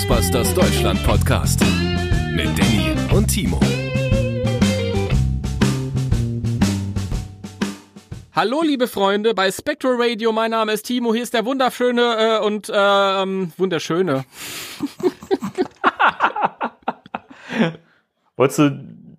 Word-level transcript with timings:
Ghostbusters 0.00 0.54
Deutschland 0.54 1.04
Podcast 1.04 1.60
mit 2.32 2.46
Danny 2.58 2.96
und 3.14 3.26
Timo. 3.26 3.60
Hallo 8.34 8.62
liebe 8.62 8.88
Freunde 8.88 9.34
bei 9.34 9.52
Spectral 9.52 9.96
Radio, 9.98 10.32
mein 10.32 10.52
Name 10.52 10.72
ist 10.72 10.86
Timo, 10.86 11.12
hier 11.12 11.22
ist 11.22 11.34
der 11.34 11.44
wunderschöne 11.44 12.38
äh, 12.40 12.42
und 12.42 12.72
ähm, 12.74 13.52
wunderschöne. 13.58 14.24
Wolltest 18.36 18.58
du 18.58 18.70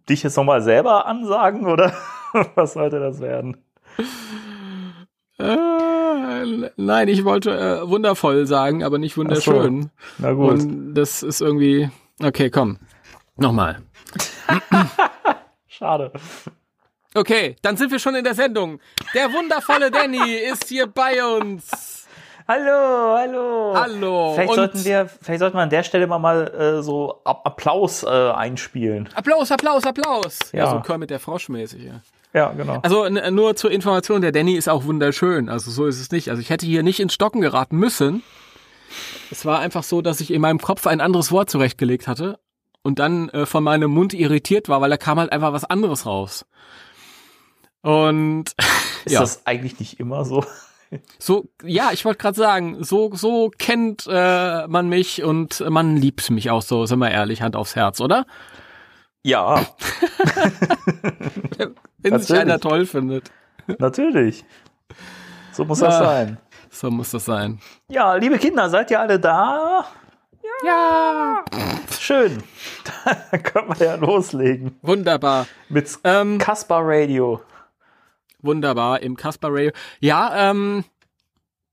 dich 0.10 0.24
jetzt 0.24 0.36
nochmal 0.36 0.64
selber 0.64 1.06
ansagen 1.06 1.68
oder 1.68 1.94
was 2.56 2.74
sollte 2.74 3.00
das 3.00 3.20
werden? 3.22 3.64
Äh, 5.38 6.01
nein, 6.76 7.08
ich 7.08 7.26
wollte 7.26 7.52
äh, 7.52 7.90
wundervoll 7.90 8.46
sagen, 8.46 8.84
aber 8.84 8.98
nicht 8.98 9.18
wunderschön. 9.18 9.84
So. 9.84 9.90
Na 10.20 10.34
gut. 10.34 10.52
Und 10.52 10.94
das 10.94 11.24
ist 11.24 11.42
irgendwie. 11.42 11.90
Okay, 12.22 12.50
komm. 12.50 12.78
Nochmal. 13.38 13.82
Schade. 15.68 16.12
Okay, 17.14 17.56
dann 17.62 17.76
sind 17.76 17.92
wir 17.92 18.00
schon 18.00 18.16
in 18.16 18.24
der 18.24 18.36
Sendung. 18.36 18.80
Der 19.14 19.34
wundervolle 19.34 19.92
Danny 19.92 20.36
ist 20.36 20.70
hier 20.70 20.88
bei 20.88 21.24
uns. 21.24 22.08
Hallo, 22.48 23.16
hallo. 23.18 23.74
Hallo. 23.76 24.34
Vielleicht 24.34 24.50
Und 24.50 24.56
sollten 24.56 24.86
wir, 24.86 25.08
vielleicht 25.22 25.40
sollten 25.40 25.58
wir 25.58 25.62
an 25.62 25.70
der 25.70 25.84
Stelle 25.84 26.08
mal, 26.08 26.20
mal 26.20 26.48
äh, 26.48 26.84
so 26.84 27.22
Applaus 27.24 28.04
äh, 28.04 28.08
einspielen. 28.08 29.10
Applaus, 29.14 29.52
Applaus, 29.52 29.86
Applaus. 29.86 30.40
Ja. 30.52 30.70
so 30.70 30.80
Kermit 30.82 31.10
der 31.10 31.20
Frosch 31.20 31.50
mäßig. 31.50 31.84
Ja. 31.84 32.02
Ja, 32.34 32.52
genau. 32.54 32.80
Also 32.84 33.04
n- 33.04 33.34
nur 33.36 33.56
zur 33.56 33.72
Information, 33.72 34.22
der 34.22 34.32
Danny 34.32 34.54
ist 34.56 34.70
auch 34.70 34.86
wunderschön. 34.86 35.50
Also 35.50 35.70
so 35.72 35.86
ist 35.86 36.00
es 36.00 36.12
nicht. 36.12 36.30
Also 36.30 36.42
ich 36.42 36.50
hätte 36.50 36.66
hier 36.66 36.82
nicht 36.84 37.00
ins 37.00 37.14
Stocken 37.14 37.42
geraten 37.42 37.78
müssen. 37.78 38.24
Es 39.32 39.46
war 39.46 39.60
einfach 39.60 39.84
so, 39.84 40.02
dass 40.02 40.22
ich 40.22 40.32
in 40.32 40.42
meinem 40.42 40.60
Kopf 40.60 40.88
ein 40.88 41.02
anderes 41.02 41.32
Wort 41.32 41.50
zurechtgelegt 41.50 42.08
hatte 42.08 42.40
und 42.84 43.00
dann 43.00 43.30
äh, 43.30 43.46
von 43.46 43.64
meinem 43.64 43.92
Mund 43.92 44.14
irritiert 44.14 44.70
war, 44.70 44.82
weil 44.82 44.90
da 44.90 44.98
kam 44.98 45.20
halt 45.20 45.32
einfach 45.32 45.54
was 45.54 45.66
anderes 45.66 46.06
raus. 46.06 46.46
Und 47.82 48.46
Ist 49.06 49.14
ja, 49.14 49.20
das 49.22 49.46
eigentlich 49.46 49.80
nicht 49.80 50.00
immer 50.00 50.24
so? 50.26 50.44
so 51.20 51.50
ja, 51.64 51.90
ich 51.92 52.06
wollte 52.06 52.20
gerade 52.20 52.38
sagen, 52.38 52.84
so 52.84 53.12
so 53.14 53.50
kennt 53.58 54.08
äh, 54.10 54.68
man 54.68 54.88
mich 54.90 55.24
und 55.24 55.60
man 55.70 55.98
liebt 55.98 56.30
mich 56.30 56.50
auch 56.50 56.62
so, 56.62 56.86
sind 56.86 57.00
wir 57.00 57.12
ehrlich, 57.12 57.42
Hand 57.42 57.56
aufs 57.56 57.76
Herz, 57.76 58.00
oder? 58.02 58.26
Ja, 59.24 59.66
Wenn 62.02 62.20
sich 62.20 62.30
Natürlich. 62.30 62.42
einer 62.42 62.60
toll 62.60 62.86
findet. 62.86 63.32
natürlich. 63.80 64.44
So 65.52 65.66
muss 65.66 65.80
das 65.80 65.96
Ah. 65.96 66.04
sein. 66.06 66.38
So 66.70 66.90
muss 66.90 67.12
das 67.12 67.26
sein. 67.26 67.60
Ja, 67.90 68.16
liebe 68.16 68.38
Kinder, 68.38 68.70
seid 68.70 68.90
ihr 68.92 69.00
alle 69.00 69.20
da? 69.20 69.86
Ja, 70.66 71.44
Schön. 72.00 72.42
Dann 73.32 73.44
können 73.44 73.70
wir 73.70 73.86
ja 73.86 73.96
loslegen 73.96 74.78
wunderbar. 74.82 75.48
mit 75.70 75.90
Ähm, 76.04 76.38
Kaspar 76.38 76.82
Radio. 76.84 77.42
Wunderbar, 78.42 79.02
im 79.02 79.16
Kasper 79.18 79.50
Radio. 79.52 79.72
Ja, 80.00 80.50
ähm, 80.52 80.84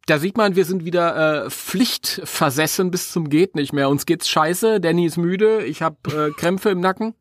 da 0.07 0.19
sieht 0.19 0.37
man, 0.37 0.57
wir 0.57 0.65
sind 0.65 0.85
wieder 0.85 1.45
äh, 1.47 1.51
pflichtversessen 1.51 2.91
bis 2.91 3.13
zum 3.13 3.29
geht 3.29 3.55
nicht 3.55 3.73
mehr. 3.73 3.89
Uns 3.91 4.07
geht's 4.07 4.29
scheiße, 4.29 4.81
Danny 4.81 5.05
ist 5.07 5.17
müde, 5.19 5.65
ich 5.65 5.83
habe 5.83 5.97
äh, 6.07 6.31
Krämpfe 6.33 6.71
im 6.71 6.81
Nacken. 6.81 7.15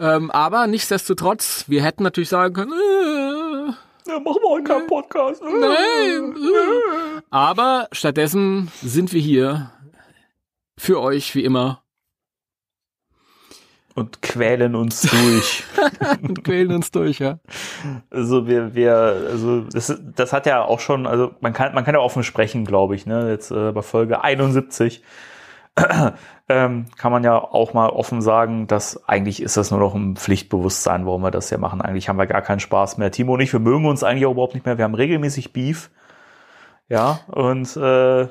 Ähm, 0.00 0.30
aber 0.30 0.66
nichtsdestotrotz, 0.66 1.64
wir 1.68 1.82
hätten 1.84 2.02
natürlich 2.02 2.30
sagen 2.30 2.54
können, 2.54 2.72
äh, 2.72 4.10
Ja, 4.10 4.18
machen 4.18 4.38
wir 4.42 4.48
heute 4.50 4.64
keinen 4.64 4.86
Podcast. 4.86 5.42
nein. 5.42 6.34
Äh. 6.36 7.20
Aber 7.30 7.86
stattdessen 7.92 8.70
sind 8.82 9.12
wir 9.12 9.20
hier 9.20 9.70
für 10.78 11.00
euch 11.00 11.34
wie 11.34 11.44
immer 11.44 11.82
Und 13.94 14.22
quälen 14.22 14.74
uns 14.74 15.02
durch. 15.02 15.64
und 16.22 16.42
quälen 16.44 16.72
uns 16.72 16.90
durch, 16.90 17.18
ja. 17.18 17.38
Also 18.08 18.46
wir, 18.46 18.74
wir, 18.74 18.94
also 18.94 19.60
das, 19.70 20.00
das 20.16 20.32
hat 20.32 20.46
ja 20.46 20.64
auch 20.64 20.80
schon, 20.80 21.06
also 21.06 21.34
man 21.40 21.52
kann, 21.52 21.74
man 21.74 21.84
kann 21.84 21.94
ja 21.94 22.00
offen 22.00 22.22
sprechen, 22.24 22.64
glaube 22.64 22.94
ich, 22.94 23.04
ne? 23.04 23.28
Jetzt 23.30 23.50
äh, 23.50 23.72
bei 23.72 23.82
Folge 23.82 24.24
71 24.24 25.02
ähm, 26.48 26.86
kann 26.98 27.12
man 27.12 27.24
ja 27.24 27.38
auch 27.38 27.74
mal 27.74 27.88
offen 27.88 28.22
sagen, 28.22 28.66
dass 28.66 29.08
eigentlich 29.08 29.40
ist 29.42 29.56
das 29.56 29.70
nur 29.70 29.80
noch 29.80 29.94
ein 29.94 30.16
Pflichtbewusstsein, 30.16 31.06
warum 31.06 31.22
wir 31.22 31.30
das 31.30 31.50
ja 31.50 31.58
machen. 31.58 31.80
Eigentlich 31.80 32.08
haben 32.08 32.18
wir 32.18 32.26
gar 32.26 32.42
keinen 32.42 32.60
Spaß 32.60 32.98
mehr. 32.98 33.10
Timo 33.10 33.34
und 33.34 33.40
ich, 33.40 33.52
wir 33.52 33.60
mögen 33.60 33.86
uns 33.86 34.02
eigentlich 34.02 34.26
auch 34.26 34.32
überhaupt 34.32 34.54
nicht 34.54 34.66
mehr. 34.66 34.78
Wir 34.78 34.84
haben 34.84 34.94
regelmäßig 34.94 35.52
Beef. 35.52 35.90
Ja, 36.88 37.20
und 37.28 37.76
äh, 37.76 38.22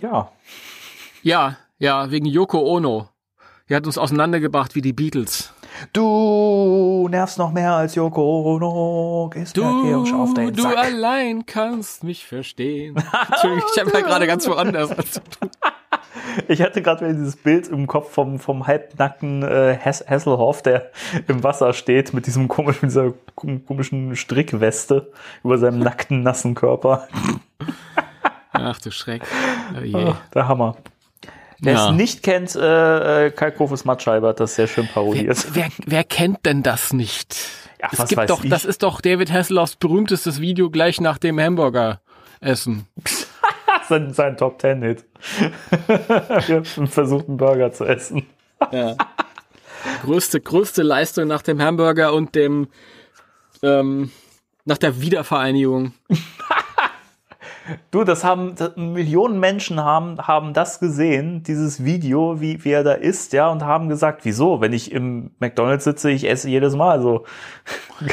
ja, 0.00 0.32
Ja, 1.22 1.56
ja, 1.78 2.10
wegen 2.10 2.26
Yoko 2.26 2.58
Ono. 2.60 3.08
Die 3.68 3.76
hat 3.76 3.86
uns 3.86 3.98
auseinandergebracht 3.98 4.74
wie 4.74 4.80
die 4.82 4.92
Beatles. 4.92 5.54
Du 5.92 7.06
nervst 7.08 7.38
noch 7.38 7.52
mehr 7.52 7.72
als 7.74 7.94
Yoko 7.94 8.56
Ono. 8.56 9.30
Gehst 9.32 9.56
Du, 9.56 9.62
tierisch 9.82 10.12
auf 10.12 10.34
den 10.34 10.52
du 10.52 10.62
Sack. 10.62 10.76
allein 10.76 11.46
kannst 11.46 12.02
mich 12.02 12.26
verstehen. 12.26 12.96
Entschuldigung, 13.30 13.70
ich 13.72 13.80
habe 13.80 13.92
ja 13.92 14.00
gerade 14.00 14.26
ganz 14.26 14.48
woanders. 14.48 14.90
Ich 16.48 16.62
hatte 16.62 16.82
gerade 16.82 17.00
wieder 17.06 17.14
dieses 17.14 17.36
Bild 17.36 17.68
im 17.68 17.86
Kopf 17.86 18.12
vom, 18.12 18.38
vom 18.38 18.66
halbnackten 18.66 19.42
äh, 19.42 19.74
Hess 19.80 20.04
Hasselhoff, 20.08 20.62
der 20.62 20.90
im 21.28 21.42
Wasser 21.42 21.72
steht 21.72 22.12
mit 22.14 22.26
diesem 22.26 22.48
komischen, 22.48 22.88
dieser 22.88 23.12
kom- 23.36 23.64
komischen 23.64 24.16
Strickweste 24.16 25.10
über 25.44 25.58
seinem 25.58 25.78
nackten, 25.80 26.22
nassen 26.22 26.54
Körper. 26.54 27.08
Ach 28.52 28.78
du 28.80 28.90
Schreck. 28.90 29.22
Oh. 29.94 29.96
Ah, 29.96 30.16
der 30.34 30.48
Hammer. 30.48 30.76
Wer 31.60 31.74
Ja. 31.74 31.90
es 31.90 31.94
nicht 31.94 32.22
kennt, 32.22 32.54
äh, 32.56 33.26
äh, 33.26 33.30
Kalkofes 33.30 33.84
Mattscheibe 33.84 34.28
hat 34.28 34.40
das 34.40 34.54
sehr 34.54 34.66
schön 34.66 34.88
parodiert. 34.88 35.46
Wer, 35.52 35.68
wer 35.84 36.04
kennt 36.04 36.46
denn 36.46 36.62
das 36.62 36.92
nicht? 36.92 37.36
Ja, 37.80 37.88
es 37.92 38.08
gibt 38.08 38.30
doch, 38.30 38.44
ich. 38.44 38.50
das 38.50 38.64
ist 38.64 38.82
doch 38.82 39.00
David 39.00 39.30
Hasselhoffs 39.30 39.76
berühmtestes 39.76 40.40
Video 40.40 40.70
gleich 40.70 41.00
nach 41.00 41.18
dem 41.18 41.38
Hamburger 41.38 42.00
Essen. 42.40 42.86
sein, 43.90 44.14
sein 44.14 44.36
Top 44.36 44.58
Ten 44.58 44.82
Hit. 44.82 45.04
Wir 46.46 46.62
haben 46.76 46.86
versucht, 46.86 47.28
einen 47.28 47.36
Burger 47.36 47.72
zu 47.72 47.84
essen. 47.84 48.26
Ja. 48.72 48.96
größte, 50.02 50.40
größte 50.40 50.82
Leistung 50.82 51.28
nach 51.28 51.42
dem 51.42 51.60
Hamburger 51.60 52.14
und 52.14 52.34
dem 52.34 52.68
ähm, 53.62 54.10
nach 54.64 54.78
der 54.78 55.00
Wiedervereinigung. 55.00 55.92
Du, 57.92 58.02
das 58.02 58.24
haben 58.24 58.56
das, 58.56 58.74
Millionen 58.76 59.38
Menschen 59.38 59.78
haben, 59.78 60.18
haben 60.26 60.54
das 60.54 60.80
gesehen, 60.80 61.44
dieses 61.44 61.84
Video, 61.84 62.40
wie, 62.40 62.64
wie 62.64 62.70
er 62.70 62.82
da 62.82 62.94
isst, 62.94 63.32
ja, 63.32 63.48
und 63.48 63.62
haben 63.62 63.88
gesagt, 63.88 64.24
wieso? 64.24 64.60
Wenn 64.60 64.72
ich 64.72 64.90
im 64.90 65.30
McDonalds 65.38 65.84
sitze, 65.84 66.10
ich 66.10 66.28
esse 66.28 66.48
jedes 66.48 66.74
Mal 66.74 67.00
so. 67.00 67.26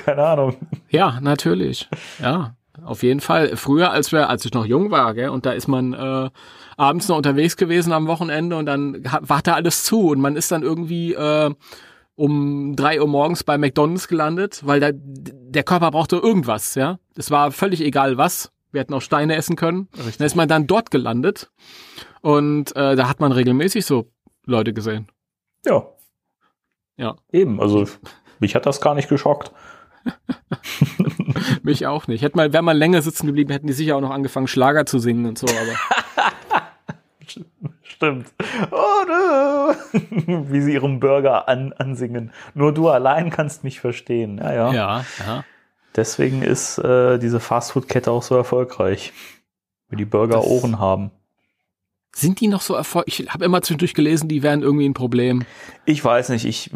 Keine 0.05 0.23
Ahnung. 0.23 0.57
Ja, 0.89 1.19
natürlich. 1.21 1.89
Ja, 2.19 2.55
auf 2.83 3.03
jeden 3.03 3.19
Fall. 3.19 3.55
Früher, 3.57 3.91
als 3.91 4.11
wir, 4.11 4.29
als 4.29 4.45
ich 4.45 4.53
noch 4.53 4.65
jung 4.65 4.91
war, 4.91 5.13
gell, 5.13 5.29
und 5.29 5.45
da 5.45 5.51
ist 5.51 5.67
man 5.67 5.93
äh, 5.93 6.29
abends 6.77 7.07
noch 7.07 7.17
unterwegs 7.17 7.57
gewesen 7.57 7.91
am 7.93 8.07
Wochenende 8.07 8.55
und 8.55 8.65
dann 8.65 9.03
war 9.21 9.41
da 9.41 9.53
alles 9.53 9.83
zu 9.83 10.09
und 10.09 10.19
man 10.19 10.35
ist 10.35 10.51
dann 10.51 10.63
irgendwie 10.63 11.13
äh, 11.13 11.53
um 12.15 12.75
drei 12.75 12.99
Uhr 12.99 13.07
morgens 13.07 13.43
bei 13.43 13.57
McDonalds 13.57 14.07
gelandet, 14.07 14.61
weil 14.65 14.79
da 14.79 14.89
der 14.93 15.63
Körper 15.63 15.91
brauchte 15.91 16.17
irgendwas, 16.17 16.75
ja. 16.75 16.99
Es 17.15 17.31
war 17.31 17.51
völlig 17.51 17.81
egal 17.81 18.17
was. 18.17 18.51
Wir 18.71 18.81
hätten 18.81 18.93
auch 18.93 19.01
Steine 19.01 19.35
essen 19.35 19.55
können. 19.55 19.87
Dann 19.95 20.25
ist 20.25 20.35
man 20.35 20.47
dann 20.47 20.67
dort 20.67 20.91
gelandet 20.91 21.51
und 22.21 22.75
äh, 22.75 22.95
da 22.95 23.07
hat 23.07 23.19
man 23.19 23.31
regelmäßig 23.31 23.85
so 23.85 24.11
Leute 24.45 24.73
gesehen. 24.73 25.07
Ja. 25.65 25.87
Ja. 26.97 27.15
Eben, 27.31 27.61
also 27.61 27.85
mich 28.39 28.55
hat 28.55 28.65
das 28.65 28.81
gar 28.81 28.95
nicht 28.95 29.09
geschockt. 29.09 29.51
Mich 31.63 31.85
auch 31.87 32.07
nicht. 32.07 32.21
Hätte 32.21 32.37
mal, 32.37 32.53
wäre 32.53 32.63
mal 32.63 32.77
länger 32.77 33.01
sitzen 33.01 33.27
geblieben, 33.27 33.51
hätten 33.51 33.67
die 33.67 33.73
sicher 33.73 33.95
auch 33.97 34.01
noch 34.01 34.11
angefangen 34.11 34.47
Schlager 34.47 34.85
zu 34.85 34.99
singen 34.99 35.25
und 35.25 35.37
so. 35.37 35.47
Aber 35.47 36.27
Stimmt. 37.83 38.27
Oh, 38.71 39.05
du. 39.07 39.99
Wie 40.51 40.61
sie 40.61 40.73
ihren 40.73 40.99
Burger 40.99 41.47
an, 41.47 41.73
ansingen. 41.73 42.31
Nur 42.53 42.73
du 42.73 42.89
allein 42.89 43.29
kannst 43.31 43.63
mich 43.63 43.79
verstehen. 43.79 44.37
Ja, 44.37 44.53
ja. 44.53 44.73
ja, 44.73 45.05
ja. 45.25 45.43
Deswegen 45.95 46.43
ist 46.43 46.77
äh, 46.77 47.17
diese 47.17 47.39
Fastfood-Kette 47.39 48.11
auch 48.11 48.21
so 48.23 48.35
erfolgreich. 48.35 49.13
Weil 49.89 49.97
die 49.97 50.05
Burger 50.05 50.37
Das- 50.37 50.45
Ohren 50.45 50.79
haben. 50.79 51.11
Sind 52.15 52.39
die 52.39 52.47
noch 52.47 52.61
so 52.61 52.73
erfolgreich? 52.73 53.19
Ich 53.19 53.29
habe 53.33 53.45
immer 53.45 53.61
zwischendurch 53.61 53.93
gelesen, 53.93 54.27
die 54.27 54.41
wären 54.41 54.63
irgendwie 54.63 54.87
ein 54.89 54.95
Problem. 54.95 55.43
Ich 55.85 56.03
weiß 56.03 56.29
nicht, 56.29 56.45
ich, 56.45 56.71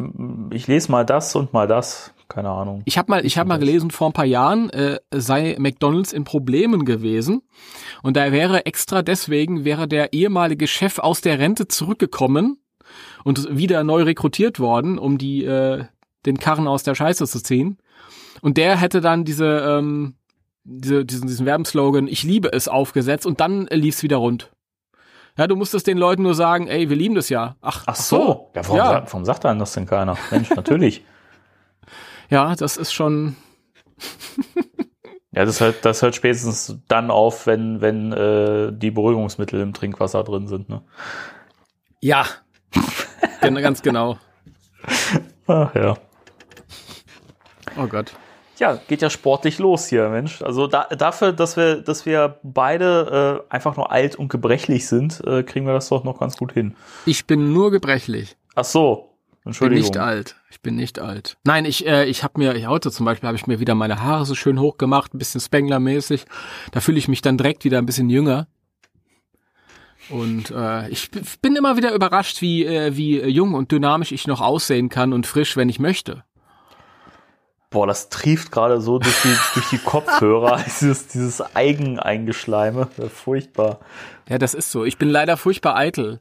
ich 0.52 0.68
lese 0.68 0.92
mal 0.92 1.04
das 1.06 1.36
und 1.36 1.52
mal 1.52 1.68
das. 1.68 2.14
Keine 2.31 2.50
Ahnung. 2.50 2.81
Ich 2.86 2.98
habe 2.98 3.12
mal, 3.12 3.25
ich 3.25 3.38
habe 3.38 3.50
mal 3.50 3.60
gelesen, 3.60 3.92
vor 3.92 4.07
ein 4.07 4.13
paar 4.13 4.25
Jahren 4.25 4.69
äh, 4.69 5.00
sei 5.12 5.57
McDonald's 5.60 6.13
in 6.13 6.24
Problemen 6.24 6.86
gewesen 6.86 7.42
und 8.04 8.16
da 8.16 8.31
wäre 8.31 8.66
extra 8.66 9.01
deswegen 9.01 9.66
wäre 9.66 9.86
der 9.86 10.13
ehemalige 10.13 10.66
Chef 10.68 11.00
aus 11.00 11.19
der 11.19 11.39
Rente 11.39 11.68
zurückgekommen 11.68 12.57
und 13.25 13.57
wieder 13.57 13.83
neu 13.83 14.04
rekrutiert 14.04 14.62
worden, 14.62 14.98
um 14.98 15.18
die 15.18 15.44
äh, 15.44 15.83
den 16.25 16.38
Karren 16.38 16.69
aus 16.69 16.83
der 16.83 16.95
Scheiße 16.95 17.28
zu 17.28 17.44
ziehen. 17.44 17.80
Und 18.42 18.56
der 18.56 18.78
hätte 18.78 19.01
dann 19.01 19.25
diese 19.25 19.60
ähm, 19.68 20.16
diese, 20.63 21.04
diesen, 21.04 21.28
diesen 21.28 21.45
Werbenslogan, 21.45 22.07
ich 22.07 22.24
liebe 22.24 22.54
es 22.54 22.69
aufgesetzt 22.69 23.25
und 23.25 23.42
dann 23.42 23.68
lief's 23.72 24.04
wieder 24.04 24.18
rund. 24.18 24.51
Ja, 25.38 25.48
du 25.48 25.57
musstest 25.57 25.88
den 25.88 25.98
Leuten 25.98 26.24
nur 26.24 26.36
sagen, 26.36 26.68
ey, 26.68 26.89
wir 26.89 26.95
lieben 26.95 27.16
das 27.16 27.28
ja. 27.28 27.56
Ach, 27.62 27.83
Ach 27.88 27.95
so. 27.95 28.51
Ja, 28.56 28.63
warum, 28.63 28.78
Ja. 28.78 28.86
Sagt, 28.86 29.13
warum 29.13 29.25
sagt 29.25 29.45
einem 29.45 29.60
das 29.60 29.74
denn 29.74 29.86
keiner? 29.86 30.18
Mensch, 30.30 30.50
natürlich. 30.51 31.04
Ja, 32.31 32.56
das 32.56 32.78
ist 32.78 32.94
schon. 32.94 33.36
Ja, 35.33 35.45
das 35.45 35.62
hört, 35.62 35.86
das 35.86 36.01
hört 36.01 36.13
spätestens 36.13 36.78
dann 36.89 37.10
auf, 37.10 37.48
wenn, 37.48 37.80
wenn 37.80 38.12
äh, 38.12 38.74
die 38.74 38.92
Beruhigungsmittel 38.92 39.62
im 39.62 39.72
Trinkwasser 39.72 40.25
drin 40.25 40.48
sind. 40.50 40.68
Ne? 40.68 40.81
Ja. 42.01 42.25
Ganz 43.39 43.81
genau. 43.81 44.18
Ach 45.48 45.74
ja. 45.74 45.98
Oh 47.78 47.88
Gott. 47.88 48.12
Ja, 48.60 48.78
geht 48.89 49.01
ja 49.01 49.10
sportlich 49.10 49.57
los 49.57 49.88
hier, 49.88 50.10
Mensch. 50.10 50.42
Also 50.42 50.68
da, 50.68 50.83
dafür, 50.89 51.31
dass 51.31 51.56
wir, 51.56 51.78
dass 51.81 52.06
wir 52.06 52.39
beide 52.44 53.44
äh, 53.50 53.54
einfach 53.54 53.78
nur 53.78 53.89
alt 53.89 54.18
und 54.18 54.28
gebrechlich 54.28 54.86
sind, 54.86 55.25
äh, 55.25 55.44
kriegen 55.44 55.66
wir 55.66 55.74
das 55.74 55.88
doch 55.88 56.04
noch 56.04 56.19
ganz 56.19 56.36
gut 56.36 56.51
hin. 56.51 56.75
Ich 57.06 57.25
bin 57.25 57.54
nur 57.54 57.72
gebrechlich. 57.72 58.36
Ach 58.54 58.66
so, 58.66 59.16
Ich 59.30 59.31
bin 59.44 59.50
Entschuldigung. 59.51 59.81
nicht 59.86 59.98
alt. 59.98 60.36
Ich 60.51 60.62
bin 60.62 60.75
nicht 60.75 61.00
alt. 61.00 61.38
Nein, 61.45 61.63
ich, 61.63 61.88
äh, 61.88 62.06
ich 62.06 62.24
habe 62.24 62.38
mir, 62.38 62.68
heute 62.68 62.92
zum 62.92 63.06
Beispiel 63.06 63.25
habe 63.25 63.38
ich 63.38 63.48
mir 63.48 63.62
wieder 63.62 63.74
meine 63.74 64.01
Haare 64.01 64.25
so 64.25 64.36
schön 64.36 64.59
hoch 64.59 64.77
gemacht, 64.77 65.13
ein 65.13 65.18
bisschen 65.18 65.39
Spengler-mäßig. 65.39 66.25
Da 66.74 66.81
fühle 66.81 66.98
ich 66.98 67.07
mich 67.07 67.21
dann 67.21 67.38
direkt 67.38 67.63
wieder 67.63 67.77
ein 67.77 67.86
bisschen 67.86 68.09
jünger. 68.09 68.48
Und 70.09 70.51
äh, 70.51 70.89
ich 70.89 71.09
bin 71.42 71.56
immer 71.56 71.77
wieder 71.77 71.94
überrascht, 71.94 72.42
wie, 72.42 72.65
äh, 72.65 72.98
wie 72.98 73.21
jung 73.21 73.53
und 73.53 73.71
dynamisch 73.71 74.12
ich 74.12 74.27
noch 74.27 74.42
aussehen 74.42 74.89
kann 74.89 75.13
und 75.13 75.25
frisch, 75.25 75.56
wenn 75.56 75.69
ich 75.69 75.80
möchte. 75.80 76.25
Boah, 77.69 77.88
das 77.88 78.09
trieft 78.09 78.51
gerade 78.51 78.81
so 78.81 79.00
durch 79.00 79.21
die, 79.21 79.36
durch 79.54 79.69
die 79.69 79.77
Kopfhörer, 79.77 80.62
dieses, 80.65 81.07
dieses 81.07 81.56
Eigeneingeschleime. 81.56 82.89
Furchtbar. 83.13 83.80
Ja, 84.27 84.38
das 84.38 84.54
ist 84.54 84.69
so. 84.69 84.83
Ich 84.83 84.97
bin 84.97 85.09
leider 85.09 85.38
furchtbar 85.38 85.77
eitel. 85.77 86.19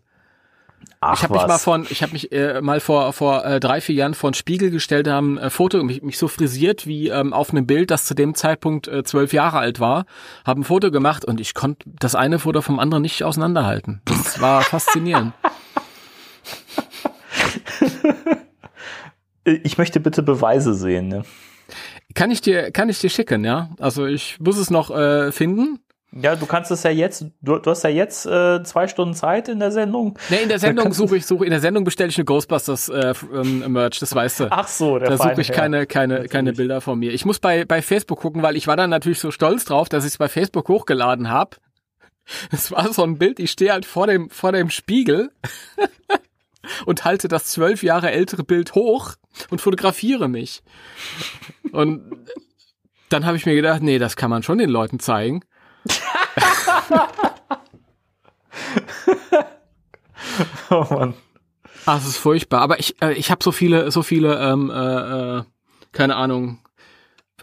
Ach, 1.02 1.16
Ich 1.16 1.22
habe 1.22 1.34
mich 1.34 1.46
mal 1.46 1.58
von, 1.58 1.86
ich 1.88 2.02
habe 2.02 2.12
mich 2.12 2.30
äh, 2.30 2.60
mal 2.60 2.78
vor 2.80 3.12
vor 3.14 3.44
äh, 3.44 3.58
drei 3.58 3.80
vier 3.80 3.94
Jahren 3.94 4.14
vor 4.14 4.30
den 4.30 4.34
Spiegel 4.34 4.70
gestellt, 4.70 5.08
haben 5.08 5.38
ein 5.38 5.50
Foto 5.50 5.82
mich, 5.82 6.02
mich 6.02 6.18
so 6.18 6.28
frisiert 6.28 6.86
wie 6.86 7.08
ähm, 7.08 7.32
auf 7.32 7.50
einem 7.50 7.66
Bild, 7.66 7.90
das 7.90 8.04
zu 8.04 8.14
dem 8.14 8.34
Zeitpunkt 8.34 8.86
äh, 8.86 9.02
zwölf 9.02 9.32
Jahre 9.32 9.58
alt 9.58 9.80
war, 9.80 10.04
habe 10.44 10.60
ein 10.60 10.64
Foto 10.64 10.90
gemacht 10.90 11.24
und 11.24 11.40
ich 11.40 11.54
konnte 11.54 11.88
das 11.98 12.14
eine 12.14 12.38
Foto 12.38 12.60
vom 12.60 12.78
anderen 12.78 13.02
nicht 13.02 13.24
auseinanderhalten. 13.24 14.02
Das 14.04 14.40
war 14.40 14.60
faszinierend. 14.62 15.32
Ich 19.44 19.78
möchte 19.78 20.00
bitte 20.00 20.22
Beweise 20.22 20.74
sehen. 20.74 21.08
Ne? 21.08 21.22
Kann 22.14 22.30
ich 22.30 22.40
dir 22.40 22.70
kann 22.72 22.88
ich 22.88 22.98
dir 22.98 23.08
schicken, 23.10 23.44
ja? 23.44 23.70
Also 23.78 24.06
ich 24.06 24.38
muss 24.38 24.58
es 24.58 24.70
noch 24.70 24.90
äh, 24.90 25.32
finden. 25.32 25.78
Ja, 26.12 26.34
du 26.34 26.44
kannst 26.46 26.72
es 26.72 26.82
ja 26.82 26.90
jetzt, 26.90 27.24
du, 27.40 27.58
du 27.58 27.70
hast 27.70 27.84
ja 27.84 27.90
jetzt 27.90 28.26
äh, 28.26 28.64
zwei 28.64 28.88
Stunden 28.88 29.14
Zeit 29.14 29.48
in 29.48 29.60
der 29.60 29.70
Sendung. 29.70 30.18
Nee, 30.28 30.42
in 30.42 30.48
der 30.48 30.58
Sendung 30.58 30.92
suche 30.92 31.16
ich 31.16 31.26
suche 31.26 31.44
in 31.44 31.50
der 31.50 31.60
Sendung 31.60 31.84
bestelle 31.84 32.08
ich 32.08 32.18
eine 32.18 32.24
Ghostbusters 32.24 32.88
äh, 32.88 33.14
ähm, 33.32 33.72
Merch, 33.72 34.00
das 34.00 34.12
weißt 34.12 34.40
du. 34.40 34.48
Ach 34.50 34.66
so, 34.66 34.98
der 34.98 35.10
Da 35.10 35.16
suche 35.16 35.40
ich 35.40 35.50
Herr. 35.50 35.56
keine, 35.56 35.86
keine, 35.86 36.14
Natürlich. 36.14 36.30
keine 36.32 36.52
Bilder 36.52 36.80
von 36.80 36.98
mir. 36.98 37.12
Ich 37.12 37.24
muss 37.24 37.38
bei, 37.38 37.64
bei 37.64 37.80
Facebook 37.80 38.18
gucken, 38.18 38.42
weil 38.42 38.56
ich 38.56 38.66
war 38.66 38.76
dann 38.76 38.90
natürlich 38.90 39.20
so 39.20 39.30
stolz 39.30 39.64
drauf, 39.64 39.88
dass 39.88 40.04
ich 40.04 40.12
es 40.12 40.18
bei 40.18 40.28
Facebook 40.28 40.68
hochgeladen 40.68 41.30
habe. 41.30 41.56
Es 42.52 42.70
war 42.70 42.92
so 42.92 43.02
ein 43.02 43.18
Bild, 43.18 43.40
ich 43.40 43.50
stehe 43.50 43.72
halt 43.72 43.84
vor 43.84 44.06
dem, 44.06 44.30
vor 44.30 44.52
dem 44.52 44.70
Spiegel 44.70 45.30
und 46.86 47.04
halte 47.04 47.26
das 47.26 47.46
zwölf 47.46 47.82
Jahre 47.82 48.12
ältere 48.12 48.44
Bild 48.44 48.74
hoch 48.74 49.14
und 49.48 49.60
fotografiere 49.60 50.28
mich. 50.28 50.62
Und 51.72 52.28
dann 53.08 53.26
habe 53.26 53.36
ich 53.36 53.46
mir 53.46 53.56
gedacht, 53.56 53.82
nee, 53.82 53.98
das 53.98 54.16
kann 54.16 54.30
man 54.30 54.44
schon 54.44 54.58
den 54.58 54.70
Leuten 54.70 55.00
zeigen. 55.00 55.42
Oh 60.70 60.86
Mann. 60.90 61.14
Ah, 61.86 61.96
es 61.96 62.06
ist 62.06 62.18
furchtbar. 62.18 62.60
Aber 62.60 62.78
ich, 62.78 63.00
äh, 63.02 63.12
ich 63.14 63.30
habe 63.30 63.42
so 63.42 63.52
viele, 63.52 63.90
so 63.90 64.02
viele, 64.02 64.38
ähm, 64.38 64.70
äh, 64.70 65.38
äh, 65.38 65.42
keine 65.92 66.16
Ahnung, 66.16 66.58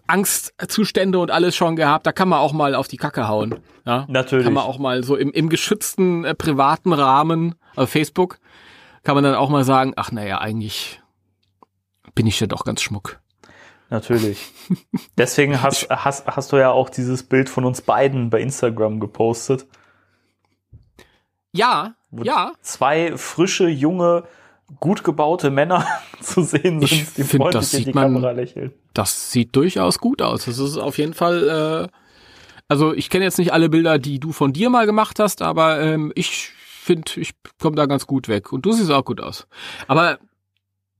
Angstzustände 0.07 1.19
und 1.19 1.31
alles 1.31 1.55
schon 1.55 1.75
gehabt. 1.75 2.05
Da 2.05 2.11
kann 2.11 2.29
man 2.29 2.39
auch 2.39 2.53
mal 2.53 2.75
auf 2.75 2.87
die 2.87 2.97
Kacke 2.97 3.27
hauen. 3.27 3.55
Ja? 3.85 4.05
Natürlich. 4.07 4.45
Kann 4.45 4.53
man 4.53 4.63
auch 4.63 4.77
mal 4.77 5.03
so 5.03 5.15
im, 5.15 5.31
im 5.31 5.49
geschützten 5.49 6.23
äh, 6.23 6.33
privaten 6.33 6.93
Rahmen, 6.93 7.55
also 7.75 7.87
Facebook, 7.87 8.39
kann 9.03 9.15
man 9.15 9.23
dann 9.23 9.35
auch 9.35 9.49
mal 9.49 9.63
sagen, 9.63 9.93
ach 9.95 10.11
naja, 10.11 10.39
eigentlich 10.39 11.01
bin 12.15 12.27
ich 12.27 12.39
ja 12.39 12.47
doch 12.47 12.63
ganz 12.63 12.81
schmuck. 12.81 13.19
Natürlich. 13.89 14.51
Deswegen 15.17 15.61
hast, 15.61 15.89
hast, 15.89 16.27
hast 16.27 16.51
du 16.51 16.57
ja 16.57 16.71
auch 16.71 16.89
dieses 16.89 17.23
Bild 17.23 17.49
von 17.49 17.63
uns 17.65 17.81
beiden 17.81 18.29
bei 18.29 18.41
Instagram 18.41 18.99
gepostet. 18.99 19.65
Ja, 21.53 21.95
Wo 22.11 22.23
ja. 22.23 22.51
Zwei 22.61 23.15
frische, 23.17 23.67
junge, 23.67 24.23
gut 24.79 25.03
gebaute 25.03 25.49
Männer 25.49 25.85
zu 26.21 26.41
sehen 26.43 26.81
sind, 26.81 26.83
Ich 26.83 27.13
die 27.13 27.23
find, 27.23 27.43
freundlich 27.43 27.53
das 27.61 27.73
in 27.73 27.79
die 27.79 27.85
sieht 27.85 27.95
man- 27.95 28.13
Kamera 28.13 28.31
lächeln. 28.31 28.73
Das 28.93 29.31
sieht 29.31 29.55
durchaus 29.55 29.99
gut 29.99 30.21
aus. 30.21 30.45
Das 30.45 30.57
ist 30.57 30.77
auf 30.77 30.97
jeden 30.97 31.13
Fall, 31.13 31.87
äh, 31.87 31.97
also 32.67 32.93
ich 32.93 33.09
kenne 33.09 33.25
jetzt 33.25 33.37
nicht 33.37 33.53
alle 33.53 33.69
Bilder, 33.69 33.99
die 33.99 34.19
du 34.19 34.31
von 34.31 34.53
dir 34.53 34.69
mal 34.69 34.85
gemacht 34.85 35.19
hast, 35.19 35.41
aber 35.41 35.79
ähm, 35.81 36.11
ich 36.15 36.49
finde, 36.57 37.11
ich 37.21 37.31
komme 37.59 37.75
da 37.75 37.85
ganz 37.85 38.07
gut 38.07 38.27
weg. 38.27 38.51
Und 38.51 38.65
du 38.65 38.71
siehst 38.71 38.91
auch 38.91 39.05
gut 39.05 39.21
aus. 39.21 39.47
Aber 39.87 40.17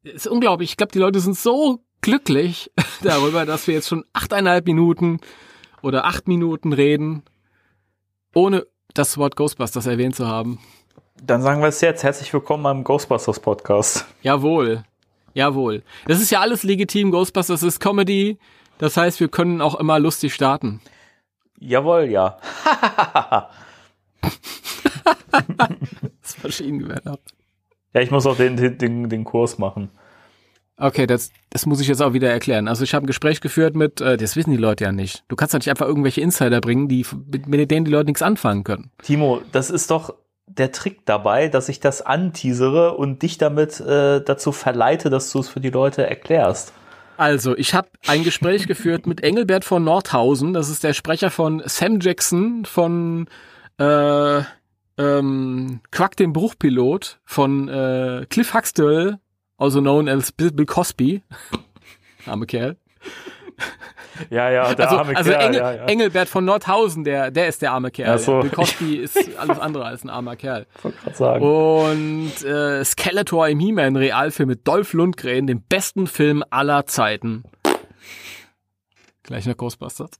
es 0.04 0.13
ist 0.13 0.28
unglaublich. 0.28 0.69
Ich 0.72 0.78
glaube, 0.78 0.92
die 0.92 1.00
Leute 1.00 1.19
sind 1.19 1.36
so 1.38 1.81
glücklich 2.02 2.72
darüber, 3.02 3.46
dass 3.46 3.68
wir 3.68 3.74
jetzt 3.74 3.88
schon 3.88 4.04
achteinhalb 4.14 4.66
Minuten 4.66 5.20
oder 5.82 6.06
acht 6.06 6.28
Minuten 6.28 6.74
reden, 6.74 7.24
ohne 8.34 8.66
das 8.94 9.18
Wort 9.18 9.36
Ghostbusters 9.36 9.86
erwähnt 9.86 10.16
zu 10.16 10.28
haben. 10.28 10.60
Dann 11.22 11.42
sagen 11.42 11.62
wir 11.62 11.68
es 11.68 11.82
jetzt. 11.82 12.04
Herzlich 12.04 12.32
willkommen 12.34 12.64
beim 12.64 12.84
Ghostbusters 12.84 13.40
Podcast. 13.40 14.06
Jawohl. 14.22 14.84
Jawohl. 15.34 15.84
Das 16.06 16.22
ist 16.22 16.32
ja 16.32 16.42
alles 16.42 16.64
legitim. 16.64 17.12
Ghostbusters 17.12 17.64
ist 17.64 17.80
Comedy. 17.80 18.38
Das 18.78 18.98
heißt, 18.98 19.20
wir 19.20 19.28
können 19.28 19.62
auch 19.62 19.76
immer 19.76 20.00
lustig 20.00 20.34
starten. 20.34 20.82
Jawohl, 21.60 22.06
ja. 22.06 22.38
Das 26.21 26.44
Maschinengewehr 26.44 27.06
ab. 27.06 27.21
Ja, 27.94 28.02
ich 28.02 28.12
muss 28.12 28.26
auch 28.26 28.36
den, 28.36 28.57
den, 28.57 28.78
den, 28.78 29.10
den 29.10 29.24
Kurs 29.24 29.57
machen. 29.57 29.90
Okay, 30.80 31.07
das, 31.07 31.31
das 31.50 31.66
muss 31.66 31.81
ich 31.81 31.88
jetzt 31.88 32.02
auch 32.02 32.14
wieder 32.14 32.30
erklären. 32.30 32.68
Also 32.68 32.84
ich 32.84 32.94
habe 32.94 33.06
ein 33.06 33.07
Gespräch 33.07 33.42
geführt 33.42 33.76
mit, 33.76 34.00
äh, 34.00 34.16
das 34.16 34.36
wissen 34.36 34.52
die 34.52 34.57
Leute 34.57 34.84
ja 34.84 34.92
nicht. 34.92 35.24
Du 35.28 35.36
kannst 35.36 35.54
ja 35.54 35.60
nicht 35.60 35.69
einfach 35.69 35.88
irgendwelche 35.88 36.22
Insider 36.22 36.62
bringen, 36.62 36.88
die 36.88 37.06
mit, 37.31 37.48
mit 37.48 37.72
denen 37.72 37.86
die 37.86 37.92
Leute 37.92 38.06
nichts 38.06 38.22
anfangen 38.22 38.64
können. 38.64 38.92
Timo, 39.02 39.42
das 39.52 39.72
ist 39.72 39.90
doch 39.90 40.14
der 40.46 40.72
Trick 40.72 41.06
dabei, 41.06 41.50
dass 41.50 41.68
ich 41.68 41.80
das 41.80 42.04
anteasere 42.04 42.94
und 42.96 43.24
dich 43.24 43.38
damit 43.38 43.80
äh, 43.80 44.22
dazu 44.22 44.52
verleite, 44.52 45.10
dass 45.10 45.31
du 45.31 45.40
es 45.40 45.50
für 45.50 45.60
die 45.60 45.72
Leute 45.72 46.07
erklärst. 46.07 46.74
Also, 47.18 47.57
ich 47.57 47.74
habe 47.74 47.90
ein 48.06 48.24
Gespräch 48.24 48.68
geführt 48.68 49.07
mit 49.07 49.24
Engelbert 49.24 49.66
von 49.66 49.84
Nordhausen. 49.84 50.54
Das 50.54 50.69
ist 50.69 50.84
der 50.84 50.94
Sprecher 50.94 51.31
von 51.31 51.64
Sam 51.66 52.00
Jackson, 52.00 52.66
von 52.66 53.28
äh, 53.80 54.42
ähm, 55.00 55.81
Quack 55.92 56.16
dem 56.16 56.34
Bruchpilot, 56.34 57.19
von 57.26 57.68
äh, 57.68 58.26
Cliff 58.30 58.54
Huxtable, 58.54 59.19
also 59.57 59.81
known 59.81 60.07
as 60.07 60.31
Bill, 60.31 60.52
Cosby. 60.66 61.23
Arme 62.26 62.45
Kerl. 62.45 62.78
Ja, 64.30 64.49
ja, 64.49 64.73
der 64.73 64.85
also 64.85 64.97
arme 64.97 65.16
also 65.16 65.30
Kerl, 65.30 65.42
Engel, 65.45 65.59
ja, 65.59 65.73
ja. 65.73 65.85
Engelbert 65.85 66.28
von 66.28 66.44
Nordhausen, 66.44 67.04
der, 67.04 67.30
der 67.30 67.47
ist 67.47 67.61
der 67.61 67.71
arme 67.71 67.92
Kerl. 67.92 68.16
Ach 68.16 68.19
so. 68.19 68.40
Bill 68.40 68.49
Cosby 68.49 68.95
ist 68.95 69.18
alles 69.37 69.59
andere 69.59 69.85
als 69.85 70.04
ein 70.04 70.09
armer 70.09 70.35
Kerl. 70.35 70.66
Sagen. 71.14 71.44
Und 71.44 72.44
äh, 72.44 72.83
Skeletor 72.83 73.47
im 73.47 73.59
He-Man 73.59 73.95
Realfilm 73.95 74.49
mit 74.49 74.68
Dolph 74.68 74.94
Lundgren, 74.94 75.45
dem 75.45 75.61
besten 75.61 76.07
Film 76.07 76.44
aller 76.49 76.85
Zeiten. 76.87 77.44
Gleich 79.23 79.45
nach 79.45 79.57
Ghostbusters. 79.57 80.11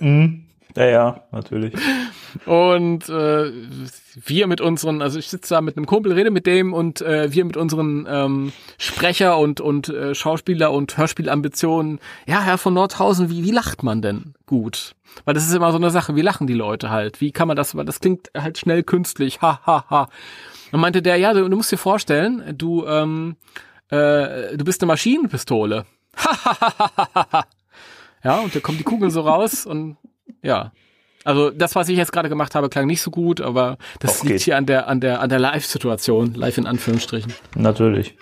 Mhm. 0.00 0.49
Ja, 0.80 0.86
ja, 0.86 1.24
natürlich. 1.30 1.74
Und 2.46 3.06
äh, 3.10 3.52
wir 4.24 4.46
mit 4.46 4.62
unseren, 4.62 5.02
also 5.02 5.18
ich 5.18 5.28
sitze 5.28 5.52
da 5.52 5.60
mit 5.60 5.76
einem 5.76 5.84
Kumpel, 5.84 6.12
rede 6.12 6.30
mit 6.30 6.46
dem 6.46 6.72
und 6.72 7.02
äh, 7.02 7.30
wir 7.30 7.44
mit 7.44 7.58
unseren 7.58 8.06
ähm, 8.08 8.52
Sprecher 8.78 9.36
und 9.36 9.60
und 9.60 9.90
äh, 9.90 10.14
Schauspieler 10.14 10.72
und 10.72 10.96
Hörspielambitionen. 10.96 12.00
Ja, 12.26 12.40
Herr 12.40 12.56
von 12.56 12.72
Nordhausen, 12.72 13.28
wie 13.28 13.44
wie 13.44 13.50
lacht 13.50 13.82
man 13.82 14.00
denn 14.00 14.32
gut? 14.46 14.94
Weil 15.26 15.34
das 15.34 15.46
ist 15.46 15.52
immer 15.52 15.70
so 15.70 15.76
eine 15.76 15.90
Sache, 15.90 16.16
wie 16.16 16.22
lachen 16.22 16.46
die 16.46 16.54
Leute 16.54 16.88
halt? 16.88 17.20
Wie 17.20 17.30
kann 17.30 17.46
man 17.46 17.58
das? 17.58 17.74
Weil 17.74 17.84
das 17.84 18.00
klingt 18.00 18.30
halt 18.34 18.56
schnell 18.56 18.82
künstlich. 18.82 19.42
Ha 19.42 19.60
ha 19.66 19.84
ha. 19.90 20.08
Dann 20.70 20.80
meinte 20.80 21.02
der, 21.02 21.16
ja, 21.16 21.34
du, 21.34 21.46
du 21.46 21.56
musst 21.56 21.72
dir 21.72 21.76
vorstellen, 21.76 22.54
du 22.56 22.86
ähm, 22.86 23.36
äh, 23.90 24.56
du 24.56 24.64
bist 24.64 24.80
eine 24.82 24.86
Maschinenpistole. 24.86 25.84
Ha 26.16 26.38
ha 26.42 26.56
ha 26.58 26.90
ha 26.96 27.08
ha 27.14 27.26
ha. 27.32 27.44
Ja, 28.24 28.40
und 28.40 28.54
da 28.54 28.60
kommt 28.60 28.78
die 28.80 28.84
Kugel 28.84 29.10
so 29.10 29.20
raus 29.20 29.66
und 29.66 29.98
ja. 30.42 30.72
Also 31.22 31.50
das, 31.50 31.74
was 31.74 31.88
ich 31.90 31.98
jetzt 31.98 32.12
gerade 32.12 32.30
gemacht 32.30 32.54
habe, 32.54 32.70
klang 32.70 32.86
nicht 32.86 33.02
so 33.02 33.10
gut, 33.10 33.42
aber 33.42 33.76
das 33.98 34.18
Doch, 34.18 34.24
liegt 34.24 34.36
geht. 34.36 34.42
hier 34.42 34.56
an 34.56 34.64
der 34.64 34.88
an 34.88 35.00
der 35.00 35.20
an 35.20 35.28
der 35.28 35.38
Live-Situation, 35.38 36.32
live 36.34 36.56
in 36.56 36.66
Anführungsstrichen. 36.66 37.34
Natürlich. 37.54 38.16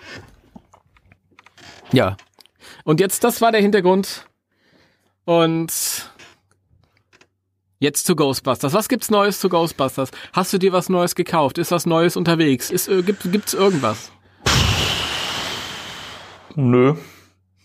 Ja. 1.91 2.17
Und 2.83 2.99
jetzt, 2.99 3.23
das 3.23 3.41
war 3.41 3.51
der 3.51 3.61
Hintergrund. 3.61 4.25
Und 5.25 5.71
Jetzt 7.81 8.05
zu 8.05 8.17
Ghostbusters. 8.17 8.73
Was 8.73 8.89
gibt's 8.89 9.09
Neues 9.09 9.39
zu 9.39 9.47
Ghostbusters? 9.47 10.11
Hast 10.33 10.51
du 10.51 10.57
dir 10.57 10.73
was 10.73 10.89
Neues 10.89 11.15
gekauft? 11.15 11.57
Ist 11.57 11.71
was 11.71 11.85
Neues 11.85 12.17
unterwegs? 12.17 12.71
Ist, 12.71 12.89
äh, 12.89 13.01
gibt, 13.03 13.31
gibt's 13.31 13.53
irgendwas? 13.53 14.11
Nö. 16.55 16.95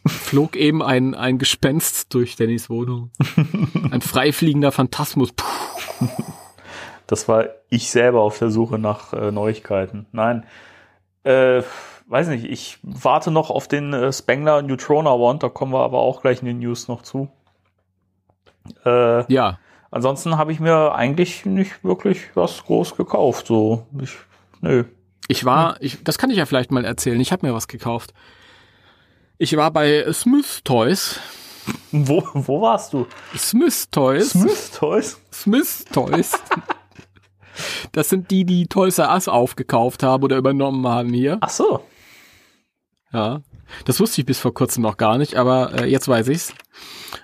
Flog 0.07 0.57
eben 0.57 0.83
ein, 0.83 1.15
ein 1.15 1.39
Gespenst 1.39 2.13
durch 2.15 2.37
Dannys 2.37 2.69
Wohnung. 2.69 3.11
Ein 3.91 4.03
freifliegender 4.03 4.71
Phantasmus. 4.73 5.33
Puh. 5.33 6.09
Das 7.07 7.29
war 7.29 7.47
ich 7.71 7.91
selber 7.91 8.23
auf 8.23 8.39
der 8.39 8.51
Suche 8.51 8.79
nach 8.79 9.13
äh, 9.13 9.31
Neuigkeiten. 9.31 10.07
Nein. 10.13 10.45
Äh, 11.23 11.63
weiß 12.07 12.29
nicht, 12.29 12.45
ich 12.45 12.79
warte 12.83 13.31
noch 13.31 13.51
auf 13.51 13.69
den 13.69 13.93
äh, 13.93 14.13
Spengler 14.13 14.63
Neutrona 14.63 15.11
Wand, 15.11 15.43
da 15.43 15.49
kommen 15.49 15.73
wir 15.73 15.81
aber 15.81 16.01
auch 16.01 16.21
gleich 16.21 16.41
in 16.41 16.47
den 16.47 16.59
News 16.59 16.89
noch 16.89 17.03
zu. 17.03 17.31
Äh, 18.85 19.33
Ja, 19.33 19.59
Ansonsten 19.95 20.37
habe 20.37 20.51
ich 20.51 20.59
mir 20.59 20.93
eigentlich 20.97 21.47
nicht 21.47 21.85
wirklich 21.85 22.35
was 22.35 22.65
groß 22.65 22.97
gekauft. 22.97 23.47
So, 23.47 23.87
ich, 24.03 24.17
nö. 24.61 24.87
ich 25.29 25.45
war, 25.45 25.77
ich, 25.79 26.03
das 26.03 26.19
kann 26.19 26.31
ich 26.31 26.37
ja 26.37 26.47
vielleicht 26.47 26.73
mal 26.73 26.85
erzählen. 26.85 27.21
Ich 27.21 27.31
habe 27.31 27.47
mir 27.47 27.55
was 27.55 27.69
gekauft. 27.69 28.13
Ich 29.37 29.57
war 29.57 29.73
bei 29.73 30.13
Smith 30.13 30.61
Toys. 30.63 31.19
Wo, 31.91 32.23
wo 32.35 32.61
warst 32.61 32.93
du? 32.93 33.07
Smith 33.37 33.91
Toys. 33.91 34.31
Smith 34.31 34.71
Toys? 34.73 35.21
Smith 35.33 35.85
Toys. 35.93 36.33
Das 37.93 38.09
sind 38.09 38.33
die, 38.33 38.45
die 38.45 38.67
Toys 38.67 38.99
R 38.99 39.13
Us 39.15 39.29
aufgekauft 39.29 40.03
haben 40.03 40.25
oder 40.25 40.37
übernommen 40.37 40.89
haben 40.89 41.13
hier. 41.13 41.39
Ach 41.41 41.49
so. 41.49 41.85
Ja. 43.13 43.43
Das 43.85 44.01
wusste 44.01 44.21
ich 44.21 44.27
bis 44.27 44.41
vor 44.41 44.53
kurzem 44.53 44.83
noch 44.83 44.97
gar 44.97 45.19
nicht, 45.19 45.37
aber 45.37 45.73
äh, 45.73 45.87
jetzt 45.87 46.09
weiß 46.09 46.27
ich's. 46.27 46.53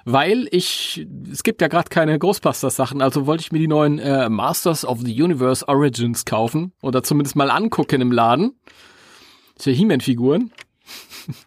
Weil 0.05 0.47
ich, 0.53 1.05
es 1.33 1.43
gibt 1.43 1.61
ja 1.61 1.67
gerade 1.67 1.89
keine 1.89 2.21
Ghostbusters-Sachen, 2.21 3.03
also 3.03 3.27
wollte 3.27 3.41
ich 3.41 3.51
mir 3.51 3.59
die 3.59 3.67
neuen 3.67 3.99
äh, 3.99 4.29
Masters 4.29 4.85
of 4.85 5.01
the 5.01 5.21
Universe 5.21 5.67
Origins 5.67 6.25
kaufen 6.25 6.75
oder 6.81 7.03
zumindest 7.03 7.35
mal 7.35 7.51
angucken 7.51 8.01
im 8.01 8.13
Laden. 8.13 8.57
Sind 9.59 9.75
He-Man-Figuren. 9.75 10.53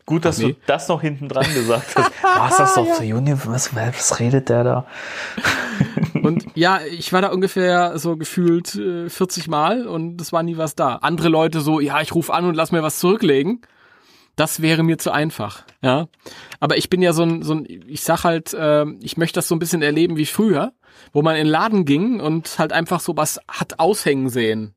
Gut, 0.06 0.26
dass 0.26 0.38
Ach, 0.40 0.44
nee. 0.44 0.54
du 0.54 0.60
das 0.66 0.88
noch 0.88 1.02
hinten 1.02 1.28
dran 1.30 1.46
gesagt 1.54 1.96
hast. 1.96 2.12
Was 2.22 2.58
das 2.58 2.76
doch 2.76 2.88
für 2.88 3.04
Universe? 3.04 3.72
Was 3.74 4.20
redet 4.20 4.50
der 4.50 4.64
da? 4.64 4.88
Und 6.24 6.46
ja, 6.56 6.80
ich 6.82 7.12
war 7.12 7.22
da 7.22 7.30
ungefähr 7.30 7.98
so 7.98 8.16
gefühlt 8.18 8.76
äh, 8.76 9.10
40 9.10 9.48
Mal 9.48 9.88
und 9.88 10.22
es 10.22 10.32
war 10.32 10.44
nie 10.44 10.58
was 10.58 10.76
da. 10.76 10.96
Andere 10.96 11.28
Leute 11.28 11.60
so, 11.60 11.80
ja, 11.80 12.00
ich 12.02 12.16
rufe 12.16 12.34
an 12.34 12.46
und 12.46 12.56
lass 12.56 12.72
mir 12.72 12.84
was 12.84 13.00
zurücklegen. 13.00 13.62
Das 14.36 14.62
wäre 14.62 14.84
mir 14.84 14.98
zu 14.98 15.12
einfach, 15.12 15.64
ja. 15.82 16.08
Aber 16.60 16.78
ich 16.78 16.90
bin 16.90 17.02
ja 17.02 17.14
so 17.14 17.24
ein, 17.24 17.44
so 17.44 17.54
ein 17.54 17.68
ich 17.68 18.02
sag 18.02 18.24
halt, 18.24 18.54
äh, 18.54 18.86
ich 19.02 19.18
möchte 19.18 19.36
das 19.36 19.48
so 19.48 19.56
ein 19.56 19.60
bisschen 19.60 19.82
erleben 19.82 20.16
wie 20.16 20.26
früher, 20.26 20.74
wo 21.12 21.22
man 21.22 21.36
in 21.36 21.46
den 21.46 21.52
Laden 21.52 21.86
ging 21.86 22.20
und 22.20 22.58
halt 22.58 22.74
einfach 22.74 23.00
so 23.00 23.18
was 23.18 23.40
hat 23.48 23.80
aushängen 23.80 24.30
sehen. 24.30 24.76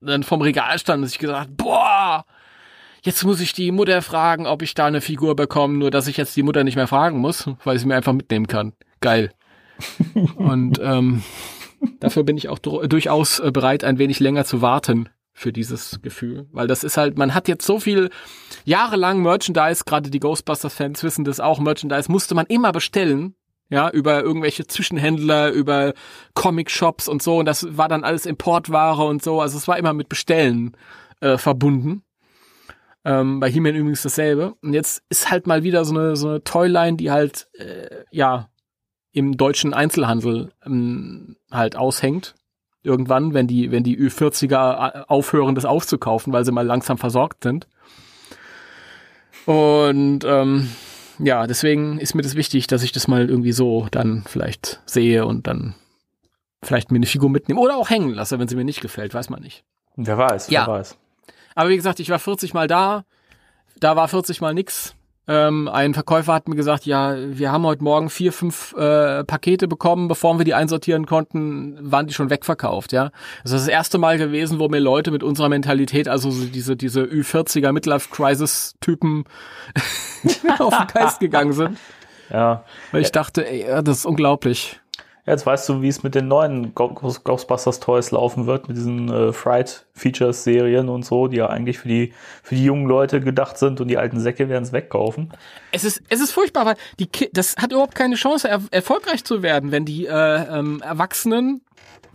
Dann 0.00 0.22
vom 0.22 0.40
Regal 0.40 0.78
stand 0.78 1.02
und 1.02 1.08
ich 1.08 1.18
gesagt, 1.18 1.56
boah, 1.56 2.24
jetzt 3.02 3.24
muss 3.24 3.40
ich 3.40 3.52
die 3.52 3.70
Mutter 3.70 4.02
fragen, 4.02 4.46
ob 4.46 4.62
ich 4.62 4.74
da 4.74 4.86
eine 4.86 5.00
Figur 5.00 5.36
bekomme, 5.36 5.78
nur 5.78 5.90
dass 5.90 6.06
ich 6.06 6.16
jetzt 6.16 6.36
die 6.36 6.42
Mutter 6.42 6.64
nicht 6.64 6.76
mehr 6.76 6.88
fragen 6.88 7.18
muss, 7.18 7.48
weil 7.64 7.78
sie 7.78 7.86
mir 7.86 7.96
einfach 7.96 8.12
mitnehmen 8.12 8.46
kann. 8.46 8.72
Geil. 9.00 9.32
Und 10.36 10.80
ähm, 10.82 11.22
dafür 12.00 12.22
bin 12.24 12.36
ich 12.36 12.48
auch 12.48 12.58
dur- 12.58 12.86
durchaus 12.88 13.40
äh, 13.40 13.50
bereit, 13.50 13.84
ein 13.84 13.98
wenig 13.98 14.20
länger 14.20 14.44
zu 14.44 14.62
warten 14.62 15.08
für 15.32 15.52
dieses 15.52 16.00
Gefühl. 16.02 16.46
Weil 16.52 16.66
das 16.66 16.84
ist 16.84 16.96
halt, 16.96 17.16
man 17.18 17.34
hat 17.34 17.48
jetzt 17.48 17.66
so 17.66 17.80
viel 17.80 18.10
jahrelang 18.64 19.22
Merchandise, 19.22 19.84
gerade 19.84 20.10
die 20.10 20.20
Ghostbusters-Fans 20.20 21.02
wissen 21.02 21.24
das 21.24 21.40
auch, 21.40 21.58
Merchandise 21.58 22.10
musste 22.12 22.34
man 22.34 22.46
immer 22.46 22.72
bestellen. 22.72 23.34
Ja, 23.70 23.88
über 23.88 24.20
irgendwelche 24.22 24.66
Zwischenhändler, 24.66 25.50
über 25.50 25.94
Comic-Shops 26.34 27.08
und 27.08 27.22
so. 27.22 27.38
Und 27.38 27.46
das 27.46 27.78
war 27.78 27.88
dann 27.88 28.04
alles 28.04 28.26
Importware 28.26 29.02
und 29.06 29.22
so. 29.22 29.40
Also 29.40 29.56
es 29.56 29.66
war 29.66 29.78
immer 29.78 29.94
mit 29.94 30.10
Bestellen 30.10 30.76
äh, 31.20 31.38
verbunden. 31.38 32.02
Ähm, 33.04 33.40
bei 33.40 33.50
He-Man 33.50 33.74
übrigens 33.74 34.02
dasselbe. 34.02 34.54
Und 34.62 34.74
jetzt 34.74 35.02
ist 35.08 35.30
halt 35.30 35.46
mal 35.46 35.62
wieder 35.64 35.84
so 35.84 35.94
eine, 35.94 36.14
so 36.16 36.28
eine 36.28 36.44
Toyline, 36.44 36.96
die 36.96 37.10
halt, 37.10 37.48
äh, 37.54 38.04
ja, 38.10 38.48
im 39.12 39.36
deutschen 39.36 39.74
Einzelhandel 39.74 40.52
ähm, 40.64 41.36
halt 41.50 41.76
aushängt. 41.76 42.34
Irgendwann, 42.84 43.34
wenn 43.34 43.46
die, 43.46 43.70
wenn 43.70 43.82
die 43.84 43.98
Ü40er 43.98 45.04
aufhören, 45.06 45.54
das 45.54 45.64
aufzukaufen, 45.64 46.32
weil 46.32 46.44
sie 46.44 46.52
mal 46.52 46.66
langsam 46.66 46.98
versorgt 46.98 47.42
sind. 47.44 47.66
Und 49.46 50.24
ähm, 50.24 50.68
ja, 51.18 51.46
deswegen 51.46 51.98
ist 51.98 52.14
mir 52.14 52.22
das 52.22 52.34
wichtig, 52.36 52.66
dass 52.68 52.82
ich 52.82 52.92
das 52.92 53.08
mal 53.08 53.28
irgendwie 53.28 53.52
so 53.52 53.86
dann 53.90 54.24
vielleicht 54.26 54.80
sehe 54.86 55.26
und 55.26 55.46
dann 55.46 55.74
vielleicht 56.62 56.90
mir 56.92 56.96
eine 56.96 57.06
Figur 57.06 57.28
mitnehme 57.28 57.60
oder 57.60 57.76
auch 57.76 57.90
hängen 57.90 58.10
lasse, 58.10 58.38
wenn 58.38 58.48
sie 58.48 58.56
mir 58.56 58.64
nicht 58.64 58.80
gefällt, 58.80 59.14
weiß 59.14 59.30
man 59.30 59.42
nicht. 59.42 59.64
Wer 59.96 60.16
weiß, 60.16 60.48
Ja. 60.50 60.66
wer 60.66 60.74
weiß. 60.74 60.96
Aber 61.54 61.70
wie 61.70 61.76
gesagt, 61.76 62.00
ich 62.00 62.10
war 62.10 62.18
40 62.18 62.54
Mal 62.54 62.66
da, 62.66 63.04
da 63.78 63.96
war 63.96 64.08
40 64.08 64.40
Mal 64.40 64.54
nix. 64.54 64.94
Ähm, 65.28 65.68
ein 65.68 65.94
Verkäufer 65.94 66.32
hat 66.32 66.48
mir 66.48 66.56
gesagt, 66.56 66.84
ja, 66.84 67.14
wir 67.16 67.52
haben 67.52 67.64
heute 67.64 67.84
Morgen 67.84 68.10
vier, 68.10 68.32
fünf 68.32 68.74
äh, 68.76 69.22
Pakete 69.22 69.68
bekommen, 69.68 70.08
bevor 70.08 70.36
wir 70.38 70.44
die 70.44 70.54
einsortieren 70.54 71.06
konnten, 71.06 71.78
waren 71.80 72.08
die 72.08 72.14
schon 72.14 72.28
wegverkauft, 72.28 72.90
ja. 72.90 73.10
Das 73.44 73.52
ist 73.52 73.60
das 73.60 73.68
erste 73.68 73.98
Mal 73.98 74.18
gewesen, 74.18 74.58
wo 74.58 74.68
mir 74.68 74.80
Leute 74.80 75.12
mit 75.12 75.22
unserer 75.22 75.48
Mentalität, 75.48 76.08
also 76.08 76.32
so 76.32 76.46
diese, 76.46 76.76
diese 76.76 77.04
Ü40er 77.04 77.70
Midlife-Crisis-Typen 77.70 79.24
auf 80.58 80.76
den 80.76 80.86
Geist 80.88 81.20
gegangen 81.20 81.52
sind. 81.52 81.78
Ja. 82.32 82.64
Weil 82.90 83.02
ich 83.02 83.12
dachte, 83.12 83.48
ey, 83.48 83.64
das 83.84 83.98
ist 83.98 84.06
unglaublich. 84.06 84.80
Jetzt 85.24 85.46
weißt 85.46 85.68
du, 85.68 85.82
wie 85.82 85.88
es 85.88 86.02
mit 86.02 86.16
den 86.16 86.26
neuen 86.26 86.74
Ghostbusters 86.74 87.78
Toys 87.78 88.10
laufen 88.10 88.46
wird, 88.46 88.66
mit 88.66 88.76
diesen 88.76 89.08
äh, 89.08 89.32
Fright 89.32 89.86
Features 89.92 90.42
Serien 90.42 90.88
und 90.88 91.04
so, 91.04 91.28
die 91.28 91.36
ja 91.36 91.46
eigentlich 91.46 91.78
für 91.78 91.86
die, 91.86 92.12
für 92.42 92.56
die 92.56 92.64
jungen 92.64 92.86
Leute 92.86 93.20
gedacht 93.20 93.56
sind 93.56 93.80
und 93.80 93.86
die 93.86 93.98
alten 93.98 94.18
Säcke 94.18 94.48
werden 94.48 94.64
es 94.64 94.72
wegkaufen. 94.72 95.32
Es 95.70 95.84
ist, 95.84 96.02
es 96.08 96.20
ist 96.20 96.32
furchtbar, 96.32 96.66
weil 96.66 96.76
die 96.98 97.06
Ki 97.06 97.30
das 97.32 97.56
hat 97.56 97.70
überhaupt 97.70 97.94
keine 97.94 98.16
Chance, 98.16 98.48
er 98.48 98.62
erfolgreich 98.72 99.22
zu 99.22 99.44
werden, 99.44 99.70
wenn 99.70 99.84
die 99.84 100.06
äh, 100.06 100.10
ähm, 100.12 100.82
Erwachsenen, 100.84 101.62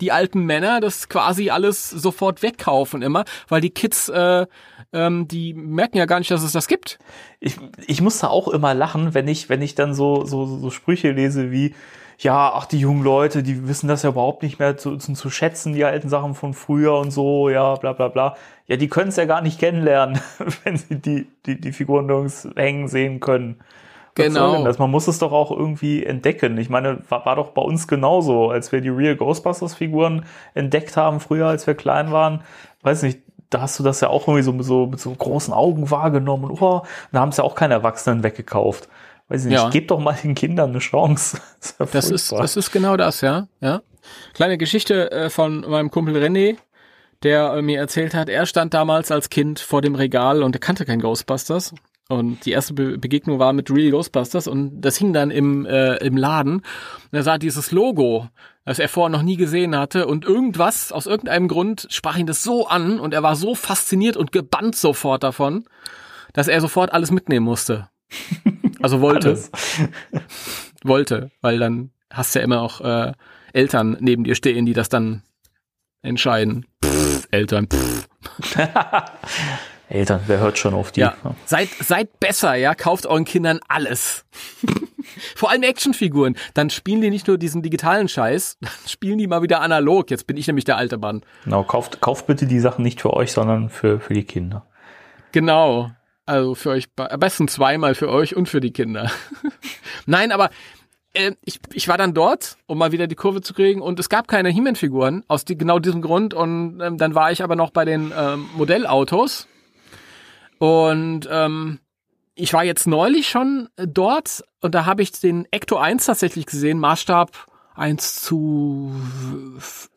die 0.02 0.12
alten 0.12 0.44
Männer, 0.44 0.80
das 0.80 1.08
quasi 1.08 1.48
alles 1.48 1.88
sofort 1.88 2.42
wegkaufen 2.42 3.00
immer, 3.00 3.24
weil 3.48 3.62
die 3.62 3.70
Kids, 3.70 4.10
äh, 4.10 4.46
ähm, 4.92 5.26
die 5.28 5.54
merken 5.54 5.96
ja 5.96 6.04
gar 6.04 6.18
nicht, 6.18 6.30
dass 6.30 6.42
es 6.42 6.52
das 6.52 6.68
gibt. 6.68 6.98
Ich, 7.40 7.56
ich 7.86 8.02
muss 8.02 8.18
da 8.18 8.28
auch 8.28 8.48
immer 8.48 8.74
lachen, 8.74 9.14
wenn 9.14 9.28
ich, 9.28 9.48
wenn 9.48 9.62
ich 9.62 9.74
dann 9.74 9.94
so, 9.94 10.26
so, 10.26 10.44
so 10.44 10.70
Sprüche 10.70 11.10
lese 11.12 11.50
wie, 11.50 11.74
ja, 12.18 12.52
ach, 12.52 12.66
die 12.66 12.80
jungen 12.80 13.04
Leute, 13.04 13.44
die 13.44 13.68
wissen 13.68 13.86
das 13.86 14.02
ja 14.02 14.10
überhaupt 14.10 14.42
nicht 14.42 14.58
mehr 14.58 14.76
zu, 14.76 14.96
zu, 14.96 15.12
zu 15.12 15.30
schätzen, 15.30 15.72
die 15.72 15.84
alten 15.84 16.08
Sachen 16.08 16.34
von 16.34 16.52
früher 16.52 16.94
und 16.98 17.12
so, 17.12 17.48
ja, 17.48 17.76
bla 17.76 17.92
bla 17.92 18.08
bla. 18.08 18.36
Ja, 18.66 18.76
die 18.76 18.88
können 18.88 19.10
es 19.10 19.16
ja 19.16 19.24
gar 19.24 19.40
nicht 19.40 19.60
kennenlernen, 19.60 20.20
wenn 20.64 20.76
sie 20.76 20.96
die, 20.96 21.28
die, 21.46 21.60
die 21.60 21.72
Figuren 21.72 22.06
nirgends 22.06 22.48
hängen 22.56 22.88
sehen 22.88 23.20
können. 23.20 23.60
Was 24.16 24.26
Genau. 24.26 24.64
Das? 24.64 24.80
Man 24.80 24.90
muss 24.90 25.06
es 25.06 25.20
doch 25.20 25.30
auch 25.30 25.52
irgendwie 25.52 26.04
entdecken. 26.04 26.58
Ich 26.58 26.68
meine, 26.68 26.98
war, 27.08 27.24
war 27.24 27.36
doch 27.36 27.50
bei 27.50 27.62
uns 27.62 27.86
genauso, 27.86 28.50
als 28.50 28.72
wir 28.72 28.80
die 28.80 28.88
Real 28.88 29.14
Ghostbusters-Figuren 29.14 30.24
entdeckt 30.54 30.96
haben, 30.96 31.20
früher, 31.20 31.46
als 31.46 31.68
wir 31.68 31.76
klein 31.76 32.10
waren. 32.10 32.42
Weiß 32.82 33.02
nicht, 33.04 33.20
da 33.50 33.60
hast 33.60 33.78
du 33.78 33.84
das 33.84 34.00
ja 34.00 34.08
auch 34.08 34.26
irgendwie 34.26 34.42
so, 34.42 34.52
mit 34.52 34.66
so 34.66 34.86
mit 34.86 34.98
so 34.98 35.14
großen 35.14 35.54
Augen 35.54 35.88
wahrgenommen. 35.92 36.50
Und, 36.50 36.60
oh, 36.60 36.82
da 37.12 37.20
haben 37.20 37.28
es 37.28 37.36
ja 37.36 37.44
auch 37.44 37.54
keine 37.54 37.74
Erwachsenen 37.74 38.24
weggekauft. 38.24 38.88
Weiß 39.28 39.44
ich 39.44 39.50
nicht, 39.50 39.58
Ja. 39.58 39.68
gebt 39.70 39.90
doch 39.90 40.00
mal 40.00 40.16
den 40.22 40.34
Kindern 40.34 40.70
eine 40.70 40.78
Chance. 40.78 41.40
Das, 41.60 41.70
ist 41.70 41.78
ja 41.78 41.86
Das 41.86 42.10
ist, 42.10 42.32
das 42.32 42.56
ist 42.56 42.72
genau 42.72 42.96
das, 42.96 43.20
ja. 43.20 43.46
ja. 43.60 43.82
Kleine 44.34 44.56
Geschichte 44.58 45.10
äh, 45.10 45.30
von 45.30 45.60
meinem 45.60 45.90
Kumpel 45.90 46.16
René, 46.16 46.56
der 47.22 47.52
äh, 47.54 47.62
mir 47.62 47.78
erzählt 47.78 48.14
hat, 48.14 48.28
er 48.28 48.46
stand 48.46 48.72
damals 48.74 49.10
als 49.10 49.28
Kind 49.28 49.60
vor 49.60 49.82
dem 49.82 49.94
Regal 49.94 50.42
und 50.42 50.54
er 50.56 50.60
kannte 50.60 50.84
kein 50.84 51.00
Ghostbusters. 51.00 51.74
Und 52.10 52.46
die 52.46 52.52
erste 52.52 52.72
Be 52.72 52.96
Begegnung 52.96 53.38
war 53.38 53.52
mit 53.52 53.70
Real 53.70 53.90
Ghostbusters 53.90 54.46
und 54.48 54.80
das 54.80 54.96
hing 54.96 55.12
dann 55.12 55.30
im, 55.30 55.66
äh, 55.66 55.96
im 55.96 56.16
Laden. 56.16 56.54
Und 56.54 57.12
er 57.12 57.22
sah 57.22 57.36
dieses 57.36 57.70
Logo, 57.70 58.28
das 58.64 58.78
er 58.78 58.88
vorher 58.88 59.10
noch 59.14 59.22
nie 59.22 59.36
gesehen 59.36 59.76
hatte 59.76 60.06
und 60.06 60.24
irgendwas, 60.24 60.90
aus 60.90 61.04
irgendeinem 61.04 61.48
Grund, 61.48 61.86
sprach 61.90 62.16
ihn 62.16 62.26
das 62.26 62.42
so 62.42 62.66
an 62.66 62.98
und 62.98 63.12
er 63.12 63.22
war 63.22 63.36
so 63.36 63.54
fasziniert 63.54 64.16
und 64.16 64.32
gebannt 64.32 64.74
sofort 64.74 65.22
davon, 65.22 65.64
dass 66.32 66.48
er 66.48 66.62
sofort 66.62 66.94
alles 66.94 67.10
mitnehmen 67.10 67.44
musste. 67.44 67.90
Also 68.80 69.00
wollte 69.00 69.28
Alles. 69.28 69.50
wollte, 70.84 71.30
weil 71.40 71.58
dann 71.58 71.90
hast 72.10 72.34
du 72.34 72.38
ja 72.38 72.44
immer 72.44 72.62
auch 72.62 72.80
äh, 72.80 73.12
Eltern 73.52 73.96
neben 74.00 74.24
dir 74.24 74.34
stehen, 74.34 74.66
die 74.66 74.74
das 74.74 74.88
dann 74.88 75.22
entscheiden. 76.02 76.66
Pff, 76.84 77.28
Eltern. 77.30 77.68
Pff. 77.68 78.08
Eltern, 79.88 80.20
wer 80.26 80.38
hört 80.38 80.58
schon 80.58 80.74
auf 80.74 80.92
die? 80.92 81.00
Ja. 81.00 81.16
Seid, 81.46 81.70
seid 81.80 82.20
besser, 82.20 82.54
ja, 82.54 82.74
kauft 82.74 83.06
euren 83.06 83.24
Kindern 83.24 83.60
alles. 83.68 84.26
Vor 85.34 85.50
allem 85.50 85.62
Actionfiguren. 85.62 86.36
Dann 86.52 86.68
spielen 86.68 87.00
die 87.00 87.08
nicht 87.08 87.26
nur 87.26 87.38
diesen 87.38 87.62
digitalen 87.62 88.08
Scheiß, 88.08 88.58
dann 88.60 88.70
spielen 88.86 89.18
die 89.18 89.26
mal 89.26 89.42
wieder 89.42 89.60
analog. 89.62 90.10
Jetzt 90.10 90.26
bin 90.26 90.36
ich 90.36 90.46
nämlich 90.46 90.66
der 90.66 90.76
alte 90.76 90.98
Mann. 90.98 91.22
Genau, 91.44 91.64
kauft, 91.64 92.00
kauft 92.00 92.26
bitte 92.26 92.46
die 92.46 92.60
Sachen 92.60 92.82
nicht 92.82 93.00
für 93.00 93.14
euch, 93.14 93.32
sondern 93.32 93.70
für, 93.70 93.98
für 93.98 94.12
die 94.12 94.24
Kinder. 94.24 94.66
Genau. 95.32 95.90
Also 96.28 96.54
für 96.54 96.70
euch, 96.70 96.88
am 96.96 97.20
besten 97.20 97.48
zweimal 97.48 97.94
für 97.94 98.10
euch 98.10 98.36
und 98.36 98.50
für 98.50 98.60
die 98.60 98.70
Kinder. 98.70 99.10
Nein, 100.06 100.30
aber 100.30 100.50
äh, 101.14 101.32
ich, 101.42 101.58
ich 101.72 101.88
war 101.88 101.96
dann 101.96 102.12
dort, 102.12 102.58
um 102.66 102.76
mal 102.76 102.92
wieder 102.92 103.06
die 103.06 103.14
Kurve 103.14 103.40
zu 103.40 103.54
kriegen 103.54 103.80
und 103.80 103.98
es 103.98 104.10
gab 104.10 104.28
keine 104.28 104.50
He-Man-Figuren 104.50 105.24
aus 105.26 105.46
die, 105.46 105.56
genau 105.56 105.78
diesem 105.78 106.02
Grund 106.02 106.34
und 106.34 106.82
ähm, 106.82 106.98
dann 106.98 107.14
war 107.14 107.32
ich 107.32 107.42
aber 107.42 107.56
noch 107.56 107.70
bei 107.70 107.86
den 107.86 108.12
ähm, 108.14 108.46
Modellautos 108.54 109.48
und 110.58 111.26
ähm, 111.30 111.78
ich 112.34 112.52
war 112.52 112.62
jetzt 112.62 112.86
neulich 112.86 113.30
schon 113.30 113.70
dort 113.76 114.44
und 114.60 114.74
da 114.74 114.84
habe 114.84 115.00
ich 115.00 115.12
den 115.12 115.46
Ecto 115.50 115.78
1 115.78 116.04
tatsächlich 116.04 116.44
gesehen, 116.44 116.78
Maßstab 116.78 117.30
1 117.74 118.22
zu 118.22 118.92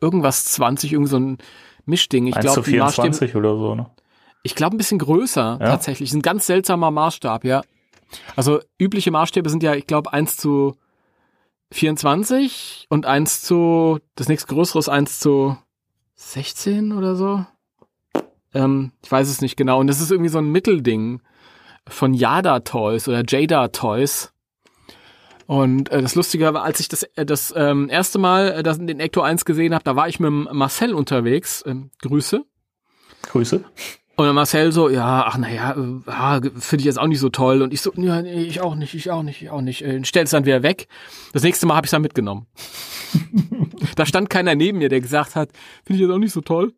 irgendwas 0.00 0.46
20, 0.46 0.94
irgend 0.94 1.10
so 1.10 1.18
ein 1.18 1.38
Mischding. 1.84 2.26
Ich 2.26 2.36
1 2.36 2.42
glaube, 2.42 2.62
zu 2.62 2.70
24 2.70 3.36
oder 3.36 3.54
so, 3.54 3.74
ne? 3.74 3.90
Ich 4.42 4.54
glaube, 4.54 4.76
ein 4.76 4.78
bisschen 4.78 4.98
größer 4.98 5.58
Ja? 5.60 5.66
tatsächlich. 5.66 6.10
Ist 6.10 6.14
ein 6.14 6.22
ganz 6.22 6.46
seltsamer 6.46 6.90
Maßstab, 6.90 7.44
ja. 7.44 7.62
Also 8.36 8.60
übliche 8.78 9.10
Maßstäbe 9.10 9.48
sind 9.48 9.62
ja, 9.62 9.74
ich 9.74 9.86
glaube, 9.86 10.12
1 10.12 10.36
zu 10.36 10.76
24 11.70 12.86
und 12.90 13.06
1 13.06 13.42
zu, 13.42 13.98
das 14.14 14.28
nächste 14.28 14.52
größere 14.54 14.78
ist 14.78 14.88
1 14.88 15.18
zu 15.20 15.56
16 16.14 16.92
oder 16.92 17.16
so. 17.16 17.44
Ähm, 18.54 18.92
ich 19.02 19.10
weiß 19.10 19.28
es 19.28 19.40
nicht 19.40 19.56
genau. 19.56 19.80
Und 19.80 19.86
das 19.86 20.00
ist 20.00 20.10
irgendwie 20.10 20.28
so 20.28 20.38
ein 20.38 20.50
Mittelding 20.50 21.22
von 21.88 22.14
Yada 22.14 22.60
Toys 22.60 23.08
oder 23.08 23.22
Jada 23.26 23.68
Toys. 23.68 24.32
Und 25.46 25.90
äh, 25.90 26.00
das 26.00 26.14
Lustige 26.14 26.52
war, 26.54 26.62
als 26.62 26.80
ich 26.80 26.88
das, 26.88 27.02
äh, 27.02 27.26
das 27.26 27.52
ähm, 27.56 27.88
erste 27.88 28.18
Mal 28.18 28.52
äh, 28.52 28.62
das, 28.62 28.78
den 28.78 29.00
Ecto 29.00 29.22
1 29.22 29.44
gesehen 29.44 29.74
habe, 29.74 29.84
da 29.84 29.96
war 29.96 30.08
ich 30.08 30.20
mit 30.20 30.30
Marcel 30.30 30.94
unterwegs. 30.94 31.64
Ähm, 31.66 31.90
Grüße. 32.00 32.44
Grüße. 33.22 33.64
Und 34.22 34.28
dann 34.28 34.36
Marcel 34.36 34.70
so, 34.70 34.88
ja, 34.88 35.24
ach 35.26 35.36
naja, 35.36 35.72
äh, 35.72 36.00
ja, 36.06 36.40
finde 36.60 36.82
ich 36.82 36.84
jetzt 36.84 36.98
auch 37.00 37.08
nicht 37.08 37.18
so 37.18 37.28
toll. 37.28 37.60
Und 37.60 37.72
ich 37.72 37.80
so, 37.80 37.92
ja, 37.96 38.22
nee, 38.22 38.44
ich 38.44 38.60
auch 38.60 38.76
nicht, 38.76 38.94
ich 38.94 39.10
auch 39.10 39.24
nicht, 39.24 39.42
ich 39.42 39.50
auch 39.50 39.62
nicht. 39.62 39.82
Äh, 39.82 40.04
Stell's 40.04 40.30
dann 40.30 40.44
wieder 40.46 40.62
weg. 40.62 40.86
Das 41.32 41.42
nächste 41.42 41.66
Mal 41.66 41.74
habe 41.74 41.86
ich 41.86 41.90
dann 41.90 42.02
mitgenommen. 42.02 42.46
da 43.96 44.06
stand 44.06 44.30
keiner 44.30 44.54
neben 44.54 44.78
mir, 44.78 44.88
der 44.88 45.00
gesagt 45.00 45.34
hat, 45.34 45.48
finde 45.84 45.96
ich 46.00 46.06
jetzt 46.06 46.14
auch 46.14 46.18
nicht 46.20 46.32
so 46.32 46.40
toll. 46.40 46.72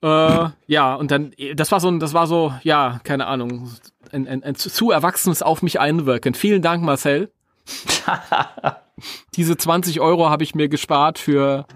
Äh, 0.00 0.48
ja, 0.68 0.94
und 0.94 1.10
dann, 1.10 1.32
das 1.54 1.70
war 1.70 1.80
so, 1.80 1.90
das 1.98 2.14
war 2.14 2.26
so, 2.26 2.54
ja, 2.62 2.98
keine 3.04 3.26
Ahnung, 3.26 3.70
ein, 4.10 4.26
ein, 4.26 4.42
ein 4.42 4.54
zu- 4.54 4.70
zu 4.70 4.90
erwachsenes 4.90 5.42
auf 5.42 5.60
mich 5.60 5.80
einwirken. 5.80 6.32
Vielen 6.32 6.62
Dank, 6.62 6.82
Marcel. 6.82 7.30
Diese 9.36 9.56
20 9.58 10.00
Euro 10.00 10.30
habe 10.30 10.44
ich 10.44 10.54
mir 10.54 10.68
gespart 10.70 11.18
für 11.18 11.66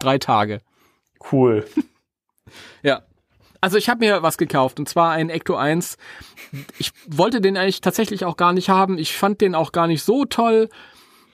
drei 0.00 0.18
Tage. 0.18 0.60
Cool. 1.32 1.64
Ja. 2.82 3.02
Also 3.60 3.76
ich 3.76 3.88
habe 3.88 4.04
mir 4.04 4.22
was 4.22 4.38
gekauft 4.38 4.78
und 4.78 4.88
zwar 4.88 5.10
einen 5.10 5.30
Ecto 5.30 5.56
1. 5.56 5.96
Ich 6.78 6.92
wollte 7.06 7.40
den 7.40 7.56
eigentlich 7.56 7.80
tatsächlich 7.80 8.24
auch 8.24 8.36
gar 8.36 8.52
nicht 8.52 8.68
haben. 8.68 8.98
Ich 8.98 9.16
fand 9.16 9.40
den 9.40 9.54
auch 9.54 9.72
gar 9.72 9.86
nicht 9.86 10.02
so 10.02 10.24
toll. 10.24 10.68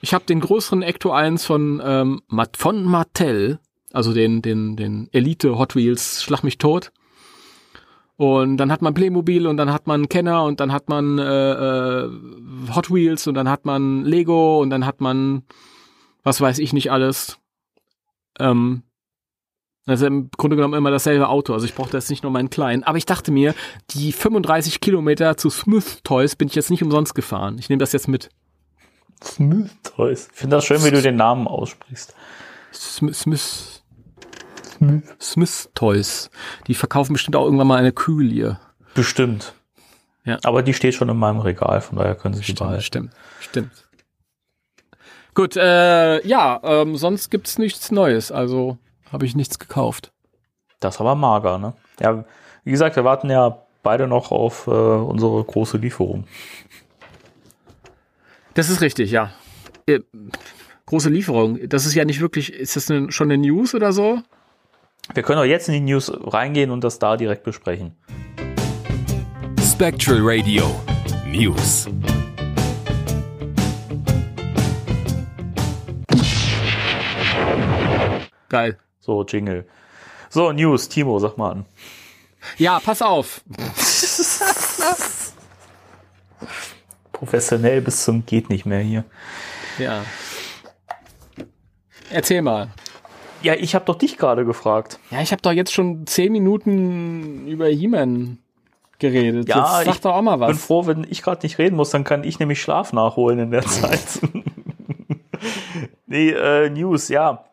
Ich 0.01 0.13
habe 0.13 0.25
den 0.25 0.41
größeren 0.41 0.81
Ecto 0.81 1.11
1 1.11 1.45
von 1.45 1.81
ähm, 1.83 2.21
von 2.57 2.83
Mattel, 2.83 3.59
also 3.91 4.13
den 4.13 4.41
den 4.41 4.75
den 4.75 5.07
Elite 5.11 5.57
Hot 5.57 5.75
Wheels 5.75 6.23
Schlag 6.23 6.43
mich 6.43 6.57
tot. 6.57 6.91
Und 8.17 8.57
dann 8.57 8.71
hat 8.71 8.81
man 8.81 8.93
Playmobil 8.93 9.45
und 9.45 9.57
dann 9.57 9.73
hat 9.73 9.87
man 9.87 10.07
Kenner 10.07 10.45
und 10.45 10.61
dann 10.61 10.71
hat 10.71 10.87
man 10.87 11.19
äh, 11.19 11.51
äh, 11.51 12.09
Hot 12.73 12.91
Wheels 12.91 13.27
und 13.27 13.35
dann 13.35 13.49
hat 13.49 13.65
man 13.65 14.05
Lego 14.05 14.61
und 14.61 14.69
dann 14.69 14.85
hat 14.85 15.01
man 15.01 15.43
was 16.23 16.41
weiß 16.41 16.59
ich 16.59 16.73
nicht 16.73 16.91
alles. 16.91 17.37
Ähm, 18.39 18.83
also 19.85 20.07
im 20.07 20.29
Grunde 20.35 20.55
genommen 20.55 20.73
immer 20.73 20.91
dasselbe 20.91 21.29
Auto. 21.29 21.53
Also 21.53 21.65
ich 21.65 21.75
brauchte 21.75 21.97
jetzt 21.97 22.09
nicht 22.09 22.23
nur 22.23 22.31
meinen 22.31 22.49
kleinen. 22.49 22.83
Aber 22.83 22.97
ich 22.97 23.05
dachte 23.05 23.31
mir, 23.31 23.53
die 23.91 24.11
35 24.11 24.79
Kilometer 24.81 25.37
zu 25.37 25.49
Smith 25.49 25.99
Toys 26.03 26.35
bin 26.35 26.47
ich 26.47 26.55
jetzt 26.55 26.71
nicht 26.71 26.83
umsonst 26.83 27.13
gefahren. 27.13 27.57
Ich 27.59 27.69
nehme 27.69 27.79
das 27.79 27.91
jetzt 27.91 28.07
mit. 28.07 28.29
Smooth 29.23 29.69
Toys. 29.83 30.27
Ich 30.33 30.39
finde 30.39 30.55
das 30.57 30.65
schön, 30.65 30.83
wie 30.83 30.91
du 30.91 31.01
den 31.01 31.15
Namen 31.15 31.47
aussprichst. 31.47 32.15
Smith, 32.73 33.17
Smith, 33.19 33.83
Smith 35.21 35.69
Toys. 35.75 36.29
Die 36.67 36.73
verkaufen 36.73 37.13
bestimmt 37.13 37.35
auch 37.35 37.45
irgendwann 37.45 37.67
mal 37.67 37.77
eine 37.77 37.91
Kühlie. 37.93 38.59
Bestimmt. 38.93 39.53
Ja. 40.25 40.39
Aber 40.43 40.63
die 40.63 40.73
steht 40.73 40.95
schon 40.95 41.09
in 41.09 41.17
meinem 41.17 41.39
Regal, 41.39 41.81
von 41.81 41.97
daher 41.97 42.15
können 42.15 42.33
Sie 42.33 42.39
die 42.39 42.45
Stimmt, 42.45 42.59
behalten. 42.59 42.81
stimmt, 42.83 43.11
stimmt. 43.39 43.71
Gut, 45.35 45.55
äh, 45.55 46.25
ja, 46.25 46.59
ähm, 46.63 46.95
sonst 46.95 47.29
gibt's 47.29 47.57
nichts 47.57 47.91
Neues. 47.91 48.31
Also 48.31 48.77
habe 49.15 49.25
ich 49.25 49.33
nichts 49.33 49.59
gekauft. 49.59 50.11
Das 50.81 50.95
ist 50.95 51.01
aber 51.01 51.15
mager, 51.15 51.57
ne? 51.57 51.73
Ja, 52.01 52.25
wie 52.65 52.71
gesagt, 52.71 52.97
wir 52.97 53.05
warten 53.05 53.29
ja 53.29 53.61
beide 53.81 54.07
noch 54.07 54.31
auf 54.31 54.67
äh, 54.67 54.71
unsere 54.71 55.41
große 55.41 55.77
Lieferung. 55.77 56.25
Das 58.55 58.69
ist 58.69 58.81
richtig, 58.81 59.11
ja. 59.11 59.31
Äh, 59.87 60.01
große 60.85 61.09
Lieferung. 61.09 61.59
Das 61.69 61.85
ist 61.85 61.95
ja 61.95 62.03
nicht 62.03 62.19
wirklich, 62.19 62.51
ist 62.53 62.75
das 62.75 62.91
eine, 62.91 63.09
schon 63.09 63.31
eine 63.31 63.37
News 63.37 63.73
oder 63.73 63.93
so? 63.93 64.19
Wir 65.13 65.23
können 65.23 65.39
auch 65.39 65.45
jetzt 65.45 65.69
in 65.69 65.75
die 65.75 65.93
News 65.93 66.11
reingehen 66.13 66.69
und 66.69 66.83
das 66.83 66.99
da 66.99 67.15
direkt 67.15 67.43
besprechen. 67.43 67.95
Spectral 69.61 70.19
Radio 70.21 70.65
News. 71.25 71.87
Geil. 78.49 78.77
So, 79.05 79.23
Jingle. 79.23 79.65
So, 80.29 80.51
News, 80.51 80.89
Timo, 80.89 81.19
sag 81.19 81.37
mal 81.37 81.51
an. 81.51 81.65
Ja, 82.57 82.79
pass 82.79 83.03
auf. 83.03 83.41
Professionell 87.11 87.81
bis 87.81 88.03
zum 88.03 88.25
geht 88.25 88.49
nicht 88.49 88.65
mehr 88.65 88.79
hier. 88.79 89.03
Ja. 89.77 90.03
Erzähl 92.09 92.41
mal. 92.41 92.69
Ja, 93.43 93.53
ich 93.53 93.75
habe 93.75 93.85
doch 93.85 93.95
dich 93.95 94.17
gerade 94.17 94.43
gefragt. 94.43 94.99
Ja, 95.11 95.21
ich 95.21 95.31
habe 95.31 95.41
doch 95.43 95.51
jetzt 95.51 95.71
schon 95.71 96.07
zehn 96.07 96.31
Minuten 96.31 97.47
über 97.47 97.67
He-Man 97.67 98.39
geredet. 98.97 99.47
Ja, 99.47 99.77
jetzt 99.77 99.85
sag 99.85 99.95
ich 99.95 100.01
doch 100.01 100.13
auch 100.15 100.21
mal 100.23 100.37
bin 100.37 100.47
was. 100.47 100.65
froh, 100.65 100.87
wenn 100.87 101.05
ich 101.07 101.21
gerade 101.21 101.45
nicht 101.45 101.59
reden 101.59 101.75
muss, 101.75 101.91
dann 101.91 102.03
kann 102.03 102.23
ich 102.23 102.39
nämlich 102.39 102.59
Schlaf 102.59 102.91
nachholen 102.91 103.37
in 103.37 103.51
der 103.51 103.61
Zeit. 103.67 104.19
nee, 106.07 106.31
äh, 106.31 106.71
News, 106.71 107.09
ja. 107.09 107.45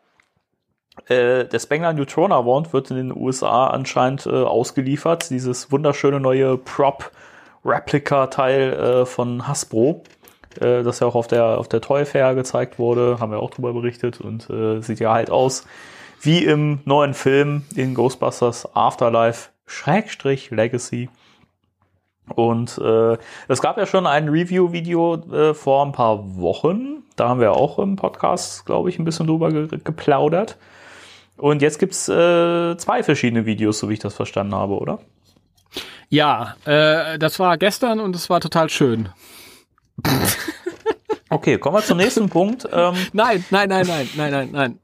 Äh, 1.07 1.45
der 1.45 1.59
Spengler 1.59 1.93
Neutron 1.93 2.31
Award 2.31 2.71
wird 2.71 2.91
in 2.91 2.97
den 2.97 3.15
USA 3.15 3.67
anscheinend 3.67 4.25
äh, 4.25 4.29
ausgeliefert. 4.29 5.29
Dieses 5.29 5.71
wunderschöne 5.71 6.19
neue 6.19 6.57
Prop-Replika-Teil 6.57 8.73
äh, 8.73 9.05
von 9.05 9.47
Hasbro, 9.47 10.03
äh, 10.59 10.83
das 10.83 10.99
ja 10.99 11.07
auch 11.07 11.15
auf 11.15 11.27
der, 11.27 11.57
auf 11.57 11.67
der 11.67 11.81
Toy 11.81 12.05
Fair 12.05 12.35
gezeigt 12.35 12.77
wurde, 12.77 13.17
haben 13.19 13.31
wir 13.31 13.39
auch 13.39 13.49
drüber 13.49 13.73
berichtet 13.73 14.21
und 14.21 14.49
äh, 14.49 14.81
sieht 14.81 14.99
ja 14.99 15.13
halt 15.13 15.31
aus 15.31 15.65
wie 16.21 16.45
im 16.45 16.79
neuen 16.85 17.15
Film 17.15 17.63
in 17.75 17.95
Ghostbusters 17.95 18.75
Afterlife 18.75 19.49
Schrägstrich 19.65 20.51
Legacy. 20.51 21.09
Und 22.33 22.77
es 22.77 23.61
gab 23.61 23.77
ja 23.77 23.85
schon 23.85 24.07
ein 24.07 24.29
Review-Video 24.29 25.53
vor 25.53 25.85
ein 25.85 25.91
paar 25.91 26.37
Wochen. 26.37 27.03
Da 27.17 27.27
haben 27.27 27.41
wir 27.41 27.51
auch 27.51 27.77
im 27.77 27.97
Podcast, 27.97 28.65
glaube 28.65 28.89
ich, 28.89 28.97
ein 28.97 29.03
bisschen 29.03 29.27
drüber 29.27 29.51
ge 29.51 29.67
geplaudert. 29.83 30.57
Und 31.43 31.61
jetzt 31.61 31.77
gibt's 31.77 32.07
äh, 32.07 32.77
zwei 32.77 33.03
verschiedene 33.03 33.45
Videos, 33.45 33.79
so 33.79 33.89
wie 33.89 33.95
ich 33.95 33.99
das 33.99 34.13
verstanden 34.13 34.55
habe, 34.55 34.75
oder? 34.77 34.99
Ja, 36.07 36.55
äh, 36.63 37.19
das 37.19 37.37
war 37.37 37.57
gestern 37.57 37.99
und 37.99 38.15
es 38.15 38.29
war 38.29 38.39
total 38.39 38.69
schön. 38.69 39.09
Okay, 41.29 41.57
kommen 41.57 41.75
wir 41.75 41.81
zum 41.83 41.97
nächsten 41.97 42.29
Punkt. 42.29 42.67
Ähm, 42.71 42.93
Nein, 43.11 43.43
nein, 43.49 43.67
nein, 43.67 43.87
nein, 43.87 44.07
nein, 44.15 44.31
nein, 44.31 44.49
nein. 44.51 44.79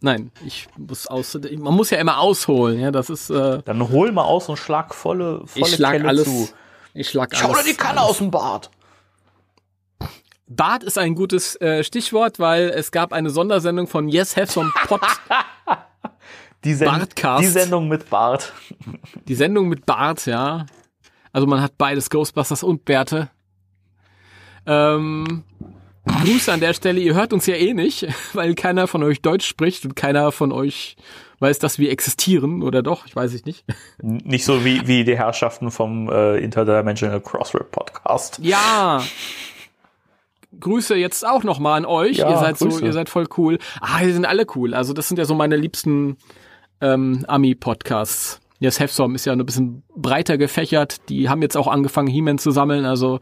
Nein, 0.00 0.30
ich 0.46 0.68
muss 0.76 1.08
aus. 1.08 1.36
Man 1.58 1.74
muss 1.74 1.90
ja 1.90 1.98
immer 1.98 2.18
ausholen, 2.20 2.78
ja. 2.78 2.92
Das 2.92 3.10
ist. 3.10 3.30
Äh, 3.30 3.62
dann 3.64 3.88
hol 3.90 4.12
mal 4.12 4.22
aus 4.22 4.48
und 4.48 4.56
schlag 4.58 4.94
volle, 4.94 5.42
volle 5.44 5.66
ich 5.66 5.74
schlag 5.74 5.92
Kelle 5.94 6.08
alles. 6.08 6.24
zu. 6.24 6.48
Ich 6.94 7.08
schlag 7.10 7.34
Schau 7.34 7.48
alles. 7.48 7.64
dir 7.64 7.70
die 7.72 7.76
Kanne 7.76 8.00
aus 8.00 8.18
dem 8.18 8.30
Bart. 8.30 8.70
Bart 10.46 10.84
ist 10.84 10.98
ein 10.98 11.16
gutes 11.16 11.60
äh, 11.60 11.82
Stichwort, 11.82 12.38
weil 12.38 12.70
es 12.70 12.92
gab 12.92 13.12
eine 13.12 13.30
Sondersendung 13.30 13.88
von 13.88 14.08
Yes 14.08 14.36
Have 14.36 14.52
Some 14.52 14.72
Pot. 14.86 15.00
Die, 16.64 16.74
Sen 16.74 16.86
Bartcast. 16.86 17.42
die 17.42 17.48
Sendung 17.48 17.88
mit 17.88 18.10
Bart. 18.10 18.52
Die 19.26 19.34
Sendung 19.34 19.68
mit 19.68 19.86
Bart, 19.86 20.26
ja. 20.26 20.66
Also 21.32 21.46
man 21.46 21.60
hat 21.60 21.78
beides, 21.78 22.10
Ghostbusters 22.10 22.62
und 22.62 22.84
Bärte. 22.84 23.30
Ähm, 24.66 25.44
Grüße 26.06 26.52
an 26.52 26.60
der 26.60 26.74
Stelle, 26.74 27.00
ihr 27.00 27.14
hört 27.14 27.32
uns 27.32 27.46
ja 27.46 27.54
eh 27.54 27.74
nicht, 27.74 28.06
weil 28.32 28.54
keiner 28.54 28.86
von 28.86 29.02
euch 29.02 29.22
Deutsch 29.22 29.46
spricht 29.46 29.84
und 29.84 29.94
keiner 29.94 30.32
von 30.32 30.52
euch 30.52 30.96
weiß, 31.40 31.58
dass 31.60 31.78
wir 31.78 31.90
existieren, 31.92 32.62
oder 32.62 32.82
doch? 32.82 33.06
Ich 33.06 33.14
weiß 33.14 33.32
ich 33.34 33.44
nicht. 33.44 33.64
Nicht 34.02 34.44
so 34.44 34.64
wie, 34.64 34.86
wie 34.88 35.04
die 35.04 35.16
Herrschaften 35.16 35.70
vom 35.70 36.10
äh, 36.10 36.38
Interdimensional 36.38 37.20
Crossrip 37.20 37.70
Podcast. 37.70 38.40
Ja. 38.42 39.02
Grüße 40.58 40.96
jetzt 40.96 41.24
auch 41.24 41.44
noch 41.44 41.60
mal 41.60 41.76
an 41.76 41.84
euch. 41.84 42.16
Ja, 42.16 42.30
ihr 42.30 42.38
seid 42.38 42.58
Grüße. 42.58 42.78
so, 42.78 42.84
ihr 42.84 42.92
seid 42.92 43.08
voll 43.08 43.28
cool. 43.36 43.58
Ah, 43.80 44.00
die 44.02 44.12
sind 44.12 44.24
alle 44.24 44.46
cool. 44.56 44.74
Also 44.74 44.92
das 44.92 45.06
sind 45.06 45.18
ja 45.18 45.24
so 45.24 45.34
meine 45.34 45.56
liebsten 45.56 46.16
ähm, 46.80 47.24
Ami-Podcasts. 47.28 48.40
Yes, 48.60 48.80
Hefsom 48.80 49.14
ist 49.14 49.24
ja 49.24 49.32
ein 49.32 49.46
bisschen 49.46 49.84
breiter 49.94 50.36
gefächert. 50.36 51.08
Die 51.08 51.28
haben 51.28 51.42
jetzt 51.42 51.56
auch 51.56 51.68
angefangen, 51.68 52.08
He-Man 52.08 52.38
zu 52.38 52.50
sammeln. 52.50 52.84
Also 52.86 53.20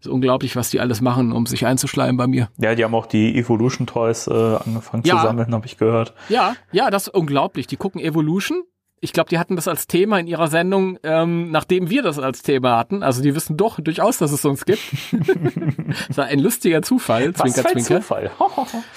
ist 0.00 0.06
unglaublich, 0.06 0.54
was 0.54 0.70
die 0.70 0.78
alles 0.78 1.00
machen, 1.00 1.32
um 1.32 1.46
sich 1.46 1.66
einzuschleimen 1.66 2.16
bei 2.16 2.28
mir. 2.28 2.48
Ja, 2.58 2.76
die 2.76 2.84
haben 2.84 2.94
auch 2.94 3.06
die 3.06 3.36
Evolution 3.36 3.88
Toys 3.88 4.28
äh, 4.28 4.32
angefangen 4.32 5.02
Ja. 5.04 5.16
zu 5.16 5.22
sammeln, 5.22 5.52
habe 5.52 5.66
ich 5.66 5.78
gehört. 5.78 6.14
Ja, 6.28 6.54
ja, 6.70 6.90
das 6.90 7.08
ist 7.08 7.14
unglaublich. 7.14 7.66
Die 7.66 7.76
gucken 7.76 8.00
Evolution. 8.00 8.62
Ich 9.00 9.12
glaube, 9.12 9.30
die 9.30 9.38
hatten 9.38 9.54
das 9.54 9.68
als 9.68 9.86
Thema 9.86 10.18
in 10.18 10.26
ihrer 10.26 10.48
Sendung, 10.48 10.98
ähm, 11.04 11.50
nachdem 11.50 11.88
wir 11.88 12.02
das 12.02 12.18
als 12.18 12.42
Thema 12.42 12.76
hatten. 12.76 13.02
Also 13.02 13.22
die 13.22 13.34
wissen 13.34 13.56
doch 13.56 13.78
durchaus, 13.80 14.18
dass 14.18 14.32
es 14.32 14.44
uns 14.44 14.64
gibt. 14.64 14.82
das 16.08 16.16
war 16.16 16.24
ein 16.26 16.40
lustiger 16.40 16.82
Zufall, 16.82 17.32
Zwinker, 17.32 17.62
für 17.62 17.68
ein 17.68 17.80
Zwinker. 17.80 18.00
Zufall. 18.00 18.30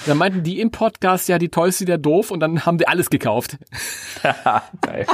Da 0.06 0.16
meinten 0.16 0.44
die 0.44 0.60
im 0.60 0.72
Podcast, 0.72 1.30
ja, 1.30 1.38
die 1.38 1.50
Toys 1.50 1.78
sind 1.78 1.90
ja 1.90 1.98
doof 1.98 2.32
und 2.32 2.40
dann 2.40 2.66
haben 2.66 2.78
die 2.78 2.88
alles 2.88 3.10
gekauft. 3.10 3.58
Geil. 4.82 5.06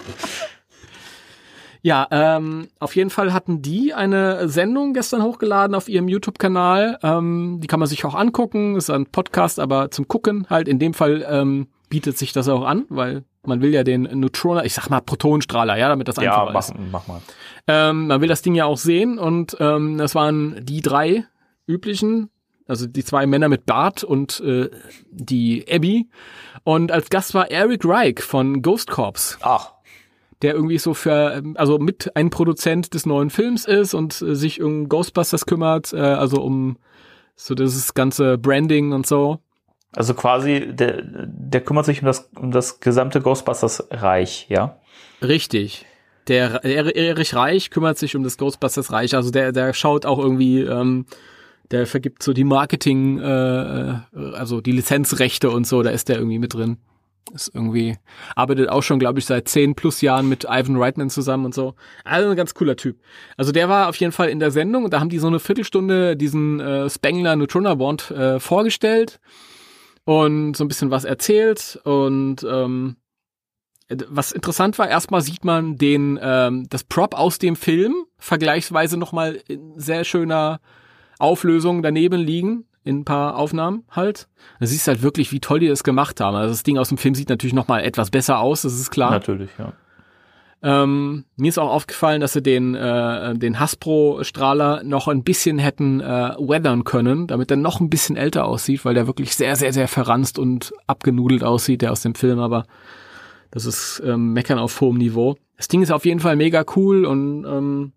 Ja, 1.81 2.07
ähm, 2.11 2.69
auf 2.79 2.95
jeden 2.95 3.09
Fall 3.09 3.33
hatten 3.33 3.61
die 3.61 3.93
eine 3.93 4.49
Sendung 4.49 4.93
gestern 4.93 5.23
hochgeladen 5.23 5.75
auf 5.75 5.89
ihrem 5.89 6.07
YouTube-Kanal. 6.07 6.99
Ähm, 7.03 7.59
die 7.61 7.67
kann 7.67 7.79
man 7.79 7.87
sich 7.87 8.03
auch 8.05 8.15
angucken. 8.15 8.75
Ist 8.75 8.89
ein 8.89 9.05
Podcast, 9.05 9.59
aber 9.59 9.91
zum 9.91 10.07
Gucken 10.07 10.47
halt. 10.49 10.67
In 10.67 10.79
dem 10.79 10.93
Fall 10.93 11.25
ähm, 11.29 11.67
bietet 11.89 12.17
sich 12.17 12.33
das 12.33 12.49
auch 12.49 12.65
an, 12.65 12.85
weil 12.89 13.23
man 13.47 13.61
will 13.61 13.73
ja 13.73 13.83
den 13.83 14.03
Neutroner, 14.03 14.65
ich 14.65 14.73
sag 14.73 14.89
mal 14.89 15.01
Protonenstrahler, 15.01 15.77
ja, 15.77 15.89
damit 15.89 16.07
das 16.07 16.17
Ja, 16.17 16.45
einfacher 16.47 16.53
mach, 16.53 16.59
ist. 16.59 16.91
mach 16.91 17.07
mal. 17.07 17.21
Ähm, 17.67 18.07
man 18.07 18.21
will 18.21 18.27
das 18.27 18.41
Ding 18.41 18.55
ja 18.55 18.65
auch 18.65 18.77
sehen 18.77 19.17
und 19.19 19.57
ähm, 19.59 19.97
das 19.97 20.15
waren 20.15 20.57
die 20.63 20.81
drei 20.81 21.25
üblichen, 21.67 22.29
also 22.67 22.87
die 22.87 23.03
zwei 23.03 23.25
Männer 23.25 23.49
mit 23.49 23.65
Bart 23.65 24.03
und 24.03 24.39
äh, 24.41 24.69
die 25.09 25.65
Abby. 25.69 26.09
Und 26.63 26.91
als 26.91 27.09
Gast 27.09 27.33
war 27.33 27.49
Eric 27.49 27.83
Reich 27.85 28.19
von 28.21 28.61
Ghost 28.61 28.89
Corps 28.89 29.37
Ach, 29.41 29.73
der 30.41 30.53
irgendwie 30.53 30.77
so 30.77 30.93
für, 30.93 31.41
also 31.55 31.79
mit 31.79 32.15
ein 32.15 32.29
Produzent 32.29 32.93
des 32.93 33.05
neuen 33.05 33.29
Films 33.29 33.65
ist 33.65 33.93
und 33.93 34.21
äh, 34.21 34.35
sich 34.35 34.61
um 34.61 34.87
Ghostbusters 34.89 35.45
kümmert, 35.45 35.93
äh, 35.93 35.97
also 35.97 36.41
um 36.41 36.77
so 37.35 37.53
dieses 37.55 37.93
ganze 37.93 38.37
Branding 38.37 38.93
und 38.93 39.05
so. 39.07 39.39
Also 39.97 40.13
quasi, 40.13 40.67
der, 40.73 41.01
der 41.03 41.61
kümmert 41.61 41.85
sich 41.85 42.01
um 42.01 42.05
das, 42.05 42.29
um 42.35 42.51
das 42.51 42.79
gesamte 42.79 43.19
Ghostbusters-Reich, 43.21 44.45
ja? 44.49 44.77
Richtig. 45.21 45.85
Der 46.27 46.63
Er- 46.63 46.95
Erich 46.95 47.33
Reich 47.33 47.69
kümmert 47.69 47.97
sich 47.97 48.15
um 48.15 48.23
das 48.23 48.37
Ghostbusters 48.37 48.91
Reich, 48.91 49.15
also 49.15 49.31
der, 49.31 49.51
der 49.51 49.73
schaut 49.73 50.05
auch 50.05 50.19
irgendwie, 50.19 50.61
ähm, 50.61 51.05
der 51.71 51.87
vergibt 51.87 52.21
so 52.23 52.33
die 52.33 52.43
Marketing, 52.43 53.19
äh, 53.19 53.95
also 54.33 54.61
die 54.61 54.71
Lizenzrechte 54.71 55.49
und 55.49 55.65
so, 55.65 55.81
da 55.83 55.89
ist 55.89 56.09
der 56.09 56.17
irgendwie 56.17 56.39
mit 56.39 56.53
drin. 56.53 56.77
Ist 57.33 57.51
irgendwie, 57.53 57.97
arbeitet 58.37 58.69
auch 58.69 58.83
schon, 58.83 58.99
glaube 58.99 59.19
ich, 59.19 59.25
seit 59.25 59.49
zehn 59.49 59.75
plus 59.75 59.99
Jahren 59.99 60.29
mit 60.29 60.45
Ivan 60.45 60.77
Reitman 60.77 61.09
zusammen 61.09 61.43
und 61.45 61.53
so. 61.53 61.73
Also 62.05 62.29
ein 62.29 62.37
ganz 62.37 62.53
cooler 62.53 62.77
Typ. 62.77 62.97
Also 63.35 63.51
der 63.51 63.67
war 63.67 63.89
auf 63.89 63.97
jeden 63.97 64.13
Fall 64.13 64.29
in 64.29 64.39
der 64.39 64.51
Sendung 64.51 64.85
und 64.85 64.93
da 64.93 65.01
haben 65.01 65.09
die 65.09 65.19
so 65.19 65.27
eine 65.27 65.39
Viertelstunde 65.39 66.15
diesen 66.15 66.61
äh, 66.61 66.89
Spengler 66.89 67.35
Neutrona 67.35 67.75
Bond 67.75 68.11
äh, 68.11 68.39
vorgestellt 68.39 69.19
und 70.07 70.55
so 70.55 70.63
ein 70.63 70.69
bisschen 70.69 70.89
was 70.89 71.03
erzählt 71.03 71.81
und 71.83 72.37
ähm, 72.49 72.95
was 74.07 74.31
interessant 74.31 74.79
war, 74.79 74.87
erstmal 74.87 75.19
sieht 75.19 75.43
man 75.43 75.75
den 75.75 76.17
ähm, 76.21 76.65
das 76.69 76.85
Prop 76.85 77.13
aus 77.13 77.39
dem 77.39 77.57
Film 77.57 77.93
vergleichsweise 78.17 78.95
nochmal 78.95 79.41
in 79.49 79.77
sehr 79.77 80.05
schöner 80.05 80.61
Auflösung 81.19 81.81
daneben 81.81 82.21
liegen, 82.21 82.63
in 82.85 82.99
ein 82.99 83.05
paar 83.05 83.35
Aufnahmen 83.35 83.83
halt. 83.91 84.29
Da 84.61 84.65
siehst 84.65 84.87
halt 84.87 85.01
wirklich, 85.01 85.33
wie 85.33 85.41
toll 85.41 85.59
die 85.59 85.67
das 85.67 85.83
gemacht 85.83 86.21
haben. 86.21 86.37
Also 86.37 86.53
das 86.53 86.63
Ding 86.63 86.77
aus 86.77 86.87
dem 86.87 86.97
Film 86.97 87.13
sieht 87.13 87.27
natürlich 87.27 87.53
nochmal 87.53 87.83
etwas 87.83 88.09
besser 88.09 88.39
aus, 88.39 88.61
das 88.61 88.79
ist 88.79 88.91
klar. 88.91 89.11
Natürlich, 89.11 89.49
ja. 89.59 89.73
Ähm, 90.63 91.25
mir 91.35 91.49
ist 91.49 91.59
auch 91.59 91.69
aufgefallen, 91.69 92.19
dass 92.19 92.33
sie 92.33 92.41
den, 92.41 92.73
äh, 92.73 93.35
den 93.35 93.59
Hasbro-Strahler 93.59 94.83
noch 94.83 95.07
ein 95.07 95.23
bisschen 95.23 95.59
hätten 95.59 96.01
äh, 96.01 96.35
weathern 96.39 96.83
können, 96.83 97.27
damit 97.27 97.51
er 97.51 97.57
noch 97.57 97.79
ein 97.79 97.89
bisschen 97.89 98.17
älter 98.17 98.45
aussieht, 98.45 98.83
weil 98.83 98.95
der 98.95 99.05
wirklich 99.05 99.35
sehr, 99.35 99.55
sehr, 99.55 99.71
sehr 99.71 99.87
verranzt 99.87 100.39
und 100.39 100.73
abgenudelt 100.87 101.43
aussieht, 101.43 101.83
der 101.83 101.91
aus 101.91 102.01
dem 102.01 102.15
Film, 102.15 102.39
aber 102.39 102.65
das 103.51 103.65
ist 103.65 104.01
ähm, 104.03 104.33
Meckern 104.33 104.59
auf 104.59 104.81
hohem 104.81 104.97
Niveau. 104.97 105.35
Das 105.57 105.67
Ding 105.67 105.81
ist 105.81 105.91
auf 105.91 106.05
jeden 106.05 106.19
Fall 106.19 106.35
mega 106.35 106.65
cool 106.75 107.05
und 107.05 107.45
ähm, 107.45 107.93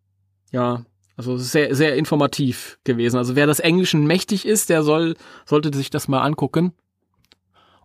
ja, 0.53 0.85
also 1.17 1.37
sehr, 1.37 1.75
sehr 1.75 1.97
informativ 1.97 2.79
gewesen. 2.85 3.17
Also 3.17 3.37
wer 3.37 3.47
das 3.47 3.61
Englischen 3.61 4.07
mächtig 4.07 4.47
ist, 4.47 4.71
der 4.71 4.83
soll, 4.83 5.17
sollte 5.45 5.75
sich 5.77 5.91
das 5.91 6.09
mal 6.09 6.23
angucken. 6.23 6.73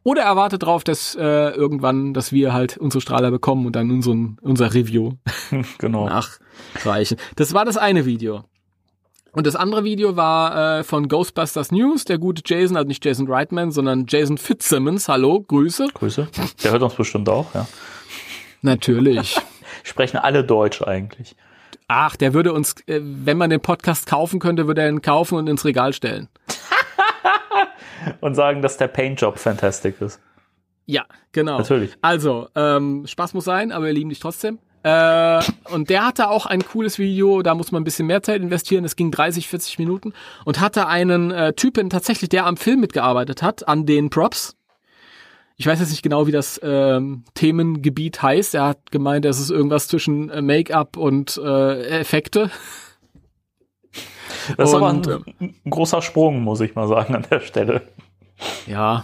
Oder 0.05 0.21
er 0.21 0.35
wartet 0.35 0.61
drauf, 0.61 0.83
dass 0.83 1.15
äh, 1.15 1.49
irgendwann, 1.49 2.13
dass 2.13 2.31
wir 2.31 2.53
halt 2.53 2.77
unsere 2.77 3.01
Strahler 3.01 3.31
bekommen 3.31 3.65
und 3.65 3.75
dann 3.75 3.89
unseren, 3.89 4.37
unser 4.43 4.71
Review 4.71 5.13
genau. 5.79 6.07
nachreichen. 6.07 7.17
Das 7.37 7.55
war 7.55 7.65
das 7.65 7.75
eine 7.75 8.05
Video. 8.05 8.43
Und 9.31 9.47
das 9.47 9.55
andere 9.55 9.83
Video 9.83 10.15
war 10.15 10.79
äh, 10.79 10.83
von 10.83 11.07
Ghostbusters 11.07 11.71
News, 11.71 12.05
der 12.05 12.19
gute 12.19 12.43
Jason, 12.45 12.77
also 12.77 12.87
nicht 12.87 13.03
Jason 13.03 13.27
Reitman, 13.27 13.71
sondern 13.71 14.05
Jason 14.07 14.37
Fitzsimmons. 14.37 15.09
Hallo, 15.09 15.41
Grüße. 15.41 15.87
Grüße. 15.95 16.27
Der 16.63 16.71
hört 16.71 16.83
uns 16.83 16.93
bestimmt 16.93 17.27
auch, 17.27 17.55
ja. 17.55 17.67
Natürlich. 18.61 19.41
Sprechen 19.83 20.17
alle 20.17 20.43
Deutsch 20.43 20.83
eigentlich. 20.83 21.35
Ach, 21.87 22.15
der 22.15 22.35
würde 22.35 22.53
uns, 22.53 22.75
äh, 22.85 23.01
wenn 23.01 23.39
man 23.39 23.49
den 23.49 23.59
Podcast 23.59 24.05
kaufen 24.05 24.39
könnte, 24.39 24.67
würde 24.67 24.83
er 24.83 24.89
ihn 24.89 25.01
kaufen 25.01 25.35
und 25.35 25.47
ins 25.47 25.65
Regal 25.65 25.93
stellen. 25.93 26.29
Und 28.21 28.35
sagen, 28.35 28.61
dass 28.61 28.77
der 28.77 28.87
Paintjob 28.87 29.39
fantastic 29.39 30.01
ist. 30.01 30.19
Ja, 30.85 31.05
genau. 31.31 31.57
Natürlich. 31.57 31.95
Also, 32.01 32.47
ähm, 32.55 33.05
Spaß 33.07 33.33
muss 33.33 33.45
sein, 33.45 33.71
aber 33.71 33.85
wir 33.85 33.93
lieben 33.93 34.09
dich 34.09 34.19
trotzdem. 34.19 34.59
Äh, 34.83 35.41
und 35.71 35.89
der 35.89 36.05
hatte 36.05 36.29
auch 36.29 36.45
ein 36.45 36.63
cooles 36.63 36.99
Video, 36.99 37.41
da 37.41 37.55
muss 37.55 37.71
man 37.71 37.81
ein 37.81 37.85
bisschen 37.85 38.05
mehr 38.05 38.21
Zeit 38.21 38.39
investieren, 38.39 38.85
es 38.85 38.95
ging 38.95 39.09
30, 39.09 39.47
40 39.47 39.79
Minuten 39.79 40.13
und 40.45 40.59
hatte 40.59 40.87
einen 40.87 41.31
äh, 41.31 41.53
Typen 41.53 41.89
tatsächlich, 41.89 42.29
der 42.29 42.45
am 42.45 42.55
Film 42.55 42.81
mitgearbeitet 42.81 43.41
hat, 43.41 43.67
an 43.67 43.87
den 43.87 44.11
Props. 44.11 44.55
Ich 45.57 45.65
weiß 45.65 45.79
jetzt 45.79 45.89
nicht 45.89 46.03
genau, 46.03 46.27
wie 46.27 46.31
das 46.31 46.59
ähm, 46.61 47.23
Themengebiet 47.33 48.21
heißt. 48.21 48.53
Er 48.53 48.67
hat 48.67 48.91
gemeint, 48.91 49.25
es 49.25 49.39
ist 49.39 49.49
irgendwas 49.49 49.87
zwischen 49.87 50.29
äh, 50.29 50.43
Make-up 50.43 50.97
und 50.97 51.41
äh, 51.43 51.99
Effekte. 52.01 52.51
Das 54.57 54.69
ist 54.69 54.75
aber 54.75 54.89
ein, 54.89 55.03
ein 55.39 55.69
großer 55.69 56.01
Sprung, 56.01 56.41
muss 56.41 56.61
ich 56.61 56.75
mal 56.75 56.87
sagen, 56.87 57.15
an 57.15 57.25
der 57.29 57.39
Stelle. 57.39 57.81
Ja, 58.67 59.03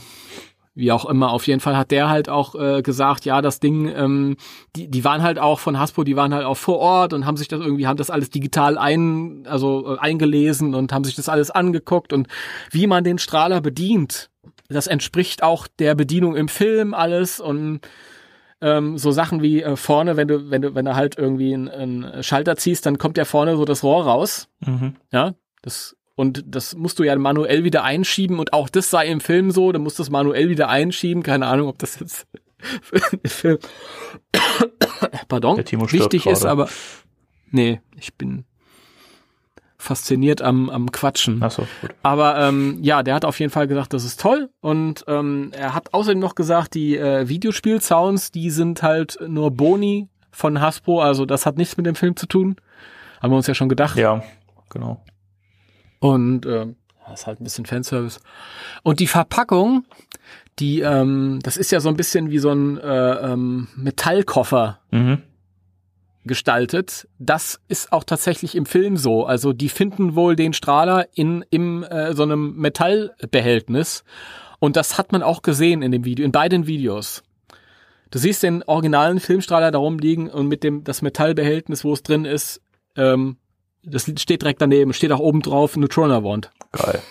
wie 0.73 0.91
auch 0.91 1.05
immer. 1.05 1.31
Auf 1.31 1.47
jeden 1.47 1.59
Fall 1.59 1.75
hat 1.75 1.91
der 1.91 2.09
halt 2.09 2.29
auch 2.29 2.55
äh, 2.55 2.81
gesagt, 2.81 3.25
ja, 3.25 3.41
das 3.41 3.59
Ding, 3.59 3.87
ähm, 3.89 4.37
die, 4.75 4.89
die 4.89 5.03
waren 5.03 5.21
halt 5.21 5.37
auch 5.37 5.59
von 5.59 5.77
Hasbro, 5.77 6.03
die 6.03 6.15
waren 6.15 6.33
halt 6.33 6.45
auch 6.45 6.57
vor 6.57 6.79
Ort 6.79 7.13
und 7.13 7.25
haben 7.25 7.37
sich 7.37 7.47
das 7.47 7.59
irgendwie, 7.59 7.87
haben 7.87 7.97
das 7.97 8.09
alles 8.09 8.29
digital 8.29 8.77
ein, 8.77 9.43
also 9.47 9.95
äh, 9.95 9.99
eingelesen 9.99 10.73
und 10.73 10.93
haben 10.93 11.03
sich 11.03 11.15
das 11.15 11.27
alles 11.27 11.51
angeguckt 11.51 12.13
und 12.13 12.27
wie 12.71 12.87
man 12.87 13.03
den 13.03 13.17
Strahler 13.17 13.59
bedient. 13.59 14.29
Das 14.69 14.87
entspricht 14.87 15.43
auch 15.43 15.67
der 15.67 15.95
Bedienung 15.95 16.35
im 16.37 16.47
Film 16.47 16.93
alles 16.93 17.41
und 17.41 17.81
ähm, 18.61 18.97
so 18.97 19.11
Sachen 19.11 19.41
wie 19.41 19.61
äh, 19.61 19.75
vorne, 19.75 20.17
wenn 20.17 20.27
du, 20.27 20.49
wenn 20.49 20.61
du, 20.61 20.75
wenn 20.75 20.85
du 20.85 20.95
halt 20.95 21.17
irgendwie 21.17 21.53
einen, 21.53 21.69
einen 21.69 22.23
Schalter 22.23 22.55
ziehst, 22.55 22.85
dann 22.85 22.97
kommt 22.97 23.17
ja 23.17 23.25
vorne 23.25 23.57
so 23.57 23.65
das 23.65 23.83
Rohr 23.83 24.05
raus. 24.05 24.47
Mhm. 24.65 24.95
Ja, 25.11 25.33
das 25.61 25.95
und 26.15 26.43
das 26.45 26.75
musst 26.75 26.99
du 26.99 27.03
ja 27.03 27.15
manuell 27.17 27.63
wieder 27.63 27.83
einschieben 27.83 28.37
und 28.37 28.53
auch 28.53 28.69
das 28.69 28.89
sei 28.89 29.07
im 29.07 29.21
Film 29.21 29.51
so, 29.51 29.71
dann 29.71 29.81
musst 29.81 29.97
du 29.97 30.03
es 30.03 30.09
manuell 30.09 30.49
wieder 30.49 30.69
einschieben. 30.69 31.23
Keine 31.23 31.47
Ahnung, 31.47 31.67
ob 31.67 31.79
das 31.79 31.99
jetzt 31.99 32.27
für 32.81 32.99
den 32.99 33.19
Film 33.29 33.57
Pardon, 35.27 35.57
wichtig 35.57 36.27
ist, 36.27 36.41
gerade. 36.41 36.49
aber 36.49 36.69
nee, 37.49 37.81
ich 37.97 38.13
bin 38.15 38.45
fasziniert 39.81 40.41
am, 40.41 40.69
am 40.69 40.91
Quatschen. 40.91 41.41
Achso, 41.41 41.67
gut. 41.81 41.91
Aber 42.03 42.37
ähm, 42.39 42.77
ja, 42.81 43.03
der 43.03 43.15
hat 43.15 43.25
auf 43.25 43.39
jeden 43.39 43.51
Fall 43.51 43.67
gesagt, 43.67 43.93
das 43.93 44.03
ist 44.03 44.19
toll. 44.19 44.49
Und 44.61 45.03
ähm, 45.07 45.51
er 45.57 45.73
hat 45.73 45.93
außerdem 45.93 46.19
noch 46.19 46.35
gesagt, 46.35 46.75
die 46.75 46.97
äh, 46.97 47.27
Videospiel-Sounds, 47.27 48.31
die 48.31 48.49
sind 48.49 48.83
halt 48.83 49.17
nur 49.27 49.51
Boni 49.51 50.07
von 50.31 50.61
Hasbro. 50.61 51.01
Also 51.01 51.25
das 51.25 51.45
hat 51.45 51.57
nichts 51.57 51.77
mit 51.77 51.85
dem 51.85 51.95
Film 51.95 52.15
zu 52.15 52.27
tun. 52.27 52.55
Haben 53.21 53.33
wir 53.33 53.37
uns 53.37 53.47
ja 53.47 53.55
schon 53.55 53.69
gedacht. 53.69 53.97
Ja, 53.97 54.23
genau. 54.69 55.03
Und 55.99 56.45
ähm, 56.45 56.75
ja, 57.05 57.13
ist 57.13 57.27
halt 57.27 57.41
ein 57.41 57.43
bisschen 57.43 57.65
Fanservice. 57.65 58.19
Und 58.83 58.99
die 58.99 59.07
Verpackung, 59.07 59.85
die, 60.59 60.81
ähm, 60.81 61.39
das 61.43 61.57
ist 61.57 61.71
ja 61.71 61.79
so 61.79 61.89
ein 61.89 61.95
bisschen 61.95 62.29
wie 62.29 62.39
so 62.39 62.51
ein 62.51 62.77
äh, 62.77 63.13
ähm, 63.33 63.67
Metallkoffer 63.75 64.79
Mhm. 64.91 65.21
Gestaltet. 66.25 67.07
Das 67.19 67.59
ist 67.67 67.91
auch 67.91 68.03
tatsächlich 68.03 68.55
im 68.55 68.65
Film 68.65 68.97
so. 68.97 69.25
Also 69.25 69.53
die 69.53 69.69
finden 69.69 70.15
wohl 70.15 70.35
den 70.35 70.53
Strahler 70.53 71.07
in 71.13 71.45
im 71.49 71.83
äh, 71.83 72.13
so 72.13 72.23
einem 72.23 72.55
Metallbehältnis 72.55 74.03
und 74.59 74.75
das 74.75 74.97
hat 74.97 75.11
man 75.11 75.23
auch 75.23 75.41
gesehen 75.41 75.81
in 75.81 75.91
dem 75.91 76.05
Video, 76.05 76.23
in 76.23 76.31
beiden 76.31 76.67
Videos. 76.67 77.23
Du 78.11 78.19
siehst 78.19 78.43
den 78.43 78.61
originalen 78.63 79.19
Filmstrahler 79.19 79.71
da 79.71 79.79
rumliegen 79.79 80.29
und 80.29 80.47
mit 80.47 80.63
dem 80.63 80.83
das 80.83 81.01
Metallbehältnis, 81.01 81.83
wo 81.83 81.93
es 81.93 82.03
drin 82.03 82.25
ist, 82.25 82.61
ähm, 82.95 83.37
das 83.83 84.03
steht 84.03 84.41
direkt 84.41 84.61
daneben, 84.61 84.93
steht 84.93 85.11
auch 85.11 85.19
oben 85.19 85.41
drauf 85.41 85.75
Neutrona 85.75 86.23
Wand. 86.23 86.51
Geil. 86.71 87.01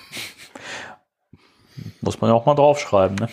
Muss 2.00 2.20
man 2.20 2.30
ja 2.30 2.34
auch 2.34 2.46
mal 2.46 2.54
draufschreiben, 2.54 3.16
ne? 3.16 3.28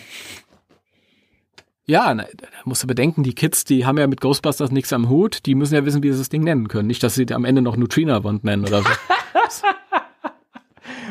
Ja, 1.88 2.12
na, 2.12 2.24
da 2.24 2.46
musst 2.66 2.82
du 2.82 2.86
bedenken, 2.86 3.22
die 3.22 3.34
Kids, 3.34 3.64
die 3.64 3.86
haben 3.86 3.96
ja 3.96 4.06
mit 4.06 4.20
Ghostbusters 4.20 4.70
nichts 4.70 4.92
am 4.92 5.08
Hut, 5.08 5.46
die 5.46 5.54
müssen 5.54 5.74
ja 5.74 5.86
wissen, 5.86 6.02
wie 6.02 6.12
sie 6.12 6.18
das 6.18 6.28
Ding 6.28 6.44
nennen 6.44 6.68
können. 6.68 6.86
Nicht, 6.86 7.02
dass 7.02 7.14
sie 7.14 7.26
am 7.32 7.46
Ende 7.46 7.62
noch 7.62 7.78
Neutrina 7.78 8.22
Wand 8.24 8.44
nennen 8.44 8.66
oder 8.66 8.82
so. 8.82 8.88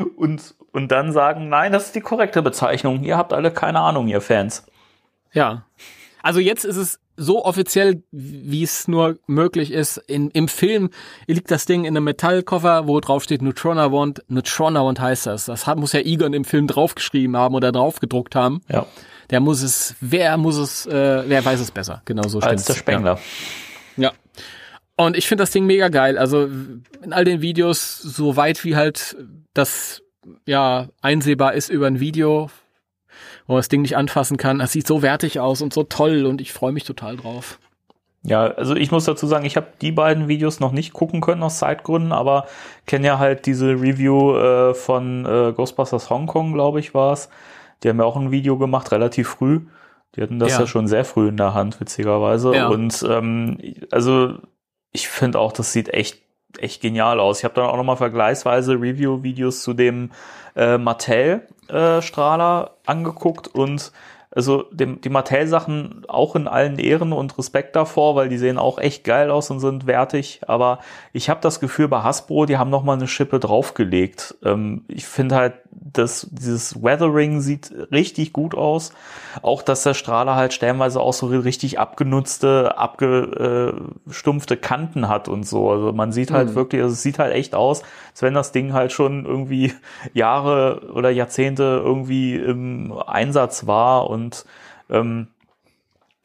und, 0.17 0.53
und 0.71 0.91
dann 0.91 1.13
sagen, 1.13 1.49
nein, 1.49 1.71
das 1.71 1.87
ist 1.87 1.95
die 1.95 2.01
korrekte 2.01 2.43
Bezeichnung. 2.43 3.03
Ihr 3.03 3.17
habt 3.17 3.33
alle 3.33 3.49
keine 3.49 3.79
Ahnung, 3.79 4.07
ihr 4.07 4.21
Fans. 4.21 4.67
Ja. 5.33 5.65
Also 6.21 6.39
jetzt 6.39 6.63
ist 6.63 6.77
es 6.77 6.99
so 7.15 7.43
offiziell, 7.43 8.03
wie 8.11 8.61
es 8.61 8.87
nur 8.87 9.17
möglich 9.25 9.71
ist. 9.71 9.97
In, 9.97 10.29
Im 10.29 10.47
Film 10.47 10.91
liegt 11.25 11.49
das 11.49 11.65
Ding 11.65 11.85
in 11.85 11.97
einem 11.97 12.03
Metallkoffer, 12.03 12.87
wo 12.87 12.99
drauf 12.99 13.23
steht 13.23 13.41
Neutrona 13.41 13.91
Wand. 13.91 14.23
Neutrona 14.27 14.85
Wand 14.85 14.99
heißt 14.99 15.25
das. 15.25 15.45
Das 15.45 15.65
hat, 15.65 15.79
muss 15.79 15.93
ja 15.93 16.01
Egon 16.01 16.33
im 16.33 16.45
Film 16.45 16.67
draufgeschrieben 16.67 17.35
haben 17.35 17.55
oder 17.55 17.71
draufgedruckt 17.71 18.35
haben. 18.35 18.61
Ja. 18.69 18.85
Der 19.29 19.39
muss 19.39 19.61
es, 19.61 19.95
wer 19.99 20.37
muss 20.37 20.57
es, 20.57 20.85
äh, 20.85 21.23
wer 21.27 21.43
weiß 21.43 21.59
es 21.59 21.71
besser. 21.71 22.01
Genau 22.05 22.27
so 22.27 22.39
Als 22.39 22.65
der 22.65 22.75
Spengler. 22.75 23.19
Ja. 23.97 24.03
ja. 24.03 24.11
Und 24.95 25.15
ich 25.15 25.27
finde 25.27 25.43
das 25.43 25.51
Ding 25.51 25.65
mega 25.65 25.89
geil. 25.89 26.17
Also 26.17 26.49
in 27.03 27.13
all 27.13 27.25
den 27.25 27.41
Videos, 27.41 27.97
so 27.97 28.35
weit 28.35 28.63
wie 28.63 28.75
halt 28.75 29.15
das 29.53 30.01
ja 30.45 30.87
einsehbar 31.01 31.53
ist 31.53 31.69
über 31.69 31.87
ein 31.87 31.99
Video, 31.99 32.49
wo 33.45 33.53
man 33.53 33.59
das 33.59 33.69
Ding 33.69 33.81
nicht 33.81 33.95
anfassen 33.95 34.37
kann. 34.37 34.59
Das 34.59 34.71
sieht 34.71 34.87
so 34.87 35.01
wertig 35.01 35.39
aus 35.39 35.61
und 35.61 35.73
so 35.73 35.83
toll 35.83 36.25
und 36.25 36.41
ich 36.41 36.51
freue 36.51 36.71
mich 36.71 36.83
total 36.83 37.17
drauf. 37.17 37.59
Ja, 38.23 38.47
also 38.47 38.75
ich 38.75 38.91
muss 38.91 39.05
dazu 39.05 39.25
sagen, 39.27 39.45
ich 39.45 39.55
habe 39.55 39.67
die 39.79 39.91
beiden 39.91 40.27
Videos 40.27 40.59
noch 40.59 40.71
nicht 40.71 40.91
gucken 40.91 41.21
können 41.21 41.43
aus 41.43 41.59
Zeitgründen, 41.59 42.11
aber 42.11 42.47
kenne 42.85 43.07
ja 43.07 43.19
halt 43.19 43.45
diese 43.45 43.67
Review 43.67 44.35
äh, 44.35 44.73
von 44.73 45.25
äh, 45.25 45.53
Ghostbusters 45.53 46.09
Hong 46.09 46.27
Kong, 46.27 46.53
glaube 46.53 46.79
ich, 46.79 46.93
war 46.93 47.13
es. 47.13 47.29
Die 47.83 47.89
haben 47.89 47.99
ja 47.99 48.05
auch 48.05 48.15
ein 48.15 48.31
Video 48.31 48.57
gemacht, 48.57 48.91
relativ 48.91 49.29
früh. 49.29 49.61
Die 50.15 50.21
hatten 50.21 50.39
das 50.39 50.53
ja, 50.53 50.61
ja 50.61 50.67
schon 50.67 50.87
sehr 50.87 51.05
früh 51.05 51.27
in 51.27 51.37
der 51.37 51.53
Hand, 51.53 51.79
witzigerweise. 51.79 52.55
Ja. 52.55 52.67
Und 52.69 53.05
ähm, 53.07 53.57
also 53.91 54.35
ich 54.91 55.07
finde 55.07 55.39
auch, 55.39 55.51
das 55.51 55.73
sieht 55.73 55.89
echt 55.89 56.21
echt 56.59 56.81
genial 56.81 57.19
aus. 57.19 57.39
Ich 57.39 57.43
habe 57.43 57.53
dann 57.55 57.65
auch 57.65 57.77
nochmal 57.77 57.97
vergleichsweise 57.97 58.73
Review-Videos 58.73 59.63
zu 59.63 59.73
dem 59.73 60.11
äh, 60.55 60.77
Mattel-Strahler 60.77 62.71
äh, 62.71 62.89
angeguckt 62.89 63.47
und 63.47 63.91
also 64.31 64.63
dem, 64.71 65.01
die 65.01 65.09
Mattel-Sachen 65.09 66.05
auch 66.07 66.35
in 66.35 66.47
allen 66.47 66.79
Ehren 66.79 67.13
und 67.13 67.37
Respekt 67.37 67.75
davor, 67.75 68.15
weil 68.15 68.29
die 68.29 68.37
sehen 68.37 68.57
auch 68.57 68.77
echt 68.77 69.03
geil 69.03 69.31
aus 69.31 69.49
und 69.49 69.59
sind 69.59 69.87
wertig. 69.87 70.41
Aber 70.47 70.79
ich 71.13 71.29
habe 71.29 71.39
das 71.41 71.59
Gefühl, 71.59 71.87
bei 71.87 72.03
Hasbro, 72.03 72.45
die 72.45 72.57
haben 72.57 72.69
noch 72.69 72.83
mal 72.83 72.93
eine 72.93 73.07
Schippe 73.07 73.39
draufgelegt. 73.39 74.35
Ähm, 74.43 74.85
ich 74.87 75.07
finde 75.07 75.35
halt, 75.35 75.53
dass 75.79 76.27
dieses 76.31 76.81
Weathering 76.83 77.41
sieht 77.41 77.71
richtig 77.91 78.33
gut 78.33 78.55
aus. 78.55 78.91
Auch, 79.41 79.61
dass 79.61 79.83
der 79.83 79.93
Strahler 79.93 80.35
halt 80.35 80.53
stellenweise 80.53 80.99
auch 80.99 81.13
so 81.13 81.27
richtig 81.27 81.79
abgenutzte, 81.79 82.77
abgestumpfte 82.77 84.57
Kanten 84.57 85.07
hat 85.07 85.29
und 85.29 85.47
so. 85.47 85.71
Also 85.71 85.93
man 85.93 86.11
sieht 86.11 86.31
halt 86.31 86.49
mhm. 86.49 86.55
wirklich, 86.55 86.81
also 86.81 86.93
es 86.93 87.01
sieht 87.01 87.19
halt 87.19 87.33
echt 87.33 87.55
aus, 87.55 87.83
als 88.11 88.21
wenn 88.21 88.33
das 88.33 88.51
Ding 88.51 88.73
halt 88.73 88.91
schon 88.91 89.25
irgendwie 89.25 89.73
Jahre 90.13 90.91
oder 90.93 91.09
Jahrzehnte 91.09 91.81
irgendwie 91.83 92.35
im 92.35 92.93
Einsatz 92.93 93.65
war 93.65 94.09
und 94.09 94.27
und 94.27 94.45
ähm, 94.89 95.27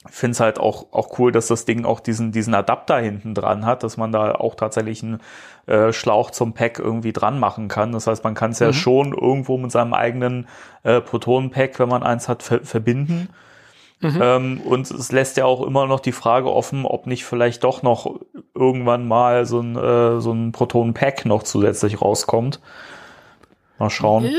finde 0.07 0.33
es 0.33 0.41
halt 0.41 0.59
auch, 0.59 0.93
auch 0.93 1.19
cool, 1.19 1.31
dass 1.31 1.47
das 1.47 1.65
Ding 1.65 1.85
auch 1.85 2.01
diesen, 2.01 2.33
diesen 2.33 2.55
Adapter 2.55 2.99
hinten 2.99 3.35
dran 3.35 3.65
hat, 3.65 3.85
dass 3.85 3.97
man 3.97 4.11
da 4.11 4.35
auch 4.35 4.57
tatsächlich 4.57 5.03
einen 5.03 5.21
äh, 5.67 5.93
Schlauch 5.93 6.31
zum 6.31 6.55
Pack 6.55 6.79
irgendwie 6.79 7.13
dran 7.13 7.39
machen 7.39 7.69
kann. 7.69 7.93
Das 7.93 8.07
heißt, 8.07 8.25
man 8.25 8.35
kann 8.35 8.51
es 8.53 8.59
ja 8.59 8.69
mhm. 8.69 8.73
schon 8.75 9.13
irgendwo 9.13 9.59
mit 9.59 9.71
seinem 9.73 9.95
eigenen 9.95 10.49
äh, 10.83 11.01
Protonenpack, 11.01 11.79
wenn 11.79 11.89
man 11.89 12.03
eins 12.03 12.29
hat, 12.29 12.43
ver 12.43 12.61
verbinden. 12.65 13.29
Mhm. 14.01 14.21
Ähm, 14.21 14.61
und 14.63 14.91
es 14.91 15.13
lässt 15.13 15.37
ja 15.37 15.45
auch 15.45 15.65
immer 15.65 15.87
noch 15.87 16.01
die 16.01 16.13
Frage 16.13 16.53
offen, 16.53 16.85
ob 16.85 17.07
nicht 17.07 17.25
vielleicht 17.25 17.63
doch 17.63 17.83
noch 17.83 18.19
irgendwann 18.55 19.07
mal 19.07 19.47
so 19.47 19.61
ein, 19.61 19.77
äh, 19.77 20.21
so 20.21 20.33
ein 20.33 20.51
Protonenpack 20.51 21.25
noch 21.25 21.45
zusätzlich 21.45 22.03
rauskommt. 22.03 22.61
Mal 23.79 23.91
schauen. 23.91 24.25
Äh 24.25 24.33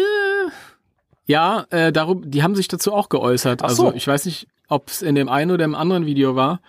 ja, 1.26 1.66
äh, 1.70 1.92
darum, 1.92 2.30
die 2.30 2.44
haben 2.44 2.56
sich 2.56 2.68
dazu 2.68 2.94
auch 2.94 3.10
geäußert. 3.10 3.62
Ach 3.64 3.70
so. 3.70 3.86
Also 3.86 3.96
ich 3.96 4.08
weiß 4.08 4.26
nicht, 4.26 4.48
ob 4.68 4.90
es 4.90 5.02
in 5.02 5.16
dem 5.16 5.30
einen 5.30 5.52
oder 5.52 5.66
im 5.66 5.76
anderen 5.76 6.06
Video 6.06 6.36
war, 6.36 6.60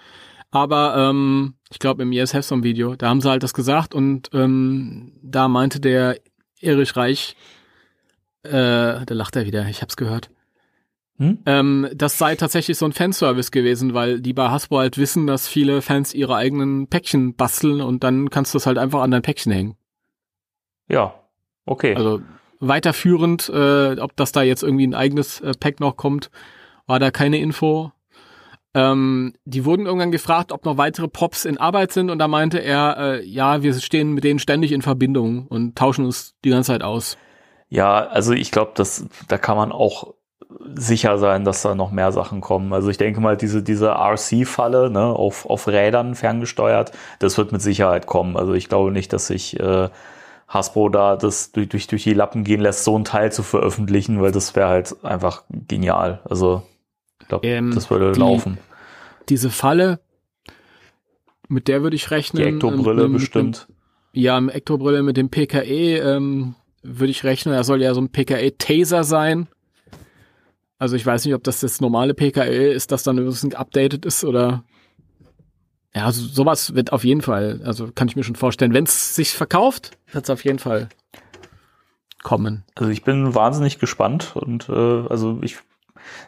aber 0.50 0.94
ähm, 0.96 1.54
ich 1.74 1.80
glaube 1.80 2.04
im 2.04 2.12
Yes 2.12 2.34
Have 2.34 2.44
Some 2.44 2.62
Video, 2.62 2.94
da 2.94 3.08
haben 3.08 3.20
sie 3.20 3.28
halt 3.28 3.42
das 3.42 3.52
gesagt 3.52 3.96
und 3.96 4.30
ähm, 4.32 5.12
da 5.22 5.48
meinte 5.48 5.80
der 5.80 6.20
Erich 6.60 6.94
Reich, 6.94 7.34
äh, 8.44 8.50
da 8.50 9.04
lacht 9.08 9.34
er 9.34 9.44
wieder, 9.44 9.68
ich 9.68 9.82
hab's 9.82 9.96
gehört. 9.96 10.30
Hm? 11.18 11.38
Ähm, 11.46 11.88
das 11.92 12.16
sei 12.16 12.36
tatsächlich 12.36 12.78
so 12.78 12.86
ein 12.86 12.92
Fanservice 12.92 13.50
gewesen, 13.50 13.92
weil 13.92 14.20
die 14.20 14.32
bei 14.32 14.50
Hasbro 14.50 14.78
halt 14.78 14.98
wissen, 14.98 15.26
dass 15.26 15.48
viele 15.48 15.82
Fans 15.82 16.14
ihre 16.14 16.36
eigenen 16.36 16.86
Päckchen 16.86 17.34
basteln 17.34 17.80
und 17.80 18.04
dann 18.04 18.30
kannst 18.30 18.54
du 18.54 18.58
es 18.58 18.66
halt 18.66 18.78
einfach 18.78 19.02
an 19.02 19.10
dein 19.10 19.22
Päckchen 19.22 19.50
hängen. 19.50 19.76
Ja, 20.88 21.14
okay. 21.66 21.96
Also 21.96 22.22
weiterführend, 22.60 23.48
äh, 23.48 23.98
ob 23.98 24.14
das 24.14 24.30
da 24.30 24.42
jetzt 24.42 24.62
irgendwie 24.62 24.86
ein 24.86 24.94
eigenes 24.94 25.40
äh, 25.40 25.54
Pack 25.58 25.80
noch 25.80 25.96
kommt, 25.96 26.30
war 26.86 27.00
da 27.00 27.10
keine 27.10 27.38
Info. 27.38 27.90
Ähm, 28.74 29.34
die 29.44 29.64
wurden 29.64 29.86
irgendwann 29.86 30.10
gefragt, 30.10 30.50
ob 30.50 30.64
noch 30.64 30.76
weitere 30.76 31.06
Pops 31.08 31.44
in 31.44 31.58
Arbeit 31.58 31.92
sind 31.92 32.10
und 32.10 32.18
da 32.18 32.26
meinte 32.26 32.58
er, 32.58 32.96
äh, 32.98 33.24
ja, 33.24 33.62
wir 33.62 33.72
stehen 33.74 34.12
mit 34.12 34.24
denen 34.24 34.40
ständig 34.40 34.72
in 34.72 34.82
Verbindung 34.82 35.46
und 35.46 35.76
tauschen 35.76 36.04
uns 36.04 36.34
die 36.44 36.50
ganze 36.50 36.72
Zeit 36.72 36.82
aus. 36.82 37.16
Ja, 37.68 38.06
also 38.06 38.32
ich 38.32 38.50
glaube, 38.50 38.72
dass 38.74 39.06
da 39.28 39.38
kann 39.38 39.56
man 39.56 39.72
auch 39.72 40.14
sicher 40.74 41.18
sein, 41.18 41.44
dass 41.44 41.62
da 41.62 41.74
noch 41.74 41.90
mehr 41.90 42.12
Sachen 42.12 42.40
kommen. 42.40 42.72
Also 42.72 42.88
ich 42.88 42.98
denke 42.98 43.20
mal, 43.20 43.36
diese, 43.36 43.62
diese 43.62 43.90
RC-Falle 43.90 44.90
ne, 44.90 45.04
auf, 45.04 45.46
auf 45.46 45.68
Rädern 45.68 46.14
ferngesteuert, 46.14 46.92
das 47.18 47.38
wird 47.38 47.52
mit 47.52 47.62
Sicherheit 47.62 48.06
kommen. 48.06 48.36
Also 48.36 48.54
ich 48.54 48.68
glaube 48.68 48.90
nicht, 48.90 49.12
dass 49.12 49.28
sich 49.28 49.58
äh, 49.60 49.88
Hasbro 50.48 50.88
da 50.88 51.16
das 51.16 51.52
durch, 51.52 51.68
durch, 51.68 51.86
durch 51.86 52.04
die 52.04 52.14
Lappen 52.14 52.44
gehen 52.44 52.60
lässt, 52.60 52.84
so 52.84 52.96
ein 52.98 53.04
Teil 53.04 53.32
zu 53.32 53.42
veröffentlichen, 53.42 54.20
weil 54.20 54.32
das 54.32 54.54
wäre 54.54 54.68
halt 54.68 55.04
einfach 55.04 55.44
genial. 55.50 56.20
Also 56.28 56.62
ich 57.20 57.28
glaube, 57.28 57.46
ähm, 57.46 57.72
das 57.74 57.90
würde 57.90 58.12
die, 58.12 58.20
laufen. 58.20 58.58
Diese 59.28 59.50
Falle, 59.50 60.00
mit 61.48 61.68
der 61.68 61.82
würde 61.82 61.96
ich 61.96 62.10
rechnen. 62.10 62.42
Die 62.42 62.48
Ektobrille 62.48 63.04
ähm, 63.04 63.12
bestimmt. 63.12 63.66
Dem, 63.68 64.22
ja, 64.22 64.38
im 64.38 64.48
Ektobrille 64.48 65.02
mit 65.02 65.16
dem 65.16 65.30
PKE 65.30 65.98
ähm, 65.98 66.54
würde 66.82 67.10
ich 67.10 67.24
rechnen. 67.24 67.54
Er 67.54 67.64
soll 67.64 67.82
ja 67.82 67.94
so 67.94 68.00
ein 68.00 68.10
PKE-Taser 68.10 69.04
sein. 69.04 69.48
Also 70.78 70.96
ich 70.96 71.06
weiß 71.06 71.24
nicht, 71.24 71.34
ob 71.34 71.42
das 71.42 71.60
das 71.60 71.80
normale 71.80 72.14
PKE 72.14 72.72
ist, 72.72 72.92
das 72.92 73.02
dann 73.02 73.18
ein 73.18 73.24
bisschen 73.24 73.50
geupdatet 73.50 74.04
ist 74.04 74.24
oder 74.24 74.64
ja, 75.94 76.06
also 76.06 76.26
sowas 76.26 76.74
wird 76.74 76.92
auf 76.92 77.04
jeden 77.04 77.22
Fall, 77.22 77.60
also 77.64 77.88
kann 77.94 78.08
ich 78.08 78.16
mir 78.16 78.24
schon 78.24 78.34
vorstellen, 78.34 78.74
wenn 78.74 78.84
es 78.84 79.14
sich 79.14 79.30
verkauft, 79.30 79.92
wird 80.10 80.24
es 80.24 80.30
auf 80.30 80.44
jeden 80.44 80.58
Fall 80.58 80.88
kommen. 82.24 82.64
Also 82.74 82.90
ich 82.90 83.04
bin 83.04 83.34
wahnsinnig 83.34 83.78
gespannt 83.78 84.34
und 84.34 84.68
äh, 84.68 84.72
also 85.08 85.38
ich 85.42 85.58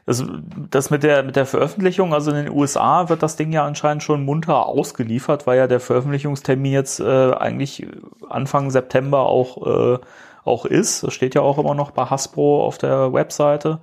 das, 0.05 0.25
das 0.71 0.91
mit 0.91 1.03
der 1.03 1.23
mit 1.23 1.37
der 1.37 1.47
Veröffentlichung, 1.47 2.15
also 2.15 2.31
in 2.31 2.45
den 2.45 2.53
USA 2.53 3.09
wird 3.09 3.23
das 3.23 3.37
Ding 3.37 3.53
ja 3.53 3.65
anscheinend 3.65 4.03
schon 4.03 4.25
munter 4.25 4.67
ausgeliefert, 4.67 5.47
weil 5.47 5.59
ja 5.59 5.67
der 5.67 5.81
Veröffentlichungstermin 5.81 6.73
jetzt 6.73 7.01
äh, 7.01 7.33
eigentlich 7.33 7.87
Anfang 8.29 8.71
September 8.71 9.27
auch 9.27 9.97
äh, 9.97 9.99
auch 10.45 10.65
ist. 10.65 11.03
Das 11.03 11.13
steht 11.13 11.35
ja 11.35 11.43
auch 11.43 11.59
immer 11.59 11.75
noch 11.75 11.91
bei 11.91 12.05
Hasbro 12.05 12.65
auf 12.65 12.79
der 12.79 13.13
Webseite. 13.13 13.81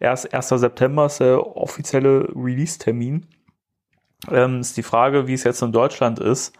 Erst 0.00 0.34
1. 0.34 0.48
September 0.48 1.06
ist 1.06 1.20
der 1.20 1.56
offizielle 1.56 2.28
Release-Termin. 2.34 3.26
Ähm, 4.30 4.60
ist 4.60 4.76
die 4.76 4.82
Frage, 4.82 5.26
wie 5.26 5.34
es 5.34 5.44
jetzt 5.44 5.62
in 5.62 5.72
Deutschland 5.72 6.18
ist. 6.18 6.54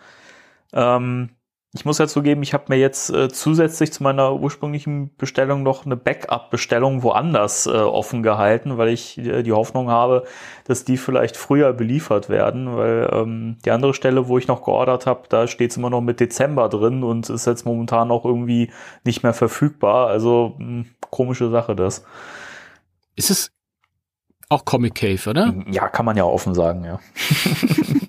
Ähm, 0.73 1.31
ich 1.75 1.85
muss 1.85 1.99
ja 1.99 2.07
zugeben, 2.07 2.45
ich 2.45 2.55
habe 2.55 2.67
mir 2.69 2.77
jetzt 2.77 3.11
äh, 3.11 3.29
zusätzlich 3.29 3.93
zu 3.93 4.05
meiner 4.05 4.33
ursprünglichen 4.37 5.11
Bestellung 5.17 5.65
noch 5.65 5.85
eine 5.85 5.97
Backup-Bestellung 5.97 7.03
woanders 7.03 7.67
äh, 7.67 7.71
offen 7.71 8.23
gehalten, 8.23 8.79
weil 8.79 8.91
ich 8.91 9.19
äh, 9.19 9.43
die 9.43 9.53
Hoffnung 9.53 9.91
habe, 9.91 10.23
dass 10.65 10.85
die 10.85 10.97
vielleicht 10.97 11.37
früher 11.37 11.73
beliefert 11.73 12.29
werden, 12.29 12.77
weil 12.77 13.11
ähm, 13.13 13.59
die 13.65 13.73
andere 13.73 13.93
Stelle, 13.93 14.29
wo 14.29 14.39
ich 14.39 14.47
noch 14.47 14.65
geordert 14.65 15.07
habe, 15.07 15.25
da 15.29 15.49
steht 15.49 15.73
es 15.73 15.77
immer 15.77 15.91
noch 15.91 16.01
mit 16.01 16.21
Dezember 16.21 16.69
drin 16.69 17.03
und 17.03 17.29
ist 17.29 17.47
jetzt 17.47 17.67
momentan 17.67 18.13
auch 18.13 18.25
irgendwie 18.25 18.71
nicht 19.03 19.25
mehr 19.25 19.35
verfügbar. 19.35 20.07
Also 20.07 20.55
mh, 20.59 20.67
hm, 20.67 20.87
komische 21.11 21.51
Sache 21.51 21.75
das. 21.75 22.05
Ist 23.17 23.31
es 23.31 23.51
auch 24.49 24.65
Comic 24.65 24.95
Cave, 24.95 25.29
oder? 25.29 25.53
Ja, 25.69 25.89
kann 25.89 26.07
man 26.07 26.17
ja 26.17 26.23
offen 26.23 26.55
sagen, 26.55 26.85
ja. 26.85 27.01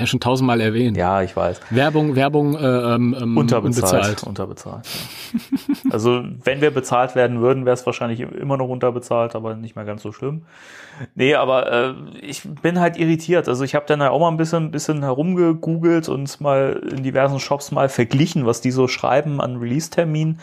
ja, 0.00 0.06
schon 0.06 0.20
tausendmal 0.20 0.60
erwähnt. 0.60 0.96
Ja, 0.96 1.22
ich 1.22 1.36
weiß. 1.36 1.60
Werbung, 1.70 2.16
Werbung 2.16 2.56
äh, 2.56 2.58
ähm, 2.58 3.14
ähm 3.20 3.36
unterbezahlt. 3.36 3.92
Unbezahlt. 3.92 4.22
Unterbezahlt. 4.24 4.86
Ja. 4.86 5.90
also 5.92 6.24
wenn 6.44 6.60
wir 6.62 6.70
bezahlt 6.70 7.14
werden 7.14 7.40
würden, 7.40 7.66
wäre 7.66 7.74
es 7.74 7.84
wahrscheinlich 7.84 8.20
immer 8.20 8.56
noch 8.56 8.68
unterbezahlt, 8.68 9.36
aber 9.36 9.54
nicht 9.54 9.76
mehr 9.76 9.84
ganz 9.84 10.02
so 10.02 10.12
schlimm. 10.12 10.42
Nee, 11.14 11.34
aber 11.34 11.72
äh, 11.72 11.94
ich 12.22 12.42
bin 12.62 12.80
halt 12.80 12.96
irritiert. 12.98 13.48
Also 13.48 13.62
ich 13.64 13.74
habe 13.74 13.86
dann 13.86 14.00
auch 14.02 14.18
mal 14.18 14.28
ein 14.28 14.36
bisschen, 14.36 14.70
bisschen 14.70 15.02
herumgegoogelt 15.02 16.08
und 16.08 16.40
mal 16.40 16.82
in 16.90 17.02
diversen 17.02 17.38
Shops 17.38 17.70
mal 17.70 17.88
verglichen, 17.88 18.46
was 18.46 18.60
die 18.60 18.70
so 18.70 18.88
schreiben 18.88 19.40
an 19.40 19.56
Release-Termin. 19.56 20.38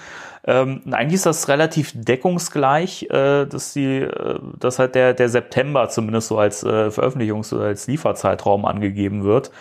Ähm, 0.47 0.81
eigentlich 0.91 1.15
ist 1.15 1.25
das 1.25 1.49
relativ 1.49 1.91
deckungsgleich, 1.93 3.03
äh, 3.09 3.45
dass 3.45 3.73
die, 3.73 3.97
äh, 3.97 4.39
dass 4.57 4.79
halt 4.79 4.95
der, 4.95 5.13
der 5.13 5.27
September 5.27 5.89
zumindest 5.89 6.29
so 6.29 6.39
als 6.39 6.63
äh, 6.63 6.87
Veröffentlichungs- 6.89 7.53
oder 7.53 7.65
als 7.65 7.87
Lieferzeitraum 7.87 8.63
angegeben 8.63 9.25
wird. 9.25 9.51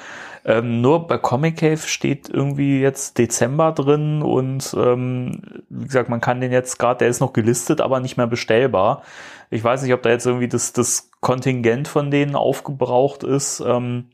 Ähm, 0.45 0.81
nur 0.81 1.09
bei 1.09 1.19
Comic 1.19 1.57
Cave 1.57 1.79
steht 1.79 2.29
irgendwie 2.29 2.81
jetzt 2.81 3.19
Dezember 3.19 3.73
drin 3.73 4.23
und 4.23 4.77
ähm, 4.79 5.41
wie 5.69 5.87
gesagt, 5.87 6.09
man 6.09 6.21
kann 6.21 6.41
den 6.41 6.53
jetzt 6.53 6.79
gerade, 6.79 6.99
der 6.99 7.09
ist 7.09 7.19
noch 7.19 7.33
gelistet, 7.33 7.81
aber 7.81 7.99
nicht 7.99 8.17
mehr 8.17 8.29
bestellbar. 8.29 9.03
Ich 9.51 9.65
weiß 9.65 9.83
nicht, 9.83 9.93
ob 9.93 10.03
da 10.03 10.11
jetzt 10.11 10.25
irgendwie 10.25 10.47
das, 10.47 10.73
das 10.73 11.11
Kontingent 11.21 11.89
von 11.89 12.13
denen 12.13 12.37
aufgebraucht 12.37 13.25
ist. 13.25 13.61
Ähm, 13.67 14.05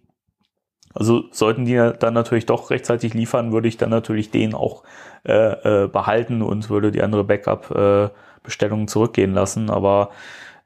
also 0.95 1.25
sollten 1.31 1.65
die 1.65 1.77
dann 1.99 2.15
natürlich 2.15 2.47
doch 2.47 2.71
rechtzeitig 2.71 3.15
liefern, 3.15 3.53
würde 3.53 3.69
ich 3.69 3.77
dann 3.77 3.91
natürlich 3.91 4.31
den 4.31 4.55
auch 4.55 4.83
äh, 5.25 5.85
äh, 5.85 5.89
behalten 5.89 6.43
und 6.43 6.69
würde 6.69 6.91
die 6.91 7.03
andere 7.03 7.25
Backup-Bestellung 7.25 8.83
äh, 8.83 8.87
zurückgehen 8.87 9.33
lassen. 9.33 9.71
Aber 9.71 10.11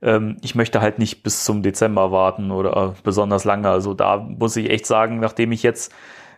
ähm, 0.03 0.37
ich 0.43 0.55
möchte 0.55 0.81
halt 0.81 0.99
nicht 0.99 1.23
bis 1.23 1.45
zum 1.45 1.63
Dezember 1.63 2.11
warten 2.11 2.51
oder 2.51 2.95
besonders 3.03 3.45
lange. 3.45 3.69
Also 3.69 3.95
da 3.95 4.17
muss 4.17 4.57
ich 4.57 4.71
echt 4.71 4.87
sagen, 4.87 5.21
nachdem 5.21 5.53
ich 5.53 5.63
jetzt, 5.63 5.93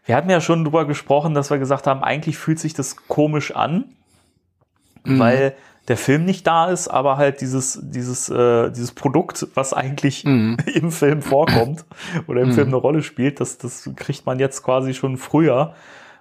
wir 0.05 0.17
hatten 0.17 0.31
ja 0.31 0.41
schon 0.41 0.65
drüber 0.65 0.85
gesprochen, 0.85 1.35
dass 1.35 1.51
wir 1.51 1.59
gesagt 1.59 1.87
haben, 1.87 2.03
eigentlich 2.03 2.39
fühlt 2.39 2.59
sich 2.59 2.75
das 2.75 2.97
komisch 3.09 3.55
an, 3.55 3.85
mhm. 5.05 5.19
weil 5.19 5.55
der 5.89 5.97
Film 5.97 6.25
nicht 6.25 6.47
da 6.47 6.67
ist, 6.67 6.89
aber 6.89 7.17
halt 7.17 7.41
dieses, 7.41 7.81
dieses, 7.83 8.29
äh, 8.29 8.71
dieses 8.71 8.93
Produkt, 8.93 9.47
was 9.55 9.73
eigentlich 9.73 10.25
mhm. 10.25 10.59
im 10.75 10.93
Film 10.93 11.23
vorkommt 11.23 11.85
oder 12.27 12.43
im 12.43 12.51
mhm. 12.51 12.55
Film 12.55 12.69
eine 12.69 12.77
Rolle 12.77 13.03
spielt, 13.03 13.41
das, 13.41 13.59
das 13.59 13.91
kriegt 13.97 14.27
man 14.27 14.39
jetzt 14.39 14.63
quasi 14.63 14.95
schon 14.95 15.17
früher. 15.17 15.75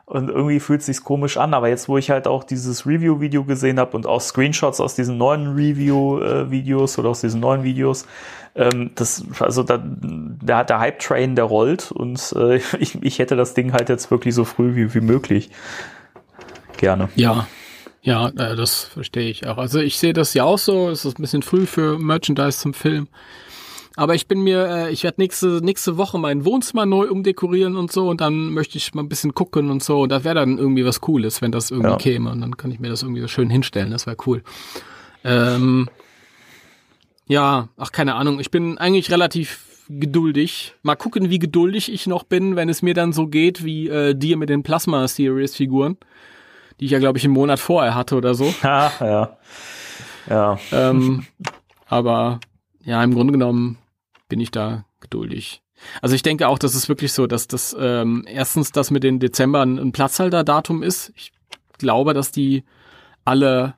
Und 0.06 0.30
irgendwie 0.30 0.62
fühlt 0.62 0.80
es 0.80 0.86
sich 0.86 1.04
komisch 1.04 1.36
an, 1.36 1.54
aber 1.54 1.68
jetzt, 1.68 1.90
wo 1.90 1.98
ich 1.98 2.10
halt 2.12 2.30
auch 2.30 2.46
dieses 2.46 2.88
Review-Video 2.88 3.44
gesehen 3.44 3.78
habe 3.78 3.98
und 3.98 4.08
auch 4.08 4.22
Screenshots 4.22 4.80
aus 4.80 4.96
diesen 4.96 5.18
neuen 5.18 5.54
Review-Videos 5.54 6.98
oder 6.98 7.10
aus 7.10 7.20
diesen 7.20 7.42
neuen 7.42 7.64
Videos, 7.64 8.06
ähm, 8.56 8.92
das, 8.96 9.26
also 9.42 9.64
da, 9.64 9.84
da 9.84 10.60
hat 10.60 10.70
der 10.70 10.80
Hype-Train, 10.80 11.36
der 11.36 11.44
rollt 11.44 11.92
und 11.92 12.34
äh, 12.38 12.56
ich, 12.80 13.04
ich 13.04 13.20
hätte 13.20 13.36
das 13.36 13.54
Ding 13.54 13.74
halt 13.74 13.90
jetzt 13.90 14.10
wirklich 14.10 14.34
so 14.34 14.46
früh 14.46 14.76
wie, 14.76 14.94
wie 14.94 15.02
möglich. 15.02 15.50
Gerne. 16.78 17.10
Ja, 17.16 17.48
ja, 18.08 18.30
äh, 18.30 18.56
das 18.56 18.86
verstehe 18.86 19.30
ich 19.30 19.46
auch. 19.48 19.58
Also 19.58 19.80
ich 19.80 20.00
sehe 20.00 20.14
das 20.14 20.34
ja 20.34 20.46
auch 20.46 20.58
so, 20.58 20.88
es 20.88 21.04
ist 21.04 21.20
ein 21.20 21.22
bisschen 21.22 21.42
früh 21.42 21.66
für 21.66 22.00
Merchandise 22.00 22.58
zum 22.58 22.74
Film. 22.74 23.10
Aber 23.98 24.16
ich 24.16 24.30
bin 24.30 24.40
mir, 24.40 24.66
äh, 24.66 24.92
ich 24.94 25.04
werde 25.04 25.20
nächste, 25.20 25.60
nächste 25.62 25.98
Woche 25.98 26.18
mein 26.18 26.46
Wohnzimmer 26.46 26.86
neu 26.86 27.10
umdekorieren 27.10 27.76
und 27.76 27.92
so 27.92 28.08
und 28.10 28.22
dann 28.22 28.54
möchte 28.54 28.78
ich 28.78 28.94
mal 28.94 29.02
ein 29.02 29.10
bisschen 29.10 29.36
gucken 29.36 29.70
und 29.70 29.84
so. 29.84 30.04
Und 30.04 30.10
das 30.14 30.24
wäre 30.24 30.36
dann 30.36 30.58
irgendwie 30.58 30.86
was 30.86 31.02
Cooles, 31.02 31.42
wenn 31.42 31.52
das 31.52 31.70
irgendwie 31.70 31.90
ja. 31.90 31.98
käme. 31.98 32.32
Und 32.32 32.40
dann 32.40 32.56
kann 32.56 32.72
ich 32.72 32.80
mir 32.80 32.88
das 32.88 33.02
irgendwie 33.02 33.20
so 33.20 33.28
schön 33.28 33.50
hinstellen. 33.50 33.92
Das 33.92 34.08
wäre 34.08 34.16
cool. 34.26 34.42
Ähm, 35.26 35.90
ja, 37.28 37.68
ach, 37.76 37.92
keine 37.92 38.16
Ahnung. 38.16 38.40
Ich 38.40 38.52
bin 38.52 38.78
eigentlich 38.78 39.12
relativ 39.12 39.84
geduldig. 39.90 40.76
Mal 40.82 40.96
gucken, 40.96 41.30
wie 41.30 41.40
geduldig 41.40 41.92
ich 41.92 42.08
noch 42.08 42.24
bin, 42.24 42.56
wenn 42.56 42.70
es 42.70 42.82
mir 42.82 42.94
dann 42.94 43.12
so 43.12 43.28
geht 43.28 43.66
wie 43.66 43.90
äh, 43.90 44.16
dir 44.16 44.38
mit 44.38 44.48
den 44.48 44.64
Plasma 44.64 45.10
Series 45.10 45.58
Figuren, 45.58 45.98
die 46.80 46.86
ich 46.86 46.92
ja 46.92 47.00
glaube 47.00 47.18
ich 47.18 47.26
im 47.26 47.32
Monat 47.32 47.60
vorher 47.60 47.96
hatte 47.96 48.16
oder 48.16 48.34
so. 48.34 48.54
Ja, 48.64 48.92
ja. 49.00 49.38
Ja. 50.30 50.60
Ähm, 50.72 51.26
aber 51.86 52.40
ja, 52.84 53.04
im 53.04 53.14
Grunde 53.14 53.32
genommen 53.32 53.78
bin 54.28 54.40
ich 54.40 54.52
da 54.52 54.86
geduldig. 55.00 55.62
Also 56.02 56.16
ich 56.16 56.24
denke 56.24 56.48
auch, 56.48 56.60
dass 56.60 56.76
es 56.76 56.90
wirklich 56.90 57.14
so, 57.14 57.28
dass 57.28 57.48
das 57.48 57.76
ähm, 57.80 58.26
erstens 58.28 58.72
das 58.72 58.92
mit 58.92 59.04
den 59.04 59.20
Dezember 59.20 59.62
ein, 59.62 59.78
ein 59.78 59.92
Platzhalterdatum 59.92 60.84
ist. 60.84 61.14
Ich 61.16 61.32
glaube, 61.78 62.14
dass 62.14 62.32
die 62.32 62.64
alle 63.26 63.76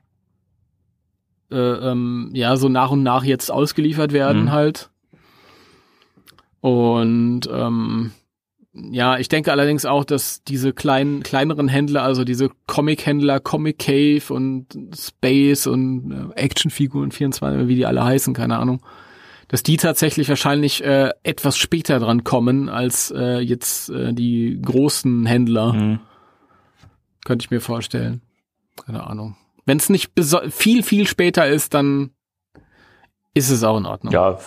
äh, 1.51 1.57
ähm, 1.57 2.31
ja 2.33 2.55
so 2.55 2.69
nach 2.69 2.91
und 2.91 3.03
nach 3.03 3.23
jetzt 3.23 3.51
ausgeliefert 3.51 4.13
werden 4.13 4.43
mhm. 4.43 4.51
halt. 4.51 4.89
Und 6.61 7.41
ähm, 7.51 8.11
ja, 8.91 9.17
ich 9.17 9.29
denke 9.29 9.51
allerdings 9.51 9.85
auch, 9.85 10.03
dass 10.03 10.43
diese 10.43 10.73
kleinen, 10.73 11.23
kleineren 11.23 11.67
Händler, 11.67 12.03
also 12.03 12.23
diese 12.23 12.49
Comic-Händler, 12.67 13.39
Comic 13.39 13.79
Cave 13.79 14.33
und 14.33 14.67
Space 14.95 15.67
und 15.67 16.33
äh, 16.35 16.39
Actionfiguren 16.39 17.11
24, 17.11 17.67
wie 17.67 17.75
die 17.75 17.85
alle 17.85 18.03
heißen, 18.03 18.33
keine 18.33 18.57
Ahnung, 18.57 18.81
dass 19.47 19.63
die 19.63 19.77
tatsächlich 19.77 20.29
wahrscheinlich 20.29 20.83
äh, 20.83 21.11
etwas 21.23 21.57
später 21.57 21.99
dran 21.99 22.23
kommen 22.23 22.69
als 22.69 23.11
äh, 23.15 23.39
jetzt 23.39 23.89
äh, 23.89 24.13
die 24.13 24.59
großen 24.61 25.25
Händler. 25.25 25.73
Mhm. 25.73 25.99
Könnte 27.25 27.43
ich 27.43 27.51
mir 27.51 27.61
vorstellen. 27.61 28.21
Keine 28.85 29.05
Ahnung. 29.05 29.35
Wenn 29.65 29.77
es 29.77 29.89
nicht 29.89 30.11
viel, 30.49 30.83
viel 30.83 31.07
später 31.07 31.47
ist, 31.47 31.73
dann 31.73 32.11
ist 33.33 33.49
es 33.49 33.63
auch 33.63 33.77
in 33.77 33.85
Ordnung. 33.85 34.13
Ja, 34.13 34.39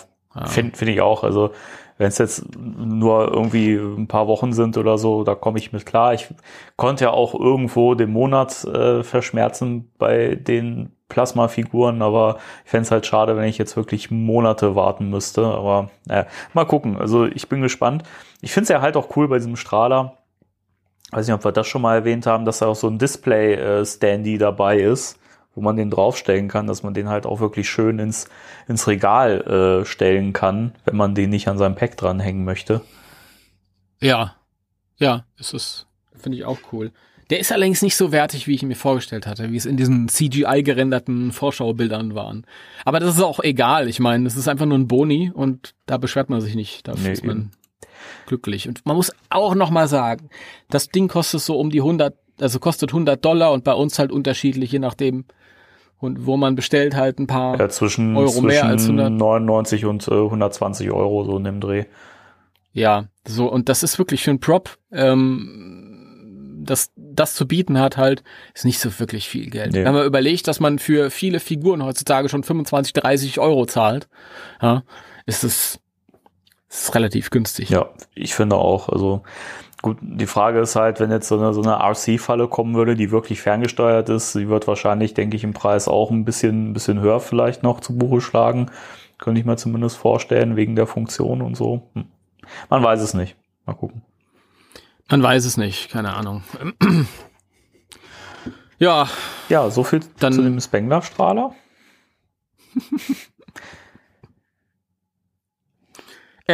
finde 0.45 0.75
find 0.75 0.91
ich 0.91 1.01
auch. 1.01 1.23
Also 1.23 1.53
wenn 1.97 2.07
es 2.07 2.17
jetzt 2.17 2.45
nur 2.57 3.31
irgendwie 3.31 3.75
ein 3.75 4.07
paar 4.07 4.27
Wochen 4.27 4.53
sind 4.53 4.77
oder 4.77 4.97
so, 4.97 5.23
da 5.23 5.35
komme 5.35 5.59
ich 5.59 5.71
mit 5.71 5.85
klar. 5.85 6.13
Ich 6.13 6.27
konnte 6.75 7.05
ja 7.05 7.11
auch 7.11 7.33
irgendwo 7.33 7.95
den 7.95 8.11
Monat 8.11 8.63
äh, 8.65 9.03
verschmerzen 9.03 9.91
bei 9.97 10.35
den 10.35 10.91
Plasma-Figuren, 11.09 12.01
aber 12.01 12.37
ich 12.65 12.71
fände 12.71 12.85
es 12.85 12.91
halt 12.91 13.05
schade, 13.05 13.37
wenn 13.37 13.47
ich 13.47 13.59
jetzt 13.59 13.77
wirklich 13.77 14.09
Monate 14.09 14.75
warten 14.75 15.09
müsste. 15.09 15.45
Aber 15.45 15.89
naja, 16.05 16.25
mal 16.53 16.65
gucken. 16.65 16.97
Also 16.97 17.25
ich 17.25 17.47
bin 17.49 17.61
gespannt. 17.61 18.03
Ich 18.41 18.51
finde 18.51 18.63
es 18.63 18.69
ja 18.69 18.81
halt 18.81 18.97
auch 18.97 19.15
cool 19.15 19.27
bei 19.27 19.37
diesem 19.37 19.55
Strahler. 19.55 20.17
Weiß 21.11 21.27
nicht, 21.27 21.35
ob 21.35 21.45
wir 21.45 21.51
das 21.51 21.67
schon 21.67 21.83
mal 21.83 21.95
erwähnt 21.95 22.25
haben, 22.25 22.45
dass 22.45 22.59
da 22.59 22.67
auch 22.67 22.75
so 22.75 22.87
ein 22.87 22.97
Display-Standy 22.97 24.39
dabei 24.39 24.79
ist, 24.79 25.19
wo 25.55 25.61
man 25.61 25.75
den 25.75 25.89
draufstellen 25.89 26.47
kann, 26.47 26.67
dass 26.67 26.83
man 26.83 26.93
den 26.93 27.09
halt 27.09 27.25
auch 27.25 27.39
wirklich 27.39 27.69
schön 27.69 27.99
ins, 27.99 28.27
ins 28.67 28.87
Regal 28.87 29.81
äh, 29.81 29.85
stellen 29.85 30.33
kann, 30.33 30.73
wenn 30.85 30.95
man 30.95 31.15
den 31.15 31.29
nicht 31.29 31.47
an 31.47 31.57
seinem 31.57 31.75
Pack 31.75 31.97
dranhängen 31.97 32.43
möchte. 32.43 32.81
Ja, 34.01 34.35
ja, 34.97 35.25
es 35.37 35.53
ist, 35.53 35.87
finde 36.15 36.37
ich 36.37 36.45
auch 36.45 36.59
cool. 36.71 36.91
Der 37.29 37.39
ist 37.39 37.51
allerdings 37.51 37.81
nicht 37.81 37.95
so 37.95 38.11
wertig, 38.11 38.47
wie 38.47 38.53
ich 38.53 38.63
ihn 38.63 38.67
mir 38.67 38.75
vorgestellt 38.75 39.25
hatte, 39.25 39.51
wie 39.51 39.57
es 39.57 39.65
in 39.65 39.77
diesen 39.77 40.07
CGI-gerenderten 40.07 41.31
Vorschaubildern 41.31 42.15
waren. 42.15 42.45
Aber 42.85 42.99
das 42.99 43.15
ist 43.15 43.21
auch 43.21 43.39
egal. 43.39 43.87
Ich 43.87 43.99
meine, 43.99 44.25
das 44.25 44.35
ist 44.35 44.47
einfach 44.47 44.65
nur 44.65 44.77
ein 44.77 44.87
Boni 44.87 45.31
und 45.33 45.73
da 45.85 45.97
beschwert 45.97 46.29
man 46.29 46.41
sich 46.41 46.55
nicht. 46.55 46.87
Da 46.87 46.93
nee, 46.95 47.13
ist 47.13 47.23
man 47.23 47.37
eben. 47.37 47.51
glücklich. 48.27 48.67
Und 48.67 48.85
man 48.85 48.95
muss 48.95 49.11
auch 49.29 49.55
noch 49.55 49.69
mal 49.69 49.87
sagen, 49.87 50.29
das 50.69 50.89
Ding 50.89 51.07
kostet 51.07 51.41
so 51.41 51.57
um 51.57 51.69
die 51.69 51.79
100, 51.79 52.15
also 52.39 52.59
kostet 52.59 52.89
100 52.89 53.23
Dollar 53.23 53.53
und 53.53 53.63
bei 53.63 53.73
uns 53.73 53.97
halt 53.99 54.11
unterschiedlich, 54.11 54.71
je 54.71 54.79
nachdem, 54.79 55.25
und 56.03 56.25
wo 56.25 56.37
man 56.37 56.55
bestellt 56.55 56.95
halt 56.95 57.19
ein 57.19 57.27
paar 57.27 57.59
ja, 57.59 57.69
zwischen, 57.69 58.15
Euro 58.15 58.29
zwischen 58.29 58.47
mehr 58.47 58.65
als 58.65 58.83
100. 58.83 59.11
99 59.11 59.85
und 59.85 60.07
äh, 60.07 60.13
120 60.13 60.91
Euro 60.91 61.23
so 61.23 61.37
in 61.37 61.43
dem 61.43 61.61
Dreh. 61.61 61.85
Ja, 62.73 63.05
so 63.27 63.51
und 63.51 63.69
das 63.69 63.83
ist 63.83 63.97
wirklich 63.97 64.23
für 64.23 64.31
ein 64.31 64.39
Prop. 64.39 64.77
Ähm, 64.91 66.63
das, 66.65 66.91
das 66.95 67.35
zu 67.35 67.47
bieten 67.47 67.77
hat, 67.77 67.97
halt, 67.97 68.23
ist 68.53 68.65
nicht 68.65 68.79
so 68.79 68.99
wirklich 68.99 69.27
viel 69.27 69.49
Geld. 69.49 69.73
Nee. 69.73 69.83
Wenn 69.83 69.93
man 69.93 70.05
überlegt, 70.05 70.47
dass 70.47 70.59
man 70.59 70.79
für 70.79 71.09
viele 71.09 71.39
Figuren 71.39 71.83
heutzutage 71.83 72.29
schon 72.29 72.43
25, 72.43 72.93
30 72.93 73.39
Euro 73.39 73.65
zahlt, 73.65 74.07
ja, 74.61 74.83
ist 75.25 75.43
es 75.43 75.79
ist 76.69 76.95
relativ 76.95 77.29
günstig. 77.29 77.69
Ja, 77.69 77.89
ich 78.15 78.33
finde 78.33 78.55
auch. 78.55 78.89
Also 78.89 79.21
gut, 79.83 79.97
die 80.01 80.25
Frage 80.25 80.61
ist 80.61 80.75
halt, 80.75 80.99
wenn 80.99 81.11
jetzt 81.11 81.27
so 81.27 81.37
eine, 81.37 81.53
so 81.53 81.61
eine 81.61 81.75
RC-Falle 81.75 82.47
kommen 82.47 82.73
würde, 82.73 82.95
die 82.95 83.11
wirklich 83.11 83.41
ferngesteuert 83.41 84.09
ist, 84.09 84.31
sie 84.31 84.49
wird 84.49 84.67
wahrscheinlich, 84.67 85.13
denke 85.13 85.35
ich, 85.35 85.43
im 85.43 85.53
Preis 85.53 85.87
auch 85.87 86.09
ein 86.09 86.25
bisschen, 86.25 86.69
ein 86.69 86.73
bisschen 86.73 86.99
höher 87.01 87.19
vielleicht 87.19 87.61
noch 87.61 87.81
zu 87.81 87.95
Buche 87.95 88.21
schlagen. 88.21 88.71
Könnte 89.19 89.39
ich 89.39 89.45
mir 89.45 89.57
zumindest 89.57 89.97
vorstellen, 89.97 90.55
wegen 90.55 90.75
der 90.75 90.87
Funktion 90.87 91.43
und 91.43 91.55
so. 91.55 91.91
Hm. 91.93 92.05
Man 92.69 92.81
weiß 92.83 93.01
es 93.01 93.13
nicht. 93.13 93.35
Mal 93.65 93.73
gucken. 93.73 94.01
Man 95.09 95.21
weiß 95.21 95.45
es 95.45 95.57
nicht, 95.57 95.91
keine 95.91 96.13
Ahnung. 96.13 96.43
ja. 98.79 99.07
Ja, 99.49 99.69
so 99.69 99.83
viel 99.83 99.99
dann, 100.19 100.33
zu 100.33 100.41
dem 100.41 100.59
Spengler-Strahler. 100.59 101.53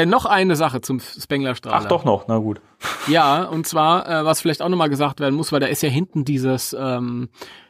äh, 0.01 0.05
noch 0.05 0.25
eine 0.25 0.55
Sache 0.55 0.81
zum 0.81 0.99
Spengler-Strahler. 0.99 1.85
Ach 1.85 1.85
doch 1.85 2.05
noch, 2.05 2.27
na 2.27 2.37
gut. 2.37 2.61
Ja, 3.07 3.43
und 3.43 3.67
zwar, 3.67 4.07
äh, 4.07 4.25
was 4.25 4.41
vielleicht 4.41 4.61
auch 4.61 4.69
nochmal 4.69 4.89
gesagt 4.89 5.19
werden 5.19 5.35
muss, 5.35 5.51
weil 5.51 5.59
da 5.59 5.67
ist 5.67 5.83
ja 5.83 5.89
hinten 5.89 6.25
dieses, 6.25 6.75
ähm, 6.77 7.29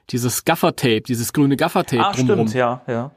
dieses 0.09 0.45
Gaffer-Tape, 0.45 1.01
dieses 1.01 1.33
grüne 1.33 1.57
Gaffer-Tape 1.57 2.05
ah, 2.05 2.11
drumherum. 2.11 2.47
stimmt, 2.47 2.59
ja, 2.59 2.81
ja. 2.87 3.11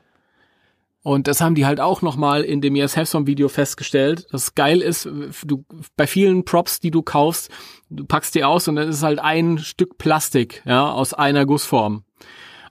Und 1.04 1.26
das 1.26 1.40
haben 1.40 1.56
die 1.56 1.66
halt 1.66 1.80
auch 1.80 2.00
nochmal 2.00 2.42
in 2.42 2.60
dem 2.60 2.76
Yes 2.76 2.96
Have 2.96 3.26
Video 3.26 3.48
festgestellt. 3.48 4.26
Das 4.30 4.54
geil 4.54 4.80
ist, 4.80 5.08
du, 5.44 5.64
bei 5.96 6.06
vielen 6.06 6.44
Props, 6.44 6.78
die 6.78 6.92
du 6.92 7.02
kaufst, 7.02 7.50
du 7.90 8.04
packst 8.04 8.36
die 8.36 8.44
aus 8.44 8.68
und 8.68 8.76
dann 8.76 8.88
ist 8.88 9.02
halt 9.02 9.18
ein 9.18 9.58
Stück 9.58 9.98
Plastik, 9.98 10.62
ja, 10.64 10.92
aus 10.92 11.12
einer 11.12 11.44
Gussform. 11.44 12.04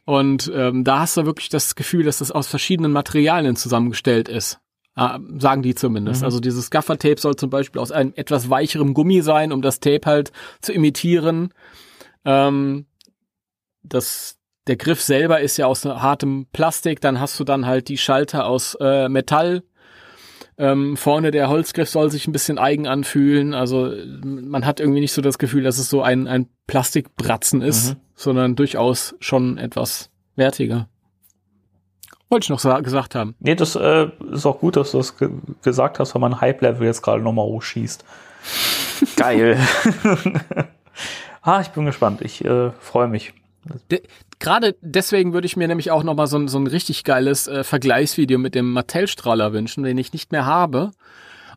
Und 0.05 0.51
ähm, 0.55 0.83
da 0.83 0.99
hast 0.99 1.17
du 1.17 1.25
wirklich 1.25 1.49
das 1.49 1.75
Gefühl, 1.75 2.05
dass 2.05 2.19
das 2.19 2.31
aus 2.31 2.47
verschiedenen 2.47 2.93
Materialien 2.93 3.55
zusammengestellt 3.57 4.29
ist. 4.29 4.59
Äh, 4.95 5.19
sagen 5.37 5.61
die 5.61 5.75
zumindest. 5.75 6.21
Mhm. 6.21 6.25
Also 6.25 6.39
dieses 6.39 6.69
Gaffer-Tape 6.69 7.19
soll 7.19 7.35
zum 7.35 7.49
Beispiel 7.49 7.81
aus 7.81 7.91
einem 7.91 8.13
etwas 8.15 8.49
weicherem 8.49 8.93
Gummi 8.93 9.21
sein, 9.21 9.51
um 9.51 9.61
das 9.61 9.79
Tape 9.79 10.05
halt 10.05 10.31
zu 10.61 10.73
imitieren. 10.73 11.53
Ähm, 12.25 12.85
das 13.83 14.37
der 14.67 14.75
Griff 14.75 15.01
selber 15.01 15.41
ist 15.41 15.57
ja 15.57 15.65
aus 15.65 15.85
hartem 15.85 16.45
Plastik, 16.53 17.01
dann 17.01 17.19
hast 17.19 17.39
du 17.39 17.43
dann 17.43 17.65
halt 17.65 17.89
die 17.89 17.97
Schalter 17.97 18.45
aus 18.45 18.77
äh, 18.79 19.09
Metall. 19.09 19.63
Ähm, 20.57 20.97
vorne 20.97 21.31
der 21.31 21.49
Holzgriff 21.49 21.89
soll 21.89 22.11
sich 22.11 22.27
ein 22.27 22.31
bisschen 22.31 22.59
eigen 22.59 22.87
anfühlen. 22.87 23.55
Also 23.55 23.91
man 24.23 24.65
hat 24.65 24.79
irgendwie 24.79 24.99
nicht 24.99 25.13
so 25.13 25.21
das 25.21 25.39
Gefühl, 25.39 25.63
dass 25.63 25.79
es 25.79 25.89
so 25.89 26.03
ein, 26.03 26.27
ein 26.27 26.47
Plastikbratzen 26.67 27.61
ist, 27.61 27.95
mhm. 27.95 27.99
sondern 28.13 28.55
durchaus 28.55 29.15
schon 29.19 29.57
etwas 29.57 30.11
wertiger. 30.35 30.87
Wollte 32.31 32.45
ich 32.45 32.49
noch 32.49 32.81
gesagt 32.81 33.13
haben. 33.13 33.35
Nee, 33.41 33.55
das 33.55 33.75
äh, 33.75 34.07
ist 34.31 34.45
auch 34.45 34.59
gut, 34.59 34.77
dass 34.77 34.91
du 34.91 34.99
das 34.99 35.17
ge 35.17 35.29
gesagt 35.63 35.99
hast, 35.99 36.15
weil 36.15 36.21
mein 36.21 36.39
Hype-Level 36.39 36.87
jetzt 36.87 37.01
gerade 37.01 37.21
nochmal 37.21 37.43
hochschießt. 37.43 38.05
Geil. 39.17 39.59
ah, 41.41 41.59
ich 41.59 41.67
bin 41.67 41.85
gespannt. 41.85 42.21
Ich 42.21 42.45
äh, 42.45 42.71
freue 42.79 43.09
mich. 43.09 43.33
De 43.91 44.01
Gerade 44.39 44.77
deswegen 44.79 45.33
würde 45.33 45.45
ich 45.45 45.57
mir 45.57 45.67
nämlich 45.67 45.91
auch 45.91 46.03
nochmal 46.03 46.27
so, 46.27 46.37
ein 46.37 46.47
so 46.47 46.57
ein 46.57 46.67
richtig 46.67 47.03
geiles 47.03 47.49
äh, 47.49 47.65
Vergleichsvideo 47.65 48.39
mit 48.39 48.55
dem 48.55 48.71
Mattel-Strahler 48.71 49.51
wünschen, 49.51 49.83
den 49.83 49.97
ich 49.97 50.13
nicht 50.13 50.31
mehr 50.31 50.45
habe. 50.45 50.91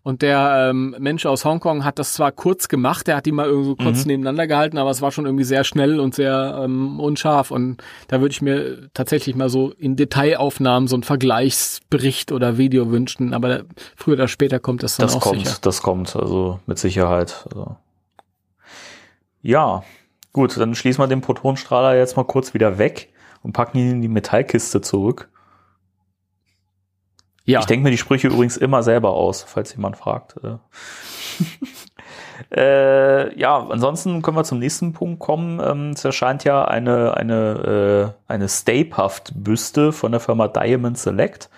Und 0.04 0.20
der 0.20 0.68
ähm, 0.68 0.94
Mensch 0.98 1.24
aus 1.24 1.46
Hongkong 1.46 1.82
hat 1.82 1.98
das 1.98 2.12
zwar 2.12 2.30
kurz 2.30 2.68
gemacht, 2.68 3.06
der 3.06 3.16
hat 3.16 3.24
die 3.24 3.32
mal 3.32 3.46
irgendwo 3.46 3.74
kurz 3.74 4.04
mhm. 4.04 4.08
nebeneinander 4.08 4.46
gehalten, 4.46 4.76
aber 4.76 4.90
es 4.90 5.00
war 5.00 5.10
schon 5.10 5.24
irgendwie 5.24 5.44
sehr 5.44 5.64
schnell 5.64 5.98
und 5.98 6.14
sehr 6.14 6.60
ähm, 6.62 7.00
unscharf. 7.00 7.50
Und 7.50 7.82
da 8.08 8.20
würde 8.20 8.32
ich 8.32 8.42
mir 8.42 8.90
tatsächlich 8.92 9.34
mal 9.34 9.48
so 9.48 9.70
in 9.70 9.96
Detailaufnahmen 9.96 10.88
so 10.88 10.96
einen 10.96 11.04
Vergleichsbericht 11.04 12.32
oder 12.32 12.58
Video 12.58 12.90
wünschen. 12.90 13.32
Aber 13.32 13.62
früher 13.96 14.16
oder 14.16 14.28
später 14.28 14.60
kommt 14.60 14.82
das 14.82 14.98
dann 14.98 15.06
das 15.06 15.16
auch 15.16 15.20
kommt, 15.20 15.38
sicher. 15.38 15.56
Das 15.62 15.80
kommt, 15.80 16.14
also 16.14 16.60
mit 16.66 16.78
Sicherheit. 16.78 17.46
Also. 17.50 17.76
Ja, 19.40 19.84
gut, 20.34 20.54
dann 20.58 20.74
schließen 20.74 21.02
wir 21.02 21.08
den 21.08 21.22
Protonstrahler 21.22 21.96
jetzt 21.96 22.18
mal 22.18 22.24
kurz 22.24 22.52
wieder 22.52 22.76
weg 22.76 23.10
und 23.42 23.54
packen 23.54 23.78
ihn 23.78 23.90
in 23.92 24.02
die 24.02 24.08
Metallkiste 24.08 24.82
zurück. 24.82 25.30
Ja. 27.44 27.60
Ich 27.60 27.66
denke 27.66 27.84
mir 27.84 27.90
die 27.90 27.98
Sprüche 27.98 28.28
übrigens 28.28 28.56
immer 28.56 28.82
selber 28.82 29.12
aus, 29.12 29.42
falls 29.42 29.74
jemand 29.74 29.98
fragt. 29.98 30.36
Äh. 30.42 30.56
äh, 32.56 33.38
ja, 33.38 33.58
ansonsten 33.68 34.22
können 34.22 34.36
wir 34.36 34.44
zum 34.44 34.58
nächsten 34.58 34.94
Punkt 34.94 35.20
kommen. 35.20 35.60
Ähm, 35.60 35.90
es 35.90 36.04
erscheint 36.04 36.44
ja 36.44 36.64
eine, 36.64 37.16
eine, 37.16 38.14
äh, 38.28 38.32
eine 38.32 38.48
Stay-Puft-Büste 38.48 39.92
von 39.92 40.12
der 40.12 40.20
Firma 40.20 40.48
Diamond 40.48 40.96
Select. 40.96 41.50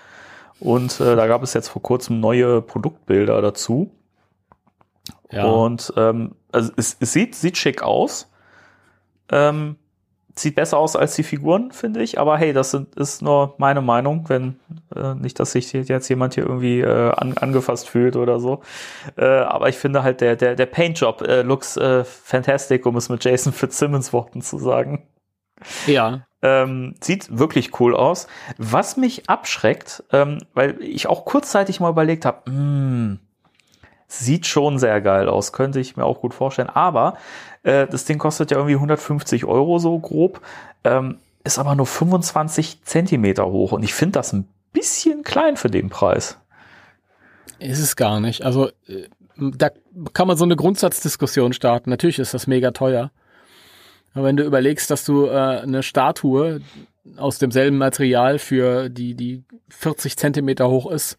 Und 0.58 1.00
äh, 1.00 1.14
da 1.14 1.26
gab 1.28 1.42
es 1.42 1.54
jetzt 1.54 1.68
vor 1.68 1.82
kurzem 1.82 2.18
neue 2.18 2.62
Produktbilder 2.62 3.40
dazu. 3.40 3.92
Ja. 5.30 5.44
Und 5.44 5.92
ähm, 5.96 6.34
also 6.50 6.72
es, 6.76 6.96
es 6.98 7.12
sieht, 7.12 7.36
sieht 7.36 7.58
schick 7.58 7.82
aus. 7.82 8.28
Ähm, 9.30 9.76
sieht 10.38 10.54
besser 10.54 10.78
aus 10.78 10.96
als 10.96 11.14
die 11.14 11.22
Figuren, 11.22 11.72
finde 11.72 12.02
ich. 12.02 12.18
Aber 12.18 12.36
hey, 12.36 12.52
das 12.52 12.70
sind, 12.70 12.94
ist 12.96 13.22
nur 13.22 13.54
meine 13.58 13.80
Meinung, 13.80 14.28
wenn 14.28 14.56
äh, 14.94 15.14
nicht, 15.14 15.40
dass 15.40 15.52
sich 15.52 15.72
jetzt 15.72 16.08
jemand 16.08 16.34
hier 16.34 16.44
irgendwie 16.44 16.80
äh, 16.80 17.12
an, 17.12 17.36
angefasst 17.38 17.88
fühlt 17.88 18.16
oder 18.16 18.38
so. 18.38 18.62
Äh, 19.16 19.24
aber 19.24 19.68
ich 19.68 19.76
finde 19.76 20.02
halt 20.02 20.20
der 20.20 20.36
der 20.36 20.54
der 20.54 20.66
Paintjob 20.66 21.22
äh, 21.22 21.42
looks 21.42 21.76
äh, 21.76 22.04
fantastic, 22.04 22.86
um 22.86 22.96
es 22.96 23.08
mit 23.08 23.24
Jason 23.24 23.52
Fitzsimmons 23.52 24.12
Worten 24.12 24.42
zu 24.42 24.58
sagen. 24.58 25.08
Ja. 25.86 26.26
Ähm, 26.42 26.94
sieht 27.02 27.38
wirklich 27.38 27.80
cool 27.80 27.96
aus. 27.96 28.26
Was 28.58 28.96
mich 28.96 29.28
abschreckt, 29.28 30.04
ähm, 30.12 30.38
weil 30.54 30.80
ich 30.82 31.06
auch 31.06 31.24
kurzzeitig 31.24 31.80
mal 31.80 31.90
überlegt 31.90 32.26
habe, 32.26 32.42
hm, 32.50 33.20
sieht 34.08 34.46
schon 34.46 34.78
sehr 34.78 35.00
geil 35.00 35.28
aus, 35.28 35.52
könnte 35.52 35.80
ich 35.80 35.96
mir 35.96 36.04
auch 36.04 36.20
gut 36.20 36.34
vorstellen. 36.34 36.68
Aber 36.68 37.16
äh, 37.62 37.86
das 37.86 38.04
Ding 38.04 38.18
kostet 38.18 38.50
ja 38.50 38.56
irgendwie 38.56 38.76
150 38.76 39.44
Euro 39.44 39.78
so 39.78 39.98
grob, 39.98 40.40
ähm, 40.84 41.18
ist 41.44 41.58
aber 41.58 41.74
nur 41.74 41.86
25 41.86 42.84
Zentimeter 42.84 43.46
hoch 43.46 43.72
und 43.72 43.82
ich 43.82 43.94
finde 43.94 44.12
das 44.12 44.32
ein 44.32 44.48
bisschen 44.72 45.22
klein 45.22 45.56
für 45.56 45.70
den 45.70 45.88
Preis. 45.88 46.38
Ist 47.58 47.78
es 47.78 47.96
gar 47.96 48.20
nicht. 48.20 48.42
Also 48.42 48.68
äh, 48.86 49.08
da 49.36 49.70
kann 50.12 50.28
man 50.28 50.36
so 50.36 50.44
eine 50.44 50.56
Grundsatzdiskussion 50.56 51.52
starten. 51.52 51.90
Natürlich 51.90 52.18
ist 52.18 52.34
das 52.34 52.46
mega 52.46 52.70
teuer. 52.70 53.10
Aber 54.14 54.24
wenn 54.24 54.36
du 54.36 54.44
überlegst, 54.44 54.90
dass 54.90 55.04
du 55.04 55.26
äh, 55.26 55.30
eine 55.30 55.82
Statue 55.82 56.60
aus 57.16 57.38
demselben 57.38 57.78
Material 57.78 58.38
für 58.38 58.88
die, 58.88 59.14
die 59.14 59.44
40 59.68 60.16
Zentimeter 60.16 60.68
hoch 60.68 60.90
ist 60.90 61.18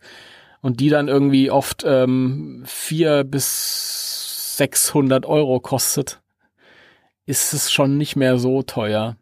und 0.61 0.79
die 0.79 0.89
dann 0.89 1.07
irgendwie 1.07 1.51
oft 1.51 1.83
ähm, 1.85 2.63
vier 2.65 3.23
bis 3.23 4.57
600 4.57 5.25
Euro 5.25 5.59
kostet, 5.59 6.21
ist 7.25 7.53
es 7.53 7.71
schon 7.71 7.97
nicht 7.97 8.15
mehr 8.15 8.37
so 8.37 8.63
teuer. 8.63 9.17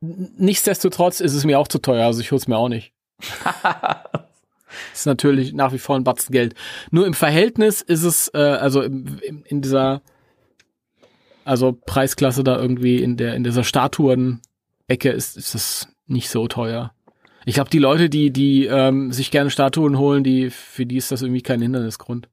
Nichtsdestotrotz 0.00 1.20
ist 1.20 1.34
es 1.34 1.44
mir 1.44 1.58
auch 1.58 1.68
zu 1.68 1.78
teuer, 1.78 2.06
also 2.06 2.20
ich 2.20 2.32
hol's 2.32 2.48
mir 2.48 2.56
auch 2.56 2.68
nicht. 2.68 2.92
ist 4.92 5.06
natürlich 5.06 5.52
nach 5.52 5.72
wie 5.72 5.78
vor 5.78 5.96
ein 5.96 6.04
Batzen 6.04 6.32
Geld. 6.32 6.54
Nur 6.90 7.06
im 7.06 7.14
Verhältnis 7.14 7.82
ist 7.82 8.02
es, 8.02 8.30
äh, 8.34 8.38
also 8.38 8.82
in, 8.82 9.44
in 9.44 9.62
dieser, 9.62 10.02
also 11.44 11.72
Preisklasse 11.72 12.44
da 12.44 12.56
irgendwie 12.56 13.02
in 13.02 13.16
der, 13.16 13.34
in 13.34 13.44
dieser 13.44 13.64
Statuen-Ecke 13.64 15.10
ist, 15.10 15.36
ist 15.36 15.54
es 15.54 15.88
nicht 16.06 16.28
so 16.28 16.46
teuer. 16.48 16.92
Ich 17.44 17.54
glaube, 17.54 17.70
die 17.70 17.78
Leute, 17.78 18.08
die, 18.08 18.30
die 18.32 18.66
ähm, 18.66 19.12
sich 19.12 19.30
gerne 19.30 19.50
Statuen 19.50 19.98
holen, 19.98 20.24
die, 20.24 20.50
für 20.50 20.86
die 20.86 20.96
ist 20.96 21.10
das 21.10 21.22
irgendwie 21.22 21.42
kein 21.42 21.60
Hindernisgrund. 21.60 22.28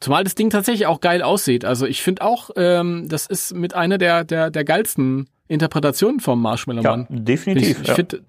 Zumal 0.00 0.24
das 0.24 0.34
Ding 0.34 0.48
tatsächlich 0.48 0.86
auch 0.86 1.00
geil 1.00 1.22
aussieht. 1.22 1.64
Also 1.64 1.86
ich 1.86 2.02
finde 2.02 2.22
auch, 2.22 2.50
ähm, 2.56 3.08
das 3.08 3.26
ist 3.26 3.54
mit 3.54 3.74
einer 3.74 3.98
der, 3.98 4.24
der, 4.24 4.50
der 4.50 4.64
geilsten 4.64 5.28
Interpretationen 5.48 6.20
vom 6.20 6.40
Marshmallow 6.40 6.82
Mann. 6.82 7.06
Ja, 7.10 7.16
definitiv. 7.18 7.70
Ich, 7.70 7.82
ich 7.82 7.88
ja. 7.88 7.94
finde 7.94 8.22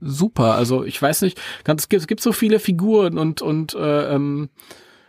super. 0.00 0.54
Also 0.54 0.84
ich 0.84 1.00
weiß 1.00 1.22
nicht, 1.22 1.40
es 1.64 1.88
gibt, 1.88 2.02
es 2.02 2.06
gibt 2.06 2.20
so 2.20 2.32
viele 2.32 2.58
Figuren 2.58 3.18
und, 3.18 3.42
und 3.42 3.74
äh, 3.74 4.14
ähm, 4.14 4.48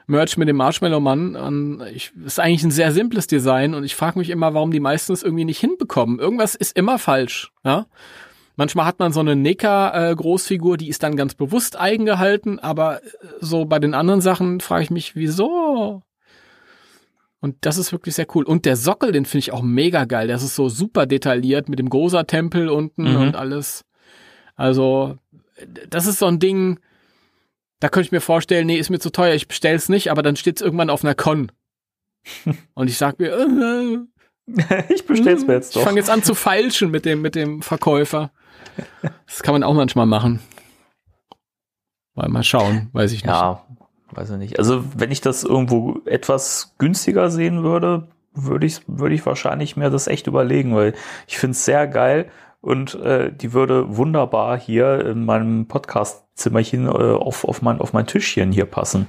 Merch 0.07 0.37
mit 0.37 0.47
dem 0.47 0.57
Marshmallow 0.57 0.99
Mann. 0.99 1.35
Und 1.35 1.81
ich, 1.93 2.11
ist 2.23 2.39
eigentlich 2.39 2.63
ein 2.63 2.71
sehr 2.71 2.91
simples 2.91 3.27
Design 3.27 3.73
und 3.73 3.83
ich 3.83 3.95
frage 3.95 4.19
mich 4.19 4.29
immer, 4.29 4.53
warum 4.53 4.71
die 4.71 4.79
meisten 4.79 5.13
es 5.13 5.23
irgendwie 5.23 5.45
nicht 5.45 5.59
hinbekommen. 5.59 6.19
Irgendwas 6.19 6.55
ist 6.55 6.77
immer 6.77 6.99
falsch. 6.99 7.51
Ja? 7.63 7.87
Manchmal 8.55 8.85
hat 8.85 8.99
man 8.99 9.11
so 9.11 9.19
eine 9.19 9.35
Necker-Großfigur, 9.35 10.77
die 10.77 10.89
ist 10.89 11.03
dann 11.03 11.15
ganz 11.15 11.33
bewusst 11.33 11.79
eigen 11.79 12.05
gehalten, 12.05 12.59
aber 12.59 13.03
äh, 13.03 13.07
so 13.41 13.65
bei 13.65 13.79
den 13.79 13.93
anderen 13.93 14.21
Sachen 14.21 14.61
frage 14.61 14.83
ich 14.83 14.91
mich, 14.91 15.15
wieso? 15.15 16.01
Und 17.41 17.57
das 17.61 17.77
ist 17.77 17.91
wirklich 17.91 18.15
sehr 18.15 18.27
cool. 18.33 18.43
Und 18.43 18.65
der 18.65 18.75
Sockel, 18.75 19.11
den 19.11 19.25
finde 19.25 19.39
ich 19.39 19.51
auch 19.51 19.61
mega 19.61 20.05
geil. 20.05 20.27
Das 20.27 20.41
ist 20.41 20.55
so 20.55 20.69
super 20.69 21.05
detailliert 21.05 21.69
mit 21.69 21.79
dem 21.79 21.89
Gosa-Tempel 21.89 22.69
unten 22.69 23.11
mhm. 23.11 23.17
und 23.17 23.35
alles. 23.35 23.83
Also, 24.55 25.17
das 25.89 26.07
ist 26.07 26.19
so 26.19 26.25
ein 26.25 26.39
Ding, 26.39 26.79
da 27.79 27.89
könnte 27.89 28.07
ich 28.07 28.11
mir 28.11 28.21
vorstellen, 28.21 28.67
nee, 28.67 28.77
ist 28.77 28.89
mir 28.89 28.99
zu 28.99 29.11
teuer, 29.11 29.35
ich 29.35 29.47
bestell's 29.47 29.89
nicht, 29.89 30.09
aber 30.09 30.23
dann 30.23 30.37
steht's 30.37 30.61
irgendwann 30.61 30.89
auf 30.89 31.03
einer 31.03 31.13
Con. 31.13 31.51
und 32.73 32.89
ich 32.89 32.97
sag 32.97 33.19
mir, 33.19 33.31
äh, 33.31 33.97
ich 34.93 35.05
bestell's 35.05 35.45
mir 35.45 35.53
jetzt 35.53 35.75
doch. 35.75 35.81
Ich 35.81 35.85
fange 35.85 35.99
jetzt 35.99 36.09
an 36.09 36.23
zu 36.23 36.33
feilschen 36.33 36.89
mit 36.89 37.05
dem, 37.05 37.21
mit 37.21 37.35
dem 37.35 37.61
Verkäufer. 37.61 38.31
Das 39.25 39.43
kann 39.43 39.53
man 39.53 39.63
auch 39.63 39.73
manchmal 39.73 40.05
machen. 40.05 40.39
Mal, 42.15 42.29
mal 42.29 42.43
schauen, 42.43 42.89
weiß 42.93 43.11
ich 43.11 43.23
nicht. 43.23 43.33
Ja, 43.33 43.63
weiß 44.11 44.31
ich 44.31 44.37
nicht. 44.37 44.59
Also 44.59 44.83
wenn 44.95 45.11
ich 45.11 45.21
das 45.21 45.43
irgendwo 45.43 46.01
etwas 46.05 46.75
günstiger 46.77 47.29
sehen 47.29 47.63
würde, 47.63 48.07
würde 48.33 48.65
ich, 48.65 48.81
würde 48.87 49.15
ich 49.15 49.25
wahrscheinlich 49.25 49.75
mir 49.77 49.89
das 49.89 50.07
echt 50.07 50.27
überlegen, 50.27 50.75
weil 50.75 50.93
ich 51.27 51.37
finde 51.37 51.51
es 51.51 51.65
sehr 51.65 51.87
geil 51.87 52.29
und 52.61 52.95
äh, 52.95 53.31
die 53.31 53.53
würde 53.53 53.97
wunderbar 53.97 54.57
hier 54.57 55.05
in 55.05 55.25
meinem 55.25 55.67
Podcast-Zimmerchen 55.67 56.87
äh, 56.87 56.89
auf, 56.89 57.45
auf, 57.45 57.61
mein, 57.61 57.79
auf 57.79 57.93
mein 57.93 58.07
Tischchen 58.07 58.51
hier 58.51 58.65
passen. 58.65 59.07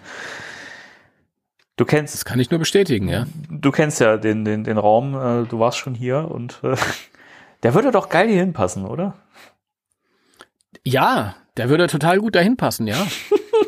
Du 1.76 1.84
kennst. 1.84 2.14
Das 2.14 2.24
kann 2.24 2.40
ich 2.40 2.50
nur 2.50 2.58
bestätigen, 2.58 3.08
ja. 3.08 3.26
Du 3.50 3.70
kennst 3.70 4.00
ja 4.00 4.16
den, 4.16 4.44
den, 4.44 4.64
den 4.64 4.78
Raum, 4.78 5.14
äh, 5.14 5.46
du 5.46 5.58
warst 5.58 5.78
schon 5.78 5.94
hier 5.94 6.30
und 6.30 6.60
äh, 6.62 6.76
der 7.62 7.74
würde 7.74 7.92
doch 7.92 8.08
geil 8.08 8.28
hier 8.28 8.40
hinpassen, 8.40 8.84
oder? 8.84 9.14
Ja, 10.86 11.34
der 11.56 11.68
würde 11.68 11.88
total 11.88 12.20
gut 12.20 12.36
dahin 12.36 12.56
passen, 12.56 12.86
ja. 12.86 13.08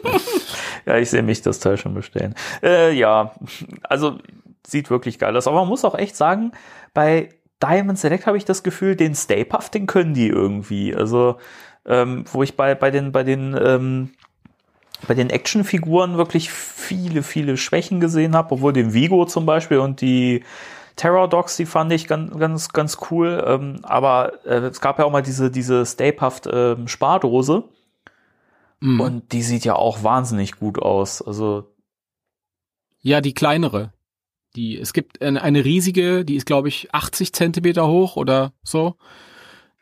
ja, 0.87 0.99
ich 0.99 1.11
sehe 1.11 1.25
mich 1.25 1.43
das 1.43 1.59
Teil 1.59 1.77
schon 1.77 1.93
bestellen. 1.93 2.37
Äh, 2.63 2.93
ja, 2.93 3.35
also 3.83 4.19
sieht 4.65 4.89
wirklich 4.89 5.19
geil 5.19 5.37
aus. 5.37 5.49
Aber 5.49 5.57
man 5.57 5.69
muss 5.69 5.85
auch 5.85 5.97
echt 5.97 6.15
sagen, 6.15 6.53
bei 6.95 7.31
Diamond 7.61 7.99
Select 7.99 8.29
habe 8.29 8.37
ich 8.37 8.45
das 8.45 8.63
Gefühl, 8.63 8.95
den 8.95 9.17
Stay 9.17 9.45
Puff, 9.45 9.69
den 9.69 9.89
können 9.89 10.15
die 10.15 10.29
irgendwie. 10.29 10.95
Also, 10.95 11.39
ähm, 11.87 12.25
wo 12.31 12.45
ich 12.45 12.57
bei, 12.57 12.77
bei 12.77 12.93
den, 12.93 13.11
bei 13.11 13.25
den, 13.25 13.59
ähm, 13.61 14.11
bei 15.09 15.15
den 15.15 15.31
Actionfiguren 15.31 16.19
wirklich 16.19 16.53
viele, 16.53 17.25
viele 17.25 17.57
Schwächen 17.57 17.99
gesehen 17.99 18.37
habe, 18.37 18.55
obwohl 18.55 18.73
den 18.73 18.95
Vigo 18.95 19.25
zum 19.25 19.45
Beispiel 19.45 19.79
und 19.79 20.01
die 20.03 20.45
Terror 20.99 21.29
Dogs, 21.29 21.57
die 21.57 21.65
fand 21.65 21.93
ich 21.93 22.07
ganz, 22.09 22.37
ganz, 22.37 22.69
ganz 22.71 22.99
cool. 23.11 23.43
Ähm, 23.47 23.81
aber 23.85 24.45
äh, 24.45 24.67
es 24.67 24.81
gab 24.81 24.99
ja 24.99 25.05
auch 25.05 25.13
mal 25.13 25.23
diese, 25.23 25.51
diese 25.51 25.87
Stapehaft 25.87 26.49
ähm, 26.53 26.89
Spardose. 26.89 27.65
Mm. 28.81 29.01
Und 29.01 29.33
die 29.33 29.43
sieht 29.43 29.65
ja 29.65 29.77
auch 29.77 30.03
wahnsinnig 30.03 30.57
gut 30.57 30.79
aus. 30.79 31.23
Also. 31.23 31.73
Ja, 33.01 33.21
die 33.21 33.33
kleinere. 33.33 33.93
Die, 34.57 34.77
es 34.77 34.93
gibt 34.93 35.23
eine, 35.23 35.41
eine 35.41 35.65
riesige, 35.65 36.25
die 36.25 36.35
ist, 36.35 36.47
glaube 36.47 36.69
ich, 36.69 36.93
80 36.93 37.33
Zentimeter 37.33 37.87
hoch 37.87 38.17
oder 38.17 38.53
so. 38.63 38.97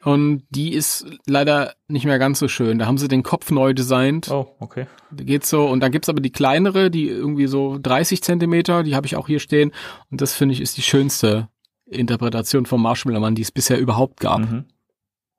Und 0.07 0.42
die 0.50 0.72
ist 0.72 1.07
leider 1.26 1.74
nicht 1.88 2.07
mehr 2.07 2.18
ganz 2.18 2.38
so 2.38 2.48
schön. 2.48 2.78
Da 2.78 2.86
haben 2.86 2.98
sie 2.98 3.09
den 3.09 3.22
Kopf 3.22 3.50
neu 3.50 3.74
designt. 3.74 4.30
Oh, 4.30 4.46
okay. 4.61 4.86
Da 5.11 5.24
geht's 5.24 5.50
so. 5.50 5.66
Und 5.66 5.80
dann 5.80 5.92
gibt's 5.92 6.09
aber 6.09 6.20
die 6.20 6.30
kleinere, 6.32 6.90
die 6.90 7.09
irgendwie 7.09 7.46
so 7.46 7.78
30 7.80 8.22
Zentimeter, 8.22 8.82
die 8.82 8.94
habe 8.94 9.07
ich 9.07 9.16
auch 9.16 9.26
hier 9.26 9.40
stehen. 9.40 9.72
Und 10.11 10.20
das 10.20 10.32
finde 10.34 10.54
ich 10.54 10.61
ist 10.61 10.76
die 10.76 10.82
schönste 10.82 11.48
Interpretation 11.86 12.66
vom 12.66 12.82
Marshmallow 12.82 13.20
Mann, 13.20 13.34
die 13.34 13.42
es 13.42 13.52
bisher 13.52 13.78
überhaupt 13.78 14.20
gab. 14.20 14.40
Mhm. 14.40 14.64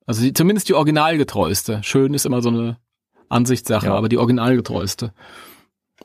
Also 0.06 0.22
die, 0.22 0.34
zumindest 0.34 0.70
die 0.70 0.74
originalgetreueste. 0.74 1.82
Schön 1.84 2.14
ist 2.14 2.26
immer 2.26 2.42
so 2.42 2.50
eine 2.50 2.78
Ansichtssache, 3.30 3.88
Ja. 3.88 3.96
aber 3.96 4.10
die 4.10 4.18
originalgetreueste. 4.18 5.14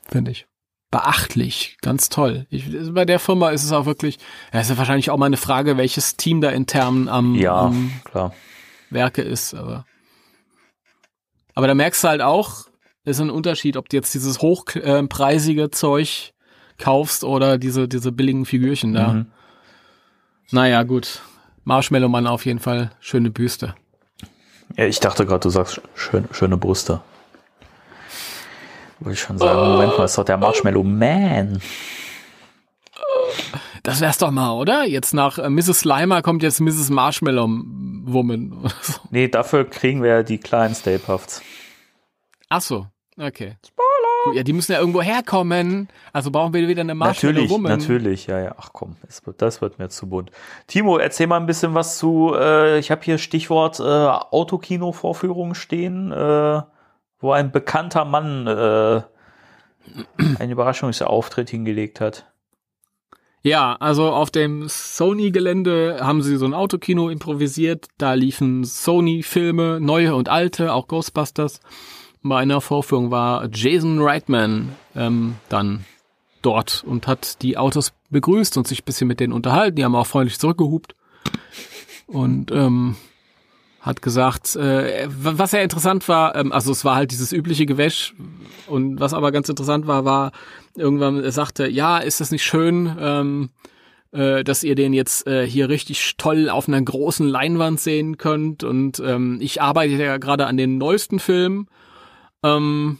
Finde 0.09 0.31
ich. 0.31 0.45
Beachtlich, 0.91 1.77
ganz 1.81 2.09
toll. 2.09 2.45
Ich, 2.49 2.65
bei 2.93 3.03
der 3.05 3.17
Firma 3.19 3.49
ist 3.49 3.63
es 3.63 3.71
auch 3.71 3.87
wirklich, 3.87 4.19
ja, 4.53 4.59
ist 4.59 4.69
ja 4.69 4.77
wahrscheinlich 4.77 5.09
auch 5.09 5.17
mal 5.17 5.25
eine 5.25 5.37
Frage, 5.37 5.75
welches 5.77 6.17
Team 6.17 6.39
da 6.39 6.49
intern 6.51 7.07
am, 7.07 7.33
Ja, 7.33 7.61
am 7.61 7.91
klar. 8.03 8.33
Werke 8.93 9.21
ist, 9.21 9.53
aber. 9.53 9.85
Aber 11.55 11.67
da 11.67 11.75
merkst 11.75 12.03
du 12.03 12.07
halt 12.07 12.21
auch, 12.21 12.67
ist 13.05 13.19
ein 13.19 13.29
Unterschied, 13.29 13.77
ob 13.77 13.89
du 13.89 13.97
jetzt 13.97 14.13
dieses 14.13 14.41
hochpreisige 14.41 15.69
Zeug 15.71 16.33
kaufst 16.77 17.23
oder 17.23 17.57
diese, 17.57 17.87
diese 17.87 18.11
billigen 18.11 18.45
Figürchen 18.45 18.93
da. 18.93 19.13
Mhm. 19.13 19.25
Naja, 20.51 20.83
gut. 20.83 21.21
Marshmallow 21.63 22.09
Mann 22.09 22.27
auf 22.27 22.45
jeden 22.45 22.59
Fall 22.59 22.91
schöne 22.99 23.31
Büste. 23.31 23.75
Ja, 24.75 24.85
ich 24.85 24.99
dachte 24.99 25.25
gerade, 25.25 25.41
du 25.41 25.49
sagst 25.49 25.81
schön, 25.95 26.27
schöne 26.31 26.57
Brüste. 26.57 27.01
Wollte 28.99 29.13
ich 29.13 29.21
schon 29.21 29.37
sagen, 29.37 29.71
Moment 29.71 29.97
mal, 29.97 30.05
ist 30.05 30.17
doch 30.17 30.25
der 30.25 30.37
Marshmallow 30.37 30.83
Man. 30.83 31.61
Das 33.83 33.99
wär's 33.99 34.17
doch 34.17 34.31
mal, 34.31 34.51
oder? 34.53 34.85
Jetzt 34.85 35.13
nach 35.13 35.37
äh, 35.37 35.49
Mrs. 35.49 35.81
Slimer 35.81 36.21
kommt 36.21 36.41
jetzt 36.41 36.61
Mrs. 36.61 36.89
Marshmallow 36.89 37.49
Woman. 38.05 38.53
oder 38.53 38.71
so. 38.81 38.93
Nee, 39.11 39.27
dafür 39.27 39.69
kriegen 39.69 40.01
wir 40.01 40.09
ja 40.09 40.23
die 40.23 40.37
kleinen 40.37 40.73
Stay 40.73 40.97
Puffs. 40.97 41.41
Ach 42.47 42.61
so, 42.61 42.87
okay. 43.19 43.57
Spoiler! 43.65 44.37
Ja, 44.37 44.43
die 44.43 44.53
müssen 44.53 44.71
ja 44.71 44.79
irgendwo 44.79 45.01
herkommen. 45.01 45.89
Also 46.13 46.31
brauchen 46.31 46.53
wir 46.53 46.65
wieder 46.69 46.79
eine 46.79 46.95
Marshmallow 46.95 47.33
Natürlich, 47.33 47.51
Woman. 47.51 47.71
natürlich, 47.77 48.27
ja, 48.27 48.39
ja. 48.39 48.55
Ach 48.57 48.69
komm, 48.71 48.95
das 49.05 49.25
wird, 49.27 49.41
das 49.41 49.59
wird 49.61 49.79
mir 49.79 49.89
zu 49.89 50.07
bunt. 50.07 50.31
Timo, 50.67 50.97
erzähl 50.97 51.27
mal 51.27 51.37
ein 51.37 51.45
bisschen 51.45 51.73
was 51.73 51.97
zu, 51.97 52.33
äh, 52.33 52.79
ich 52.79 52.89
habe 52.89 53.01
hier 53.03 53.17
Stichwort 53.17 53.81
äh, 53.81 53.83
Autokino-Vorführungen 53.83 55.55
stehen, 55.55 56.13
äh, 56.13 56.61
wo 57.19 57.31
ein 57.33 57.51
bekannter 57.51 58.05
Mann 58.05 58.47
äh, 58.47 59.01
einen 60.39 60.51
Überraschungsauftritt 60.51 61.49
hingelegt 61.49 61.99
hat. 61.99 62.32
Ja, 63.45 63.75
also 63.75 64.09
auf 64.09 64.31
dem 64.31 64.69
Sony-Gelände 64.69 65.97
haben 65.99 66.21
sie 66.21 66.37
so 66.37 66.45
ein 66.45 66.53
Autokino 66.53 67.09
improvisiert. 67.09 67.87
Da 67.97 68.13
liefen 68.13 68.63
Sony-Filme, 68.63 69.79
neue 69.81 70.15
und 70.15 70.29
alte, 70.29 70.73
auch 70.73 70.87
Ghostbusters. 70.87 71.59
Bei 72.21 72.37
einer 72.37 72.61
Vorführung 72.61 73.11
war 73.11 73.49
Jason 73.51 74.01
Reitman 74.01 74.69
ähm, 74.95 75.35
dann 75.49 75.83
dort 76.41 76.85
und 76.87 77.05
hat 77.05 77.41
die 77.41 77.57
Autos 77.57 77.91
begrüßt 78.11 78.55
und 78.55 78.65
sich 78.65 78.85
bisschen 78.85 79.09
mit 79.09 79.19
denen 79.19 79.33
unterhalten. 79.33 79.75
Die 79.75 79.83
haben 79.83 79.95
auch 79.95 80.07
freundlich 80.07 80.39
zurückgehupt 80.39 80.95
und 82.07 82.49
ähm, 82.51 82.95
hat 83.83 84.01
gesagt, 84.01 84.55
äh, 84.55 85.07
was 85.09 85.51
sehr 85.51 85.61
interessant 85.61 86.07
war, 86.07 86.35
ähm, 86.35 86.53
also 86.53 86.71
es 86.71 86.85
war 86.85 86.95
halt 86.95 87.11
dieses 87.11 87.33
übliche 87.33 87.65
Gewäsch 87.65 88.15
und 88.67 89.01
was 89.01 89.13
aber 89.13 89.33
ganz 89.33 89.49
interessant 89.49 89.87
war, 89.87 90.05
war 90.05 90.31
irgendwann, 90.77 91.21
er 91.21 91.33
sagte, 91.33 91.67
ja, 91.67 91.97
ist 91.97 92.21
das 92.21 92.31
nicht 92.31 92.45
schön, 92.45 92.95
ähm, 92.97 93.49
äh, 94.13 94.45
dass 94.45 94.63
ihr 94.63 94.75
den 94.75 94.93
jetzt 94.93 95.27
äh, 95.27 95.45
hier 95.45 95.67
richtig 95.67 96.15
toll 96.17 96.49
auf 96.49 96.69
einer 96.69 96.81
großen 96.81 97.27
Leinwand 97.27 97.81
sehen 97.81 98.15
könnt 98.17 98.63
und 98.63 99.01
ähm, 99.05 99.39
ich 99.41 99.61
arbeite 99.61 100.01
ja 100.01 100.17
gerade 100.17 100.47
an 100.47 100.55
den 100.55 100.77
neuesten 100.77 101.19
Film 101.19 101.67
ähm, 102.41 102.99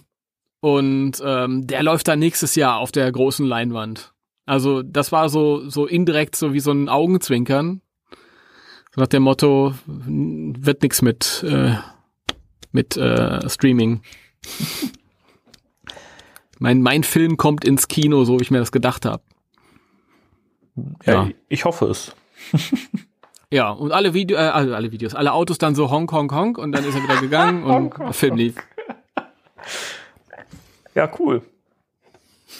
und 0.60 1.14
ähm, 1.24 1.66
der 1.66 1.82
läuft 1.84 2.10
dann 2.10 2.20
nächstes 2.20 2.56
Jahr 2.56 2.80
auf 2.80 2.92
der 2.92 3.10
großen 3.10 3.46
Leinwand. 3.46 4.14
Also 4.46 4.84
das 4.84 5.14
war 5.14 5.30
so 5.30 5.70
so 5.70 5.86
indirekt 5.86 6.36
so 6.36 6.52
wie 6.52 6.60
so 6.60 6.72
ein 6.74 6.90
Augenzwinkern. 6.90 7.83
So 8.96 9.02
nach 9.02 9.08
dem 9.08 9.24
Motto, 9.24 9.74
wird 9.88 10.84
nix 10.84 11.02
mit, 11.02 11.44
äh, 11.48 11.76
mit 12.72 12.96
äh, 12.96 13.50
Streaming. 13.50 14.04
mein, 16.60 16.84
mein 16.84 17.04
Film 17.04 17.38
kommt 17.38 17.66
ins 17.66 17.88
Kino, 17.88 18.24
so 18.24 18.38
wie 18.38 18.44
ich 18.44 18.52
mir 18.52 18.60
das 18.60 18.72
gedacht 18.72 19.06
habe. 19.06 19.24
Ja, 21.06 21.14
Ja. 21.14 21.30
Ich, 21.50 21.66
hoffe 21.66 21.86
es. 21.88 22.16
Ja, 23.50 23.70
und 23.70 23.92
alle 23.92 24.16
Video, 24.16 24.36
äh, 24.36 24.40
alle, 24.40 24.76
alle 24.76 24.92
Videos, 24.92 25.14
alle 25.14 25.32
Autos 25.32 25.60
dann 25.60 25.76
so 25.76 25.92
Honk, 25.92 26.12
Honk, 26.12 26.34
Honk 26.34 26.58
und 26.58 26.72
dann 26.72 26.84
ist 26.84 26.96
er 26.96 27.04
wieder 27.04 27.22
gegangen 27.22 27.64
und 27.64 27.96
der 28.00 28.12
Film 28.12 28.36
lief. 28.36 28.56
Ja, 30.96 31.08
cool. 31.20 31.44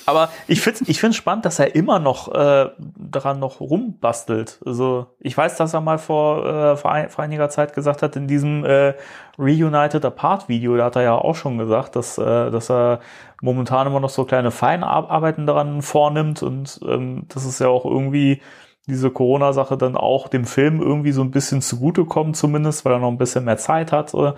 Aber 0.06 0.30
ich 0.48 0.62
finde 0.62 0.82
ich 0.88 1.00
find's 1.00 1.18
spannend, 1.18 1.46
dass 1.46 1.60
er 1.60 1.76
immer 1.76 2.00
noch 2.00 2.34
äh, 2.34 2.70
daran 2.78 3.40
noch 3.40 3.60
rumbastelt. 3.60 4.60
Also 4.66 5.08
ich 5.20 5.38
weiß, 5.38 5.58
dass 5.58 5.74
er 5.74 5.82
mal 5.82 5.98
vor, 5.98 6.46
äh, 6.46 6.78
vor, 6.78 6.92
ein, 6.92 7.10
vor 7.10 7.24
einiger 7.24 7.50
Zeit 7.50 7.74
gesagt 7.74 8.02
hat, 8.02 8.16
in 8.16 8.28
diesem 8.28 8.66
äh, 8.66 8.94
Reunited 9.38 10.04
Apart 10.06 10.50
Video, 10.50 10.76
da 10.76 10.86
hat 10.86 10.96
er 10.96 11.04
ja 11.04 11.16
auch 11.16 11.36
schon 11.36 11.58
gesagt, 11.58 11.96
dass, 11.96 12.18
äh, 12.18 12.52
dass 12.52 12.70
er 12.70 13.00
momentan 13.42 13.88
immer 13.88 14.00
noch 14.00 14.10
so 14.10 14.26
kleine 14.26 14.52
Feinarbeiten 14.52 15.46
daran 15.46 15.82
vornimmt 15.82 16.44
und 16.44 16.80
ähm, 16.86 17.26
das 17.30 17.46
ist 17.46 17.60
ja 17.60 17.68
auch 17.68 17.86
irgendwie 17.86 18.42
diese 18.88 19.12
Corona-Sache 19.12 19.78
dann 19.78 19.96
auch 19.96 20.28
dem 20.28 20.46
Film 20.46 20.82
irgendwie 20.82 21.14
so 21.14 21.22
ein 21.22 21.32
bisschen 21.32 21.62
zugutekommt, 21.62 22.36
zumindest, 22.36 22.84
weil 22.84 22.94
er 22.94 23.00
noch 23.00 23.08
ein 23.08 23.18
bisschen 23.18 23.46
mehr 23.46 23.58
Zeit 23.58 23.92
hat. 23.92 24.14
Äh, 24.14 24.34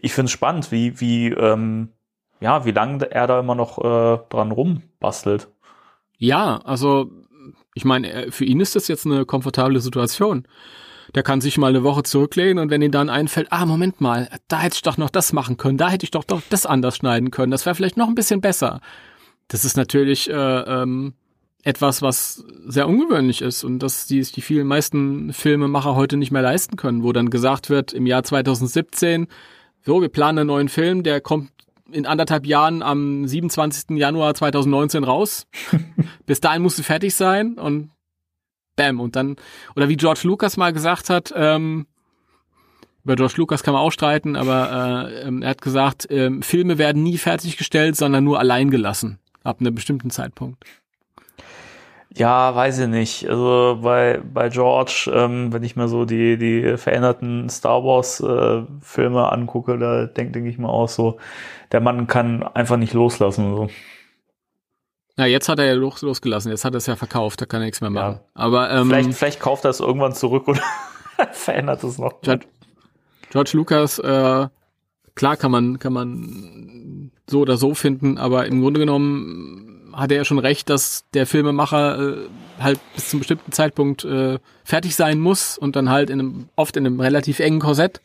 ich 0.00 0.14
finde 0.14 0.26
es 0.26 0.32
spannend, 0.32 0.72
wie, 0.72 0.98
wie, 1.00 1.28
ähm, 1.28 1.92
ja, 2.40 2.64
wie 2.64 2.72
lange 2.72 3.10
er 3.10 3.26
da 3.26 3.40
immer 3.40 3.54
noch 3.54 3.78
äh, 3.78 4.18
dran 4.28 4.52
rumbastelt. 4.52 5.48
Ja, 6.18 6.58
also 6.64 7.10
ich 7.74 7.84
meine, 7.84 8.10
äh, 8.12 8.30
für 8.30 8.44
ihn 8.44 8.60
ist 8.60 8.74
das 8.74 8.88
jetzt 8.88 9.06
eine 9.06 9.24
komfortable 9.24 9.80
Situation. 9.80 10.46
Der 11.14 11.22
kann 11.22 11.40
sich 11.40 11.56
mal 11.56 11.68
eine 11.68 11.84
Woche 11.84 12.02
zurücklehnen 12.02 12.58
und 12.58 12.70
wenn 12.70 12.82
ihm 12.82 12.90
dann 12.90 13.08
einfällt, 13.08 13.48
ah, 13.50 13.64
Moment 13.64 14.00
mal, 14.00 14.28
da 14.48 14.60
hätte 14.60 14.76
ich 14.76 14.82
doch 14.82 14.98
noch 14.98 15.10
das 15.10 15.32
machen 15.32 15.56
können, 15.56 15.78
da 15.78 15.88
hätte 15.88 16.04
ich 16.04 16.10
doch, 16.10 16.24
doch 16.24 16.42
das 16.50 16.66
anders 16.66 16.96
schneiden 16.96 17.30
können, 17.30 17.52
das 17.52 17.64
wäre 17.64 17.74
vielleicht 17.74 17.96
noch 17.96 18.08
ein 18.08 18.14
bisschen 18.14 18.40
besser. 18.40 18.80
Das 19.48 19.64
ist 19.64 19.76
natürlich 19.76 20.28
äh, 20.28 20.32
ähm, 20.34 21.14
etwas, 21.62 22.02
was 22.02 22.44
sehr 22.66 22.88
ungewöhnlich 22.88 23.40
ist 23.42 23.62
und 23.62 23.80
dass 23.80 24.06
die, 24.06 24.20
die 24.20 24.40
vielen 24.40 24.66
meisten 24.66 25.32
Filmemacher 25.32 25.94
heute 25.94 26.16
nicht 26.16 26.32
mehr 26.32 26.42
leisten 26.42 26.76
können, 26.76 27.02
wo 27.02 27.12
dann 27.12 27.30
gesagt 27.30 27.70
wird, 27.70 27.92
im 27.92 28.06
Jahr 28.06 28.24
2017, 28.24 29.26
so, 29.84 30.00
wir 30.00 30.08
planen 30.08 30.40
einen 30.40 30.46
neuen 30.48 30.68
Film, 30.68 31.02
der 31.02 31.20
kommt 31.20 31.50
in 31.90 32.06
anderthalb 32.06 32.46
Jahren 32.46 32.82
am 32.82 33.26
27. 33.26 33.96
Januar 33.96 34.34
2019 34.34 35.04
raus. 35.04 35.46
Bis 36.26 36.40
dahin 36.40 36.62
musst 36.62 36.78
du 36.78 36.82
fertig 36.82 37.14
sein 37.14 37.54
und 37.54 37.90
bam. 38.76 39.00
Und 39.00 39.16
dann, 39.16 39.36
oder 39.74 39.88
wie 39.88 39.96
George 39.96 40.20
Lucas 40.24 40.56
mal 40.56 40.72
gesagt 40.72 41.10
hat, 41.10 41.32
ähm, 41.36 41.86
über 43.04 43.14
George 43.14 43.34
Lucas 43.36 43.62
kann 43.62 43.72
man 43.72 43.82
auch 43.82 43.92
streiten, 43.92 44.34
aber 44.34 45.08
äh, 45.08 45.20
ähm, 45.28 45.40
er 45.42 45.50
hat 45.50 45.62
gesagt, 45.62 46.08
ähm, 46.10 46.42
Filme 46.42 46.76
werden 46.76 47.04
nie 47.04 47.18
fertiggestellt, 47.18 47.94
sondern 47.94 48.24
nur 48.24 48.40
allein 48.40 48.70
gelassen. 48.70 49.20
Ab 49.44 49.60
einem 49.60 49.76
bestimmten 49.76 50.10
Zeitpunkt. 50.10 50.64
Ja, 52.16 52.54
weiß 52.54 52.78
ich 52.78 52.88
nicht. 52.88 53.28
Also 53.28 53.78
bei, 53.82 54.22
bei 54.32 54.48
George, 54.48 55.10
ähm, 55.14 55.52
wenn 55.52 55.62
ich 55.62 55.76
mir 55.76 55.86
so 55.86 56.06
die, 56.06 56.38
die 56.38 56.78
veränderten 56.78 57.50
Star 57.50 57.84
Wars 57.84 58.20
äh, 58.20 58.62
Filme 58.80 59.30
angucke, 59.30 59.78
da 59.78 60.06
denke 60.06 60.32
denk 60.32 60.46
ich 60.46 60.56
mir 60.56 60.70
auch 60.70 60.88
so, 60.88 61.18
der 61.72 61.80
Mann 61.80 62.06
kann 62.06 62.42
einfach 62.42 62.78
nicht 62.78 62.94
loslassen. 62.94 63.54
So. 63.54 63.68
Ja, 65.18 65.26
jetzt 65.26 65.50
hat 65.50 65.58
er 65.58 65.66
ja 65.66 65.74
los, 65.74 66.00
losgelassen, 66.00 66.50
jetzt 66.50 66.64
hat 66.64 66.72
er 66.72 66.78
es 66.78 66.86
ja 66.86 66.96
verkauft, 66.96 67.42
da 67.42 67.44
kann 67.44 67.60
er 67.60 67.66
nichts 67.66 67.82
mehr 67.82 67.90
machen. 67.90 68.14
Ja. 68.14 68.24
Aber 68.32 68.70
ähm, 68.70 68.88
Vielleicht, 68.88 69.14
vielleicht 69.14 69.40
kauft 69.40 69.64
er 69.64 69.70
es 69.70 69.80
irgendwann 69.80 70.14
zurück 70.14 70.48
oder 70.48 70.62
verändert 71.32 71.84
es 71.84 71.98
noch. 71.98 72.22
George, 72.22 72.46
George 73.28 73.50
Lucas, 73.52 73.98
äh, 73.98 74.48
klar 75.14 75.36
kann 75.36 75.50
man, 75.50 75.78
kann 75.78 75.92
man 75.92 77.10
so 77.28 77.40
oder 77.40 77.58
so 77.58 77.74
finden, 77.74 78.16
aber 78.16 78.46
im 78.46 78.62
Grunde 78.62 78.80
genommen 78.80 79.75
hat 79.96 80.10
er 80.10 80.18
ja 80.18 80.24
schon 80.24 80.38
recht, 80.38 80.68
dass 80.68 81.04
der 81.14 81.26
Filmemacher 81.26 81.98
äh, 81.98 82.16
halt 82.60 82.78
bis 82.94 83.08
zum 83.08 83.20
bestimmten 83.20 83.50
Zeitpunkt 83.50 84.04
äh, 84.04 84.38
fertig 84.62 84.94
sein 84.94 85.18
muss 85.18 85.56
und 85.56 85.74
dann 85.74 85.90
halt 85.90 86.10
in 86.10 86.20
einem, 86.20 86.48
oft 86.54 86.76
in 86.76 86.86
einem 86.86 87.00
relativ 87.00 87.40
engen 87.40 87.60
Korsett. 87.60 88.00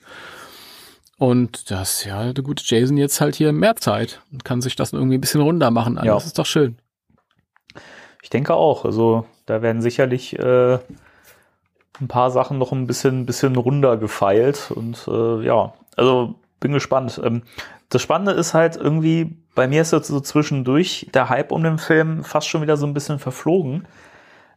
Und 1.17 1.69
das, 1.69 2.05
ja, 2.05 2.33
der 2.33 2.43
gute 2.43 2.63
Jason 2.65 2.97
jetzt 2.97 3.21
halt 3.21 3.35
hier 3.35 3.51
mehr 3.51 3.75
Zeit 3.75 4.21
und 4.31 4.43
kann 4.43 4.61
sich 4.61 4.75
das 4.75 4.93
irgendwie 4.93 5.17
ein 5.17 5.21
bisschen 5.21 5.41
runter 5.41 5.69
machen. 5.69 5.97
Also 5.97 6.07
Ja. 6.07 6.13
Das 6.15 6.25
ist 6.25 6.39
doch 6.39 6.45
schön. 6.45 6.77
Ich 8.23 8.29
denke 8.29 8.55
auch. 8.55 8.85
Also 8.85 9.25
da 9.45 9.61
werden 9.61 9.81
sicherlich 9.81 10.39
äh, 10.39 10.79
ein 11.99 12.07
paar 12.07 12.31
Sachen 12.31 12.57
noch 12.57 12.71
ein 12.71 12.87
bisschen, 12.87 13.25
bisschen 13.25 13.55
runder 13.55 13.97
gefeilt. 13.97 14.71
Und 14.73 15.07
äh, 15.07 15.45
ja, 15.45 15.73
also 15.97 16.35
bin 16.59 16.71
gespannt. 16.71 17.19
Ähm, 17.23 17.43
das 17.89 18.01
Spannende 18.01 18.31
ist 18.31 18.53
halt 18.53 18.77
irgendwie, 18.77 19.35
bei 19.55 19.67
mir 19.67 19.81
ist 19.81 19.91
jetzt 19.91 20.07
so 20.07 20.19
zwischendurch 20.19 21.09
der 21.13 21.29
Hype 21.29 21.51
um 21.51 21.63
den 21.63 21.77
Film 21.77 22.23
fast 22.23 22.47
schon 22.47 22.61
wieder 22.61 22.77
so 22.77 22.85
ein 22.85 22.93
bisschen 22.93 23.19
verflogen. 23.19 23.87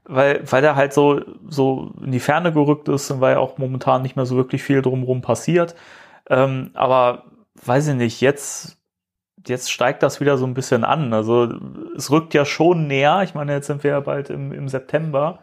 weil, 0.05 0.43
weil 0.51 0.63
der 0.63 0.77
halt 0.77 0.93
so, 0.93 1.23
so 1.49 1.93
in 2.03 2.13
die 2.13 2.21
Ferne 2.21 2.53
gerückt 2.53 2.89
ist 2.89 3.11
und 3.11 3.21
weil 3.21 3.37
auch 3.37 3.59
momentan 3.59 4.03
nicht 4.03 4.17
mehr 4.17 4.27
so 4.27 4.37
wirklich 4.37 4.63
viel 4.63 4.83
drumherum 4.83 5.23
passiert. 5.23 5.75
Ähm, 6.29 6.71
aber 6.75 7.25
weiß 7.65 7.89
ich 7.89 7.95
nicht, 7.95 8.21
jetzt, 8.21 8.79
jetzt 9.47 9.71
steigt 9.73 10.03
das 10.03 10.21
wieder 10.21 10.39
so 10.39 10.47
ein 10.47 10.55
bisschen 10.55 10.85
an. 10.85 11.13
Also 11.15 11.49
es 11.97 12.11
rückt 12.11 12.35
ja 12.35 12.45
schon 12.45 12.87
näher. 12.87 13.23
Ich 13.25 13.35
meine, 13.35 13.53
jetzt 13.53 13.67
sind 13.69 13.83
wir 13.85 13.93
ja 13.93 14.01
bald 14.01 14.31
im, 14.31 14.53
im 14.53 14.69
September. 14.69 15.41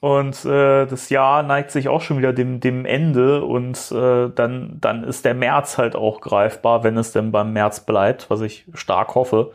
Und 0.00 0.44
äh, 0.44 0.86
das 0.86 1.10
Jahr 1.10 1.42
neigt 1.42 1.72
sich 1.72 1.88
auch 1.88 2.00
schon 2.00 2.18
wieder 2.18 2.32
dem, 2.32 2.60
dem 2.60 2.84
Ende 2.84 3.44
und 3.44 3.90
äh, 3.90 4.28
dann, 4.32 4.78
dann 4.80 5.02
ist 5.02 5.24
der 5.24 5.34
März 5.34 5.76
halt 5.76 5.96
auch 5.96 6.20
greifbar, 6.20 6.84
wenn 6.84 6.96
es 6.96 7.10
denn 7.10 7.32
beim 7.32 7.52
März 7.52 7.80
bleibt, 7.80 8.30
was 8.30 8.40
ich 8.40 8.64
stark 8.74 9.16
hoffe. 9.16 9.52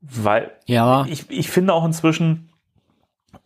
Weil 0.00 0.52
ja. 0.66 1.04
ich, 1.08 1.28
ich 1.30 1.50
finde 1.50 1.74
auch 1.74 1.84
inzwischen, 1.84 2.50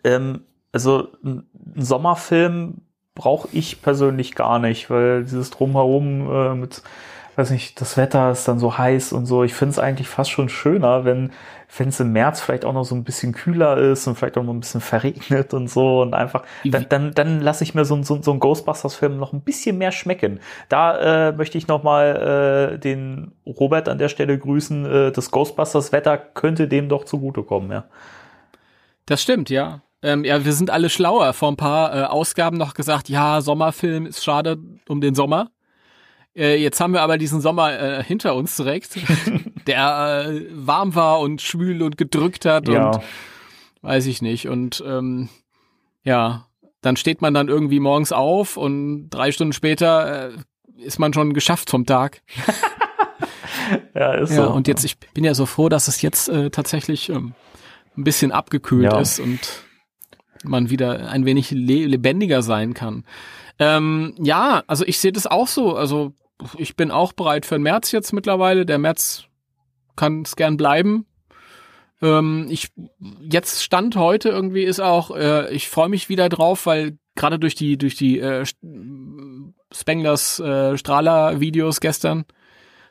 ähm, 0.04 0.42
also 0.70 1.08
ein 1.24 1.46
Sommerfilm 1.76 2.82
brauche 3.14 3.48
ich 3.52 3.80
persönlich 3.80 4.34
gar 4.34 4.58
nicht, 4.58 4.90
weil 4.90 5.24
dieses 5.24 5.50
Drumherum 5.50 6.30
äh, 6.30 6.54
mit, 6.54 6.82
weiß 7.36 7.50
nicht, 7.50 7.80
das 7.80 7.96
Wetter 7.96 8.30
ist 8.30 8.46
dann 8.46 8.58
so 8.58 8.76
heiß 8.76 9.14
und 9.14 9.24
so. 9.24 9.44
Ich 9.44 9.54
finde 9.54 9.72
es 9.72 9.78
eigentlich 9.78 10.08
fast 10.08 10.30
schon 10.30 10.50
schöner, 10.50 11.06
wenn 11.06 11.32
wenn 11.76 11.88
es 11.88 12.00
im 12.00 12.12
März 12.12 12.40
vielleicht 12.40 12.64
auch 12.64 12.72
noch 12.72 12.84
so 12.84 12.94
ein 12.94 13.04
bisschen 13.04 13.32
kühler 13.32 13.76
ist 13.76 14.06
und 14.06 14.14
vielleicht 14.14 14.38
auch 14.38 14.42
noch 14.42 14.52
ein 14.52 14.60
bisschen 14.60 14.80
verregnet 14.80 15.54
und 15.54 15.68
so 15.68 16.02
und 16.02 16.14
einfach, 16.14 16.44
dann, 16.64 16.86
dann, 16.88 17.12
dann 17.12 17.40
lasse 17.40 17.64
ich 17.64 17.74
mir 17.74 17.84
so, 17.84 18.02
so, 18.02 18.20
so 18.22 18.30
einen 18.30 18.40
Ghostbusters-Film 18.40 19.16
noch 19.16 19.32
ein 19.32 19.40
bisschen 19.40 19.78
mehr 19.78 19.92
schmecken. 19.92 20.40
Da 20.68 21.28
äh, 21.28 21.32
möchte 21.32 21.58
ich 21.58 21.68
nochmal 21.68 22.74
äh, 22.74 22.78
den 22.78 23.32
Robert 23.46 23.88
an 23.88 23.98
der 23.98 24.08
Stelle 24.08 24.38
grüßen. 24.38 24.86
Äh, 24.86 25.12
das 25.12 25.30
Ghostbusters-Wetter 25.30 26.18
könnte 26.18 26.68
dem 26.68 26.88
doch 26.88 27.04
zugutekommen, 27.04 27.70
ja. 27.70 27.84
Das 29.06 29.22
stimmt, 29.22 29.50
ja. 29.50 29.82
Ähm, 30.02 30.24
ja, 30.24 30.44
wir 30.44 30.52
sind 30.52 30.70
alle 30.70 30.90
schlauer. 30.90 31.32
Vor 31.32 31.50
ein 31.50 31.56
paar 31.56 31.96
äh, 31.96 32.04
Ausgaben 32.04 32.56
noch 32.56 32.74
gesagt, 32.74 33.08
ja, 33.08 33.40
Sommerfilm 33.40 34.06
ist 34.06 34.22
schade 34.22 34.58
um 34.88 35.00
den 35.00 35.14
Sommer. 35.14 35.50
Äh, 36.36 36.56
jetzt 36.56 36.80
haben 36.80 36.92
wir 36.92 37.02
aber 37.02 37.18
diesen 37.18 37.40
Sommer 37.40 37.80
äh, 37.80 38.04
hinter 38.04 38.34
uns 38.34 38.56
direkt, 38.56 38.98
der 39.66 40.26
äh, 40.28 40.42
warm 40.52 40.94
war 40.94 41.20
und 41.20 41.40
schwül 41.40 41.82
und 41.82 41.96
gedrückt 41.96 42.44
hat 42.44 42.68
ja. 42.68 42.90
und 42.90 43.02
weiß 43.82 44.06
ich 44.06 44.20
nicht. 44.20 44.48
Und 44.48 44.84
ähm, 44.86 45.28
ja, 46.02 46.46
dann 46.82 46.96
steht 46.96 47.22
man 47.22 47.32
dann 47.34 47.48
irgendwie 47.48 47.80
morgens 47.80 48.12
auf 48.12 48.56
und 48.56 49.08
drei 49.10 49.32
Stunden 49.32 49.52
später 49.52 50.30
äh, 50.30 50.36
ist 50.76 50.98
man 50.98 51.14
schon 51.14 51.32
geschafft 51.32 51.70
vom 51.70 51.86
Tag. 51.86 52.20
ja, 53.94 54.12
ist 54.14 54.30
ja, 54.30 54.44
so. 54.44 54.50
Und 54.50 54.68
jetzt, 54.68 54.84
ich 54.84 54.98
bin 54.98 55.24
ja 55.24 55.34
so 55.34 55.46
froh, 55.46 55.68
dass 55.70 55.88
es 55.88 56.02
jetzt 56.02 56.28
äh, 56.28 56.50
tatsächlich 56.50 57.08
ähm, 57.08 57.32
ein 57.96 58.04
bisschen 58.04 58.30
abgekühlt 58.30 58.92
ja. 58.92 59.00
ist 59.00 59.20
und 59.20 59.64
man 60.44 60.68
wieder 60.68 61.08
ein 61.08 61.24
wenig 61.24 61.50
le 61.50 61.86
lebendiger 61.86 62.42
sein 62.42 62.74
kann. 62.74 63.04
Ähm, 63.58 64.14
ja, 64.18 64.62
also 64.66 64.84
ich 64.84 64.98
sehe 64.98 65.12
das 65.12 65.26
auch 65.26 65.48
so. 65.48 65.76
Also 65.76 66.12
ich 66.56 66.76
bin 66.76 66.90
auch 66.90 67.12
bereit 67.12 67.46
für 67.46 67.56
den 67.56 67.62
März 67.62 67.92
jetzt 67.92 68.12
mittlerweile. 68.12 68.66
Der 68.66 68.78
März 68.78 69.24
kann 69.96 70.22
es 70.22 70.36
gern 70.36 70.56
bleiben. 70.56 71.06
Ähm, 72.02 72.46
ich 72.50 72.72
jetzt 73.20 73.62
Stand 73.62 73.96
heute 73.96 74.28
irgendwie 74.28 74.64
ist 74.64 74.80
auch, 74.80 75.14
äh, 75.16 75.52
ich 75.54 75.68
freue 75.68 75.88
mich 75.88 76.08
wieder 76.08 76.28
drauf, 76.28 76.66
weil 76.66 76.98
gerade 77.14 77.38
durch 77.38 77.54
die 77.54 77.78
durch 77.78 77.96
die 77.96 78.20
äh, 78.20 78.44
Spenglers 79.72 80.38
äh, 80.38 80.76
Strahler 80.76 81.40
Videos 81.40 81.80
gestern 81.80 82.26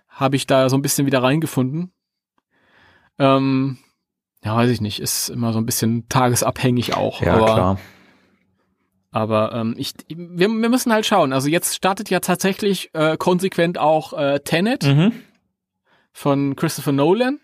habe 0.10 0.36
ich 0.36 0.48
da 0.48 0.70
so 0.70 0.78
ein 0.78 0.82
bisschen 0.82 1.06
wieder 1.06 1.22
reingefunden. 1.22 1.92
Ähm, 3.20 3.78
ja, 4.44 4.56
weiß 4.56 4.70
ich 4.70 4.82
nicht, 4.82 5.00
ist 5.00 5.30
immer 5.30 5.54
so 5.54 5.60
ein 5.60 5.66
bisschen 5.66 6.10
tagesabhängig 6.10 6.96
auch. 6.96 7.22
Ja, 7.22 7.38
klar. 7.38 7.80
Aber 9.16 9.54
ähm, 9.54 9.76
ich, 9.78 9.94
wir, 10.10 10.50
wir 10.50 10.70
müssen 10.70 10.92
halt 10.92 11.06
schauen. 11.06 11.32
Also 11.32 11.48
jetzt 11.48 11.74
startet 11.74 12.10
ja 12.10 12.20
tatsächlich 12.20 12.90
äh, 12.92 13.16
konsequent 13.16 13.78
auch 13.78 14.12
äh, 14.12 14.42
Tenet 14.42 14.84
mhm. 14.84 15.14
von 16.12 16.58
Christopher 16.58 16.92
Nolan, 16.92 17.40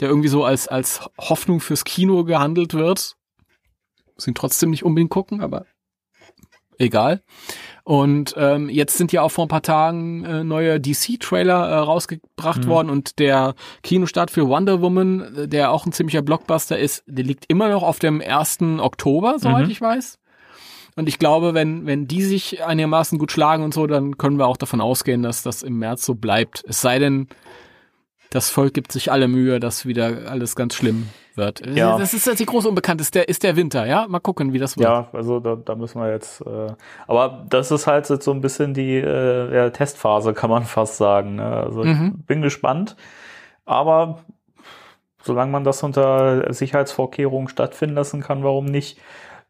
der 0.00 0.08
irgendwie 0.08 0.26
so 0.26 0.44
als, 0.44 0.66
als 0.66 1.08
Hoffnung 1.16 1.60
fürs 1.60 1.84
Kino 1.84 2.24
gehandelt 2.24 2.74
wird. 2.74 3.14
Muss 4.16 4.26
ihn 4.26 4.34
trotzdem 4.34 4.70
nicht 4.70 4.84
unbedingt 4.84 5.12
gucken, 5.12 5.40
aber 5.40 5.66
egal. 6.78 7.22
Und 7.84 8.34
ähm, 8.36 8.68
jetzt 8.68 8.98
sind 8.98 9.12
ja 9.12 9.22
auch 9.22 9.30
vor 9.30 9.44
ein 9.44 9.48
paar 9.48 9.62
Tagen 9.62 10.24
äh, 10.24 10.42
neue 10.42 10.80
DC-Trailer 10.80 11.68
äh, 11.68 11.74
rausgebracht 11.76 12.64
mhm. 12.64 12.68
worden 12.68 12.90
und 12.90 13.20
der 13.20 13.54
Kinostart 13.84 14.32
für 14.32 14.48
Wonder 14.48 14.80
Woman, 14.80 15.36
äh, 15.36 15.46
der 15.46 15.70
auch 15.70 15.86
ein 15.86 15.92
ziemlicher 15.92 16.22
Blockbuster 16.22 16.76
ist, 16.76 17.04
der 17.06 17.24
liegt 17.24 17.44
immer 17.46 17.68
noch 17.68 17.84
auf 17.84 18.00
dem 18.00 18.20
1. 18.20 18.62
Oktober, 18.80 19.36
soweit 19.38 19.66
mhm. 19.66 19.70
ich 19.70 19.80
weiß. 19.80 20.18
Und 20.96 21.08
ich 21.08 21.18
glaube, 21.18 21.54
wenn, 21.54 21.86
wenn 21.86 22.06
die 22.06 22.22
sich 22.22 22.64
einigermaßen 22.64 23.18
gut 23.18 23.32
schlagen 23.32 23.64
und 23.64 23.74
so, 23.74 23.86
dann 23.86 24.16
können 24.16 24.38
wir 24.38 24.46
auch 24.46 24.56
davon 24.56 24.80
ausgehen, 24.80 25.22
dass 25.22 25.42
das 25.42 25.62
im 25.62 25.78
März 25.78 26.04
so 26.04 26.14
bleibt. 26.14 26.64
Es 26.68 26.80
sei 26.80 26.98
denn, 26.98 27.28
das 28.30 28.50
Volk 28.50 28.74
gibt 28.74 28.92
sich 28.92 29.10
alle 29.10 29.28
Mühe, 29.28 29.60
dass 29.60 29.86
wieder 29.86 30.30
alles 30.30 30.56
ganz 30.56 30.74
schlimm 30.74 31.08
wird. 31.36 31.66
Ja. 31.66 31.98
Das 31.98 32.14
ist 32.14 32.38
die 32.38 32.46
große 32.46 32.68
Unbekannte, 32.68 33.02
ist 33.02 33.14
der, 33.14 33.28
ist 33.28 33.42
der 33.42 33.56
Winter, 33.56 33.86
ja? 33.86 34.06
Mal 34.08 34.20
gucken, 34.20 34.52
wie 34.52 34.58
das 34.58 34.76
wird. 34.76 34.88
Ja, 34.88 35.08
also 35.12 35.40
da, 35.40 35.56
da 35.56 35.74
müssen 35.74 36.00
wir 36.00 36.10
jetzt, 36.10 36.40
äh, 36.42 36.72
aber 37.06 37.44
das 37.48 37.70
ist 37.70 37.86
halt 37.86 38.06
so 38.06 38.30
ein 38.30 38.40
bisschen 38.40 38.74
die 38.74 38.96
äh, 38.96 39.54
ja, 39.54 39.70
Testphase, 39.70 40.32
kann 40.32 40.50
man 40.50 40.62
fast 40.64 40.96
sagen. 40.96 41.36
Ne? 41.36 41.44
Also 41.44 41.84
mhm. 41.84 42.16
ich 42.20 42.26
bin 42.26 42.42
gespannt, 42.42 42.96
aber 43.64 44.24
solange 45.22 45.50
man 45.50 45.64
das 45.64 45.82
unter 45.82 46.52
Sicherheitsvorkehrungen 46.52 47.48
stattfinden 47.48 47.94
lassen 47.94 48.20
kann, 48.20 48.44
warum 48.44 48.66
nicht? 48.66 48.98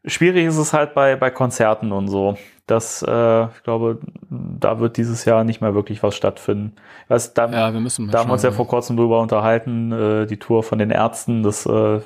Schwierig 0.07 0.45
ist 0.45 0.57
es 0.57 0.73
halt 0.73 0.93
bei, 0.93 1.15
bei 1.15 1.29
Konzerten 1.29 1.91
und 1.91 2.07
so. 2.07 2.37
Das, 2.67 3.03
äh, 3.07 3.45
ich 3.45 3.63
glaube, 3.63 3.99
da 4.29 4.79
wird 4.79 4.97
dieses 4.97 5.25
Jahr 5.25 5.43
nicht 5.43 5.61
mehr 5.61 5.75
wirklich 5.75 6.01
was 6.03 6.15
stattfinden. 6.15 6.73
Weiß, 7.07 7.33
da, 7.33 7.49
ja, 7.49 7.73
wir 7.73 7.79
müssen 7.79 8.09
da 8.09 8.19
haben 8.19 8.29
wir 8.29 8.33
uns 8.33 8.43
ja 8.43 8.51
vor 8.51 8.67
kurzem 8.67 8.97
drüber 8.97 9.21
unterhalten, 9.21 9.91
äh, 9.91 10.25
die 10.25 10.37
Tour 10.37 10.63
von 10.63 10.79
den 10.79 10.89
Ärzten, 10.89 11.43
das 11.43 11.65
äh, 11.65 11.99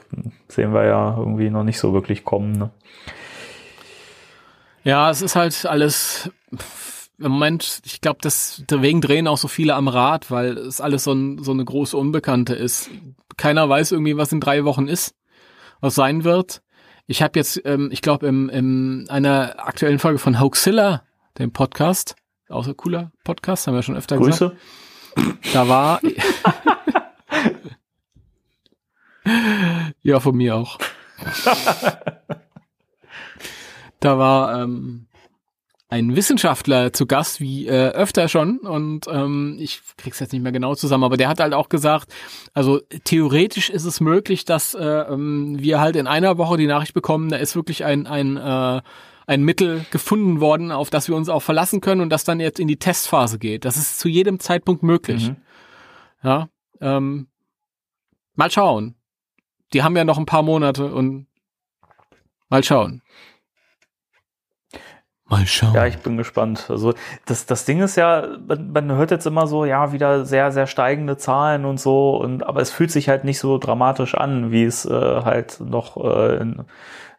sehen 0.47 0.73
wir 0.73 0.85
ja 0.85 1.15
irgendwie 1.17 1.49
noch 1.49 1.63
nicht 1.63 1.79
so 1.79 1.93
wirklich 1.93 2.25
kommen. 2.25 2.53
Ne? 2.53 2.69
Ja, 4.83 5.09
es 5.09 5.21
ist 5.21 5.35
halt 5.35 5.65
alles 5.65 6.29
im 7.19 7.31
Moment, 7.31 7.81
ich 7.85 8.01
glaube, 8.01 8.19
deswegen 8.23 9.01
drehen 9.01 9.27
auch 9.27 9.37
so 9.37 9.47
viele 9.47 9.75
am 9.75 9.87
Rad, 9.87 10.31
weil 10.31 10.57
es 10.57 10.79
alles 10.79 11.03
so, 11.03 11.11
ein, 11.11 11.43
so 11.43 11.51
eine 11.51 11.65
große 11.65 11.95
Unbekannte 11.95 12.55
ist. 12.55 12.89
Keiner 13.37 13.67
weiß 13.67 13.91
irgendwie, 13.91 14.17
was 14.17 14.31
in 14.31 14.39
drei 14.39 14.63
Wochen 14.63 14.87
ist, 14.87 15.15
was 15.81 15.95
sein 15.95 16.23
wird. 16.23 16.61
Ich 17.09 17.23
habe 17.23 17.39
jetzt, 17.39 17.59
ähm, 17.65 17.89
ich 17.91 18.03
glaube, 18.03 18.27
in, 18.27 18.49
in 18.49 19.09
einer 19.09 19.55
aktuellen 19.57 19.97
Folge 19.97 20.19
von 20.19 20.39
Hoaxilla, 20.39 21.01
dem 21.39 21.51
Podcast, 21.51 22.15
auch 22.49 22.63
so 22.63 22.75
cooler 22.75 23.11
Podcast, 23.23 23.65
haben 23.65 23.73
wir 23.73 23.81
schon 23.81 23.97
öfter 23.97 24.17
Grüße. 24.17 24.55
gesagt. 25.15 25.55
Da 25.55 25.67
war. 25.67 26.01
ja, 30.03 30.19
von 30.19 30.35
mir 30.37 30.55
auch. 30.55 30.77
da 33.99 34.19
war 34.19 34.61
ähm, 34.61 35.07
ein 35.91 36.15
Wissenschaftler 36.15 36.93
zu 36.93 37.07
Gast, 37.07 37.41
wie 37.41 37.67
äh, 37.67 37.89
öfter 37.89 38.29
schon, 38.29 38.59
und 38.59 39.07
ähm, 39.07 39.57
ich 39.59 39.81
krieg's 39.97 40.19
jetzt 40.19 40.31
nicht 40.31 40.43
mehr 40.43 40.51
genau 40.51 40.75
zusammen, 40.75 41.03
aber 41.03 41.17
der 41.17 41.27
hat 41.27 41.39
halt 41.39 41.55
auch 41.55 41.67
gesagt, 41.67 42.13
also 42.53 42.79
theoretisch 43.03 43.71
ist 43.71 43.85
es 43.85 43.99
möglich, 43.99 44.45
dass 44.45 44.75
äh, 44.75 44.83
ähm, 44.83 45.57
wir 45.59 45.79
halt 45.81 45.95
in 45.95 46.05
einer 46.05 46.37
Woche 46.37 46.57
die 46.57 46.67
Nachricht 46.67 46.93
bekommen, 46.93 47.29
da 47.29 47.37
ist 47.37 47.55
wirklich 47.55 47.85
ein, 47.85 48.05
ein, 48.05 48.37
äh, 48.37 48.81
ein 49.25 49.43
Mittel 49.43 49.83
gefunden 49.89 50.39
worden, 50.39 50.71
auf 50.71 50.91
das 50.91 51.07
wir 51.07 51.15
uns 51.15 51.27
auch 51.27 51.41
verlassen 51.41 51.81
können 51.81 52.01
und 52.01 52.11
das 52.11 52.23
dann 52.23 52.39
jetzt 52.39 52.59
in 52.59 52.67
die 52.67 52.77
Testphase 52.77 53.39
geht. 53.39 53.65
Das 53.65 53.75
ist 53.75 53.99
zu 53.99 54.07
jedem 54.07 54.39
Zeitpunkt 54.39 54.83
möglich. 54.83 55.29
Mhm. 55.29 55.37
Ja, 56.23 56.49
ähm, 56.81 57.27
mal 58.35 58.51
schauen. 58.51 58.95
Die 59.73 59.81
haben 59.81 59.97
ja 59.97 60.03
noch 60.03 60.19
ein 60.19 60.25
paar 60.27 60.43
Monate 60.43 60.93
und 60.93 61.25
mal 62.49 62.63
schauen. 62.63 63.01
Mal 65.29 65.45
schauen. 65.45 65.75
Ja, 65.75 65.85
ich 65.85 65.99
bin 65.99 66.17
gespannt. 66.17 66.65
Also 66.69 66.95
das, 67.25 67.45
das 67.45 67.65
Ding 67.65 67.81
ist 67.81 67.95
ja, 67.95 68.27
man, 68.47 68.71
man 68.71 68.91
hört 68.93 69.11
jetzt 69.11 69.27
immer 69.27 69.45
so, 69.45 69.63
ja, 69.63 69.93
wieder 69.93 70.25
sehr, 70.25 70.51
sehr 70.51 70.65
steigende 70.65 71.17
Zahlen 71.17 71.65
und 71.65 71.79
so, 71.79 72.17
und 72.17 72.43
aber 72.43 72.61
es 72.61 72.71
fühlt 72.71 72.89
sich 72.89 73.09
halt 73.09 73.25
nicht 73.25 73.37
so 73.37 73.59
dramatisch 73.59 74.15
an, 74.15 74.51
wie 74.51 74.63
es 74.63 74.85
äh, 74.85 74.91
halt 74.91 75.59
noch 75.59 75.97
äh, 76.03 76.37
in, 76.37 76.65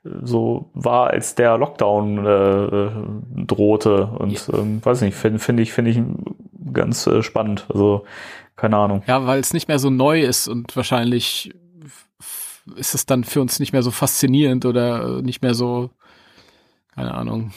so 0.03 0.71
war, 0.75 1.11
als 1.11 1.37
der 1.37 1.57
Lockdown 1.57 2.27
äh, 2.27 3.45
drohte. 3.47 4.07
Und 4.07 4.49
ja. 4.49 4.55
ähm, 4.59 4.85
weiß 4.85 5.03
nicht, 5.03 5.15
finde 5.15 5.39
find 5.39 5.61
ich, 5.61 5.73
finde 5.73 5.91
ich 5.93 6.01
ganz 6.73 7.07
äh, 7.07 7.23
spannend. 7.23 7.67
Also, 7.69 8.05
keine 8.57 8.77
Ahnung. 8.79 9.03
Ja, 9.07 9.25
weil 9.27 9.39
es 9.39 9.53
nicht 9.53 9.69
mehr 9.69 9.79
so 9.79 9.89
neu 9.89 10.23
ist 10.23 10.49
und 10.49 10.75
wahrscheinlich 10.75 11.55
ist 12.77 12.95
es 12.95 13.07
dann 13.07 13.25
für 13.25 13.41
uns 13.41 13.61
nicht 13.61 13.73
mehr 13.73 13.83
so 13.83 13.91
faszinierend 13.91 14.65
oder 14.65 15.23
nicht 15.23 15.43
mehr 15.43 15.55
so, 15.55 15.91
keine 16.95 17.15
Ahnung 17.15 17.53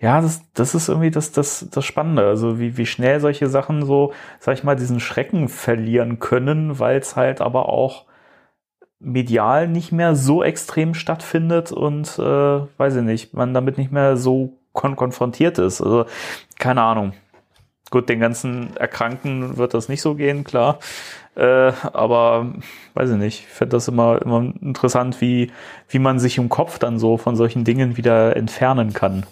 ja, 0.00 0.20
das, 0.22 0.42
das 0.54 0.74
ist 0.74 0.88
irgendwie 0.88 1.10
das, 1.10 1.30
das, 1.32 1.66
das 1.70 1.84
Spannende. 1.84 2.26
Also 2.26 2.58
wie, 2.58 2.76
wie 2.78 2.86
schnell 2.86 3.20
solche 3.20 3.48
Sachen 3.48 3.84
so, 3.84 4.12
sag 4.38 4.54
ich 4.54 4.64
mal, 4.64 4.76
diesen 4.76 4.98
Schrecken 4.98 5.48
verlieren 5.48 6.18
können, 6.18 6.78
weil 6.78 6.98
es 6.98 7.16
halt 7.16 7.40
aber 7.42 7.68
auch 7.68 8.06
medial 8.98 9.68
nicht 9.68 9.92
mehr 9.92 10.14
so 10.14 10.42
extrem 10.42 10.94
stattfindet 10.94 11.72
und 11.72 12.18
äh, 12.18 12.22
weiß 12.78 12.96
ich 12.96 13.02
nicht, 13.02 13.34
man 13.34 13.54
damit 13.54 13.78
nicht 13.78 13.92
mehr 13.92 14.16
so 14.16 14.58
kon 14.72 14.96
konfrontiert 14.96 15.58
ist. 15.58 15.80
Also 15.82 16.06
keine 16.58 16.82
Ahnung. 16.82 17.12
Gut, 17.90 18.08
den 18.08 18.20
ganzen 18.20 18.76
Erkrankten 18.76 19.56
wird 19.56 19.74
das 19.74 19.88
nicht 19.88 20.00
so 20.00 20.14
gehen, 20.14 20.44
klar. 20.44 20.78
Äh, 21.34 21.72
aber 21.92 22.54
weiß 22.94 23.10
ich 23.10 23.16
nicht, 23.16 23.40
ich 23.40 23.46
finde 23.48 23.76
das 23.76 23.88
immer, 23.88 24.22
immer 24.22 24.52
interessant, 24.62 25.20
wie, 25.20 25.50
wie 25.88 25.98
man 25.98 26.18
sich 26.18 26.38
im 26.38 26.48
Kopf 26.48 26.78
dann 26.78 26.98
so 26.98 27.16
von 27.18 27.36
solchen 27.36 27.64
Dingen 27.64 27.96
wieder 27.96 28.36
entfernen 28.36 28.92
kann. 28.92 29.26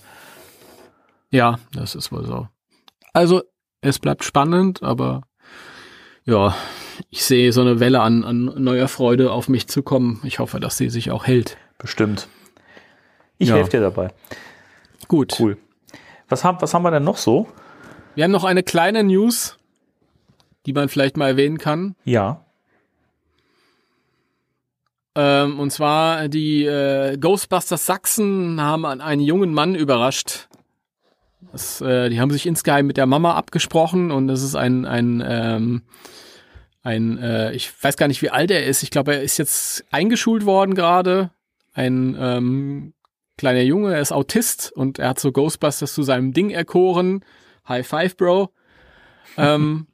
Ja, 1.30 1.58
das 1.72 1.94
ist 1.94 2.10
wohl 2.12 2.24
so. 2.24 2.48
Also, 3.12 3.42
es 3.80 3.98
bleibt 3.98 4.24
spannend, 4.24 4.82
aber 4.82 5.22
ja, 6.24 6.54
ich 7.10 7.24
sehe 7.24 7.52
so 7.52 7.60
eine 7.60 7.80
Welle 7.80 8.00
an, 8.00 8.24
an 8.24 8.44
neuer 8.62 8.88
Freude 8.88 9.30
auf 9.32 9.48
mich 9.48 9.68
zu 9.68 9.82
kommen. 9.82 10.20
Ich 10.24 10.38
hoffe, 10.38 10.60
dass 10.60 10.76
sie 10.76 10.88
sich 10.90 11.10
auch 11.10 11.26
hält. 11.26 11.56
Bestimmt. 11.78 12.28
Ich 13.38 13.48
Ja. 13.50 13.56
helfe 13.56 13.70
dir 13.70 13.80
dabei. 13.80 14.08
Gut. 15.06 15.36
Cool. 15.38 15.56
Was 16.28 16.44
haben, 16.44 16.60
was 16.60 16.74
haben 16.74 16.82
wir 16.82 16.90
denn 16.90 17.04
noch 17.04 17.16
so? 17.16 17.48
Wir 18.14 18.24
haben 18.24 18.32
noch 18.32 18.44
eine 18.44 18.62
kleine 18.62 19.04
News, 19.04 19.58
die 20.66 20.72
man 20.72 20.88
vielleicht 20.88 21.16
mal 21.16 21.28
erwähnen 21.28 21.58
kann. 21.58 21.94
Ja. 22.04 22.44
Ähm, 25.14 25.58
und 25.58 25.70
zwar 25.70 26.28
die 26.28 26.64
äh, 26.64 27.16
Ghostbusters 27.16 27.86
Sachsen 27.86 28.60
haben 28.60 28.84
einen 28.84 29.20
jungen 29.22 29.54
Mann 29.54 29.74
überrascht. 29.74 30.48
Das, 31.52 31.80
äh, 31.80 32.08
die 32.10 32.20
haben 32.20 32.30
sich 32.30 32.46
insgeheim 32.46 32.86
mit 32.86 32.96
der 32.96 33.06
Mama 33.06 33.34
abgesprochen 33.34 34.10
und 34.10 34.26
das 34.28 34.42
ist 34.42 34.54
ein 34.54 34.84
ein 34.84 35.22
ähm, 35.26 35.82
ein 36.82 37.18
äh, 37.18 37.52
ich 37.52 37.72
weiß 37.82 37.96
gar 37.96 38.08
nicht 38.08 38.22
wie 38.22 38.30
alt 38.30 38.50
er 38.50 38.66
ist. 38.66 38.82
Ich 38.82 38.90
glaube 38.90 39.14
er 39.14 39.22
ist 39.22 39.38
jetzt 39.38 39.84
eingeschult 39.90 40.44
worden 40.46 40.74
gerade. 40.74 41.30
Ein 41.74 42.16
ähm, 42.18 42.92
kleiner 43.36 43.62
Junge, 43.62 43.94
er 43.94 44.00
ist 44.00 44.12
Autist 44.12 44.72
und 44.74 44.98
er 44.98 45.10
hat 45.10 45.20
so 45.20 45.30
Ghostbusters 45.32 45.94
zu 45.94 46.02
seinem 46.02 46.32
Ding 46.32 46.50
erkoren. 46.50 47.24
High 47.68 47.86
Five, 47.86 48.16
Bro. 48.16 48.50
ähm, 49.36 49.86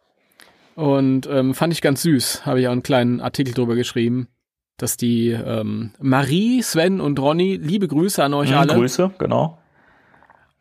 und 0.74 1.26
ähm, 1.26 1.54
fand 1.54 1.72
ich 1.72 1.80
ganz 1.80 2.02
süß. 2.02 2.44
Habe 2.44 2.60
ich 2.60 2.68
auch 2.68 2.72
einen 2.72 2.82
kleinen 2.82 3.20
Artikel 3.20 3.54
drüber 3.54 3.76
geschrieben, 3.76 4.28
dass 4.76 4.96
die 4.98 5.30
ähm, 5.30 5.92
Marie, 6.00 6.60
Sven 6.62 7.00
und 7.00 7.18
Ronny, 7.18 7.56
liebe 7.56 7.88
Grüße 7.88 8.22
an 8.22 8.34
euch 8.34 8.50
Mhm, 8.50 8.56
alle. 8.56 8.74
Grüße, 8.74 9.12
genau. 9.18 9.58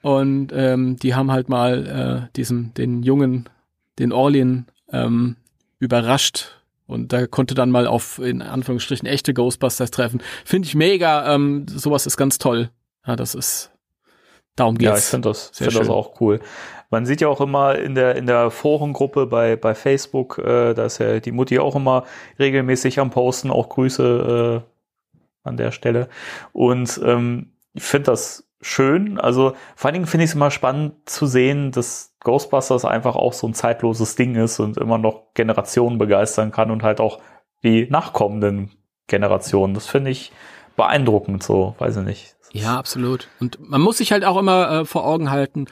Und 0.05 0.49
ähm, 0.53 0.97
die 0.97 1.15
haben 1.15 1.31
halt 1.31 1.49
mal 1.49 2.27
äh, 2.29 2.35
diesen, 2.35 2.75
den 2.75 3.01
Jungen, 3.01 3.49
den 3.97 4.11
Orlin, 4.11 4.67
ähm, 4.91 5.35
überrascht. 5.79 6.61
Und 6.85 7.11
da 7.11 7.25
konnte 7.25 7.55
dann 7.55 7.71
mal 7.71 7.87
auf, 7.87 8.19
in 8.19 8.43
Anführungsstrichen, 8.43 9.07
echte 9.07 9.33
Ghostbusters 9.33 9.89
treffen. 9.89 10.21
Finde 10.45 10.67
ich 10.67 10.75
mega. 10.75 11.33
Ähm, 11.33 11.65
sowas 11.67 12.05
ist 12.05 12.17
ganz 12.17 12.37
toll. 12.37 12.69
Ja, 13.07 13.15
das 13.15 13.33
ist, 13.33 13.71
darum 14.55 14.75
Ja, 14.75 14.91
ich 14.91 14.95
geht's. 14.97 15.09
finde 15.09 15.29
das, 15.29 15.49
Sehr 15.51 15.71
find 15.71 15.81
das 15.81 15.89
auch 15.89 16.21
cool. 16.21 16.39
Man 16.91 17.07
sieht 17.07 17.21
ja 17.21 17.27
auch 17.27 17.41
immer 17.41 17.73
in 17.73 17.95
der, 17.95 18.15
in 18.15 18.27
der 18.27 18.51
Forengruppe 18.51 19.25
bei, 19.25 19.55
bei 19.55 19.73
Facebook, 19.73 20.37
äh, 20.37 20.75
da 20.75 20.85
ist 20.85 20.99
ja 20.99 21.19
die 21.19 21.31
Mutti 21.31 21.57
auch 21.57 21.75
immer 21.75 22.05
regelmäßig 22.37 22.99
am 22.99 23.09
Posten, 23.09 23.49
auch 23.49 23.69
Grüße 23.69 24.63
äh, 24.63 25.47
an 25.49 25.57
der 25.57 25.71
Stelle. 25.71 26.09
Und 26.53 27.01
ähm, 27.03 27.53
ich 27.73 27.81
finde 27.81 28.11
das 28.11 28.45
schön. 28.65 29.19
Also 29.19 29.55
vor 29.75 29.87
allen 29.87 29.93
Dingen 29.93 30.07
finde 30.07 30.23
ich 30.23 30.31
es 30.31 30.35
immer 30.35 30.51
spannend 30.51 30.93
zu 31.07 31.25
sehen, 31.27 31.71
dass 31.71 32.15
Ghostbusters 32.21 32.85
einfach 32.85 33.15
auch 33.15 33.33
so 33.33 33.47
ein 33.47 33.53
zeitloses 33.53 34.15
Ding 34.15 34.35
ist 34.35 34.59
und 34.59 34.77
immer 34.77 34.97
noch 34.97 35.33
Generationen 35.35 35.97
begeistern 35.97 36.51
kann 36.51 36.71
und 36.71 36.83
halt 36.83 36.99
auch 36.99 37.19
die 37.63 37.87
nachkommenden 37.89 38.71
Generationen. 39.07 39.75
Das 39.75 39.85
finde 39.85 40.11
ich 40.11 40.31
beeindruckend 40.75 41.43
so, 41.43 41.75
weiß 41.77 41.97
ich 41.97 42.03
nicht. 42.03 42.35
Ja, 42.51 42.77
absolut. 42.77 43.27
Und 43.39 43.59
man 43.59 43.81
muss 43.81 43.97
sich 43.97 44.11
halt 44.11 44.25
auch 44.25 44.37
immer 44.37 44.71
äh, 44.71 44.85
vor 44.85 45.05
Augen 45.05 45.29
halten, 45.29 45.67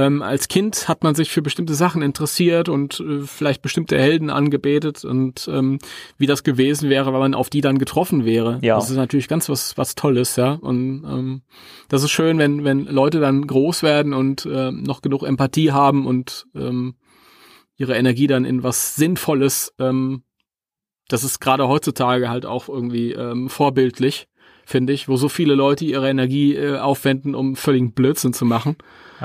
ähm, 0.00 0.22
als 0.22 0.48
Kind 0.48 0.88
hat 0.88 1.02
man 1.02 1.14
sich 1.14 1.30
für 1.30 1.42
bestimmte 1.42 1.74
Sachen 1.74 2.00
interessiert 2.00 2.68
und 2.68 3.00
äh, 3.00 3.20
vielleicht 3.22 3.60
bestimmte 3.60 3.98
Helden 3.98 4.30
angebetet 4.30 5.04
und 5.04 5.48
ähm, 5.52 5.78
wie 6.16 6.26
das 6.26 6.42
gewesen 6.42 6.88
wäre, 6.88 7.12
wenn 7.12 7.20
man 7.20 7.34
auf 7.34 7.50
die 7.50 7.60
dann 7.60 7.78
getroffen 7.78 8.24
wäre. 8.24 8.58
Ja. 8.62 8.76
Das 8.76 8.88
ist 8.88 8.96
natürlich 8.96 9.28
ganz 9.28 9.48
was, 9.48 9.76
was 9.76 9.94
Tolles, 9.94 10.36
ja. 10.36 10.52
Und 10.52 11.04
ähm, 11.04 11.42
das 11.88 12.02
ist 12.02 12.10
schön, 12.10 12.38
wenn, 12.38 12.64
wenn 12.64 12.86
Leute 12.86 13.20
dann 13.20 13.46
groß 13.46 13.82
werden 13.82 14.14
und 14.14 14.46
äh, 14.46 14.70
noch 14.72 15.02
genug 15.02 15.22
Empathie 15.22 15.72
haben 15.72 16.06
und 16.06 16.46
ähm, 16.54 16.94
ihre 17.76 17.96
Energie 17.96 18.26
dann 18.26 18.44
in 18.44 18.62
was 18.62 18.96
Sinnvolles, 18.96 19.74
ähm, 19.78 20.22
das 21.08 21.24
ist 21.24 21.40
gerade 21.40 21.68
heutzutage 21.68 22.30
halt 22.30 22.46
auch 22.46 22.68
irgendwie 22.68 23.12
ähm, 23.12 23.48
vorbildlich 23.48 24.28
finde 24.70 24.92
ich, 24.92 25.08
wo 25.08 25.16
so 25.16 25.28
viele 25.28 25.56
Leute 25.56 25.84
ihre 25.84 26.08
Energie 26.08 26.54
äh, 26.54 26.78
aufwenden, 26.78 27.34
um 27.34 27.56
völligen 27.56 27.92
Blödsinn 27.92 28.32
zu 28.32 28.44
machen. 28.44 28.76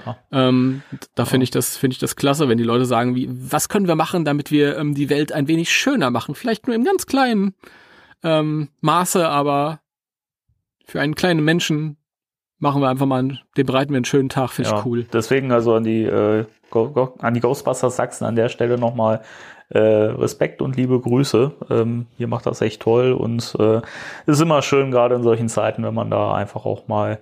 Ja. 0.05 0.17
Ähm, 0.31 0.81
da 1.15 1.25
finde 1.25 1.43
ich 1.43 1.51
das, 1.51 1.77
finde 1.77 1.93
ich 1.93 1.99
das 1.99 2.15
klasse, 2.15 2.49
wenn 2.49 2.57
die 2.57 2.63
Leute 2.63 2.85
sagen, 2.85 3.15
wie, 3.15 3.29
was 3.29 3.69
können 3.69 3.87
wir 3.87 3.95
machen, 3.95 4.25
damit 4.25 4.51
wir 4.51 4.77
ähm, 4.77 4.93
die 4.95 5.09
Welt 5.09 5.31
ein 5.31 5.47
wenig 5.47 5.71
schöner 5.71 6.09
machen? 6.09 6.35
Vielleicht 6.35 6.67
nur 6.67 6.75
im 6.75 6.83
ganz 6.83 7.05
kleinen 7.05 7.53
ähm, 8.23 8.69
Maße, 8.81 9.27
aber 9.27 9.79
für 10.85 11.01
einen 11.01 11.15
kleinen 11.15 11.43
Menschen 11.43 11.97
machen 12.59 12.81
wir 12.81 12.89
einfach 12.89 13.05
mal, 13.05 13.19
einen, 13.19 13.39
dem 13.57 13.65
bereiten 13.65 13.91
wir 13.91 13.97
einen 13.97 14.05
schönen 14.05 14.29
Tag, 14.29 14.51
finde 14.51 14.71
Ja, 14.71 14.79
ich 14.79 14.85
cool. 14.85 15.05
Deswegen 15.11 15.51
also 15.51 15.75
an 15.75 15.83
die, 15.83 16.03
äh, 16.03 16.45
Go 16.69 16.89
Go 16.89 17.13
an 17.19 17.33
die 17.33 17.39
Ghostbusters 17.39 17.95
Sachsen 17.95 18.25
an 18.25 18.35
der 18.35 18.49
Stelle 18.49 18.77
nochmal 18.77 19.21
äh, 19.69 19.79
Respekt 19.79 20.61
und 20.61 20.75
liebe 20.75 20.99
Grüße. 20.99 21.51
Ähm, 21.69 22.07
ihr 22.17 22.27
macht 22.27 22.45
das 22.45 22.61
echt 22.61 22.81
toll 22.81 23.13
und 23.13 23.55
äh, 23.59 23.81
ist 24.25 24.41
immer 24.41 24.61
schön, 24.61 24.91
gerade 24.91 25.15
in 25.15 25.23
solchen 25.23 25.49
Zeiten, 25.49 25.83
wenn 25.83 25.93
man 25.93 26.09
da 26.09 26.33
einfach 26.33 26.65
auch 26.65 26.87
mal, 26.87 27.19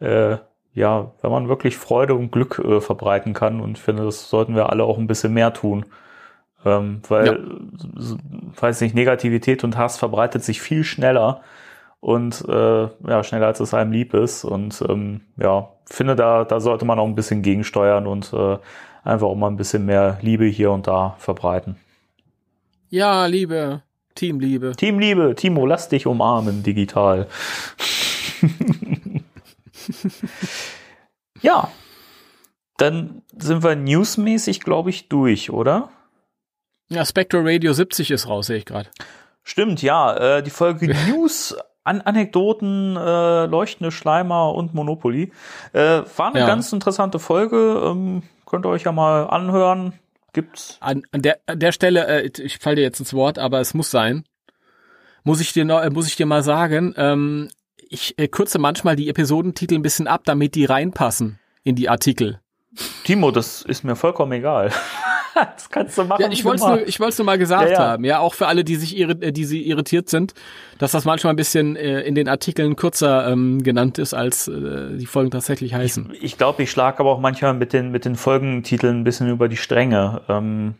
äh, 0.00 0.36
ja, 0.74 1.10
wenn 1.22 1.30
man 1.30 1.48
wirklich 1.48 1.76
Freude 1.76 2.14
und 2.14 2.30
Glück 2.30 2.58
äh, 2.64 2.80
verbreiten 2.80 3.34
kann. 3.34 3.60
Und 3.60 3.78
ich 3.78 3.82
finde, 3.82 4.04
das 4.04 4.30
sollten 4.30 4.54
wir 4.54 4.70
alle 4.70 4.84
auch 4.84 4.98
ein 4.98 5.06
bisschen 5.06 5.32
mehr 5.34 5.52
tun. 5.52 5.84
Ähm, 6.64 7.02
weil, 7.08 7.26
Ja. 7.26 7.36
weiß 8.60 8.80
nicht, 8.80 8.94
Negativität 8.94 9.64
und 9.64 9.76
Hass 9.76 9.98
verbreitet 9.98 10.42
sich 10.44 10.60
viel 10.60 10.84
schneller 10.84 11.40
und 12.00 12.44
äh, 12.48 12.82
ja, 13.06 13.24
schneller 13.24 13.46
als 13.46 13.60
es 13.60 13.74
einem 13.74 13.92
lieb 13.92 14.14
ist. 14.14 14.44
Und 14.44 14.82
ähm, 14.88 15.20
ja, 15.36 15.68
finde, 15.86 16.16
da, 16.16 16.44
da 16.44 16.60
sollte 16.60 16.84
man 16.84 16.98
auch 16.98 17.06
ein 17.06 17.14
bisschen 17.14 17.42
gegensteuern 17.42 18.06
und 18.06 18.32
äh, 18.32 18.58
einfach 19.04 19.26
auch 19.28 19.36
mal 19.36 19.48
ein 19.48 19.56
bisschen 19.56 19.86
mehr 19.86 20.18
Liebe 20.22 20.44
hier 20.44 20.70
und 20.70 20.86
da 20.86 21.16
verbreiten. 21.18 21.76
Ja, 22.90 23.26
Liebe, 23.26 23.82
Teamliebe. 24.14 24.72
Teamliebe, 24.76 25.34
Timo, 25.36 25.66
lass 25.66 25.88
dich 25.88 26.06
umarmen 26.06 26.62
digital. 26.62 27.26
ja, 31.42 31.70
dann 32.76 33.22
sind 33.36 33.62
wir 33.62 33.74
newsmäßig, 33.76 34.60
glaube 34.60 34.90
ich, 34.90 35.08
durch, 35.08 35.50
oder? 35.50 35.90
Ja, 36.88 37.04
Spectral 37.04 37.42
Radio 37.46 37.72
70 37.72 38.10
ist 38.10 38.28
raus, 38.28 38.46
sehe 38.46 38.56
ich 38.58 38.64
gerade. 38.64 38.88
Stimmt, 39.42 39.82
ja. 39.82 40.38
Äh, 40.38 40.42
die 40.42 40.50
Folge 40.50 40.88
News, 41.08 41.56
An 41.84 42.00
Anekdoten, 42.02 42.96
äh, 42.96 43.46
leuchtende 43.46 43.90
Schleimer 43.90 44.54
und 44.54 44.74
Monopoly. 44.74 45.32
Äh, 45.72 46.02
war 46.16 46.28
eine 46.28 46.40
Ja. 46.40 46.46
ganz 46.46 46.72
interessante 46.72 47.18
Folge. 47.18 47.82
Ähm, 47.84 48.22
könnt 48.46 48.64
ihr 48.66 48.70
euch 48.70 48.84
ja 48.84 48.92
mal 48.92 49.24
anhören. 49.24 49.92
Gibt's. 50.34 50.76
An, 50.80 51.02
an, 51.12 51.22
der, 51.22 51.38
an 51.46 51.58
der 51.58 51.72
Stelle, 51.72 52.06
äh, 52.06 52.30
ich 52.42 52.58
falle 52.58 52.76
dir 52.76 52.82
jetzt 52.82 53.00
ins 53.00 53.14
Wort, 53.14 53.38
aber 53.38 53.60
es 53.60 53.74
muss 53.74 53.90
sein. 53.90 54.24
Muss 55.24 55.40
ich 55.40 55.52
dir, 55.52 55.64
noch, 55.64 55.82
äh, 55.82 55.90
muss 55.90 56.06
ich 56.06 56.16
dir 56.16 56.26
mal 56.26 56.42
sagen, 56.42 56.94
ähm, 56.96 57.48
ich 57.90 58.18
äh, 58.18 58.28
kürze 58.28 58.58
manchmal 58.58 58.96
die 58.96 59.08
Episodentitel 59.08 59.74
ein 59.74 59.82
bisschen 59.82 60.06
ab, 60.06 60.22
damit 60.24 60.54
die 60.54 60.64
reinpassen 60.64 61.38
in 61.64 61.74
die 61.74 61.88
Artikel. 61.88 62.40
Timo, 63.04 63.30
das 63.30 63.62
ist 63.62 63.84
mir 63.84 63.96
vollkommen 63.96 64.32
egal. 64.32 64.70
das 65.34 65.70
kannst 65.70 65.96
du 65.98 66.04
machen. 66.04 66.22
Ja, 66.22 66.30
ich 66.30 66.44
wollte 66.44 66.62
es 66.62 66.98
nur, 66.98 67.08
ich 67.10 67.18
nur 67.18 67.24
mal 67.24 67.38
gesagt 67.38 67.70
Ja, 67.70 67.72
ja. 67.72 67.78
haben. 67.78 68.04
Ja, 68.04 68.18
auch 68.20 68.34
für 68.34 68.46
alle, 68.46 68.64
die 68.64 68.76
sich 68.76 68.96
irri 68.96 69.14
äh, 69.20 69.32
die 69.32 69.44
sie 69.44 69.66
irritiert 69.66 70.08
sind, 70.08 70.34
dass 70.78 70.92
das 70.92 71.04
manchmal 71.04 71.32
ein 71.32 71.36
bisschen 71.36 71.76
äh, 71.76 72.00
in 72.00 72.14
den 72.14 72.28
Artikeln 72.28 72.76
kürzer 72.76 73.28
ähm, 73.28 73.62
genannt 73.62 73.98
ist, 73.98 74.14
als 74.14 74.48
äh, 74.48 74.96
die 74.96 75.06
Folgen 75.06 75.30
tatsächlich 75.30 75.74
heißen. 75.74 76.12
Ich 76.20 76.38
glaube, 76.38 76.62
ich 76.62 76.70
schlage 76.70 77.00
aber 77.00 77.10
auch 77.10 77.20
manchmal 77.20 77.54
mit 77.54 77.72
den, 77.72 77.90
mit 77.90 78.04
den 78.04 78.16
Folgentiteln 78.16 79.00
ein 79.00 79.04
bisschen 79.04 79.28
über 79.28 79.48
die 79.48 79.56
Stränge. 79.56 80.22
Ähm, 80.28 80.74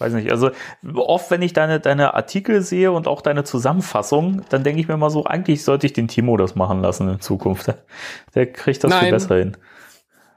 weiß 0.00 0.12
nicht. 0.14 0.30
Also 0.30 0.50
oft, 0.94 1.30
wenn 1.30 1.42
ich 1.42 1.52
deine, 1.52 1.80
deine 1.80 2.14
Artikel 2.14 2.62
sehe 2.62 2.92
und 2.92 3.06
auch 3.06 3.20
deine 3.20 3.44
Zusammenfassung, 3.44 4.42
dann 4.48 4.64
denke 4.64 4.80
ich 4.80 4.88
mir 4.88 4.96
mal 4.96 5.10
so, 5.10 5.24
eigentlich 5.24 5.64
sollte 5.64 5.86
ich 5.86 5.92
den 5.92 6.08
Timo 6.08 6.36
das 6.36 6.54
machen 6.54 6.80
lassen 6.80 7.08
in 7.08 7.20
Zukunft. 7.20 7.66
Der, 7.66 7.78
der 8.34 8.52
kriegt 8.52 8.82
das 8.82 8.92
viel 8.92 9.02
Nein. 9.02 9.10
besser 9.10 9.36
hin. 9.36 9.56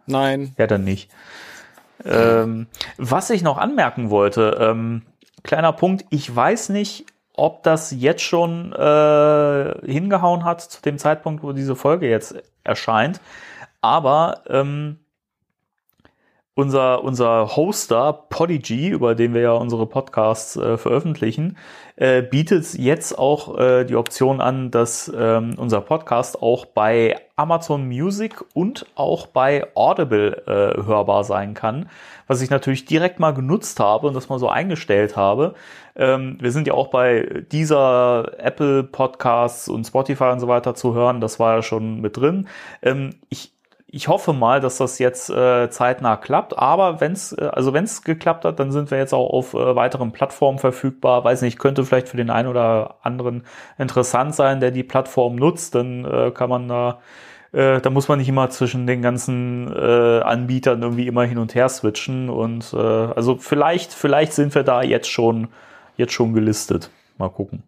Nein. 0.06 0.54
Ja, 0.58 0.68
dann 0.68 0.84
nicht. 0.84 1.10
Ähm, 2.06 2.68
was 2.98 3.30
ich 3.30 3.44
noch 3.44 3.58
anmerken 3.58 4.10
wollte, 4.10 4.58
ähm, 4.60 5.04
kleiner 5.44 5.72
Punkt, 5.72 6.06
ich 6.10 6.34
weiß 6.34 6.70
nicht, 6.70 7.06
ob 7.36 7.64
das 7.64 7.92
jetzt 7.92 8.22
schon 8.22 8.74
äh, 8.74 9.74
hingehauen 9.86 10.44
hat 10.44 10.62
zu 10.62 10.82
dem 10.82 10.98
Zeitpunkt, 10.98 11.44
wo 11.44 11.54
diese 11.54 11.76
Folge 11.76 12.10
jetzt 12.10 12.36
erscheint, 12.64 13.22
aber 13.82 14.44
ähm, 14.50 15.00
unser, 16.56 17.04
unser 17.04 17.56
Hoster 17.56 18.14
Podigy, 18.30 18.90
über 18.90 19.16
den 19.16 19.34
wir 19.34 19.42
ja 19.42 19.54
unsere 19.54 19.88
Podcasts 19.88 20.56
äh, 20.56 20.78
veröffentlichen, 20.78 21.58
äh, 21.96 22.22
bietet 22.22 22.74
jetzt 22.76 23.18
auch 23.18 23.58
äh, 23.58 23.86
die 23.86 23.96
Option 23.96 24.40
an, 24.40 24.70
dass 24.70 25.12
ähm, 25.16 25.56
unser 25.58 25.82
Podcast 25.82 26.42
auch 26.42 26.66
bei 26.66 27.20
Amazon 27.36 27.88
Music 27.88 28.44
und 28.54 28.86
auch 28.96 29.26
bei 29.28 29.66
Audible 29.76 30.44
äh, 30.46 30.86
hörbar 30.86 31.24
sein 31.24 31.56
kann, 31.56 31.90
was 32.28 32.42
ich 32.42 32.52
natürlich 32.52 32.86
direkt 32.86 33.20
mal 33.20 33.34
genutzt 33.34 33.80
habe 33.80 34.08
und 34.08 34.14
das 34.14 34.30
mal 34.30 34.38
so 34.40 34.50
eingestellt 34.50 35.16
habe. 35.16 35.56
Ähm, 35.96 36.38
wir 36.40 36.52
sind 36.52 36.68
ja 36.68 36.74
auch 36.74 36.88
bei 36.88 37.44
dieser 37.52 38.32
Apple 38.38 38.84
Podcasts 38.84 39.68
und 39.70 39.86
Spotify 39.86 40.26
und 40.26 40.40
so 40.40 40.48
weiter 40.48 40.76
zu 40.76 40.94
hören, 40.94 41.20
das 41.20 41.40
war 41.40 41.56
ja 41.56 41.62
schon 41.64 42.00
mit 42.02 42.18
drin. 42.18 42.48
Ähm, 42.84 43.16
ich 43.30 43.54
ich 43.96 44.08
hoffe 44.08 44.34
mal, 44.34 44.60
dass 44.60 44.78
das 44.78 44.98
jetzt 44.98 45.30
äh, 45.30 45.70
zeitnah 45.70 46.18
klappt. 46.18 46.58
Aber 46.58 47.00
wenn 47.00 47.12
es 47.12 47.32
äh, 47.34 47.46
also 47.54 47.74
wenn 47.74 47.84
es 47.84 48.02
geklappt 48.02 48.44
hat, 48.44 48.60
dann 48.60 48.72
sind 48.72 48.90
wir 48.90 48.98
jetzt 48.98 49.14
auch 49.14 49.30
auf 49.30 49.54
äh, 49.54 49.76
weiteren 49.76 50.12
Plattformen 50.12 50.58
verfügbar. 50.58 51.24
Weiß 51.24 51.44
nicht, 51.44 51.60
könnte 51.60 51.86
vielleicht 51.86 52.10
für 52.10 52.18
den 52.18 52.32
einen 52.32 52.48
oder 52.48 52.96
anderen 53.04 53.44
interessant 53.78 54.34
sein, 54.34 54.60
der 54.62 54.72
die 54.72 54.82
Plattform 54.82 55.36
nutzt. 55.36 55.76
Dann 55.76 56.06
äh, 56.06 56.32
kann 56.32 56.50
man 56.50 56.68
da 56.68 57.02
äh, 57.52 57.82
da 57.82 57.92
muss 57.92 58.08
man 58.08 58.18
nicht 58.18 58.30
immer 58.30 58.50
zwischen 58.50 58.88
den 58.88 59.04
ganzen 59.04 59.72
äh, 59.72 60.22
Anbietern 60.22 60.82
irgendwie 60.82 61.06
immer 61.06 61.26
hin 61.26 61.38
und 61.38 61.54
her 61.54 61.70
switchen. 61.70 62.32
Und 62.32 62.74
äh, 62.74 62.78
also 62.78 63.38
vielleicht 63.38 63.94
vielleicht 63.94 64.34
sind 64.34 64.56
wir 64.56 64.64
da 64.64 64.82
jetzt 64.82 65.10
schon 65.10 65.50
jetzt 65.98 66.14
schon 66.14 66.34
gelistet. 66.34 66.90
Mal 67.20 67.30
gucken. 67.30 67.62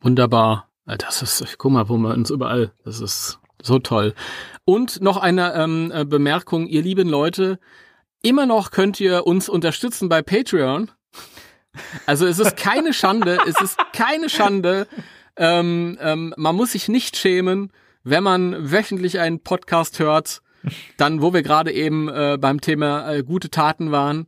Wunderbar. 0.00 0.68
Das 0.86 1.20
ist, 1.20 1.58
guck 1.58 1.72
mal, 1.72 1.88
wo 1.88 1.96
man 1.96 2.12
uns 2.12 2.30
überall, 2.30 2.70
das 2.84 3.00
ist 3.00 3.40
so 3.64 3.78
toll. 3.78 4.14
Und 4.64 5.00
noch 5.00 5.16
eine 5.16 5.54
ähm, 5.54 5.92
äh, 5.94 6.04
Bemerkung, 6.04 6.66
ihr 6.66 6.82
lieben 6.82 7.08
Leute, 7.08 7.58
immer 8.22 8.46
noch 8.46 8.70
könnt 8.70 9.00
ihr 9.00 9.26
uns 9.26 9.48
unterstützen 9.48 10.08
bei 10.08 10.22
Patreon. 10.22 10.90
Also 12.06 12.26
es 12.26 12.38
ist 12.38 12.56
keine 12.56 12.92
Schande, 12.92 13.38
es 13.46 13.60
ist 13.60 13.78
keine 13.92 14.28
Schande. 14.28 14.86
Ähm, 15.36 15.98
ähm, 16.00 16.34
man 16.36 16.54
muss 16.54 16.72
sich 16.72 16.88
nicht 16.88 17.16
schämen, 17.16 17.72
wenn 18.04 18.22
man 18.22 18.70
wöchentlich 18.70 19.18
einen 19.18 19.40
Podcast 19.40 19.98
hört, 19.98 20.40
dann 20.96 21.20
wo 21.20 21.34
wir 21.34 21.42
gerade 21.42 21.72
eben 21.72 22.08
äh, 22.08 22.38
beim 22.40 22.60
Thema 22.60 23.10
äh, 23.12 23.22
gute 23.22 23.50
Taten 23.50 23.92
waren. 23.92 24.26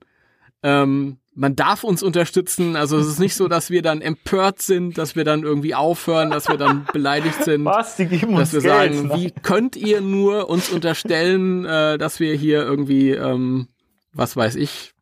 Ähm, 0.62 1.18
man 1.36 1.54
darf 1.54 1.84
uns 1.84 2.02
unterstützen. 2.02 2.76
Also 2.76 2.96
es 2.98 3.06
ist 3.06 3.18
nicht 3.18 3.34
so, 3.34 3.46
dass 3.46 3.70
wir 3.70 3.82
dann 3.82 4.00
empört 4.00 4.62
sind, 4.62 4.96
dass 4.96 5.16
wir 5.16 5.24
dann 5.24 5.42
irgendwie 5.42 5.74
aufhören, 5.74 6.30
dass 6.30 6.48
wir 6.48 6.56
dann 6.56 6.86
beleidigt 6.92 7.44
sind. 7.44 7.64
Was? 7.66 7.96
Die 7.96 8.06
geben 8.06 8.32
dass 8.32 8.54
uns 8.54 8.64
wir 8.64 8.70
Geld, 8.70 8.94
sagen, 8.94 9.08
ne? 9.08 9.14
wie 9.14 9.30
könnt 9.30 9.76
ihr 9.76 10.00
nur 10.00 10.48
uns 10.48 10.70
unterstellen, 10.70 11.66
äh, 11.66 11.98
dass 11.98 12.20
wir 12.20 12.34
hier 12.34 12.62
irgendwie, 12.62 13.10
ähm, 13.10 13.68
was 14.14 14.34
weiß 14.34 14.56
ich, 14.56 14.94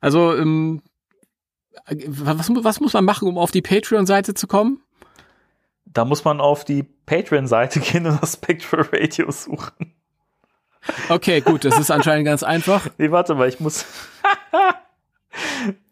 also 0.00 0.36
ähm, 0.36 0.82
was, 2.06 2.50
was 2.54 2.80
muss 2.80 2.92
man 2.92 3.04
machen, 3.04 3.26
um 3.26 3.38
auf 3.38 3.50
die 3.50 3.62
Patreon-Seite 3.62 4.34
zu 4.34 4.46
kommen? 4.46 4.82
Da 5.86 6.04
muss 6.04 6.24
man 6.24 6.40
auf 6.40 6.64
die 6.64 6.82
Patreon-Seite 6.82 7.80
gehen 7.80 8.06
und 8.06 8.20
das 8.20 8.34
Spectral 8.34 8.86
Radio 8.92 9.30
suchen. 9.30 9.94
Okay, 11.08 11.40
gut, 11.40 11.64
das 11.64 11.78
ist 11.78 11.90
anscheinend 11.90 12.26
ganz 12.26 12.42
einfach. 12.42 12.88
Nee, 12.98 13.10
warte 13.10 13.34
mal, 13.34 13.48
ich 13.48 13.60
muss. 13.60 13.86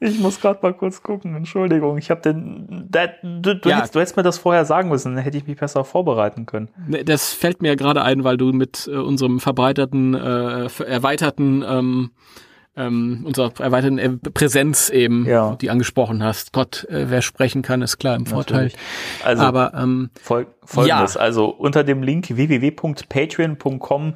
ich 0.01 0.19
muss 0.19 0.41
gerade 0.41 0.59
mal 0.63 0.73
kurz 0.75 1.03
gucken. 1.03 1.35
Entschuldigung, 1.37 1.99
ich 1.99 2.11
habe 2.11 2.21
den. 2.21 2.87
Da, 2.91 3.07
du, 3.23 3.55
du, 3.57 3.69
Ja. 3.69 3.77
hättest, 3.79 3.95
du 3.95 4.01
hättest 4.01 4.17
mir 4.17 4.23
das 4.23 4.39
vorher 4.39 4.65
sagen 4.65 4.89
müssen, 4.89 5.15
dann 5.15 5.25
hätte 5.25 5.37
ich 5.39 5.47
mich 5.47 5.59
besser 5.59 5.85
vorbereiten 5.85 6.47
können. 6.47 6.69
Ne, 6.87 7.05
Das 7.05 7.33
fällt 7.33 7.63
mir 7.63 7.77
gerade 7.77 8.03
ein, 8.03 8.25
weil 8.25 8.37
du 8.37 8.53
mit 8.53 8.89
äh, 8.93 8.97
unserem 8.97 9.41
verbreiterten, 9.41 10.15
äh, 10.15 10.69
erweiterten, 10.85 11.65
ähm, 11.67 12.11
ähm, 12.77 13.25
unserer 13.27 13.53
erweiterten 13.59 13.99
äh, 13.99 14.11
Präsenz 14.31 14.91
eben, 14.91 15.27
Ja. 15.27 15.57
die 15.61 15.71
angesprochen 15.71 16.23
hast. 16.23 16.53
Gott, 16.53 16.85
äh, 16.89 17.07
wer 17.11 17.21
sprechen 17.21 17.63
kann, 17.63 17.83
ist 17.83 17.99
klar 17.99 18.15
im 18.17 18.27
Vorteil. 18.27 18.65
Natürlich. 18.67 18.77
Also 19.25 19.43
Aber 19.43 19.75
ähm, 19.75 20.11
fol 20.23 20.47
folgendes, 20.65 21.17
also 21.17 21.47
unter 21.49 21.83
dem 21.83 22.03
Link 22.05 22.29
www.patreon.com 22.31 24.15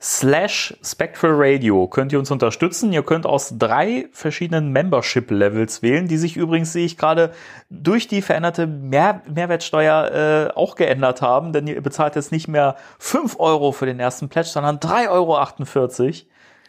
slash 0.00 0.76
Spectral 0.82 1.32
Radio 1.34 1.88
könnt 1.88 2.12
ihr 2.12 2.18
uns 2.20 2.30
unterstützen. 2.30 2.92
Ihr 2.92 3.02
könnt 3.02 3.26
aus 3.26 3.54
drei 3.58 4.08
verschiedenen 4.12 4.70
Membership-Levels 4.70 5.82
wählen, 5.82 6.06
die 6.06 6.18
sich 6.18 6.36
übrigens, 6.36 6.72
sehe 6.72 6.86
ich 6.86 6.96
gerade, 6.96 7.32
durch 7.68 8.06
die 8.06 8.22
veränderte 8.22 8.66
Mehr 8.68 9.22
Mehrwertsteuer 9.26 10.50
äh, 10.52 10.56
auch 10.56 10.76
geändert 10.76 11.20
haben, 11.20 11.52
denn 11.52 11.66
ihr 11.66 11.80
bezahlt 11.80 12.14
jetzt 12.14 12.30
nicht 12.30 12.46
mehr 12.46 12.76
5 13.00 13.40
Euro 13.40 13.72
für 13.72 13.86
den 13.86 13.98
ersten 13.98 14.28
Pledge, 14.28 14.50
sondern 14.50 14.78
3,48 14.78 15.08
Euro. 15.10 15.36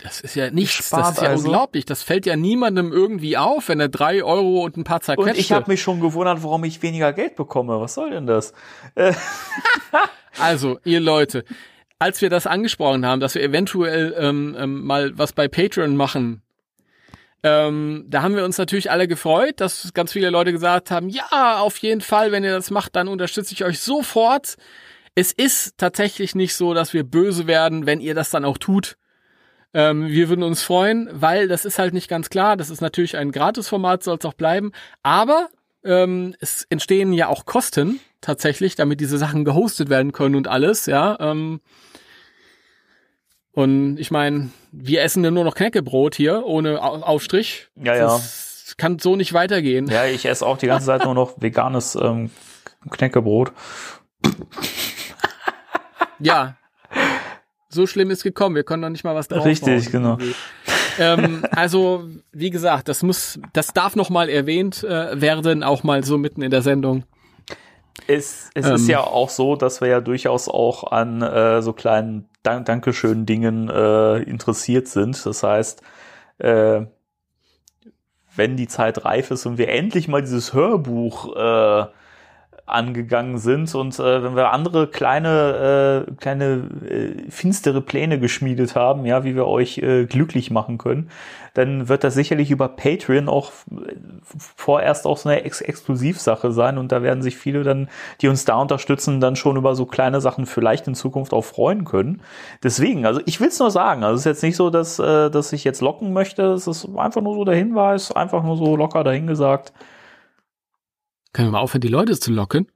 das 0.02 0.22
ist 0.22 0.36
ja 0.36 0.50
nichts, 0.50 0.88
Spart 0.88 1.02
das 1.04 1.12
ist 1.12 1.22
ja 1.22 1.30
also. 1.30 1.44
unglaublich. 1.46 1.86
Das 1.86 2.02
fällt 2.02 2.26
ja 2.26 2.36
niemandem 2.36 2.92
irgendwie 2.92 3.38
auf, 3.38 3.70
wenn 3.70 3.80
er 3.80 3.90
drei 3.90 4.24
Euro 4.24 4.64
und 4.64 4.76
ein 4.76 4.84
paar 4.84 4.98
Und 4.98 5.04
zerquetschte. 5.04 5.40
ich 5.40 5.52
habe 5.52 5.70
mich 5.70 5.84
schon 5.84 6.00
gewundert, 6.00 6.42
warum 6.42 6.64
ich 6.64 6.82
weniger 6.82 7.14
Geld 7.14 7.36
bekomme. 7.36 7.80
Was 7.80 7.94
soll 7.94 8.10
denn 8.10 8.26
das? 8.26 8.54
Also, 10.40 10.80
ihr 10.86 11.02
Leute, 11.02 11.44
als 12.00 12.22
wir 12.22 12.30
das 12.30 12.48
angesprochen 12.48 13.06
haben, 13.06 13.20
dass 13.20 13.36
wir 13.36 13.44
eventuell 13.44 14.16
ähm, 14.18 14.56
ähm, 14.58 14.86
mal 14.86 15.18
was 15.18 15.34
bei 15.34 15.48
Patreon 15.48 15.96
machen, 15.96 16.42
ähm, 17.42 18.06
da 18.08 18.22
haben 18.22 18.36
wir 18.36 18.44
uns 18.44 18.58
natürlich 18.58 18.92
alle 18.92 19.08
gefreut, 19.08 19.62
dass 19.62 19.94
ganz 19.94 20.12
viele 20.12 20.30
Leute 20.30 20.52
gesagt 20.52 20.92
haben, 20.92 21.10
ja, 21.10 21.60
auf 21.60 21.78
jeden 21.78 22.02
Fall, 22.02 22.32
wenn 22.32 22.44
ihr 22.44 22.52
das 22.52 22.70
macht, 22.70 22.96
dann 22.96 23.08
unterstütze 23.08 23.54
ich 23.54 23.64
euch 23.64 23.80
sofort. 23.80 24.58
Es 25.16 25.32
ist 25.32 25.78
tatsächlich 25.78 26.36
nicht 26.36 26.56
so, 26.56 26.74
dass 26.74 26.94
wir 26.94 27.04
böse 27.04 27.48
werden, 27.48 27.86
wenn 27.86 28.02
ihr 28.02 28.14
das 28.14 28.30
dann 28.30 28.44
auch 28.44 28.58
tut. 28.58 28.98
Ähm, 29.74 30.08
wir 30.08 30.28
würden 30.28 30.44
uns 30.44 30.64
freuen, 30.64 31.10
weil 31.14 31.48
das 31.48 31.64
ist 31.64 31.80
halt 31.80 31.94
nicht 31.94 32.10
ganz 32.10 32.30
klar. 32.30 32.58
Das 32.58 32.70
ist 32.70 32.82
natürlich 32.82 33.16
ein 33.16 33.32
Gratisformat, 33.32 34.04
soll 34.04 34.18
es 34.20 34.26
auch 34.26 34.34
bleiben. 34.34 34.72
Aber 35.02 35.48
ähm, 35.84 36.36
es 36.40 36.66
entstehen 36.70 37.14
ja 37.14 37.28
auch 37.28 37.46
Kosten 37.46 38.02
tatsächlich, 38.20 38.76
damit 38.76 39.00
diese 39.00 39.18
Sachen 39.18 39.46
gehostet 39.46 39.90
werden 39.90 40.12
können 40.12 40.36
und 40.36 40.50
alles, 40.50 40.88
ja. 40.88 41.18
Ähm, 41.22 41.62
und 43.54 43.98
ich 43.98 44.12
meine, 44.12 44.50
wir 44.72 45.02
essen 45.04 45.24
ja 45.24 45.32
nur 45.32 45.44
noch 45.44 45.56
Knäckebrot 45.56 46.16
hier 46.16 46.46
ohne 46.46 46.82
Au- 46.82 47.02
Aufstrich. 47.02 47.68
Ja, 47.76 47.96
ja. 47.96 48.06
Das 48.06 48.76
kann 48.78 49.00
so 49.00 49.16
nicht 49.16 49.34
weitergehen. 49.34 49.88
Ja, 49.88 50.06
ich 50.06 50.26
esse 50.26 50.46
auch 50.46 50.58
die 50.58 50.68
ganze 50.68 50.86
Zeit 50.88 51.04
nur 51.06 51.16
noch 51.16 51.34
veganes 51.42 51.96
ähm, 51.96 52.30
Knäckebrot. 52.90 53.52
Ja. 56.20 56.56
So 57.70 57.86
schlimm 57.88 58.10
ist 58.12 58.24
gekommen. 58.24 58.56
Wir 58.56 58.64
können 58.64 58.82
noch 58.82 58.90
nicht 58.90 59.04
mal 59.04 59.16
was 59.16 59.28
drauf 59.28 59.46
Richtig, 59.46 59.92
genau. 59.92 60.18
ähm, 60.98 61.46
also, 61.52 62.04
wie 62.32 62.50
gesagt, 62.50 62.88
das 62.88 63.04
muss, 63.04 63.40
das 63.54 63.74
darf 63.74 63.96
noch 63.96 64.10
mal 64.10 64.28
erwähnt 64.30 64.84
äh, 64.84 65.20
werden, 65.22 65.64
auch 65.64 65.84
mal 65.84 66.04
so 66.04 66.18
mitten 66.18 66.42
in 66.42 66.52
der 66.52 66.62
Sendung. 66.62 67.04
Es, 68.08 68.50
es 68.56 68.66
Ähm. 68.66 68.76
ist 68.76 68.88
ja 68.88 69.02
auch 69.02 69.30
so, 69.30 69.56
dass 69.56 69.82
wir 69.82 69.88
ja 69.88 70.02
durchaus 70.02 70.48
auch 70.48 70.92
an 70.92 71.22
äh, 71.22 71.62
so 71.62 71.74
kleinen 71.74 72.29
Dank 72.44 72.66
Dankeschön-Dingen 72.66 73.70
äh, 73.70 74.18
interessiert 74.20 74.88
sind. 74.88 75.26
Das 75.26 75.44
heißt, 75.44 75.82
äh, 76.38 76.82
wenn 78.36 78.56
die 78.56 78.68
Zeit 78.68 79.04
reif 79.06 79.32
ist 79.32 79.46
und 79.46 79.58
wir 79.58 79.70
endlich 79.70 80.08
mal 80.08 80.22
dieses 80.22 80.54
Hörbuch 80.54 81.36
äh, 81.36 81.86
angegangen 82.70 83.40
sind 83.40 83.74
und 83.74 83.98
äh, 84.00 84.24
wenn 84.24 84.36
wir 84.36 84.52
andere 84.52 84.88
kleine 84.88 86.06
äh, 86.08 86.12
kleine 86.16 86.70
äh, 86.88 87.30
finstere 87.30 87.82
Pläne 87.82 88.20
geschmiedet 88.20 88.76
haben, 88.76 89.06
ja, 89.06 89.24
wie 89.24 89.36
wir 89.36 89.48
euch 89.48 89.80
äh, 89.80 90.06
glücklich 90.06 90.52
machen 90.52 90.78
können, 90.78 91.10
dann 91.54 91.88
wird 91.88 92.04
das 92.04 92.14
sicherlich 92.14 92.52
über 92.52 92.68
Patreon 92.68 93.30
auch 93.30 93.52
äh, 93.72 93.96
vorerst 94.56 95.06
auch 95.06 95.18
so 95.18 95.30
eine 95.30 95.44
Ex 95.44 95.62
Exklusivsache 95.62 96.52
sein 96.52 96.78
und 96.78 96.92
da 96.92 97.02
werden 97.04 97.22
sich 97.22 97.38
viele 97.38 97.64
dann, 97.64 97.90
die 98.22 98.28
uns 98.28 98.46
da 98.46 98.56
unterstützen, 98.56 99.20
dann 99.20 99.36
schon 99.36 99.58
über 99.58 99.76
so 99.76 99.86
kleine 99.86 100.22
Sachen 100.22 100.46
vielleicht 100.46 100.88
in 100.88 100.96
Zukunft 100.96 101.34
auch 101.34 101.44
freuen 101.44 101.86
können. 101.86 102.22
Deswegen, 102.64 103.06
also 103.06 103.22
ich 103.26 103.40
will 103.40 103.50
es 103.50 103.60
nur 103.60 103.72
sagen, 103.72 104.04
also 104.04 104.16
es 104.16 104.22
ist 104.22 104.26
jetzt 104.26 104.44
nicht 104.44 104.56
so, 104.56 104.70
dass, 104.70 105.00
äh, 105.00 105.30
dass 105.30 105.54
ich 105.54 105.64
jetzt 105.64 105.82
locken 105.82 106.14
möchte, 106.14 106.44
es 106.54 106.68
ist 106.68 106.88
einfach 106.98 107.22
nur 107.22 107.36
so 107.36 107.46
der 107.46 107.56
Hinweis, 107.56 108.12
einfach 108.12 108.44
nur 108.44 108.58
so 108.58 108.76
locker 108.76 109.04
dahingesagt. 109.04 109.74
Können 111.34 111.50
wir 111.50 111.52
mal 111.54 111.60
aufhören, 111.60 111.82
die 111.82 111.88
Leute 111.88 112.20
zu 112.20 112.32
locken? 112.32 112.68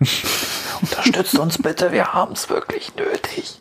Unterstützt 0.82 1.38
uns 1.38 1.58
bitte, 1.60 1.92
wir 1.92 2.12
haben 2.12 2.32
es 2.32 2.48
wirklich 2.48 2.94
nötig. 2.96 3.60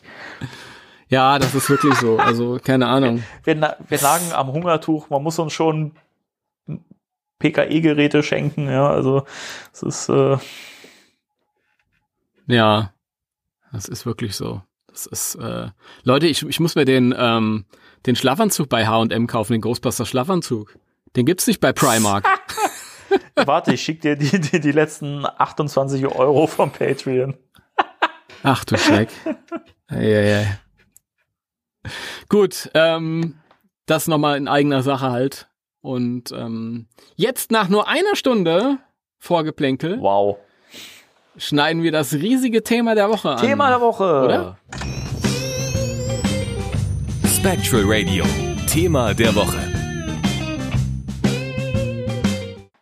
Ja, 1.09 1.39
das 1.39 1.55
ist 1.55 1.69
wirklich 1.69 1.93
so. 1.95 2.17
Also, 2.19 2.59
keine 2.63 2.87
Ahnung. 2.87 3.23
Wir, 3.43 3.55
na- 3.55 3.77
wir 3.87 4.01
nagen 4.01 4.31
am 4.33 4.51
Hungertuch, 4.51 5.09
man 5.09 5.23
muss 5.23 5.39
uns 5.39 5.53
schon 5.53 5.93
PKE-Geräte 7.39 8.23
schenken, 8.23 8.67
ja, 8.69 8.89
also 8.89 9.23
es 9.71 9.83
ist 9.83 10.09
äh, 10.09 10.37
Ja, 12.47 12.93
das 13.71 13.87
ist 13.87 14.05
wirklich 14.05 14.35
so. 14.35 14.61
Das 14.87 15.05
ist, 15.05 15.35
äh, 15.35 15.67
Leute, 16.03 16.27
ich, 16.27 16.43
ich 16.43 16.59
muss 16.59 16.75
mir 16.75 16.85
den, 16.85 17.13
ähm, 17.17 17.65
den 18.05 18.15
Schlafanzug 18.15 18.67
bei 18.69 18.87
H&M 18.87 19.27
kaufen, 19.27 19.53
den 19.53 19.61
Ghostbuster 19.61 20.05
Schlafanzug. 20.05 20.75
Den 21.15 21.25
gibt's 21.25 21.45
nicht 21.47 21.59
bei 21.59 21.71
Primark. 21.73 22.25
Warte, 23.35 23.73
ich 23.73 23.81
schick 23.83 24.01
dir 24.01 24.15
die, 24.15 24.39
die, 24.39 24.59
die 24.59 24.71
letzten 24.71 25.25
28 25.25 26.05
Euro 26.07 26.47
vom 26.47 26.71
Patreon. 26.71 27.35
Ach 28.43 28.65
du 28.65 28.77
Schreck. 28.77 29.09
Eieiei. 29.87 30.59
Gut, 32.29 32.69
ähm, 32.73 33.35
das 33.85 34.07
nochmal 34.07 34.38
in 34.38 34.47
eigener 34.47 34.83
Sache 34.83 35.11
halt. 35.11 35.47
Und 35.81 36.31
ähm, 36.31 36.88
jetzt 37.15 37.51
nach 37.51 37.69
nur 37.69 37.88
einer 37.88 38.15
Stunde 38.15 38.79
Vorgeplänkel 39.19 39.99
Wow. 40.01 40.38
schneiden 41.38 41.81
wir 41.83 41.91
das 41.91 42.13
riesige 42.13 42.63
Thema 42.63 42.93
der 42.95 43.09
Woche 43.09 43.31
an. 43.31 43.38
Thema 43.39 43.69
der 43.69 43.81
Woche. 43.81 44.03
Oder? 44.23 44.57
Spectral 47.25 47.83
Radio. 47.85 48.25
Thema 48.67 49.13
der 49.13 49.33
Woche. 49.35 49.57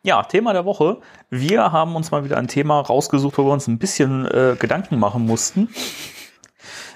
Ja, 0.04 0.22
Thema 0.24 0.54
der 0.54 0.66
Woche. 0.66 1.00
Wir 1.30 1.72
haben 1.72 1.96
uns 1.96 2.12
mal 2.12 2.24
wieder 2.24 2.38
ein 2.38 2.48
Thema 2.48 2.80
rausgesucht, 2.82 3.38
wo 3.38 3.46
wir 3.46 3.54
uns 3.54 3.68
ein 3.68 3.80
bisschen 3.80 4.26
äh, 4.28 4.56
Gedanken 4.60 5.00
machen 5.00 5.26
mussten. 5.26 5.70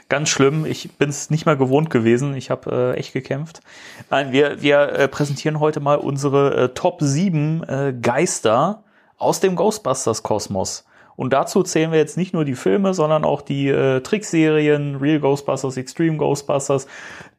Ganz 0.09 0.29
schlimm. 0.29 0.65
Ich 0.65 0.97
bin 0.97 1.09
es 1.09 1.29
nicht 1.29 1.45
mehr 1.45 1.55
gewohnt 1.55 1.91
gewesen. 1.91 2.35
Ich 2.35 2.49
habe 2.49 2.93
äh, 2.95 2.99
echt 2.99 3.13
gekämpft. 3.13 3.61
Nein, 4.09 4.31
wir, 4.31 4.59
wir 4.61 4.79
äh, 4.89 5.07
präsentieren 5.07 5.59
heute 5.59 5.79
mal 5.79 5.99
unsere 5.99 6.55
äh, 6.55 6.69
Top 6.69 6.97
7 6.99 7.63
äh, 7.63 7.93
Geister 8.01 8.83
aus 9.19 9.39
dem 9.39 9.55
Ghostbusters-Kosmos. 9.55 10.85
Und 11.15 11.33
dazu 11.33 11.63
zählen 11.63 11.91
wir 11.91 11.99
jetzt 11.99 12.15
nicht 12.15 12.33
nur 12.33 12.45
die 12.45 12.55
Filme, 12.55 12.93
sondern 12.93 13.25
auch 13.25 13.41
die 13.41 13.67
äh, 13.67 13.99
Trickserien, 13.99 14.95
Real 14.95 15.19
Ghostbusters, 15.19 15.75
Extreme 15.75 16.15
Ghostbusters, 16.15 16.87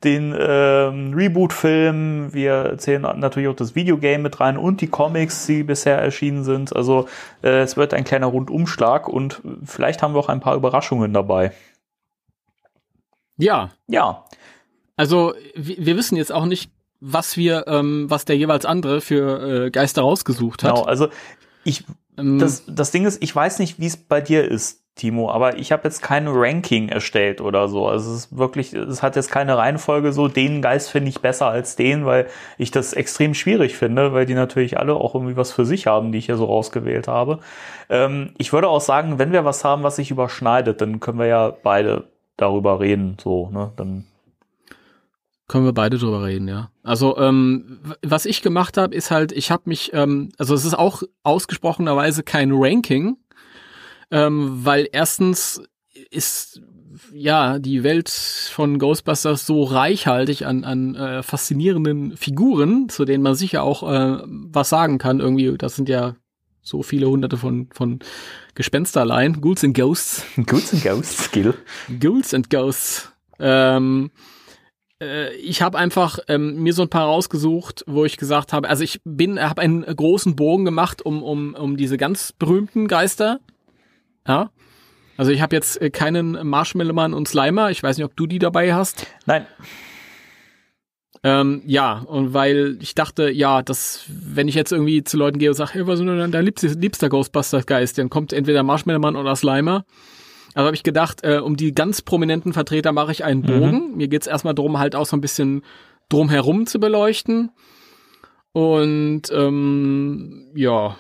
den 0.05 0.37
ähm, 0.39 1.15
Reboot-Film. 1.15 2.35
Wir 2.35 2.75
zählen 2.77 3.01
natürlich 3.17 3.49
auch 3.49 3.57
das 3.57 3.75
Videogame 3.75 4.25
mit 4.25 4.39
rein 4.39 4.59
und 4.59 4.83
die 4.83 4.89
Comics, 4.89 5.47
die 5.47 5.63
bisher 5.63 5.97
erschienen 5.97 6.45
sind. 6.45 6.77
Also 6.77 7.09
äh, 7.43 7.63
es 7.63 7.79
wird 7.79 7.95
ein 7.95 8.05
kleiner 8.05 8.27
Rundumschlag 8.27 9.09
und 9.09 9.41
vielleicht 9.65 10.03
haben 10.03 10.15
wir 10.15 10.19
auch 10.21 10.29
ein 10.29 10.41
paar 10.41 10.57
Überraschungen 10.57 11.15
dabei. 11.15 11.53
Ja, 13.41 13.71
Ja, 13.89 14.25
also 14.97 15.35
wir, 15.55 15.97
wissen 15.97 16.17
jetzt 16.17 16.31
auch 16.31 16.45
nicht, 16.45 16.71
was 17.01 17.37
wir, 17.37 17.65
ähm, 17.67 18.11
was 18.11 18.27
der 18.27 18.37
jeweils 18.37 18.67
andere 18.67 19.01
für 19.01 19.67
äh, 19.67 19.71
Geister 19.71 20.03
rausgesucht 20.03 20.63
hat. 20.63 20.75
genau. 20.75 20.87
Also 20.87 21.09
ich 21.65 21.85
Ähm, 22.19 22.39
Das, 22.39 22.65
das 22.67 22.91
Ding 22.91 23.07
ist, 23.07 23.23
ich 23.23 23.35
weiß 23.35 23.59
nicht, 23.59 23.79
wie 23.79 23.87
es 23.87 23.97
bei 23.97 24.21
dir 24.21 24.45
ist, 24.45 24.81
Timo, 24.97 25.31
aber 25.31 25.57
ich 25.57 25.73
habe 25.73 25.85
jetzt 25.85 26.03
kein 26.03 26.29
Ranking 26.29 26.91
erstellt 26.91 27.41
oder 27.41 27.69
so. 27.69 27.87
Also 27.87 28.11
es 28.11 28.27
ist 28.27 28.37
wirklich, 28.37 28.75
es 28.75 29.03
hat 29.03 29.17
jetzt 29.17 29.31
keine 29.31 29.57
Reihenfolge 29.57 30.13
so, 30.13 30.29
den 30.29 30.61
Geist 30.61 30.91
finde 30.91 31.09
ich 31.09 31.21
besser 31.21 31.47
als 31.47 31.77
den, 31.77 32.05
weil 32.05 32.27
ich 32.59 32.71
das 32.71 32.93
extrem 32.93 33.33
schwierig 33.33 33.77
finde, 33.77 34.13
weil 34.13 34.27
die 34.27 34.35
natürlich 34.35 34.79
alle 34.79 34.95
auch 34.95 35.15
irgendwie 35.15 35.37
was 35.37 35.53
für 35.53 35.65
sich 35.65 35.87
haben, 35.87 36.13
die 36.13 36.19
ich 36.19 36.27
hier 36.27 36.37
so 36.37 36.45
rausgewählt 36.45 37.09
habe. 37.09 37.39
Ähm, 37.89 38.35
ich 38.37 38.53
würde 38.53 38.69
auch 38.69 38.83
sagen, 38.83 39.19
wenn 39.19 39.33
wir 39.33 39.45
was 39.47 39.65
haben, 39.65 39.83
was 39.83 39.97
sich 39.97 40.11
überschneidet, 40.11 40.83
dann 40.83 41.01
können 41.01 41.19
wir 41.19 41.27
ja 41.27 41.51
beide 41.63 42.05
darüber 42.41 42.81
reden, 42.81 43.17
so, 43.23 43.51
ne, 43.51 43.73
dann 43.77 44.05
Können 45.49 45.65
wir 45.65 45.73
beide 45.73 45.99
drüber 45.99 46.25
reden, 46.25 46.49
ja. 46.49 46.71
Also 46.83 47.17
ähm, 47.19 47.81
was 48.03 48.25
ich 48.25 48.43
gemacht 48.43 48.77
habe, 48.77 48.95
ist 48.95 49.11
halt, 49.11 49.33
ich 49.33 49.51
habe 49.51 49.65
mich, 49.67 49.93
ähm, 49.93 50.31
also 50.39 50.55
es 50.55 50.65
ist 50.65 50.79
auch 50.79 51.03
ausgesprochenerweise 51.23 52.23
kein 52.23 52.51
Ranking, 52.53 53.17
ähm, 54.11 54.65
weil 54.65 54.89
erstens 54.93 55.63
ist 56.11 56.63
ja 57.13 57.59
die 57.59 57.83
Welt 57.83 58.09
von 58.09 58.79
Ghostbusters 58.79 59.47
so 59.47 59.63
reichhaltig 59.65 60.47
an, 60.47 60.65
an 60.65 60.95
äh, 60.95 61.23
faszinierenden 61.23 62.17
Figuren, 62.17 62.89
zu 62.89 63.05
denen 63.05 63.23
man 63.23 63.35
sicher 63.35 63.63
auch 63.63 63.83
äh, 63.83 64.23
was 64.27 64.69
sagen 64.69 64.99
kann. 64.99 65.21
Irgendwie, 65.21 65.57
das 65.57 65.77
sind 65.77 65.89
ja 65.89 66.17
so 66.63 66.83
viele 66.83 67.09
hunderte 67.09 67.37
von, 67.37 67.69
von 67.73 68.01
Gespensterlein, 68.55 69.41
Ghouls 69.41 69.65
and 69.65 69.77
Ghosts. 69.77 70.25
Goods 70.37 70.73
and 70.73 70.83
Ghost 70.83 71.19
Skill. 71.19 71.55
Ghouls 71.99 72.35
and 72.35 72.51
Ghosts. 72.51 73.13
Ähm, 73.39 74.11
äh, 75.01 75.35
ich 75.37 75.63
habe 75.63 75.79
einfach 75.79 76.19
ähm, 76.29 76.63
mir 76.63 76.75
so 76.75 76.83
ein 76.83 76.91
paar 76.91 77.07
rausgesucht, 77.07 77.85
wo 77.87 78.05
ich 78.05 78.17
gesagt 78.17 78.53
habe, 78.53 78.69
also 78.69 78.85
ich 78.85 79.01
bin, 79.05 79.41
habe 79.41 79.63
einen 79.63 79.83
großen 79.83 80.37
Bogen 80.37 80.65
gemacht 80.65 81.03
um 81.03 81.23
um 81.23 81.55
um 81.55 81.77
diese 81.77 81.97
ganz 81.97 82.33
berühmten 82.33 82.87
Geister. 82.87 83.41
Ja. 84.27 84.51
Also 85.17 85.33
ich 85.33 85.41
habe 85.43 85.57
jetzt 85.57 85.81
äh, 85.81 85.91
keinen 85.91 86.47
Marshmallow 86.47 86.95
Mann 86.95 87.15
und 87.15 87.29
Slimer. 87.29 87.71
Ich 87.71 87.83
weiß 87.83 87.97
nicht, 87.97 88.05
ob 88.05 88.17
du 88.17 88.27
die 88.27 88.39
dabei 88.39 88.75
hast. 88.75 89.07
Nein, 89.27 89.47
Ähm, 91.23 91.63
ja, 91.67 91.99
und 91.99 92.33
weil 92.33 92.79
ich 92.81 92.95
dachte, 92.95 93.31
ja, 93.31 93.61
dass 93.63 94.05
wenn 94.09 94.49
ich 94.49 94.55
jetzt 94.55 94.73
irgendwie 94.73 95.05
zu 95.05 95.19
Leuten 95.19 95.39
gehe 95.39 95.51
und 95.51 95.55
sage, 95.55 95.73
hey, 95.75 95.87
was 95.87 96.01
ist 96.01 96.07
denn 96.07 96.31
dein 96.31 96.45
liebster, 96.45 96.69
liebster 96.69 97.09
Ghostbusters-Geist, 97.11 97.99
dann 97.99 98.09
kommt 98.09 98.33
entweder 98.33 98.63
Marshmallow 98.63 99.01
Mann 99.01 99.17
oder 99.17 99.37
Slimer. 99.37 99.85
Also 100.55 100.67
habe 100.67 100.75
ich 100.75 100.83
gedacht, 100.83 101.21
äh, 101.23 101.39
um 101.39 101.57
die 101.57 101.73
ganz 101.75 102.03
prominenten 102.03 102.53
Vertreter 102.53 102.93
mache 102.93 103.13
ich 103.13 103.23
einen 103.23 103.43
Bogen. 103.43 103.97
Mir 103.97 104.09
geht's 104.09 104.27
erstmal 104.27 104.55
darum, 104.55 104.79
halt 104.79 104.97
auch 104.97 105.07
so 105.07 105.17
ein 105.17 105.21
bisschen 105.21 105.63
drumherum 106.09 106.67
zu 106.67 106.81
beleuchten. 106.81 107.51
Und 108.53 109.23
ähm, 109.31 110.51
ja, 110.55 110.97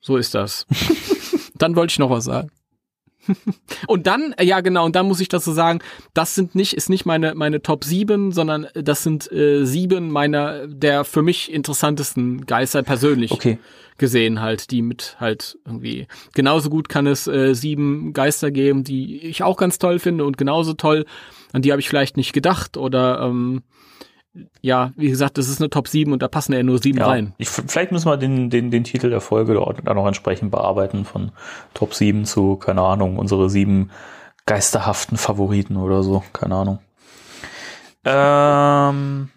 so 0.00 0.16
ist 0.16 0.34
das. 0.34 0.66
dann 1.54 1.76
wollte 1.76 1.92
ich 1.92 1.98
noch 1.98 2.10
was 2.10 2.24
sagen. 2.24 2.50
Und 3.86 4.06
dann, 4.06 4.32
äh, 4.36 4.44
ja 4.44 4.60
genau, 4.60 4.84
und 4.84 4.96
dann 4.96 5.06
muss 5.06 5.20
ich 5.20 5.28
dazu 5.28 5.52
sagen, 5.52 5.80
das 6.14 6.34
sind 6.34 6.54
nicht, 6.54 6.74
ist 6.74 6.88
nicht 6.88 7.06
meine, 7.06 7.34
meine 7.34 7.62
Top 7.62 7.84
7, 7.84 8.32
sondern 8.32 8.66
das 8.74 9.02
sind 9.02 9.30
äh, 9.32 9.64
sieben 9.64 10.10
meiner 10.10 10.66
der 10.66 11.04
für 11.04 11.22
mich 11.22 11.52
interessantesten 11.52 12.46
Geister 12.46 12.82
persönlich 12.82 13.32
okay. 13.32 13.58
gesehen 13.98 14.40
halt, 14.40 14.70
die 14.70 14.82
mit 14.82 15.16
halt 15.20 15.58
irgendwie 15.64 16.06
genauso 16.34 16.70
gut 16.70 16.88
kann 16.88 17.06
es 17.06 17.26
äh, 17.26 17.54
sieben 17.54 18.12
Geister 18.12 18.50
geben, 18.50 18.84
die 18.84 19.18
ich 19.18 19.42
auch 19.42 19.56
ganz 19.56 19.78
toll 19.78 19.98
finde 19.98 20.24
und 20.24 20.38
genauso 20.38 20.74
toll, 20.74 21.04
an 21.52 21.62
die 21.62 21.72
habe 21.72 21.80
ich 21.80 21.88
vielleicht 21.88 22.16
nicht 22.16 22.32
gedacht 22.32 22.76
oder 22.76 23.20
ähm, 23.22 23.62
ja, 24.60 24.92
wie 24.96 25.08
gesagt, 25.08 25.38
das 25.38 25.48
ist 25.48 25.60
eine 25.60 25.70
Top 25.70 25.88
7 25.88 26.12
und 26.12 26.22
da 26.22 26.28
passen 26.28 26.52
ja 26.52 26.62
nur 26.62 26.78
sieben 26.78 26.98
Ja, 26.98 27.06
rein. 27.06 27.34
ich, 27.38 27.48
vielleicht 27.48 27.92
müssen 27.92 28.08
wir 28.08 28.16
den, 28.16 28.50
den, 28.50 28.70
den 28.70 28.84
Titel 28.84 29.10
der 29.10 29.20
Folge 29.20 29.54
dort 29.54 29.80
dann 29.84 29.96
noch 29.96 30.06
entsprechend 30.06 30.50
bearbeiten 30.50 31.04
von 31.04 31.32
Top 31.74 31.94
7 31.94 32.24
zu, 32.24 32.56
keine 32.56 32.82
Ahnung, 32.82 33.18
unsere 33.18 33.48
sieben 33.50 33.90
geisterhaften 34.46 35.16
Favoriten 35.16 35.76
oder 35.76 36.02
so, 36.02 36.22
keine 36.32 36.54
Ahnung. 36.56 36.78
Ähm, 38.04 39.30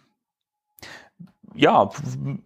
ja, 1.56 1.90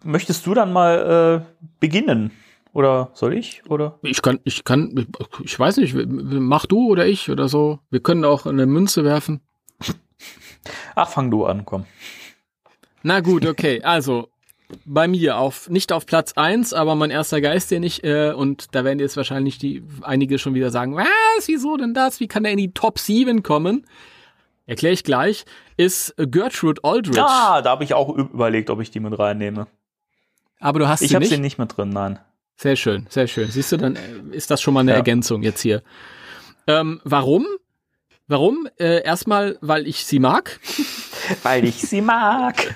möchtest 0.03 0.45
du 0.45 0.53
dann 0.53 0.71
mal 0.71 1.43
äh, 1.43 1.63
beginnen? 1.79 2.31
Oder 2.73 3.11
soll 3.13 3.35
ich? 3.35 3.61
Oder? 3.69 3.99
Ich 4.01 4.21
kann, 4.23 4.39
ich 4.45 4.63
kann, 4.63 5.05
ich 5.43 5.59
weiß 5.59 5.77
nicht, 5.77 5.95
mach 6.07 6.65
du 6.65 6.89
oder 6.89 7.05
ich 7.05 7.29
oder 7.29 7.47
so. 7.47 7.79
Wir 7.91 7.99
können 7.99 8.25
auch 8.25 8.47
eine 8.47 8.65
Münze 8.65 9.03
werfen. 9.03 9.41
Ach, 10.95 11.07
fang 11.09 11.29
du 11.29 11.45
an, 11.45 11.65
komm. 11.65 11.85
Na 13.03 13.19
gut, 13.19 13.45
okay. 13.45 13.81
Also 13.83 14.29
bei 14.85 15.07
mir 15.07 15.37
auf 15.37 15.69
nicht 15.69 15.91
auf 15.91 16.05
Platz 16.05 16.33
eins, 16.35 16.73
aber 16.73 16.95
mein 16.95 17.11
erster 17.11 17.41
Geist, 17.41 17.69
den 17.69 17.83
ich 17.83 18.03
äh, 18.03 18.31
und 18.31 18.73
da 18.73 18.83
werden 18.83 18.99
jetzt 18.99 19.17
wahrscheinlich 19.17 19.57
die 19.59 19.83
einige 20.01 20.39
schon 20.39 20.55
wieder 20.55 20.71
sagen, 20.71 20.95
was, 20.95 21.47
wieso 21.47 21.77
denn 21.77 21.93
das? 21.93 22.19
Wie 22.19 22.27
kann 22.27 22.43
der 22.43 22.53
in 22.53 22.57
die 22.57 22.71
Top 22.73 22.97
7 22.97 23.43
kommen? 23.43 23.85
Erkläre 24.65 24.93
ich 24.93 25.03
gleich. 25.03 25.45
Ist 25.77 26.15
Gertrude 26.17 26.81
Aldrich. 26.83 27.19
Ah, 27.19 27.61
da 27.61 27.71
habe 27.71 27.83
ich 27.83 27.93
auch 27.93 28.09
überlegt, 28.15 28.69
ob 28.69 28.79
ich 28.81 28.89
die 28.89 28.99
mit 29.01 29.17
reinnehme. 29.19 29.67
aber 30.59 30.79
du 30.79 30.87
hast 30.87 31.01
Ich 31.01 31.09
sie 31.09 31.15
habe 31.15 31.23
nicht. 31.25 31.33
sie 31.33 31.39
nicht 31.39 31.57
mit 31.59 31.75
drin, 31.77 31.89
nein. 31.89 32.17
Sehr 32.55 32.75
schön, 32.77 33.05
sehr 33.09 33.27
schön. 33.27 33.49
Siehst 33.51 33.71
du, 33.73 33.77
dann 33.77 33.95
äh, 33.97 33.99
ist 34.31 34.49
das 34.49 34.61
schon 34.61 34.73
mal 34.73 34.79
eine 34.81 34.91
Ja. 34.91 34.97
Ergänzung 34.97 35.43
jetzt 35.43 35.61
hier. 35.61 35.83
Ähm, 36.65 37.01
warum? 37.03 37.45
Warum? 38.27 38.67
Äh, 38.79 39.03
erstmal, 39.03 39.57
weil 39.59 39.85
ich 39.87 40.05
sie 40.05 40.19
mag. 40.19 40.59
Weil 41.43 41.65
ich 41.65 41.75
sie 41.81 42.01
mag. 42.01 42.73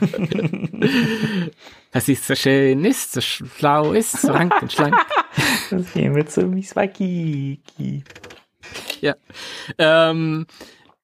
Dass 1.91 2.05
sie 2.05 2.15
so 2.15 2.35
schön 2.35 2.83
ist, 2.85 3.13
so 3.13 3.21
schlau 3.21 3.93
ist, 3.93 4.11
so 4.21 4.31
rank 4.31 4.53
und 4.61 4.71
schlank. 4.71 4.95
Das 5.69 5.93
gehen 5.93 6.15
wir 6.15 6.25
zu 6.25 6.47
Miss 6.47 6.75
Wakiki. 6.75 8.03
Ja. 9.01 9.15
Ähm, 9.77 10.47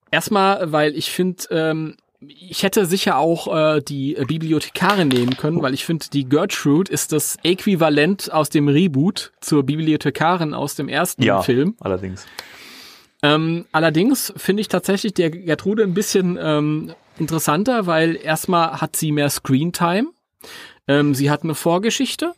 erstmal, 0.09 0.71
weil 0.71 0.95
ich 0.95 1.11
finde, 1.11 1.43
ähm, 1.51 1.97
ich 2.19 2.63
hätte 2.63 2.85
sicher 2.87 3.17
auch 3.17 3.53
äh, 3.53 3.81
die 3.81 4.17
Bibliothekarin 4.27 5.09
nehmen 5.09 5.37
können, 5.37 5.61
weil 5.61 5.73
ich 5.73 5.85
finde, 5.85 6.07
die 6.11 6.25
Gertrude 6.27 6.91
ist 6.91 7.11
das 7.11 7.37
Äquivalent 7.43 8.31
aus 8.31 8.49
dem 8.49 8.67
Reboot 8.69 9.33
zur 9.41 9.63
Bibliothekarin 9.63 10.53
aus 10.53 10.75
dem 10.75 10.87
ersten 10.89 11.21
Ja, 11.21 11.41
Film. 11.43 11.75
allerdings. 11.81 12.25
Ähm, 13.21 13.65
allerdings 13.71 14.33
finde 14.35 14.61
ich 14.61 14.67
tatsächlich 14.69 15.13
der 15.13 15.29
Gertrude 15.29 15.83
ein 15.83 15.93
bisschen 15.93 16.39
ähm, 16.41 16.93
interessanter, 17.23 17.87
weil 17.87 18.15
erstmal 18.15 18.81
hat 18.81 18.95
sie 18.95 19.11
mehr 19.11 19.29
Screentime. 19.29 20.09
Ähm, 20.87 21.15
sie 21.15 21.31
hat 21.31 21.43
eine 21.43 21.55
Vorgeschichte. 21.55 22.33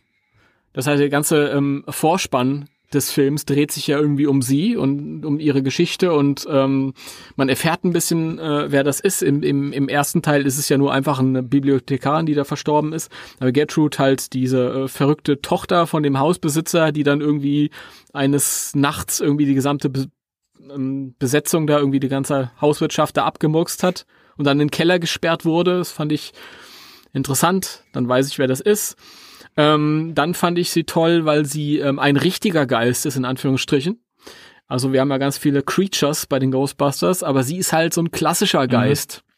Das 0.73 0.87
heißt, 0.87 0.99
der 0.99 1.09
ganze 1.09 1.47
ähm, 1.49 1.83
Vorspann 1.89 2.69
des 2.93 3.11
Films 3.11 3.45
dreht 3.45 3.71
sich 3.71 3.87
ja 3.87 3.97
irgendwie 3.99 4.27
um 4.27 4.41
sie 4.41 4.77
und 4.77 5.25
um 5.25 5.39
ihre 5.39 5.63
Geschichte 5.63 6.13
und 6.13 6.47
ähm, 6.49 6.93
man 7.35 7.49
erfährt 7.49 7.83
ein 7.83 7.93
bisschen, 7.93 8.39
äh, 8.39 8.71
wer 8.71 8.83
das 8.83 8.99
ist. 8.99 9.23
Im, 9.23 9.43
im, 9.43 9.73
Im 9.73 9.89
ersten 9.89 10.21
Teil 10.21 10.45
ist 10.45 10.57
es 10.57 10.69
ja 10.69 10.77
nur 10.77 10.93
einfach 10.93 11.19
eine 11.19 11.41
Bibliothekarin, 11.41 12.25
die 12.25 12.35
da 12.35 12.43
verstorben 12.43 12.93
ist. 12.93 13.11
Aber 13.39 13.51
Gertrude 13.51 13.97
halt 13.97 14.33
diese 14.33 14.69
äh, 14.69 14.87
verrückte 14.87 15.41
Tochter 15.41 15.87
von 15.87 16.03
dem 16.03 16.19
Hausbesitzer, 16.19 16.91
die 16.91 17.03
dann 17.03 17.21
irgendwie 17.21 17.71
eines 18.13 18.75
Nachts 18.75 19.19
irgendwie 19.19 19.45
die 19.45 19.55
gesamte 19.55 19.91
ähm, 20.73 21.15
Besetzung 21.19 21.67
da 21.67 21.79
irgendwie 21.79 21.99
die 21.99 22.09
ganze 22.09 22.51
Hauswirtschaft 22.61 23.17
da 23.17 23.25
abgemurkst 23.25 23.83
hat 23.83 24.05
und 24.37 24.45
dann 24.45 24.59
in 24.59 24.67
den 24.67 24.71
Keller 24.71 24.99
gesperrt 24.99 25.45
wurde. 25.45 25.77
Das 25.77 25.91
fand 25.91 26.11
ich 26.11 26.33
interessant. 27.13 27.83
Dann 27.93 28.07
weiß 28.07 28.27
ich, 28.27 28.39
wer 28.39 28.47
das 28.47 28.61
ist. 28.61 28.95
Ähm, 29.57 30.11
dann 30.15 30.33
fand 30.33 30.59
ich 30.59 30.71
sie 30.71 30.83
toll, 30.83 31.25
weil 31.25 31.45
sie 31.45 31.79
ähm, 31.79 31.99
ein 31.99 32.17
richtiger 32.17 32.65
Geist 32.65 33.05
ist, 33.05 33.15
in 33.15 33.25
Anführungsstrichen. 33.25 34.01
Also 34.67 34.91
wir 34.91 35.01
haben 35.01 35.11
ja 35.11 35.17
ganz 35.17 35.37
viele 35.37 35.61
Creatures 35.61 36.25
bei 36.25 36.39
den 36.39 36.51
Ghostbusters, 36.51 37.23
aber 37.23 37.43
sie 37.43 37.57
ist 37.57 37.71
halt 37.71 37.93
so 37.93 38.01
ein 38.01 38.11
klassischer 38.11 38.63
mhm. 38.63 38.69
Geist. 38.69 39.23
Mhm. 39.23 39.34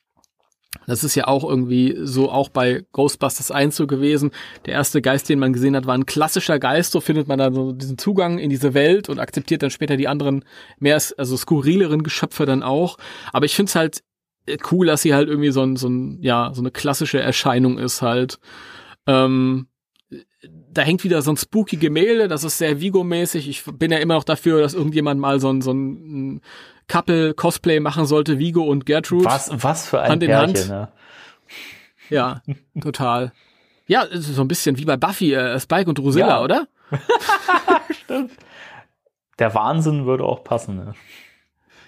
Das 0.86 1.04
ist 1.04 1.16
ja 1.16 1.28
auch 1.28 1.44
irgendwie 1.44 1.98
so 2.02 2.32
auch 2.32 2.50
bei 2.50 2.86
Ghostbusters 2.92 3.52
1 3.52 3.76
so 3.76 3.88
gewesen. 3.88 4.32
Der 4.66 4.74
erste 4.74 5.02
Geist, 5.02 5.30
den 5.30 5.40
man 5.40 5.54
gesehen 5.54 5.76
hat, 5.76 5.86
war 5.86 5.96
ein 5.96 6.06
klassischer 6.06 6.60
Geist. 6.60 6.92
So 6.92 7.02
findet 7.02 7.28
man 7.28 7.40
dann 7.40 7.54
so 7.54 7.72
diesen 7.72 7.98
Zugang 7.98 8.38
in 8.38 8.50
diese 8.50 8.74
Welt 8.74 9.10
und 9.10 9.20
akzeptiert 9.20 9.64
dann 9.64 9.72
später 9.72 9.98
die 9.98 10.08
anderen 10.08 10.46
mehr, 10.80 11.02
also 11.18 11.38
skurrileren 11.38 12.04
Geschöpfe 12.04 12.46
dann 12.46 12.64
auch. 12.64 12.98
Aber 13.34 13.46
ich 13.46 13.56
finde 13.56 13.70
es 13.70 13.76
halt 13.76 14.04
cool, 14.72 14.88
dass 14.88 15.02
sie 15.02 15.14
halt 15.14 15.28
irgendwie 15.28 15.52
so 15.52 15.64
ein, 15.64 15.76
so 15.76 15.90
ein, 15.90 16.20
ja, 16.22 16.52
so 16.54 16.62
eine 16.62 16.72
klassische 16.72 17.20
Erscheinung 17.20 17.78
ist 17.78 18.02
halt. 18.02 18.40
Ähm, 19.06 19.68
da 20.72 20.82
hängt 20.84 21.04
wieder 21.04 21.22
so 21.22 21.32
ein 21.32 21.38
spooky 21.38 21.78
Gemälde, 21.78 22.28
das 22.28 22.44
ist 22.44 22.58
sehr 22.58 22.80
Vigo-mäßig. 22.80 23.50
Ich 23.50 23.64
bin 23.66 23.92
ja 23.92 23.98
immer 23.98 24.14
noch 24.14 24.24
dafür, 24.24 24.62
dass 24.62 24.74
irgendjemand 24.74 25.20
mal 25.20 25.40
so 25.40 25.50
ein, 25.50 25.62
so 25.62 25.74
ein 25.74 26.42
Couple-Cosplay 26.88 27.80
machen 27.80 28.06
sollte, 28.06 28.40
Vigo 28.40 28.64
und 28.64 28.86
Gertrude. 28.86 29.26
Was, 29.26 29.52
was 29.52 29.88
für 29.88 30.02
ein 30.02 30.12
Hand 30.12 30.24
Pärchen, 30.24 30.56
in 30.56 30.58
Hand. 30.58 30.70
Ne? 30.70 30.88
Ja, 32.10 32.42
total. 32.82 33.32
Ja, 33.88 34.06
so 34.12 34.42
ein 34.42 34.48
bisschen 34.48 34.78
wie 34.78 34.86
bei 34.86 34.98
Buffy, 34.98 35.34
äh, 35.34 35.60
Spike 35.60 35.90
und 35.90 35.98
Drusilla, 35.98 36.28
ja. 36.28 36.44
oder? 36.44 36.68
Stimmt. 38.04 38.32
Der 39.40 39.54
Wahnsinn 39.54 40.06
würde 40.06 40.24
auch 40.24 40.44
passen, 40.44 40.76
ne? 40.78 40.94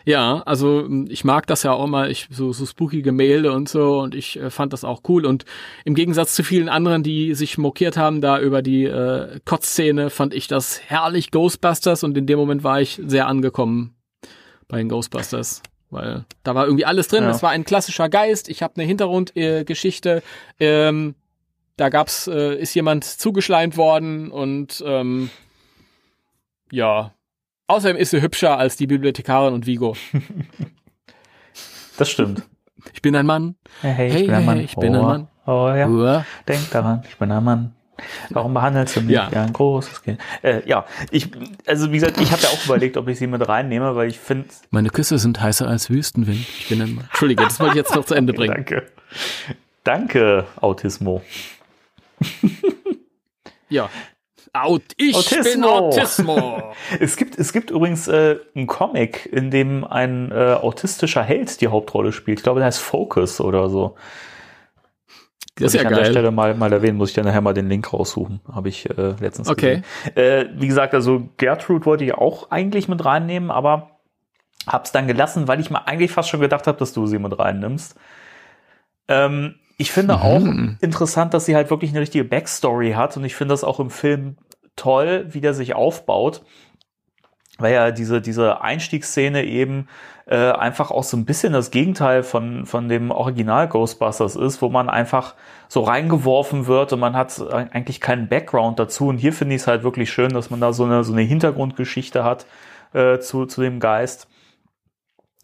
Ja, 0.06 0.41
also 0.45 0.88
ich 1.10 1.24
mag 1.24 1.45
das 1.47 1.64
ja 1.64 1.74
auch 1.74 1.86
mal, 1.86 2.10
ich 2.10 2.30
so, 2.32 2.54
so 2.54 2.66
spooky 2.66 3.02
Gemälde 3.02 3.52
und 3.52 3.68
so 3.70 4.00
und 4.00 4.16
ich 4.16 4.39
äh, 4.39 4.50
fand 4.50 4.72
das 4.74 4.84
auch 4.84 5.02
cool 5.08 5.26
und 5.26 5.45
im 5.84 5.93
Gegensatz 5.93 6.34
zu 6.34 6.43
vielen 6.43 6.70
anderen, 6.70 7.04
die 7.04 7.36
sich 7.36 7.58
mokiert 7.58 7.97
haben 7.97 8.22
da 8.22 8.39
über 8.39 8.62
die 8.62 8.86
äh, 8.86 9.39
Kotzszene, 9.45 10.10
fand 10.10 10.34
ich 10.34 10.47
das 10.47 10.82
herrlich 10.88 11.32
Ghostbusters 11.32 12.04
und 12.04 12.18
in 12.18 12.26
dem 12.26 12.39
Moment 12.39 12.64
war 12.64 12.82
ich 12.82 13.00
sehr 13.06 13.28
angekommen 13.28 13.99
bei 14.70 14.78
den 14.78 14.88
Ghostbusters. 14.88 15.61
Weil 15.89 16.24
da 16.43 16.55
war 16.55 16.65
irgendwie 16.65 16.86
alles 16.86 17.07
drin. 17.09 17.26
Es 17.26 17.43
war 17.43 17.49
ein 17.49 17.65
klassischer 17.65 18.07
Geist. 18.07 18.47
Ich 18.47 18.61
habe 18.61 18.76
eine 18.78 18.86
Hintergrundgeschichte. 18.86 20.24
Äh, 20.59 20.88
ähm, 20.88 21.15
da 21.76 21.89
gab's, 21.89 22.28
äh, 22.28 22.55
ist 22.55 22.74
jemand 22.76 23.03
zugeschleimt 23.03 23.76
worden 23.76 24.32
und 24.32 24.84
ähm, 24.86 25.30
ja. 26.72 27.13
Außerdem 27.67 27.97
ist 27.97 28.11
sie 28.11 28.22
hübscher 28.22 28.57
als 28.57 28.76
die 28.78 28.88
Bibliothekarin 28.88 29.53
und 29.53 29.65
Vigo. 29.65 29.95
Das 31.97 32.09
stimmt. 32.09 32.43
Ich 32.93 33.01
bin 33.01 33.13
ein 33.13 33.26
Mann. 33.26 33.57
Hey, 33.82 33.93
hey, 33.93 34.09
hey 34.09 34.22
ich 34.22 34.28
bin 34.28 34.36
ein 34.36 34.45
Mann. 34.45 34.59
Ich 34.61 34.76
bin 34.78 34.95
ein 34.95 35.01
Mann. 35.01 35.28
Oh 35.45 35.67
ja. 35.67 35.86
Uah. 35.86 36.26
Denk 36.47 36.72
daran, 36.72 37.03
ich 37.09 37.17
bin 37.17 37.30
ein 37.30 37.43
Mann. 37.43 37.76
Warum 38.30 38.54
behandelst 38.54 38.95
du 38.95 39.02
mich 39.02 39.16
ja. 39.16 39.32
wie 39.32 39.36
ein 39.36 39.54
großes 39.54 40.02
Kind? 40.04 40.20
Äh, 40.41 40.62
ja, 40.68 40.86
ich, 41.12 41.30
also 41.66 41.91
wie 41.91 41.95
gesagt, 41.95 42.20
ich 42.20 42.32
habe 42.32 42.41
ja 42.41 42.50
auch 42.50 42.66
überlegt, 42.66 42.97
ob 42.97 43.08
ich 43.08 43.18
sie 43.18 43.28
mit 43.28 43.47
reinnehme, 43.47 43.95
weil 43.95 44.10
ich 44.10 44.20
finde. 44.20 44.50
Meine 44.72 44.89
Küsse 44.89 45.18
sind 45.18 45.41
heißer 45.41 45.68
als 45.68 45.89
Wüstenwind. 45.89 46.45
Ich 46.60 46.70
bin 46.70 46.82
ein. 46.82 47.00
Entschuldige, 47.10 47.43
das 47.43 47.60
wollte 47.60 47.74
ich 47.74 47.78
jetzt 47.78 47.95
noch 47.95 48.06
zu 48.06 48.14
Ende 48.14 48.34
bringen. 48.34 48.54
Danke. 48.54 48.88
Danke, 49.84 50.45
Autismo. 50.62 51.22
ja. 53.70 53.89
Out, 54.52 54.82
ich 54.97 55.16
Autismo. 55.16 55.43
bin 55.43 55.64
Autismo. 55.64 56.74
es 57.00 57.18
gibt, 57.18 57.38
es 57.38 57.54
gibt 57.54 57.70
übrigens 57.72 58.08
äh, 58.08 58.38
einen 58.56 58.68
Comic, 58.68 59.28
in 59.32 59.52
dem 59.52 59.84
ein 59.84 60.32
äh, 60.32 60.54
autistischer 60.54 61.24
Held 61.24 61.62
die 61.62 61.68
Hauptrolle 61.68 62.12
spielt. 62.12 62.39
Ich 62.39 62.43
glaube, 62.43 62.60
der 62.60 62.68
heißt 62.68 62.80
Focus 62.80 63.39
oder 63.39 63.70
so. 63.70 63.95
Das 65.60 65.74
ist 65.74 65.76
ja 65.76 65.82
ich 65.82 65.88
an 65.88 65.93
geil. 65.93 66.03
der 66.03 66.12
Stelle 66.12 66.32
mal, 66.32 66.53
mal 66.55 66.72
erwähnen, 66.72 66.97
muss 66.97 67.10
ich 67.10 67.16
dann 67.16 67.26
nachher 67.26 67.41
mal 67.41 67.53
den 67.53 67.70
Link 67.70 67.91
raussuchen. 67.91 68.41
Habe 68.51 68.70
ich 68.70 68.89
äh, 68.89 69.16
letztens 69.20 69.49
okay. 69.49 69.84
gesehen. 70.05 70.18
Äh, 70.18 70.45
wie 70.60 70.68
gesagt, 70.68 70.93
also 70.93 71.30
Gertrude 71.38 71.86
wollte 71.86 72.03
ich 72.05 72.14
auch 72.14 72.51
eigentlich 72.51 72.88
mit 72.88 73.03
reinnehmen, 73.03 73.51
aber 73.51 73.99
hab's 74.68 74.91
dann 74.91 75.07
gelassen, 75.07 75.47
weil 75.47 75.60
ich 75.60 75.70
mir 75.70 75.88
eigentlich 75.88 76.12
fast 76.12 76.30
schon 76.30 76.39
gedacht 76.39 76.68
habe, 76.68 76.78
dass 76.78 76.93
du 76.93 77.05
sie 77.07 77.20
mit 77.20 77.38
reinnimmst. 77.38 77.95
Ähm, 79.07 79.55
ich 79.78 79.91
finde 79.91 80.18
mhm. 80.18 80.22
auch 80.22 80.82
interessant, 80.82 81.34
dass 81.34 81.45
sie 81.45 81.55
halt 81.55 81.70
wirklich 81.70 81.91
eine 81.91 82.01
richtige 82.01 82.26
Backstory 82.26 82.91
hat 82.91 83.16
und 83.18 83.24
ich 83.24 83.36
finde 83.36 83.53
das 83.53 83.64
auch 83.64 83.80
im 83.80 83.89
Film 83.89 84.38
toll, 84.76 85.28
wie 85.30 85.41
der 85.41 85.53
sich 85.53 85.76
aufbaut 85.76 86.41
weil 87.60 87.74
ja 87.74 87.91
diese, 87.91 88.22
diese 88.22 88.62
Einstiegsszene 88.62 89.43
eben 89.43 89.88
äh, 90.30 90.52
einfach 90.52 90.92
auch 90.92 91.04
so 91.04 91.18
ein 91.18 91.26
bisschen 91.26 91.54
das 91.54 91.72
Gegenteil 91.72 92.22
von, 92.22 92.68
von 92.68 92.88
dem 92.88 93.10
Original 93.10 93.68
Ghostbusters 93.68 94.36
ist, 94.36 94.62
wo 94.62 94.70
man 94.70 94.88
einfach 94.88 95.34
so 95.68 95.82
reingeworfen 95.82 96.68
wird 96.68 96.94
und 96.94 97.00
man 97.00 97.16
hat 97.16 97.42
eigentlich 97.52 98.00
keinen 98.00 98.28
Background 98.28 98.78
dazu. 98.78 99.08
Und 99.08 99.18
hier 99.18 99.34
finde 99.34 99.56
ich 99.56 99.64
es 99.64 99.68
halt 99.68 99.82
wirklich 99.82 100.12
schön, 100.12 100.32
dass 100.32 100.52
man 100.52 100.62
da 100.62 100.72
so 100.72 100.84
eine, 100.84 101.04
so 101.04 101.14
eine 101.14 101.24
Hintergrundgeschichte 101.24 102.24
hat 102.24 102.46
äh, 102.94 103.18
zu, 103.18 103.48
zu 103.48 103.62
dem 103.62 103.80
Geist. 103.80 104.28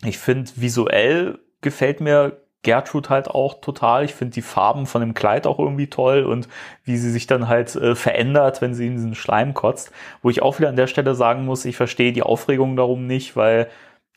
Ich 0.04 0.20
finde, 0.20 0.52
visuell 0.56 1.40
gefällt 1.62 2.00
mir 2.00 2.46
Gertrude 2.62 3.10
halt 3.10 3.28
auch 3.28 3.62
total. 3.62 4.06
Ich 4.06 4.14
finde 4.14 4.34
die 4.34 4.42
Farben 4.44 4.86
von 4.86 5.02
dem 5.02 5.16
Kleid 5.16 5.48
auch 5.48 5.58
irgendwie 5.58 5.88
toll 5.88 6.24
und 6.24 6.48
wie 6.84 6.98
sie 6.98 7.12
sich 7.12 7.26
dann 7.26 7.48
halt 7.48 7.76
äh, 7.76 7.96
verändert, 7.96 8.62
wenn 8.62 8.76
sie 8.76 8.86
in 8.86 8.94
diesen 8.94 9.16
Schleim 9.16 9.56
kotzt. 9.56 9.92
Wo 10.22 10.30
ich 10.30 10.44
auch 10.44 10.60
wieder 10.60 10.70
an 10.70 10.76
der 10.76 10.88
Stelle 10.88 11.16
sagen 11.16 11.46
muss, 11.46 11.66
ich 11.66 11.78
verstehe 11.78 12.14
die 12.14 12.24
Aufregung 12.24 12.76
darum 12.76 13.08
nicht, 13.08 13.36
weil 13.36 13.68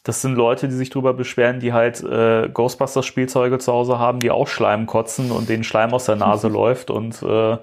das 0.09 0.22
sind 0.22 0.36
Leute, 0.36 0.68
die 0.68 0.74
sich 0.74 0.88
drüber 0.88 1.12
beschweren, 1.12 1.61
die 1.61 1.74
halt 1.74 2.02
äh, 2.02 2.48
Ghostbusters 2.48 3.04
Spielzeuge 3.04 3.59
zu 3.59 3.70
Hause 3.70 3.98
haben, 3.98 4.20
die 4.20 4.30
auch 4.30 4.48
Schleim 4.48 4.86
kotzen 4.86 5.30
und 5.30 5.50
den 5.50 5.64
Schleim 5.64 5.92
aus 5.92 6.06
der 6.06 6.16
Nase 6.16 6.48
läuft 6.48 6.90
und 6.90 7.22
äh, 7.22 7.59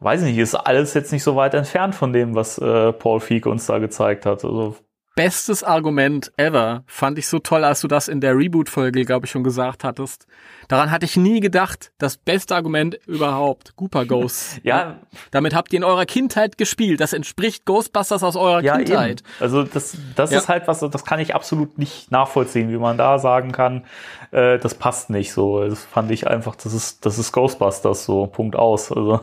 weiß 0.00 0.22
nicht, 0.22 0.36
ist 0.36 0.54
alles 0.54 0.92
jetzt 0.92 1.10
nicht 1.10 1.22
so 1.22 1.36
weit 1.36 1.54
entfernt 1.54 1.94
von 1.94 2.12
dem, 2.12 2.34
was 2.34 2.58
äh, 2.58 2.92
Paul 2.92 3.20
Feig 3.20 3.46
uns 3.46 3.64
da 3.64 3.78
gezeigt 3.78 4.26
hat. 4.26 4.44
Also 4.44 4.76
bestes 5.18 5.64
Argument 5.64 6.30
ever. 6.36 6.84
Fand 6.86 7.18
ich 7.18 7.26
so 7.26 7.40
toll, 7.40 7.64
als 7.64 7.80
du 7.80 7.88
das 7.88 8.06
in 8.06 8.20
der 8.20 8.36
Reboot-Folge, 8.36 9.04
glaube 9.04 9.26
ich, 9.26 9.32
schon 9.32 9.42
gesagt 9.42 9.82
hattest. 9.82 10.28
Daran 10.68 10.92
hatte 10.92 11.06
ich 11.06 11.16
nie 11.16 11.40
gedacht. 11.40 11.90
Das 11.98 12.16
beste 12.16 12.54
Argument 12.54 12.94
überhaupt. 13.04 13.74
Gooper 13.74 14.06
Ghosts. 14.06 14.60
ja. 14.62 15.00
Damit 15.32 15.56
habt 15.56 15.72
ihr 15.72 15.78
in 15.78 15.82
eurer 15.82 16.06
Kindheit 16.06 16.56
gespielt. 16.56 17.00
Das 17.00 17.12
entspricht 17.12 17.64
Ghostbusters 17.64 18.22
aus 18.22 18.36
eurer 18.36 18.62
ja, 18.62 18.76
Kindheit. 18.76 19.22
Eben. 19.22 19.30
Also 19.40 19.64
das, 19.64 19.98
das 20.14 20.30
ja. 20.30 20.38
ist 20.38 20.48
halt 20.48 20.68
was, 20.68 20.78
das 20.78 21.04
kann 21.04 21.18
ich 21.18 21.34
absolut 21.34 21.78
nicht 21.78 22.12
nachvollziehen, 22.12 22.70
wie 22.70 22.78
man 22.78 22.96
da 22.96 23.18
sagen 23.18 23.50
kann, 23.50 23.86
äh, 24.30 24.58
das 24.58 24.74
passt 24.74 25.10
nicht 25.10 25.32
so. 25.32 25.68
Das 25.68 25.84
fand 25.84 26.12
ich 26.12 26.28
einfach, 26.28 26.54
das 26.54 26.72
ist, 26.72 27.04
das 27.04 27.18
ist 27.18 27.32
Ghostbusters 27.32 28.04
so. 28.04 28.28
Punkt 28.28 28.54
aus. 28.54 28.92
Also 28.92 29.22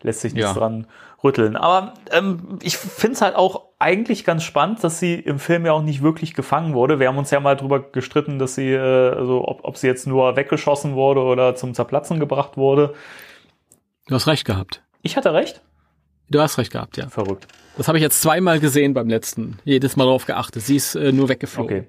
lässt 0.00 0.22
sich 0.22 0.32
nichts 0.32 0.54
ja. 0.54 0.58
dran 0.58 0.86
rütteln. 1.22 1.56
Aber 1.56 1.92
ähm, 2.10 2.58
ich 2.62 2.78
finde 2.78 3.16
es 3.16 3.20
halt 3.20 3.36
auch 3.36 3.65
eigentlich 3.78 4.24
ganz 4.24 4.42
spannend, 4.42 4.82
dass 4.82 5.00
sie 5.00 5.14
im 5.14 5.38
Film 5.38 5.66
ja 5.66 5.72
auch 5.72 5.82
nicht 5.82 6.02
wirklich 6.02 6.34
gefangen 6.34 6.74
wurde. 6.74 6.98
Wir 6.98 7.08
haben 7.08 7.18
uns 7.18 7.30
ja 7.30 7.40
mal 7.40 7.56
drüber 7.56 7.80
gestritten, 7.80 8.38
dass 8.38 8.54
sie, 8.54 8.72
äh, 8.72 9.10
also 9.10 9.46
ob, 9.46 9.64
ob 9.64 9.76
sie 9.76 9.86
jetzt 9.86 10.06
nur 10.06 10.36
weggeschossen 10.36 10.94
wurde 10.94 11.20
oder 11.20 11.54
zum 11.54 11.74
Zerplatzen 11.74 12.18
gebracht 12.18 12.56
wurde. 12.56 12.94
Du 14.06 14.14
hast 14.14 14.26
recht 14.26 14.44
gehabt. 14.44 14.82
Ich 15.02 15.16
hatte 15.16 15.34
recht? 15.34 15.62
Du 16.30 16.40
hast 16.40 16.58
recht 16.58 16.72
gehabt, 16.72 16.96
ja. 16.96 17.08
Verrückt. 17.08 17.46
Das 17.76 17.88
habe 17.88 17.98
ich 17.98 18.02
jetzt 18.02 18.20
zweimal 18.22 18.60
gesehen 18.60 18.94
beim 18.94 19.08
letzten. 19.08 19.58
Jedes 19.64 19.96
Mal 19.96 20.04
darauf 20.04 20.24
geachtet. 20.24 20.62
Sie 20.62 20.76
ist 20.76 20.94
äh, 20.94 21.12
nur 21.12 21.28
weggeflogen. 21.28 21.80
Okay. 21.80 21.88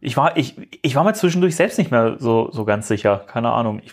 Ich 0.00 0.16
war, 0.16 0.36
ich, 0.36 0.54
ich 0.82 0.94
war 0.94 1.04
mir 1.04 1.12
zwischendurch 1.12 1.56
selbst 1.56 1.76
nicht 1.76 1.90
mehr 1.90 2.16
so, 2.18 2.50
so 2.52 2.64
ganz 2.64 2.88
sicher. 2.88 3.24
Keine 3.26 3.50
Ahnung. 3.50 3.80
Ich, 3.84 3.92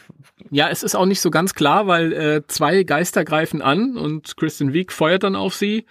ja, 0.51 0.69
es 0.69 0.83
ist 0.83 0.95
auch 0.95 1.05
nicht 1.05 1.19
so 1.19 1.31
ganz 1.31 1.53
klar, 1.53 1.87
weil 1.87 2.13
äh, 2.13 2.47
zwei 2.47 2.83
Geister 2.83 3.25
greifen 3.25 3.61
an 3.61 3.97
und 3.97 4.37
Kristen 4.37 4.71
Wiig 4.71 4.91
feuert 4.91 5.23
dann 5.23 5.35
auf 5.35 5.55
sie. 5.55 5.85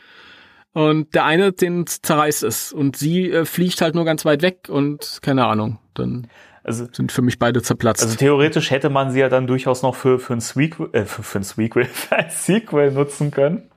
Und 0.74 1.14
der 1.14 1.24
eine, 1.24 1.52
den 1.52 1.86
zerreißt 1.86 2.42
es. 2.42 2.72
Und 2.72 2.96
sie 2.96 3.30
äh, 3.30 3.44
fliegt 3.44 3.80
halt 3.80 3.94
nur 3.94 4.04
ganz 4.04 4.24
weit 4.24 4.42
weg 4.42 4.68
und 4.68 5.20
keine 5.22 5.46
Ahnung. 5.46 5.78
Dann 5.94 6.26
also, 6.64 6.86
sind 6.90 7.12
für 7.12 7.22
mich 7.22 7.38
beide 7.38 7.62
zerplatzt. 7.62 8.02
Also 8.02 8.16
theoretisch 8.16 8.70
hätte 8.70 8.90
man 8.90 9.12
sie 9.12 9.20
ja 9.20 9.28
dann 9.28 9.46
durchaus 9.46 9.82
noch 9.82 9.94
für, 9.94 10.18
für 10.18 10.32
ein 10.32 10.40
Sequel, 10.40 10.88
äh, 10.92 11.04
für, 11.04 11.22
für 11.22 11.38
ein 11.38 11.44
Sequel, 11.44 11.84
für 11.92 12.16
ein 12.16 12.30
Sequel 12.30 12.90
nutzen 12.90 13.30
können. 13.30 13.70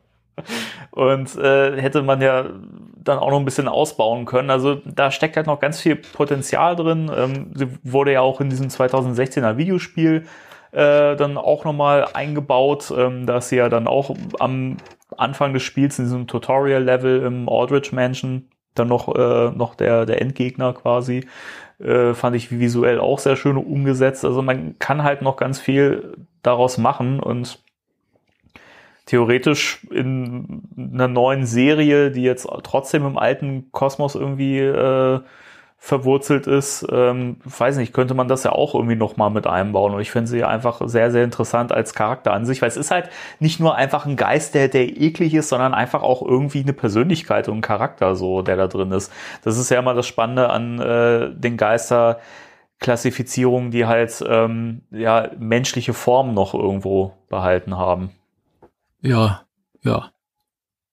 Und 0.91 1.35
äh, 1.35 1.79
hätte 1.79 2.01
man 2.01 2.21
ja 2.21 2.49
dann 2.95 3.19
auch 3.19 3.29
noch 3.29 3.39
ein 3.39 3.45
bisschen 3.45 3.67
ausbauen 3.67 4.25
können. 4.25 4.49
Also 4.49 4.81
da 4.85 5.11
steckt 5.11 5.37
halt 5.37 5.47
noch 5.47 5.59
ganz 5.59 5.79
viel 5.79 5.95
Potenzial 5.95 6.75
drin. 6.75 7.11
Ähm, 7.15 7.51
sie 7.53 7.67
wurde 7.83 8.13
ja 8.13 8.21
auch 8.21 8.41
in 8.41 8.49
diesem 8.49 8.69
2016er 8.69 9.57
Videospiel 9.57 10.25
äh, 10.71 11.15
dann 11.15 11.37
auch 11.37 11.63
nochmal 11.63 12.07
eingebaut, 12.13 12.91
ähm, 12.95 13.25
dass 13.27 13.49
sie 13.49 13.57
ja 13.57 13.69
dann 13.69 13.87
auch 13.87 14.15
am 14.39 14.77
Anfang 15.17 15.53
des 15.53 15.63
Spiels 15.63 15.99
in 15.99 16.05
diesem 16.05 16.27
Tutorial-Level 16.27 17.23
im 17.23 17.49
Aldrich 17.49 17.91
Mansion 17.91 18.49
dann 18.75 18.87
noch, 18.87 19.13
äh, 19.15 19.51
noch 19.51 19.75
der, 19.75 20.05
der 20.05 20.21
Endgegner 20.21 20.73
quasi. 20.73 21.25
Äh, 21.79 22.13
fand 22.13 22.35
ich 22.35 22.51
visuell 22.51 22.99
auch 22.99 23.19
sehr 23.19 23.35
schön 23.35 23.57
umgesetzt. 23.57 24.25
Also 24.25 24.41
man 24.41 24.77
kann 24.79 25.03
halt 25.03 25.21
noch 25.21 25.37
ganz 25.37 25.59
viel 25.59 26.17
daraus 26.41 26.77
machen 26.77 27.19
und 27.19 27.59
theoretisch 29.05 29.85
in 29.89 30.63
einer 30.75 31.07
neuen 31.07 31.45
Serie, 31.45 32.11
die 32.11 32.23
jetzt 32.23 32.47
trotzdem 32.63 33.05
im 33.05 33.17
alten 33.17 33.71
Kosmos 33.71 34.15
irgendwie 34.15 34.59
äh, 34.59 35.21
verwurzelt 35.79 36.47
ist, 36.47 36.85
ähm, 36.91 37.37
weiß 37.45 37.77
nicht, 37.77 37.93
könnte 37.93 38.13
man 38.13 38.27
das 38.27 38.43
ja 38.43 38.51
auch 38.51 38.73
irgendwie 38.73 38.95
nochmal 38.95 39.29
mit 39.29 39.47
einbauen. 39.47 39.93
Und 39.93 40.01
ich 40.01 40.11
finde 40.11 40.27
sie 40.29 40.43
einfach 40.43 40.81
sehr, 40.85 41.11
sehr 41.11 41.23
interessant 41.23 41.71
als 41.71 41.93
Charakter 41.93 42.33
an 42.33 42.45
sich, 42.45 42.61
weil 42.61 42.69
es 42.69 42.77
ist 42.77 42.91
halt 42.91 43.09
nicht 43.39 43.59
nur 43.59 43.75
einfach 43.75 44.05
ein 44.05 44.15
Geist, 44.15 44.55
der, 44.55 44.67
der 44.67 44.99
eklig 44.99 45.33
ist, 45.33 45.49
sondern 45.49 45.73
einfach 45.73 46.01
auch 46.01 46.21
irgendwie 46.21 46.61
eine 46.61 46.73
Persönlichkeit 46.73 47.47
und 47.47 47.59
ein 47.59 47.61
Charakter 47.61 48.15
so, 48.15 48.41
der 48.41 48.57
da 48.57 48.67
drin 48.67 48.91
ist. 48.91 49.13
Das 49.43 49.57
ist 49.57 49.69
ja 49.69 49.79
immer 49.79 49.93
das 49.93 50.07
Spannende 50.07 50.49
an 50.49 50.79
äh, 50.79 51.31
den 51.33 51.57
Geister. 51.57 52.19
Klassifizierungen, 52.79 53.71
die 53.71 53.87
halt 53.87 54.23
ähm, 54.27 54.83
ja 54.91 55.31
menschliche 55.39 55.93
Formen 55.93 56.35
noch 56.35 56.53
irgendwo 56.53 57.13
behalten 57.27 57.75
haben. 57.75 58.11
Ja, 59.01 59.45
ja, 59.81 60.11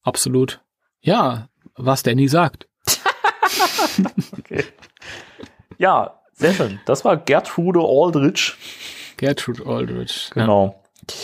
absolut. 0.02 0.62
Ja, 1.00 1.48
was 1.76 2.02
Danny 2.02 2.26
sagt. 2.28 2.68
okay. 4.38 4.64
Ja, 5.84 6.18
sehr 6.32 6.54
schön. 6.54 6.80
Das 6.86 7.04
war 7.04 7.18
Gertrude 7.18 7.80
Aldrich. 7.80 8.54
Gertrude 9.18 9.66
Aldrich. 9.66 10.30
Genau. 10.32 10.80
Ja. 10.96 11.14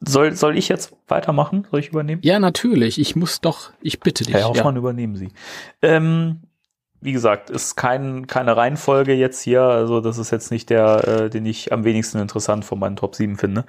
Soll, 0.00 0.32
soll 0.32 0.56
ich 0.56 0.70
jetzt 0.70 0.96
weitermachen? 1.08 1.66
Soll 1.70 1.80
ich 1.80 1.88
übernehmen? 1.88 2.22
Ja, 2.24 2.38
natürlich. 2.38 2.98
Ich 2.98 3.16
muss 3.16 3.42
doch, 3.42 3.70
ich 3.82 4.00
bitte 4.00 4.24
dich. 4.24 4.32
Herr 4.32 4.48
Hoffmann, 4.48 4.76
ja. 4.76 4.78
übernehmen 4.78 5.14
Sie. 5.14 5.28
Ähm, 5.82 6.40
wie 7.02 7.12
gesagt, 7.12 7.50
ist 7.50 7.76
kein, 7.76 8.26
keine 8.26 8.56
Reihenfolge 8.56 9.12
jetzt 9.12 9.42
hier. 9.42 9.60
Also 9.60 10.00
das 10.00 10.16
ist 10.16 10.30
jetzt 10.30 10.50
nicht 10.50 10.70
der, 10.70 11.06
äh, 11.06 11.28
den 11.28 11.44
ich 11.44 11.70
am 11.70 11.84
wenigsten 11.84 12.18
interessant 12.18 12.64
von 12.64 12.78
meinen 12.78 12.96
Top 12.96 13.14
7 13.14 13.36
finde. 13.36 13.66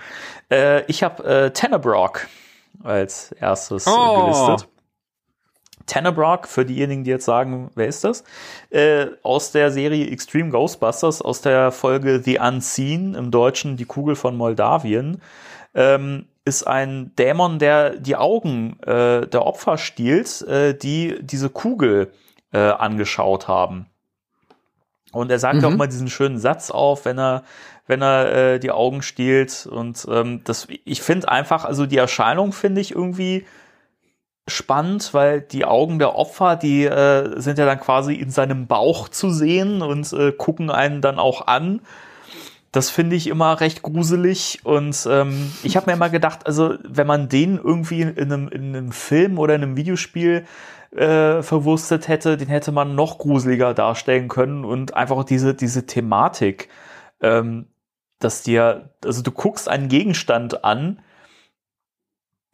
Äh, 0.49 0.85
ich 0.85 1.03
habe 1.03 1.21
äh, 1.25 1.51
Tannebrock 1.51 2.27
als 2.81 3.33
erstes 3.33 3.87
oh. 3.87 4.21
gelistet. 4.21 4.69
Tannebrock, 5.85 6.47
für 6.47 6.65
diejenigen, 6.65 7.03
die 7.03 7.11
jetzt 7.11 7.25
sagen, 7.25 7.71
wer 7.75 7.87
ist 7.87 8.03
das? 8.03 8.23
Äh, 8.69 9.07
aus 9.23 9.51
der 9.51 9.71
Serie 9.71 10.09
Extreme 10.09 10.49
Ghostbusters, 10.49 11.21
aus 11.21 11.41
der 11.41 11.71
Folge 11.71 12.21
The 12.23 12.39
Unseen, 12.39 13.15
im 13.15 13.31
Deutschen 13.31 13.77
Die 13.77 13.85
Kugel 13.85 14.15
von 14.15 14.35
Moldawien, 14.37 15.21
ähm, 15.73 16.27
ist 16.43 16.63
ein 16.63 17.13
Dämon, 17.15 17.59
der 17.59 17.91
die 17.97 18.15
Augen 18.15 18.79
äh, 18.81 19.27
der 19.27 19.45
Opfer 19.45 19.77
stiehlt, 19.77 20.41
äh, 20.43 20.73
die 20.73 21.19
diese 21.21 21.49
Kugel 21.49 22.11
äh, 22.51 22.57
angeschaut 22.57 23.47
haben. 23.47 23.85
Und 25.11 25.29
er 25.29 25.39
sagt 25.39 25.61
mhm. 25.61 25.65
auch 25.65 25.75
mal 25.75 25.87
diesen 25.87 26.09
schönen 26.09 26.37
Satz 26.37 26.71
auf, 26.71 27.05
wenn 27.05 27.19
er, 27.19 27.43
wenn 27.85 28.01
er 28.01 28.53
äh, 28.53 28.59
die 28.59 28.71
Augen 28.71 29.01
stiehlt. 29.01 29.67
Und 29.69 30.07
ähm, 30.09 30.41
das, 30.45 30.67
ich 30.85 31.01
finde 31.01 31.29
einfach, 31.29 31.65
also 31.65 31.85
die 31.85 31.97
Erscheinung 31.97 32.53
finde 32.53 32.81
ich 32.81 32.95
irgendwie 32.95 33.45
spannend, 34.51 35.13
weil 35.13 35.41
die 35.41 35.65
Augen 35.65 35.99
der 35.99 36.15
Opfer, 36.15 36.55
die 36.55 36.85
äh, 36.85 37.39
sind 37.39 37.57
ja 37.57 37.65
dann 37.65 37.79
quasi 37.79 38.13
in 38.13 38.29
seinem 38.29 38.67
Bauch 38.67 39.09
zu 39.09 39.29
sehen 39.29 39.81
und 39.81 40.11
äh, 40.13 40.31
gucken 40.31 40.69
einen 40.69 41.01
dann 41.01 41.19
auch 41.19 41.47
an. 41.47 41.81
Das 42.71 42.89
finde 42.89 43.17
ich 43.17 43.27
immer 43.27 43.59
recht 43.59 43.81
gruselig 43.81 44.59
und 44.63 45.05
ähm, 45.09 45.51
ich 45.63 45.75
habe 45.75 45.87
mir 45.87 45.93
immer 45.93 46.09
gedacht, 46.09 46.45
also 46.45 46.75
wenn 46.87 47.07
man 47.07 47.27
den 47.27 47.57
irgendwie 47.57 48.01
in 48.01 48.31
einem, 48.31 48.47
in 48.47 48.75
einem 48.75 48.91
Film 48.93 49.39
oder 49.39 49.55
in 49.55 49.63
einem 49.63 49.75
Videospiel 49.75 50.45
äh, 50.95 51.41
verwurstet 51.41 52.07
hätte, 52.07 52.37
den 52.37 52.47
hätte 52.47 52.71
man 52.71 52.95
noch 52.95 53.17
gruseliger 53.17 53.73
darstellen 53.73 54.27
können 54.29 54.63
und 54.63 54.93
einfach 54.93 55.23
diese, 55.25 55.53
diese 55.53 55.85
Thematik, 55.85 56.69
ähm, 57.21 57.67
dass 58.19 58.43
dir, 58.43 58.93
also 59.03 59.21
du 59.21 59.31
guckst 59.31 59.67
einen 59.67 59.89
Gegenstand 59.89 60.63
an, 60.63 61.01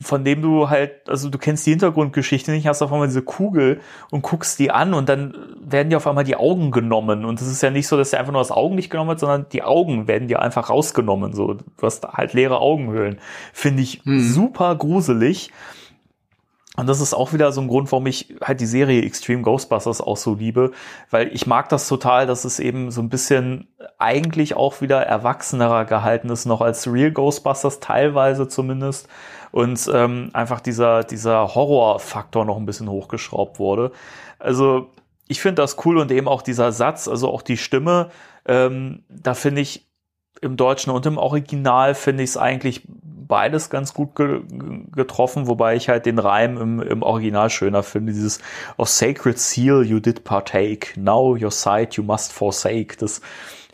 von 0.01 0.23
dem 0.23 0.43
du 0.43 0.69
halt, 0.69 1.09
also 1.09 1.29
du 1.29 1.39
kennst 1.39 1.65
die 1.65 1.71
Hintergrundgeschichte 1.71 2.51
nicht, 2.51 2.67
hast 2.67 2.83
auf 2.83 2.93
einmal 2.93 3.07
diese 3.07 3.23
Kugel 3.23 3.81
und 4.11 4.21
guckst 4.21 4.59
die 4.59 4.69
an 4.69 4.93
und 4.93 5.09
dann 5.09 5.35
werden 5.59 5.89
dir 5.89 5.97
auf 5.97 6.05
einmal 6.05 6.23
die 6.23 6.35
Augen 6.35 6.69
genommen. 6.69 7.25
Und 7.25 7.41
es 7.41 7.47
ist 7.47 7.63
ja 7.63 7.71
nicht 7.71 7.87
so, 7.87 7.97
dass 7.97 8.11
dir 8.11 8.19
einfach 8.19 8.31
nur 8.31 8.41
das 8.41 8.51
Augenlicht 8.51 8.91
genommen 8.91 9.09
wird, 9.09 9.19
sondern 9.19 9.47
die 9.51 9.63
Augen 9.63 10.07
werden 10.07 10.27
dir 10.27 10.41
einfach 10.41 10.69
rausgenommen. 10.69 11.33
So, 11.33 11.55
du 11.55 11.63
hast 11.81 12.07
halt 12.07 12.33
leere 12.33 12.59
Augenhöhlen. 12.59 13.17
Finde 13.53 13.81
ich 13.81 14.01
hm. 14.03 14.21
super 14.21 14.75
gruselig. 14.75 15.51
Und 16.77 16.85
das 16.85 17.01
ist 17.01 17.15
auch 17.15 17.33
wieder 17.33 17.51
so 17.51 17.59
ein 17.59 17.67
Grund, 17.67 17.91
warum 17.91 18.05
ich 18.05 18.35
halt 18.39 18.61
die 18.61 18.67
Serie 18.67 19.01
Extreme 19.01 19.41
Ghostbusters 19.41 19.99
auch 19.99 20.15
so 20.15 20.35
liebe, 20.35 20.71
weil 21.09 21.33
ich 21.33 21.47
mag 21.47 21.69
das 21.69 21.87
total, 21.87 22.27
dass 22.27 22.45
es 22.45 22.59
eben 22.59 22.91
so 22.91 23.01
ein 23.01 23.09
bisschen 23.09 23.67
eigentlich 23.97 24.55
auch 24.55 24.79
wieder 24.79 25.01
erwachsenerer 25.01 25.85
gehalten 25.85 26.29
ist, 26.29 26.45
noch 26.45 26.61
als 26.61 26.87
Real 26.87 27.11
Ghostbusters, 27.11 27.79
teilweise 27.79 28.47
zumindest. 28.47 29.07
Und 29.51 29.89
ähm, 29.91 30.29
einfach 30.33 30.59
dieser, 30.61 31.03
dieser 31.03 31.55
Horrorfaktor 31.55 32.45
noch 32.45 32.57
ein 32.57 32.67
bisschen 32.67 32.89
hochgeschraubt 32.89 33.57
wurde. 33.57 33.91
Also 34.37 34.91
ich 35.27 35.41
finde 35.41 35.63
das 35.63 35.83
cool 35.83 35.97
und 35.97 36.11
eben 36.11 36.27
auch 36.27 36.43
dieser 36.43 36.71
Satz, 36.71 37.07
also 37.07 37.29
auch 37.29 37.41
die 37.41 37.57
Stimme, 37.57 38.11
ähm, 38.45 39.03
da 39.09 39.33
finde 39.33 39.61
ich 39.61 39.87
im 40.41 40.57
Deutschen 40.57 40.91
und 40.91 41.07
im 41.07 41.17
Original 41.17 41.95
finde 41.95 42.23
ich 42.23 42.29
es 42.31 42.37
eigentlich 42.37 42.83
beides 43.27 43.69
ganz 43.69 43.93
gut 43.93 44.15
ge 44.15 44.41
getroffen, 44.95 45.47
wobei 45.47 45.75
ich 45.75 45.89
halt 45.89 46.05
den 46.05 46.19
Reim 46.19 46.57
im, 46.57 46.81
im 46.81 47.03
Original 47.03 47.49
schöner 47.49 47.83
finde. 47.83 48.13
Dieses 48.13 48.39
of 48.77 48.89
sacred 48.89 49.39
seal 49.39 49.83
you 49.83 49.99
did 49.99 50.23
partake, 50.23 50.99
now 50.99 51.35
your 51.35 51.51
sight 51.51 51.95
you 51.95 52.03
must 52.03 52.33
forsake. 52.33 52.97
Das 52.97 53.21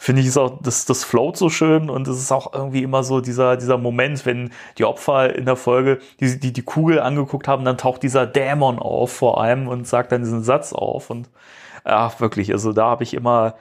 finde 0.03 0.21
ich 0.21 0.27
ist 0.27 0.37
auch, 0.37 0.59
das, 0.61 0.83
das 0.83 1.05
float 1.05 1.37
so 1.37 1.49
schön 1.49 1.89
und 1.89 2.09
es 2.09 2.17
ist 2.17 2.31
auch 2.33 2.53
irgendwie 2.53 2.83
immer 2.83 3.03
so 3.03 3.21
dieser, 3.21 3.55
dieser 3.55 3.77
Moment, 3.77 4.25
wenn 4.25 4.51
die 4.77 4.83
Opfer 4.83 5.33
in 5.33 5.45
der 5.45 5.55
Folge 5.55 5.99
die, 6.19 6.39
die, 6.39 6.51
die 6.51 6.61
Kugel 6.61 6.99
angeguckt 6.99 7.47
haben, 7.47 7.63
dann 7.63 7.77
taucht 7.77 8.03
dieser 8.03 8.25
Dämon 8.25 8.79
auf 8.79 9.13
vor 9.13 9.41
allem 9.41 9.69
und 9.69 9.87
sagt 9.87 10.11
dann 10.11 10.21
diesen 10.23 10.43
Satz 10.43 10.73
auf 10.73 11.09
und 11.09 11.29
ja, 11.85 12.11
wirklich, 12.19 12.51
also 12.51 12.73
da 12.73 12.87
habe 12.87 13.03
ich 13.03 13.13
immer 13.13 13.55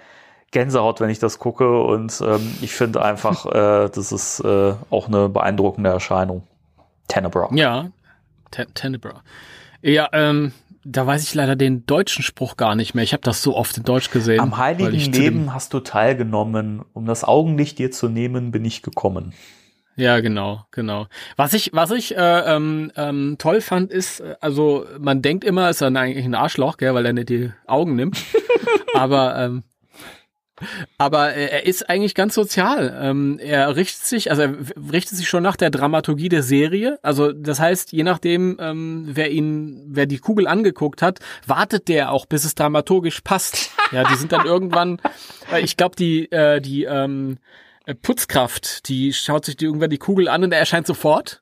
Gänsehaut, 0.52 1.00
wenn 1.00 1.10
ich 1.10 1.18
das 1.18 1.38
gucke 1.38 1.82
und 1.82 2.22
ähm, 2.24 2.54
ich 2.60 2.72
finde 2.72 3.02
einfach, 3.02 3.46
äh, 3.46 3.88
das 3.88 4.12
ist 4.12 4.40
äh, 4.40 4.74
auch 4.90 5.08
eine 5.08 5.28
beeindruckende 5.28 5.90
Erscheinung. 5.90 6.44
Tenebra. 7.08 7.50
Ja, 7.52 7.90
Tenebra. 8.74 9.22
Ja, 9.82 10.08
ähm, 10.12 10.52
da 10.84 11.06
weiß 11.06 11.22
ich 11.22 11.34
leider 11.34 11.56
den 11.56 11.86
deutschen 11.86 12.22
Spruch 12.22 12.56
gar 12.56 12.74
nicht 12.74 12.94
mehr. 12.94 13.04
Ich 13.04 13.12
habe 13.12 13.22
das 13.22 13.42
so 13.42 13.56
oft 13.56 13.76
in 13.76 13.84
Deutsch 13.84 14.10
gesehen. 14.10 14.40
Am 14.40 14.56
heiligen 14.56 15.12
Leben 15.12 15.54
hast 15.54 15.74
du 15.74 15.80
teilgenommen. 15.80 16.82
Um 16.92 17.06
das 17.06 17.24
Augenlicht 17.24 17.78
dir 17.78 17.90
zu 17.90 18.08
nehmen, 18.08 18.50
bin 18.50 18.64
ich 18.64 18.82
gekommen. 18.82 19.32
Ja, 19.94 20.20
genau, 20.20 20.64
genau. 20.70 21.06
Was 21.36 21.52
ich, 21.52 21.70
was 21.74 21.90
ich 21.90 22.16
äh, 22.16 22.56
ähm, 22.56 22.90
ähm, 22.96 23.36
toll 23.38 23.60
fand, 23.60 23.90
ist, 23.90 24.20
äh, 24.20 24.36
also 24.40 24.86
man 24.98 25.20
denkt 25.20 25.44
immer, 25.44 25.68
ist 25.68 25.82
er 25.82 25.94
eigentlich 25.94 26.24
ein 26.24 26.34
Arschloch, 26.34 26.78
gell, 26.78 26.94
weil 26.94 27.04
er 27.04 27.12
nicht 27.12 27.28
die 27.28 27.52
Augen 27.66 27.94
nimmt. 27.94 28.16
Aber 28.94 29.36
ähm, 29.38 29.64
aber 30.98 31.32
er 31.34 31.66
ist 31.66 31.88
eigentlich 31.88 32.14
ganz 32.14 32.34
sozial. 32.34 32.98
Ähm, 33.00 33.38
er 33.42 33.74
richtet 33.76 34.04
sich, 34.04 34.30
also 34.30 34.42
er 34.42 34.54
richtet 34.92 35.18
sich 35.18 35.28
schon 35.28 35.42
nach 35.42 35.56
der 35.56 35.70
Dramaturgie 35.70 36.28
der 36.28 36.42
Serie. 36.42 36.98
Also 37.02 37.32
das 37.32 37.60
heißt, 37.60 37.92
je 37.92 38.02
nachdem, 38.02 38.56
ähm, 38.60 39.08
wer 39.12 39.30
ihn, 39.30 39.82
wer 39.88 40.06
die 40.06 40.18
Kugel 40.18 40.46
angeguckt 40.46 41.02
hat, 41.02 41.20
wartet 41.46 41.88
der 41.88 42.12
auch, 42.12 42.26
bis 42.26 42.44
es 42.44 42.54
dramaturgisch 42.54 43.20
passt. 43.20 43.70
Ja, 43.92 44.04
die 44.04 44.16
sind 44.16 44.32
dann 44.32 44.46
irgendwann, 44.46 44.98
ich 45.60 45.76
glaube, 45.76 45.96
die, 45.96 46.30
äh, 46.32 46.60
die 46.60 46.84
ähm, 46.84 47.38
Putzkraft, 48.02 48.88
die 48.88 49.12
schaut 49.12 49.44
sich 49.44 49.56
die 49.56 49.64
irgendwann 49.64 49.90
die 49.90 49.98
Kugel 49.98 50.28
an 50.28 50.44
und 50.44 50.52
er 50.52 50.58
erscheint 50.58 50.86
sofort. 50.86 51.41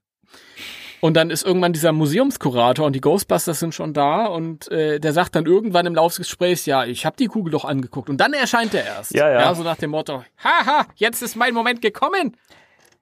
Und 1.01 1.15
dann 1.15 1.31
ist 1.31 1.45
irgendwann 1.45 1.73
dieser 1.73 1.93
Museumskurator 1.93 2.87
und 2.87 2.95
die 2.95 3.01
Ghostbusters 3.01 3.59
sind 3.59 3.75
schon 3.75 3.95
da 3.95 4.27
und 4.27 4.71
äh, 4.71 5.01
der 5.01 5.13
sagt 5.13 5.35
dann 5.35 5.47
irgendwann 5.47 5.87
im 5.87 5.95
Laufe 5.95 6.17
des 6.17 6.29
Gesprächs, 6.29 6.67
ja, 6.67 6.85
ich 6.85 7.07
habe 7.07 7.17
die 7.17 7.27
Kugel 7.27 7.51
doch 7.51 7.65
angeguckt. 7.65 8.11
Und 8.11 8.19
dann 8.19 8.35
erscheint 8.35 8.75
er 8.75 8.85
erst. 8.85 9.15
Ja, 9.15 9.29
ja. 9.31 9.41
ja 9.41 9.55
so 9.55 9.63
nach 9.63 9.77
dem 9.77 9.91
Motto, 9.91 10.23
haha, 10.45 10.87
jetzt 10.97 11.23
ist 11.23 11.37
mein 11.37 11.55
Moment 11.55 11.81
gekommen. 11.81 12.37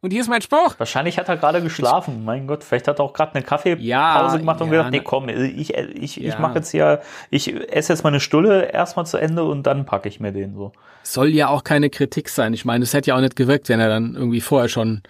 Und 0.01 0.13
hier 0.13 0.21
ist 0.21 0.29
mein 0.29 0.43
Spruch. 0.43 0.77
Wahrscheinlich 0.79 1.19
hat 1.19 1.29
er 1.29 1.37
gerade 1.37 1.61
geschlafen. 1.61 2.25
Mein 2.25 2.47
Gott, 2.47 2.63
vielleicht 2.63 2.87
hat 2.87 3.01
er 3.01 3.05
auch 3.05 3.13
gerade 3.13 3.35
eine 3.35 3.43
Kaffeepause 3.43 3.85
ja, 3.85 4.37
gemacht 4.37 4.61
und 4.61 4.69
ja, 4.69 4.77
gesagt, 4.77 4.91
nee, 4.93 5.01
komm, 5.01 5.29
ich, 5.29 5.75
ich, 5.75 6.17
ja. 6.17 6.29
ich 6.29 6.39
mache 6.39 6.59
jetzt 6.59 6.71
hier, 6.71 7.01
ich 7.31 7.53
esse 7.73 7.93
jetzt 7.93 8.05
meine 8.05 8.21
Stulle 8.21 8.71
erstmal 8.71 9.07
zu 9.07 9.17
Ende 9.17 9.43
und 9.43 9.65
dann 9.65 9.87
packe 9.87 10.09
ich 10.09 10.21
mir 10.21 10.31
den 10.31 10.55
so. 10.55 10.71
Soll 11.03 11.31
ja 11.31 11.49
auch 11.49 11.65
keine 11.65 11.91
Kritik 11.91 12.29
sein. 12.29 12.55
Ich 12.55 12.65
meine, 12.65 12.85
es 12.85 12.95
hätte 12.95 13.09
ja 13.09 13.17
auch 13.17 13.21
nicht 13.21 13.35
gewirkt, 13.35 13.69
wenn 13.69 13.81
er 13.81 13.89
dann 13.89 14.15
irgendwie 14.15 14.41
vorher 14.41 14.69
schon 14.69 15.03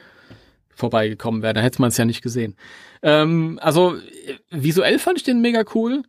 vorbeigekommen 0.78 1.42
wäre. 1.42 1.54
Dann 1.54 1.64
hätte 1.64 1.80
man 1.80 1.88
es 1.88 1.96
ja 1.96 2.04
nicht 2.04 2.22
gesehen. 2.22 2.56
Ähm, 3.02 3.58
also 3.60 3.96
visuell 4.50 4.98
fand 4.98 5.18
ich 5.18 5.24
den 5.24 5.40
mega 5.40 5.64
cool. 5.74 6.02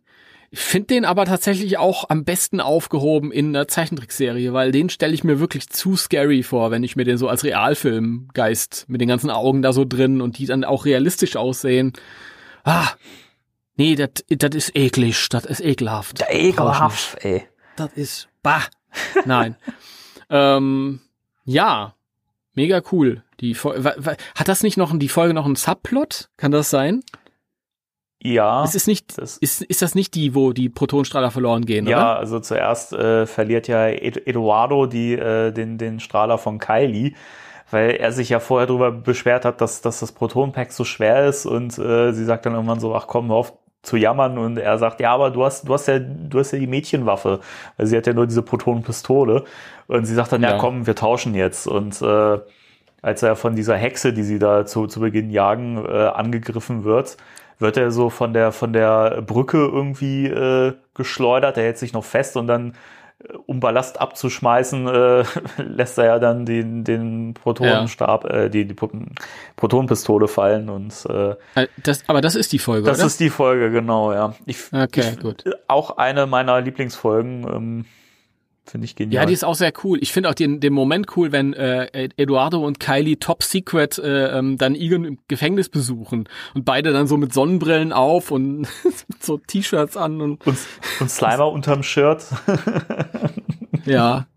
Ich 0.52 0.58
finde 0.58 0.88
den 0.88 1.04
aber 1.04 1.26
tatsächlich 1.26 1.78
auch 1.78 2.10
am 2.10 2.24
besten 2.24 2.60
aufgehoben 2.60 3.30
in 3.30 3.54
einer 3.54 3.68
Zeichentrickserie, 3.68 4.52
weil 4.52 4.72
den 4.72 4.90
stelle 4.90 5.14
ich 5.14 5.22
mir 5.22 5.38
wirklich 5.38 5.68
zu 5.68 5.96
scary 5.96 6.42
vor, 6.42 6.72
wenn 6.72 6.82
ich 6.82 6.96
mir 6.96 7.04
den 7.04 7.18
so 7.18 7.28
als 7.28 7.44
Realfilmgeist 7.44 8.86
mit 8.88 9.00
den 9.00 9.08
ganzen 9.08 9.30
Augen 9.30 9.62
da 9.62 9.72
so 9.72 9.84
drin 9.84 10.20
und 10.20 10.38
die 10.38 10.46
dann 10.46 10.64
auch 10.64 10.86
realistisch 10.86 11.36
aussehen. 11.36 11.92
Ah, 12.64 12.88
nee, 13.76 13.94
das 13.94 14.54
ist 14.54 14.74
eklig, 14.74 15.28
das 15.28 15.44
ist 15.44 15.60
ekelhaft. 15.60 16.20
Der 16.20 16.34
ekelhaft, 16.34 17.24
ey. 17.24 17.44
Das 17.76 17.92
ist, 17.92 18.28
bah, 18.42 18.64
nein. 19.24 19.56
ähm, 20.30 21.00
ja, 21.44 21.94
Mega 22.54 22.82
cool. 22.92 23.22
Die 23.40 23.54
hat 23.54 24.48
das 24.48 24.62
nicht 24.62 24.76
noch 24.76 24.96
die 24.98 25.08
Folge 25.08 25.34
noch 25.34 25.46
einen 25.46 25.56
Subplot? 25.56 26.28
Kann 26.36 26.50
das 26.50 26.70
sein? 26.70 27.00
Ja. 28.22 28.64
Es 28.64 28.74
ist 28.74 28.86
nicht 28.86 29.16
das- 29.18 29.38
ist, 29.38 29.62
ist 29.62 29.80
das 29.82 29.94
nicht 29.94 30.14
die, 30.14 30.34
wo 30.34 30.52
die 30.52 30.68
Protonstrahler 30.68 31.30
verloren 31.30 31.64
gehen, 31.64 31.86
Ja, 31.86 31.96
oder? 31.98 32.18
also 32.18 32.38
zuerst 32.40 32.92
äh, 32.92 33.26
verliert 33.26 33.66
ja 33.66 33.86
Ed 33.88 34.26
Eduardo 34.26 34.84
die, 34.86 35.14
äh, 35.14 35.52
den, 35.52 35.78
den 35.78 36.00
Strahler 36.00 36.36
von 36.36 36.58
Kylie, 36.58 37.14
weil 37.70 37.92
er 37.92 38.12
sich 38.12 38.28
ja 38.28 38.38
vorher 38.40 38.66
darüber 38.66 38.90
beschwert 38.92 39.46
hat, 39.46 39.60
dass, 39.62 39.80
dass 39.80 40.00
das 40.00 40.12
Protonpack 40.12 40.70
so 40.72 40.84
schwer 40.84 41.26
ist 41.28 41.46
und 41.46 41.78
äh, 41.78 42.12
sie 42.12 42.24
sagt 42.26 42.44
dann 42.44 42.52
irgendwann 42.54 42.80
so, 42.80 42.94
ach 42.94 43.06
komm, 43.06 43.28
hör 43.28 43.36
auf 43.36 43.54
zu 43.82 43.96
jammern 43.96 44.38
und 44.38 44.58
er 44.58 44.78
sagt, 44.78 45.00
ja, 45.00 45.12
aber 45.14 45.30
du 45.30 45.44
hast, 45.44 45.68
du 45.68 45.72
hast 45.74 45.88
ja, 45.88 45.98
du 45.98 46.38
hast 46.38 46.52
ja 46.52 46.58
die 46.58 46.66
Mädchenwaffe. 46.66 47.40
weil 47.76 47.86
sie 47.86 47.96
hat 47.96 48.06
ja 48.06 48.12
nur 48.12 48.26
diese 48.26 48.42
Protonenpistole 48.42 49.44
und 49.86 50.04
sie 50.04 50.14
sagt 50.14 50.32
dann, 50.32 50.42
ja, 50.42 50.52
Ja. 50.52 50.58
komm, 50.58 50.86
wir 50.86 50.94
tauschen 50.94 51.34
jetzt 51.34 51.66
und 51.66 52.00
äh, 52.02 52.38
als 53.02 53.22
er 53.22 53.36
von 53.36 53.56
dieser 53.56 53.76
Hexe, 53.76 54.12
die 54.12 54.22
sie 54.22 54.38
da 54.38 54.66
zu, 54.66 54.86
zu 54.86 55.00
Beginn 55.00 55.30
jagen, 55.30 55.82
äh, 55.84 55.88
angegriffen 56.08 56.84
wird, 56.84 57.16
wird 57.58 57.76
er 57.76 57.90
so 57.90 58.10
von 58.10 58.32
der, 58.34 58.52
von 58.52 58.72
der 58.72 59.22
Brücke 59.22 59.58
irgendwie 59.58 60.26
äh, 60.26 60.74
geschleudert. 60.94 61.56
Er 61.56 61.64
hält 61.64 61.78
sich 61.78 61.92
noch 61.92 62.04
fest 62.04 62.36
und 62.36 62.46
dann, 62.46 62.74
um 63.46 63.60
Ballast 63.60 64.00
abzuschmeißen, 64.00 64.86
äh, 64.88 65.24
lässt 65.62 65.98
er 65.98 66.04
ja 66.06 66.18
dann 66.18 66.46
den, 66.46 66.84
den 66.84 67.34
Protonenstab, 67.34 68.24
äh, 68.24 68.48
die, 68.48 68.64
die 68.66 68.74
Pro- 68.74 68.90
Protonenpistole 69.56 70.26
fallen 70.28 70.68
und 70.68 70.94
äh, 71.08 71.30
Äh, 71.54 71.68
Das, 71.82 72.02
aber 72.08 72.20
das 72.20 72.34
ist 72.34 72.52
die 72.52 72.58
Folge, 72.58 72.86
das 72.86 72.98
oder? 72.98 73.06
ist 73.06 73.20
die 73.20 73.30
Folge, 73.30 73.70
genau, 73.70 74.12
ja. 74.12 74.34
Ich, 74.46 74.58
Okay, 74.72 75.12
ich, 75.14 75.20
gut. 75.20 75.44
Auch 75.68 75.96
eine 75.98 76.26
meiner 76.26 76.60
Lieblingsfolgen, 76.60 77.46
ähm, 77.52 77.84
finde 78.70 78.84
ich 78.86 78.96
genial. 78.96 79.22
ja, 79.22 79.26
die 79.26 79.32
ist 79.32 79.44
auch 79.44 79.54
sehr 79.54 79.72
cool. 79.84 79.98
Ich 80.00 80.12
finde 80.12 80.28
auch 80.30 80.34
den, 80.34 80.60
den 80.60 80.72
Moment 80.72 81.16
cool, 81.16 81.32
wenn 81.32 81.52
äh, 81.54 81.86
Ed- 81.92 82.14
Eduardo 82.16 82.64
und 82.64 82.80
Kylie 82.80 83.18
Top 83.18 83.42
Secret 83.42 83.98
äh, 83.98 84.38
ähm, 84.38 84.56
dann 84.58 84.74
Egan 84.74 85.04
im 85.04 85.18
Gefängnis 85.28 85.68
besuchen 85.68 86.28
und 86.54 86.64
beide 86.64 86.92
dann 86.92 87.06
so 87.06 87.16
mit 87.16 87.34
Sonnenbrillen 87.34 87.92
auf 87.92 88.30
und 88.30 88.66
so 89.20 89.38
T-Shirts 89.38 89.96
an 89.96 90.20
und 90.20 90.46
und, 90.46 90.58
und 91.00 91.10
Slimer 91.10 91.48
unterm 91.52 91.82
Shirt. 91.82 92.24
Ja. 93.84 94.26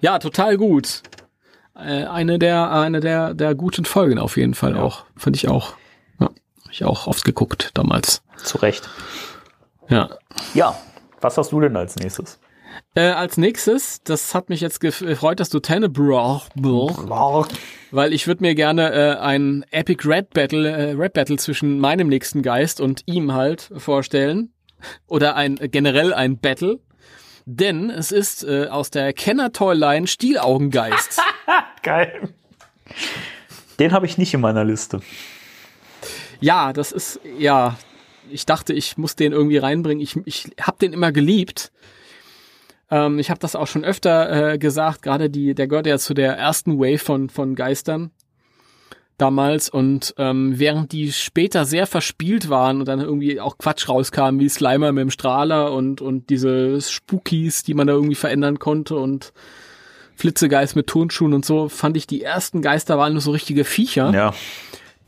Ja, 0.00 0.20
total 0.20 0.56
gut. 0.56 1.02
Äh, 1.74 2.04
eine 2.04 2.38
der, 2.38 2.70
eine 2.70 3.00
der, 3.00 3.34
der 3.34 3.56
guten 3.56 3.84
Folgen 3.84 4.20
auf 4.20 4.36
jeden 4.36 4.54
Fall 4.54 4.76
Ja. 4.76 4.82
auch. 4.82 5.06
Fand 5.16 5.34
ich 5.34 5.48
auch. 5.48 5.74
Ja, 6.20 6.26
hab 6.26 6.70
ich 6.70 6.84
auch 6.84 7.08
oft 7.08 7.24
geguckt 7.24 7.70
damals. 7.74 8.22
Zu 8.36 8.58
Recht. 8.58 8.88
Ja. 9.88 10.10
Ja, 10.54 10.78
was 11.20 11.36
hast 11.36 11.50
du 11.50 11.60
denn 11.60 11.76
als 11.76 11.96
nächstes? 11.96 12.38
Äh, 12.96 13.02
als 13.10 13.36
nächstes, 13.36 14.02
das 14.02 14.34
hat 14.34 14.48
mich 14.48 14.60
jetzt 14.60 14.82
gef- 14.82 15.04
gefreut, 15.06 15.38
dass 15.38 15.48
du 15.48 15.60
Tenebrae, 15.60 16.40
weil 17.92 18.12
ich 18.12 18.26
würde 18.26 18.42
mir 18.42 18.54
gerne 18.56 18.92
äh, 18.92 19.16
ein 19.20 19.64
Epic 19.70 20.08
Red 20.08 20.30
Battle, 20.30 20.68
äh, 20.68 20.92
Rap 20.92 21.12
Battle 21.14 21.36
zwischen 21.36 21.78
meinem 21.78 22.08
nächsten 22.08 22.42
Geist 22.42 22.80
und 22.80 23.02
ihm 23.06 23.32
halt 23.32 23.70
vorstellen. 23.76 24.52
Oder 25.06 25.36
ein 25.36 25.56
generell 25.56 26.12
ein 26.14 26.38
Battle. 26.38 26.80
Denn 27.46 27.90
es 27.90 28.10
ist 28.12 28.42
äh, 28.44 28.66
aus 28.68 28.90
der 28.90 29.12
Kenner-Toy-Line 29.12 30.06
Stielaugengeist. 30.06 31.20
Geil. 31.82 32.28
Den 33.78 33.92
habe 33.92 34.06
ich 34.06 34.18
nicht 34.18 34.34
in 34.34 34.40
meiner 34.40 34.64
Liste. 34.64 35.00
Ja, 36.40 36.72
das 36.72 36.90
ist, 36.92 37.20
ja, 37.38 37.76
ich 38.30 38.46
dachte, 38.46 38.72
ich 38.72 38.96
muss 38.98 39.16
den 39.16 39.32
irgendwie 39.32 39.58
reinbringen. 39.58 40.02
Ich, 40.02 40.16
ich 40.24 40.50
habe 40.60 40.78
den 40.78 40.92
immer 40.92 41.12
geliebt. 41.12 41.70
Ähm, 42.90 43.18
ich 43.18 43.30
habe 43.30 43.40
das 43.40 43.56
auch 43.56 43.66
schon 43.66 43.84
öfter 43.84 44.52
äh, 44.52 44.58
gesagt, 44.58 45.02
gerade 45.02 45.30
die, 45.30 45.54
der 45.54 45.68
gehört 45.68 45.86
ja 45.86 45.98
zu 45.98 46.14
der 46.14 46.36
ersten 46.36 46.78
Wave 46.78 46.98
von, 46.98 47.30
von 47.30 47.54
Geistern 47.54 48.10
damals 49.18 49.68
und 49.68 50.14
ähm, 50.16 50.58
während 50.58 50.92
die 50.92 51.12
später 51.12 51.66
sehr 51.66 51.86
verspielt 51.86 52.48
waren 52.48 52.80
und 52.80 52.88
dann 52.88 53.00
irgendwie 53.00 53.38
auch 53.38 53.58
Quatsch 53.58 53.88
rauskam, 53.88 54.38
wie 54.38 54.48
Slimer 54.48 54.92
mit 54.92 55.02
dem 55.02 55.10
Strahler 55.10 55.72
und, 55.72 56.00
und 56.00 56.30
diese 56.30 56.80
Spookies, 56.80 57.62
die 57.62 57.74
man 57.74 57.86
da 57.86 57.92
irgendwie 57.92 58.14
verändern 58.14 58.58
konnte 58.58 58.96
und 58.96 59.32
Flitzegeist 60.16 60.74
mit 60.74 60.86
Turnschuhen 60.86 61.34
und 61.34 61.44
so, 61.44 61.68
fand 61.68 61.96
ich 61.96 62.06
die 62.06 62.22
ersten 62.22 62.62
Geister 62.62 62.96
waren 62.98 63.12
nur 63.12 63.22
so 63.22 63.30
richtige 63.30 63.64
Viecher 63.64 64.10
Ja. 64.12 64.34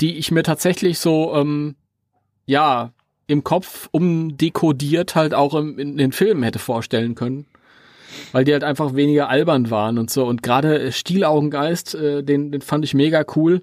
die 0.01 0.19
ich 0.19 0.31
mir 0.31 0.43
tatsächlich 0.43 0.99
so, 0.99 1.35
ähm, 1.35 1.77
ja, 2.45 2.93
im 3.27 3.45
Kopf 3.45 3.89
umdekodiert 3.93 5.15
halt 5.15 5.33
auch 5.33 5.55
im, 5.55 5.79
in 5.79 5.97
den 5.97 6.13
Filmen 6.13 6.43
hätte 6.43 6.59
vorstellen 6.59 7.15
können. 7.15 7.47
Weil 8.32 8.44
die 8.44 8.52
halt 8.52 8.64
einfach 8.64 8.94
weniger 8.94 9.28
albern 9.28 9.70
waren 9.70 9.98
und 9.98 10.10
so. 10.10 10.24
Und 10.26 10.43
gerade 10.43 10.80
äh, 10.80 10.93
Stielaugengeist, 10.93 11.94
äh, 11.94 12.22
den, 12.22 12.52
den 12.52 12.60
fand 12.60 12.84
ich 12.84 12.94
mega 12.94 13.24
cool. 13.36 13.62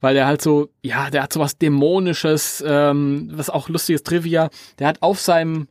Weil 0.00 0.14
der 0.14 0.26
halt 0.26 0.42
so, 0.42 0.68
ja, 0.82 1.10
der 1.10 1.22
hat 1.22 1.32
so 1.32 1.40
was 1.40 1.58
Dämonisches, 1.58 2.62
ähm, 2.66 3.30
was 3.32 3.50
auch 3.50 3.68
lustiges 3.68 4.02
Trivia. 4.02 4.50
Der 4.78 4.88
hat 4.88 5.02
auf 5.02 5.20
seinem, 5.20 5.68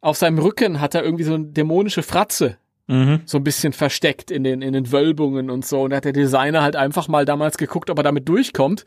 auf 0.00 0.16
seinem 0.16 0.38
Rücken 0.38 0.80
hat 0.80 0.94
er 0.94 1.04
irgendwie 1.04 1.24
so 1.24 1.34
eine 1.34 1.46
dämonische 1.46 2.02
Fratze 2.02 2.56
Mhm. 2.90 3.20
so 3.24 3.38
ein 3.38 3.44
bisschen 3.44 3.72
versteckt 3.72 4.32
in 4.32 4.42
den, 4.42 4.62
in 4.62 4.72
den 4.72 4.90
Wölbungen 4.90 5.48
und 5.48 5.64
so. 5.64 5.82
Und 5.82 5.90
da 5.90 5.98
hat 5.98 6.06
der 6.06 6.12
Designer 6.12 6.60
halt 6.60 6.74
einfach 6.74 7.06
mal 7.06 7.24
damals 7.24 7.56
geguckt, 7.56 7.88
ob 7.88 7.98
er 7.98 8.02
damit 8.02 8.28
durchkommt. 8.28 8.84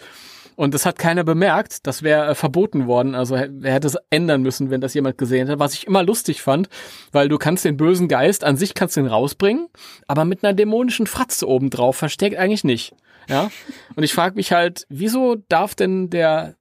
Und 0.56 0.74
das 0.74 0.86
hat 0.86 1.00
keiner 1.00 1.24
bemerkt. 1.24 1.88
Das 1.88 2.04
wäre 2.04 2.32
äh, 2.32 2.36
verboten 2.36 2.88
worden. 2.88 3.16
Also 3.16 3.36
er 3.36 3.74
hätte 3.74 3.88
es 3.88 3.98
ändern 4.10 4.42
müssen, 4.42 4.70
wenn 4.70 4.82
das 4.82 4.94
jemand 4.94 5.18
gesehen 5.18 5.50
hat. 5.50 5.60
Was 5.60 5.74
ich 5.74 5.88
immer 5.88 6.04
lustig 6.04 6.42
fand, 6.42 6.70
weil 7.12 7.30
du 7.30 7.38
kannst 7.38 7.66
den 7.66 7.78
bösen 7.78 8.08
Geist 8.08 8.44
an 8.44 8.58
sich 8.58 8.74
kannst 8.74 8.98
du 8.98 9.02
den 9.02 9.10
rausbringen, 9.10 9.68
aber 10.08 10.26
mit 10.26 10.44
einer 10.44 10.54
dämonischen 10.54 11.08
Fratze 11.08 11.48
obendrauf 11.48 11.98
versteckt 11.98 12.38
eigentlich 12.38 12.64
nicht. 12.64 12.94
Ja. 13.30 13.52
Und 13.96 14.04
ich 14.04 14.14
frage 14.14 14.36
mich 14.36 14.52
halt, 14.52 14.86
wieso 14.90 15.36
darf 15.48 15.76
denn 15.76 16.10
der 16.10 16.56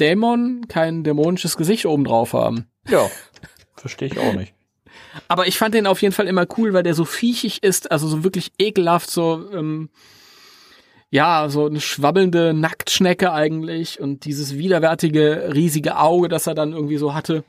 Dämon 0.00 0.66
kein 0.68 1.04
dämonisches 1.04 1.56
Gesicht 1.56 1.86
obendrauf 1.86 2.32
haben? 2.32 2.66
Ja. 2.88 3.08
Verstehe 3.76 4.08
ich 4.08 4.18
auch 4.18 4.34
nicht. 4.34 4.54
Aber 5.28 5.46
ich 5.46 5.58
fand 5.58 5.74
den 5.74 5.86
auf 5.86 6.02
jeden 6.02 6.14
Fall 6.14 6.26
immer 6.26 6.46
cool, 6.56 6.72
weil 6.72 6.82
der 6.82 6.94
so 6.94 7.04
viechig 7.04 7.62
ist, 7.62 7.90
also 7.90 8.08
so 8.08 8.24
wirklich 8.24 8.52
ekelhaft, 8.58 9.10
so, 9.10 9.50
ähm, 9.52 9.90
ja, 11.10 11.48
so 11.48 11.66
eine 11.66 11.80
schwabbelnde 11.80 12.52
Nacktschnecke 12.54 13.32
eigentlich 13.32 13.98
und 14.00 14.24
dieses 14.24 14.56
widerwärtige, 14.58 15.50
riesige 15.54 15.98
Auge, 15.98 16.28
das 16.28 16.46
er 16.46 16.54
dann 16.54 16.72
irgendwie 16.72 16.98
so 16.98 17.14
hatte. 17.14 17.44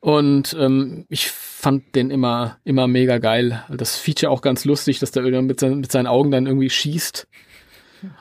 Und 0.00 0.56
ähm, 0.58 1.04
ich 1.08 1.30
fand 1.30 1.94
den 1.94 2.10
immer, 2.10 2.58
immer 2.64 2.86
mega 2.86 3.18
geil. 3.18 3.64
Das 3.68 3.96
Feature 3.96 4.30
auch 4.30 4.40
ganz 4.40 4.64
lustig, 4.64 4.98
dass 4.98 5.10
der 5.10 5.22
mit, 5.42 5.60
seinen- 5.60 5.80
mit 5.80 5.90
seinen 5.90 6.06
Augen 6.06 6.30
dann 6.30 6.46
irgendwie 6.46 6.70
schießt. 6.70 7.26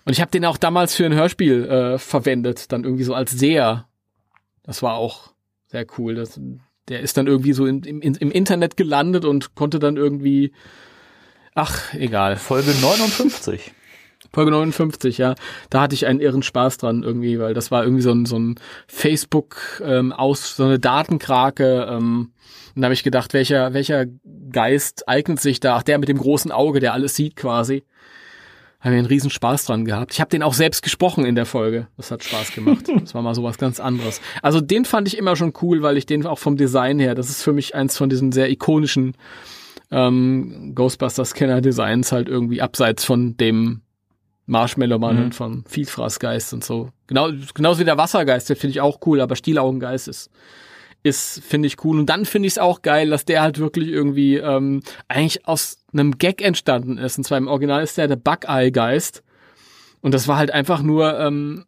Und 0.06 0.14
ich 0.14 0.22
habe 0.22 0.32
den 0.32 0.46
auch 0.46 0.58
damals 0.58 0.96
für 0.96 1.06
ein 1.06 1.14
Hörspiel 1.14 1.66
äh, 1.66 1.98
verwendet, 2.00 2.72
dann 2.72 2.84
irgendwie 2.86 3.04
so 3.04 3.14
als 3.14 3.32
Seher. 3.32 3.88
Das 4.64 4.82
war 4.82 4.96
auch 4.96 5.34
sehr 5.68 5.86
cool. 5.98 6.16
Das, 6.16 6.40
der 6.88 7.02
ist 7.02 7.18
dann 7.18 7.28
irgendwie 7.28 7.54
so 7.54 7.66
in, 7.66 7.84
im, 7.84 8.02
im 8.02 8.32
Internet 8.32 8.78
gelandet 8.78 9.26
und 9.26 9.54
konnte 9.54 9.78
dann 9.80 9.98
irgendwie, 9.98 10.54
ach, 11.54 11.94
egal. 11.94 12.38
Folge 12.38 12.72
59. 12.72 13.74
Folge 14.34 14.52
59, 14.52 15.18
ja. 15.18 15.36
Da 15.70 15.82
hatte 15.82 15.96
ich 15.96 16.06
einen 16.06 16.20
irren 16.20 16.44
Spaß 16.44 16.78
dran 16.78 17.04
irgendwie, 17.04 17.40
weil 17.40 17.54
das 17.54 17.72
war 17.72 17.84
irgendwie 17.84 18.02
so 18.02 18.12
ein, 18.12 18.26
so 18.26 18.38
ein 18.38 18.56
Facebook 18.88 19.82
ähm, 19.84 20.12
aus, 20.12 20.56
so 20.56 20.64
eine 20.64 20.80
Datenkrake. 20.80 21.88
Ähm, 21.90 22.32
und 22.76 22.82
da 22.82 22.88
habe 22.88 22.94
ich 22.94 23.04
gedacht, 23.04 23.34
welcher, 23.34 23.74
welcher 23.74 24.06
Geist 24.52 25.08
eignet 25.08 25.40
sich 25.40 25.60
da? 25.60 25.78
Ach, 25.78 25.84
der 25.84 25.98
mit 25.98 26.10
dem 26.10 26.18
großen 26.18 26.52
Auge, 26.52 26.80
der 26.80 26.94
alles 26.94 27.16
sieht 27.16 27.36
quasi. 27.36 27.84
Haben 28.82 28.92
wir 28.92 29.00
einen 29.00 29.08
riesen 29.08 29.30
Spaß 29.32 29.66
dran 29.66 29.86
gehabt. 29.86 30.14
Ich 30.14 30.20
habe 30.20 30.30
den 30.30 30.44
auch 30.44 30.54
selbst 30.54 30.84
gesprochen 30.84 31.26
in 31.26 31.34
der 31.34 31.46
Folge. 31.46 31.88
Das 31.98 32.12
hat 32.12 32.24
Spaß 32.24 32.54
gemacht. 32.54 32.86
Das 33.02 33.16
war 33.16 33.22
mal 33.22 33.34
so 33.34 33.44
was 33.44 33.58
ganz 33.58 33.80
anderes. 33.80 34.22
Also 34.42 34.62
den 34.62 34.86
fand 34.86 35.08
ich 35.08 35.18
immer 35.18 35.36
schon 35.36 35.54
cool, 35.62 35.82
weil 35.82 35.98
ich 35.98 36.06
den 36.06 36.26
auch 36.28 36.38
vom 36.38 36.56
Design 36.56 37.00
her, 37.00 37.16
das 37.16 37.30
ist 37.30 37.42
für 37.42 37.54
mich 37.54 37.74
eins 37.74 37.98
von 37.98 38.10
diesen 38.10 38.32
sehr 38.32 38.50
ikonischen 38.52 39.16
ähm, 39.92 40.74
Ghostbusters 40.76 41.34
Kenner 41.34 41.62
Designs 41.62 42.12
halt 42.12 42.28
irgendwie 42.28 42.62
abseits 42.62 43.06
von 43.06 43.38
dem 43.38 43.82
Marshmallow 44.48 45.00
Mann 45.00 45.18
Mhm. 45.18 45.24
und 45.24 45.36
von 45.36 45.64
Vielfraßgeist 45.68 46.54
und 46.54 46.64
so. 46.64 46.90
Genau, 47.08 47.30
genauso 47.54 47.80
wie 47.80 47.86
der 47.86 47.98
Wassergeist, 47.98 48.50
der 48.50 48.56
finde 48.56 48.72
ich 48.72 48.82
auch 48.82 49.00
cool, 49.06 49.22
aber 49.22 49.36
Stielaugengeist 49.36 50.08
ist, 50.08 50.30
ist 51.04 51.42
finde 51.44 51.68
ich 51.68 51.84
cool. 51.84 52.00
Und 52.00 52.08
dann 52.08 52.26
finde 52.26 52.48
ich 52.48 52.54
es 52.54 52.58
auch 52.60 52.82
geil, 52.82 53.10
dass 53.10 53.26
der 53.26 53.42
halt 53.42 53.60
wirklich 53.60 53.90
irgendwie 53.90 54.38
ähm, 54.38 54.82
eigentlich 55.08 55.48
aus 55.48 55.78
einem 55.94 56.18
Gag 56.18 56.42
entstanden 56.42 56.98
ist. 56.98 57.18
Und 57.18 57.24
zwar 57.24 57.38
im 57.38 57.48
Original 57.48 57.84
ist 57.84 57.98
der 57.98 58.08
der 58.08 58.16
Bug-Eye-Geist. 58.18 59.24
Und 60.02 60.14
das 60.14 60.28
war 60.28 60.38
halt 60.38 60.52
einfach 60.52 60.82
nur 60.84 61.20
ähm, 61.20 61.66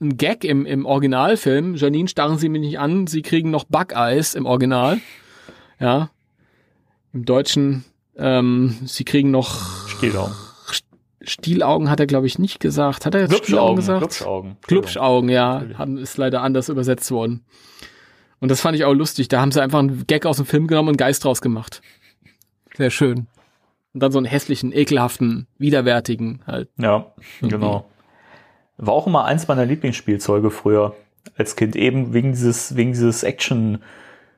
ein 0.00 0.16
Gag 0.16 0.44
im, 0.44 0.66
im 0.66 0.86
Originalfilm. 0.86 1.74
Janine, 1.76 2.08
starren 2.08 2.38
Sie 2.38 2.48
mich 2.48 2.60
nicht 2.62 2.78
an, 2.78 3.06
Sie 3.06 3.22
kriegen 3.22 3.50
noch 3.50 3.64
Bug-Eyes 3.64 4.34
im 4.34 4.46
Original. 4.46 4.98
Ja. 5.78 6.10
Im 7.12 7.24
Deutschen, 7.24 7.84
ähm, 8.16 8.76
Sie 8.86 9.04
kriegen 9.04 9.30
noch 9.30 9.88
Stielaugen. 9.88 10.34
Stielaugen 11.22 11.90
hat 11.90 12.00
er, 12.00 12.06
glaube 12.06 12.26
ich, 12.26 12.38
nicht 12.38 12.60
gesagt. 12.60 13.04
Hat 13.06 13.14
er 13.14 13.22
jetzt 13.22 13.36
Stielaugen 13.36 13.76
Glubschaugen. 13.76 13.76
gesagt? 13.76 14.00
Glubschaugen. 14.00 14.56
Glubschaugen, 14.66 15.28
ja. 15.30 15.64
Haben, 15.76 15.98
ist 15.98 16.16
leider 16.16 16.42
anders 16.42 16.68
übersetzt 16.68 17.10
worden. 17.10 17.44
Und 18.40 18.50
das 18.50 18.60
fand 18.62 18.76
ich 18.76 18.84
auch 18.84 18.94
lustig. 18.94 19.28
Da 19.28 19.40
haben 19.40 19.52
sie 19.52 19.62
einfach 19.62 19.80
einen 19.80 20.06
Gag 20.06 20.24
aus 20.24 20.38
dem 20.38 20.46
Film 20.46 20.66
genommen 20.66 20.88
und 20.88 20.92
einen 20.92 21.08
Geist 21.08 21.24
draus 21.24 21.42
gemacht. 21.42 21.82
Sehr 22.76 22.90
schön. 22.90 23.26
Und 23.92 24.02
dann 24.02 24.12
so 24.12 24.18
einen 24.18 24.26
hässlichen, 24.26 24.72
ekelhaften, 24.72 25.46
widerwärtigen 25.58 26.40
halt. 26.46 26.68
Ja, 26.78 27.12
genau. 27.42 27.90
War 28.78 28.94
auch 28.94 29.06
immer 29.06 29.24
eins 29.26 29.46
meiner 29.46 29.66
Lieblingsspielzeuge 29.66 30.50
früher 30.50 30.94
als 31.36 31.54
Kind, 31.54 31.76
eben 31.76 32.14
wegen 32.14 32.32
dieses, 32.32 32.76
wegen 32.76 32.92
dieses 32.92 33.24
Action- 33.24 33.82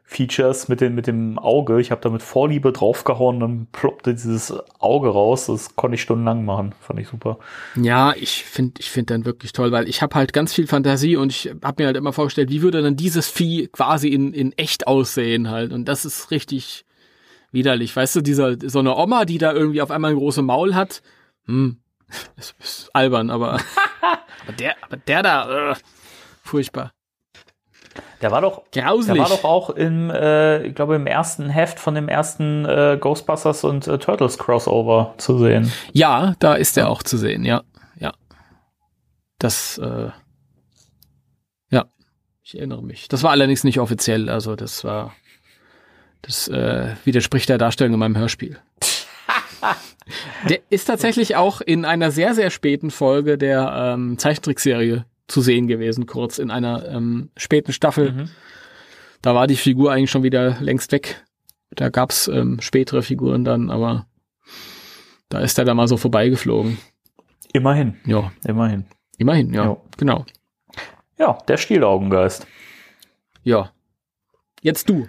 Features 0.05 0.69
mit 0.69 0.81
dem, 0.81 0.95
mit 0.95 1.07
dem 1.07 1.39
Auge. 1.39 1.81
Ich 1.81 1.91
habe 1.91 2.01
da 2.01 2.11
mit 2.11 2.23
Vorliebe 2.23 2.73
draufgehauen, 2.73 3.41
dann 3.41 3.66
ploppte 3.73 4.12
dieses 4.12 4.53
Auge 4.79 5.09
raus. 5.09 5.47
Das 5.47 5.74
konnte 5.74 5.95
ich 5.95 6.03
stundenlang 6.03 6.45
machen. 6.45 6.74
Fand 6.81 7.01
ich 7.01 7.09
super. 7.09 7.39
Ja, 7.77 8.12
ich 8.15 8.45
finde 8.45 8.74
ich 8.81 8.91
finde 8.91 9.15
dann 9.15 9.24
wirklich 9.24 9.53
toll, 9.53 9.73
weil 9.73 9.89
ich 9.89 10.03
habe 10.03 10.15
halt 10.15 10.33
ganz 10.33 10.53
viel 10.53 10.66
Fantasie 10.66 11.16
und 11.16 11.31
ich 11.31 11.55
habe 11.62 11.83
mir 11.83 11.87
halt 11.87 11.97
immer 11.97 12.12
vorgestellt, 12.12 12.51
wie 12.51 12.62
würde 12.62 12.83
dann 12.83 12.97
dieses 12.97 13.29
Vieh 13.29 13.69
quasi 13.69 14.09
in, 14.09 14.35
in 14.35 14.53
echt 14.53 14.87
aussehen 14.87 15.51
halt. 15.51 15.73
Und 15.73 15.87
das 15.87 16.05
ist 16.05 16.31
richtig 16.31 16.85
widerlich. 17.53 17.95
Weißt 17.95 18.16
du, 18.16 18.20
dieser, 18.20 18.57
so 18.69 18.81
eine 18.81 18.97
Oma, 18.97 19.24
die 19.24 19.39
da 19.39 19.53
irgendwie 19.53 19.83
auf 19.83 19.91
einmal 19.91 20.11
ein 20.11 20.19
großes 20.19 20.43
Maul 20.43 20.74
hat, 20.74 21.03
hm, 21.47 21.79
ist, 22.37 22.55
ist 22.59 22.91
albern, 22.93 23.31
aber, 23.31 23.53
aber 24.43 24.53
der, 24.59 24.77
aber 24.83 24.97
der 24.97 25.23
da, 25.23 25.73
uh, 25.73 25.74
furchtbar. 26.43 26.93
Der 28.20 28.31
war 28.31 28.40
doch, 28.40 28.62
Grauslich. 28.73 29.14
der 29.14 29.23
war 29.23 29.28
doch 29.28 29.44
auch 29.44 29.70
im, 29.70 30.10
äh, 30.10 30.62
ich 30.66 30.74
glaube, 30.74 30.94
im 30.97 31.06
ersten 31.06 31.48
Heft 31.48 31.78
von 31.78 31.94
dem 31.94 32.09
ersten 32.09 32.64
äh, 32.64 32.97
Ghostbusters 33.01 33.64
und 33.64 33.86
äh, 33.86 33.98
Turtles 33.98 34.39
Crossover 34.39 35.14
zu 35.19 35.39
sehen. 35.39 35.73
Ja, 35.93 36.35
da 36.39 36.55
ist 36.55 36.78
er 36.78 36.89
auch 36.89 37.02
zu 37.02 37.19
sehen, 37.19 37.44
ja. 37.44 37.62
Ja. 37.98 38.12
Das, 39.39 39.78
äh, 39.78 40.10
ja, 41.70 41.85
ich 42.43 42.56
erinnere 42.56 42.82
mich. 42.82 43.09
Das 43.09 43.23
war 43.23 43.32
allerdings 43.32 43.64
nicht 43.64 43.81
offiziell, 43.81 44.28
also 44.28 44.56
das 44.56 44.85
war, 44.85 45.12
das 46.23 46.48
äh, 46.48 46.94
widerspricht 47.05 47.48
der 47.48 47.59
Darstellung 47.59 47.94
in 47.94 48.01
meinem 48.01 48.16
Hörspiel. 48.16 48.59
der 50.48 50.60
ist 50.70 50.85
tatsächlich 50.85 51.36
auch 51.36 51.60
in 51.60 51.85
einer 51.85 52.10
sehr, 52.10 52.35
sehr 52.35 52.51
späten 52.51 52.90
Folge 52.90 53.36
der 53.36 53.94
ähm, 53.94 54.19
Zeichentrickserie 54.19 55.05
zu 55.28 55.40
sehen 55.40 55.66
gewesen, 55.66 56.07
kurz 56.07 56.39
in 56.39 56.51
einer 56.51 56.86
ähm, 56.89 57.31
späten 57.36 57.73
Staffel. 57.73 58.12
Mhm. 58.12 58.31
Da 59.23 59.35
war 59.35 59.47
die 59.47 59.57
Figur 59.57 59.93
eigentlich 59.93 60.11
schon 60.11 60.23
wieder 60.24 60.57
längst 60.61 60.93
weg. 60.93 61.24
Da 61.70 61.89
gab's 61.89 62.28
ähm, 62.28 62.61
spätere 62.61 63.03
Figuren 63.03 63.44
dann, 63.44 63.70
aber 63.70 64.07
da 65.28 65.40
ist 65.40 65.59
er 65.59 65.65
da 65.65 65.74
mal 65.74 65.89
so 65.89 65.97
vorbeigeflogen. 65.97 66.78
Immerhin, 67.53 67.97
Ja, 68.05 68.32
immerhin. 68.47 68.85
immerhin, 69.19 69.53
ja, 69.55 69.65
Ja. 69.65 69.77
genau. 69.97 70.24
Ja, 71.19 71.39
der 71.49 71.57
Stielaugengeist. 71.57 72.47
Ja. 73.43 73.70
Jetzt 74.61 74.89
du. 74.89 75.09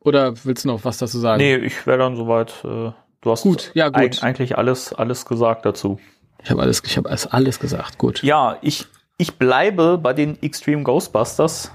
Oder 0.00 0.44
willst 0.44 0.64
du 0.64 0.68
noch 0.68 0.84
was 0.84 0.98
dazu 0.98 1.18
sagen? 1.18 1.38
Nee, 1.38 1.56
ich 1.56 1.86
wäre 1.86 1.98
dann 1.98 2.16
soweit. 2.16 2.52
Äh, 2.64 2.92
du 3.20 3.30
hast 3.30 3.42
Gut, 3.42 3.70
ja, 3.74 3.88
gut. 3.88 3.96
eig- 4.00 4.22
eigentlich 4.22 4.56
alles, 4.58 4.92
alles 4.92 5.24
gesagt 5.26 5.64
dazu. 5.66 5.98
Ich 6.42 6.50
habe 6.50 6.62
alles, 6.62 6.82
ich 6.84 6.96
habe 6.96 7.08
alles, 7.08 7.26
alles 7.26 7.58
gesagt. 7.58 7.98
Gut. 7.98 8.22
Ja, 8.22 8.58
ich, 8.62 8.86
ich 9.18 9.38
bleibe 9.38 9.98
bei 9.98 10.12
den 10.12 10.40
Extreme 10.42 10.82
Ghostbusters 10.82 11.70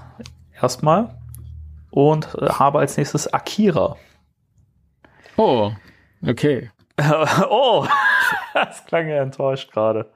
erstmal 0.60 1.14
und 1.90 2.34
äh, 2.40 2.48
habe 2.48 2.78
als 2.78 2.96
nächstes 2.96 3.32
Akira. 3.32 3.96
Oh, 5.36 5.72
okay. 6.26 6.70
oh, 7.48 7.86
das 8.54 8.84
klang 8.86 9.08
ja 9.08 9.22
enttäuscht 9.22 9.72
gerade. 9.72 10.10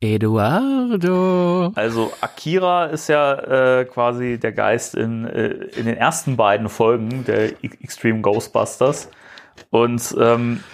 Eduardo. 0.00 1.70
Also 1.76 2.12
Akira 2.20 2.86
ist 2.86 3.08
ja 3.08 3.34
äh, 3.80 3.84
quasi 3.84 4.38
der 4.38 4.50
Geist 4.50 4.96
in, 4.96 5.24
äh, 5.26 5.48
in 5.76 5.86
den 5.86 5.96
ersten 5.96 6.36
beiden 6.36 6.68
Folgen 6.68 7.24
der 7.24 7.52
E- 7.62 7.70
Extreme 7.80 8.20
Ghostbusters. 8.20 9.08
Und 9.70 10.14
ähm, 10.18 10.64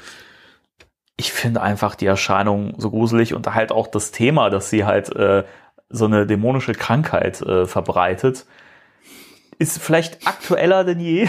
ich 1.18 1.32
finde 1.32 1.60
einfach 1.60 1.96
die 1.96 2.06
Erscheinung 2.06 2.74
so 2.78 2.90
gruselig 2.90 3.34
und 3.34 3.52
halt 3.52 3.72
auch 3.72 3.88
das 3.88 4.12
Thema, 4.12 4.50
dass 4.50 4.70
sie 4.70 4.84
halt 4.84 5.14
äh, 5.14 5.44
so 5.90 6.04
eine 6.04 6.26
dämonische 6.26 6.72
Krankheit 6.72 7.42
äh, 7.42 7.66
verbreitet, 7.66 8.46
ist 9.58 9.82
vielleicht 9.82 10.26
aktueller 10.26 10.84
denn 10.84 11.00
je. 11.00 11.28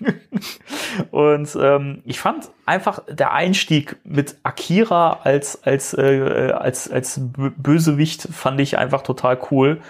Und 1.10 1.56
ähm, 1.60 2.02
ich 2.04 2.20
fand 2.20 2.50
einfach 2.66 3.00
der 3.08 3.32
Einstieg 3.32 3.96
mit 4.04 4.36
Akira 4.42 5.20
als 5.24 5.62
als 5.64 5.94
äh, 5.94 6.52
als 6.52 6.90
als 6.90 7.18
Bö- 7.20 7.52
Bösewicht 7.56 8.28
fand 8.30 8.60
ich 8.60 8.76
einfach 8.76 9.02
total 9.02 9.38
cool. 9.50 9.80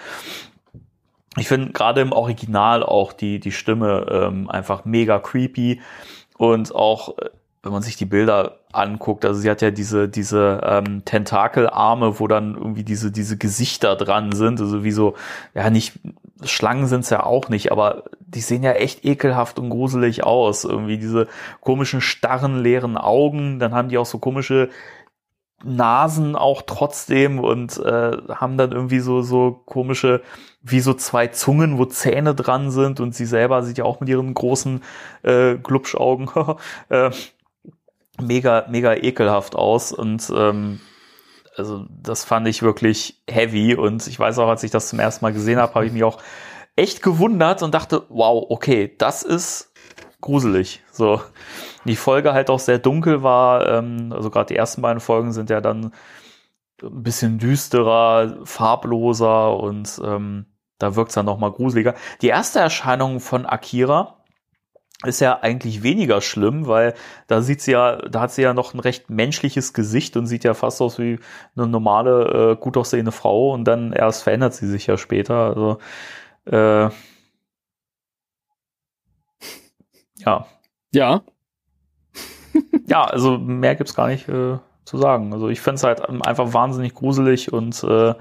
Ich 1.37 1.47
finde 1.47 1.71
gerade 1.73 2.01
im 2.01 2.13
Original 2.13 2.83
auch 2.83 3.11
die 3.11 3.39
die 3.39 3.51
Stimme 3.51 4.07
ähm, 4.09 4.49
einfach 4.49 4.85
mega 4.85 5.19
creepy 5.19 5.81
und 6.37 6.73
auch 6.73 7.17
äh, 7.17 7.29
wenn 7.63 7.73
man 7.73 7.81
sich 7.81 7.97
die 7.97 8.05
Bilder 8.05 8.59
anguckt, 8.77 9.25
also 9.25 9.39
sie 9.39 9.49
hat 9.49 9.61
ja 9.61 9.71
diese 9.71 10.07
diese 10.07 10.61
ähm, 10.63 11.03
Tentakelarme, 11.05 12.19
wo 12.19 12.27
dann 12.27 12.55
irgendwie 12.55 12.83
diese 12.83 13.11
diese 13.11 13.37
Gesichter 13.37 13.95
dran 13.95 14.31
sind, 14.31 14.59
also 14.59 14.83
wie 14.83 14.91
so 14.91 15.15
ja 15.53 15.69
nicht 15.69 15.99
Schlangen 16.43 16.87
sind's 16.87 17.09
ja 17.09 17.23
auch 17.23 17.49
nicht, 17.49 17.71
aber 17.71 18.03
die 18.19 18.41
sehen 18.41 18.63
ja 18.63 18.73
echt 18.73 19.03
ekelhaft 19.05 19.57
und 19.57 19.69
gruselig 19.69 20.23
aus. 20.23 20.65
Irgendwie 20.65 20.97
diese 20.97 21.27
komischen 21.61 22.01
starren 22.01 22.61
leeren 22.61 22.97
Augen, 22.97 23.59
dann 23.59 23.73
haben 23.73 23.89
die 23.89 23.97
auch 23.97 24.05
so 24.05 24.19
komische 24.19 24.69
Nasen 25.63 26.35
auch 26.35 26.61
trotzdem 26.61 27.39
und 27.39 27.79
äh, 27.79 28.17
haben 28.29 28.57
dann 28.57 28.71
irgendwie 28.71 28.99
so 28.99 29.23
so 29.23 29.59
komische 29.65 30.21
wie 30.61 30.79
so 30.81 30.93
zwei 30.93 31.27
Zungen, 31.27 31.79
wo 31.79 31.85
Zähne 31.85 32.35
dran 32.35 32.69
sind. 32.69 32.99
Und 32.99 33.15
sie 33.15 33.25
selber 33.25 33.63
sieht 33.63 33.79
ja 33.79 33.85
auch 33.85 33.99
mit 33.99 34.09
ihren 34.09 34.33
großen 34.33 34.83
äh, 35.23 35.55
Glubschaugen. 35.55 36.29
Äh, 36.89 37.11
mega 38.21 38.65
mega 38.69 38.93
ekelhaft 38.93 39.55
aus 39.55 39.91
und 39.91 40.31
ähm, 40.35 40.79
also 41.55 41.85
das 41.89 42.23
fand 42.23 42.47
ich 42.47 42.61
wirklich 42.61 43.21
heavy 43.29 43.75
und 43.75 44.05
ich 44.07 44.19
weiß 44.19 44.37
auch, 44.39 44.47
als 44.47 44.63
ich 44.63 44.71
das 44.71 44.89
zum 44.89 44.99
ersten 44.99 45.25
Mal 45.25 45.33
gesehen 45.33 45.59
habe, 45.59 45.73
habe 45.73 45.85
ich 45.85 45.91
mich 45.91 46.03
auch 46.03 46.19
echt 46.75 47.01
gewundert 47.01 47.63
und 47.63 47.73
dachte, 47.73 48.03
wow, 48.09 48.45
okay, 48.49 48.93
das 48.97 49.23
ist 49.23 49.73
gruselig. 50.21 50.83
So, 50.91 51.21
die 51.85 51.95
Folge 51.95 52.33
halt 52.33 52.49
auch 52.49 52.59
sehr 52.59 52.79
dunkel 52.79 53.23
war, 53.23 53.67
ähm, 53.67 54.13
also 54.15 54.29
gerade 54.29 54.53
die 54.53 54.55
ersten 54.55 54.81
beiden 54.81 54.99
Folgen 54.99 55.33
sind 55.33 55.49
ja 55.49 55.61
dann 55.61 55.91
ein 56.83 57.03
bisschen 57.03 57.39
düsterer, 57.39 58.37
farbloser 58.43 59.57
und 59.57 59.99
ähm, 60.03 60.45
da 60.77 60.95
wirkt 60.95 61.09
es 61.09 61.15
dann 61.15 61.25
noch 61.25 61.39
mal 61.39 61.51
gruseliger. 61.51 61.95
Die 62.21 62.27
erste 62.27 62.59
Erscheinung 62.59 63.19
von 63.19 63.47
Akira 63.47 64.16
ist 65.05 65.19
ja 65.19 65.39
eigentlich 65.41 65.83
weniger 65.83 66.21
schlimm, 66.21 66.67
weil 66.67 66.93
da 67.27 67.41
sieht 67.41 67.61
sie 67.61 67.71
ja, 67.71 67.97
da 67.97 68.21
hat 68.21 68.31
sie 68.31 68.41
ja 68.41 68.53
noch 68.53 68.73
ein 68.73 68.79
recht 68.79 69.09
menschliches 69.09 69.73
Gesicht 69.73 70.17
und 70.17 70.25
sieht 70.27 70.43
ja 70.43 70.53
fast 70.55 70.81
aus 70.81 70.97
wie 70.99 71.19
eine 71.55 71.67
normale, 71.67 72.53
äh, 72.53 72.55
gut 72.61 72.77
aussehende 72.77 73.11
Frau 73.11 73.53
und 73.53 73.65
dann 73.65 73.93
erst 73.93 74.23
verändert 74.23 74.55
sie 74.55 74.67
sich 74.67 74.87
ja 74.87 74.97
später. 74.97 75.35
Also 75.35 75.79
äh, 76.45 76.89
ja, 80.19 80.47
Ja, 80.93 81.21
ja, 82.87 83.03
also 83.05 83.37
mehr 83.37 83.75
gibt's 83.75 83.93
gar 83.95 84.07
nicht 84.07 84.27
äh, 84.29 84.57
zu 84.85 84.97
sagen. 84.97 85.33
Also 85.33 85.49
ich 85.49 85.61
finde 85.61 85.75
es 85.75 85.83
halt 85.83 86.01
einfach 86.25 86.53
wahnsinnig 86.53 86.93
gruselig 86.95 87.53
und 87.53 87.83
äh, 87.83 88.15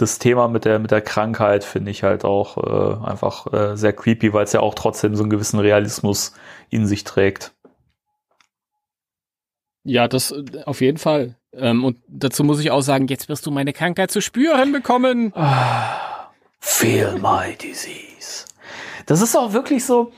das 0.00 0.18
Thema 0.18 0.48
mit 0.48 0.64
der 0.64 0.78
mit 0.78 0.90
der 0.90 1.02
Krankheit 1.02 1.64
finde 1.64 1.90
ich 1.90 2.02
halt 2.02 2.24
auch 2.24 2.56
äh, 2.56 3.06
einfach 3.06 3.52
äh, 3.52 3.76
sehr 3.76 3.92
creepy, 3.92 4.32
weil 4.32 4.44
es 4.44 4.52
ja 4.52 4.60
auch 4.60 4.74
trotzdem 4.74 5.14
so 5.16 5.22
einen 5.22 5.30
gewissen 5.30 5.60
Realismus 5.60 6.32
in 6.70 6.86
sich 6.86 7.04
trägt. 7.04 7.52
ja, 9.84 10.08
das 10.08 10.30
äh, 10.32 10.44
auf 10.66 10.80
jeden 10.80 10.98
Fall. 10.98 11.36
Ähm, 11.52 11.84
und 11.84 11.98
dazu 12.08 12.44
muss 12.44 12.60
ich 12.60 12.70
auch 12.70 12.82
sagen, 12.82 13.08
jetzt 13.08 13.28
wirst 13.28 13.46
du 13.46 13.50
meine 13.50 13.72
Krankheit 13.72 14.10
zu 14.10 14.20
spüren 14.20 14.72
bekommen. 14.72 15.32
Feel 16.60 17.18
my 17.18 17.56
disease. 17.56 18.44
Das 19.06 19.20
ist 19.20 19.36
auch 19.36 19.52
wirklich 19.52 19.84
so. 19.84 20.12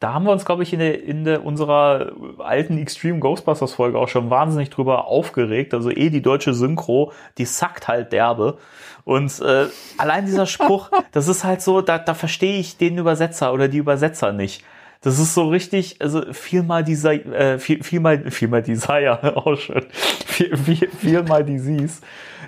Da 0.00 0.14
haben 0.14 0.24
wir 0.24 0.32
uns, 0.32 0.46
glaube 0.46 0.62
ich, 0.62 0.72
in, 0.72 0.78
der, 0.78 1.04
in 1.04 1.24
der, 1.24 1.44
unserer 1.44 2.12
alten 2.38 2.78
Extreme 2.78 3.18
Ghostbusters 3.18 3.74
Folge 3.74 3.98
auch 3.98 4.08
schon 4.08 4.30
wahnsinnig 4.30 4.70
drüber 4.70 5.06
aufgeregt. 5.06 5.74
Also 5.74 5.90
eh 5.90 6.08
die 6.08 6.22
deutsche 6.22 6.54
Synchro, 6.54 7.12
die 7.36 7.44
sackt 7.44 7.86
halt 7.86 8.10
derbe. 8.12 8.56
Und 9.04 9.40
äh, 9.40 9.66
allein 9.98 10.24
dieser 10.24 10.46
Spruch, 10.46 10.90
das 11.12 11.28
ist 11.28 11.44
halt 11.44 11.60
so, 11.60 11.82
da, 11.82 11.98
da 11.98 12.14
verstehe 12.14 12.58
ich 12.58 12.78
den 12.78 12.96
Übersetzer 12.96 13.52
oder 13.52 13.68
die 13.68 13.76
Übersetzer 13.76 14.32
nicht. 14.32 14.64
Das 15.02 15.18
ist 15.18 15.34
so 15.34 15.48
richtig, 15.48 16.00
also 16.00 16.32
viel 16.32 16.62
mal 16.62 16.82
dieser, 16.82 17.12
äh, 17.12 17.58
viel, 17.58 17.82
viel 17.82 18.00
mal, 18.00 18.30
viel 18.30 18.48
mal 18.48 18.62
Desire, 18.62 19.36
auch 19.36 19.56
schön, 19.56 19.86
viel, 19.90 20.56
viel, 20.56 20.88
viel 20.88 21.22
mal 21.22 21.44
Disease. 21.44 22.00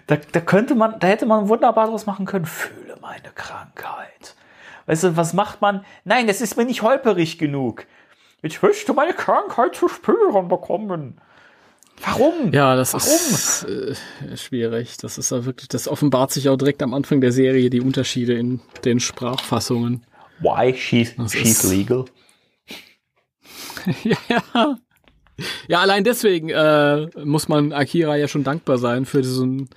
Da, 0.07 0.17
da 0.17 0.41
könnte 0.41 0.75
man, 0.75 0.99
da 1.01 1.07
hätte 1.07 1.27
man 1.27 1.49
wunderbar 1.49 1.93
was 1.93 2.07
machen 2.07 2.25
können. 2.25 2.47
Fühle 2.47 2.97
meine 3.03 3.31
Krankheit. 3.35 4.37
Weißt 4.87 5.05
du, 5.05 5.17
was 5.17 5.33
macht 5.33 5.61
man? 5.61 5.85
Nein, 6.05 6.27
das 6.27 6.41
ist 6.41 6.57
mir 6.57 6.65
nicht 6.65 6.83
holperig 6.83 7.39
genug. 7.39 7.87
Ich 8.43 8.61
möchte 8.63 8.93
meine 8.93 9.13
Krankheit 9.13 9.77
zu 9.77 9.89
spüren 9.89 10.49
bekommen. 10.49 11.21
Warum? 12.05 12.53
Ja, 12.53 12.75
das 12.75 12.95
Warum? 12.95 13.07
ist 13.07 13.65
äh, 13.65 14.37
schwierig. 14.37 14.97
Das 14.97 15.19
ist 15.19 15.31
ja 15.31 15.45
wirklich, 15.45 15.69
das 15.69 15.87
offenbart 15.87 16.33
sich 16.33 16.49
auch 16.49 16.57
direkt 16.57 16.83
am 16.83 16.95
Anfang 16.95 17.21
der 17.21 17.31
Serie 17.33 17.71
die 17.71 17.81
Unterschiede 17.81 18.35
in 18.35 18.61
den 18.85 18.99
Sprachfassungen. 18.99 20.05
Why 20.41 20.75
she's, 20.77 21.15
Das 21.17 21.33
she's 21.33 21.63
legal? 21.63 22.07
ja, 24.03 24.17
ja. 24.29 24.77
Ja, 25.67 25.81
allein 25.81 26.05
deswegen 26.05 26.51
äh, 26.51 27.07
muss 27.25 27.49
man 27.49 27.73
Akira 27.73 28.17
ja 28.17 28.29
schon 28.29 28.45
dankbar 28.45 28.79
sein 28.79 29.07
für 29.07 29.23
diesen 29.23 29.71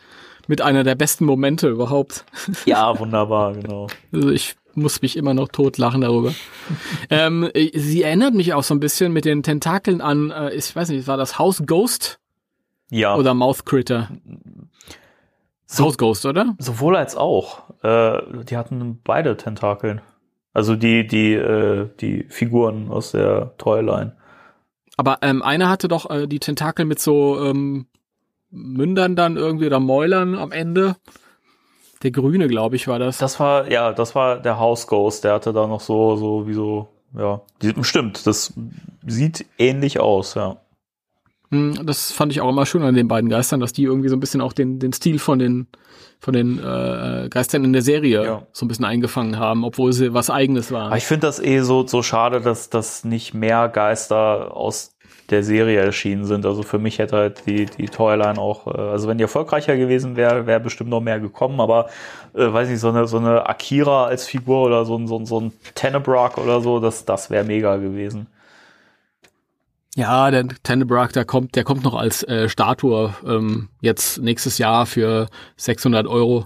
mit 0.48 0.62
einer 0.62 0.84
der 0.84 0.96
besten 0.96 1.26
Momente 1.26 1.70
überhaupt. 1.70 2.26
Ja, 2.66 2.98
wunderbar, 3.00 3.54
genau. 3.54 3.88
Also 4.12 4.30
ich 4.30 4.56
muss 4.78 5.02
mich 5.02 5.18
immer 5.18 5.34
noch 5.34 5.48
totlachen 5.50 6.02
darüber. 6.02 6.34
ähm, 7.10 7.50
sie 7.74 8.04
erinnert 8.04 8.34
mich 8.34 8.54
auch 8.54 8.64
so 8.64 8.74
ein 8.74 8.80
bisschen 8.80 9.12
mit 9.14 9.26
den 9.26 9.44
Tentakeln 9.44 10.02
an, 10.02 10.32
äh, 10.32 10.54
ich 10.54 10.76
weiß 10.76 10.90
nicht, 10.90 11.08
war 11.08 11.18
das 11.18 11.38
House 11.40 11.64
Ghost 11.66 12.20
Ja, 12.90 13.16
oder 13.16 13.34
Mouth 13.34 13.66
Critter? 13.66 14.10
So- 15.66 15.86
House 15.86 15.98
Ghost, 15.98 16.26
oder? 16.26 16.56
sowohl 16.60 16.96
als 16.96 17.16
auch. 17.16 17.64
Äh, 17.84 18.44
die 18.50 18.58
hatten 18.58 19.00
beide 19.04 19.36
Tentakeln. 19.38 20.02
Also 20.54 20.76
die, 20.76 21.06
die, 21.08 21.34
äh, 21.34 21.90
die 22.00 22.24
Figuren 22.30 22.90
aus 22.90 23.12
der 23.12 23.56
Toyline. 23.58 24.16
Aber 24.98 25.18
ähm, 25.22 25.42
einer 25.42 25.70
hatte 25.70 25.88
doch 25.90 26.10
äh, 26.10 26.28
die 26.28 26.40
Tentakel 26.40 26.86
mit 26.86 27.00
so 27.00 27.44
ähm, 27.44 27.88
Mündern 28.52 29.18
dann 29.18 29.36
irgendwie 29.36 29.66
oder 29.66 29.82
Mäulern 29.82 30.36
am 30.36 30.52
Ende. 30.54 30.96
Der 32.04 32.12
grüne, 32.12 32.48
glaube 32.48 32.76
ich, 32.76 32.88
war 32.88 33.00
das. 33.00 33.18
Das 33.18 33.40
war, 33.40 33.72
ja, 33.72 33.94
das 33.94 34.16
war 34.16 34.40
der 34.40 34.60
House 34.60 34.86
Ghost, 34.88 35.24
der 35.24 35.34
hatte 35.34 35.54
da 35.54 35.66
noch 35.68 35.80
so, 35.82 36.16
so, 36.18 36.48
wie 36.48 36.54
so, 36.54 36.90
ja, 37.18 37.42
stimmt, 37.82 38.28
das 38.28 38.54
sieht 39.06 39.46
ähnlich 39.58 40.00
aus, 40.00 40.36
ja. 40.36 40.58
Hm, 41.52 41.86
Das 41.86 42.12
fand 42.12 42.32
ich 42.32 42.42
auch 42.42 42.50
immer 42.50 42.66
schön 42.66 42.84
an 42.84 42.96
den 42.96 43.08
beiden 43.08 43.30
Geistern, 43.30 43.60
dass 43.60 43.72
die 43.74 43.84
irgendwie 43.84 44.10
so 44.10 44.16
ein 44.16 44.20
bisschen 44.20 44.42
auch 44.42 44.52
den, 44.54 44.80
den 44.80 44.94
Stil 44.94 45.20
von 45.20 45.40
den, 45.40 45.68
von 46.20 46.34
den 46.34 46.58
äh, 46.60 47.28
Geistern 47.30 47.64
in 47.64 47.72
der 47.72 47.82
Serie 47.84 48.24
Ja. 48.26 48.48
so 48.52 48.66
ein 48.66 48.68
bisschen 48.68 48.86
eingefangen 48.86 49.38
haben, 49.40 49.64
obwohl 49.64 49.94
sie 49.94 50.14
was 50.14 50.30
Eigenes 50.30 50.72
Aber 50.72 50.82
waren. 50.90 50.98
ich 50.98 51.06
finde 51.06 51.28
das 51.28 51.40
eh 51.40 51.60
so, 51.62 51.86
so 51.88 52.02
schade, 52.02 52.42
dass, 52.42 52.70
dass 52.70 53.04
nicht 53.06 53.34
mehr 53.34 53.70
Geister 53.70 54.56
aus 54.58 54.95
der 55.30 55.44
Serie 55.44 55.80
erschienen 55.80 56.26
sind. 56.26 56.46
Also 56.46 56.64
für 56.64 56.80
mich 56.80 57.00
hätte 57.00 57.18
halt 57.18 57.46
die, 57.46 57.66
die 57.66 57.88
Toyline 57.88 58.40
auch, 58.40 58.68
äh, 58.68 58.80
also 58.80 59.08
wenn 59.08 59.18
die 59.18 59.24
erfolgreicher 59.24 59.78
gewesen 59.78 60.16
wäre, 60.16 60.46
wäre 60.46 60.60
bestimmt 60.60 60.90
noch 60.90 61.02
mehr 61.02 61.20
gekommen, 61.20 61.60
aber 61.60 61.90
äh, 62.34 62.52
weiß 62.52 62.70
nicht, 62.70 62.80
so 62.80 62.90
eine, 62.90 63.08
so 63.08 63.18
eine 63.18 63.48
Akira 63.48 64.06
als 64.06 64.28
Figur 64.28 64.64
oder 64.64 64.86
so 64.86 64.98
ein, 64.98 65.08
so 65.08 65.18
ein, 65.18 65.26
so 65.26 65.40
ein 65.40 65.54
Tenebrae 65.74 66.40
oder 66.42 66.62
so, 66.62 66.80
das, 66.80 67.06
das 67.06 67.30
wäre 67.30 67.44
mega 67.44 67.78
gewesen. 67.78 68.28
Ja, 69.96 70.30
der 70.30 70.48
Tenebrae, 70.64 71.08
der 71.08 71.24
kommt, 71.24 71.56
der 71.56 71.64
kommt 71.64 71.84
noch 71.84 71.94
als 71.94 72.22
äh, 72.24 72.50
Statue 72.50 73.16
ähm, 73.26 73.70
jetzt 73.80 74.18
nächstes 74.18 74.58
Jahr 74.58 74.86
für 74.86 75.30
600 75.56 76.06
Euro. 76.06 76.44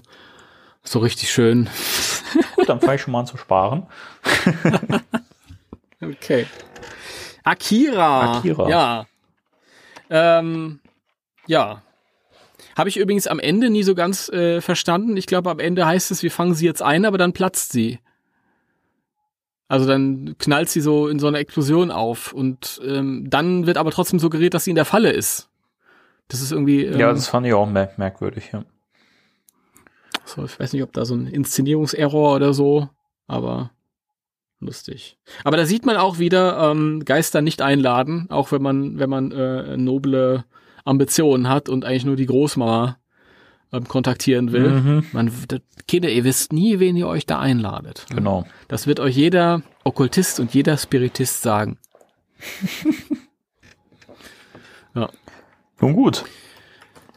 So 0.84 1.00
richtig 1.00 1.32
schön. 1.32 1.68
Gut, 2.56 2.70
dann 2.70 2.80
fange 2.80 2.96
ich 2.96 3.02
schon 3.02 3.12
mal 3.12 3.22
an 3.22 3.28
zu 3.28 3.38
sparen. 3.38 3.88
Okay. 6.02 6.46
Akira. 7.44 8.38
Akira. 8.38 8.70
Ja. 8.70 9.06
Ähm, 10.10 10.80
ja. 11.48 11.82
Habe 12.78 12.90
ich 12.90 12.98
übrigens 12.98 13.28
am 13.28 13.40
Ende 13.40 13.70
nie 13.70 13.84
so 13.84 13.96
ganz 13.96 14.30
äh, 14.30 14.62
verstanden. 14.62 15.18
Ich 15.18 15.26
glaube, 15.26 15.50
am 15.50 15.60
Ende 15.60 15.86
heißt 15.86 16.12
es, 16.12 16.24
wir 16.24 16.32
fangen 16.32 16.54
sie 16.54 16.66
jetzt 16.66 16.82
ein, 16.82 17.06
aber 17.06 17.18
dann 17.18 17.34
platzt 17.34 17.72
sie. 17.72 18.00
Also 19.68 19.86
dann 19.86 20.36
knallt 20.40 20.70
sie 20.70 20.82
so 20.82 21.08
in 21.08 21.20
so 21.20 21.28
einer 21.28 21.38
Explosion 21.40 21.92
auf 21.92 22.34
und 22.34 22.82
ähm, 22.84 23.30
dann 23.30 23.68
wird 23.68 23.78
aber 23.78 23.92
trotzdem 23.92 24.18
suggeriert, 24.18 24.54
dass 24.56 24.64
sie 24.64 24.72
in 24.72 24.76
der 24.76 24.86
Falle 24.86 25.12
ist. 25.12 25.50
Das 26.28 26.42
ist 26.42 26.52
irgendwie. 26.52 26.86
Ähm, 26.86 27.00
Ja, 27.00 27.12
das 27.12 27.28
fand 27.28 27.46
ich 27.46 27.54
auch 27.54 27.68
merk 27.68 27.98
merkwürdig, 28.00 28.50
ja. 28.52 28.64
so, 30.26 30.46
ich 30.46 30.60
weiß 30.60 30.74
nicht, 30.74 30.82
ob 30.84 30.94
da 30.94 31.06
so 31.06 31.16
ein 31.16 31.28
Inszenierungserror 31.28 32.36
oder 32.36 32.54
so, 32.54 32.90
aber 33.28 33.72
lustig. 34.60 35.18
Aber 35.44 35.58
da 35.58 35.66
sieht 35.66 35.86
man 35.86 35.98
auch 35.98 36.20
wieder 36.20 36.72
ähm, 36.72 37.04
Geister 37.06 37.42
nicht 37.42 37.62
einladen, 37.62 38.28
auch 38.30 38.52
wenn 38.52 38.62
man, 38.62 39.00
wenn 39.00 39.10
man 39.10 39.32
äh, 39.32 39.78
noble 39.78 40.46
Ambitionen 40.86 41.50
hat 41.50 41.70
und 41.70 41.86
eigentlich 41.86 42.06
nur 42.06 42.16
die 42.16 42.26
Großmama 42.26 42.98
ähm, 43.72 43.88
kontaktieren 43.88 44.52
will. 44.52 44.70
Mhm. 44.70 45.06
Man, 45.12 45.32
Kinder, 45.88 46.10
ihr 46.10 46.24
wisst 46.24 46.54
nie, 46.54 46.80
wen 46.80 46.96
ihr 46.96 47.08
euch 47.08 47.26
da 47.26 47.40
einladet. 47.40 48.06
Genau. 48.10 48.46
Das 48.68 48.88
wird 48.88 49.00
euch 49.00 49.16
jeder 49.16 49.62
Okkultist 49.84 50.40
und 50.40 50.54
jeder 50.54 50.78
Spiritist 50.78 51.42
sagen. 51.42 51.78
Nun 55.82 55.94
gut. 55.94 56.26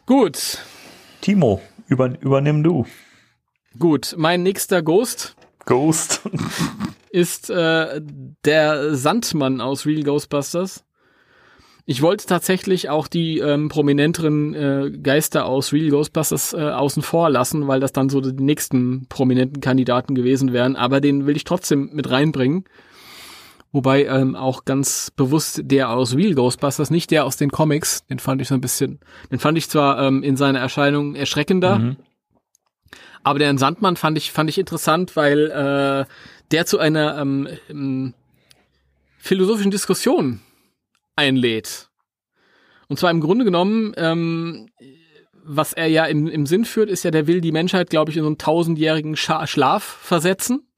Gut, 0.06 0.58
Timo, 1.20 1.60
über, 1.86 2.20
übernimm 2.20 2.62
du. 2.62 2.86
gut. 3.78 4.14
Mein 4.18 4.42
nächster 4.42 4.82
Ghost 4.82 5.36
Ghost. 5.64 6.22
ist 7.12 7.50
äh, 7.50 8.00
der 8.44 8.94
Sandmann 8.94 9.60
aus 9.60 9.86
Real 9.86 10.02
Ghostbusters. 10.02 10.84
Ich 11.84 12.00
wollte 12.00 12.26
tatsächlich 12.26 12.88
auch 12.90 13.08
die 13.08 13.38
ähm, 13.38 13.68
prominenteren 13.68 14.54
äh, 14.54 14.90
Geister 15.02 15.46
aus 15.46 15.72
Real 15.72 15.90
Ghostbusters 15.90 16.52
äh, 16.54 16.60
außen 16.60 17.02
vor 17.02 17.28
lassen, 17.28 17.66
weil 17.68 17.80
das 17.80 17.92
dann 17.92 18.08
so 18.08 18.20
die 18.20 18.42
nächsten 18.42 19.06
prominenten 19.08 19.60
Kandidaten 19.60 20.14
gewesen 20.14 20.52
wären. 20.52 20.76
Aber 20.76 21.00
den 21.00 21.26
will 21.26 21.36
ich 21.36 21.44
trotzdem 21.44 21.90
mit 21.92 22.08
reinbringen. 22.08 22.64
Wobei 23.72 24.04
ähm, 24.04 24.36
auch 24.36 24.64
ganz 24.64 25.10
bewusst 25.16 25.62
der 25.64 25.90
aus 25.90 26.14
Real 26.14 26.34
Ghostbusters, 26.34 26.90
nicht 26.90 27.10
der 27.10 27.24
aus 27.24 27.36
den 27.36 27.50
Comics, 27.50 28.06
den 28.06 28.20
fand 28.20 28.40
ich 28.42 28.48
so 28.48 28.54
ein 28.54 28.60
bisschen, 28.60 29.00
den 29.30 29.38
fand 29.38 29.58
ich 29.58 29.68
zwar 29.68 29.98
ähm, 30.06 30.22
in 30.22 30.36
seiner 30.36 30.60
Erscheinung 30.60 31.14
erschreckender, 31.14 31.78
Mhm. 31.78 31.96
aber 33.22 33.38
der 33.38 33.56
Sandmann 33.56 33.96
fand 33.96 34.18
ich, 34.18 34.30
fand 34.30 34.50
ich 34.50 34.58
interessant, 34.58 35.16
weil 35.16 35.50
äh, 35.50 36.04
der 36.52 36.66
zu 36.66 36.78
einer 36.78 37.18
ähm, 37.18 37.48
ähm, 37.68 38.14
philosophischen 39.18 39.70
Diskussion 39.70 40.40
einlädt. 41.16 41.88
Und 42.88 42.98
zwar 42.98 43.10
im 43.10 43.20
Grunde 43.20 43.44
genommen, 43.44 43.94
ähm, 43.96 44.68
was 45.44 45.72
er 45.72 45.86
ja 45.86 46.04
im, 46.04 46.28
im 46.28 46.46
Sinn 46.46 46.64
führt, 46.64 46.90
ist 46.90 47.04
ja, 47.04 47.10
der 47.10 47.26
will 47.26 47.40
die 47.40 47.52
Menschheit, 47.52 47.90
glaube 47.90 48.10
ich, 48.10 48.16
in 48.16 48.22
so 48.22 48.28
einen 48.28 48.38
tausendjährigen 48.38 49.16
Scha 49.16 49.46
Schlaf 49.46 49.82
versetzen. 49.82 50.68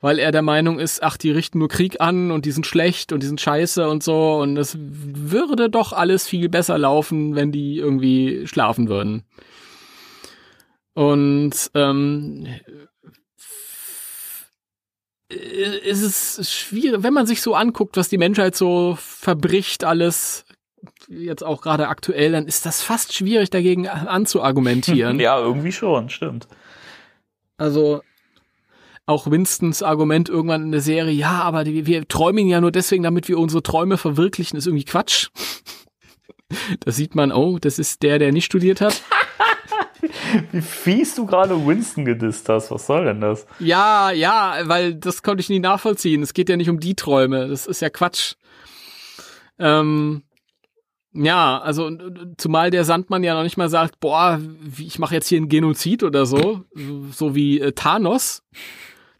Weil 0.00 0.18
er 0.18 0.32
der 0.32 0.42
Meinung 0.42 0.80
ist, 0.80 1.00
ach, 1.02 1.16
die 1.16 1.30
richten 1.30 1.60
nur 1.60 1.68
Krieg 1.68 2.00
an 2.00 2.32
und 2.32 2.44
die 2.44 2.50
sind 2.50 2.66
schlecht 2.66 3.12
und 3.12 3.22
die 3.22 3.26
sind 3.28 3.40
scheiße 3.40 3.88
und 3.88 4.02
so. 4.02 4.34
Und 4.40 4.56
es 4.56 4.76
würde 4.78 5.70
doch 5.70 5.92
alles 5.92 6.26
viel 6.26 6.48
besser 6.48 6.76
laufen, 6.76 7.36
wenn 7.36 7.52
die 7.52 7.78
irgendwie 7.78 8.48
schlafen 8.48 8.88
würden. 8.88 9.22
Und 10.94 11.70
ähm, 11.74 12.46
ist 15.32 16.02
es 16.02 16.50
schwierig, 16.50 17.02
wenn 17.02 17.14
man 17.14 17.26
sich 17.26 17.42
so 17.42 17.54
anguckt, 17.54 17.96
was 17.96 18.08
die 18.08 18.18
Menschheit 18.18 18.54
so 18.54 18.96
verbricht, 18.98 19.84
alles 19.84 20.44
jetzt 21.08 21.44
auch 21.44 21.62
gerade 21.62 21.88
aktuell, 21.88 22.32
dann 22.32 22.46
ist 22.46 22.66
das 22.66 22.82
fast 22.82 23.14
schwierig 23.14 23.50
dagegen 23.50 23.88
anzuargumentieren. 23.88 25.20
Ja, 25.20 25.38
irgendwie 25.38 25.72
schon, 25.72 26.10
stimmt. 26.10 26.48
Also 27.56 28.02
auch 29.06 29.30
Winstons 29.30 29.82
Argument 29.82 30.28
irgendwann 30.28 30.64
in 30.64 30.72
der 30.72 30.80
Serie, 30.80 31.12
ja, 31.12 31.42
aber 31.42 31.64
die, 31.64 31.86
wir 31.86 32.06
träumen 32.08 32.46
ja 32.46 32.60
nur 32.60 32.72
deswegen, 32.72 33.02
damit 33.02 33.28
wir 33.28 33.38
unsere 33.38 33.62
Träume 33.62 33.98
verwirklichen, 33.98 34.56
ist 34.56 34.66
irgendwie 34.66 34.84
Quatsch. 34.84 35.28
Da 36.80 36.92
sieht 36.92 37.14
man, 37.14 37.32
oh, 37.32 37.58
das 37.58 37.78
ist 37.78 38.02
der, 38.02 38.18
der 38.18 38.30
nicht 38.30 38.44
studiert 38.44 38.82
hat. 38.82 39.02
Wie 40.52 40.60
fies 40.60 41.14
du 41.14 41.26
gerade 41.26 41.66
Winston 41.66 42.04
gedisst 42.04 42.48
hast. 42.48 42.70
Was 42.70 42.86
soll 42.86 43.04
denn 43.04 43.20
das? 43.20 43.46
Ja, 43.58 44.10
ja, 44.10 44.60
weil 44.64 44.94
das 44.94 45.22
konnte 45.22 45.40
ich 45.40 45.48
nie 45.48 45.60
nachvollziehen. 45.60 46.22
Es 46.22 46.34
geht 46.34 46.48
ja 46.48 46.56
nicht 46.56 46.70
um 46.70 46.80
die 46.80 46.94
Träume. 46.94 47.48
Das 47.48 47.66
ist 47.66 47.80
ja 47.80 47.90
Quatsch. 47.90 48.34
Ähm, 49.58 50.22
ja, 51.14 51.60
also 51.60 51.90
zumal 52.38 52.70
der 52.70 52.84
Sandmann 52.84 53.22
ja 53.22 53.34
noch 53.34 53.42
nicht 53.42 53.58
mal 53.58 53.68
sagt, 53.68 54.00
boah, 54.00 54.40
ich 54.78 54.98
mache 54.98 55.14
jetzt 55.14 55.28
hier 55.28 55.38
einen 55.38 55.48
Genozid 55.48 56.02
oder 56.02 56.24
so, 56.24 56.62
so 57.10 57.34
wie 57.34 57.60
äh, 57.60 57.72
Thanos, 57.72 58.42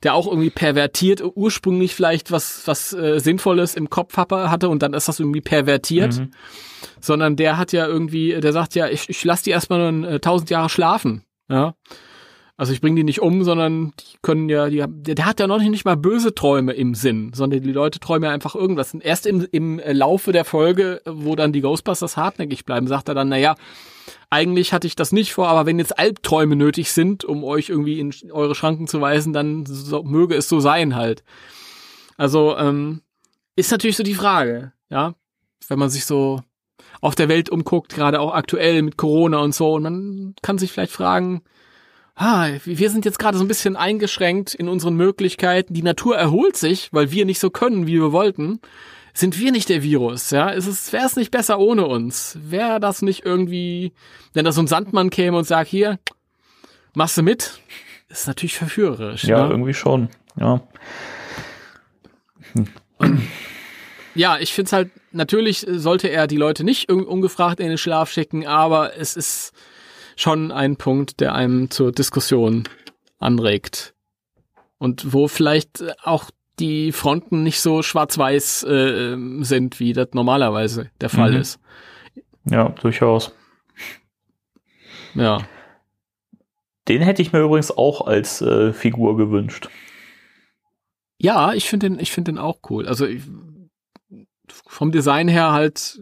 der 0.02 0.14
auch 0.14 0.26
irgendwie 0.26 0.50
pervertiert 0.50 1.22
ursprünglich 1.34 1.94
vielleicht 1.94 2.30
was 2.32 2.62
was 2.66 2.92
äh, 2.92 3.18
Sinnvolles 3.20 3.74
im 3.74 3.88
Kopf 3.90 4.16
hatte 4.16 4.68
und 4.68 4.82
dann 4.82 4.94
ist 4.94 5.08
das 5.08 5.20
irgendwie 5.20 5.40
pervertiert, 5.40 6.18
Mhm. 6.18 6.30
sondern 7.00 7.36
der 7.36 7.58
hat 7.58 7.72
ja 7.72 7.86
irgendwie, 7.86 8.38
der 8.40 8.52
sagt 8.52 8.74
ja, 8.74 8.88
ich, 8.88 9.08
ich 9.08 9.24
lasse 9.24 9.44
die 9.44 9.50
erstmal 9.50 9.92
nur 9.92 10.08
äh, 10.10 10.20
tausend 10.20 10.50
Jahre 10.50 10.68
schlafen, 10.68 11.22
ja. 11.48 11.74
Also 12.58 12.72
ich 12.74 12.80
bringe 12.82 12.96
die 12.96 13.02
nicht 13.04 13.20
um, 13.22 13.42
sondern 13.42 13.92
die 13.98 14.18
können 14.20 14.48
ja, 14.48 14.68
die, 14.68 14.82
haben- 14.82 15.02
der, 15.02 15.24
hat 15.24 15.40
ja 15.40 15.46
noch 15.48 15.58
nicht, 15.58 15.70
nicht 15.70 15.84
mal 15.84 15.96
böse 15.96 16.32
Träume 16.34 16.74
im 16.74 16.94
Sinn, 16.94 17.32
sondern 17.34 17.60
die 17.62 17.72
Leute 17.72 17.98
träumen 17.98 18.24
ja 18.24 18.30
einfach 18.30 18.54
irgendwas. 18.54 18.92
Und 18.94 19.02
erst 19.02 19.26
im, 19.26 19.48
im 19.50 19.80
Laufe 19.84 20.30
der 20.32 20.44
Folge, 20.44 21.00
wo 21.06 21.34
dann 21.34 21.52
die 21.52 21.62
Ghostbusters 21.62 22.16
hartnäckig 22.16 22.64
bleiben, 22.64 22.86
sagt 22.86 23.08
er 23.08 23.14
dann, 23.14 23.30
naja, 23.30 23.56
eigentlich 24.30 24.72
hatte 24.72 24.86
ich 24.86 24.96
das 24.96 25.12
nicht 25.12 25.32
vor, 25.32 25.48
aber 25.48 25.66
wenn 25.66 25.78
jetzt 25.78 25.98
Albträume 25.98 26.56
nötig 26.56 26.92
sind, 26.92 27.24
um 27.24 27.44
euch 27.44 27.68
irgendwie 27.68 28.00
in 28.00 28.12
eure 28.30 28.54
Schranken 28.54 28.86
zu 28.86 29.00
weisen, 29.00 29.32
dann 29.32 29.66
so, 29.66 30.02
möge 30.02 30.34
es 30.34 30.48
so 30.48 30.60
sein 30.60 30.96
halt. 30.96 31.22
Also 32.16 32.56
ähm, 32.56 33.02
ist 33.56 33.70
natürlich 33.70 33.96
so 33.96 34.02
die 34.02 34.14
Frage, 34.14 34.72
ja, 34.88 35.14
wenn 35.68 35.78
man 35.78 35.90
sich 35.90 36.04
so 36.04 36.40
auf 37.00 37.14
der 37.14 37.28
Welt 37.28 37.50
umguckt, 37.50 37.94
gerade 37.94 38.20
auch 38.20 38.32
aktuell 38.32 38.82
mit 38.82 38.96
Corona 38.96 39.38
und 39.38 39.54
so, 39.54 39.74
und 39.74 39.82
man 39.82 40.34
kann 40.42 40.58
sich 40.58 40.72
vielleicht 40.72 40.92
fragen, 40.92 41.42
ah, 42.14 42.48
wir 42.64 42.90
sind 42.90 43.04
jetzt 43.04 43.18
gerade 43.18 43.36
so 43.36 43.44
ein 43.44 43.48
bisschen 43.48 43.76
eingeschränkt 43.76 44.54
in 44.54 44.68
unseren 44.68 44.94
Möglichkeiten. 44.94 45.74
Die 45.74 45.82
Natur 45.82 46.16
erholt 46.16 46.56
sich, 46.56 46.92
weil 46.92 47.10
wir 47.10 47.24
nicht 47.24 47.40
so 47.40 47.50
können, 47.50 47.86
wie 47.86 48.00
wir 48.00 48.12
wollten. 48.12 48.60
Sind 49.14 49.38
wir 49.38 49.52
nicht 49.52 49.68
der 49.68 49.82
Virus, 49.82 50.30
ja? 50.30 50.48
Ist 50.48 50.66
es, 50.66 50.92
wäre 50.92 51.06
es 51.06 51.16
nicht 51.16 51.30
besser 51.30 51.58
ohne 51.58 51.86
uns? 51.86 52.38
Wäre 52.40 52.80
das 52.80 53.02
nicht 53.02 53.24
irgendwie, 53.24 53.92
wenn 54.32 54.44
da 54.44 54.52
so 54.52 54.62
ein 54.62 54.66
Sandmann 54.66 55.10
käme 55.10 55.36
und 55.36 55.44
sagt, 55.44 55.68
hier, 55.68 55.98
machst 56.94 57.18
du 57.18 57.22
mit? 57.22 57.60
Ist 58.08 58.26
natürlich 58.26 58.56
verführerisch. 58.56 59.24
Ja, 59.24 59.44
ne? 59.44 59.50
irgendwie 59.50 59.74
schon. 59.74 60.08
Ja. 60.36 60.62
Ja, 64.14 64.38
ich 64.38 64.52
finde 64.52 64.66
es 64.66 64.72
halt, 64.72 64.90
natürlich 65.12 65.66
sollte 65.68 66.08
er 66.08 66.26
die 66.26 66.36
Leute 66.36 66.64
nicht 66.64 66.90
un 66.90 67.04
ungefragt 67.04 67.60
in 67.60 67.68
den 67.68 67.78
Schlaf 67.78 68.10
schicken, 68.10 68.46
aber 68.46 68.96
es 68.96 69.16
ist 69.16 69.52
schon 70.16 70.52
ein 70.52 70.76
Punkt, 70.76 71.20
der 71.20 71.34
einem 71.34 71.70
zur 71.70 71.92
Diskussion 71.92 72.68
anregt. 73.18 73.94
Und 74.78 75.12
wo 75.12 75.28
vielleicht 75.28 75.82
auch 76.02 76.30
die 76.58 76.92
Fronten 76.92 77.42
nicht 77.42 77.60
so 77.60 77.82
schwarz-weiß 77.82 78.64
äh, 78.64 79.16
sind, 79.40 79.80
wie 79.80 79.92
das 79.92 80.08
normalerweise 80.12 80.90
der 81.00 81.08
Fall 81.08 81.32
Mhm. 81.32 81.40
ist. 81.40 81.60
Ja, 82.44 82.68
durchaus. 82.70 83.32
Ja. 85.14 85.38
Den 86.88 87.02
hätte 87.02 87.22
ich 87.22 87.32
mir 87.32 87.40
übrigens 87.40 87.70
auch 87.70 88.06
als 88.06 88.42
äh, 88.42 88.72
Figur 88.72 89.16
gewünscht. 89.16 89.68
Ja, 91.18 91.52
ich 91.52 91.68
finde 91.68 91.88
den, 91.90 92.00
ich 92.00 92.10
finde 92.10 92.32
den 92.32 92.38
auch 92.38 92.58
cool. 92.68 92.88
Also 92.88 93.06
ich, 93.06 93.22
vom 94.48 94.90
Design 94.90 95.28
her 95.28 95.52
halt 95.52 96.00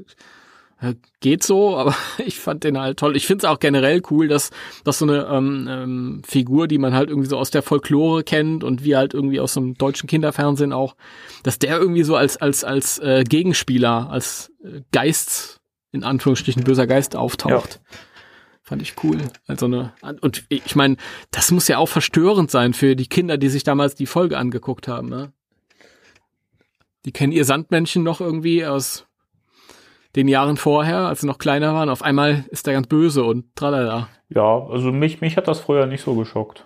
geht 1.20 1.43
so, 1.43 1.77
aber 1.77 1.94
ich 2.19 2.39
fand 2.39 2.65
den 2.65 2.78
halt 2.78 2.98
toll. 2.98 3.16
Ich 3.16 3.27
finde 3.27 3.47
es 3.47 3.51
auch 3.51 3.61
generell 3.61 4.02
cool, 4.11 4.28
dass, 4.28 4.51
dass 4.85 4.98
so 4.98 5.07
eine 5.07 5.27
ähm, 5.27 5.66
ähm, 5.69 6.23
Figur, 6.27 6.69
die 6.69 6.78
man 6.78 6.94
halt 6.94 7.11
irgendwie 7.11 7.28
so 7.28 7.39
aus 7.39 7.51
der 7.51 7.62
Folklore 7.62 8.24
kennt 8.24 8.65
und 8.65 8.85
wie 8.85 8.97
halt 8.97 9.15
irgendwie 9.15 9.40
aus 9.40 9.55
dem 9.55 9.74
deutschen 9.74 10.09
Kinderfernsehen 10.09 10.73
auch, 10.73 10.97
dass 11.43 11.59
der 11.59 11.78
irgendwie 11.78 12.02
so 12.02 12.16
als 12.16 12.36
als 12.36 12.65
als 12.65 12.98
äh, 12.98 13.24
Gegenspieler, 13.24 14.11
als 14.11 14.52
äh, 14.65 14.82
Geist 14.93 15.61
in 15.93 16.05
Anführungsstrichen 16.05 16.65
böser 16.65 16.86
Geist 16.86 17.16
auftaucht. 17.16 17.81
Fand 18.62 18.82
ich 18.82 18.94
cool. 19.02 19.19
Also 19.48 19.66
eine 19.66 19.93
und 20.20 20.44
ich 20.48 20.77
meine, 20.77 20.97
das 21.32 21.51
muss 21.51 21.66
ja 21.66 21.78
auch 21.78 21.89
verstörend 21.89 22.52
sein 22.52 22.73
für 22.73 22.94
die 22.94 23.09
Kinder, 23.09 23.36
die 23.36 23.48
sich 23.48 23.65
damals 23.65 23.97
die 23.97 24.07
Folge 24.07 24.39
angeguckt 24.39 24.86
haben. 24.86 25.09
Ne? 25.09 25.32
Die 27.05 27.11
kennen 27.11 27.32
ihr 27.32 27.44
Sandmännchen 27.44 28.05
noch 28.05 28.20
irgendwie 28.20 28.65
aus 28.65 29.07
den 30.16 30.28
Jahren 30.28 30.57
vorher, 30.57 31.01
als 31.01 31.20
sie 31.20 31.27
noch 31.27 31.39
kleiner 31.39 31.74
waren. 31.74 31.89
Auf 31.89 32.03
einmal 32.03 32.45
ist 32.51 32.66
er 32.66 32.74
ganz 32.74 32.87
böse 32.87 33.24
und 33.24 33.45
tralala. 33.57 34.09
Ja, 34.28 34.66
also 34.66 34.93
mich, 34.93 35.20
mich 35.20 35.37
hat 35.37 35.49
das 35.49 35.61
früher 35.61 35.87
nicht 35.87 36.03
so 36.03 36.15
geschockt. 36.15 36.65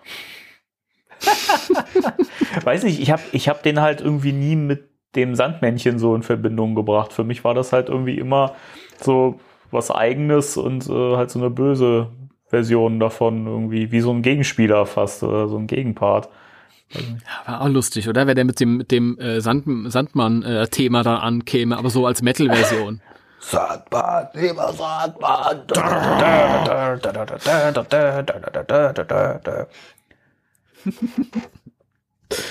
Weiß 2.64 2.84
nicht, 2.84 3.00
ich 3.00 3.10
habe 3.10 3.22
ich 3.32 3.48
hab 3.48 3.62
den 3.62 3.80
halt 3.80 4.00
irgendwie 4.00 4.32
nie 4.32 4.56
mit 4.56 4.90
dem 5.14 5.34
Sandmännchen 5.34 5.98
so 5.98 6.14
in 6.14 6.22
Verbindung 6.22 6.74
gebracht. 6.74 7.12
Für 7.12 7.24
mich 7.24 7.44
war 7.44 7.54
das 7.54 7.72
halt 7.72 7.88
irgendwie 7.88 8.18
immer 8.18 8.54
so 9.00 9.40
was 9.70 9.90
Eigenes 9.90 10.56
und 10.56 10.88
äh, 10.88 11.16
halt 11.16 11.30
so 11.30 11.38
eine 11.38 11.50
böse 11.50 12.08
Version 12.48 13.00
davon, 13.00 13.46
irgendwie 13.46 13.90
wie 13.90 14.00
so 14.00 14.12
ein 14.12 14.22
Gegenspieler 14.22 14.86
fast 14.86 15.22
oder 15.22 15.48
so 15.48 15.56
ein 15.56 15.66
Gegenpart. 15.66 16.28
Ja, 16.90 17.00
war 17.46 17.62
auch 17.62 17.68
lustig, 17.68 18.08
oder? 18.08 18.26
Wenn 18.26 18.36
der 18.36 18.44
mit 18.44 18.60
dem, 18.60 18.76
mit 18.76 18.90
dem 18.92 19.18
äh, 19.18 19.40
Sand, 19.40 19.64
Sandmann-Thema 19.90 21.02
da 21.02 21.16
ankäme, 21.18 21.76
aber 21.76 21.90
so 21.90 22.06
als 22.06 22.22
Metal-Version. 22.22 23.00
Sandmann, 23.50 24.28
lieber 24.32 24.72
Sandmann. 24.72 25.64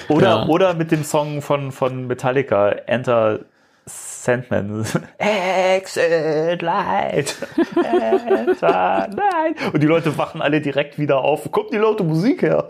Oder, 0.10 0.24
Ja. 0.28 0.46
oder 0.46 0.74
mit 0.76 0.92
dem 0.92 1.04
Song 1.04 1.42
von, 1.42 1.72
von 1.72 2.08
Metallica, 2.08 2.70
Enter 2.70 3.40
Sandman. 3.86 4.86
Exit 5.18 6.62
Light. 6.62 7.36
Enter 7.76 9.10
Light. 9.10 9.74
Und 9.74 9.82
die 9.84 9.88
Leute 9.88 10.18
wachen 10.18 10.42
alle 10.42 10.62
direkt 10.62 10.98
wieder 11.00 11.20
auf. 11.20 11.46
Wo 11.46 11.50
kommt 11.50 11.74
die 11.74 11.78
laute 11.78 12.04
Musik 12.04 12.44
her? 12.44 12.68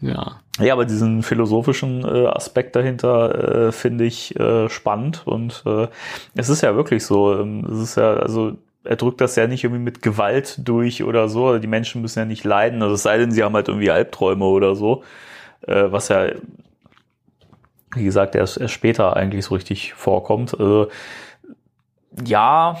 Ja. 0.00 0.40
Ja, 0.58 0.72
aber 0.72 0.84
diesen 0.86 1.22
philosophischen 1.22 2.04
äh, 2.04 2.26
Aspekt 2.26 2.74
dahinter 2.74 3.68
äh, 3.68 3.72
finde 3.72 4.04
ich 4.04 4.34
äh, 4.40 4.68
spannend 4.68 5.22
und 5.24 5.62
äh, 5.66 5.86
es 6.34 6.48
ist 6.48 6.62
ja 6.62 6.74
wirklich 6.74 7.04
so. 7.06 7.38
ähm, 7.38 7.64
Es 7.70 7.78
ist 7.78 7.96
ja, 7.96 8.14
also 8.14 8.56
er 8.82 8.96
drückt 8.96 9.20
das 9.20 9.36
ja 9.36 9.46
nicht 9.46 9.62
irgendwie 9.64 9.82
mit 9.82 10.02
Gewalt 10.02 10.58
durch 10.66 11.04
oder 11.04 11.28
so. 11.28 11.46
Also 11.46 11.60
Die 11.60 11.66
Menschen 11.68 12.02
müssen 12.02 12.18
ja 12.18 12.24
nicht 12.24 12.44
leiden. 12.44 12.82
Also 12.82 12.94
es 12.94 13.02
sei 13.02 13.18
denn, 13.18 13.30
sie 13.30 13.44
haben 13.44 13.54
halt 13.54 13.68
irgendwie 13.68 13.90
Albträume 13.90 14.44
oder 14.46 14.74
so. 14.74 15.04
Äh, 15.66 15.92
was 15.92 16.08
ja, 16.08 16.28
wie 17.94 18.04
gesagt, 18.04 18.34
erst, 18.34 18.58
erst 18.58 18.74
später 18.74 19.16
eigentlich 19.16 19.46
so 19.46 19.54
richtig 19.54 19.94
vorkommt. 19.94 20.52
Also 20.58 20.88
ja, 22.26 22.78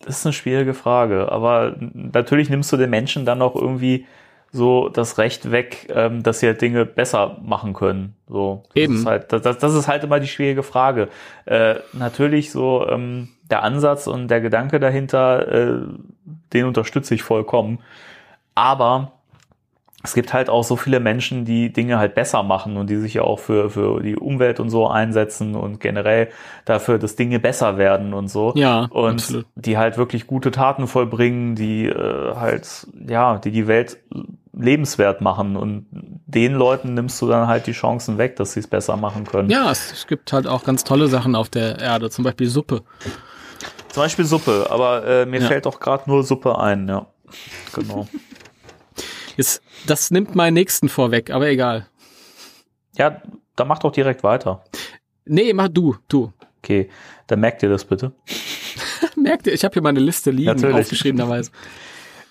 das 0.00 0.18
ist 0.18 0.26
eine 0.26 0.32
schwierige 0.32 0.74
Frage. 0.74 1.30
Aber 1.32 1.76
natürlich 1.94 2.50
nimmst 2.50 2.72
du 2.72 2.76
den 2.76 2.90
Menschen 2.90 3.24
dann 3.24 3.42
auch 3.42 3.54
irgendwie 3.56 4.06
so 4.54 4.88
das 4.88 5.18
Recht 5.18 5.50
weg, 5.50 5.88
ähm, 5.92 6.22
dass 6.22 6.38
sie 6.38 6.46
halt 6.46 6.62
Dinge 6.62 6.86
besser 6.86 7.38
machen 7.42 7.74
können. 7.74 8.14
So, 8.28 8.62
das 8.68 8.84
Eben. 8.84 8.94
Ist 8.94 9.06
halt, 9.06 9.32
das, 9.32 9.58
das 9.58 9.74
ist 9.74 9.88
halt 9.88 10.04
immer 10.04 10.20
die 10.20 10.28
schwierige 10.28 10.62
Frage. 10.62 11.08
Äh, 11.44 11.74
natürlich 11.92 12.52
so 12.52 12.86
ähm, 12.88 13.30
der 13.50 13.64
Ansatz 13.64 14.06
und 14.06 14.28
der 14.28 14.40
Gedanke 14.40 14.78
dahinter, 14.78 15.48
äh, 15.48 15.80
den 16.52 16.66
unterstütze 16.66 17.16
ich 17.16 17.24
vollkommen. 17.24 17.80
Aber 18.54 19.10
es 20.04 20.14
gibt 20.14 20.32
halt 20.32 20.50
auch 20.50 20.62
so 20.62 20.76
viele 20.76 21.00
Menschen, 21.00 21.44
die 21.44 21.72
Dinge 21.72 21.98
halt 21.98 22.14
besser 22.14 22.44
machen 22.44 22.76
und 22.76 22.90
die 22.90 22.96
sich 22.96 23.14
ja 23.14 23.22
auch 23.22 23.40
für, 23.40 23.70
für 23.70 24.02
die 24.02 24.16
Umwelt 24.16 24.60
und 24.60 24.70
so 24.70 24.86
einsetzen 24.86 25.56
und 25.56 25.80
generell 25.80 26.28
dafür, 26.64 26.98
dass 26.98 27.16
Dinge 27.16 27.40
besser 27.40 27.76
werden 27.76 28.14
und 28.14 28.28
so. 28.28 28.52
Ja, 28.54 28.86
und 28.90 29.14
absolut. 29.14 29.46
die 29.56 29.78
halt 29.78 29.98
wirklich 29.98 30.28
gute 30.28 30.52
Taten 30.52 30.86
vollbringen, 30.86 31.56
die 31.56 31.86
äh, 31.86 32.34
halt, 32.36 32.86
ja, 33.08 33.38
die 33.38 33.50
die 33.50 33.66
Welt 33.66 33.98
lebenswert 34.56 35.20
machen 35.20 35.56
und 35.56 35.86
den 35.90 36.52
Leuten 36.54 36.94
nimmst 36.94 37.20
du 37.20 37.28
dann 37.28 37.46
halt 37.48 37.66
die 37.66 37.72
Chancen 37.72 38.18
weg, 38.18 38.36
dass 38.36 38.52
sie 38.52 38.60
es 38.60 38.66
besser 38.66 38.96
machen 38.96 39.24
können. 39.24 39.50
Ja, 39.50 39.70
es, 39.70 39.92
es 39.92 40.06
gibt 40.06 40.32
halt 40.32 40.46
auch 40.46 40.64
ganz 40.64 40.84
tolle 40.84 41.08
Sachen 41.08 41.34
auf 41.34 41.48
der 41.48 41.78
Erde, 41.78 42.10
zum 42.10 42.24
Beispiel 42.24 42.48
Suppe. 42.48 42.82
Zum 43.88 44.02
Beispiel 44.02 44.24
Suppe, 44.24 44.66
aber 44.70 45.04
äh, 45.06 45.26
mir 45.26 45.40
Ja. 45.40 45.48
fällt 45.48 45.66
auch 45.66 45.80
gerade 45.80 46.08
nur 46.08 46.22
Suppe 46.22 46.58
ein, 46.58 46.88
ja. 46.88 47.06
Genau. 47.74 48.06
Jetzt, 49.36 49.62
das 49.86 50.10
nimmt 50.10 50.34
meinen 50.34 50.54
nächsten 50.54 50.88
vorweg, 50.88 51.30
aber 51.30 51.48
egal. 51.48 51.86
ja, 52.96 53.20
dann 53.56 53.68
mach 53.68 53.78
doch 53.80 53.92
direkt 53.92 54.22
weiter. 54.24 54.64
Nee, 55.24 55.52
mach 55.52 55.68
du, 55.68 55.96
du. 56.08 56.32
Okay, 56.58 56.88
dann 57.26 57.40
merkt 57.40 57.62
ihr 57.62 57.68
das 57.68 57.84
bitte. 57.84 58.12
Merkt 59.16 59.46
ihr, 59.46 59.52
ich 59.52 59.64
habe 59.64 59.72
hier 59.72 59.82
meine 59.82 60.00
Liste 60.00 60.30
liegen, 60.32 60.48
Natürlich. 60.50 60.76
aufgeschriebenerweise. 60.76 61.50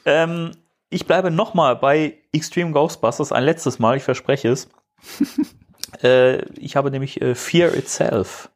Ähm, 0.05 0.51
ich 0.93 1.05
bleibe 1.07 1.31
nochmal 1.31 1.75
bei 1.75 2.17
Extreme 2.31 2.71
Ghostbusters, 2.71 3.31
ein 3.31 3.43
letztes 3.43 3.79
Mal, 3.79 3.97
ich 3.97 4.03
verspreche 4.03 4.49
es. 4.49 4.69
äh, 6.03 6.43
ich 6.59 6.75
habe 6.75 6.91
nämlich 6.91 7.21
äh, 7.21 7.35
Fear 7.35 7.73
Itself 7.75 8.49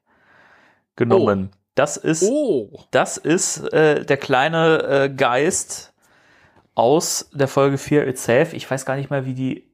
genommen. 0.96 1.52
Das 1.76 1.98
ist, 1.98 2.24
Oh, 2.24 2.86
das 2.92 3.18
ist 3.18 3.72
äh, 3.72 4.04
der 4.04 4.18
kleine 4.18 4.84
äh, 4.84 5.10
Geist 5.10 5.94
aus 6.74 7.30
der 7.34 7.48
Folge 7.48 7.78
Fear 7.78 8.08
Itself. 8.08 8.54
Ich 8.54 8.70
weiß 8.70 8.86
gar 8.86 8.96
nicht 8.96 9.10
mehr, 9.12 9.26
wie 9.26 9.34
die. 9.34 9.68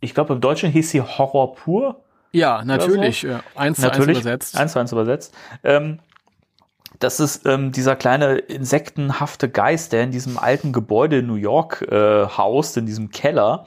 Ich 0.00 0.14
glaube, 0.14 0.32
im 0.34 0.40
Deutschen 0.40 0.70
hieß 0.70 0.90
sie 0.90 1.00
Horror 1.00 1.54
pur. 1.56 2.04
ja, 2.30 2.62
natürlich. 2.64 3.22
Ja, 3.22 3.42
eins 3.56 3.78
zu 3.80 3.86
eins 3.86 3.98
Natürlich, 3.98 4.20
übersetzt. 4.20 4.56
eins 4.56 4.72
zu 4.72 4.78
eins 4.78 4.92
übersetzt. 4.92 5.34
Ähm, 5.64 5.98
das 6.98 7.20
ist 7.20 7.46
ähm, 7.46 7.72
dieser 7.72 7.96
kleine 7.96 8.38
insektenhafte 8.38 9.48
Geist, 9.48 9.92
der 9.92 10.02
in 10.02 10.10
diesem 10.10 10.38
alten 10.38 10.72
Gebäude 10.72 11.18
in 11.18 11.26
New 11.26 11.34
York 11.34 11.82
äh, 11.82 12.26
haust, 12.26 12.76
in 12.76 12.86
diesem 12.86 13.10
Keller, 13.10 13.66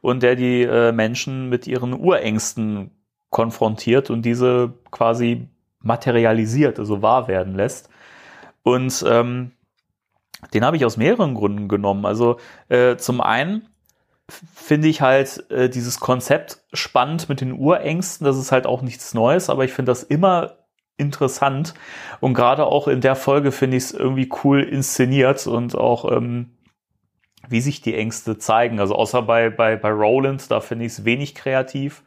und 0.00 0.22
der 0.22 0.36
die 0.36 0.62
äh, 0.62 0.92
Menschen 0.92 1.48
mit 1.48 1.66
ihren 1.66 1.92
Urängsten 1.92 2.90
konfrontiert 3.30 4.10
und 4.10 4.22
diese 4.22 4.74
quasi 4.90 5.48
materialisiert, 5.80 6.78
also 6.78 7.02
wahr 7.02 7.28
werden 7.28 7.54
lässt. 7.54 7.88
Und 8.62 9.04
ähm, 9.08 9.52
den 10.54 10.64
habe 10.64 10.76
ich 10.76 10.84
aus 10.84 10.96
mehreren 10.96 11.34
Gründen 11.34 11.68
genommen. 11.68 12.06
Also 12.06 12.38
äh, 12.68 12.96
zum 12.96 13.20
einen 13.20 13.68
finde 14.28 14.88
ich 14.88 15.00
halt 15.00 15.50
äh, 15.50 15.68
dieses 15.68 16.00
Konzept 16.00 16.58
spannend 16.72 17.28
mit 17.28 17.40
den 17.40 17.52
Urängsten. 17.52 18.24
Das 18.24 18.36
ist 18.36 18.52
halt 18.52 18.66
auch 18.66 18.82
nichts 18.82 19.14
Neues, 19.14 19.50
aber 19.50 19.64
ich 19.64 19.72
finde 19.72 19.90
das 19.90 20.02
immer 20.02 20.57
interessant. 20.98 21.74
Und 22.20 22.34
gerade 22.34 22.66
auch 22.66 22.88
in 22.88 23.00
der 23.00 23.16
Folge 23.16 23.52
finde 23.52 23.78
ich 23.78 23.84
es 23.84 23.92
irgendwie 23.92 24.28
cool 24.44 24.62
inszeniert 24.62 25.46
und 25.46 25.74
auch 25.74 26.10
ähm, 26.12 26.50
wie 27.48 27.60
sich 27.60 27.80
die 27.80 27.94
Ängste 27.94 28.38
zeigen. 28.38 28.80
Also 28.80 28.94
außer 28.94 29.22
bei, 29.22 29.48
bei, 29.48 29.76
bei 29.76 29.90
Roland, 29.90 30.50
da 30.50 30.60
finde 30.60 30.84
ich 30.84 30.92
es 30.92 31.04
wenig 31.04 31.34
kreativ. 31.34 32.02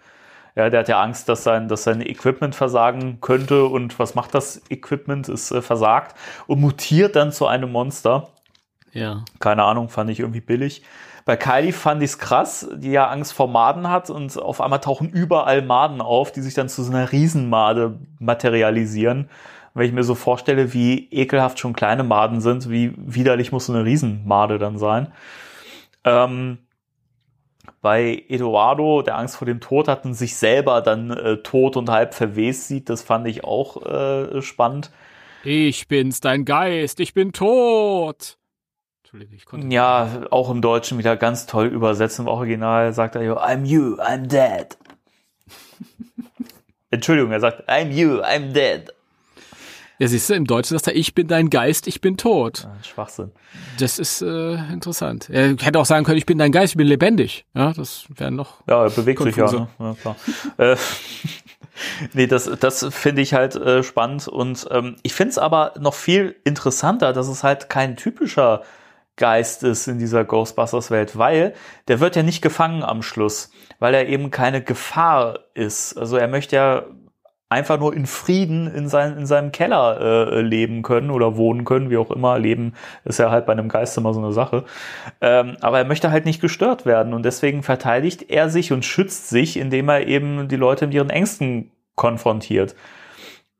Ja, 0.55 0.69
der 0.69 0.81
hat 0.81 0.89
ja 0.89 1.01
Angst, 1.01 1.29
dass 1.29 1.43
sein, 1.43 1.69
dass 1.69 1.83
sein 1.83 2.01
Equipment 2.01 2.55
versagen 2.55 3.21
könnte. 3.21 3.65
Und 3.65 3.97
was 3.99 4.15
macht 4.15 4.35
das 4.35 4.61
Equipment? 4.69 5.29
Es 5.29 5.51
äh, 5.51 5.61
versagt 5.61 6.15
und 6.45 6.59
mutiert 6.59 7.15
dann 7.15 7.31
zu 7.31 7.47
einem 7.47 7.71
Monster. 7.71 8.29
Ja. 8.91 9.23
Keine 9.39 9.63
Ahnung, 9.63 9.87
fand 9.89 10.09
ich 10.09 10.19
irgendwie 10.19 10.41
billig. 10.41 10.83
Bei 11.25 11.37
Kylie 11.37 11.73
fand 11.73 12.01
ich's 12.01 12.17
krass, 12.17 12.67
die 12.73 12.91
ja 12.91 13.07
Angst 13.07 13.33
vor 13.33 13.47
Maden 13.47 13.89
hat 13.89 14.09
und 14.09 14.37
auf 14.37 14.61
einmal 14.61 14.79
tauchen 14.79 15.09
überall 15.09 15.61
Maden 15.61 16.01
auf, 16.01 16.31
die 16.31 16.41
sich 16.41 16.53
dann 16.53 16.69
zu 16.69 16.83
so 16.83 16.91
einer 16.91 17.11
Riesenmade 17.11 17.99
materialisieren. 18.19 19.29
Wenn 19.73 19.85
ich 19.85 19.93
mir 19.93 20.03
so 20.03 20.15
vorstelle, 20.15 20.73
wie 20.73 21.07
ekelhaft 21.11 21.59
schon 21.59 21.73
kleine 21.73 22.03
Maden 22.03 22.41
sind, 22.41 22.69
wie 22.69 22.93
widerlich 22.97 23.51
muss 23.51 23.67
so 23.67 23.73
eine 23.73 23.85
Riesenmade 23.85 24.57
dann 24.57 24.77
sein. 24.77 25.13
Ähm, 26.03 26.57
bei 27.81 28.23
Eduardo, 28.27 29.01
der 29.01 29.17
Angst 29.17 29.37
vor 29.37 29.45
dem 29.45 29.59
Tod 29.59 29.87
hat 29.87 30.05
und 30.05 30.13
sich 30.13 30.35
selber 30.35 30.81
dann 30.81 31.11
äh, 31.11 31.37
tot 31.37 31.77
und 31.77 31.89
halb 31.89 32.13
verwest 32.13 32.67
sieht, 32.67 32.89
das 32.89 33.01
fand 33.01 33.27
ich 33.27 33.43
auch 33.43 33.85
äh, 33.85 34.41
spannend. 34.41 34.91
Ich 35.43 35.87
bin's, 35.87 36.21
dein 36.21 36.45
Geist, 36.45 36.99
ich 36.99 37.13
bin 37.13 37.31
tot. 37.31 38.37
Entschuldigung, 39.11 39.35
ich 39.35 39.45
konnte. 39.45 39.67
Ja, 39.67 40.21
auch 40.29 40.49
im 40.49 40.61
Deutschen 40.61 40.97
wieder 40.97 41.17
ganz 41.17 41.45
toll 41.45 41.67
übersetzt. 41.67 42.17
Im 42.19 42.27
Original 42.27 42.93
sagt 42.93 43.15
er, 43.15 43.21
I'm 43.45 43.65
you, 43.65 43.95
I'm 43.97 44.27
dead. 44.27 44.77
Entschuldigung, 46.91 47.33
er 47.33 47.41
sagt, 47.41 47.69
I'm 47.69 47.91
you, 47.91 48.21
I'm 48.21 48.53
dead. 48.53 48.93
Ja, 49.99 50.07
siehst 50.07 50.29
du, 50.29 50.33
im 50.33 50.45
Deutschen 50.45 50.77
sagt 50.77 50.87
er, 50.87 50.95
ich 50.95 51.13
bin 51.13 51.27
dein 51.27 51.49
Geist, 51.49 51.87
ich 51.87 51.99
bin 51.99 52.15
tot. 52.15 52.63
Ja, 52.63 52.83
Schwachsinn. 52.85 53.31
Das 53.79 53.99
ist 53.99 54.21
äh, 54.21 54.53
interessant. 54.71 55.29
Er 55.29 55.57
hätte 55.57 55.77
auch 55.77 55.85
sagen 55.85 56.05
können, 56.05 56.17
ich 56.17 56.25
bin 56.25 56.37
dein 56.37 56.53
Geist, 56.53 56.71
ich 56.71 56.77
bin 56.77 56.87
lebendig. 56.87 57.45
Ja, 57.53 57.73
das 57.73 58.05
wäre 58.15 58.31
noch. 58.31 58.65
Ja, 58.69 58.85
er 58.85 58.91
bewegt 58.91 59.21
sich 59.21 59.35
ja. 59.35 59.51
Ne? 59.51 59.67
ja 59.77 59.95
klar. 60.01 60.15
äh, 60.55 60.77
nee, 62.13 62.27
das, 62.27 62.49
das 62.61 62.87
finde 62.91 63.23
ich 63.23 63.33
halt 63.33 63.55
äh, 63.55 63.83
spannend. 63.83 64.29
Und 64.29 64.67
ähm, 64.71 64.95
ich 65.03 65.13
finde 65.13 65.31
es 65.31 65.37
aber 65.37 65.73
noch 65.77 65.95
viel 65.95 66.37
interessanter, 66.45 67.11
dass 67.11 67.27
es 67.27 67.43
halt 67.43 67.67
kein 67.67 67.97
typischer 67.97 68.63
Geist 69.17 69.63
ist 69.63 69.87
in 69.87 69.99
dieser 69.99 70.23
Ghostbusters-Welt, 70.23 71.17
weil 71.17 71.53
der 71.87 71.99
wird 71.99 72.15
ja 72.15 72.23
nicht 72.23 72.41
gefangen 72.41 72.83
am 72.83 73.01
Schluss, 73.01 73.51
weil 73.79 73.93
er 73.93 74.07
eben 74.07 74.31
keine 74.31 74.61
Gefahr 74.63 75.39
ist. 75.53 75.97
Also 75.97 76.17
er 76.17 76.27
möchte 76.27 76.55
ja 76.55 76.85
einfach 77.51 77.77
nur 77.77 77.93
in 77.93 78.05
Frieden 78.05 78.73
in, 78.73 78.87
sein, 78.87 79.17
in 79.17 79.25
seinem 79.25 79.51
Keller 79.51 79.99
äh, 79.99 80.41
leben 80.41 80.83
können 80.83 81.11
oder 81.11 81.35
wohnen 81.35 81.65
können, 81.65 81.89
wie 81.89 81.97
auch 81.97 82.09
immer. 82.09 82.39
Leben 82.39 82.73
ist 83.03 83.19
ja 83.19 83.29
halt 83.29 83.45
bei 83.45 83.51
einem 83.51 83.67
Geist 83.67 83.97
immer 83.97 84.13
so 84.13 84.21
eine 84.21 84.31
Sache. 84.31 84.63
Ähm, 85.19 85.57
aber 85.59 85.79
er 85.79 85.85
möchte 85.85 86.11
halt 86.11 86.23
nicht 86.23 86.39
gestört 86.39 86.85
werden 86.85 87.13
und 87.13 87.23
deswegen 87.23 87.61
verteidigt 87.61 88.29
er 88.29 88.49
sich 88.49 88.71
und 88.71 88.85
schützt 88.85 89.27
sich, 89.27 89.57
indem 89.57 89.89
er 89.89 90.07
eben 90.07 90.47
die 90.47 90.55
Leute 90.55 90.87
mit 90.87 90.95
ihren 90.95 91.09
Ängsten 91.09 91.71
konfrontiert. 91.95 92.73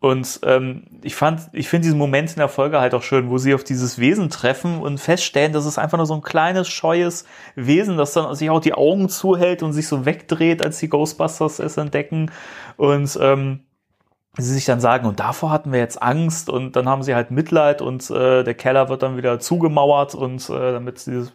Und 0.01 0.39
ähm, 0.43 0.85
ich 1.03 1.13
fand, 1.13 1.41
ich 1.53 1.69
finde 1.69 1.83
diesen 1.83 1.99
Moment 1.99 2.31
in 2.31 2.37
der 2.37 2.49
Folge 2.49 2.81
halt 2.81 2.95
auch 2.95 3.03
schön, 3.03 3.29
wo 3.29 3.37
sie 3.37 3.53
auf 3.53 3.63
dieses 3.63 3.99
Wesen 3.99 4.31
treffen 4.31 4.81
und 4.81 4.99
feststellen, 4.99 5.53
dass 5.53 5.67
es 5.67 5.77
einfach 5.77 5.99
nur 5.99 6.07
so 6.07 6.15
ein 6.15 6.23
kleines, 6.23 6.69
scheues 6.69 7.25
Wesen, 7.53 7.97
das 7.97 8.13
dann 8.13 8.33
sich 8.33 8.49
auch 8.49 8.61
die 8.61 8.73
Augen 8.73 9.09
zuhält 9.09 9.61
und 9.61 9.73
sich 9.73 9.87
so 9.87 10.03
wegdreht, 10.03 10.65
als 10.65 10.79
die 10.79 10.89
Ghostbusters 10.89 11.59
es 11.59 11.77
entdecken. 11.77 12.31
Und 12.77 13.15
ähm, 13.21 13.59
sie 14.37 14.53
sich 14.55 14.65
dann 14.65 14.79
sagen, 14.79 15.07
und 15.07 15.19
davor 15.19 15.51
hatten 15.51 15.71
wir 15.71 15.79
jetzt 15.79 16.01
Angst 16.01 16.49
und 16.49 16.75
dann 16.75 16.89
haben 16.89 17.03
sie 17.03 17.13
halt 17.13 17.29
Mitleid 17.29 17.83
und 17.83 18.09
äh, 18.09 18.43
der 18.43 18.55
Keller 18.55 18.89
wird 18.89 19.03
dann 19.03 19.17
wieder 19.17 19.39
zugemauert 19.39 20.15
und 20.15 20.49
äh, 20.49 20.71
damit 20.71 21.05
dieses, 21.05 21.31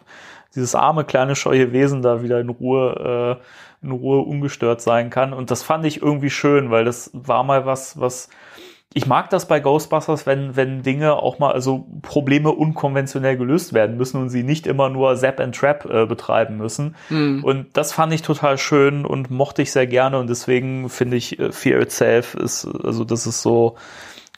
dieses 0.57 0.75
arme 0.75 1.05
kleine 1.05 1.37
scheue 1.37 1.71
Wesen 1.71 2.03
da 2.03 2.25
wieder 2.25 2.41
in 2.41 2.49
Ruhe 2.49 3.39
äh, 3.39 3.45
in 3.83 3.91
Ruhe 3.91 4.21
ungestört 4.21 4.81
sein 4.81 5.11
kann 5.11 5.33
und 5.33 5.51
das 5.51 5.63
fand 5.63 5.85
ich 5.85 6.03
irgendwie 6.03 6.31
schön, 6.31 6.71
weil 6.71 6.85
das 6.85 7.11
war 7.13 7.45
mal 7.45 7.67
was, 7.67 8.01
was 8.01 8.29
ich 8.97 9.07
mag 9.07 9.29
das 9.29 9.47
bei 9.47 9.61
Ghostbusters, 9.61 10.25
wenn, 10.25 10.57
wenn 10.57 10.83
Dinge 10.83 11.17
auch 11.17 11.39
mal, 11.39 11.53
also 11.53 11.87
Probleme 12.01 12.51
unkonventionell 12.51 13.37
gelöst 13.37 13.75
werden 13.75 13.99
müssen 13.99 14.23
und 14.23 14.31
sie 14.31 14.43
nicht 14.43 14.67
immer 14.67 14.89
nur 14.89 15.15
Zap 15.17 15.39
and 15.39 15.55
Trap 15.55 15.85
äh, 15.85 16.07
betreiben 16.07 16.57
müssen. 16.57 16.97
Mhm. 17.11 17.45
Und 17.45 17.67
das 17.75 17.93
fand 17.93 18.15
ich 18.15 18.23
total 18.23 18.57
schön 18.57 19.05
und 19.05 19.31
mochte 19.31 19.61
ich 19.61 19.71
sehr 19.71 19.87
gerne 19.87 20.19
und 20.19 20.31
deswegen 20.31 20.89
finde 20.89 21.19
ich 21.19 21.39
äh, 21.39 21.53
Fear 21.53 21.83
Itself 21.83 22.33
ist, 22.35 22.67
also 22.67 23.05
das 23.05 23.27
ist 23.27 23.43
so, 23.43 23.77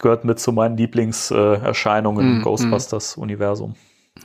gehört 0.00 0.24
mit 0.24 0.40
zu 0.40 0.50
meinen 0.50 0.76
Lieblingserscheinungen 0.76 2.26
äh, 2.26 2.28
im 2.28 2.38
mhm. 2.38 2.42
Ghostbusters-Universum. 2.42 3.76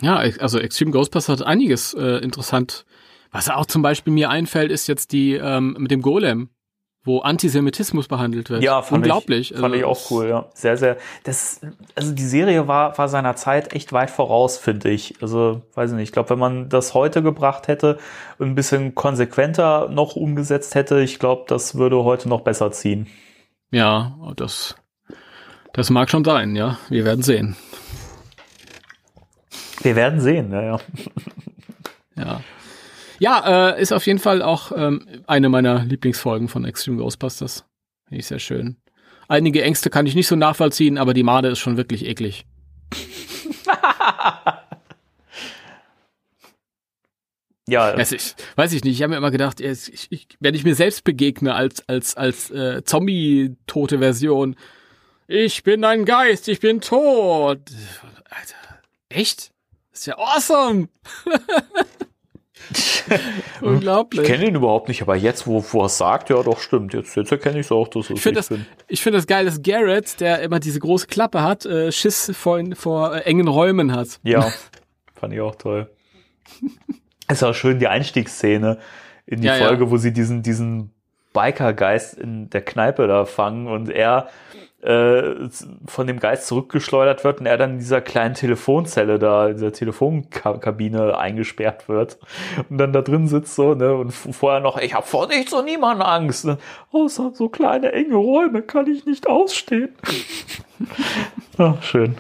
Ja, 0.02 0.16
also 0.16 0.58
Extreme 0.58 0.90
Ghostbusters 0.90 1.42
hat 1.42 1.48
einiges 1.48 1.94
äh, 1.94 2.18
interessant. 2.24 2.86
Was 3.34 3.50
auch 3.50 3.66
zum 3.66 3.82
Beispiel 3.82 4.14
mir 4.14 4.30
einfällt, 4.30 4.72
ist 4.72 4.88
jetzt 4.88 5.12
die 5.12 5.34
ähm, 5.34 5.76
mit 5.78 5.92
dem 5.92 6.02
Golem 6.02 6.50
wo 7.06 7.20
Antisemitismus 7.20 8.08
behandelt 8.08 8.50
wird. 8.50 8.64
Ja, 8.64 8.82
fand 8.82 9.04
unglaublich. 9.04 9.52
Ich, 9.52 9.60
fand 9.60 9.74
also, 9.74 9.76
ich 9.76 9.84
auch 9.84 10.12
cool, 10.12 10.30
ja. 10.30 10.46
Sehr, 10.54 10.78
sehr. 10.78 10.98
Das, 11.26 11.60
also 11.96 12.14
die 12.14 12.26
Serie 12.26 12.68
war, 12.68 12.98
war 12.98 13.10
seiner 13.10 13.36
Zeit 13.36 13.74
echt 13.74 13.92
weit 13.92 14.10
voraus, 14.10 14.58
finde 14.58 14.90
ich. 14.90 15.16
Also, 15.22 15.62
weiß 15.74 15.92
ich 15.92 15.98
nicht. 15.98 16.10
Ich 16.10 16.12
glaube, 16.14 16.30
wenn 16.30 16.40
man 16.40 16.70
das 16.70 16.94
heute 16.94 17.22
gebracht 17.22 17.68
hätte 17.68 17.98
und 18.38 18.48
ein 18.48 18.56
bisschen 18.56 18.96
konsequenter 18.96 19.90
noch 19.90 20.16
umgesetzt 20.16 20.76
hätte, 20.76 21.02
ich 21.02 21.20
glaube, 21.20 21.44
das 21.48 21.76
würde 21.76 22.04
heute 22.04 22.30
noch 22.30 22.42
besser 22.42 22.72
ziehen. 22.72 23.08
Ja, 23.72 24.16
das, 24.38 24.76
das 25.74 25.90
mag 25.90 26.10
schon 26.10 26.24
sein, 26.24 26.56
ja. 26.56 26.78
Wir 26.88 27.04
werden 27.04 27.24
sehen. 27.24 27.58
Wir 29.82 29.98
werden 29.98 30.22
sehen, 30.22 30.54
ja, 30.54 30.62
ja. 30.62 30.80
Ja. 32.16 32.42
Ja, 33.24 33.70
äh, 33.72 33.82
ist 33.82 33.94
auf 33.94 34.06
jeden 34.06 34.20
Fall 34.20 34.42
auch 34.42 34.74
ähm, 34.76 35.08
eine 35.28 35.48
meiner 35.48 35.86
Lieblingsfolgen 35.86 36.50
von 36.50 36.66
Extreme 36.66 36.98
Ghostbusters. 36.98 37.64
Finde 38.04 38.20
ich 38.20 38.28
sehr 38.28 38.40
schön. 38.40 38.76
Einige 39.30 39.64
Ängste 39.64 39.90
kann 39.90 40.06
ich 40.06 40.14
nicht 40.14 40.28
so 40.28 40.36
nachvollziehen, 40.36 40.98
aber 40.98 41.14
die 41.14 41.24
Made 41.24 41.48
ist 41.48 41.60
schon 41.60 41.78
wirklich 41.78 42.06
eklig. 42.06 42.46
ja. 47.70 47.94
Es 47.94 48.12
ist, 48.12 48.44
weiß 48.58 48.74
ich 48.74 48.84
nicht. 48.84 48.96
Ich 48.96 49.04
habe 49.04 49.12
mir 49.12 49.18
immer 49.18 49.32
gedacht, 49.32 49.62
ich, 49.62 50.12
ich, 50.12 50.28
wenn 50.42 50.54
ich 50.54 50.66
mir 50.66 50.76
selbst 50.76 51.06
begegne 51.06 51.56
als 51.56 51.88
als 51.88 52.18
als 52.18 52.52
äh, 52.52 52.84
Zombie-tote 52.84 54.00
Version, 54.00 54.58
ich 55.28 55.64
bin 55.64 55.86
ein 55.86 56.04
Geist, 56.04 56.50
ich 56.50 56.60
bin 56.60 56.82
tot. 56.82 57.62
Alter, 58.30 58.82
echt? 59.08 59.54
Das 59.92 60.02
ist 60.02 60.08
ja 60.08 60.18
awesome. 60.18 60.90
Unglaublich. 63.62 64.22
Ich 64.22 64.28
kenne 64.28 64.48
ihn 64.48 64.56
überhaupt 64.56 64.88
nicht, 64.88 65.02
aber 65.02 65.16
jetzt, 65.16 65.48
wo, 65.48 65.64
wo 65.72 65.82
er 65.82 65.86
es 65.86 65.98
sagt, 65.98 66.30
ja 66.30 66.42
doch, 66.42 66.60
stimmt. 66.60 66.94
Jetzt, 66.94 67.16
jetzt 67.16 67.32
erkenne 67.32 67.60
ich 67.60 67.68
es 67.68 67.72
auch, 67.72 67.88
dass 67.88 68.10
ich 68.10 68.22
finde 68.22 68.40
das, 68.40 68.50
bin. 68.50 68.66
Ich 68.88 69.02
finde 69.02 69.18
das 69.18 69.28
geil, 69.28 69.46
dass 69.46 69.62
Garrett, 69.62 70.20
der 70.20 70.42
immer 70.42 70.60
diese 70.60 70.80
große 70.80 71.08
Klappe 71.08 71.42
hat, 71.42 71.66
äh, 71.66 71.92
Schiss 71.92 72.32
vor, 72.36 72.62
vor 72.76 73.16
äh, 73.16 73.20
engen 73.22 73.48
Räumen 73.48 73.94
hat. 73.96 74.20
Ja, 74.24 74.52
fand 75.16 75.34
ich 75.34 75.42
auch 75.42 75.56
toll. 75.56 75.90
Es 77.28 77.38
ist 77.38 77.44
auch 77.44 77.54
schön 77.54 77.80
die 77.80 77.88
Einstiegsszene 77.88 78.80
in 79.26 79.42
die 79.42 79.48
ja, 79.48 79.56
Folge, 79.56 79.86
ja. 79.86 79.92
wo 79.92 79.98
sie 79.98 80.14
diesen, 80.14 80.44
diesen 80.44 80.92
Biker-Geist 81.34 82.14
in 82.16 82.50
der 82.50 82.62
Kneipe 82.62 83.08
da 83.08 83.26
fangen 83.26 83.68
und 83.68 83.90
er 83.90 84.30
äh, 84.84 85.50
von 85.88 86.08
dem 86.08 86.20
Geist 86.20 86.48
zurückgeschleudert 86.48 87.24
wird 87.24 87.40
und 87.40 87.46
er 87.46 87.58
dann 87.58 87.72
in 87.72 87.80
dieser 87.80 88.02
kleinen 88.02 88.36
Telefonzelle 88.36 89.20
da, 89.20 89.48
in 89.48 89.56
dieser 89.56 89.72
Telefonkabine 89.72 91.18
eingesperrt 91.18 91.88
wird 91.88 92.18
und 92.70 92.78
dann 92.78 92.94
da 92.94 93.02
drin 93.02 93.28
sitzt 93.28 93.56
so, 93.56 93.76
ne, 93.76 93.94
und 93.94 94.12
vorher 94.12 94.60
noch, 94.60 94.78
ich 94.78 94.94
habe 94.94 95.06
vor 95.06 95.28
nichts 95.28 95.54
und 95.54 95.66
niemand 95.66 96.02
Angst. 96.02 96.46
Ne? 96.46 96.58
Außer 96.92 97.32
so 97.34 97.50
kleine 97.50 97.92
enge 97.92 98.16
Räume 98.16 98.62
kann 98.62 98.88
ich 98.88 99.06
nicht 99.06 99.28
ausstehen. 99.28 99.96
Ach, 101.58 101.82
schön. 101.84 102.16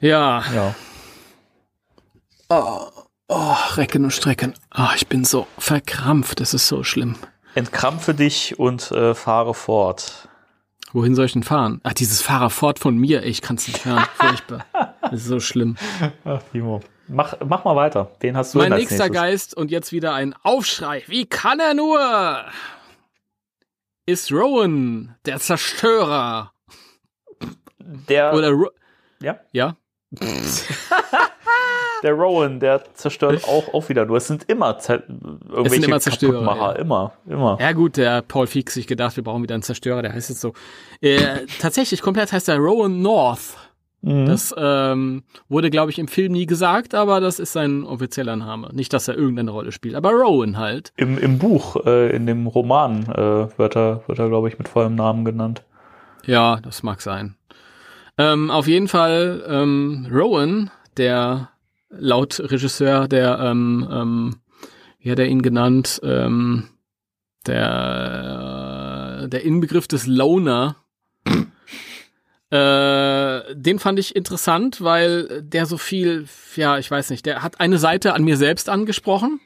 Ja. 0.00 0.42
Ja. 0.54 0.74
Oh, 2.48 2.86
oh, 3.28 3.54
Recken 3.76 4.04
und 4.04 4.12
Strecken. 4.12 4.54
Oh, 4.76 4.88
ich 4.96 5.08
bin 5.08 5.24
so 5.24 5.46
verkrampft, 5.58 6.40
das 6.40 6.54
ist 6.54 6.68
so 6.68 6.84
schlimm. 6.84 7.16
Entkrampfe 7.58 8.14
dich 8.14 8.56
und 8.60 8.92
äh, 8.92 9.16
fahre 9.16 9.52
fort. 9.52 10.28
Wohin 10.92 11.16
soll 11.16 11.26
ich 11.26 11.32
denn 11.32 11.42
fahren? 11.42 11.80
Ach, 11.82 11.92
dieses 11.92 12.22
Fahrer 12.22 12.50
fort 12.50 12.78
von 12.78 12.96
mir, 12.96 13.24
ich 13.24 13.42
kann 13.42 13.56
es 13.56 13.66
nicht 13.66 13.84
hören. 13.84 14.04
Furchtbar. 14.14 14.64
Das 15.02 15.14
ist 15.14 15.26
so 15.26 15.40
schlimm. 15.40 15.76
Ach, 16.24 16.40
Timo. 16.52 16.80
Mach, 17.08 17.34
mach 17.44 17.64
mal 17.64 17.74
weiter. 17.74 18.12
Den 18.22 18.36
hast 18.36 18.54
du 18.54 18.58
Mein 18.58 18.70
nächster 18.70 19.06
nächstes. 19.06 19.12
Geist 19.12 19.56
und 19.56 19.72
jetzt 19.72 19.90
wieder 19.90 20.14
ein 20.14 20.34
Aufschrei. 20.44 21.02
Wie 21.08 21.26
kann 21.26 21.58
er 21.58 21.74
nur? 21.74 22.44
Ist 24.06 24.30
Rowan, 24.30 25.16
der 25.26 25.40
Zerstörer. 25.40 26.52
Der. 27.80 28.34
Oder 28.34 28.50
Ro 28.50 28.70
ja? 29.20 29.40
Ja. 29.50 29.76
der 32.02 32.12
Rowan, 32.12 32.60
der 32.60 32.82
zerstört 32.94 33.44
auch, 33.44 33.74
auch 33.74 33.88
wieder 33.88 34.06
nur. 34.06 34.16
Es 34.16 34.26
sind 34.26 34.44
immer 34.44 34.78
zer 34.78 35.02
irgendwelche 35.08 35.66
es 35.66 35.72
sind 35.72 35.84
immer 35.84 36.00
Zerstörer. 36.00 36.56
Ja. 36.56 36.72
Immer, 36.72 37.12
immer. 37.28 37.58
Ja 37.60 37.72
gut, 37.72 37.96
der 37.98 38.22
Paul 38.22 38.46
Feeks 38.46 38.74
sich 38.74 38.86
gedacht, 38.86 39.16
wir 39.16 39.24
brauchen 39.24 39.42
wieder 39.42 39.54
einen 39.54 39.62
Zerstörer, 39.62 40.00
der 40.02 40.12
heißt 40.12 40.30
jetzt 40.30 40.40
so. 40.40 40.54
Äh, 41.00 41.46
tatsächlich, 41.60 42.00
komplett 42.00 42.32
heißt 42.32 42.48
er 42.48 42.56
Rowan 42.56 43.02
North. 43.02 43.56
Mhm. 44.00 44.26
Das 44.26 44.54
ähm, 44.56 45.24
wurde, 45.48 45.70
glaube 45.70 45.90
ich, 45.90 45.98
im 45.98 46.08
Film 46.08 46.32
nie 46.32 46.46
gesagt, 46.46 46.94
aber 46.94 47.20
das 47.20 47.38
ist 47.38 47.52
sein 47.52 47.84
offizieller 47.84 48.36
Name. 48.36 48.70
Nicht, 48.72 48.92
dass 48.92 49.08
er 49.08 49.16
irgendeine 49.16 49.50
Rolle 49.50 49.72
spielt, 49.72 49.94
aber 49.94 50.12
Rowan 50.12 50.56
halt. 50.56 50.92
Im, 50.96 51.18
im 51.18 51.38
Buch, 51.38 51.84
äh, 51.84 52.14
in 52.14 52.26
dem 52.26 52.46
Roman 52.46 53.02
äh, 53.06 53.58
wird 53.58 53.76
er, 53.76 54.02
wird 54.06 54.18
er 54.18 54.28
glaube 54.28 54.48
ich, 54.48 54.58
mit 54.58 54.68
vollem 54.68 54.94
Namen 54.94 55.24
genannt. 55.24 55.64
Ja, 56.24 56.60
das 56.62 56.82
mag 56.82 57.00
sein. 57.00 57.34
Ähm, 58.18 58.50
auf 58.50 58.66
jeden 58.66 58.88
Fall, 58.88 59.44
ähm, 59.46 60.08
Rowan, 60.10 60.70
der 60.96 61.50
laut 61.88 62.40
Regisseur, 62.40 63.06
der, 63.06 63.38
ähm, 63.38 63.88
ähm, 63.90 64.36
wie 64.98 65.10
hat 65.12 65.20
er 65.20 65.26
ihn 65.26 65.42
genannt, 65.42 66.00
ähm, 66.02 66.68
der, 67.46 69.28
der 69.28 69.44
Inbegriff 69.44 69.86
des 69.86 70.06
Loner. 70.06 70.76
Äh, 72.50 73.54
den 73.54 73.78
fand 73.78 73.98
ich 73.98 74.16
interessant, 74.16 74.80
weil 74.82 75.42
der 75.42 75.66
so 75.66 75.76
viel, 75.76 76.26
ja, 76.56 76.78
ich 76.78 76.90
weiß 76.90 77.10
nicht, 77.10 77.26
der 77.26 77.42
hat 77.42 77.60
eine 77.60 77.76
Seite 77.76 78.14
an 78.14 78.24
mir 78.24 78.38
selbst 78.38 78.70
angesprochen, 78.70 79.38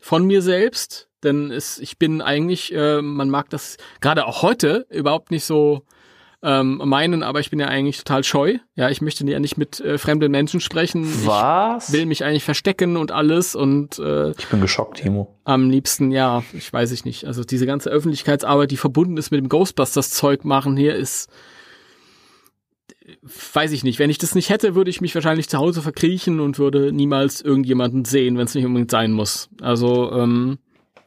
von 0.00 0.24
mir 0.24 0.42
selbst, 0.42 1.08
denn 1.22 1.52
es, 1.52 1.78
ich 1.78 1.98
bin 1.98 2.20
eigentlich, 2.20 2.74
äh, 2.74 3.00
man 3.00 3.30
mag 3.30 3.48
das 3.50 3.76
gerade 4.00 4.26
auch 4.26 4.42
heute 4.42 4.86
überhaupt 4.90 5.30
nicht 5.30 5.44
so 5.44 5.84
ähm, 6.42 6.80
meinen, 6.84 7.22
aber 7.22 7.40
ich 7.40 7.50
bin 7.50 7.58
ja 7.58 7.66
eigentlich 7.66 7.98
total 7.98 8.22
scheu. 8.22 8.58
Ja, 8.74 8.90
ich 8.90 9.00
möchte 9.00 9.26
ja 9.26 9.40
nicht 9.40 9.56
mit 9.56 9.80
äh, 9.80 9.98
fremden 9.98 10.30
Menschen 10.30 10.60
sprechen. 10.60 11.04
Was? 11.26 11.88
Ich 11.88 11.94
will 11.94 12.06
mich 12.06 12.24
eigentlich 12.24 12.44
verstecken 12.44 12.96
und 12.96 13.10
alles 13.10 13.56
und 13.56 13.98
äh, 13.98 14.30
ich 14.30 14.46
bin 14.46 14.60
geschockt, 14.60 14.98
Timo. 14.98 15.40
Am 15.44 15.68
liebsten, 15.68 16.12
ja, 16.12 16.44
ich 16.52 16.72
weiß 16.72 16.92
ich 16.92 17.04
nicht. 17.04 17.24
Also 17.24 17.42
diese 17.42 17.66
ganze 17.66 17.90
Öffentlichkeitsarbeit, 17.90 18.70
die 18.70 18.76
verbunden 18.76 19.16
ist 19.16 19.30
mit 19.30 19.40
dem 19.40 19.48
Ghostbusters-Zeug 19.48 20.44
machen 20.44 20.76
hier, 20.76 20.94
ist 20.94 21.28
weiß 23.54 23.72
ich 23.72 23.84
nicht. 23.84 23.98
Wenn 23.98 24.10
ich 24.10 24.18
das 24.18 24.34
nicht 24.34 24.50
hätte, 24.50 24.74
würde 24.74 24.90
ich 24.90 25.00
mich 25.00 25.14
wahrscheinlich 25.14 25.48
zu 25.48 25.58
Hause 25.58 25.82
verkriechen 25.82 26.40
und 26.40 26.58
würde 26.58 26.92
niemals 26.92 27.40
irgendjemanden 27.40 28.04
sehen, 28.04 28.36
wenn 28.36 28.44
es 28.44 28.54
nicht 28.54 28.66
unbedingt 28.66 28.90
sein 28.90 29.12
muss. 29.12 29.48
Also 29.60 30.12
ähm, 30.12 30.58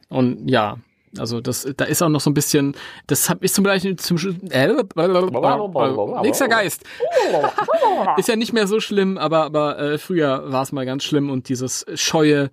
und 0.10 0.50
ja, 0.50 0.78
also 1.18 1.42
das, 1.42 1.68
da 1.76 1.86
ist 1.86 2.02
auch 2.02 2.10
noch 2.10 2.22
so 2.22 2.30
ein 2.30 2.34
bisschen, 2.34 2.76
das 3.08 3.30
hab 3.30 3.44
ich 3.44 3.54
zum 3.54 3.64
Beispiel 3.64 3.96
zum 3.98 4.18
äh, 4.50 4.74
nächster 6.22 6.48
Geist. 6.48 6.84
ist 8.18 8.30
ja 8.30 8.36
nicht 8.36 8.54
mehr 8.54 8.68
so 8.68 8.80
schlimm, 8.80 9.18
aber 9.18 9.44
aber 9.44 9.78
äh, 9.80 9.98
früher 9.98 10.52
war 10.52 10.64
es 10.64 10.72
mal 10.72 10.86
ganz 10.86 11.04
schlimm 11.04 11.30
und 11.30 11.50
dieses 11.50 11.86
scheue 11.96 12.50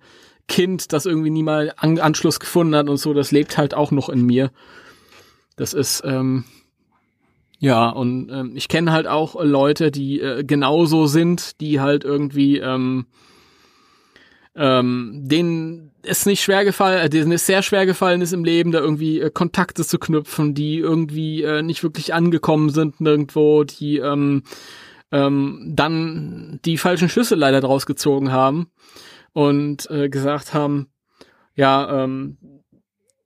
Kind, 0.47 0.91
das 0.93 1.05
irgendwie 1.05 1.29
nie 1.29 1.43
mal 1.43 1.73
An 1.77 1.99
Anschluss 1.99 2.39
gefunden 2.39 2.75
hat 2.75 2.89
und 2.89 2.97
so, 2.97 3.13
das 3.13 3.31
lebt 3.31 3.57
halt 3.57 3.73
auch 3.73 3.91
noch 3.91 4.09
in 4.09 4.25
mir. 4.25 4.51
Das 5.55 5.73
ist 5.73 6.01
ähm, 6.05 6.43
ja 7.59 7.89
und 7.89 8.29
ähm, 8.29 8.51
ich 8.55 8.67
kenne 8.67 8.91
halt 8.91 9.07
auch 9.07 9.41
Leute, 9.41 9.91
die 9.91 10.19
äh, 10.19 10.43
genauso 10.43 11.05
sind, 11.05 11.61
die 11.61 11.79
halt 11.79 12.03
irgendwie 12.03 12.57
ähm, 12.57 13.05
ähm, 14.55 15.21
denen 15.25 15.91
es 16.03 16.25
nicht 16.25 16.41
schwer 16.41 16.65
gefallen, 16.65 16.99
äh, 16.99 17.09
denen 17.09 17.31
es 17.31 17.45
sehr 17.45 17.61
schwer 17.61 17.85
gefallen 17.85 18.21
ist 18.21 18.33
im 18.33 18.43
Leben, 18.43 18.71
da 18.71 18.79
irgendwie 18.79 19.19
äh, 19.19 19.29
Kontakte 19.29 19.85
zu 19.85 19.99
knüpfen, 19.99 20.53
die 20.53 20.77
irgendwie 20.77 21.43
äh, 21.43 21.61
nicht 21.61 21.83
wirklich 21.83 22.13
angekommen 22.13 22.69
sind 22.69 23.01
nirgendwo, 23.01 23.63
die 23.63 23.97
ähm, 23.97 24.43
ähm, 25.11 25.73
dann 25.75 26.59
die 26.65 26.77
falschen 26.77 27.09
Schlüsse 27.09 27.35
leider 27.35 27.61
draus 27.61 27.85
gezogen 27.85 28.31
haben 28.31 28.71
und 29.33 29.89
äh, 29.89 30.09
gesagt 30.09 30.53
haben, 30.53 30.87
ja, 31.55 32.03
ähm, 32.03 32.37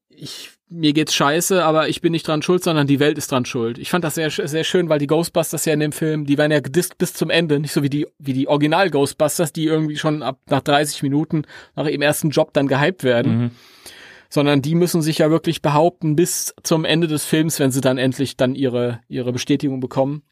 ich 0.10 0.52
mir 0.74 0.94
geht's 0.94 1.14
scheiße, 1.14 1.64
aber 1.64 1.88
ich 1.88 2.02
bin 2.02 2.12
nicht 2.12 2.28
dran 2.28 2.42
schuld, 2.42 2.64
sondern 2.64 2.88
die 2.88 3.00
Welt 3.00 3.18
ist 3.18 3.32
dran 3.32 3.46
schuld. 3.46 3.78
Ich 3.78 3.92
fand 3.92 4.04
das 4.04 4.16
sehr, 4.16 4.32
sehr 4.32 4.64
schön, 4.64 4.90
weil 4.90 4.98
die 4.98 5.08
Ghostbusters 5.08 5.66
ja 5.66 5.74
in 5.74 5.80
dem 5.80 5.92
Film, 5.92 6.26
die 6.26 6.38
werden 6.38 6.52
ja 6.52 6.60
gedisst 6.60 6.98
bis 6.98 7.14
zum 7.14 7.30
Ende, 7.30 7.60
nicht 7.60 7.72
so 7.72 7.84
wie 7.84 7.90
die, 7.90 8.08
wie 8.18 8.34
die 8.34 8.48
Original 8.48 8.90
Ghostbusters, 8.90 9.54
die 9.54 9.66
irgendwie 9.66 9.98
schon 9.98 10.24
ab 10.24 10.40
nach 10.50 10.62
30 10.62 11.04
Minuten 11.04 11.44
nach 11.76 11.86
ihrem 11.86 12.02
ersten 12.02 12.32
Job 12.32 12.54
dann 12.54 12.68
gehypt 12.68 13.04
werden. 13.04 13.38
Mhm. 13.38 13.52
Sondern 14.30 14.64
die 14.64 14.74
müssen 14.74 15.04
sich 15.04 15.20
ja 15.20 15.30
wirklich 15.30 15.62
behaupten 15.62 16.16
bis 16.16 16.56
zum 16.64 16.86
Ende 16.86 17.08
des 17.08 17.24
Films, 17.24 17.60
wenn 17.60 17.70
sie 17.70 17.82
dann 17.82 18.00
endlich 18.00 18.36
dann 18.36 18.56
ihre, 18.56 19.00
ihre 19.08 19.32
Bestätigung 19.32 19.80
bekommen. 19.80 20.24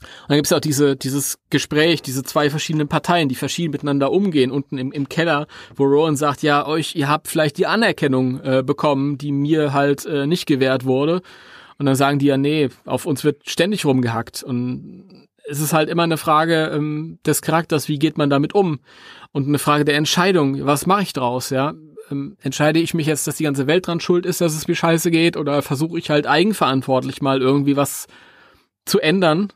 Und 0.00 0.30
dann 0.30 0.36
gibt 0.36 0.46
es 0.46 0.50
ja 0.50 0.56
auch 0.56 0.60
diese, 0.62 0.96
dieses 0.96 1.38
Gespräch, 1.50 2.02
diese 2.02 2.22
zwei 2.22 2.50
verschiedenen 2.50 2.88
Parteien, 2.88 3.28
die 3.28 3.34
verschieden 3.34 3.72
miteinander 3.72 4.10
umgehen, 4.12 4.50
unten 4.50 4.78
im, 4.78 4.92
im 4.92 5.08
Keller, 5.08 5.46
wo 5.74 5.84
Rowan 5.84 6.16
sagt, 6.16 6.42
ja, 6.42 6.66
euch, 6.66 6.94
ihr 6.94 7.08
habt 7.08 7.28
vielleicht 7.28 7.58
die 7.58 7.66
Anerkennung 7.66 8.40
äh, 8.40 8.62
bekommen, 8.64 9.18
die 9.18 9.32
mir 9.32 9.72
halt 9.72 10.06
äh, 10.06 10.26
nicht 10.26 10.46
gewährt 10.46 10.84
wurde. 10.84 11.22
Und 11.78 11.86
dann 11.86 11.94
sagen 11.94 12.18
die 12.18 12.26
ja, 12.26 12.36
nee, 12.36 12.70
auf 12.84 13.06
uns 13.06 13.24
wird 13.24 13.48
ständig 13.48 13.84
rumgehackt. 13.84 14.42
Und 14.42 15.26
es 15.48 15.60
ist 15.60 15.72
halt 15.72 15.88
immer 15.88 16.02
eine 16.02 16.16
Frage 16.16 16.70
ähm, 16.74 17.18
des 17.24 17.42
Charakters, 17.42 17.88
wie 17.88 17.98
geht 17.98 18.18
man 18.18 18.30
damit 18.30 18.54
um? 18.54 18.80
Und 19.32 19.46
eine 19.46 19.58
Frage 19.58 19.84
der 19.84 19.96
Entscheidung, 19.96 20.64
was 20.64 20.86
mache 20.86 21.02
ich 21.02 21.12
draus, 21.12 21.50
ja? 21.50 21.74
Ähm, 22.10 22.36
entscheide 22.40 22.78
ich 22.78 22.94
mich 22.94 23.06
jetzt, 23.06 23.26
dass 23.26 23.36
die 23.36 23.44
ganze 23.44 23.66
Welt 23.66 23.86
dran 23.86 24.00
schuld 24.00 24.26
ist, 24.26 24.40
dass 24.40 24.54
es 24.54 24.68
mir 24.68 24.74
scheiße 24.74 25.10
geht, 25.10 25.36
oder 25.36 25.62
versuche 25.62 25.98
ich 25.98 26.10
halt 26.10 26.26
eigenverantwortlich 26.26 27.20
mal 27.20 27.40
irgendwie 27.42 27.76
was 27.76 28.06
zu 28.84 29.00
ändern? 29.00 29.52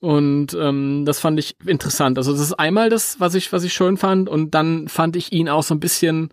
Und 0.00 0.54
ähm, 0.54 1.04
das 1.04 1.18
fand 1.18 1.38
ich 1.40 1.56
interessant. 1.66 2.18
Also 2.18 2.32
das 2.32 2.40
ist 2.40 2.52
einmal 2.52 2.88
das, 2.88 3.18
was 3.18 3.34
ich, 3.34 3.52
was 3.52 3.64
ich 3.64 3.72
schön 3.72 3.96
fand. 3.96 4.28
Und 4.28 4.54
dann 4.54 4.88
fand 4.88 5.16
ich 5.16 5.32
ihn 5.32 5.48
auch 5.48 5.62
so 5.62 5.74
ein 5.74 5.80
bisschen. 5.80 6.30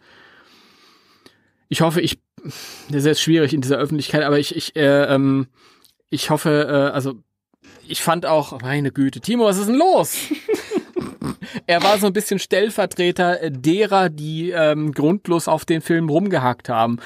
Ich 1.67 1.81
hoffe, 1.81 2.01
ich. 2.01 2.19
Das 2.89 2.97
ist 2.97 3.05
jetzt 3.05 3.21
schwierig 3.21 3.53
in 3.53 3.61
dieser 3.61 3.77
Öffentlichkeit, 3.77 4.21
aber 4.21 4.37
ich, 4.37 4.55
ich, 4.55 4.75
äh, 4.75 5.05
ähm, 5.05 5.47
ich 6.11 6.29
hoffe, 6.29 6.67
äh, 6.69 6.93
also 6.93 7.15
ich 7.87 8.03
fand 8.03 8.27
auch, 8.27 8.61
meine 8.61 8.91
Güte, 8.91 9.19
Timo, 9.19 9.45
was 9.45 9.57
ist 9.57 9.67
denn 9.67 9.77
los? 9.77 10.15
er 11.65 11.81
war 11.81 11.97
so 11.97 12.05
ein 12.05 12.13
bisschen 12.13 12.37
Stellvertreter 12.37 13.49
derer, 13.49 14.09
die 14.09 14.51
ähm, 14.51 14.91
grundlos 14.91 15.47
auf 15.47 15.65
den 15.65 15.81
Film 15.81 16.09
rumgehackt 16.09 16.69
haben 16.69 16.99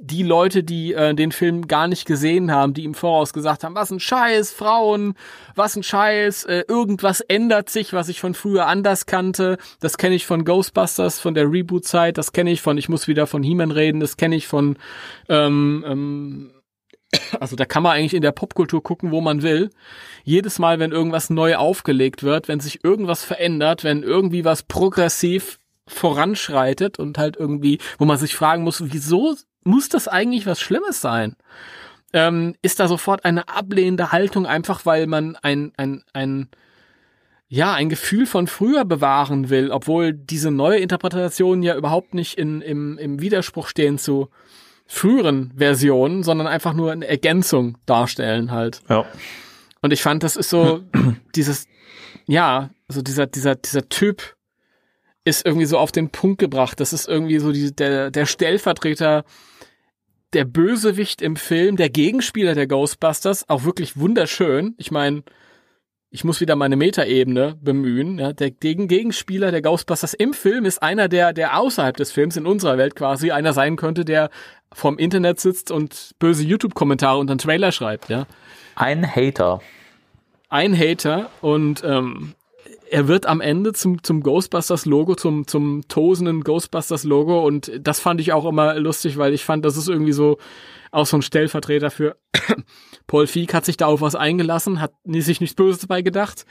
die 0.00 0.22
Leute, 0.22 0.62
die 0.62 0.92
äh, 0.92 1.14
den 1.14 1.32
Film 1.32 1.66
gar 1.66 1.88
nicht 1.88 2.06
gesehen 2.06 2.52
haben, 2.52 2.74
die 2.74 2.84
im 2.84 2.94
Voraus 2.94 3.32
gesagt 3.32 3.64
haben, 3.64 3.74
was 3.74 3.90
ein 3.90 4.00
Scheiß, 4.00 4.52
Frauen, 4.52 5.14
was 5.54 5.76
ein 5.76 5.82
Scheiß, 5.82 6.44
äh, 6.44 6.64
irgendwas 6.68 7.20
ändert 7.20 7.70
sich, 7.70 7.92
was 7.92 8.08
ich 8.08 8.20
von 8.20 8.34
früher 8.34 8.66
anders 8.66 9.06
kannte. 9.06 9.58
Das 9.80 9.96
kenne 9.98 10.14
ich 10.14 10.26
von 10.26 10.44
Ghostbusters, 10.44 11.20
von 11.20 11.34
der 11.34 11.50
Reboot-Zeit, 11.50 12.18
das 12.18 12.32
kenne 12.32 12.50
ich 12.50 12.62
von, 12.62 12.78
ich 12.78 12.88
muss 12.88 13.08
wieder 13.08 13.26
von 13.26 13.42
He-Man 13.42 13.70
reden, 13.70 14.00
das 14.00 14.16
kenne 14.16 14.36
ich 14.36 14.46
von, 14.46 14.76
ähm, 15.28 15.84
ähm, 15.86 16.50
also 17.40 17.56
da 17.56 17.64
kann 17.64 17.82
man 17.82 17.92
eigentlich 17.92 18.14
in 18.14 18.22
der 18.22 18.32
Popkultur 18.32 18.82
gucken, 18.82 19.10
wo 19.10 19.20
man 19.20 19.42
will. 19.42 19.70
Jedes 20.24 20.58
Mal, 20.58 20.78
wenn 20.78 20.92
irgendwas 20.92 21.30
neu 21.30 21.56
aufgelegt 21.56 22.22
wird, 22.22 22.48
wenn 22.48 22.60
sich 22.60 22.84
irgendwas 22.84 23.24
verändert, 23.24 23.84
wenn 23.84 24.02
irgendwie 24.02 24.44
was 24.44 24.62
progressiv 24.62 25.58
voranschreitet 25.86 26.98
und 26.98 27.18
halt 27.18 27.36
irgendwie, 27.36 27.78
wo 27.98 28.04
man 28.04 28.16
sich 28.16 28.34
fragen 28.34 28.62
muss, 28.62 28.82
wieso 28.92 29.36
muss 29.64 29.88
das 29.88 30.08
eigentlich 30.08 30.46
was 30.46 30.60
Schlimmes 30.60 31.00
sein? 31.00 31.36
Ähm, 32.12 32.54
ist 32.62 32.78
da 32.78 32.86
sofort 32.86 33.24
eine 33.24 33.48
ablehnende 33.48 34.12
Haltung, 34.12 34.46
einfach 34.46 34.86
weil 34.86 35.06
man 35.06 35.36
ein, 35.36 35.72
ein, 35.76 36.04
ein, 36.12 36.48
ja, 37.48 37.74
ein 37.74 37.88
Gefühl 37.88 38.26
von 38.26 38.46
früher 38.46 38.84
bewahren 38.84 39.50
will, 39.50 39.70
obwohl 39.70 40.12
diese 40.12 40.50
neue 40.50 40.78
Interpretation 40.78 41.62
ja 41.62 41.76
überhaupt 41.76 42.14
nicht 42.14 42.38
in, 42.38 42.60
im, 42.60 42.98
im 42.98 43.20
Widerspruch 43.20 43.66
stehen 43.66 43.98
zu 43.98 44.28
früheren 44.86 45.52
Versionen, 45.56 46.22
sondern 46.22 46.46
einfach 46.46 46.74
nur 46.74 46.92
eine 46.92 47.06
Ergänzung 47.06 47.78
darstellen 47.86 48.52
halt. 48.52 48.80
Ja. 48.88 49.06
Und 49.80 49.92
ich 49.92 50.02
fand, 50.02 50.22
das 50.22 50.36
ist 50.36 50.50
so 50.50 50.82
dieses, 51.34 51.66
ja, 52.26 52.70
also 52.88 53.02
dieser, 53.02 53.26
dieser, 53.26 53.54
dieser 53.54 53.88
Typ 53.88 54.36
ist 55.24 55.46
irgendwie 55.46 55.66
so 55.66 55.78
auf 55.78 55.90
den 55.90 56.10
Punkt 56.10 56.38
gebracht. 56.38 56.80
Das 56.80 56.92
ist 56.92 57.08
irgendwie 57.08 57.38
so 57.38 57.50
die, 57.50 57.74
der, 57.74 58.10
der 58.10 58.26
Stellvertreter 58.26 59.24
der 60.34 60.44
Bösewicht 60.44 61.22
im 61.22 61.36
Film, 61.36 61.76
der 61.76 61.90
Gegenspieler 61.90 62.54
der 62.54 62.66
Ghostbusters, 62.66 63.48
auch 63.48 63.64
wirklich 63.64 63.96
wunderschön. 63.96 64.74
Ich 64.78 64.90
meine, 64.90 65.22
ich 66.10 66.22
muss 66.22 66.40
wieder 66.40 66.54
meine 66.54 66.76
Metaebene 66.76 67.56
bemühen. 67.60 68.18
Ja, 68.18 68.32
der 68.32 68.50
Gegen 68.50 68.86
Gegenspieler 68.86 69.50
der 69.50 69.62
Ghostbusters 69.62 70.14
im 70.14 70.32
Film 70.32 70.64
ist 70.64 70.82
einer, 70.82 71.08
der, 71.08 71.32
der 71.32 71.58
außerhalb 71.58 71.96
des 71.96 72.12
Films 72.12 72.36
in 72.36 72.46
unserer 72.46 72.78
Welt 72.78 72.94
quasi 72.94 73.30
einer 73.30 73.52
sein 73.52 73.76
könnte, 73.76 74.04
der 74.04 74.30
vom 74.72 74.98
Internet 74.98 75.40
sitzt 75.40 75.70
und 75.70 76.12
böse 76.18 76.44
YouTube-Kommentare 76.44 77.18
unter 77.18 77.34
den 77.34 77.38
Trailer 77.38 77.72
schreibt. 77.72 78.08
Ja. 78.08 78.26
Ein 78.76 79.04
Hater. 79.04 79.60
Ein 80.48 80.78
Hater 80.78 81.30
und 81.40 81.82
ähm, 81.84 82.34
er 82.90 83.08
wird 83.08 83.26
am 83.26 83.40
Ende 83.40 83.72
zum, 83.72 84.02
zum 84.02 84.22
Ghostbusters-Logo, 84.22 85.14
zum, 85.14 85.46
zum 85.46 85.86
tosenden 85.88 86.42
Ghostbusters-Logo 86.42 87.44
und 87.46 87.72
das 87.80 88.00
fand 88.00 88.20
ich 88.20 88.32
auch 88.32 88.44
immer 88.44 88.78
lustig, 88.78 89.16
weil 89.16 89.34
ich 89.34 89.44
fand, 89.44 89.64
das 89.64 89.76
ist 89.76 89.88
irgendwie 89.88 90.12
so 90.12 90.38
auch 90.90 91.06
so 91.06 91.16
ein 91.16 91.22
Stellvertreter 91.22 91.90
für 91.90 92.16
Paul 93.06 93.26
Feig 93.26 93.52
hat 93.52 93.64
sich 93.64 93.76
da 93.76 93.86
auf 93.86 94.00
was 94.00 94.14
eingelassen, 94.14 94.80
hat 94.80 94.92
sich 95.04 95.40
nichts 95.40 95.56
Böses 95.56 95.80
dabei 95.80 96.02
gedacht 96.02 96.46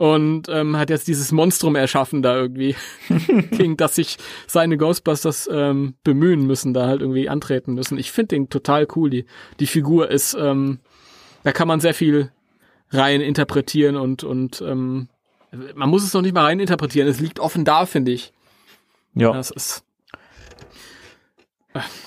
und 0.00 0.48
ähm, 0.48 0.78
hat 0.78 0.88
jetzt 0.88 1.08
dieses 1.08 1.30
Monstrum 1.30 1.76
erschaffen 1.76 2.22
da 2.22 2.34
irgendwie, 2.34 2.74
gegen 3.50 3.76
das 3.76 3.96
sich 3.96 4.16
seine 4.46 4.78
Ghostbusters 4.78 5.48
ähm, 5.52 5.94
bemühen 6.04 6.46
müssen, 6.46 6.72
da 6.72 6.86
halt 6.86 7.02
irgendwie 7.02 7.28
antreten 7.28 7.74
müssen. 7.74 7.98
Ich 7.98 8.10
finde 8.10 8.36
den 8.36 8.48
total 8.48 8.86
cool. 8.96 9.10
Die, 9.10 9.26
die 9.58 9.66
Figur 9.66 10.10
ist, 10.10 10.34
ähm, 10.40 10.78
da 11.42 11.52
kann 11.52 11.68
man 11.68 11.80
sehr 11.80 11.92
viel 11.92 12.32
rein 12.90 13.20
interpretieren 13.20 13.96
und, 13.96 14.24
und 14.24 14.62
ähm, 14.66 15.08
man 15.74 15.88
muss 15.88 16.04
es 16.04 16.12
noch 16.12 16.22
nicht 16.22 16.34
mal 16.34 16.44
reininterpretieren. 16.44 17.08
Es 17.08 17.20
liegt 17.20 17.40
offen 17.40 17.64
da, 17.64 17.86
finde 17.86 18.12
ich. 18.12 18.32
Ja. 19.14 19.32
Das 19.32 19.50
ist. 19.50 19.84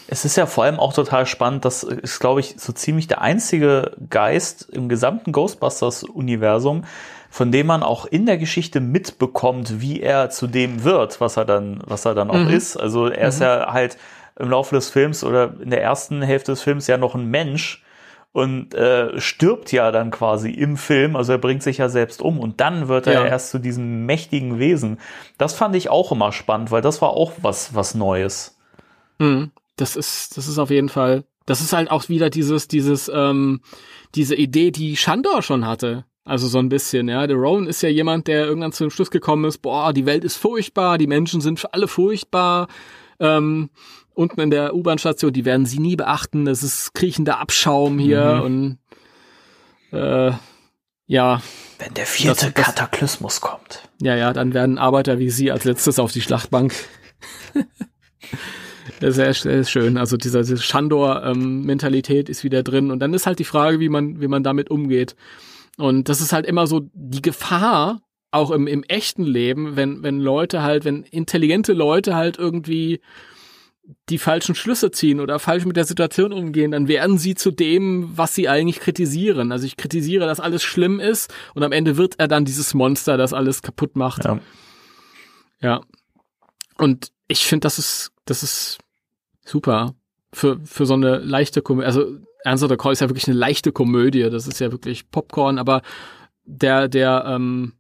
Es 0.08 0.26
ist 0.26 0.36
ja 0.36 0.46
vor 0.46 0.66
allem 0.66 0.78
auch 0.78 0.92
total 0.92 1.26
spannend, 1.26 1.64
das 1.64 1.84
ist, 1.84 2.20
glaube 2.20 2.42
ich, 2.42 2.56
so 2.58 2.74
ziemlich 2.74 3.08
der 3.08 3.22
einzige 3.22 3.96
Geist 4.10 4.68
im 4.70 4.90
gesamten 4.90 5.32
Ghostbusters-Universum, 5.32 6.84
von 7.30 7.52
dem 7.54 7.68
man 7.68 7.82
auch 7.82 8.06
in 8.06 8.26
der 8.26 8.38
Geschichte 8.38 8.82
mitbekommt, 8.82 9.80
wie 9.80 10.02
er 10.02 10.30
zu 10.30 10.48
dem 10.48 10.84
wird, 10.84 11.22
was 11.22 11.38
er 11.38 11.46
dann, 11.46 11.82
was 11.86 12.04
er 12.04 12.14
dann 12.14 12.30
auch 12.30 12.36
mhm. 12.36 12.50
ist. 12.50 12.76
Also 12.76 13.08
er 13.08 13.30
ist 13.30 13.38
mhm. 13.38 13.44
ja 13.44 13.72
halt 13.72 13.98
im 14.38 14.50
Laufe 14.50 14.76
des 14.76 14.90
Films 14.90 15.24
oder 15.24 15.54
in 15.62 15.70
der 15.70 15.82
ersten 15.82 16.22
Hälfte 16.22 16.52
des 16.52 16.62
Films 16.62 16.88
ja 16.88 16.98
noch 16.98 17.16
ein 17.16 17.26
Mensch 17.26 17.84
und 18.34 18.74
äh, 18.74 19.20
stirbt 19.22 19.72
ja 19.72 19.92
dann 19.92 20.12
quasi 20.12 20.50
im 20.50 20.76
Film, 20.76 21.16
also 21.16 21.32
er 21.32 21.38
bringt 21.38 21.64
sich 21.64 21.78
ja 21.78 21.88
selbst 21.88 22.22
um 22.22 22.40
und 22.40 22.60
dann 22.60 22.88
wird 22.88 23.08
er 23.08 23.14
ja. 23.14 23.26
erst 23.26 23.52
zu 23.52 23.60
diesem 23.60 24.06
mächtigen 24.06 24.60
Wesen. 24.60 25.00
Das 25.38 25.54
fand 25.54 25.76
ich 25.76 25.90
auch 25.90 26.12
immer 26.12 26.32
spannend, 26.32 26.72
weil 26.72 26.82
das 26.82 27.02
war 27.02 27.12
auch 27.12 27.32
was 27.42 27.76
was 27.76 27.94
Neues. 27.94 28.58
Mhm. 29.20 29.52
Das 29.78 29.96
ist 29.96 30.36
das 30.36 30.48
ist 30.48 30.58
auf 30.58 30.72
jeden 30.72 30.90
Fall. 30.90 31.24
Das 31.46 31.62
ist 31.62 31.74
halt 31.74 31.92
auch 31.92 32.10
wieder 32.10 32.30
dieses 32.30 32.68
dieses 32.68 33.10
ähm, 33.14 33.62
diese 34.16 34.36
Idee, 34.36 34.72
die 34.72 34.98
Shandor 34.98 35.44
schon 35.44 35.66
hatte. 35.66 36.06
Also 36.26 36.48
so 36.48 36.58
ein 36.58 36.70
bisschen, 36.70 37.10
ja. 37.10 37.28
Der 37.28 37.36
Rowan 37.36 37.68
ist 37.68 37.82
ja 37.82 37.90
jemand, 37.90 38.28
der 38.28 38.46
irgendwann 38.46 38.72
zu 38.72 38.86
dem 38.86 38.92
Schluss 38.92 39.12
gekommen 39.12 39.46
ist, 39.46 39.58
boah, 39.60 39.92
die 39.92 40.06
Welt 40.06 40.24
ist 40.24 40.38
furchtbar, 40.38 40.98
die 40.98 41.08
Menschen 41.08 41.42
sind 41.42 41.60
für 41.60 41.74
alle 41.74 41.88
furchtbar. 41.88 42.68
Ähm, 43.20 43.70
unten 44.14 44.40
in 44.42 44.50
der 44.50 44.76
U-Bahn-Station, 44.76 45.34
die 45.34 45.46
werden 45.46 45.66
sie 45.66 45.80
nie 45.80 45.96
beachten. 45.96 46.46
Das 46.46 46.64
ist 46.64 46.94
kriechender 46.94 47.40
Abschaum 47.40 48.00
hier 48.00 48.36
mhm. 48.36 48.78
und 49.92 49.98
äh, 49.98 50.32
ja. 51.06 51.42
Wenn 51.80 51.94
der 51.94 52.06
vierte 52.06 52.46
das, 52.46 52.54
das, 52.54 52.66
Kataklysmus 52.66 53.42
kommt. 53.42 53.90
Ja, 54.02 54.16
ja, 54.16 54.34
dann 54.34 54.54
werden 54.54 54.78
Arbeiter 54.78 55.20
wie 55.20 55.30
sie 55.30 55.52
als 55.52 55.66
letztes 55.66 56.00
auf 56.00 56.12
die 56.12 56.22
Schlachtbank. 56.22 56.74
sehr, 59.00 59.34
sehr 59.34 59.64
schön. 59.66 59.98
Also 59.98 60.18
dieser, 60.18 60.42
diese 60.42 60.58
Shandor-Mentalität 60.58 62.30
ähm, 62.30 62.32
ist 62.32 62.44
wieder 62.44 62.64
drin. 62.64 62.90
Und 62.92 63.00
dann 63.00 63.14
ist 63.14 63.28
halt 63.28 63.40
die 63.40 63.44
Frage, 63.44 63.80
wie 63.80 63.90
man, 63.90 64.22
wie 64.22 64.28
man 64.28 64.44
damit 64.44 64.72
umgeht. 64.72 65.16
Und 65.78 66.10
das 66.10 66.22
ist 66.22 66.34
halt 66.34 66.46
immer 66.46 66.68
so 66.68 66.82
die 66.94 67.22
Gefahr, 67.22 68.02
auch 68.32 68.50
im, 68.50 68.66
im 68.68 68.84
echten 68.84 69.24
Leben, 69.24 69.76
wenn, 69.76 70.02
wenn 70.02 70.20
Leute 70.20 70.64
halt, 70.64 70.86
wenn 70.86 71.04
intelligente 71.04 71.74
Leute 71.74 72.16
halt 72.16 72.38
irgendwie 72.40 73.00
die 74.10 74.18
falschen 74.18 74.56
Schlüsse 74.56 74.92
ziehen 74.92 75.20
oder 75.20 75.40
falsch 75.40 75.66
mit 75.66 75.76
der 75.76 75.86
Situation 75.86 76.32
umgehen, 76.32 76.72
dann 76.72 76.88
werden 76.88 77.18
sie 77.18 77.36
zu 77.36 77.52
dem, 77.52 78.18
was 78.18 78.34
sie 78.34 78.48
eigentlich 78.48 78.80
kritisieren. 78.80 79.52
Also 79.52 79.66
ich 79.66 79.76
kritisiere, 79.76 80.26
dass 80.26 80.40
alles 80.40 80.64
schlimm 80.64 81.00
ist 81.00 81.34
und 81.54 81.64
am 81.64 81.72
Ende 81.72 81.98
wird 81.98 82.16
er 82.18 82.28
dann 82.28 82.46
dieses 82.46 82.74
Monster, 82.74 83.18
das 83.18 83.34
alles 83.34 83.62
kaputt 83.62 83.96
macht. 83.96 84.24
Ja. 84.26 84.40
ja. 85.62 85.82
Und 86.78 87.12
ich 87.28 87.46
finde, 87.46 87.66
das 87.66 87.78
ist, 87.78 88.12
das 88.26 88.44
ist 88.44 88.78
super 89.46 89.96
für, 90.32 90.60
für 90.64 90.86
so 90.86 90.94
eine 90.94 91.18
leichte 91.18 91.62
Komödie. 91.62 91.86
Also 91.86 92.20
Ernst 92.46 92.70
der 92.70 92.78
Call 92.78 92.94
ist 92.94 93.02
ja 93.02 93.10
wirklich 93.10 93.28
eine 93.28 93.38
leichte 93.38 93.72
Komödie. 93.72 94.30
Das 94.30 94.48
ist 94.48 94.60
ja 94.60 94.72
wirklich 94.72 95.10
Popcorn, 95.10 95.58
aber 95.58 95.82
der, 96.46 96.88
der, 96.88 97.26
ähm, 97.28 97.74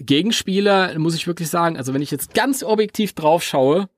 Gegenspieler, 0.00 0.96
muss 0.98 1.14
ich 1.14 1.26
wirklich 1.26 1.48
sagen, 1.48 1.76
also 1.76 1.92
wenn 1.92 2.02
ich 2.02 2.10
jetzt 2.10 2.32
ganz 2.32 2.62
objektiv 2.62 3.14
drauf 3.14 3.42
schaue, 3.42 3.88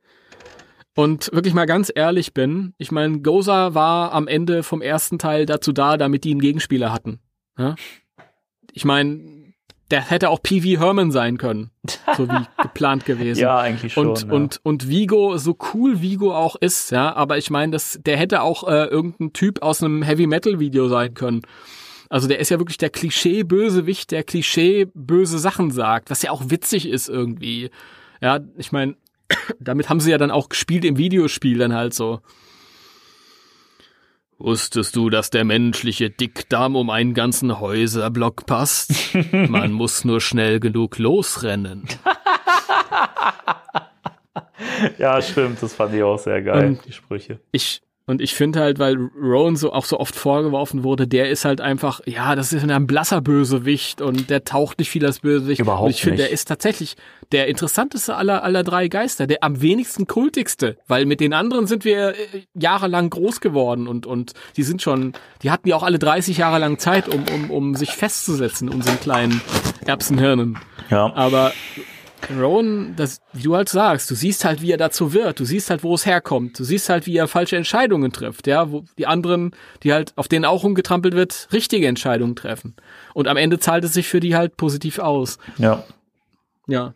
und 1.01 1.31
wirklich 1.33 1.55
mal 1.55 1.65
ganz 1.65 1.91
ehrlich 1.95 2.35
bin, 2.35 2.75
ich 2.77 2.93
meine, 2.93 3.21
Goza 3.21 3.73
war 3.75 4.13
am 4.13 4.29
Ende 4.29 4.63
vom 4.63 4.83
ersten 4.83 5.19
Teil 5.19 5.47
dazu 5.47 5.73
da, 5.73 5.97
damit 5.97 6.25
die 6.25 6.31
einen 6.33 6.41
Gegenspieler 6.41 6.93
hatten. 6.93 7.21
Ja? 7.59 7.75
Ich 8.73 8.85
meine, 8.85 9.55
der 9.91 10.03
hätte 10.03 10.29
auch 10.29 10.43
PV 10.43 10.79
Herman 10.79 11.11
sein 11.11 11.39
können, 11.39 11.71
so 12.19 12.29
wie 12.29 12.47
geplant 12.63 13.07
gewesen. 13.07 13.41
Ja, 13.41 13.59
eigentlich 13.59 13.95
schon. 13.95 14.09
Und, 14.09 14.23
ja. 14.25 14.29
und, 14.31 14.61
und 14.63 14.89
Vigo, 14.91 15.39
so 15.39 15.57
cool 15.73 16.03
Vigo 16.03 16.35
auch 16.35 16.57
ist, 16.57 16.91
ja, 16.91 17.15
aber 17.15 17.39
ich 17.39 17.49
meine, 17.49 17.79
der 18.01 18.17
hätte 18.19 18.43
auch 18.43 18.69
äh, 18.69 18.85
irgendein 18.85 19.33
Typ 19.33 19.63
aus 19.63 19.83
einem 19.83 20.03
Heavy 20.03 20.27
Metal 20.27 20.61
Video 20.61 20.89
sein 20.89 21.15
können. 21.15 21.41
Also 22.11 22.29
der 22.29 22.41
ist 22.41 22.51
ja 22.51 22.59
wirklich 22.59 22.77
der 22.77 22.91
Klischee-Bösewicht, 22.91 24.11
der 24.11 24.23
Klischee 24.23 24.87
böse 24.93 25.39
Sachen 25.39 25.71
sagt, 25.71 26.11
was 26.11 26.21
ja 26.21 26.31
auch 26.31 26.43
witzig 26.51 26.87
ist 26.87 27.09
irgendwie. 27.09 27.71
Ja, 28.21 28.41
ich 28.59 28.71
meine, 28.71 28.97
damit 29.61 29.89
haben 29.89 30.01
sie 30.01 30.11
ja 30.11 30.19
dann 30.19 30.31
auch 30.31 30.49
gespielt 30.49 30.85
im 30.85 30.97
Videospiel 30.97 31.59
dann 31.59 31.75
halt 31.75 31.95
so. 31.95 32.21
Wusstest 34.39 34.97
du, 34.97 35.11
dass 35.11 35.29
der 35.29 35.45
menschliche 35.45 36.09
Dickdarm 36.09 36.75
um 36.75 36.89
einen 36.89 37.13
ganzen 37.13 37.61
Häuserblock 37.61 38.47
passt? 38.47 39.15
Man 39.33 39.73
muss 39.73 40.07
nur 40.07 40.23
schnell 40.23 40.61
genug 40.61 40.99
losrennen. 40.99 41.87
ja, 44.99 45.21
stimmt, 45.21 45.63
das 45.63 45.75
fand 45.75 45.95
ich 45.95 46.03
auch 46.03 46.19
sehr 46.19 46.41
geil, 46.41 46.69
Und 46.69 46.87
die 46.87 46.93
Sprüche. 46.93 47.41
Ich, 47.53 47.83
und 48.11 48.21
ich 48.21 48.35
finde 48.35 48.61
halt, 48.61 48.81
weil 48.81 48.97
Rowan 48.97 49.55
so 49.55 49.73
auch 49.73 49.85
so 49.85 50.01
oft 50.01 50.17
vorgeworfen 50.17 50.83
wurde, 50.83 51.07
der 51.07 51.31
ist 51.31 51.45
halt 51.45 51.61
einfach, 51.61 52.01
ja, 52.07 52.35
das 52.35 52.53
ist 52.53 52.69
ein 52.69 52.87
blasser 52.89 53.21
Bösewicht 53.21 54.03
und 54.03 54.31
der 54.31 54.43
taucht 54.43 54.81
nicht 54.81 54.91
viel 54.91 55.07
als 55.07 55.21
Bösewicht. 55.21 55.61
Überhaupt 55.61 55.85
und 55.85 55.91
ich 55.91 56.03
finde, 56.03 56.19
der 56.19 56.31
ist 56.31 56.49
tatsächlich 56.49 56.97
der 57.31 57.47
interessanteste 57.47 58.17
aller, 58.17 58.43
aller 58.43 58.65
drei 58.65 58.89
Geister, 58.89 59.29
der 59.29 59.45
am 59.45 59.63
wenigsten 59.63 60.09
kultigste, 60.09 60.77
weil 60.89 61.07
mit 61.07 61.21
den 61.21 61.33
anderen 61.33 61.69
sind 61.69 61.85
wir 61.85 62.11
äh, 62.11 62.15
jahrelang 62.55 63.11
groß 63.11 63.41
geworden 63.41 63.87
und, 63.87 64.07
und 64.07 64.33
die 64.57 64.65
sind 64.65 64.83
schon, 64.83 65.13
die 65.43 65.53
hatten 65.53 65.69
ja 65.69 65.77
auch 65.77 65.85
alle 65.85 66.01
30 66.01 66.37
Jahre 66.37 66.59
lang 66.59 66.79
Zeit, 66.79 67.09
um, 67.09 67.25
um, 67.33 67.51
um 67.51 67.75
sich 67.77 67.91
festzusetzen, 67.91 68.69
unseren 68.69 68.99
kleinen 68.99 69.41
Erbsenhirnen. 69.87 70.59
Ja. 70.91 71.13
Aber 71.15 71.53
Rowan, 72.29 72.95
das, 72.97 73.21
wie 73.33 73.43
du 73.43 73.57
halt 73.57 73.69
sagst, 73.69 74.11
du 74.11 74.15
siehst 74.15 74.45
halt, 74.45 74.63
wie 74.63 74.71
er 74.71 74.77
dazu 74.77 75.13
wird, 75.13 75.41
du 75.41 75.45
siehst 75.45 75.71
halt, 75.71 75.83
wo 75.83 75.95
es 75.95 76.07
herkommt, 76.07 76.59
du 76.59 76.65
siehst 76.65 76.89
halt, 76.89 77.07
wie 77.07 77.17
er 77.17 77.29
falsche 77.29 77.57
Entscheidungen 77.57 78.13
trifft, 78.13 78.47
ja, 78.47 78.71
wo 78.71 78.85
die 78.99 79.07
anderen, 79.07 79.53
die 79.83 79.93
halt, 79.93 80.13
auf 80.17 80.29
denen 80.29 80.45
auch 80.45 80.65
umgetrampelt 80.65 81.15
wird, 81.15 81.49
richtige 81.53 81.87
Entscheidungen 81.87 82.37
treffen. 82.37 82.77
Und 83.15 83.29
am 83.29 83.37
Ende 83.37 83.59
zahlt 83.59 83.85
es 83.85 83.95
sich 83.95 84.09
für 84.09 84.21
die 84.21 84.37
halt 84.37 84.57
positiv 84.57 84.99
aus. 84.99 85.39
Ja. 85.59 85.85
Ja. 86.67 86.95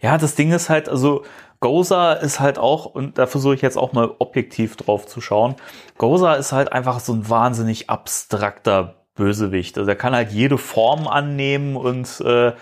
Ja, 0.00 0.18
das 0.18 0.34
Ding 0.34 0.52
ist 0.52 0.68
halt, 0.68 0.88
also 0.88 1.24
Goza 1.60 2.12
ist 2.12 2.38
halt 2.38 2.58
auch, 2.58 2.86
und 2.86 3.18
da 3.18 3.26
versuche 3.26 3.54
ich 3.54 3.62
jetzt 3.62 3.78
auch 3.78 3.92
mal 3.92 4.14
objektiv 4.18 4.76
drauf 4.76 5.06
zu 5.06 5.20
schauen, 5.20 5.56
Goza 5.96 6.34
ist 6.34 6.52
halt 6.52 6.72
einfach 6.72 7.00
so 7.00 7.12
ein 7.12 7.28
wahnsinnig 7.28 7.88
abstrakter 7.88 9.06
Bösewicht. 9.14 9.78
Also 9.78 9.90
er 9.90 9.96
kann 9.96 10.14
halt 10.14 10.30
jede 10.30 10.58
Form 10.58 11.08
annehmen 11.08 11.74
und 11.76 12.20
äh, 12.20 12.52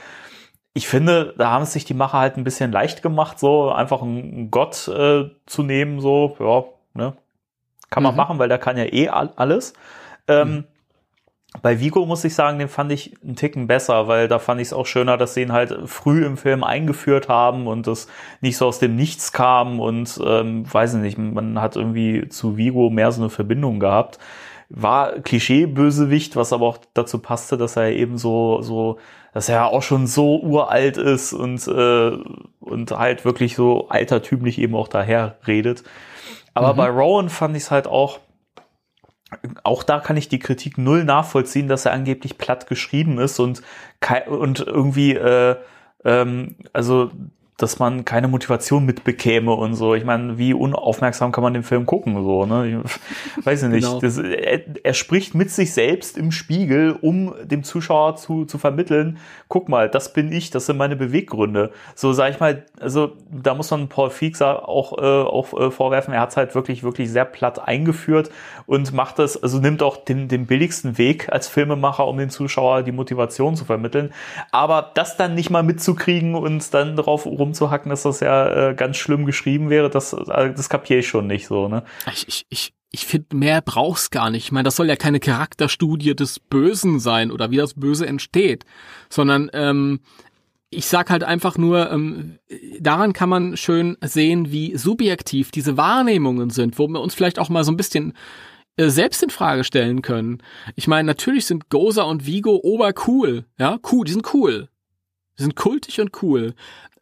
ich 0.75 0.89
finde, 0.89 1.35
da 1.39 1.51
haben 1.51 1.63
es 1.63 1.73
sich 1.73 1.85
die 1.85 1.95
Macher 1.95 2.19
halt 2.19 2.37
ein 2.37 2.45
bisschen 2.45 2.73
leicht 2.73 3.01
gemacht, 3.01 3.39
so 3.39 3.71
einfach 3.71 4.03
einen 4.03 4.51
Gott 4.51 4.89
äh, 4.89 5.31
zu 5.47 5.63
nehmen, 5.63 6.01
so, 6.01 6.37
ja, 6.41 6.65
ne? 7.01 7.15
Kann 7.91 8.03
man 8.03 8.13
mhm. 8.13 8.17
machen, 8.17 8.39
weil 8.41 8.49
der 8.49 8.59
kann 8.59 8.77
ja 8.77 8.85
eh 8.85 9.09
alles. 9.09 9.73
Ähm, 10.27 10.49
mhm. 10.49 10.65
Bei 11.63 11.79
Vigo 11.79 12.05
muss 12.05 12.25
ich 12.25 12.35
sagen, 12.35 12.59
den 12.59 12.69
fand 12.69 12.91
ich 12.91 13.15
einen 13.23 13.37
Ticken 13.37 13.69
besser, 13.69 14.09
weil 14.09 14.27
da 14.27 14.41
fand 14.41 14.61
ich 14.61 14.69
es 14.69 14.73
auch 14.73 14.87
schöner, 14.87 15.17
dass 15.17 15.35
sie 15.35 15.43
ihn 15.43 15.53
halt 15.53 15.89
früh 15.89 16.25
im 16.25 16.37
Film 16.37 16.65
eingeführt 16.65 17.29
haben 17.29 17.69
und 17.69 17.87
das 17.87 18.09
nicht 18.41 18.57
so 18.57 18.67
aus 18.67 18.81
dem 18.81 18.97
Nichts 18.97 19.31
kam 19.31 19.79
und 19.79 20.19
ähm, 20.27 20.65
weiß 20.73 20.95
ich 20.95 21.01
nicht, 21.01 21.19
man 21.19 21.61
hat 21.61 21.77
irgendwie 21.77 22.29
zu 22.29 22.57
Vigo 22.57 22.91
mehr 22.91 23.13
so 23.13 23.23
eine 23.23 23.31
Verbindung 23.31 23.79
gehabt. 23.79 24.19
War 24.69 25.13
Klischee-Bösewicht, 25.21 26.35
was 26.35 26.53
aber 26.53 26.67
auch 26.67 26.79
dazu 26.95 27.21
passte, 27.21 27.57
dass 27.57 27.77
er 27.77 27.93
eben 27.93 28.19
so, 28.19 28.61
so 28.61 28.99
dass 29.35 29.49
er 29.49 29.67
auch 29.67 29.83
schon 29.83 30.07
so 30.07 30.41
uralt 30.41 30.97
ist 30.97 31.33
und, 31.33 31.67
äh, 31.67 32.17
und 32.61 32.91
halt 32.93 33.25
wirklich 33.25 33.57
so 33.57 33.89
altertümlich 33.89 34.59
eben 34.59 34.77
auch 34.77 34.87
daher 34.87 35.37
redet. 35.47 35.83
Aber 36.55 36.73
mhm. 36.73 36.77
bei 36.77 36.89
Rowan 36.89 37.29
fand 37.29 37.57
ich 37.57 37.65
es 37.65 37.71
halt 37.73 37.89
auch, 37.89 38.21
auch 39.65 39.83
da 39.83 39.99
kann 39.99 40.17
ich 40.17 40.29
die 40.29 40.39
Kritik 40.39 40.79
null 40.79 41.05
nachvollziehen, 41.05 41.67
dass 41.67 41.85
er 41.85 41.93
angeblich 41.93 42.39
platt 42.39 42.69
geschrieben 42.69 43.19
ist 43.19 43.41
und, 43.41 43.63
und 44.29 44.61
irgendwie, 44.61 45.15
äh, 45.15 45.57
ähm, 46.05 46.55
also 46.73 47.11
dass 47.57 47.79
man 47.79 48.05
keine 48.05 48.27
Motivation 48.27 48.85
mitbekäme 48.85 49.53
und 49.53 49.75
so. 49.75 49.95
Ich 49.95 50.05
meine, 50.05 50.39
wie 50.39 50.55
unaufmerksam 50.55 51.31
kann 51.31 51.45
man 51.45 51.55
den 51.55 51.63
Film 51.63 51.87
gucken, 51.87 52.15
so, 52.25 52.47
ne? 52.47 52.83
Ich 53.37 53.45
weiß 53.47 53.63
ich 53.65 53.69
nicht. 53.69 53.85
Genau. 53.85 54.01
Das, 54.01 54.19
er, 54.19 54.63
er, 54.83 54.95
spricht 54.95 55.37
mit 55.37 55.51
sich 55.51 55.73
selbst 55.73 56.19
im 56.19 56.33
Spiegel, 56.33 56.99
um 57.01 57.33
dem 57.45 57.63
Zuschauer 57.63 58.17
zu, 58.17 58.45
zu 58.45 58.59
vermitteln, 58.59 59.19
guck 59.47 59.69
mal, 59.69 59.89
das 59.89 60.13
bin 60.13 60.33
ich, 60.33 60.51
das 60.51 60.67
sind 60.67 60.79
meine 60.79 60.97
Beweggründe. 60.97 61.71
So 61.95 62.13
sag 62.13 62.31
ich 62.31 62.41
mal, 62.41 62.65
also 62.81 63.13
da 63.31 63.55
muss 63.55 63.71
man 63.71 63.89
Paul 63.89 64.11
Feig 64.11 64.41
auch, 64.43 64.99
äh, 64.99 65.01
auch 65.05 65.53
äh, 65.53 65.71
vorwerfen, 65.71 66.13
er 66.13 66.23
hat 66.23 66.31
es 66.31 66.37
halt 66.37 66.57
wirklich, 66.57 66.83
wirklich 66.83 67.09
sehr 67.09 67.25
platt 67.25 67.61
eingeführt 67.61 68.31
und 68.67 68.93
macht 68.93 69.21
das, 69.21 69.41
also 69.41 69.61
nimmt 69.61 69.83
auch 69.83 69.97
den, 69.97 70.27
den 70.27 70.47
billigsten 70.47 70.99
Weg 70.99 71.33
als 71.33 71.47
Filmemacher, 71.47 72.07
um 72.09 72.19
dem 72.19 72.31
Zuschauer 72.31 72.83
die 72.83 72.91
Motivation 72.91 73.55
zu 73.55 73.65
vermitteln. 73.65 74.13
Aber 74.51 74.91
das 74.95 75.17
dann 75.17 75.37
nicht 75.37 75.51
mal 75.51 75.63
mitzukriegen 75.63 76.35
und 76.35 76.75
dann 76.75 76.97
darauf 76.97 77.27
rumzuhacken, 77.45 77.91
dass 77.91 78.03
das 78.03 78.21
ja 78.21 78.71
äh, 78.71 78.75
ganz 78.75 78.97
schlimm 78.97 79.27
geschrieben 79.27 79.71
wäre, 79.71 79.91
das, 79.91 80.13
äh, 80.13 80.53
das 80.53 80.69
kapiere 80.69 81.01
ich 81.01 81.09
schon 81.09 81.27
nicht 81.27 81.47
so, 81.47 81.69
ne? 81.69 81.85
Ich, 82.13 82.29
ich, 82.29 82.47
ich, 82.49 82.75
ich 82.91 83.07
finde, 83.07 83.37
mehr 83.37 83.61
brauch's 83.61 84.11
gar 84.11 84.31
nicht. 84.31 84.45
Ich 84.45 84.53
meine, 84.53 84.65
das 84.65 84.77
soll 84.77 84.89
ja 84.89 84.97
keine 84.97 85.21
Charakterstudie 85.21 86.15
des 86.15 86.41
Bösen 86.41 87.01
sein 87.01 87.31
oder 87.31 87.51
wie 87.51 87.57
das 87.57 87.75
Böse 87.75 88.07
entsteht, 88.07 88.65
sondern 89.09 89.51
ähm, 89.53 90.01
ich 90.71 90.87
sag 90.87 91.11
halt 91.11 91.25
einfach 91.25 91.57
nur, 91.57 91.91
ähm, 91.91 92.39
daran 92.81 93.13
kann 93.13 93.29
man 93.29 93.57
schön 93.57 93.97
sehen, 94.03 94.51
wie 94.51 94.77
subjektiv 94.77 95.51
diese 95.51 95.77
Wahrnehmungen 95.77 96.51
sind, 96.51 96.79
wo 96.79 96.89
wir 96.89 97.01
uns 97.01 97.15
vielleicht 97.15 97.39
auch 97.39 97.49
mal 97.49 97.65
so 97.65 97.73
ein 97.73 97.77
bisschen 97.77 98.15
äh, 98.77 98.89
selbst 98.89 99.23
in 99.23 99.31
Frage 99.31 99.65
stellen 99.65 100.03
können. 100.03 100.43
Ich 100.75 100.89
meine, 100.89 101.07
natürlich 101.07 101.47
sind 101.47 101.71
Goza 101.71 102.03
und 102.03 102.27
Vigo 102.27 102.61
obercool, 102.63 103.45
ja, 103.59 103.79
cool, 103.93 104.05
die 104.05 104.13
sind 104.13 104.35
cool. 104.35 104.69
Die 105.39 105.43
sind 105.43 105.57
kultig 105.57 106.01
und 106.01 106.23
cool. 106.23 106.55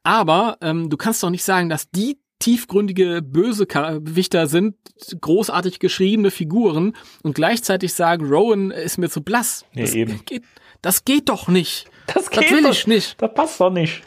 Aber 0.02 0.58
ähm, 0.60 0.90
du 0.90 0.96
kannst 0.96 1.22
doch 1.22 1.30
nicht 1.30 1.44
sagen, 1.44 1.68
dass 1.68 1.90
die 1.90 2.18
tiefgründige 2.38 3.22
Bösewichter 3.22 4.48
sind, 4.48 4.74
großartig 5.20 5.78
geschriebene 5.78 6.32
Figuren 6.32 6.96
und 7.22 7.34
gleichzeitig 7.34 7.94
sagen, 7.94 8.26
Rowan 8.26 8.72
ist 8.72 8.98
mir 8.98 9.08
zu 9.08 9.22
blass. 9.22 9.64
Ja, 9.72 9.82
das, 9.82 9.94
eben. 9.94 10.24
Geht, 10.24 10.42
das 10.80 11.04
geht 11.04 11.28
doch 11.28 11.46
nicht. 11.46 11.86
Das, 12.12 12.30
geht 12.30 12.50
will 12.50 12.64
doch, 12.64 12.70
ich 12.72 12.88
nicht. 12.88 13.22
Das 13.22 13.32
passt 13.32 13.60
doch 13.60 13.70
nicht. 13.70 14.02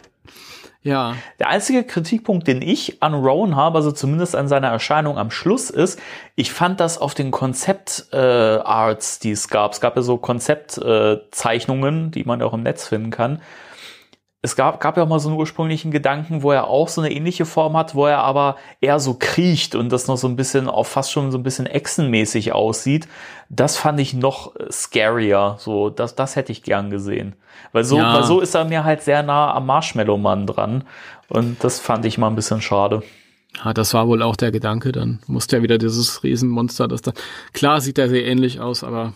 Ja. 0.85 1.15
Der 1.39 1.49
einzige 1.49 1.84
Kritikpunkt, 1.84 2.47
den 2.47 2.61
ich 2.61 3.01
an 3.01 3.15
Rowan 3.15 3.55
habe, 3.55 3.77
also 3.77 3.91
zumindest 3.91 4.35
an 4.35 4.47
seiner 4.47 4.67
Erscheinung 4.67 5.17
am 5.17 5.31
Schluss, 5.31 5.72
ist, 5.72 5.99
ich 6.35 6.51
fand 6.51 6.80
das 6.80 6.99
auf 6.99 7.15
den 7.15 7.31
Konzept-Arts, 7.31 9.17
äh, 9.17 9.19
die 9.23 9.31
es 9.31 9.47
gab. 9.47 9.73
Es 9.73 9.81
gab 9.81 9.95
ja 9.95 10.03
so 10.03 10.17
Konzeptzeichnungen, 10.17 12.07
äh, 12.07 12.11
die 12.11 12.23
man 12.26 12.41
auch 12.43 12.53
im 12.53 12.61
Netz 12.61 12.88
finden 12.88 13.09
kann. 13.09 13.41
Es 14.45 14.55
gab, 14.55 14.80
gab 14.80 14.95
ja 14.95 15.01
auch 15.01 15.07
mal 15.07 15.17
so 15.19 15.30
einen 15.30 15.39
ursprünglichen 15.39 15.89
Gedanken, 15.89 16.43
wo 16.43 16.51
er 16.51 16.67
auch 16.67 16.88
so 16.88 17.01
eine 17.01 17.11
ähnliche 17.11 17.47
Form 17.47 17.76
hat, 17.76 17.95
wo 17.95 18.05
er 18.05 18.19
aber 18.19 18.57
eher 18.80 18.99
so 18.99 19.15
kriecht 19.15 19.73
und 19.73 19.89
das 19.91 20.07
noch 20.07 20.17
so 20.17 20.27
ein 20.27 20.35
bisschen 20.35 20.69
auch 20.69 20.85
fast 20.85 21.11
schon 21.11 21.31
so 21.31 21.39
ein 21.39 21.43
bisschen 21.43 21.65
echsenmäßig 21.65 22.53
aussieht. 22.53 23.07
Das 23.49 23.76
fand 23.76 23.99
ich 23.99 24.13
noch 24.13 24.53
scarier. 24.69 25.55
So, 25.57 25.89
das, 25.89 26.13
das 26.13 26.35
hätte 26.35 26.51
ich 26.51 26.61
gern 26.61 26.91
gesehen. 26.91 27.35
Weil 27.72 27.85
so, 27.85 27.97
Ja. 27.97 28.13
weil 28.13 28.23
so 28.23 28.39
ist 28.39 28.53
er 28.53 28.65
mir 28.65 28.84
halt 28.84 29.01
sehr 29.01 29.23
nah 29.23 29.51
am 29.55 29.65
Marshmallow-Mann 29.65 30.45
dran. 30.45 30.84
Und 31.27 31.63
das 31.63 31.80
fand 31.80 32.05
ich 32.05 32.19
mal 32.19 32.27
ein 32.27 32.35
bisschen 32.35 32.61
schade. 32.61 33.01
Ja, 33.63 33.73
das 33.73 33.95
war 33.95 34.07
wohl 34.07 34.22
auch 34.22 34.35
der 34.35 34.51
Gedanke. 34.51 34.91
Dann 34.91 35.22
musste 35.26 35.57
ja 35.57 35.63
wieder 35.63 35.80
dieses 35.80 36.22
Riesenmonster, 36.22 36.88
das 36.88 37.01
da. 37.01 37.13
Klar 37.53 37.81
sieht 37.81 37.97
er 37.97 38.09
sehr 38.09 38.26
ähnlich 38.27 38.59
aus, 38.59 38.84
aber 38.84 39.13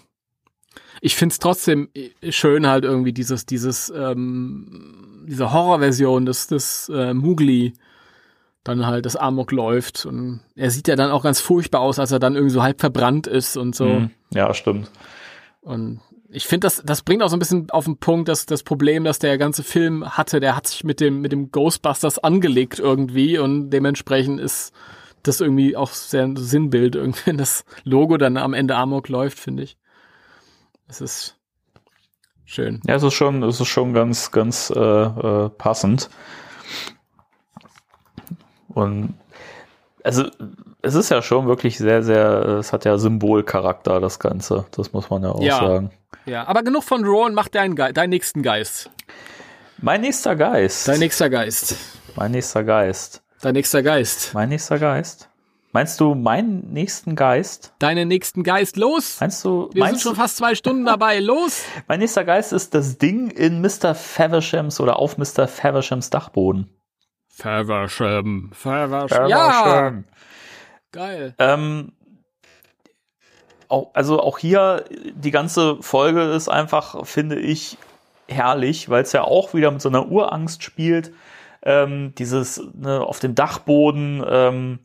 ich 1.01 1.15
find's 1.15 1.37
trotzdem 1.39 1.89
schön 2.29 2.65
halt 2.67 2.83
irgendwie 2.83 3.13
dieses, 3.13 3.45
dieses, 3.45 3.93
ähm, 3.95 4.98
diese 5.29 5.53
Horrorversion 5.53 6.25
des, 6.25 6.47
des 6.47 6.89
äh, 6.93 7.13
Mugli 7.13 7.73
dann 8.63 8.85
halt 8.85 9.05
das 9.05 9.15
Amok 9.15 9.51
läuft. 9.51 10.05
Und 10.05 10.41
er 10.55 10.71
sieht 10.71 10.87
ja 10.87 10.95
dann 10.95 11.11
auch 11.11 11.23
ganz 11.23 11.39
furchtbar 11.39 11.81
aus, 11.81 11.99
als 11.99 12.11
er 12.11 12.19
dann 12.19 12.35
irgendwie 12.35 12.53
so 12.53 12.63
halb 12.63 12.79
verbrannt 12.79 13.27
ist 13.27 13.57
und 13.57 13.75
so. 13.75 13.85
Hm, 13.85 14.11
Ja, 14.31 14.53
stimmt. 14.53 14.91
Und 15.61 16.01
ich 16.31 16.45
finde, 16.45 16.65
das, 16.65 16.81
das 16.85 17.01
bringt 17.01 17.23
auch 17.23 17.29
so 17.29 17.35
ein 17.35 17.39
bisschen 17.39 17.69
auf 17.71 17.85
den 17.85 17.97
Punkt, 17.97 18.27
dass 18.29 18.45
das 18.45 18.63
Problem, 18.63 19.03
dass 19.03 19.19
der 19.19 19.37
ganze 19.37 19.63
Film 19.63 20.05
hatte, 20.17 20.39
der 20.39 20.55
hat 20.55 20.67
sich 20.67 20.83
mit 20.83 20.99
dem, 20.99 21.21
mit 21.21 21.31
dem 21.31 21.51
Ghostbusters 21.51 22.19
angelegt 22.19 22.79
irgendwie 22.79 23.39
und 23.39 23.71
dementsprechend 23.71 24.39
ist 24.39 24.73
das 25.23 25.41
irgendwie 25.41 25.75
auch 25.75 25.91
sehr 25.91 26.23
ein 26.23 26.37
Sinnbild, 26.37 26.95
irgendwie, 26.95 27.21
wenn 27.25 27.37
das 27.37 27.65
Logo 27.83 28.17
dann 28.17 28.37
am 28.37 28.53
Ende 28.53 28.75
Amok 28.75 29.09
läuft, 29.09 29.39
finde 29.39 29.63
ich. 29.63 29.77
Es 30.87 31.01
ist 31.01 31.38
schön. 32.49 32.81
Ja, 32.87 32.95
es 32.95 33.03
ist 33.03 33.13
schon, 33.13 33.43
es 33.43 33.59
ist 33.59 33.67
schon 33.67 33.93
ganz, 33.93 34.31
ganz 34.31 34.69
äh, 34.75 34.79
äh, 34.79 35.49
passend. 35.49 36.09
Und 38.69 39.13
also 40.03 40.25
es 40.81 40.95
ist 40.95 41.09
ja 41.09 41.21
schon 41.21 41.47
wirklich 41.47 41.77
sehr, 41.77 42.03
sehr, 42.03 42.59
es 42.59 42.71
hat 42.71 42.85
ja 42.85 42.97
Symbolcharakter, 42.97 43.99
das 43.99 44.19
Ganze. 44.19 44.65
Das 44.71 44.93
muss 44.93 45.09
man 45.09 45.23
ja 45.23 45.29
auch 45.31 45.41
Ja. 45.41 45.59
sagen. 45.59 45.91
Ja, 46.25 46.47
aber 46.47 46.63
genug 46.63 46.83
von 46.83 47.03
Rowan, 47.03 47.33
mach 47.33 47.47
deinen, 47.47 47.75
Ge 47.75 47.91
deinen 47.91 48.09
nächsten 48.11 48.43
Geist. 48.43 48.89
Mein 49.81 50.01
nächster 50.01 50.35
Geist. 50.35 50.87
Dein 50.87 50.99
nächster 50.99 51.29
Geist. 51.29 51.75
mein 52.15 52.31
nächster 52.31 52.63
Geist. 52.63 53.21
Dein 53.41 53.53
nächster 53.53 53.81
Geist. 53.81 54.33
Mein 54.33 54.49
nächster 54.49 54.77
Geist. 54.79 55.28
Meinst 55.71 55.99
du 55.99 56.15
meinen 56.15 56.73
nächsten 56.73 57.15
Geist? 57.15 57.73
Deinen 57.77 58.07
nächsten 58.07 58.41
Geist. 58.41 58.75
Los! 58.75 59.19
Meinst 59.19 59.45
du, 59.45 59.65
Wir 59.65 59.73
sind 59.73 59.79
meinst 59.79 60.01
schon 60.01 60.13
du, 60.13 60.19
fast 60.19 60.37
zwei 60.37 60.55
Stunden 60.55 60.83
dabei. 60.85 61.19
Los! 61.19 61.63
mein 61.87 61.99
nächster 61.99 62.25
Geist 62.25 62.53
ist 62.53 62.73
das 62.73 62.97
Ding 62.97 63.29
in 63.29 63.61
Mr. 63.61 63.93
Favershams 63.93 64.79
oder 64.79 64.97
auf 64.97 65.19
Mr. 65.19 65.47
Favershams 65.47 66.09
Dachboden. 66.09 66.69
Faversham. 67.27 68.49
Faversham. 68.51 69.29
Ja! 69.29 69.93
Geil. 70.91 71.35
Ähm, 71.37 71.91
auch, 73.67 73.91
also 73.93 74.19
auch 74.19 74.39
hier, 74.39 74.85
die 74.89 75.31
ganze 75.31 75.77
Folge 75.83 76.23
ist 76.23 76.49
einfach, 76.49 77.05
finde 77.05 77.39
ich, 77.39 77.77
herrlich, 78.27 78.89
weil 78.89 79.03
es 79.03 79.11
ja 79.11 79.23
auch 79.23 79.53
wieder 79.53 79.69
mit 79.69 79.81
so 79.81 79.89
einer 79.89 80.09
Urangst 80.09 80.63
spielt. 80.63 81.13
Ähm, 81.61 82.15
dieses 82.17 82.63
ne, 82.73 83.01
auf 83.01 83.19
dem 83.19 83.35
Dachboden, 83.35 84.23
ähm, 84.27 84.79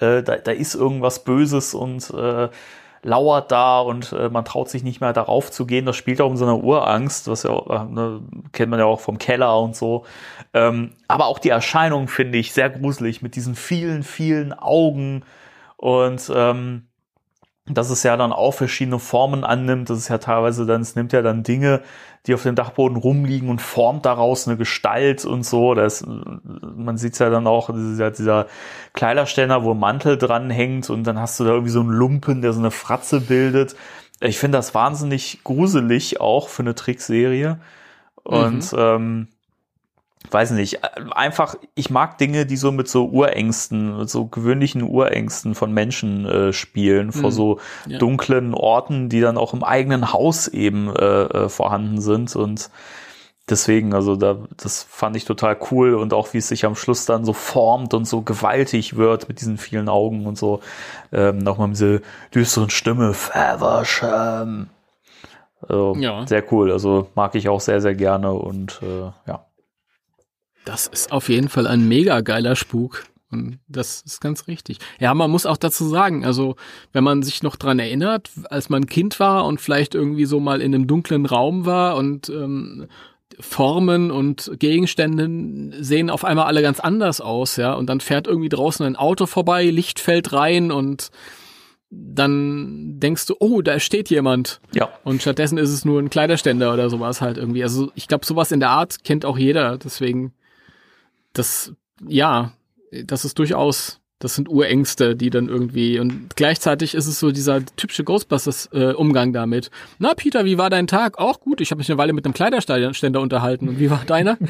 äh, 0.00 0.22
da, 0.22 0.36
da 0.36 0.52
ist 0.52 0.74
irgendwas 0.74 1.24
Böses 1.24 1.74
und 1.74 2.10
äh, 2.10 2.48
lauert 3.02 3.52
da 3.52 3.80
und 3.80 4.12
äh, 4.12 4.28
man 4.28 4.44
traut 4.44 4.68
sich 4.68 4.82
nicht 4.82 5.00
mehr 5.00 5.12
darauf 5.12 5.50
zu 5.50 5.66
gehen. 5.66 5.86
Das 5.86 5.96
spielt 5.96 6.20
auch 6.20 6.30
in 6.30 6.36
so 6.36 6.44
einer 6.44 6.62
Urangst, 6.62 7.28
was 7.28 7.44
ja 7.44 7.56
äh, 7.56 7.84
ne, 7.84 8.20
kennt 8.52 8.70
man 8.70 8.80
ja 8.80 8.86
auch 8.86 9.00
vom 9.00 9.18
Keller 9.18 9.60
und 9.60 9.76
so. 9.76 10.04
Ähm, 10.52 10.92
aber 11.06 11.26
auch 11.26 11.38
die 11.38 11.50
Erscheinung 11.50 12.08
finde 12.08 12.38
ich 12.38 12.52
sehr 12.52 12.70
gruselig 12.70 13.22
mit 13.22 13.36
diesen 13.36 13.54
vielen, 13.54 14.02
vielen 14.02 14.52
Augen 14.52 15.22
und 15.76 16.30
ähm, 16.34 16.87
dass 17.70 17.90
es 17.90 18.02
ja 18.02 18.16
dann 18.16 18.32
auch 18.32 18.52
verschiedene 18.52 18.98
Formen 18.98 19.44
annimmt. 19.44 19.90
Das 19.90 19.98
ist 19.98 20.08
ja 20.08 20.18
teilweise 20.18 20.66
dann, 20.66 20.80
es 20.80 20.94
nimmt 20.94 21.12
ja 21.12 21.22
dann 21.22 21.42
Dinge, 21.42 21.82
die 22.26 22.34
auf 22.34 22.42
dem 22.42 22.54
Dachboden 22.54 22.96
rumliegen 22.96 23.48
und 23.48 23.60
formt 23.60 24.04
daraus 24.06 24.46
eine 24.46 24.56
Gestalt 24.56 25.24
und 25.24 25.44
so. 25.44 25.74
Das, 25.74 26.04
man 26.06 26.96
sieht 26.96 27.14
es 27.14 27.18
ja 27.18 27.30
dann 27.30 27.46
auch, 27.46 27.70
dieser, 27.70 28.10
dieser 28.10 28.46
Kleiderständer, 28.92 29.64
wo 29.64 29.72
ein 29.72 29.78
Mantel 29.78 30.18
dran 30.18 30.50
hängt 30.50 30.90
und 30.90 31.04
dann 31.04 31.18
hast 31.18 31.38
du 31.40 31.44
da 31.44 31.50
irgendwie 31.50 31.72
so 31.72 31.80
einen 31.80 31.90
Lumpen, 31.90 32.42
der 32.42 32.52
so 32.52 32.60
eine 32.60 32.70
Fratze 32.70 33.20
bildet. 33.20 33.76
Ich 34.20 34.38
finde 34.38 34.58
das 34.58 34.74
wahnsinnig 34.74 35.44
gruselig 35.44 36.20
auch 36.20 36.48
für 36.48 36.62
eine 36.62 36.74
Trickserie. 36.74 37.58
Und 38.24 38.74
ähm, 38.76 39.28
weiß 40.30 40.50
nicht, 40.52 40.80
einfach, 41.14 41.54
ich 41.74 41.90
mag 41.90 42.18
Dinge, 42.18 42.44
die 42.44 42.56
so 42.56 42.72
mit 42.72 42.88
so 42.88 43.06
Urängsten, 43.08 43.98
mit 43.98 44.10
so 44.10 44.26
gewöhnlichen 44.26 44.82
Urängsten 44.82 45.54
von 45.54 45.72
Menschen 45.72 46.26
äh, 46.26 46.52
spielen, 46.52 47.12
vor 47.12 47.30
Mhm. 47.30 47.34
so 47.34 47.60
Ja. 47.86 47.98
dunklen 47.98 48.52
Orten, 48.54 49.08
die 49.08 49.20
dann 49.20 49.38
auch 49.38 49.54
im 49.54 49.64
eigenen 49.64 50.12
Haus 50.12 50.48
eben 50.48 50.94
äh, 50.94 51.22
äh, 51.22 51.48
vorhanden 51.48 52.00
sind 52.00 52.34
und 52.36 52.68
deswegen, 53.48 53.94
also 53.94 54.16
da, 54.16 54.36
das 54.58 54.82
fand 54.82 55.16
ich 55.16 55.24
total 55.24 55.56
cool 55.70 55.94
und 55.94 56.12
auch 56.12 56.34
wie 56.34 56.38
es 56.38 56.48
sich 56.48 56.66
am 56.66 56.74
Schluss 56.74 57.06
dann 57.06 57.24
so 57.24 57.32
formt 57.32 57.94
und 57.94 58.04
so 58.04 58.20
gewaltig 58.20 58.96
wird 58.96 59.28
mit 59.28 59.40
diesen 59.40 59.56
vielen 59.56 59.88
Augen 59.88 60.26
und 60.26 60.36
so, 60.36 60.60
ähm, 61.12 61.38
nochmal 61.38 61.68
mit 61.68 61.78
dieser 61.78 62.00
düsteren 62.34 62.68
Stimme, 62.68 63.14
Faversham. 63.14 64.68
Also, 65.66 65.94
Ja. 65.98 66.26
Sehr 66.26 66.44
cool, 66.52 66.70
also 66.72 67.08
mag 67.14 67.34
ich 67.34 67.48
auch 67.48 67.60
sehr, 67.60 67.80
sehr 67.80 67.94
gerne 67.94 68.32
und 68.32 68.80
äh, 68.82 69.10
ja. 69.30 69.44
Das 70.64 70.86
ist 70.86 71.12
auf 71.12 71.28
jeden 71.28 71.48
Fall 71.48 71.66
ein 71.66 71.88
mega 71.88 72.20
geiler 72.20 72.56
Spuk. 72.56 73.04
Und 73.30 73.58
das 73.68 74.00
ist 74.02 74.20
ganz 74.20 74.46
richtig. 74.46 74.78
Ja, 74.98 75.12
man 75.12 75.30
muss 75.30 75.44
auch 75.44 75.58
dazu 75.58 75.86
sagen, 75.86 76.24
also 76.24 76.56
wenn 76.92 77.04
man 77.04 77.22
sich 77.22 77.42
noch 77.42 77.56
dran 77.56 77.78
erinnert, 77.78 78.30
als 78.48 78.70
man 78.70 78.86
Kind 78.86 79.20
war 79.20 79.44
und 79.44 79.60
vielleicht 79.60 79.94
irgendwie 79.94 80.24
so 80.24 80.40
mal 80.40 80.62
in 80.62 80.74
einem 80.74 80.86
dunklen 80.86 81.26
Raum 81.26 81.66
war 81.66 81.96
und 81.96 82.30
ähm, 82.30 82.86
Formen 83.38 84.10
und 84.10 84.50
Gegenstände 84.58 85.82
sehen 85.82 86.10
auf 86.10 86.24
einmal 86.24 86.46
alle 86.46 86.62
ganz 86.62 86.80
anders 86.80 87.20
aus, 87.20 87.56
ja. 87.56 87.74
Und 87.74 87.88
dann 87.88 88.00
fährt 88.00 88.26
irgendwie 88.26 88.48
draußen 88.48 88.84
ein 88.84 88.96
Auto 88.96 89.26
vorbei, 89.26 89.64
Licht 89.66 90.00
fällt 90.00 90.32
rein 90.32 90.72
und 90.72 91.10
dann 91.90 92.98
denkst 93.00 93.26
du, 93.26 93.36
oh, 93.38 93.62
da 93.62 93.80
steht 93.80 94.10
jemand. 94.10 94.60
Ja, 94.74 94.90
Und 95.04 95.22
stattdessen 95.22 95.56
ist 95.56 95.70
es 95.70 95.84
nur 95.84 96.00
ein 96.00 96.10
Kleiderständer 96.10 96.72
oder 96.72 96.90
sowas 96.90 97.20
halt 97.20 97.38
irgendwie. 97.38 97.62
Also 97.62 97.90
ich 97.94 98.08
glaube, 98.08 98.26
sowas 98.26 98.52
in 98.52 98.60
der 98.60 98.70
Art 98.70 99.04
kennt 99.04 99.24
auch 99.24 99.38
jeder. 99.38 99.78
Deswegen, 99.78 100.32
das, 101.38 101.72
ja, 102.06 102.52
das 103.04 103.24
ist 103.24 103.38
durchaus, 103.38 104.00
das 104.18 104.34
sind 104.34 104.48
Urängste, 104.48 105.14
die 105.14 105.30
dann 105.30 105.48
irgendwie, 105.48 106.00
und 106.00 106.34
gleichzeitig 106.36 106.94
ist 106.94 107.06
es 107.06 107.20
so 107.20 107.30
dieser 107.30 107.64
typische 107.76 108.04
Ghostbusters-Umgang 108.04 109.32
damit. 109.32 109.70
Na, 109.98 110.14
Peter, 110.14 110.44
wie 110.44 110.58
war 110.58 110.70
dein 110.70 110.86
Tag? 110.86 111.18
Auch 111.18 111.40
gut, 111.40 111.60
ich 111.60 111.70
habe 111.70 111.78
mich 111.78 111.88
eine 111.90 111.98
Weile 111.98 112.12
mit 112.12 112.24
einem 112.24 112.34
Kleiderständer 112.34 113.20
unterhalten. 113.20 113.68
Und 113.68 113.78
wie 113.78 113.90
war 113.90 114.02
deiner? 114.06 114.36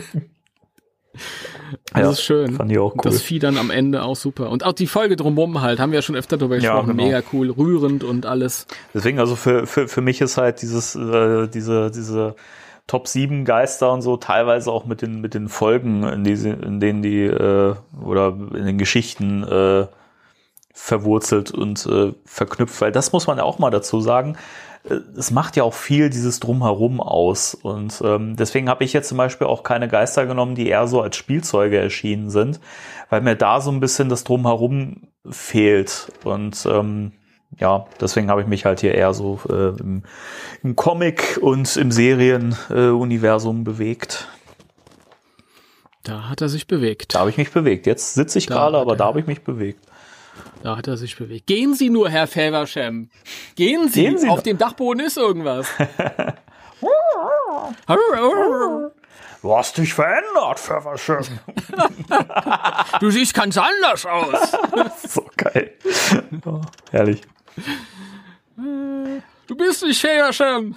Das 1.93 2.03
Ja, 2.03 2.11
ist 2.11 2.23
schön. 2.23 2.55
fand 2.55 2.71
ich 2.71 2.79
auch 2.79 2.95
cool. 2.95 3.01
das 3.03 3.21
Vieh 3.23 3.39
dann 3.39 3.59
am 3.59 3.71
Ende 3.71 4.03
auch 4.03 4.17
super. 4.17 4.51
Und 4.51 4.65
auch 4.65 4.73
die 4.73 4.87
Folge 4.87 5.17
drumherum 5.17 5.61
halt, 5.61 5.81
haben 5.81 5.91
wir 5.93 5.99
ja 5.99 6.03
schon 6.03 6.17
öfter 6.17 6.37
drüber 6.39 6.55
Ja, 6.57 6.61
gesprochen. 6.75 6.97
genau. 6.97 7.05
Mega 7.05 7.23
cool, 7.33 7.51
rührend 7.51 8.05
und 8.05 8.25
alles. 8.25 8.67
Deswegen, 8.95 9.19
also 9.19 9.37
für, 9.37 9.67
für, 9.67 9.89
für 9.89 10.01
mich 10.01 10.21
ist 10.21 10.37
halt 10.37 10.63
dieses, 10.63 10.95
äh, 10.95 11.49
diese, 11.49 11.91
diese 11.91 12.37
Top 12.89 13.07
7 13.07 13.45
Geister 13.45 13.93
und 13.93 14.03
so 14.03 14.17
teilweise 14.17 14.73
auch 14.73 14.85
mit 14.87 15.03
den, 15.03 15.21
mit 15.21 15.35
den 15.35 15.49
Folgen, 15.49 16.03
in, 16.03 16.25
die, 16.25 16.33
in 16.33 16.81
denen 16.81 17.03
die, 17.03 17.23
äh, 17.23 17.75
oder 18.03 18.29
in 18.29 18.67
den 18.67 18.79
Geschichten 18.79 19.45
äh, 19.45 19.87
verwurzelt 20.73 21.51
und 21.53 21.87
äh, 21.87 22.15
verknüpft, 22.25 22.81
weil 22.81 22.91
das 22.93 23.13
muss 23.13 23.27
man 23.27 23.39
ja 23.39 23.45
auch 23.45 23.59
mal 23.59 23.71
dazu 23.71 24.01
sagen. 24.01 24.37
äh, 24.89 24.95
Es 25.17 25.31
macht 25.31 25.57
ja 25.57 25.65
auch 25.65 25.75
viel 25.75 26.09
dieses 26.09 26.41
Drumherum 26.41 27.01
aus. 27.01 27.55
Und 27.55 28.01
ähm, 28.03 28.37
deswegen 28.37 28.69
habe 28.71 28.85
ich 28.85 28.93
jetzt 28.95 29.09
zum 29.09 29.19
Beispiel 29.19 29.47
auch 29.49 29.65
keine 29.65 29.89
Geister 29.89 30.25
genommen, 30.27 30.55
die 30.55 30.69
eher 30.69 30.87
so 30.87 31.03
als 31.03 31.17
Spielzeuge 31.17 31.79
erschienen 31.79 32.31
sind, 32.31 32.59
weil 33.11 33.21
mir 33.21 33.37
da 33.37 33.61
so 33.61 33.71
ein 33.71 33.81
bisschen 33.81 34.09
das 34.09 34.25
Drumherum 34.25 35.09
fehlt. 35.29 36.11
Und 36.25 36.65
ähm, 36.71 37.13
ja, 37.57 37.87
deswegen 38.01 38.31
habe 38.31 38.43
ich 38.43 38.47
mich 38.47 38.65
halt 38.65 38.81
hier 38.81 38.95
eher 38.95 39.15
so 39.15 39.41
äh, 39.49 39.81
im, 39.81 40.03
im 40.63 40.77
Comic 40.77 41.39
und 41.41 41.77
im 41.77 41.91
Serienuniversum 41.91 43.61
äh, 43.61 43.65
bewegt. 43.65 44.29
Da 46.05 46.29
hat 46.29 46.41
er 46.41 46.49
sich 46.49 46.67
bewegt. 46.67 47.15
Da 47.15 47.21
habe 47.21 47.31
ich 47.31 47.37
mich 47.37 47.51
bewegt. 47.51 47.87
Jetzt 47.87 48.15
sitze 48.15 48.39
ich 48.39 48.47
gerade, 48.47 48.79
aber 48.79 48.97
da 48.97 49.07
habe 49.07 49.21
ich 49.21 49.27
mich 49.27 49.43
bewegt. 49.43 49.85
Da 50.63 50.77
hat 50.77 50.87
er 50.87 50.97
sich 50.97 51.17
bewegt. 51.17 51.47
Gehen 51.47 51.75
Sie 51.75 51.91
nur, 51.91 52.09
Herr 52.09 52.27
Faversham. 52.27 53.11
Gehen 53.57 53.89
Sie. 53.89 54.03
Gehen 54.03 54.19
Sie 54.19 54.29
Auf 54.29 54.39
noch. 54.39 54.43
dem 54.43 54.59
Dachboden 54.59 55.05
ist 55.05 55.17
irgendwas. 55.17 55.67
Du 59.41 59.57
hast 59.57 59.79
dich 59.79 59.95
verändert, 59.95 60.59
Pfefferschirm. 60.59 61.25
du 63.01 63.11
siehst 63.11 63.35
ganz 63.35 63.57
anders 63.57 64.05
aus. 64.05 64.51
so 65.09 65.25
geil. 65.37 65.75
Oh, 66.45 66.61
herrlich. 66.91 67.23
Du 68.57 69.57
bist 69.57 69.83
nicht 69.85 70.01
Faversham. 70.01 70.77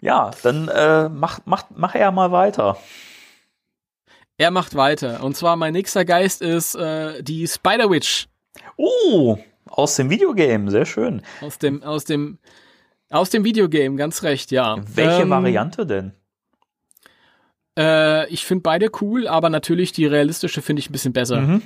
Ja, 0.00 0.30
dann 0.42 0.68
äh, 0.68 1.08
mach, 1.08 1.40
mach, 1.46 1.64
mach 1.74 1.94
er 1.94 2.12
mal 2.12 2.30
weiter. 2.30 2.76
Er 4.36 4.50
macht 4.50 4.74
weiter. 4.74 5.22
Und 5.22 5.36
zwar 5.36 5.56
mein 5.56 5.72
nächster 5.72 6.04
Geist 6.04 6.42
ist 6.42 6.74
äh, 6.74 7.22
die 7.22 7.46
Spider-Witch 7.46 8.28
Oh, 8.76 9.38
aus 9.66 9.96
dem 9.96 10.10
Videogame, 10.10 10.70
sehr 10.70 10.84
schön. 10.86 11.22
aus 11.40 11.58
dem, 11.58 11.82
aus 11.82 12.04
dem, 12.04 12.38
aus 13.10 13.30
dem 13.30 13.44
Videogame, 13.44 13.96
ganz 13.96 14.22
recht, 14.22 14.50
ja. 14.50 14.76
Welche 14.94 15.22
Ähm, 15.22 15.30
Variante 15.30 15.86
denn? 15.86 16.12
Äh, 17.78 18.28
ich 18.28 18.44
finde 18.44 18.62
beide 18.62 18.90
cool, 19.00 19.26
aber 19.26 19.48
natürlich 19.50 19.92
die 19.92 20.06
realistische 20.06 20.62
finde 20.62 20.80
ich 20.80 20.88
ein 20.90 20.92
bisschen 20.92 21.12
besser. 21.12 21.40
Mhm. 21.40 21.62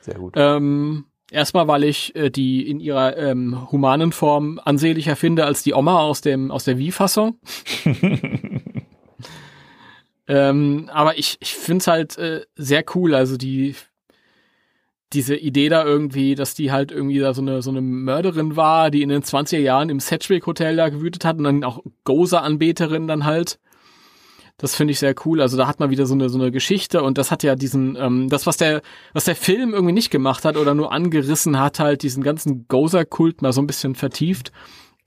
Sehr 0.00 0.14
gut. 0.14 0.34
Ähm, 0.36 1.04
erstmal, 1.30 1.68
weil 1.68 1.84
ich 1.84 2.14
äh, 2.16 2.30
die 2.30 2.68
in 2.68 2.80
ihrer 2.80 3.16
ähm, 3.16 3.70
humanen 3.70 4.12
Form 4.12 4.60
ansehnlicher 4.64 5.16
finde 5.16 5.44
als 5.44 5.62
die 5.62 5.74
Oma 5.74 6.00
aus 6.00 6.20
dem 6.20 6.50
aus 6.50 6.64
der 6.64 6.78
Wii-Fassung. 6.78 7.38
ähm, 10.28 10.90
aber 10.92 11.18
ich 11.18 11.36
ich 11.40 11.54
finde 11.54 11.78
es 11.78 11.86
halt 11.86 12.18
äh, 12.18 12.42
sehr 12.56 12.84
cool, 12.94 13.14
also 13.14 13.36
die 13.36 13.74
diese 15.12 15.36
Idee 15.36 15.68
da 15.68 15.84
irgendwie, 15.84 16.34
dass 16.34 16.54
die 16.54 16.72
halt 16.72 16.90
irgendwie 16.90 17.20
da 17.20 17.34
so 17.34 17.42
eine 17.42 17.62
so 17.62 17.70
eine 17.70 17.80
Mörderin 17.80 18.56
war, 18.56 18.90
die 18.90 19.02
in 19.02 19.08
den 19.08 19.22
20er 19.22 19.58
Jahren 19.58 19.88
im 19.88 20.00
Sedgwick 20.00 20.46
Hotel 20.46 20.76
da 20.76 20.88
gewütet 20.88 21.24
hat 21.24 21.38
und 21.38 21.44
dann 21.44 21.64
auch 21.64 21.82
Gozer-Anbeterin 22.04 23.06
dann 23.06 23.24
halt. 23.24 23.58
Das 24.56 24.76
finde 24.76 24.92
ich 24.92 25.00
sehr 25.00 25.14
cool. 25.24 25.40
Also 25.40 25.56
da 25.56 25.66
hat 25.66 25.80
man 25.80 25.90
wieder 25.90 26.06
so 26.06 26.14
eine 26.14 26.28
so 26.28 26.38
eine 26.38 26.52
Geschichte 26.52 27.02
und 27.02 27.18
das 27.18 27.30
hat 27.32 27.42
ja 27.42 27.56
diesen 27.56 27.96
ähm, 27.96 28.28
das 28.28 28.46
was 28.46 28.56
der 28.56 28.82
was 29.12 29.24
der 29.24 29.34
Film 29.34 29.74
irgendwie 29.74 29.92
nicht 29.92 30.10
gemacht 30.10 30.44
hat 30.44 30.56
oder 30.56 30.74
nur 30.74 30.92
angerissen 30.92 31.58
hat 31.58 31.80
halt 31.80 32.02
diesen 32.02 32.22
ganzen 32.22 32.68
Gozer-Kult 32.68 33.42
mal 33.42 33.52
so 33.52 33.60
ein 33.60 33.66
bisschen 33.66 33.94
vertieft. 33.94 34.52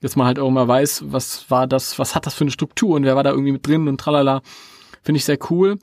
Dass 0.00 0.14
man 0.14 0.26
halt 0.26 0.38
auch 0.38 0.50
mal 0.50 0.68
weiß, 0.68 1.04
was 1.06 1.50
war 1.50 1.66
das, 1.66 1.98
was 1.98 2.14
hat 2.14 2.26
das 2.26 2.34
für 2.34 2.44
eine 2.44 2.52
Struktur 2.52 2.94
und 2.94 3.04
wer 3.04 3.16
war 3.16 3.24
da 3.24 3.30
irgendwie 3.30 3.52
mit 3.52 3.66
drin 3.66 3.88
und 3.88 3.98
tralala. 4.00 4.42
Finde 5.02 5.18
ich 5.18 5.24
sehr 5.24 5.38
cool. 5.50 5.78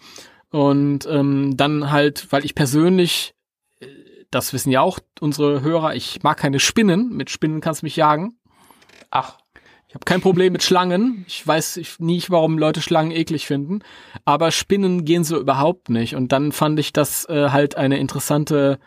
Und 0.51 1.05
ähm, 1.07 1.57
dann 1.57 1.91
halt, 1.91 2.31
weil 2.31 2.45
ich 2.45 2.55
persönlich, 2.55 3.35
äh, 3.81 3.87
das 4.31 4.53
wissen 4.53 4.71
ja 4.71 4.79
auch 4.79 4.99
unsere 5.19 5.61
Hörer, 5.61 5.95
ich 5.95 6.23
mag 6.23 6.37
keine 6.37 6.61
Spinnen. 6.61 7.09
Mit 7.09 7.29
Spinnen 7.29 7.59
kannst 7.59 7.81
du 7.81 7.87
mich 7.87 7.97
jagen. 7.97 8.37
Ach, 9.11 9.37
Ich 9.95 9.97
habe 9.97 10.05
kein 10.05 10.19
Problem 10.19 10.51
mit 10.51 10.61
Schlangen. 10.61 11.23
Ich 11.26 11.47
weiß 11.47 11.77
ich- 11.77 11.99
nicht, 12.01 12.30
warum 12.30 12.57
Leute 12.57 12.81
Schlangen 12.81 13.11
eklig 13.11 13.47
finden. 13.47 13.80
Aber 14.26 14.51
Spinnen 14.51 15.05
gehen 15.05 15.23
so 15.23 15.39
überhaupt 15.39 15.89
nicht. 15.89 16.15
Und 16.15 16.34
dann 16.34 16.51
fand 16.51 16.77
ich 16.80 16.91
das 16.91 17.23
äh, 17.30 17.47
halt 17.51 17.77
eine 17.77 17.97
interessante 17.97 18.77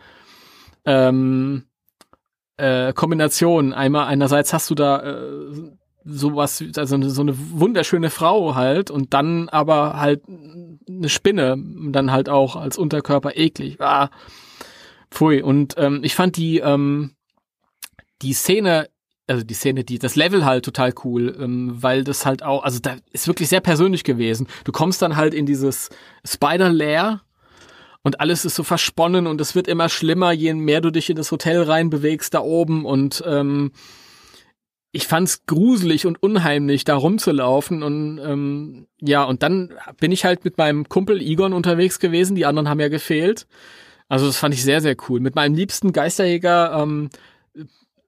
ähm, 0.84 1.64
äh, 2.58 2.92
Kombination. 2.92 3.72
Einmal, 3.72 4.06
einerseits 4.06 4.52
hast 4.52 4.68
du 4.68 4.74
da 4.74 5.00
äh, 5.02 5.72
sowas, 6.04 6.62
also 6.76 7.08
so 7.08 7.22
eine 7.22 7.34
wunderschöne 7.58 8.10
Frau 8.10 8.54
halt 8.54 8.90
und 8.90 9.14
dann 9.14 9.48
aber 9.48 9.98
halt 9.98 10.24
eine 10.28 11.08
Spinne, 11.08 11.56
dann 11.90 12.12
halt 12.12 12.28
auch 12.28 12.54
als 12.54 12.76
Unterkörper 12.76 13.34
eklig. 13.34 13.80
Ah, 13.80 14.10
pfui. 15.10 15.40
Und 15.40 15.72
ähm, 15.78 16.00
ich 16.02 16.14
fand 16.14 16.36
die, 16.36 16.58
ähm, 16.58 17.14
die 18.20 18.34
Szene 18.34 18.90
also 19.28 19.44
die 19.44 19.54
Szene, 19.54 19.84
die, 19.84 19.98
das 19.98 20.16
Level 20.16 20.44
halt 20.44 20.64
total 20.64 20.92
cool, 21.04 21.36
ähm, 21.38 21.76
weil 21.80 22.02
das 22.02 22.26
halt 22.26 22.42
auch, 22.42 22.64
also 22.64 22.78
da 22.80 22.96
ist 23.12 23.28
wirklich 23.28 23.48
sehr 23.48 23.60
persönlich 23.60 24.04
gewesen. 24.04 24.48
Du 24.64 24.72
kommst 24.72 25.02
dann 25.02 25.16
halt 25.16 25.34
in 25.34 25.46
dieses 25.46 25.90
Spider-Lair 26.26 27.20
und 28.02 28.20
alles 28.20 28.44
ist 28.44 28.54
so 28.54 28.62
versponnen 28.62 29.26
und 29.26 29.40
es 29.40 29.54
wird 29.54 29.68
immer 29.68 29.88
schlimmer, 29.88 30.32
je 30.32 30.54
mehr 30.54 30.80
du 30.80 30.90
dich 30.90 31.10
in 31.10 31.16
das 31.16 31.30
Hotel 31.30 31.62
reinbewegst 31.62 32.32
da 32.32 32.40
oben 32.40 32.84
und 32.84 33.22
ähm, 33.26 33.72
ich 34.92 35.06
fand's 35.06 35.44
gruselig 35.44 36.06
und 36.06 36.22
unheimlich, 36.22 36.84
da 36.84 36.96
rumzulaufen 36.96 37.82
und 37.82 38.18
ähm, 38.18 38.86
ja, 39.00 39.24
und 39.24 39.42
dann 39.42 39.74
bin 40.00 40.12
ich 40.12 40.24
halt 40.24 40.44
mit 40.44 40.56
meinem 40.56 40.88
Kumpel 40.88 41.20
Egon 41.20 41.52
unterwegs 41.52 41.98
gewesen, 41.98 42.34
die 42.34 42.46
anderen 42.46 42.68
haben 42.68 42.80
ja 42.80 42.88
gefehlt. 42.88 43.46
Also 44.08 44.26
das 44.26 44.38
fand 44.38 44.54
ich 44.54 44.62
sehr, 44.62 44.80
sehr 44.80 44.96
cool. 45.08 45.20
Mit 45.20 45.34
meinem 45.34 45.54
liebsten 45.54 45.92
Geisterjäger, 45.92 46.72
ähm, 46.82 47.10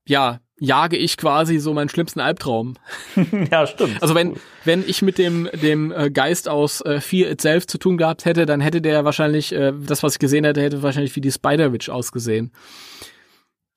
ja, 0.06 0.40
jage 0.61 0.97
ich 0.97 1.16
quasi 1.16 1.59
so 1.59 1.73
meinen 1.73 1.89
schlimmsten 1.89 2.20
Albtraum. 2.20 2.74
ja, 3.51 3.66
stimmt. 3.66 4.01
Also 4.01 4.15
wenn, 4.15 4.35
wenn 4.65 4.85
ich 4.87 5.03
mit 5.03 5.19
dem, 5.19 5.49
dem 5.55 5.91
äh, 5.91 6.11
Geist 6.11 6.49
aus 6.49 6.82
äh, 6.82 7.01
Fear 7.01 7.31
Itself 7.31 7.66
zu 7.66 7.78
tun 7.78 7.97
gehabt 7.97 8.27
hätte, 8.27 8.47
dann 8.47 8.61
hätte 8.61 8.82
der 8.82 9.05
wahrscheinlich, 9.05 9.53
äh, 9.53 9.73
das, 9.74 10.03
was 10.03 10.15
ich 10.15 10.19
gesehen 10.19 10.45
hätte, 10.45 10.61
hätte 10.61 10.82
wahrscheinlich 10.82 11.16
wie 11.16 11.23
die 11.23 11.32
Spider-Witch 11.32 11.89
ausgesehen. 11.89 12.53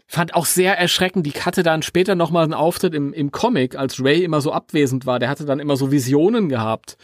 Fand 0.08 0.36
auch 0.36 0.46
sehr 0.46 0.78
erschreckend, 0.78 1.26
die 1.26 1.32
hatte 1.32 1.64
dann 1.64 1.82
später 1.82 2.16
nochmal 2.16 2.44
einen 2.44 2.54
Auftritt 2.54 2.94
im, 2.94 3.14
im 3.14 3.32
Comic, 3.32 3.76
als 3.76 4.04
Ray 4.04 4.24
immer 4.24 4.42
so 4.42 4.52
abwesend 4.52 5.06
war. 5.06 5.18
Der 5.20 5.30
hatte 5.30 5.46
dann 5.46 5.60
immer 5.60 5.78
so 5.78 5.90
Visionen 5.90 6.50
gehabt. 6.50 6.98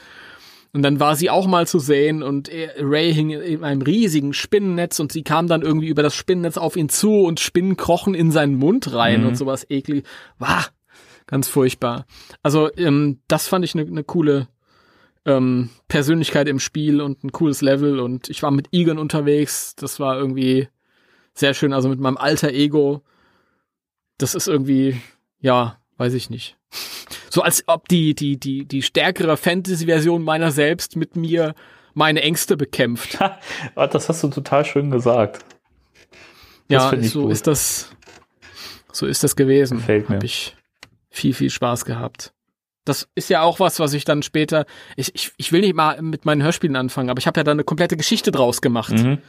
Und 0.72 0.84
dann 0.84 1.00
war 1.00 1.16
sie 1.16 1.30
auch 1.30 1.48
mal 1.48 1.66
zu 1.66 1.80
sehen 1.80 2.22
und 2.22 2.50
Ray 2.78 3.14
hing 3.14 3.32
in 3.32 3.64
einem 3.64 3.82
riesigen 3.82 4.34
Spinnennetz 4.34 5.00
und 5.00 5.12
sie 5.12 5.24
kam 5.24 5.48
dann 5.48 5.64
irgendwie 5.64 5.88
über 5.88 6.04
das 6.04 6.14
Spinnennetz 6.14 6.58
auf 6.58 6.76
ihn 6.76 6.90
zu 6.90 7.24
und 7.24 7.40
Spinnen 7.40 7.76
krochen 7.76 8.14
in 8.14 8.32
seinen 8.32 8.56
Mund 8.56 8.94
rein 8.94 9.26
und 9.26 9.36
sowas 9.36 9.66
eklig. 9.70 10.06
Wah, 10.38 10.66
ganz 11.26 11.48
furchtbar. 11.48 12.06
Also 12.44 12.70
ähm, 12.78 13.20
das 13.28 13.48
fand 13.48 13.66
ich 13.66 13.74
eine 13.74 13.86
ne 13.86 14.04
coole 14.04 14.48
ähm, 15.26 15.70
Persönlichkeit 15.88 16.48
im 16.48 16.60
Spiel 16.60 17.02
und 17.02 17.24
ein 17.24 17.32
cooles 17.32 17.62
Level 17.62 18.00
und 18.00 18.30
ich 18.30 18.44
war 18.44 18.52
mit 18.52 18.68
Egon 18.72 19.00
unterwegs. 19.00 19.76
Das 19.76 20.00
war 20.00 20.18
irgendwie 20.18 20.68
sehr 21.34 21.54
schön. 21.54 21.74
Also 21.74 21.90
mit 21.90 22.00
meinem 22.00 22.18
alter 22.18 22.50
Ego. 22.52 23.02
Das 24.18 24.36
ist 24.36 24.48
irgendwie, 24.48 25.02
ja, 25.40 25.78
weiß 25.98 26.14
ich 26.14 26.30
nicht. 26.30 26.58
So 27.30 27.42
als 27.42 27.64
ob 27.68 27.88
die, 27.88 28.16
die, 28.16 28.38
die, 28.38 28.66
die 28.66 28.82
stärkere 28.82 29.38
Fantasy-Version 29.38 30.24
meiner 30.24 30.52
selbst 30.52 30.96
mit 30.96 31.16
mir 31.16 31.54
meine 31.94 32.22
Ängste 32.22 32.58
bekämpft. 32.58 33.20
Das 33.76 34.10
hast 34.10 34.24
du 34.24 34.28
total 34.30 34.66
schön 34.66 34.92
gesagt. 34.92 35.44
ja, 36.70 36.90
find 36.90 37.06
ich 37.06 37.12
so 37.12 37.24
gut. 37.24 37.32
ist 37.32 37.48
das, 37.48 37.92
so 38.92 39.06
ist 39.06 39.24
das 39.24 39.36
gewesen. 39.36 39.78
Gefällt 39.78 40.10
mir. 40.10 40.16
Hab 40.16 40.24
ich 40.24 40.56
viel, 41.10 41.34
viel 41.34 41.50
Spaß 41.50 41.86
gehabt. 41.86 42.34
Das 42.86 43.08
ist 43.16 43.30
ja 43.30 43.42
auch 43.42 43.60
was, 43.60 43.80
was 43.80 43.94
ich 43.94 44.06
dann 44.06 44.24
später, 44.24 44.66
ich, 44.96 45.14
ich, 45.14 45.32
ich 45.38 45.52
will 45.52 45.62
nicht 45.62 45.76
mal 45.76 46.02
mit 46.02 46.26
meinen 46.26 46.42
Hörspielen 46.42 46.76
anfangen, 46.76 47.10
aber 47.10 47.20
ich 47.20 47.28
habe 47.28 47.40
ja 47.40 47.44
da 47.44 47.52
eine 47.52 47.64
komplette 47.64 47.98
Geschichte 47.98 48.32
draus 48.32 48.62
gemacht. 48.62 48.94
Mhm. 48.94 49.20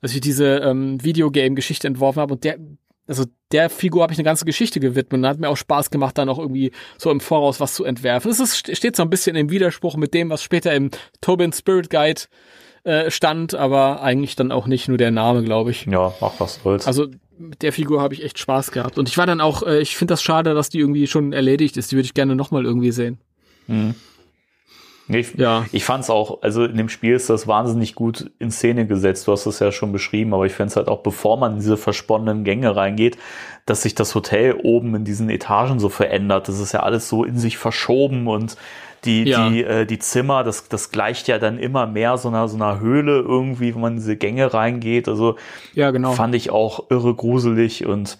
als 0.00 0.14
ich 0.14 0.20
diese 0.20 0.56
ähm, 0.56 1.02
Videogame-Geschichte 1.02 1.86
entworfen 1.86 2.20
habe 2.20 2.34
und 2.34 2.44
der, 2.44 2.58
also 3.06 3.24
der 3.52 3.70
Figur 3.70 4.02
habe 4.02 4.12
ich 4.12 4.18
eine 4.18 4.24
ganze 4.24 4.44
Geschichte 4.44 4.80
gewidmet 4.80 5.20
und 5.20 5.26
hat 5.26 5.38
mir 5.38 5.48
auch 5.48 5.56
Spaß 5.56 5.90
gemacht, 5.90 6.16
dann 6.18 6.28
auch 6.28 6.38
irgendwie 6.38 6.72
so 6.98 7.10
im 7.10 7.20
Voraus 7.20 7.60
was 7.60 7.74
zu 7.74 7.84
entwerfen. 7.84 8.30
Es 8.30 8.40
ist, 8.40 8.76
steht 8.76 8.96
so 8.96 9.02
ein 9.02 9.10
bisschen 9.10 9.36
im 9.36 9.50
Widerspruch 9.50 9.96
mit 9.96 10.14
dem, 10.14 10.30
was 10.30 10.42
später 10.42 10.74
im 10.74 10.90
Tobin 11.20 11.52
Spirit 11.52 11.90
Guide 11.90 12.22
äh, 12.84 13.10
stand, 13.10 13.54
aber 13.54 14.02
eigentlich 14.02 14.36
dann 14.36 14.52
auch 14.52 14.66
nicht 14.66 14.88
nur 14.88 14.98
der 14.98 15.10
Name, 15.10 15.42
glaube 15.42 15.70
ich. 15.70 15.86
Ja, 15.86 16.14
mach 16.20 16.38
was 16.40 16.60
soll's. 16.62 16.86
Also 16.86 17.08
mit 17.38 17.62
der 17.62 17.72
Figur 17.72 18.00
habe 18.00 18.14
ich 18.14 18.22
echt 18.22 18.38
Spaß 18.38 18.70
gehabt 18.70 18.98
und 18.98 19.08
ich 19.08 19.18
war 19.18 19.26
dann 19.26 19.40
auch, 19.40 19.62
äh, 19.62 19.80
ich 19.80 19.96
finde 19.96 20.12
das 20.12 20.22
schade, 20.22 20.54
dass 20.54 20.68
die 20.68 20.78
irgendwie 20.78 21.06
schon 21.06 21.32
erledigt 21.32 21.76
ist. 21.76 21.92
Die 21.92 21.96
würde 21.96 22.06
ich 22.06 22.14
gerne 22.14 22.36
nochmal 22.36 22.64
irgendwie 22.64 22.92
sehen. 22.92 23.18
Nee, 25.06 25.18
ich, 25.18 25.34
Ja. 25.34 25.66
ich 25.72 25.84
fand's 25.84 26.08
auch, 26.08 26.40
also 26.42 26.64
in 26.64 26.76
dem 26.76 26.88
Spiel 26.88 27.14
ist 27.14 27.28
das 27.28 27.46
wahnsinnig 27.46 27.94
gut 27.94 28.30
in 28.38 28.50
Szene 28.50 28.86
gesetzt. 28.86 29.26
Du 29.26 29.32
hast 29.32 29.44
es 29.46 29.58
ja 29.58 29.70
schon 29.70 29.92
beschrieben, 29.92 30.32
aber 30.32 30.46
ich 30.46 30.52
find's 30.52 30.76
halt 30.76 30.88
auch, 30.88 31.02
bevor 31.02 31.36
man 31.36 31.52
in 31.52 31.58
diese 31.58 31.76
versponnenen 31.76 32.42
Gänge 32.44 32.74
reingeht, 32.74 33.18
dass 33.66 33.82
sich 33.82 33.94
das 33.94 34.14
Hotel 34.14 34.54
oben 34.62 34.94
in 34.94 35.04
diesen 35.04 35.28
Etagen 35.28 35.78
so 35.78 35.88
verändert. 35.90 36.48
Das 36.48 36.58
ist 36.58 36.72
ja 36.72 36.80
alles 36.80 37.08
so 37.08 37.24
in 37.24 37.38
sich 37.38 37.58
verschoben 37.58 38.28
und 38.28 38.56
die, 39.04 39.24
Ja. 39.24 39.50
die, 39.50 39.62
äh, 39.62 39.84
die 39.84 39.98
Zimmer, 39.98 40.42
das, 40.44 40.68
das 40.68 40.90
gleicht 40.90 41.28
ja 41.28 41.38
dann 41.38 41.58
immer 41.58 41.86
mehr 41.86 42.16
so 42.16 42.28
einer, 42.28 42.48
so 42.48 42.56
einer 42.56 42.80
Höhle 42.80 43.18
irgendwie, 43.18 43.74
wenn 43.74 43.82
man 43.82 43.92
in 43.92 43.98
diese 43.98 44.16
Gänge 44.16 44.54
reingeht. 44.54 45.08
Also 45.08 45.36
Ja, 45.74 45.90
genau. 45.90 46.12
fand 46.12 46.34
ich 46.34 46.48
auch 46.50 46.90
irre 46.90 47.14
gruselig 47.14 47.84
und 47.84 48.18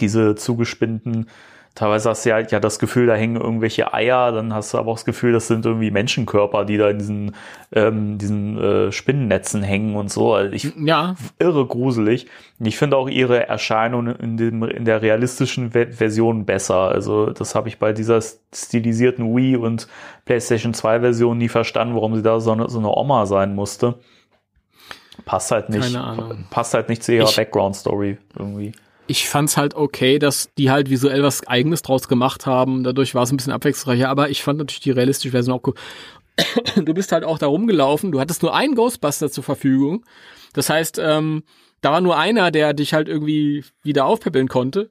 diese 0.00 0.34
zugespinnten 0.34 1.28
teilweise 1.74 2.10
hast 2.10 2.24
du 2.24 2.30
ja, 2.30 2.38
ja 2.40 2.60
das 2.60 2.78
Gefühl, 2.78 3.06
da 3.06 3.14
hängen 3.14 3.36
irgendwelche 3.36 3.92
Eier, 3.92 4.30
dann 4.32 4.54
hast 4.54 4.72
du 4.72 4.78
aber 4.78 4.92
auch 4.92 4.96
das 4.96 5.04
Gefühl, 5.04 5.32
das 5.32 5.48
sind 5.48 5.66
irgendwie 5.66 5.90
Menschenkörper, 5.90 6.64
die 6.64 6.76
da 6.76 6.88
in 6.90 6.98
diesen, 6.98 7.34
ähm, 7.72 8.16
diesen 8.18 8.58
äh, 8.58 8.92
Spinnennetzen 8.92 9.62
hängen 9.62 9.96
und 9.96 10.10
so. 10.10 10.34
Also 10.34 10.52
ich, 10.52 10.72
Ja, 10.76 11.16
irre 11.38 11.66
gruselig. 11.66 12.26
Und 12.60 12.66
ich 12.66 12.76
finde 12.78 12.96
auch 12.96 13.08
ihre 13.08 13.48
Erscheinung 13.48 14.06
in, 14.06 14.36
dem, 14.36 14.62
in 14.62 14.84
der 14.84 15.02
realistischen 15.02 15.74
Ve- 15.74 15.92
Version 15.92 16.44
besser. 16.46 16.76
Also 16.90 17.30
das 17.30 17.54
habe 17.54 17.68
ich 17.68 17.78
bei 17.78 17.92
dieser 17.92 18.20
stilisierten 18.54 19.34
Wii 19.36 19.56
und 19.56 19.88
PlayStation 20.24 20.74
2 20.74 21.00
Version 21.00 21.38
nie 21.38 21.48
verstanden, 21.48 21.94
warum 21.96 22.14
sie 22.14 22.22
da 22.22 22.38
so 22.40 22.52
eine, 22.52 22.68
so 22.68 22.78
eine 22.78 22.94
Oma 22.94 23.26
sein 23.26 23.54
musste. 23.54 23.96
Passt 25.24 25.50
halt 25.50 25.70
nicht. 25.70 25.82
Keine 25.82 26.04
Ahnung. 26.04 26.44
Passt 26.50 26.74
halt 26.74 26.88
nicht 26.88 27.02
zu 27.02 27.12
ihrer 27.14 27.30
Background-Story 27.36 28.18
irgendwie. 28.38 28.72
Ich 29.06 29.28
fand's 29.28 29.56
halt 29.56 29.74
okay, 29.74 30.18
dass 30.18 30.48
die 30.56 30.70
halt 30.70 30.88
visuell 30.90 31.22
was 31.22 31.46
Eigenes 31.46 31.82
draus 31.82 32.08
gemacht 32.08 32.46
haben. 32.46 32.84
Dadurch 32.84 33.14
war 33.14 33.22
es 33.24 33.32
ein 33.32 33.36
bisschen 33.36 33.52
abwechslungsreicher, 33.52 34.08
aber 34.08 34.30
ich 34.30 34.42
fand 34.42 34.58
natürlich 34.58 34.80
die 34.80 34.90
realistische 34.92 35.30
Version 35.32 35.58
auch 35.58 35.62
cool. 35.66 35.74
Du 36.84 36.94
bist 36.94 37.12
halt 37.12 37.22
auch 37.24 37.38
da 37.38 37.46
rumgelaufen, 37.46 38.10
du 38.12 38.20
hattest 38.20 38.42
nur 38.42 38.54
einen 38.54 38.74
Ghostbuster 38.74 39.30
zur 39.30 39.44
Verfügung. 39.44 40.04
Das 40.52 40.68
heißt, 40.70 40.98
ähm, 41.02 41.42
da 41.80 41.92
war 41.92 42.00
nur 42.00 42.16
einer, 42.18 42.50
der 42.50 42.72
dich 42.72 42.94
halt 42.94 43.08
irgendwie 43.08 43.64
wieder 43.82 44.06
aufpäppeln 44.06 44.48
konnte, 44.48 44.90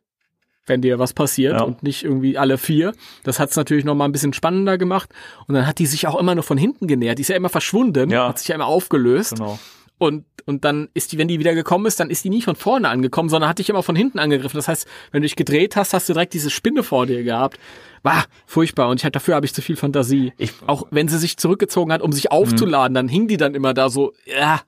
wenn 0.66 0.82
dir 0.82 1.00
was 1.00 1.14
passiert 1.14 1.56
Ja. 1.60 1.64
und 1.64 1.84
nicht 1.84 2.04
irgendwie 2.04 2.38
alle 2.38 2.58
vier. 2.58 2.94
Das 3.24 3.40
hat's 3.40 3.56
natürlich 3.58 3.84
noch 3.84 3.96
mal 3.96 4.06
ein 4.06 4.12
bisschen 4.14 4.32
spannender 4.34 4.78
gemacht. 4.78 5.10
Und 5.48 5.56
dann 5.56 5.66
hat 5.68 5.80
die 5.80 5.86
sich 5.88 6.08
auch 6.08 6.18
immer 6.20 6.36
nur 6.36 6.44
von 6.44 6.58
hinten 6.58 6.88
genähert. 6.88 7.18
Die 7.18 7.24
ist 7.24 7.28
ja 7.30 7.36
immer 7.36 7.50
verschwunden, 7.50 8.10
Ja. 8.12 8.30
hat 8.30 8.40
sich 8.40 8.48
ja 8.48 8.56
immer 8.56 8.68
aufgelöst. 8.68 9.36
Genau. 9.36 9.60
Und, 10.04 10.26
und 10.46 10.64
dann 10.66 10.90
ist 10.94 11.12
die, 11.12 11.18
wenn 11.18 11.28
die 11.28 11.40
wieder 11.40 11.54
gekommen 11.56 11.86
ist, 11.86 12.00
dann 12.00 12.10
ist 12.10 12.24
die 12.24 12.30
nie 12.30 12.42
von 12.42 12.56
vorne 12.56 12.90
angekommen, 12.90 13.30
sondern 13.30 13.50
hat 13.50 13.60
dich 13.60 13.70
immer 13.70 13.84
von 13.84 13.96
hinten 13.96 14.20
angegriffen. 14.20 14.58
Das 14.58 14.68
heißt, 14.68 14.88
wenn 15.12 15.22
du 15.22 15.26
dich 15.28 15.36
gedreht 15.36 15.76
hast, 15.76 15.94
hast 15.94 16.10
du 16.10 16.14
direkt 16.14 16.34
diese 16.34 16.50
Spinne 16.50 16.84
vor 16.84 17.06
dir 17.06 17.24
gehabt. 17.24 17.58
War 18.04 18.26
furchtbar. 18.46 18.90
Und 18.90 19.00
ich 19.00 19.06
hatte, 19.06 19.14
dafür 19.14 19.36
habe 19.36 19.46
ich 19.46 19.54
zu 19.54 19.62
viel 19.62 19.76
Fantasie. 19.78 20.34
Ich- 20.38 20.52
Auch 20.68 20.88
wenn 20.92 21.08
sie 21.08 21.18
sich 21.18 21.38
zurückgezogen 21.38 21.92
hat, 21.94 22.02
um 22.02 22.12
sich 22.12 22.32
aufzuladen, 22.32 22.94
dann 22.94 23.08
hing 23.08 23.28
die 23.28 23.38
dann 23.38 23.56
immer 23.56 23.74
da 23.74 23.90
so, 23.90 24.14
ja, 24.26 24.62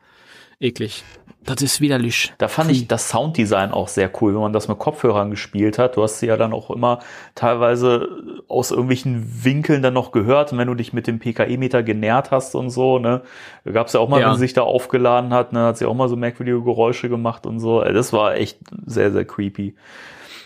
eklig. 0.59 1.03
Das 1.45 1.61
ist 1.61 1.79
widerlich. 1.79 2.33
Da 2.39 2.47
fand 2.47 2.71
ich 2.71 2.87
das 2.87 3.09
Sounddesign 3.09 3.71
auch 3.71 3.87
sehr 3.87 4.09
cool, 4.21 4.33
wenn 4.33 4.41
man 4.41 4.53
das 4.53 4.67
mit 4.67 4.79
Kopfhörern 4.79 5.29
gespielt 5.29 5.77
hat. 5.77 5.95
Du 5.95 6.01
hast 6.03 6.19
sie 6.19 6.25
ja 6.25 6.37
dann 6.37 6.53
auch 6.53 6.71
immer 6.71 6.99
teilweise 7.35 8.09
aus 8.47 8.71
irgendwelchen 8.71 9.43
Winkeln 9.43 9.83
dann 9.83 9.93
noch 9.93 10.11
gehört. 10.11 10.51
Und 10.51 10.57
wenn 10.57 10.67
du 10.67 10.73
dich 10.73 10.91
mit 10.93 11.05
dem 11.07 11.19
PKE-Meter 11.19 11.83
genährt 11.83 12.31
hast 12.31 12.55
und 12.55 12.71
so, 12.71 12.97
ne, 12.99 13.21
da 13.63 13.71
gab 13.71 13.87
es 13.87 13.93
ja 13.93 13.99
auch 13.99 14.09
mal, 14.09 14.19
Ja. 14.21 14.27
wenn 14.29 14.33
sie 14.35 14.39
sich 14.39 14.53
da 14.53 14.63
aufgeladen 14.63 15.33
hat, 15.33 15.53
ne, 15.53 15.59
hat 15.65 15.77
sie 15.77 15.85
auch 15.85 15.93
mal 15.93 16.09
so 16.09 16.15
merkwürdige 16.15 16.61
Geräusche 16.63 17.09
gemacht 17.09 17.45
und 17.45 17.59
so. 17.59 17.81
Äh, 17.83 17.93
Das 17.93 18.11
war 18.11 18.35
echt 18.35 18.57
sehr, 18.85 19.11
sehr 19.11 19.25
creepy. 19.25 19.75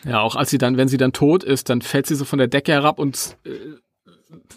Ja, 0.05 0.21
auch 0.21 0.35
als 0.35 0.49
sie 0.49 0.57
dann, 0.57 0.77
wenn 0.77 0.87
sie 0.89 0.97
dann 0.97 1.13
tot 1.13 1.43
ist, 1.43 1.69
dann 1.69 1.81
fällt 1.81 2.07
sie 2.07 2.15
so 2.15 2.25
von 2.25 2.39
der 2.39 2.47
Decke 2.47 2.71
herab 2.73 2.99
und 2.99 3.37
äh, 3.45 3.49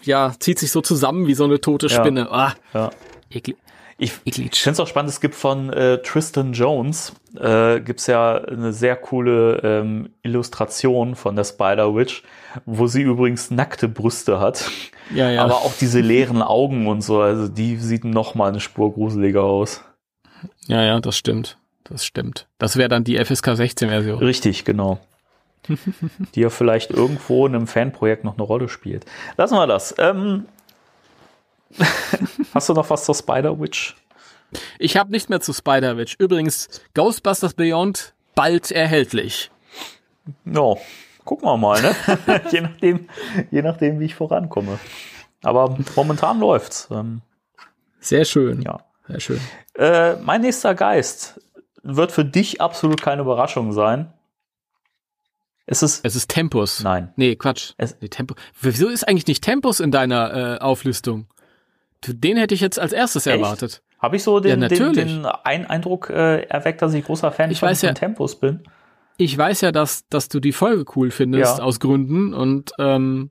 ja, 0.05 0.33
zieht 0.39 0.59
sich 0.59 0.71
so 0.73 0.81
zusammen 0.81 1.27
wie 1.27 1.35
so 1.35 1.45
eine 1.45 1.61
tote 1.61 1.87
Ja. 1.87 1.93
Spinne. 2.01 2.31
Ah, 2.31 2.55
Ja. 2.75 2.91
eklig. 3.31 3.57
Ich, 3.99 4.13
finde 4.13 4.51
es 4.51 4.81
auch 4.81 4.87
spannend, 4.87 5.11
es 5.11 5.21
gibt 5.21 5.35
von 5.35 5.73
äh, 5.73 5.99
Tristan 5.99 6.53
Jones, 6.53 7.13
äh, 7.39 7.81
gibt's 7.81 8.07
ja 8.07 8.37
eine 8.37 8.73
sehr 8.73 8.97
coole 8.97 9.61
ähm, 9.63 10.11
Illustration 10.23 11.15
von 11.15 11.37
der 11.37 11.45
Spider-Witch, 11.45 12.23
wo 12.65 12.87
sie 12.87 13.03
übrigens 13.03 13.51
nackte 13.51 13.89
Brüste 13.89 14.41
hat. 14.41 14.71
Ja, 15.13 15.29
ja. 15.29 15.45
Aber 15.45 15.57
auch 15.57 15.75
diese 15.79 16.01
leeren 16.01 16.41
Augen 16.41 16.87
und 16.87 17.03
so, 17.03 17.21
also 17.21 17.47
die 17.47 17.77
sieht 17.77 18.05
noch 18.05 18.35
mal 18.35 18.49
eine 18.49 18.61
Spur 18.61 18.95
gruseliger 18.95 19.43
aus. 19.43 19.83
Ja, 20.69 20.83
ja, 20.83 21.01
das 21.01 21.19
stimmt. 21.19 21.59
Das 21.85 22.07
stimmt. 22.07 22.47
Das 22.57 22.77
wäre 22.77 22.89
dann 22.89 23.05
die 23.05 23.23
FSK 23.23 23.57
16 23.57 23.91
Version. 23.91 24.19
Richtig, 24.19 24.65
genau. 24.65 25.01
die 26.35 26.41
ja 26.41 26.51
vielleicht 26.51 26.91
irgendwo 26.91 27.47
in 27.47 27.55
einem 27.55 27.67
Fanprojekt 27.67 28.25
noch 28.25 28.35
eine 28.35 28.43
Rolle 28.43 28.69
spielt. 28.69 29.05
Lassen 29.37 29.55
wir 29.55 29.67
das. 29.67 29.95
Ähm, 29.99 30.47
hast 32.55 32.69
du 32.69 32.75
noch 32.75 32.89
was 32.91 33.05
zur 33.05 33.15
Spider-Witch? 33.15 33.97
Ich 34.79 34.97
habe 34.97 35.11
nichts 35.11 35.29
mehr 35.29 35.41
zu 35.41 35.53
Spider-Witch. 35.53 36.17
Übrigens, 36.19 36.69
Ghostbusters 36.95 37.55
Beyond 37.55 38.15
bald 38.35 38.71
erhältlich. 38.71 39.51
No, 40.45 40.79
gucken 41.25 41.47
wir 41.49 41.57
mal, 41.57 41.81
ne? 41.81 41.95
je, 42.51 42.61
nachdem, 42.61 43.09
je 43.51 43.63
nachdem, 43.63 44.01
wie 44.01 44.05
ich 44.07 44.15
vorankomme. 44.15 44.79
Aber 45.43 45.77
momentan 45.97 46.39
läuft's. 46.39 46.89
Ähm, 46.91 47.23
Sehr 48.01 48.25
schön. 48.25 48.63
ja. 48.63 48.81
Sehr 49.09 49.21
schön. 49.21 49.41
Äh, 49.75 50.15
mein 50.17 50.43
nächster 50.43 50.75
Geist 50.75 51.41
wird 51.83 52.13
für 52.13 52.25
dich 52.25 52.61
absolut 52.61 53.03
keine 53.03 53.23
Überraschung 53.23 53.73
sein. 53.73 54.13
Es 55.67 55.83
ist. 55.83 56.05
Es 56.05 56.15
ist 56.15 56.29
Tempus. 56.31 56.83
Nein. 56.83 57.13
Nee, 57.17 57.35
Quatsch. 57.37 57.73
Es- 57.79 57.97
nee, 58.01 58.09
Tempo. 58.09 58.35
Wieso 58.61 58.89
ist 58.89 59.07
eigentlich 59.09 59.27
nicht 59.27 59.43
Tempus 59.43 59.81
in 59.81 59.91
deiner 59.91 60.57
äh, 60.57 60.59
Auflistung? 60.61 61.27
Den 62.07 62.37
hätte 62.37 62.55
ich 62.55 62.61
jetzt 62.61 62.79
als 62.79 62.93
erstes 62.93 63.27
Echt? 63.27 63.37
erwartet. 63.37 63.83
Habe 64.01 64.17
ich 64.17 64.23
so 64.25 64.41
den, 64.41 64.61
Ja, 64.63 64.69
den, 64.69 64.93
den 64.95 65.27
Ein 65.27 65.67
Eindruck 65.67 66.11
äh, 66.11 66.43
erweckt, 66.43 66.83
dass 66.83 66.93
ich 66.95 67.05
großer 67.05 67.31
Fan 67.31 67.51
Ich 67.51 67.61
von, 67.61 67.69
weiß 67.69 67.81
von 67.81 67.89
ja- 67.89 67.95
Tempus 67.95 68.39
bin? 68.39 68.65
Ich 69.19 69.37
weiß 69.39 69.61
ja, 69.61 69.71
dass, 69.73 70.09
dass 70.09 70.29
du 70.29 70.41
die 70.41 70.53
Folge 70.53 70.85
cool 70.97 71.11
findest, 71.11 71.59
Ja. 71.59 71.65
aus 71.65 71.79
Gründen, 71.79 72.35
und 72.35 72.73
ähm, 72.79 73.31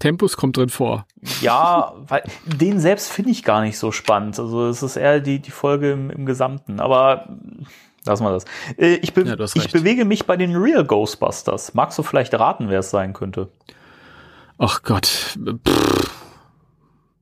Tempus 0.00 0.36
kommt 0.36 0.56
drin 0.58 0.68
vor. 0.68 1.06
Ja, 1.40 1.94
weil 2.06 2.22
den 2.44 2.78
selbst 2.80 3.10
finde 3.10 3.30
ich 3.30 3.42
gar 3.44 3.62
nicht 3.62 3.78
so 3.78 3.90
spannend. 3.90 4.38
Also 4.38 4.66
es 4.68 4.82
ist 4.82 4.96
eher 4.96 5.20
die, 5.20 5.40
die 5.40 5.50
Folge 5.50 5.92
im, 5.92 6.10
im 6.10 6.26
Gesamten. 6.26 6.78
Aber 6.80 7.36
lassen 8.04 8.24
wir 8.24 8.32
das. 8.32 8.44
Äh, 8.76 8.96
ich, 8.96 9.14
be 9.14 9.22
Ja, 9.22 9.36
ich 9.54 9.72
bewege 9.72 10.04
mich 10.04 10.26
bei 10.26 10.36
den 10.36 10.54
Real 10.54 10.84
Ghostbusters. 10.84 11.74
Magst 11.74 11.98
du 11.98 12.02
vielleicht 12.02 12.34
raten, 12.34 12.68
wer 12.68 12.80
es 12.80 12.90
sein 12.90 13.12
könnte? 13.14 13.48
Ach 14.58 14.82
Gott. 14.82 15.06
Pff. 15.06 16.17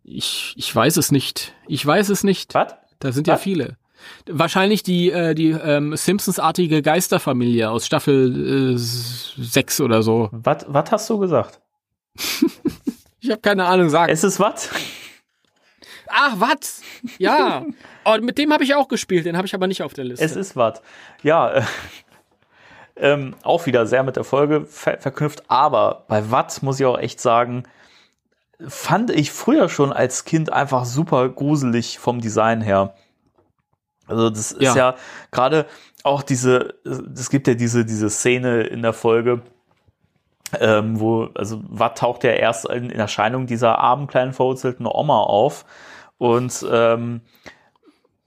Ich, 0.08 0.54
ich 0.56 0.74
weiß 0.74 0.98
es 0.98 1.10
nicht. 1.10 1.52
Ich 1.66 1.84
weiß 1.84 2.10
es 2.10 2.22
nicht. 2.22 2.54
Was? 2.54 2.76
Da 3.00 3.10
sind 3.10 3.26
ja 3.26 3.34
Was? 3.34 3.42
viele. 3.42 3.76
Wahrscheinlich 4.26 4.84
die, 4.84 5.10
äh, 5.10 5.34
die 5.34 5.50
ähm, 5.50 5.96
Simpsons-artige 5.96 6.80
Geisterfamilie 6.80 7.68
aus 7.68 7.86
Staffel 7.86 8.74
äh, 8.74 8.76
6 8.76 9.80
oder 9.80 10.02
so. 10.02 10.28
Was, 10.30 10.64
was 10.68 10.92
hast 10.92 11.10
du 11.10 11.18
gesagt? 11.18 11.60
Ich 13.18 13.32
habe 13.32 13.40
keine 13.40 13.64
Ahnung, 13.64 13.88
sag. 13.88 14.08
Es 14.08 14.22
ist 14.22 14.38
was? 14.38 14.70
Ach, 16.06 16.34
was? 16.36 16.80
Ja. 17.18 17.64
oh, 18.04 18.16
mit 18.20 18.38
dem 18.38 18.52
habe 18.52 18.62
ich 18.62 18.76
auch 18.76 18.86
gespielt, 18.86 19.26
den 19.26 19.36
habe 19.36 19.48
ich 19.48 19.54
aber 19.54 19.66
nicht 19.66 19.82
auf 19.82 19.94
der 19.94 20.04
Liste. 20.04 20.24
Es 20.24 20.36
ist 20.36 20.54
was. 20.54 20.80
Ja, 21.24 21.50
äh, 21.50 21.62
ähm, 22.94 23.34
auch 23.42 23.66
wieder 23.66 23.86
sehr 23.86 24.04
mit 24.04 24.14
der 24.14 24.22
Folge 24.22 24.64
ver 24.64 24.98
verknüpft. 24.98 25.42
Aber 25.48 26.04
bei 26.06 26.30
Watt 26.30 26.62
muss 26.62 26.78
ich 26.78 26.86
auch 26.86 26.98
echt 26.98 27.20
sagen, 27.20 27.64
fand 28.66 29.10
ich 29.10 29.32
früher 29.32 29.68
schon 29.68 29.92
als 29.92 30.24
Kind 30.24 30.52
einfach 30.52 30.84
super 30.84 31.28
gruselig 31.28 31.98
vom 31.98 32.20
Design 32.20 32.60
her. 32.60 32.94
Also 34.06 34.30
das 34.30 34.52
ist 34.52 34.62
Ja. 34.62 34.76
ja, 34.76 34.94
gerade 35.30 35.66
auch 36.04 36.22
diese, 36.22 36.74
es 36.84 37.30
gibt 37.30 37.48
ja 37.48 37.54
diese, 37.54 37.84
diese 37.84 38.08
Szene 38.08 38.62
in 38.62 38.82
der 38.82 38.92
Folge, 38.92 39.42
ähm, 40.60 41.00
wo, 41.00 41.28
also 41.34 41.60
Watt 41.68 41.98
taucht 41.98 42.22
ja 42.24 42.30
erst 42.30 42.68
in, 42.68 42.90
in 42.90 43.00
Erscheinung 43.00 43.46
dieser 43.46 43.78
armen 43.78 44.06
kleinen 44.06 44.32
verwurzelten 44.32 44.86
Oma 44.86 45.20
auf 45.20 45.64
und 46.18 46.64
ähm, 46.70 47.22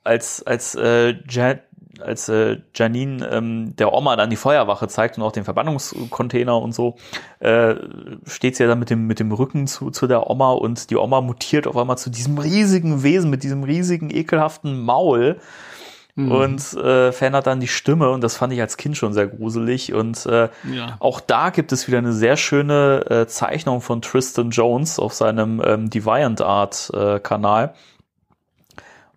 als 0.03 0.45
als 0.45 0.75
äh, 0.75 1.15
ja, 1.29 1.55
als 2.01 2.29
äh, 2.29 2.57
Janine 2.75 3.27
ähm, 3.31 3.75
der 3.75 3.93
Oma 3.93 4.15
dann 4.15 4.29
die 4.29 4.35
Feuerwache 4.35 4.87
zeigt 4.87 5.17
und 5.17 5.23
auch 5.23 5.31
den 5.31 5.43
Verbannungscontainer 5.43 6.57
und 6.61 6.73
so, 6.73 6.95
äh, 7.39 7.75
steht 8.27 8.55
sie 8.55 8.63
ja 8.63 8.69
dann 8.69 8.79
mit 8.79 8.89
dem 8.89 9.07
mit 9.07 9.19
dem 9.19 9.31
Rücken 9.31 9.67
zu 9.67 9.91
zu 9.91 10.07
der 10.07 10.29
Oma 10.29 10.51
und 10.51 10.89
die 10.89 10.95
Oma 10.97 11.21
mutiert 11.21 11.67
auf 11.67 11.77
einmal 11.77 11.97
zu 11.97 12.09
diesem 12.09 12.37
riesigen 12.37 13.03
Wesen 13.03 13.29
mit 13.29 13.43
diesem 13.43 13.63
riesigen 13.63 14.09
ekelhaften 14.09 14.79
Maul 14.81 15.37
Mhm. 16.15 16.31
und 16.31 16.73
äh, 16.73 17.11
verändert 17.13 17.47
dann 17.47 17.59
die 17.61 17.67
Stimme 17.67 18.09
und 18.09 18.21
das 18.23 18.35
fand 18.35 18.51
ich 18.51 18.59
als 18.59 18.75
Kind 18.77 18.97
schon 18.97 19.13
sehr 19.13 19.27
gruselig 19.27 19.93
und 19.93 20.25
äh, 20.25 20.49
Ja. 20.73 20.97
auch 20.99 21.21
da 21.21 21.49
gibt 21.49 21.71
es 21.71 21.87
wieder 21.87 21.99
eine 21.99 22.11
sehr 22.13 22.35
schöne 22.35 23.05
äh, 23.09 23.27
Zeichnung 23.27 23.79
von 23.79 24.01
Tristan 24.01 24.49
Jones 24.49 24.99
auf 24.99 25.13
seinem 25.13 25.61
ähm, 25.63 25.89
Deviant 25.89 26.41
Art 26.41 26.91
äh, 26.93 27.19
Kanal. 27.19 27.73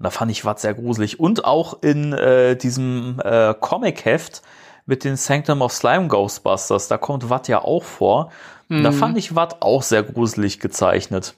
Und 0.03 0.07
da 0.07 0.11
fand 0.11 0.33
ich 0.33 0.45
Watt 0.45 0.59
sehr 0.59 0.75
gruselig. 0.75 1.21
Und 1.21 1.45
auch 1.45 1.81
in 1.81 2.13
äh, 2.13 2.57
diesem 2.57 3.21
äh, 3.23 3.55
Comic-Heft 3.55 4.43
mit 4.85 5.05
den 5.05 5.15
Sanctum 5.15 5.63
of 5.63 5.73
Slime 5.73 6.09
Ghostbusters, 6.09 6.89
da 6.89 6.99
kommt 6.99 7.31
Watt 7.31 7.47
ja 7.47 7.63
auch 7.63 7.85
vor. 7.85 8.33
Und 8.69 8.83
da 8.83 8.91
Mhm. 8.91 8.95
fand 8.97 9.17
ich 9.17 9.37
Watt 9.37 9.63
auch 9.63 9.85
sehr 9.85 10.03
gruselig 10.03 10.59
gezeichnet. 10.59 11.37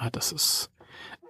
Ja, 0.00 0.10
das 0.10 0.32
ist. 0.32 0.70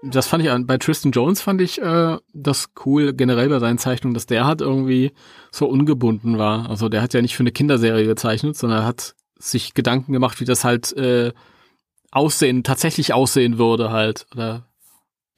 Das 0.02 0.27
fand 0.27 0.43
ich 0.43 0.51
an, 0.51 0.66
bei 0.66 0.78
Tristan 0.78 1.12
Jones 1.12 1.43
fand 1.43 1.60
ich 1.60 1.82
äh, 1.82 2.16
das 2.32 2.70
cool 2.86 3.12
generell 3.12 3.51
bei 3.51 3.59
seinen 3.59 3.77
Zeichnungen, 3.77 4.14
dass 4.14 4.24
der 4.24 4.47
halt 4.47 4.62
irgendwie 4.62 5.12
so 5.51 5.66
ungebunden 5.68 6.39
war. 6.39 6.70
Also 6.70 6.89
der 6.89 7.02
hat 7.02 7.12
ja 7.12 7.20
nicht 7.20 7.36
für 7.36 7.43
eine 7.43 7.52
Kinderserie 7.52 8.06
gezeichnet, 8.06 8.56
sondern 8.56 8.86
hat 8.86 9.14
sich 9.39 9.74
Gedanken 9.74 10.14
gemacht, 10.14 10.40
wie 10.40 10.47
das 10.47 10.64
halt 10.64 10.93
äh, 10.97 11.32
aussehen, 12.10 12.64
tatsächlich 12.64 13.12
aussehen 13.12 13.59
würde 13.59 13.90
halt. 13.90 14.27
Oder 14.35 14.64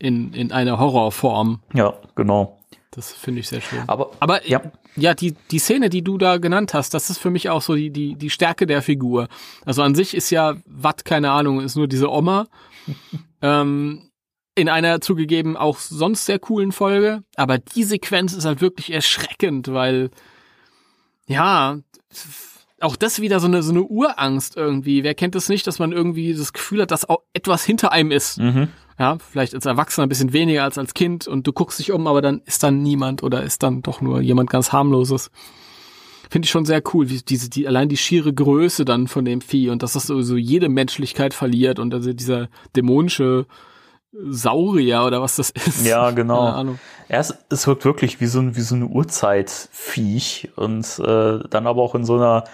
in, 0.03 0.35
in 0.35 0.51
einer 0.51 0.81
Horrorform. 0.81 1.61
Ja, 1.75 1.95
genau. 2.17 2.59
Das 2.91 3.13
finde 3.13 3.41
ich 3.41 3.49
sehr 3.49 3.61
schön. 3.61 3.85
Aber, 3.87 4.11
Aber 4.19 4.47
ja, 4.47 4.61
ja 4.97 5.15
die, 5.15 5.35
die 5.51 5.61
Szene, 5.61 5.91
die 5.91 6.03
du 6.03 6.19
da 6.19 6.39
genannt 6.39 6.75
hast, 6.75 6.93
das 6.93 7.09
ist 7.09 7.19
für 7.19 7.31
mich 7.31 7.49
auch 7.49 7.63
so 7.63 7.77
die, 7.77 7.91
die, 7.91 8.17
die 8.17 8.29
Stärke 8.29 8.67
der 8.67 8.83
Figur. 8.83 9.29
Also 9.65 9.83
an 9.83 9.95
sich 9.95 10.15
ist 10.15 10.31
ja 10.31 10.57
Watt, 10.67 11.05
keine 11.05 11.31
Ahnung, 11.31 11.61
ist 11.61 11.77
nur 11.77 11.87
diese 11.87 12.11
Oma. 12.11 12.49
ähm, 13.43 14.11
in 14.57 14.69
einer 14.69 15.01
zugegeben 15.01 15.57
auch 15.57 15.79
sonst 15.79 16.27
sehr 16.27 16.41
coolen 16.41 16.73
Folge. 16.73 17.23
Aber 17.37 17.59
die 17.59 17.85
Sequenz 17.85 18.33
ist 18.35 18.45
halt 18.45 18.61
wirklich 18.61 18.93
erschreckend, 18.93 19.73
weil, 19.73 20.11
ja, 21.27 21.79
auch 22.81 22.97
das 22.97 23.21
wieder 23.21 23.39
so 23.39 23.47
eine, 23.47 23.63
so 23.63 23.71
eine 23.71 23.83
Urangst 23.85 24.57
irgendwie. 24.57 25.05
Wer 25.05 25.15
kennt 25.15 25.37
es 25.37 25.45
das 25.45 25.49
nicht, 25.49 25.67
dass 25.69 25.79
man 25.79 25.93
irgendwie 25.93 26.35
das 26.35 26.53
Gefühl 26.53 26.83
hat, 26.83 26.91
dass 26.91 27.09
auch 27.09 27.23
etwas 27.33 27.65
hinter 27.65 27.93
einem 27.93 28.11
ist? 28.11 28.39
Mhm. 28.39 28.69
Ja, 28.99 29.19
vielleicht 29.19 29.55
als 29.55 29.67
Erwachsener 29.67 30.07
ein 30.07 30.09
bisschen 30.09 30.33
weniger 30.33 30.65
als 30.65 30.79
als 30.79 30.95
Kind 30.95 31.27
und 31.27 31.47
du 31.47 31.53
guckst 31.53 31.79
dich 31.79 31.93
um, 31.93 32.07
aber 32.07 32.23
dann 32.23 32.43
ist 32.45 32.63
dann 32.63 32.83
niemand 32.83 33.23
oder 33.23 33.43
ist 33.43 33.63
dann 33.63 33.83
doch 33.83 34.01
nur 34.01 34.21
jemand 34.21 34.51
ganz 34.51 34.73
harmloses. 34.73 35.31
Finde 36.31 36.47
ich 36.47 36.51
schon 36.51 36.65
sehr 36.65 36.83
cool, 36.95 37.11
wie 37.11 37.19
diese, 37.19 37.51
die, 37.51 37.69
allein 37.69 37.91
die 37.91 37.99
schiere 37.99 38.33
Größe 38.33 38.87
dann 38.87 39.07
von 39.07 39.25
dem 39.25 39.43
Vieh 39.43 39.69
und 39.69 39.83
dass 39.83 39.93
das 39.93 40.07
sowieso 40.07 40.37
jede 40.37 40.71
Menschlichkeit 40.71 41.35
verliert 41.35 41.79
und 41.79 41.93
also 41.93 42.13
dieser 42.13 42.49
dämonische 42.75 43.47
Saurier 44.13 45.05
oder 45.05 45.23
was 45.23 45.37
das 45.37 45.51
ist. 45.51 45.87
Ja, 45.87 46.11
genau. 46.11 46.45
Keine 46.45 46.55
Ahnung. 46.55 46.79
Ja, 47.09 47.19
es, 47.19 47.35
es 47.51 47.67
wirkt 47.67 47.85
wirklich 47.85 48.21
wie 48.21 48.27
so, 48.27 48.41
ein, 48.41 48.57
wie 48.57 48.61
so 48.61 48.75
eine 48.75 48.87
Urzeitviech 48.87 50.51
und 50.57 50.99
äh, 50.99 51.41
dann 51.49 51.67
aber 51.67 51.83
auch 51.83 51.95
in 51.95 52.05
so 52.05 52.17
einer 52.17 52.45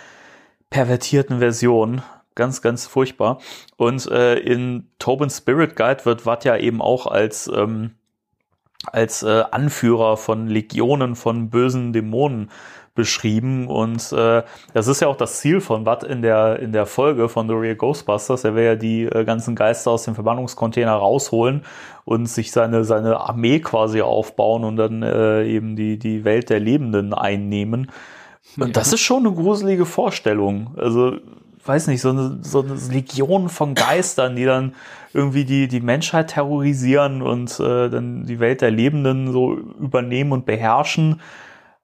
pervertierten 0.71 1.39
Version. 1.39 2.03
Ganz, 2.39 2.63
ganz 2.63 2.87
furchtbar. 2.87 3.41
Und 3.77 4.09
äh, 4.13 4.39
in 4.39 4.87
Tobin's 5.01 5.39
Spirit 5.39 5.75
Guide 5.75 6.05
wird 6.05 6.25
Watt 6.25 6.45
ja 6.45 6.57
eben 6.57 6.81
auch 6.81 7.09
als, 7.09 7.51
ähm, 7.53 7.97
als 8.87 9.25
äh, 9.25 9.43
Anführer 9.51 10.17
von 10.17 10.47
Legionen 10.47 11.17
von 11.17 11.51
bösen 11.51 11.93
Dämonen 11.93 12.49
beschrieben. 12.95 13.67
Und 13.67 14.13
äh, 14.13 14.45
das 14.73 14.87
ist 14.87 15.01
ja 15.01 15.09
auch 15.09 15.17
das 15.17 15.41
Ziel 15.41 15.61
von 15.61 15.85
Watt 15.85 16.05
in 16.05 16.23
der, 16.23 16.61
in 16.61 16.71
der 16.73 16.87
Folge 16.87 17.29
von 17.29 17.49
The 17.49 17.55
Real 17.55 17.75
Ghostbusters. 17.75 18.45
Er 18.45 18.55
will 18.55 18.65
ja 18.65 18.77
die 18.77 19.03
äh, 19.03 19.25
ganzen 19.25 19.57
Geister 19.57 19.91
aus 19.91 20.05
dem 20.05 20.15
Verbannungscontainer 20.15 20.93
rausholen 20.93 21.65
und 22.05 22.27
sich 22.27 22.53
seine, 22.53 22.85
seine 22.85 23.19
Armee 23.19 23.59
quasi 23.59 24.01
aufbauen 24.01 24.63
und 24.63 24.77
dann 24.77 25.03
äh, 25.03 25.45
eben 25.45 25.75
die, 25.75 25.99
die 25.99 26.25
Welt 26.25 26.51
der 26.51 26.61
Lebenden 26.61 27.15
einnehmen. 27.15 27.91
Und 28.57 28.69
Ja. 28.69 28.73
das 28.73 28.93
ist 28.93 29.01
schon 29.01 29.27
eine 29.27 29.35
gruselige 29.35 29.87
Vorstellung. 29.87 30.75
Also, 30.77 31.19
weiß 31.69 31.89
nicht, 31.89 32.01
so 32.01 32.11
eine, 32.11 32.39
so 32.43 32.63
eine 32.63 32.75
Legion 32.75 33.49
von 33.49 33.75
Geistern, 33.75 34.37
die 34.37 34.45
dann 34.45 34.75
irgendwie 35.13 35.45
die, 35.45 35.69
die 35.69 35.81
Menschheit 35.81 36.31
terrorisieren 36.31 37.23
und 37.23 37.61
äh, 37.61 37.91
dann 37.91 38.25
die 38.25 38.41
Welt 38.41 38.63
der 38.63 38.71
Lebenden 38.71 39.33
so 39.33 39.55
übernehmen 39.55 40.33
und 40.33 40.47
beherrschen. 40.47 41.21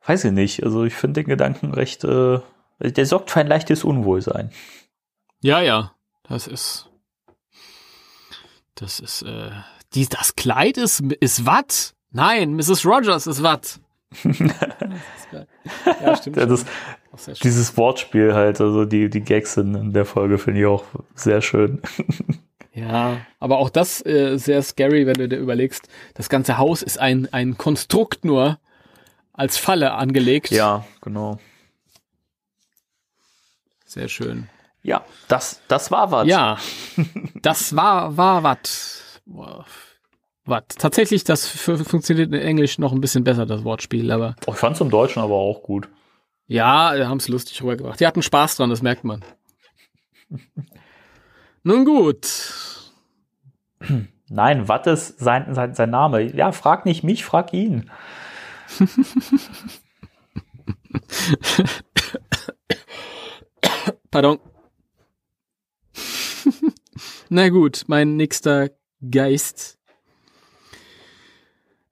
Weiß 0.06 0.24
ich 0.24 0.32
nicht. 0.32 0.62
Also 0.65 0.85
ich 0.85 0.94
finde 0.94 1.23
den 1.23 1.28
Gedanken 1.28 1.73
recht, 1.73 2.05
äh, 2.05 2.40
der 2.81 3.06
sorgt 3.06 3.31
für 3.31 3.40
ein 3.40 3.47
leichtes 3.47 3.85
Unwohlsein. 3.85 4.51
Ja, 5.40 5.61
ja, 5.61 5.93
das 6.28 6.47
ist, 6.47 6.90
das 8.74 9.01
ist, 9.01 9.23
äh, 9.23 9.51
die, 9.94 10.09
das 10.09 10.36
Kleid 10.36 10.78
ist, 10.78 11.01
ist 11.20 11.47
Watt? 11.47 11.94
Nein, 12.11 12.55
Mrs. 12.55 12.86
Rogers 12.86 13.27
ist 13.27 13.43
Watt. 13.43 13.81
Ja, 14.23 16.16
stimmt. 16.16 16.36
Ja, 16.36 16.47
das, 16.47 16.65
dieses 17.43 17.77
Wortspiel 17.77 18.35
halt, 18.35 18.61
also 18.61 18.85
die, 18.85 19.09
die 19.09 19.20
Gags 19.20 19.57
in, 19.57 19.74
in 19.74 19.93
der 19.93 20.05
Folge 20.05 20.39
finde 20.39 20.61
ich 20.61 20.66
auch 20.66 20.85
sehr 21.15 21.41
schön. 21.43 21.81
Ja, 22.77 23.19
aber 23.39 23.59
auch 23.59 23.70
das 23.70 24.05
äh, 24.05 24.36
sehr 24.36 24.61
scary, 24.61 25.07
wenn 25.07 25.15
du 25.15 25.28
dir 25.28 25.36
überlegst, 25.36 25.89
das 26.15 26.28
ganze 26.28 26.59
Haus 26.59 26.82
ist 26.82 26.99
ein, 26.99 27.32
ein 27.32 27.57
Konstrukt 27.57 28.24
nur 28.24 28.59
als 29.32 29.59
Falle 29.59 29.93
angelegt. 29.93 30.51
Ja, 30.51 30.85
genau. 31.01 31.39
Sehr 33.85 34.09
schön. 34.09 34.49
Ja, 34.82 35.05
das, 35.28 35.61
das 35.69 35.93
war 35.93 36.11
was. 36.11 36.27
Ja, 36.27 36.59
das 37.43 37.77
war, 37.77 38.16
war 38.16 38.43
Watt. 38.43 39.20
Boah, 39.24 39.65
Watt. 40.47 40.75
Tatsächlich, 40.79 41.25
das 41.25 41.47
funktioniert 41.49 42.29
in 42.33 42.41
Englisch 42.41 42.79
noch 42.79 42.93
ein 42.93 43.01
bisschen 43.01 43.25
besser, 43.25 43.47
das 43.47 43.65
Wortspiel, 43.65 44.11
aber 44.11 44.37
Oh, 44.47 44.53
ich 44.53 44.59
fand 44.59 44.75
es 44.77 44.81
im 44.83 44.91
Deutschen 44.91 45.23
aber 45.23 45.35
auch 45.37 45.62
gut. 45.62 45.89
ja, 46.47 46.95
wir 46.97 47.09
haben 47.09 47.16
es 47.19 47.29
lustig 47.29 47.62
rübergebracht. 47.62 47.99
Die 47.99 48.07
hatten 48.07 48.21
Spaß 48.23 48.57
dran, 48.57 48.69
das 48.71 48.83
merkt 48.83 49.05
man. 49.05 49.25
Nun 51.62 51.85
gut. 51.87 52.27
Nein, 54.29 54.69
was 54.69 54.87
ist 54.87 55.19
sein, 55.19 55.55
sein, 55.55 55.75
sein 55.75 55.91
Name? 55.91 56.23
Ja, 56.35 56.53
frag 56.53 56.85
nicht 56.85 57.05
mich, 57.05 57.25
frag 57.25 57.53
ihn. 57.55 57.91
Pardon. 64.11 64.39
Na 67.29 67.49
gut, 67.49 67.85
mein 67.87 68.16
nächster 68.16 68.71
Geist. 69.11 69.74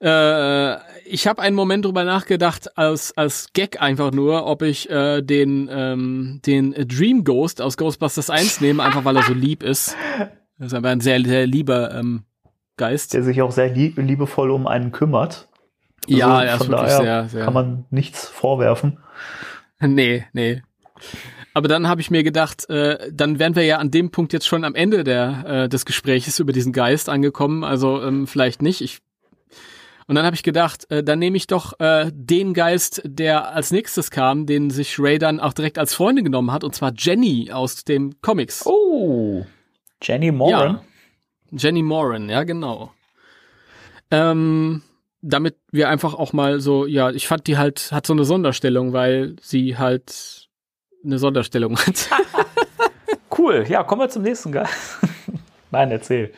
Äh, 0.02 0.78
ich 1.04 1.26
habe 1.26 1.40
einen 1.42 1.54
Moment 1.54 1.84
drüber 1.84 2.04
nachgedacht, 2.04 2.76
als, 2.76 3.16
als 3.16 3.52
Gag 3.52 3.80
einfach 3.80 4.10
nur, 4.10 4.46
ob 4.46 4.62
ich 4.62 4.90
äh, 4.90 5.22
den, 5.22 5.68
ähm, 5.70 6.40
den 6.44 6.72
Dream 6.72 7.22
Ghost 7.22 7.62
aus 7.62 7.76
Ghostbusters 7.76 8.28
1 8.28 8.60
nehme, 8.60 8.82
einfach 8.82 9.04
weil 9.04 9.16
er 9.16 9.22
so 9.22 9.32
lieb 9.32 9.62
ist. 9.62 9.96
Das 10.58 10.68
ist 10.68 10.74
aber 10.74 10.90
ein 10.90 11.00
sehr, 11.00 11.20
sehr 11.22 11.46
lieber 11.46 11.94
ähm, 11.94 12.24
Geist. 12.76 13.14
Der 13.14 13.22
sich 13.22 13.42
auch 13.42 13.52
sehr 13.52 13.68
lieb, 13.68 13.96
liebevoll 13.98 14.50
um 14.50 14.66
einen 14.66 14.90
kümmert. 14.90 15.48
Also 16.06 16.18
ja, 16.18 16.42
er 16.42 16.56
ist 16.56 16.68
wirklich 16.68 16.90
sehr, 16.90 17.28
sehr. 17.28 17.44
Kann 17.44 17.54
man 17.54 17.84
nichts 17.90 18.26
vorwerfen. 18.26 18.98
Nee, 19.84 20.24
nee. 20.32 20.62
Aber 21.54 21.66
dann 21.66 21.88
habe 21.88 22.00
ich 22.00 22.08
mir 22.08 22.22
gedacht, 22.22 22.70
äh, 22.70 23.10
dann 23.12 23.40
wären 23.40 23.56
wir 23.56 23.64
ja 23.64 23.78
an 23.78 23.90
dem 23.90 24.12
Punkt 24.12 24.32
jetzt 24.32 24.46
schon 24.46 24.62
am 24.62 24.76
Ende 24.76 25.02
der, 25.02 25.44
äh, 25.44 25.68
des 25.68 25.84
Gespräches 25.84 26.38
über 26.38 26.52
diesen 26.52 26.72
Geist 26.72 27.08
angekommen. 27.08 27.64
Also 27.64 28.00
ähm, 28.00 28.28
vielleicht 28.28 28.62
nicht. 28.62 28.80
Ich 28.80 29.00
und 30.06 30.14
dann 30.14 30.24
habe 30.24 30.36
ich 30.36 30.42
gedacht, 30.42 30.90
äh, 30.90 31.02
dann 31.02 31.18
nehme 31.18 31.36
ich 31.36 31.46
doch 31.46 31.78
äh, 31.80 32.10
den 32.12 32.54
Geist, 32.54 33.02
der 33.04 33.54
als 33.54 33.70
nächstes 33.70 34.10
kam, 34.10 34.46
den 34.46 34.70
sich 34.70 34.98
Ray 34.98 35.18
dann 35.18 35.40
auch 35.40 35.52
direkt 35.52 35.78
als 35.78 35.94
Freundin 35.94 36.24
genommen 36.24 36.52
hat, 36.52 36.64
und 36.64 36.74
zwar 36.74 36.92
Jenny 36.96 37.50
aus 37.52 37.84
dem 37.84 38.20
Comics. 38.20 38.66
Oh, 38.66 39.44
Jenny 40.02 40.32
Moran. 40.32 40.80
Ja. 41.50 41.58
Jenny 41.58 41.82
Moran, 41.82 42.28
ja 42.28 42.44
genau. 42.44 42.92
Ähm, 44.10 44.82
damit 45.20 45.56
wir 45.70 45.88
einfach 45.88 46.14
auch 46.14 46.32
mal 46.32 46.60
so, 46.60 46.86
ja, 46.86 47.10
ich 47.10 47.26
fand 47.26 47.46
die 47.46 47.56
halt, 47.56 47.92
hat 47.92 48.06
so 48.06 48.12
eine 48.12 48.24
Sonderstellung, 48.24 48.92
weil 48.92 49.36
sie 49.40 49.78
halt 49.78 50.48
eine 51.04 51.18
Sonderstellung 51.18 51.78
hat. 51.78 52.08
Cool. 53.36 53.64
Ja, 53.68 53.82
kommen 53.82 54.02
wir 54.02 54.08
zum 54.10 54.22
nächsten 54.22 54.52
Geist. 54.52 54.98
Nein, 55.70 55.90
erzähl. 55.90 56.32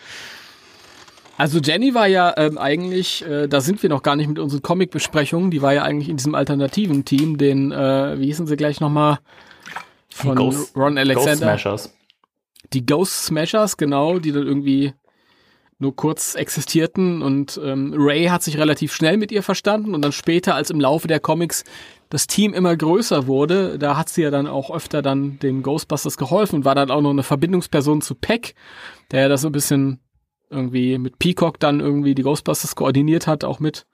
Also 1.36 1.58
Jenny 1.58 1.94
war 1.94 2.06
ja 2.06 2.32
ähm, 2.36 2.58
eigentlich, 2.58 3.24
äh, 3.26 3.48
da 3.48 3.60
sind 3.60 3.82
wir 3.82 3.90
noch 3.90 4.02
gar 4.02 4.14
nicht 4.16 4.28
mit 4.28 4.38
unseren 4.38 4.62
Comic-Besprechungen, 4.62 5.50
die 5.50 5.62
war 5.62 5.74
ja 5.74 5.82
eigentlich 5.82 6.08
in 6.08 6.16
diesem 6.16 6.34
alternativen 6.34 7.04
Team, 7.04 7.38
den, 7.38 7.72
äh, 7.72 8.18
wie 8.18 8.26
hießen 8.26 8.46
sie 8.46 8.56
gleich 8.56 8.80
nochmal? 8.80 9.18
Von 10.10 10.36
Ghost- 10.36 10.76
Ron 10.76 10.94
Ghost 10.94 10.98
Alexander. 10.98 11.36
Smashers. 11.58 11.92
die 12.72 12.86
Ghost 12.86 13.24
Smashers, 13.26 13.76
genau, 13.76 14.18
die 14.20 14.30
dann 14.32 14.46
irgendwie 14.46 14.92
nur 15.80 15.96
kurz 15.96 16.36
existierten 16.36 17.20
und 17.20 17.60
ähm, 17.62 17.92
Ray 17.96 18.26
hat 18.26 18.44
sich 18.44 18.56
relativ 18.56 18.94
schnell 18.94 19.16
mit 19.16 19.32
ihr 19.32 19.42
verstanden 19.42 19.92
und 19.94 20.02
dann 20.02 20.12
später, 20.12 20.54
als 20.54 20.70
im 20.70 20.78
Laufe 20.80 21.08
der 21.08 21.18
Comics 21.18 21.64
das 22.10 22.28
Team 22.28 22.54
immer 22.54 22.76
größer 22.76 23.26
wurde, 23.26 23.76
da 23.76 23.96
hat 23.96 24.08
sie 24.08 24.22
ja 24.22 24.30
dann 24.30 24.46
auch 24.46 24.70
öfter 24.70 25.02
dann 25.02 25.40
den 25.40 25.62
Ghostbusters 25.64 26.16
geholfen 26.16 26.56
und 26.56 26.64
war 26.64 26.76
dann 26.76 26.92
auch 26.92 27.00
noch 27.00 27.10
eine 27.10 27.24
Verbindungsperson 27.24 28.02
zu 28.02 28.14
Peck, 28.14 28.54
der 29.10 29.22
ja 29.22 29.28
das 29.28 29.40
so 29.40 29.48
ein 29.48 29.52
bisschen 29.52 29.98
irgendwie 30.50 30.98
mit 30.98 31.18
Peacock 31.18 31.58
dann 31.60 31.80
irgendwie 31.80 32.14
die 32.14 32.22
Ghostbusters 32.22 32.74
koordiniert 32.76 33.26
hat, 33.26 33.44
auch 33.44 33.60
mit. 33.60 33.86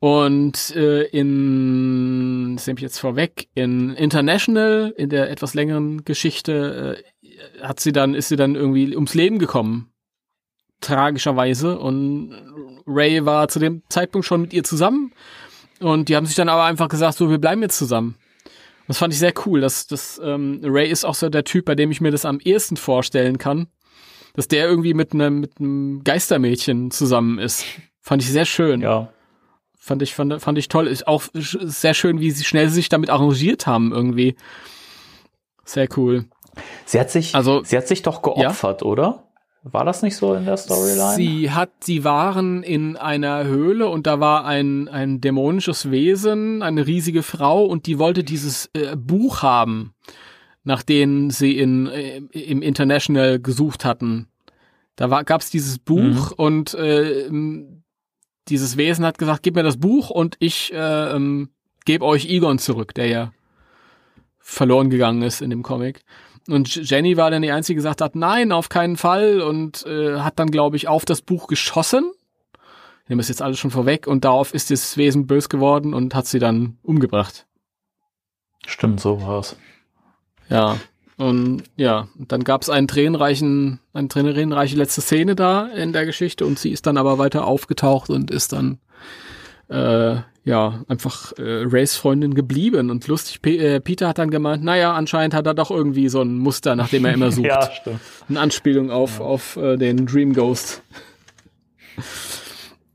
Und 0.00 0.74
äh, 0.74 1.02
in, 1.08 2.54
das 2.56 2.66
nehme 2.66 2.78
ich 2.78 2.82
jetzt 2.82 2.98
vorweg, 2.98 3.48
in 3.54 3.90
International, 3.90 4.94
in 4.96 5.10
der 5.10 5.30
etwas 5.30 5.52
längeren 5.52 6.04
Geschichte, 6.04 7.02
äh, 7.60 7.62
hat 7.62 7.80
sie 7.80 7.92
dann, 7.92 8.14
ist 8.14 8.28
sie 8.28 8.36
dann 8.36 8.54
irgendwie 8.54 8.94
ums 8.94 9.14
Leben 9.14 9.38
gekommen. 9.38 9.92
Tragischerweise. 10.80 11.78
Und 11.78 12.34
Ray 12.86 13.26
war 13.26 13.48
zu 13.48 13.58
dem 13.58 13.82
Zeitpunkt 13.90 14.26
schon 14.26 14.40
mit 14.40 14.54
ihr 14.54 14.64
zusammen. 14.64 15.12
Und 15.80 16.08
die 16.08 16.16
haben 16.16 16.26
sich 16.26 16.36
dann 16.36 16.48
aber 16.48 16.64
einfach 16.64 16.88
gesagt, 16.88 17.18
so, 17.18 17.28
wir 17.28 17.38
bleiben 17.38 17.60
jetzt 17.60 17.76
zusammen. 17.76 18.16
Das 18.88 18.98
fand 18.98 19.12
ich 19.12 19.18
sehr 19.18 19.34
cool. 19.44 19.60
dass 19.60 19.86
das, 19.86 20.18
ähm, 20.24 20.60
Ray 20.64 20.90
ist 20.90 21.04
auch 21.04 21.14
so 21.14 21.28
der 21.28 21.44
Typ, 21.44 21.66
bei 21.66 21.74
dem 21.74 21.90
ich 21.90 22.00
mir 22.00 22.10
das 22.10 22.24
am 22.24 22.40
ehesten 22.40 22.78
vorstellen 22.78 23.36
kann. 23.36 23.68
Dass 24.34 24.48
der 24.48 24.68
irgendwie 24.68 24.94
mit 24.94 25.12
einem, 25.12 25.40
mit 25.40 25.58
einem 25.58 26.02
Geistermädchen 26.04 26.90
zusammen 26.90 27.38
ist. 27.38 27.64
Fand 28.00 28.22
ich 28.22 28.30
sehr 28.30 28.44
schön. 28.44 28.80
Ja. 28.80 29.12
Fand 29.78 30.02
ich, 30.02 30.14
fand, 30.14 30.40
fand 30.40 30.58
ich 30.58 30.68
toll. 30.68 30.86
Ist 30.86 31.08
auch 31.08 31.22
sehr 31.34 31.94
schön, 31.94 32.20
wie 32.20 32.30
sie 32.30 32.44
schnell 32.44 32.68
sich 32.68 32.88
damit 32.88 33.10
arrangiert 33.10 33.66
haben 33.66 33.92
irgendwie. 33.92 34.36
Sehr 35.64 35.88
cool. 35.96 36.26
Sie 36.84 36.98
hat 37.00 37.10
sich, 37.10 37.34
Also- 37.34 37.62
sie 37.64 37.76
hat 37.76 37.88
sich 37.88 38.02
doch 38.02 38.22
geopfert, 38.22 38.82
oder? 38.82 39.24
War 39.62 39.84
das 39.84 40.00
nicht 40.02 40.16
so 40.16 40.32
in 40.34 40.46
der 40.46 40.56
Storyline? 40.56 41.14
Sie 41.16 41.50
hat, 41.50 41.70
sie 41.80 42.02
waren 42.02 42.62
in 42.62 42.96
einer 42.96 43.44
Höhle 43.44 43.88
und 43.90 44.06
da 44.06 44.18
war 44.18 44.46
ein, 44.46 44.88
ein 44.88 45.20
dämonisches 45.20 45.90
Wesen, 45.90 46.62
eine 46.62 46.86
riesige 46.86 47.22
Frau 47.22 47.64
und 47.66 47.84
die 47.86 47.98
wollte 47.98 48.24
dieses 48.24 48.70
äh, 48.72 48.96
Buch 48.96 49.42
haben, 49.42 49.92
nach 50.64 50.82
dem 50.82 51.30
sie 51.30 51.58
in, 51.58 51.86
äh, 51.86 52.18
im 52.18 52.62
International 52.62 53.40
gesucht 53.40 53.84
hatten. 53.84 54.28
Da 54.96 55.22
gab 55.22 55.40
es 55.40 55.50
dieses 55.50 55.78
Buch 55.78 56.30
mhm. 56.30 56.34
und 56.36 56.74
äh, 56.74 57.30
dieses 58.48 58.76
Wesen 58.76 59.04
hat 59.04 59.18
gesagt, 59.18 59.42
gib 59.42 59.54
mir 59.54 59.62
das 59.62 59.78
Buch 59.78 60.10
und 60.10 60.36
ich 60.40 60.72
äh, 60.72 61.16
ähm, 61.16 61.50
gebe 61.84 62.04
euch 62.04 62.26
Egon 62.26 62.58
zurück, 62.58 62.94
der 62.94 63.06
ja 63.06 63.32
verloren 64.38 64.90
gegangen 64.90 65.22
ist 65.22 65.40
in 65.40 65.50
dem 65.50 65.62
Comic. 65.62 66.02
Und 66.48 66.74
Jenny 66.74 67.16
war 67.16 67.30
dann 67.30 67.42
die 67.42 67.52
Einzige, 67.52 67.76
die 67.76 67.78
gesagt 67.78 68.00
hat, 68.00 68.16
nein, 68.16 68.50
auf 68.50 68.68
keinen 68.68 68.96
Fall 68.96 69.40
und 69.40 69.86
äh, 69.86 70.18
hat 70.18 70.38
dann, 70.38 70.50
glaube 70.50 70.76
ich, 70.76 70.88
auf 70.88 71.04
das 71.04 71.22
Buch 71.22 71.46
geschossen. 71.46 72.10
Ich 73.04 73.08
nehme 73.08 73.20
es 73.20 73.28
jetzt 73.28 73.42
alles 73.42 73.58
schon 73.58 73.70
vorweg 73.70 74.06
und 74.06 74.24
darauf 74.24 74.54
ist 74.54 74.70
das 74.70 74.96
Wesen 74.96 75.26
bös 75.26 75.48
geworden 75.48 75.94
und 75.94 76.14
hat 76.14 76.26
sie 76.26 76.38
dann 76.38 76.78
umgebracht. 76.82 77.46
Stimmt, 78.66 79.00
so 79.00 79.22
war's. 79.22 79.56
Ja, 80.50 80.76
und 81.16 81.64
ja, 81.76 82.08
dann 82.16 82.44
gab 82.44 82.62
es 82.62 82.70
einen 82.70 82.88
tränenreichen, 82.88 83.78
eine 83.92 84.08
tränenreiche 84.08 84.76
letzte 84.76 85.02
Szene 85.02 85.36
da 85.36 85.66
in 85.66 85.92
der 85.92 86.06
Geschichte 86.06 86.46
und 86.46 86.58
sie 86.58 86.70
ist 86.70 86.86
dann 86.86 86.96
aber 86.96 87.18
weiter 87.18 87.46
aufgetaucht 87.46 88.08
und 88.08 88.30
ist 88.30 88.54
dann 88.54 88.78
äh, 89.68 90.16
ja, 90.44 90.82
einfach 90.88 91.32
äh, 91.38 91.64
Rays 91.66 91.96
Freundin 91.96 92.34
geblieben. 92.34 92.90
Und 92.90 93.06
lustig, 93.06 93.42
P 93.42 93.58
äh, 93.58 93.80
Peter 93.80 94.08
hat 94.08 94.18
dann 94.18 94.30
gemeint, 94.30 94.64
naja, 94.64 94.94
anscheinend 94.94 95.34
hat 95.34 95.46
er 95.46 95.54
doch 95.54 95.70
irgendwie 95.70 96.08
so 96.08 96.22
ein 96.22 96.38
Muster, 96.38 96.74
nach 96.74 96.88
dem 96.88 97.04
er 97.04 97.12
immer 97.12 97.30
sucht. 97.32 97.46
ja, 97.46 97.70
stimmt. 97.70 98.00
Eine 98.28 98.40
Anspielung 98.40 98.90
auf, 98.90 99.18
ja. 99.18 99.24
auf 99.26 99.56
äh, 99.56 99.76
den 99.76 100.06
Dream 100.06 100.32
Ghost. 100.32 100.82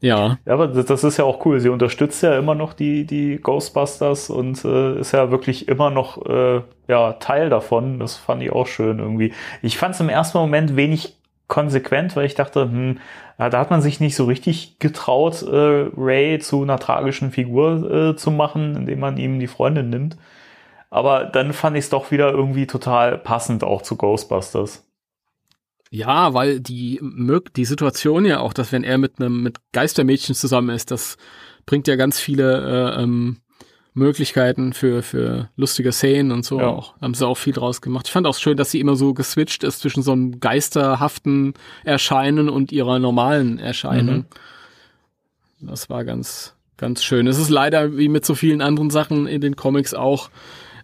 Ja. 0.06 0.38
Ja, 0.46 0.54
aber 0.54 0.68
das 0.68 1.04
ist 1.04 1.18
ja 1.18 1.26
auch 1.26 1.46
cool. 1.46 1.60
Sie 1.60 1.70
unterstützt 1.70 2.22
ja 2.22 2.38
immer 2.38 2.54
noch 2.54 2.74
die, 2.74 3.06
die 3.06 3.38
Ghostbusters 3.42 4.30
und 4.30 4.64
äh, 4.64 5.00
ist 5.00 5.14
ja 5.14 5.32
wirklich 5.32 5.68
immer 5.68 5.90
noch 5.90 6.24
äh, 6.26 6.62
ja, 6.88 7.14
Teil 7.14 7.50
davon. 7.50 8.00
Das 8.00 8.16
fand 8.16 8.44
ich 8.44 8.52
auch 8.52 8.68
schön 8.68 9.00
irgendwie. 9.00 9.34
Ich 9.64 9.78
fand 9.78 9.96
es 9.96 10.02
im 10.02 10.10
ersten 10.10 10.38
Moment 10.38 10.76
wenig 10.76 11.18
konsequent, 11.48 12.16
weil 12.16 12.26
ich 12.26 12.36
dachte, 12.36 12.62
hm, 12.64 13.00
da 13.38 13.52
hat 13.52 13.72
man 13.72 13.82
sich 13.82 14.00
nicht 14.00 14.16
so 14.16 14.26
richtig 14.26 14.80
getraut, 14.80 15.42
äh, 15.42 15.90
Ray 15.98 16.40
zu 16.40 16.62
einer 16.62 16.80
tragischen 16.80 17.32
Figur 17.32 17.92
äh, 17.92 18.16
zu 18.16 18.32
machen, 18.32 18.76
indem 18.76 19.00
man 19.00 19.18
ihm 19.18 19.40
die 19.40 19.48
Freundin 19.48 19.90
nimmt. 19.90 20.18
Aber 20.90 21.26
dann 21.26 21.52
fand 21.54 21.76
ich 21.78 21.86
es 21.86 21.90
doch 21.90 22.12
wieder 22.12 22.32
irgendwie 22.32 22.68
total 22.68 23.18
passend 23.18 23.64
auch 23.64 23.82
zu 23.82 23.98
Ghostbusters. 23.98 24.85
Ja, 25.92 26.34
weil 26.34 26.60
die, 26.60 27.00
die 27.56 27.66
Situation 27.66 28.26
ja 28.26 28.40
auch, 28.40 28.54
dass 28.54 28.72
wenn 28.72 28.84
er 28.84 28.98
mit 28.98 29.20
einem 29.20 29.44
mit 29.44 29.58
Geistermädchen 29.72 30.36
zusammen 30.36 30.70
ist, 30.76 30.92
das 30.92 31.18
bringt 31.66 31.88
ja 31.88 31.96
ganz 31.96 32.20
viele 32.20 32.96
äh, 32.96 33.04
ähm, 33.04 33.38
Möglichkeiten 33.96 34.74
für, 34.74 35.02
für 35.02 35.50
lustige 35.56 35.94
Szenen 35.94 36.32
und 36.32 36.44
so 36.44 36.60
ja. 36.60 36.68
auch. 36.68 37.00
Haben 37.02 37.14
sie 37.14 37.26
auch 37.26 37.38
viel 37.38 37.54
draus 37.54 37.82
gemacht. 37.82 38.08
Ich 38.08 38.12
fand 38.12 38.28
auch 38.28 38.36
schön, 38.36 38.58
dass 38.58 38.70
sie 38.70 38.82
immer 38.82 38.98
so 38.98 39.14
geswitcht 39.14 39.64
ist 39.64 39.80
zwischen 39.80 40.04
so 40.04 40.12
einem 40.12 40.42
geisterhaften 40.42 41.54
Erscheinen 41.86 42.50
und 42.50 42.74
ihrer 42.74 43.00
normalen 43.00 43.58
Erscheinung. 43.58 44.26
Mhm. 45.62 45.68
Das 45.68 45.90
war 45.90 46.04
ganz, 46.04 46.56
ganz 46.76 47.06
schön. 47.06 47.26
Es 47.26 47.40
ist 47.40 47.50
leider, 47.50 47.98
wie 47.98 48.10
mit 48.10 48.26
so 48.26 48.36
vielen 48.36 48.62
anderen 48.62 48.90
Sachen 48.90 49.28
in 49.28 49.40
den 49.40 49.56
Comics 49.56 49.94
auch, 49.94 50.30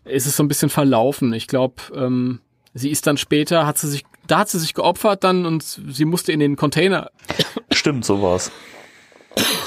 ist 0.06 0.26
es 0.26 0.38
so 0.38 0.44
ein 0.44 0.48
bisschen 0.48 0.70
verlaufen. 0.70 1.34
Ich 1.34 1.48
glaube, 1.48 1.82
ähm, 1.94 2.40
sie 2.74 2.90
ist 2.90 3.08
dann 3.08 3.18
später, 3.18 3.68
hat 3.68 3.78
sie 3.78 3.90
sich, 3.90 4.06
da 4.32 4.40
hat 4.40 4.50
sie 4.50 4.60
sich 4.60 4.74
geopfert 4.74 5.24
dann 5.24 5.46
und 5.46 5.64
sie 5.64 6.06
musste 6.06 6.32
in 6.32 6.40
den 6.40 6.56
Container. 6.56 7.12
Stimmt, 7.72 8.06
sowas. 8.06 8.52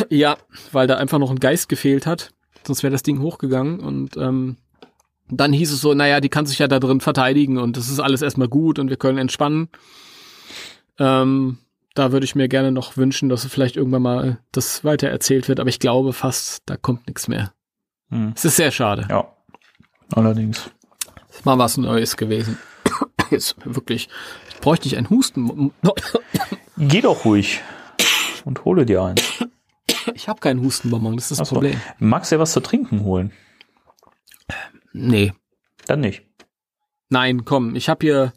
Ja, 0.09 0.37
weil 0.73 0.87
da 0.87 0.97
einfach 0.97 1.19
noch 1.19 1.31
ein 1.31 1.41
Geist 1.41 1.69
gefehlt 1.69 2.07
hat 2.07 2.31
sonst 2.67 2.83
wäre 2.83 2.93
das 2.93 3.03
Ding 3.03 3.21
hochgegangen 3.21 3.81
und 3.81 4.17
ähm, 4.17 4.57
dann 5.29 5.53
hieß 5.53 5.73
es 5.73 5.81
so, 5.81 5.95
naja, 5.95 6.21
die 6.21 6.29
kann 6.29 6.47
sich 6.47 6.59
ja 6.59 6.69
da 6.69 6.79
drin 6.79 7.01
verteidigen 7.01 7.59
und 7.59 7.77
das 7.77 7.89
ist 7.89 8.01
alles 8.01 8.23
erstmal 8.23 8.49
gut 8.49 8.79
und 8.79 8.91
wir 8.91 8.97
können 8.97 9.19
entspannen. 9.19 9.69
Ähm, 10.99 11.59
da 11.95 12.13
würde 12.13 12.25
ich 12.25 12.35
mir 12.35 12.49
gerne 12.49 12.73
noch 12.73 12.97
wünschen, 12.97 13.29
dass 13.29 13.47
vielleicht 13.47 13.77
irgendwann 13.77 14.03
mal 14.03 14.39
das 14.53 14.85
weiter 14.85 15.09
erzählt 15.09 15.49
wird, 15.49 15.61
aber 15.61 15.69
ich 15.69 15.79
glaube 15.79 16.13
fast, 16.13 16.63
da 16.67 16.77
kommt 16.77 17.07
nichts 17.07 17.29
mehr. 17.29 17.53
Hm. 18.11 18.33
Es 18.35 18.45
ist 18.45 18.57
sehr 18.57 18.71
schade. 18.71 19.07
Ja, 19.09 19.33
allerdings. 20.13 20.71
Das 21.29 21.45
mal 21.45 21.59
was 21.59 21.77
Neues 21.77 22.17
gewesen. 22.17 22.59
Jetzt 23.31 23.57
wirklich, 23.65 24.09
bräuchte 24.61 24.87
ich 24.87 24.97
einen 24.97 25.11
Husten. 25.11 25.73
Geh 26.77 27.01
doch 27.01 27.25
ruhig 27.25 27.61
und 28.45 28.65
hole 28.65 28.87
dir 28.87 29.03
einen. 29.03 29.21
Ich 30.15 30.29
habe 30.29 30.41
keinen 30.41 30.61
Hustenbonbon, 30.63 31.17
das 31.17 31.31
ist 31.31 31.33
das 31.33 31.41
Achso. 31.41 31.55
Problem. 31.55 31.81
Magst 31.99 32.31
du 32.31 32.37
dir 32.37 32.41
was 32.41 32.53
zu 32.53 32.61
trinken 32.61 33.05
holen? 33.05 33.33
Nee. 34.93 35.33
Dann 35.87 36.01
nicht. 36.01 36.25
Nein, 37.09 37.45
komm, 37.45 37.75
ich 37.77 37.89
habe 37.89 38.05
hier 38.05 38.33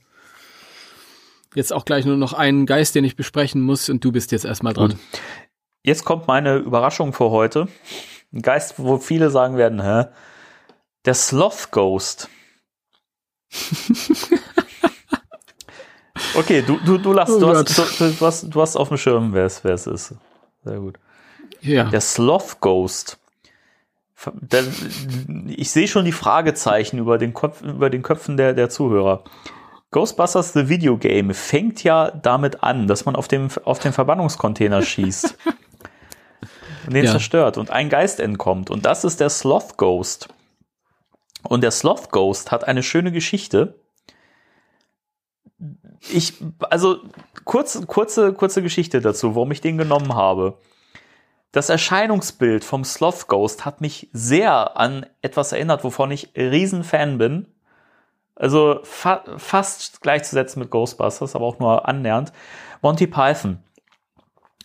jetzt 1.55 1.73
auch 1.73 1.85
gleich 1.85 2.05
nur 2.05 2.17
noch 2.17 2.33
einen 2.33 2.65
Geist, 2.65 2.95
den 2.95 3.03
ich 3.03 3.15
besprechen 3.15 3.61
muss 3.61 3.89
und 3.89 4.03
du 4.03 4.11
bist 4.11 4.31
jetzt 4.31 4.45
erstmal 4.45 4.73
dran. 4.73 4.91
Gut. 4.91 4.99
Jetzt 5.83 6.03
kommt 6.05 6.27
meine 6.27 6.57
Überraschung 6.57 7.13
für 7.13 7.31
heute. 7.31 7.67
Ein 8.33 8.41
Geist, 8.41 8.75
wo 8.77 8.97
viele 8.97 9.29
sagen 9.29 9.57
werden, 9.57 9.81
hä? 9.81 10.05
Der 11.05 11.13
Sloth 11.13 11.71
Ghost. 11.71 12.29
okay, 16.35 16.61
du, 16.61 16.77
du, 16.85 16.97
du, 16.97 17.13
lass, 17.13 17.29
oh 17.29 17.39
du, 17.39 17.49
hast, 17.49 17.77
du, 17.77 18.11
du, 18.11 18.25
hast, 18.25 18.43
du 18.43 18.61
hast 18.61 18.75
auf 18.75 18.89
dem 18.89 18.97
Schirm, 18.97 19.33
wer 19.33 19.45
es, 19.45 19.63
wer 19.63 19.73
es 19.73 19.87
ist. 19.87 20.15
Sehr 20.63 20.79
gut. 20.79 20.97
Ja. 21.61 21.85
Der 21.85 22.01
Sloth 22.01 22.59
Ghost. 22.59 23.19
Ich 25.47 25.71
sehe 25.71 25.87
schon 25.87 26.05
die 26.05 26.11
Fragezeichen 26.11 26.97
über 26.97 27.17
den, 27.17 27.33
Kopf, 27.33 27.61
über 27.61 27.89
den 27.89 28.01
Köpfen 28.01 28.35
der, 28.35 28.53
der 28.53 28.69
Zuhörer. 28.69 29.23
Ghostbusters 29.91 30.53
The 30.53 30.69
Video 30.69 30.97
Game 30.97 31.33
fängt 31.33 31.83
ja 31.83 32.11
damit 32.11 32.63
an, 32.63 32.87
dass 32.87 33.05
man 33.05 33.15
auf, 33.15 33.27
dem, 33.27 33.49
auf 33.63 33.79
den 33.79 33.93
Verbannungscontainer 33.93 34.81
schießt. 34.81 35.37
und 36.87 36.93
den 36.93 37.05
ja. 37.05 37.11
zerstört 37.11 37.57
und 37.57 37.69
ein 37.69 37.89
Geist 37.89 38.19
entkommt. 38.19 38.69
Und 38.69 38.85
das 38.85 39.03
ist 39.03 39.19
der 39.19 39.29
Sloth 39.29 39.77
Ghost. 39.77 40.29
Und 41.43 41.61
der 41.61 41.71
Sloth 41.71 42.11
Ghost 42.11 42.51
hat 42.51 42.67
eine 42.67 42.81
schöne 42.81 43.11
Geschichte. 43.11 43.75
Ich, 46.09 46.33
also 46.69 46.99
kurz, 47.45 47.85
kurze, 47.87 48.33
kurze 48.33 48.61
Geschichte 48.61 49.01
dazu, 49.01 49.35
warum 49.35 49.51
ich 49.51 49.61
den 49.61 49.77
genommen 49.77 50.15
habe. 50.15 50.57
Das 51.51 51.69
Erscheinungsbild 51.69 52.63
vom 52.63 52.83
Sloth 52.83 53.27
Ghost 53.27 53.65
hat 53.65 53.81
mich 53.81 54.09
sehr 54.13 54.77
an 54.77 55.05
etwas 55.21 55.51
erinnert, 55.53 55.83
wovon 55.83 56.11
ich 56.11 56.29
Riesenfan 56.35 57.17
bin. 57.17 57.47
Also 58.35 58.79
fa 58.83 59.23
fast 59.37 60.01
gleichzusetzen 60.01 60.59
mit 60.59 60.69
Ghostbusters, 60.69 61.35
aber 61.35 61.45
auch 61.45 61.59
nur 61.59 61.87
annähernd. 61.87 62.31
Monty 62.81 63.07
Python. 63.07 63.59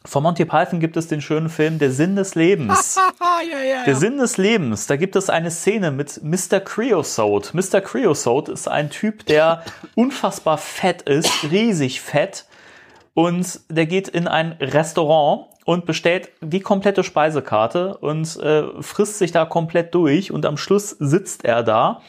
Von 0.05 0.25
Monty 0.25 0.45
Python 0.45 0.81
gibt 0.81 0.97
es 0.97 1.07
den 1.07 1.21
schönen 1.21 1.49
Film 1.49 1.79
Der 1.79 1.93
Sinn 1.93 2.17
des 2.17 2.35
Lebens. 2.35 2.97
ja, 3.21 3.59
ja, 3.59 3.65
ja. 3.65 3.85
Der 3.85 3.95
Sinn 3.95 4.19
des 4.19 4.37
Lebens. 4.37 4.87
Da 4.87 4.97
gibt 4.97 5.15
es 5.15 5.31
eine 5.31 5.51
Szene 5.51 5.93
mit 5.93 6.21
Mr. 6.23 6.61
Creosote. 6.61 7.57
Mr. 7.57 7.81
Creosote 7.81 8.53
ist 8.53 8.69
ein 8.69 8.91
Typ, 8.91 9.27
der 9.27 9.63
unfassbar 9.95 10.59
fett 10.59 11.03
ist, 11.03 11.51
riesig 11.51 12.01
fett. 12.01 12.47
Und 13.15 13.61
der 13.69 13.87
geht 13.87 14.09
in 14.09 14.27
ein 14.27 14.53
Restaurant 14.61 15.47
und 15.65 15.87
bestellt 15.87 16.31
die 16.41 16.61
komplette 16.61 17.05
Speisekarte 17.05 17.97
und 17.99 18.37
äh, 18.41 18.65
frisst 18.83 19.19
sich 19.19 19.31
da 19.33 19.45
komplett 19.45 19.95
durch 19.95 20.33
und 20.33 20.47
am 20.47 20.57
Schluss 20.57 20.91
sitzt 20.99 21.45
er 21.45 21.63
da 21.63 22.03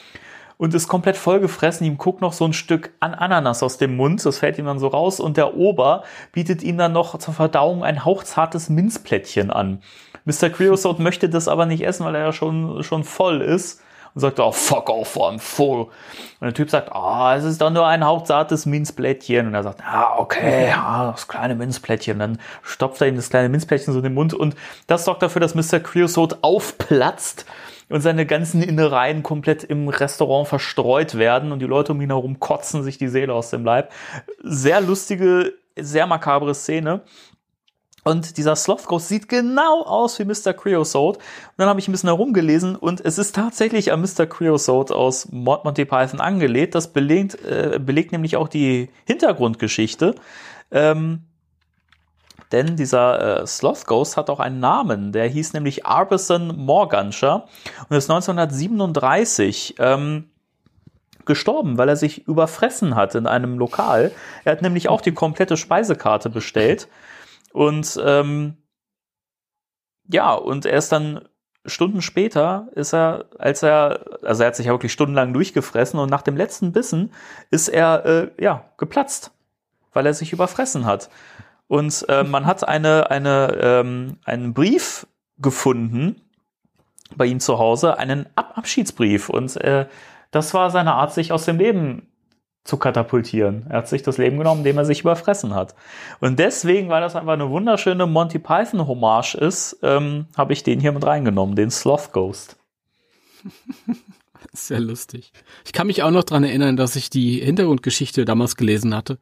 und 0.64 0.74
ist 0.74 0.88
komplett 0.88 1.18
vollgefressen. 1.18 1.86
Ihm 1.86 1.98
guckt 1.98 2.22
noch 2.22 2.32
so 2.32 2.46
ein 2.46 2.54
Stück 2.54 2.94
an 3.02 3.14
Ananas 3.14 3.62
aus 3.64 3.78
dem 3.78 3.98
Mund, 3.98 4.26
das 4.26 4.38
fällt 4.38 4.58
ihm 4.58 4.66
dann 4.66 4.80
so 4.80 4.88
raus 4.88 5.20
und 5.20 5.36
der 5.36 5.58
Ober 5.58 6.04
bietet 6.32 6.64
ihm 6.64 6.78
dann 6.78 6.94
noch 6.94 7.20
zur 7.20 7.34
Verdauung 7.34 7.84
ein 7.84 8.06
hauchzartes 8.06 8.70
Minzplättchen 8.70 9.52
an. 9.52 9.82
Mr. 10.24 10.50
Creosote 10.50 11.02
möchte 11.02 11.28
das 11.28 11.50
aber 11.50 11.66
nicht 11.66 11.86
essen, 11.86 12.06
weil 12.06 12.16
er 12.16 12.22
ja 12.22 12.32
schon, 12.32 12.82
schon 12.82 13.04
voll 13.04 13.42
ist 13.42 13.82
und 14.16 14.22
sagt, 14.22 14.40
oh, 14.40 14.54
fuck 14.54 14.90
off, 14.90 15.18
I'm 15.18 15.38
full. 15.38 15.88
Und 16.40 16.46
der 16.46 16.54
Typ 16.54 16.70
sagt, 16.70 16.94
ah, 16.94 17.34
oh, 17.34 17.38
es 17.38 17.44
ist 17.44 17.60
doch 17.60 17.70
nur 17.70 17.86
ein 17.86 18.06
hauchzartes 18.06 18.66
Minzblättchen. 18.66 19.48
Und 19.48 19.56
er 19.56 19.64
sagt, 19.64 19.82
ah, 19.86 20.16
okay, 20.18 20.70
ja, 20.70 21.12
das 21.12 21.28
kleine 21.28 21.56
Minzblättchen. 21.56 22.20
Dann 22.20 22.38
stopft 22.62 23.02
er 23.02 23.10
ihm 23.10 23.18
das 23.18 23.30
kleine 23.30 23.50
Minzblättchen 23.50 23.92
so 23.92 24.00
in 24.00 24.04
den 24.04 24.14
Mund 24.14 24.34
und 24.34 24.56
das 24.88 25.04
sorgt 25.04 25.24
dafür, 25.24 25.42
dass 25.42 25.56
Mr. 25.56 25.82
Creosote 25.82 26.38
aufplatzt 26.42 27.46
und 27.94 28.02
seine 28.02 28.26
ganzen 28.26 28.64
Innereien 28.64 29.22
komplett 29.22 29.64
im 29.64 29.88
Restaurant 29.88 30.48
verstreut 30.48 31.14
werden 31.14 31.52
und 31.52 31.60
die 31.60 31.68
Leute 31.68 31.92
um 31.92 32.02
ihn 32.02 32.10
herum 32.10 32.40
kotzen 32.40 32.82
sich 32.82 32.98
die 32.98 33.08
Seele 33.08 33.32
aus 33.36 33.52
dem 33.52 33.64
Leib. 33.64 33.92
Sehr 34.42 34.82
lustige, 34.82 35.54
sehr 35.80 36.08
makabre 36.08 36.56
Szene. 36.56 37.02
Und 38.04 38.38
dieser 38.38 38.56
Sloth 38.56 38.88
Ghost 38.88 39.10
sieht 39.10 39.30
genau 39.30 39.84
aus 39.84 40.18
wie 40.18 40.26
Mr. 40.26 40.54
Creosote. 40.54 41.20
Und 41.20 41.54
dann 41.58 41.70
habe 41.70 41.80
ich 41.80 41.88
ein 41.88 41.92
bisschen 41.92 42.10
herumgelesen 42.10 42.76
und 42.76 43.00
es 43.00 43.20
ist 43.20 43.36
tatsächlich 43.36 43.92
an 43.92 44.02
Mr. 44.02 44.26
Creosote 44.26 44.96
aus 44.96 45.28
Monty 45.32 45.86
Python 45.86 46.20
angelegt. 46.20 46.74
Das 46.74 46.94
belegt, 46.94 47.46
äh, 47.46 47.80
belegt 47.80 48.12
nämlich 48.12 48.38
auch 48.38 48.48
die 48.48 48.90
Hintergrundgeschichte. 49.06 50.16
Ähm, 50.72 51.26
denn 52.52 52.76
dieser 52.76 53.42
äh, 53.42 53.48
Sloth 53.48 53.86
Ghost 53.86 54.16
hat 54.16 54.30
auch 54.30 54.40
einen 54.40 54.60
Namen. 54.60 55.12
Der 55.12 55.28
hieß 55.28 55.54
nämlich 55.54 55.86
Arbison 55.86 56.56
Morganscher 56.56 57.48
und 57.90 57.98
ist 57.98 58.10
1937 58.10 59.76
ähm, 59.80 60.30
gestorben, 61.26 61.78
weil 61.78 61.90
er 61.90 61.96
sich 61.96 62.28
überfressen 62.28 62.96
hat 62.96 63.16
in 63.16 63.28
einem 63.28 63.58
Lokal. 63.58 64.12
Er 64.44 64.52
hat 64.52 64.62
nämlich 64.62 64.90
auch 64.90 65.02
die 65.02 65.14
komplette 65.14 65.58
Speisekarte 65.58 66.30
bestellt 66.30 66.88
und 67.54 68.00
ähm, 68.04 68.58
ja, 70.08 70.34
und 70.34 70.66
er 70.66 70.78
ist 70.78 70.92
dann 70.92 71.28
Stunden 71.66 72.02
später 72.02 72.68
ist 72.76 72.94
er, 72.94 73.26
als 73.40 73.64
er, 73.64 74.06
also 74.22 74.44
er 74.44 74.48
hat 74.48 74.56
sich 74.56 74.66
ja 74.66 74.74
wirklich 74.74 74.92
stundenlang 74.92 75.34
durchgefressen 75.34 75.98
und 76.00 76.10
nach 76.10 76.22
dem 76.22 76.36
letzten 76.36 76.74
Bissen 76.74 77.14
ist 77.52 77.70
er 77.70 78.06
äh, 78.06 78.32
ja 78.38 78.66
geplatzt, 78.78 79.32
weil 79.94 80.06
er 80.06 80.14
sich 80.14 80.34
überfressen 80.34 80.86
hat. 80.86 81.10
Und 81.74 82.06
äh, 82.08 82.24
man 82.24 82.46
hat 82.46 82.68
eine, 82.68 83.10
eine, 83.10 83.58
ähm, 83.60 84.18
einen 84.26 84.54
Brief 84.54 85.08
gefunden 85.40 86.22
bei 87.16 87.26
ihm 87.26 87.40
zu 87.40 87.58
Hause, 87.58 87.98
einen 87.98 88.28
Ab 88.36 88.60
Abschiedsbrief. 88.60 89.28
Und 89.28 89.56
äh, 89.58 89.88
das 90.30 90.54
war 90.54 90.70
seine 90.70 90.94
Art, 90.94 91.16
sich 91.16 91.32
aus 91.32 91.46
dem 91.46 91.58
Leben 91.58 92.06
zu 92.64 92.78
katapultieren. 92.78 93.66
Er 93.70 93.78
hat 93.78 93.88
sich 93.88 94.04
das 94.04 94.20
Leben 94.20 94.38
genommen, 94.38 94.60
indem 94.60 94.78
er 94.78 94.86
sich 94.86 95.00
überfressen 95.00 95.56
hat. 95.56 95.74
Und 96.20 96.38
deswegen, 96.38 96.90
weil 96.90 97.02
das 97.02 97.16
einfach 97.16 97.34
eine 97.34 97.50
wunderschöne 97.50 98.06
Monty 98.06 98.38
Python 98.38 98.86
Hommage 98.86 99.34
ist, 99.34 99.80
ähm, 99.82 100.28
habe 100.38 100.54
ich 100.54 100.62
den 100.62 100.80
hier 100.80 100.92
mit 100.92 101.04
reingenommen, 101.04 101.56
den 101.56 101.72
Sloth 101.72 102.12
Ghost. 102.12 102.56
Sehr 104.54 104.80
lustig. 104.80 105.32
Ich 105.66 105.74
kann 105.74 105.88
mich 105.88 106.04
auch 106.04 106.12
noch 106.12 106.24
dran 106.24 106.44
erinnern, 106.44 106.78
dass 106.78 106.96
ich 106.96 107.10
die 107.10 107.40
Hintergrundgeschichte 107.40 108.26
damals 108.26 108.58
gelesen 108.58 108.96
hatte. 108.96 109.18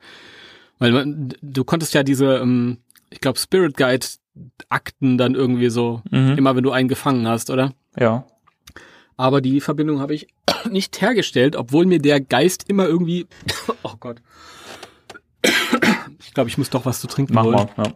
Weil 0.82 0.92
man, 0.94 1.30
du 1.44 1.64
konntest 1.64 1.94
ja 1.94 2.02
diese, 2.02 2.38
ähm, 2.38 2.80
ich 3.12 3.22
glaube, 3.22 3.38
Spirit 3.38 3.78
Guide 3.78 4.08
Akten 4.70 5.20
dann 5.20 5.36
irgendwie 5.36 5.70
so, 5.70 6.02
mhm. 6.10 6.40
immer 6.40 6.56
wenn 6.56 6.64
du 6.64 6.72
einen 6.72 6.90
gefangen 6.90 7.28
hast, 7.28 7.52
oder? 7.52 7.74
Ja. 7.96 8.26
Aber 9.16 9.42
die 9.42 9.62
Verbindung 9.62 10.00
habe 10.00 10.16
ich 10.16 10.28
nicht 10.72 11.00
hergestellt, 11.00 11.56
obwohl 11.56 11.86
mir 11.86 12.00
der 12.00 12.20
Geist 12.20 12.68
immer 12.68 12.88
irgendwie. 12.88 13.28
oh 13.84 13.94
Gott. 14.00 14.24
Ich 16.24 16.34
glaube, 16.34 16.50
ich 16.50 16.58
muss 16.58 16.72
doch 16.72 16.84
was 16.84 17.00
zu 17.00 17.06
trinken 17.06 17.36
Mach 17.36 17.44
holen. 17.44 17.54
Mal, 17.54 17.70
ja. 17.78 17.94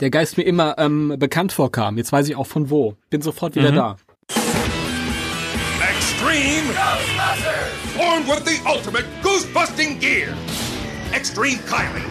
Der 0.00 0.10
Geist 0.10 0.36
mir 0.36 0.42
immer 0.42 0.76
ähm, 0.76 1.14
bekannt 1.18 1.52
vorkam. 1.52 1.96
Jetzt 1.96 2.12
weiß 2.12 2.28
ich 2.28 2.36
auch 2.36 2.46
von 2.46 2.68
wo. 2.68 2.96
Bin 3.08 3.22
sofort 3.22 3.54
wieder 3.54 3.72
mhm. 3.72 3.76
da. 3.76 3.96
Extreme 5.80 6.74
Ghostbusters! 6.74 7.72
Formed 7.96 8.28
with 8.28 8.44
the 8.44 8.60
ultimate 8.68 9.06
Ghostbusting 9.22 9.98
Gear! 9.98 10.34
Extreme 11.14 11.58
Kylie! 11.68 12.02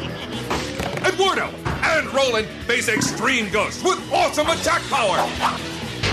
Eduardo 1.05 1.47
and 1.65 2.13
Roland 2.13 2.47
face 2.67 2.87
extreme 2.87 3.49
ghosts 3.51 3.83
with 3.83 3.99
awesome 4.11 4.47
attack 4.47 4.81
power! 4.83 5.17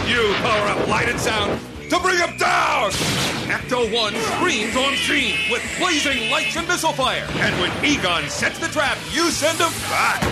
You 0.08 0.32
power 0.36 0.68
up 0.68 0.88
light 0.88 1.08
and 1.08 1.20
sound 1.20 1.60
to 1.90 2.00
bring 2.00 2.16
him 2.16 2.36
down! 2.38 2.90
Ecto 3.48 3.92
1 3.92 4.14
screams 4.14 4.76
on 4.76 4.96
scene 4.96 5.36
with 5.50 5.62
blazing 5.78 6.30
lights 6.30 6.56
and 6.56 6.66
missile 6.66 6.92
fire. 6.92 7.26
And 7.34 7.54
when 7.60 7.70
Egon 7.84 8.28
sets 8.28 8.58
the 8.58 8.68
trap, 8.68 8.96
you 9.12 9.30
send 9.30 9.58
him 9.58 9.72
back. 9.90 10.22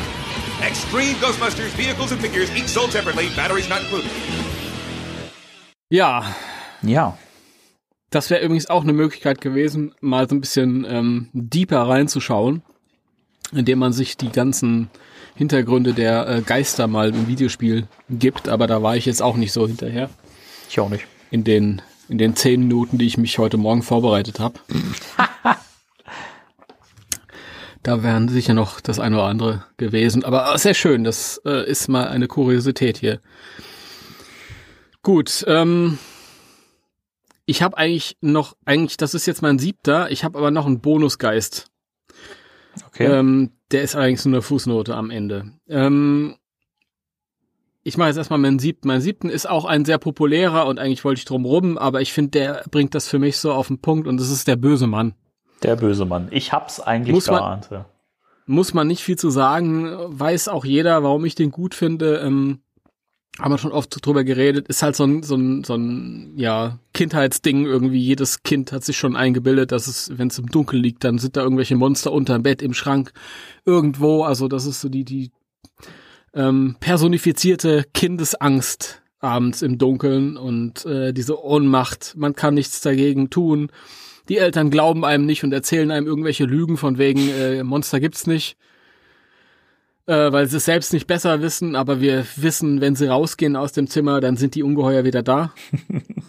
Extreme 0.62 1.16
Ghostbusters 1.16 1.70
vehicles 1.76 2.12
and 2.12 2.20
figures 2.20 2.50
each 2.56 2.68
sold 2.68 2.90
separately, 2.90 3.28
batteries 3.36 3.68
not 3.68 3.82
included. 3.82 4.10
Yeah. 5.90 6.34
Ja. 6.82 7.12
Das 8.16 8.30
wäre 8.30 8.42
übrigens 8.42 8.70
auch 8.70 8.82
eine 8.82 8.94
Möglichkeit 8.94 9.42
gewesen, 9.42 9.94
mal 10.00 10.26
so 10.26 10.34
ein 10.34 10.40
bisschen 10.40 10.86
ähm, 10.88 11.28
deeper 11.34 11.82
reinzuschauen, 11.82 12.62
indem 13.52 13.78
man 13.78 13.92
sich 13.92 14.16
die 14.16 14.30
ganzen 14.30 14.88
Hintergründe 15.34 15.92
der 15.92 16.26
äh, 16.26 16.40
Geister 16.40 16.86
mal 16.86 17.10
im 17.10 17.28
Videospiel 17.28 17.88
gibt, 18.08 18.48
aber 18.48 18.66
da 18.66 18.82
war 18.82 18.96
ich 18.96 19.04
jetzt 19.04 19.20
auch 19.20 19.36
nicht 19.36 19.52
so 19.52 19.66
hinterher. 19.68 20.08
Ich 20.70 20.80
auch 20.80 20.88
nicht 20.88 21.04
in 21.30 21.44
den, 21.44 21.82
in 22.08 22.16
den 22.16 22.34
zehn 22.34 22.60
Minuten, 22.62 22.96
die 22.96 23.06
ich 23.06 23.18
mich 23.18 23.36
heute 23.36 23.58
Morgen 23.58 23.82
vorbereitet 23.82 24.40
habe. 24.40 24.60
da 27.82 28.02
wären 28.02 28.30
sicher 28.30 28.54
noch 28.54 28.80
das 28.80 28.98
eine 28.98 29.16
oder 29.16 29.26
andere 29.26 29.66
gewesen. 29.76 30.24
Aber 30.24 30.56
sehr 30.56 30.72
schön, 30.72 31.04
das 31.04 31.38
äh, 31.44 31.68
ist 31.70 31.88
mal 31.88 32.08
eine 32.08 32.28
Kuriosität 32.28 32.96
hier. 32.96 33.20
Gut, 35.02 35.44
ähm, 35.46 35.98
ich 37.46 37.62
habe 37.62 37.78
eigentlich 37.78 38.18
noch, 38.20 38.56
eigentlich, 38.64 38.96
das 38.96 39.14
ist 39.14 39.26
jetzt 39.26 39.40
mein 39.40 39.58
siebter, 39.58 40.10
ich 40.10 40.24
habe 40.24 40.36
aber 40.38 40.50
noch 40.50 40.66
einen 40.66 40.80
Bonusgeist. 40.80 41.70
Okay. 42.88 43.06
Ähm, 43.06 43.52
der 43.70 43.82
ist 43.82 43.96
allerdings 43.96 44.24
nur 44.24 44.34
eine 44.34 44.42
Fußnote 44.42 44.94
am 44.94 45.10
Ende. 45.10 45.52
Ähm, 45.68 46.36
ich 47.82 47.96
mache 47.96 48.08
jetzt 48.08 48.16
erstmal 48.16 48.40
meinen 48.40 48.58
siebten. 48.58 48.88
Mein 48.88 49.00
siebten 49.00 49.30
ist 49.30 49.48
auch 49.48 49.64
ein 49.64 49.84
sehr 49.84 49.98
populärer 49.98 50.66
und 50.66 50.80
eigentlich 50.80 51.04
wollte 51.04 51.20
ich 51.20 51.24
drum 51.24 51.44
rum, 51.44 51.78
aber 51.78 52.00
ich 52.00 52.12
finde, 52.12 52.32
der 52.32 52.64
bringt 52.70 52.94
das 52.96 53.08
für 53.08 53.20
mich 53.20 53.38
so 53.38 53.52
auf 53.52 53.68
den 53.68 53.80
Punkt 53.80 54.08
und 54.08 54.18
das 54.18 54.28
ist 54.28 54.48
der 54.48 54.56
böse 54.56 54.88
Mann. 54.88 55.14
Der 55.62 55.76
böse 55.76 56.04
Mann. 56.04 56.26
Ich 56.32 56.52
hab's 56.52 56.80
eigentlich 56.80 57.14
muss 57.14 57.26
geahnt. 57.26 57.70
Man, 57.70 57.84
muss 58.46 58.74
man 58.74 58.88
nicht 58.88 59.02
viel 59.02 59.16
zu 59.16 59.30
sagen, 59.30 59.96
weiß 60.06 60.48
auch 60.48 60.64
jeder, 60.64 61.04
warum 61.04 61.24
ich 61.24 61.36
den 61.36 61.52
gut 61.52 61.74
finde. 61.74 62.18
Ähm, 62.18 62.60
haben 63.38 63.52
wir 63.52 63.58
schon 63.58 63.72
oft 63.72 64.04
drüber 64.04 64.24
geredet, 64.24 64.68
ist 64.68 64.82
halt 64.82 64.96
so 64.96 65.04
ein, 65.04 65.22
so 65.22 65.34
ein, 65.36 65.62
so 65.64 65.74
ein 65.74 66.32
ja, 66.36 66.78
Kindheitsding 66.94 67.66
irgendwie. 67.66 68.00
Jedes 68.00 68.42
Kind 68.42 68.72
hat 68.72 68.84
sich 68.84 68.96
schon 68.96 69.16
eingebildet, 69.16 69.72
dass 69.72 69.86
es, 69.88 70.10
wenn 70.16 70.28
es 70.28 70.38
im 70.38 70.46
Dunkeln 70.46 70.82
liegt, 70.82 71.04
dann 71.04 71.18
sind 71.18 71.36
da 71.36 71.42
irgendwelche 71.42 71.76
Monster 71.76 72.12
unterm 72.12 72.42
Bett, 72.42 72.62
im 72.62 72.72
Schrank, 72.72 73.12
irgendwo. 73.64 74.22
Also 74.22 74.48
das 74.48 74.64
ist 74.66 74.80
so 74.80 74.88
die, 74.88 75.04
die 75.04 75.30
ähm, 76.34 76.76
personifizierte 76.80 77.84
Kindesangst 77.92 79.02
abends 79.18 79.62
im 79.62 79.78
Dunkeln 79.78 80.36
und 80.36 80.84
äh, 80.86 81.12
diese 81.12 81.42
Ohnmacht, 81.42 82.14
man 82.16 82.34
kann 82.34 82.54
nichts 82.54 82.80
dagegen 82.80 83.30
tun. 83.30 83.70
Die 84.28 84.38
Eltern 84.38 84.70
glauben 84.70 85.04
einem 85.04 85.26
nicht 85.26 85.44
und 85.44 85.52
erzählen 85.52 85.90
einem 85.90 86.06
irgendwelche 86.06 86.44
Lügen 86.44 86.76
von 86.76 86.98
wegen 86.98 87.28
äh, 87.30 87.62
Monster 87.64 88.00
gibt's 88.00 88.26
nicht, 88.26 88.56
äh, 90.06 90.32
weil 90.32 90.46
sie 90.46 90.58
es 90.58 90.64
selbst 90.64 90.92
nicht 90.92 91.06
besser 91.06 91.42
wissen, 91.42 91.76
aber 91.76 92.00
wir 92.00 92.24
wissen, 92.36 92.80
wenn 92.80 92.94
sie 92.94 93.08
rausgehen 93.08 93.56
aus 93.56 93.72
dem 93.72 93.88
Zimmer, 93.88 94.20
dann 94.20 94.36
sind 94.36 94.54
die 94.54 94.62
Ungeheuer 94.62 95.04
wieder 95.04 95.22
da. 95.22 95.52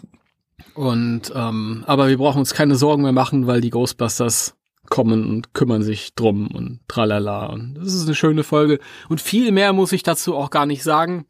und 0.74 1.32
ähm, 1.34 1.84
aber 1.86 2.08
wir 2.08 2.18
brauchen 2.18 2.38
uns 2.38 2.54
keine 2.54 2.76
Sorgen 2.76 3.02
mehr 3.02 3.12
machen, 3.12 3.46
weil 3.46 3.60
die 3.60 3.70
Ghostbusters 3.70 4.54
kommen 4.90 5.28
und 5.28 5.54
kümmern 5.54 5.82
sich 5.82 6.14
drum 6.14 6.48
und 6.48 6.80
tralala. 6.88 7.46
Und 7.46 7.74
das 7.74 7.94
ist 7.94 8.06
eine 8.06 8.14
schöne 8.14 8.42
Folge. 8.42 8.78
Und 9.08 9.20
viel 9.20 9.52
mehr 9.52 9.72
muss 9.72 9.92
ich 9.92 10.02
dazu 10.02 10.34
auch 10.34 10.50
gar 10.50 10.66
nicht 10.66 10.82
sagen. 10.82 11.26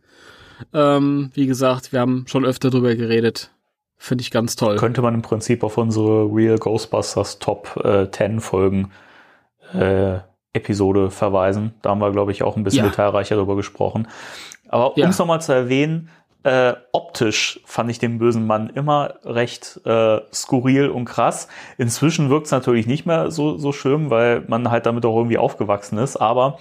Ähm, 0.72 1.30
wie 1.34 1.46
gesagt, 1.46 1.92
wir 1.92 2.00
haben 2.00 2.24
schon 2.28 2.44
öfter 2.44 2.70
drüber 2.70 2.94
geredet. 2.94 3.50
Finde 3.96 4.22
ich 4.22 4.30
ganz 4.30 4.54
toll. 4.54 4.76
Könnte 4.76 5.02
man 5.02 5.14
im 5.14 5.22
Prinzip 5.22 5.64
auf 5.64 5.76
unsere 5.76 6.32
Real 6.32 6.56
Ghostbusters 6.56 7.40
Top 7.40 7.80
äh, 7.84 8.08
10 8.10 8.40
Folgen 8.40 8.92
äh, 9.74 10.18
Episode 10.52 11.10
verweisen. 11.10 11.74
Da 11.82 11.90
haben 11.90 12.00
wir, 12.00 12.10
glaube 12.10 12.32
ich, 12.32 12.42
auch 12.42 12.56
ein 12.56 12.64
bisschen 12.64 12.84
ja. 12.84 12.90
detailreicher 12.90 13.36
darüber 13.36 13.56
gesprochen. 13.56 14.08
Aber 14.68 14.96
um 14.96 15.02
es 15.02 15.18
nochmal 15.18 15.40
zu 15.40 15.52
erwähnen, 15.52 16.10
äh, 16.44 16.74
optisch 16.92 17.60
fand 17.64 17.90
ich 17.90 17.98
den 17.98 18.18
bösen 18.18 18.46
Mann 18.46 18.70
immer 18.70 19.14
recht 19.24 19.80
äh, 19.84 20.20
skurril 20.32 20.88
und 20.88 21.04
krass. 21.04 21.48
Inzwischen 21.76 22.30
wirkt 22.30 22.46
es 22.46 22.52
natürlich 22.52 22.86
nicht 22.86 23.06
mehr 23.06 23.30
so, 23.30 23.58
so 23.58 23.72
schön, 23.72 24.10
weil 24.10 24.44
man 24.48 24.70
halt 24.70 24.86
damit 24.86 25.04
auch 25.04 25.16
irgendwie 25.16 25.38
aufgewachsen 25.38 25.98
ist. 25.98 26.16
Aber 26.16 26.58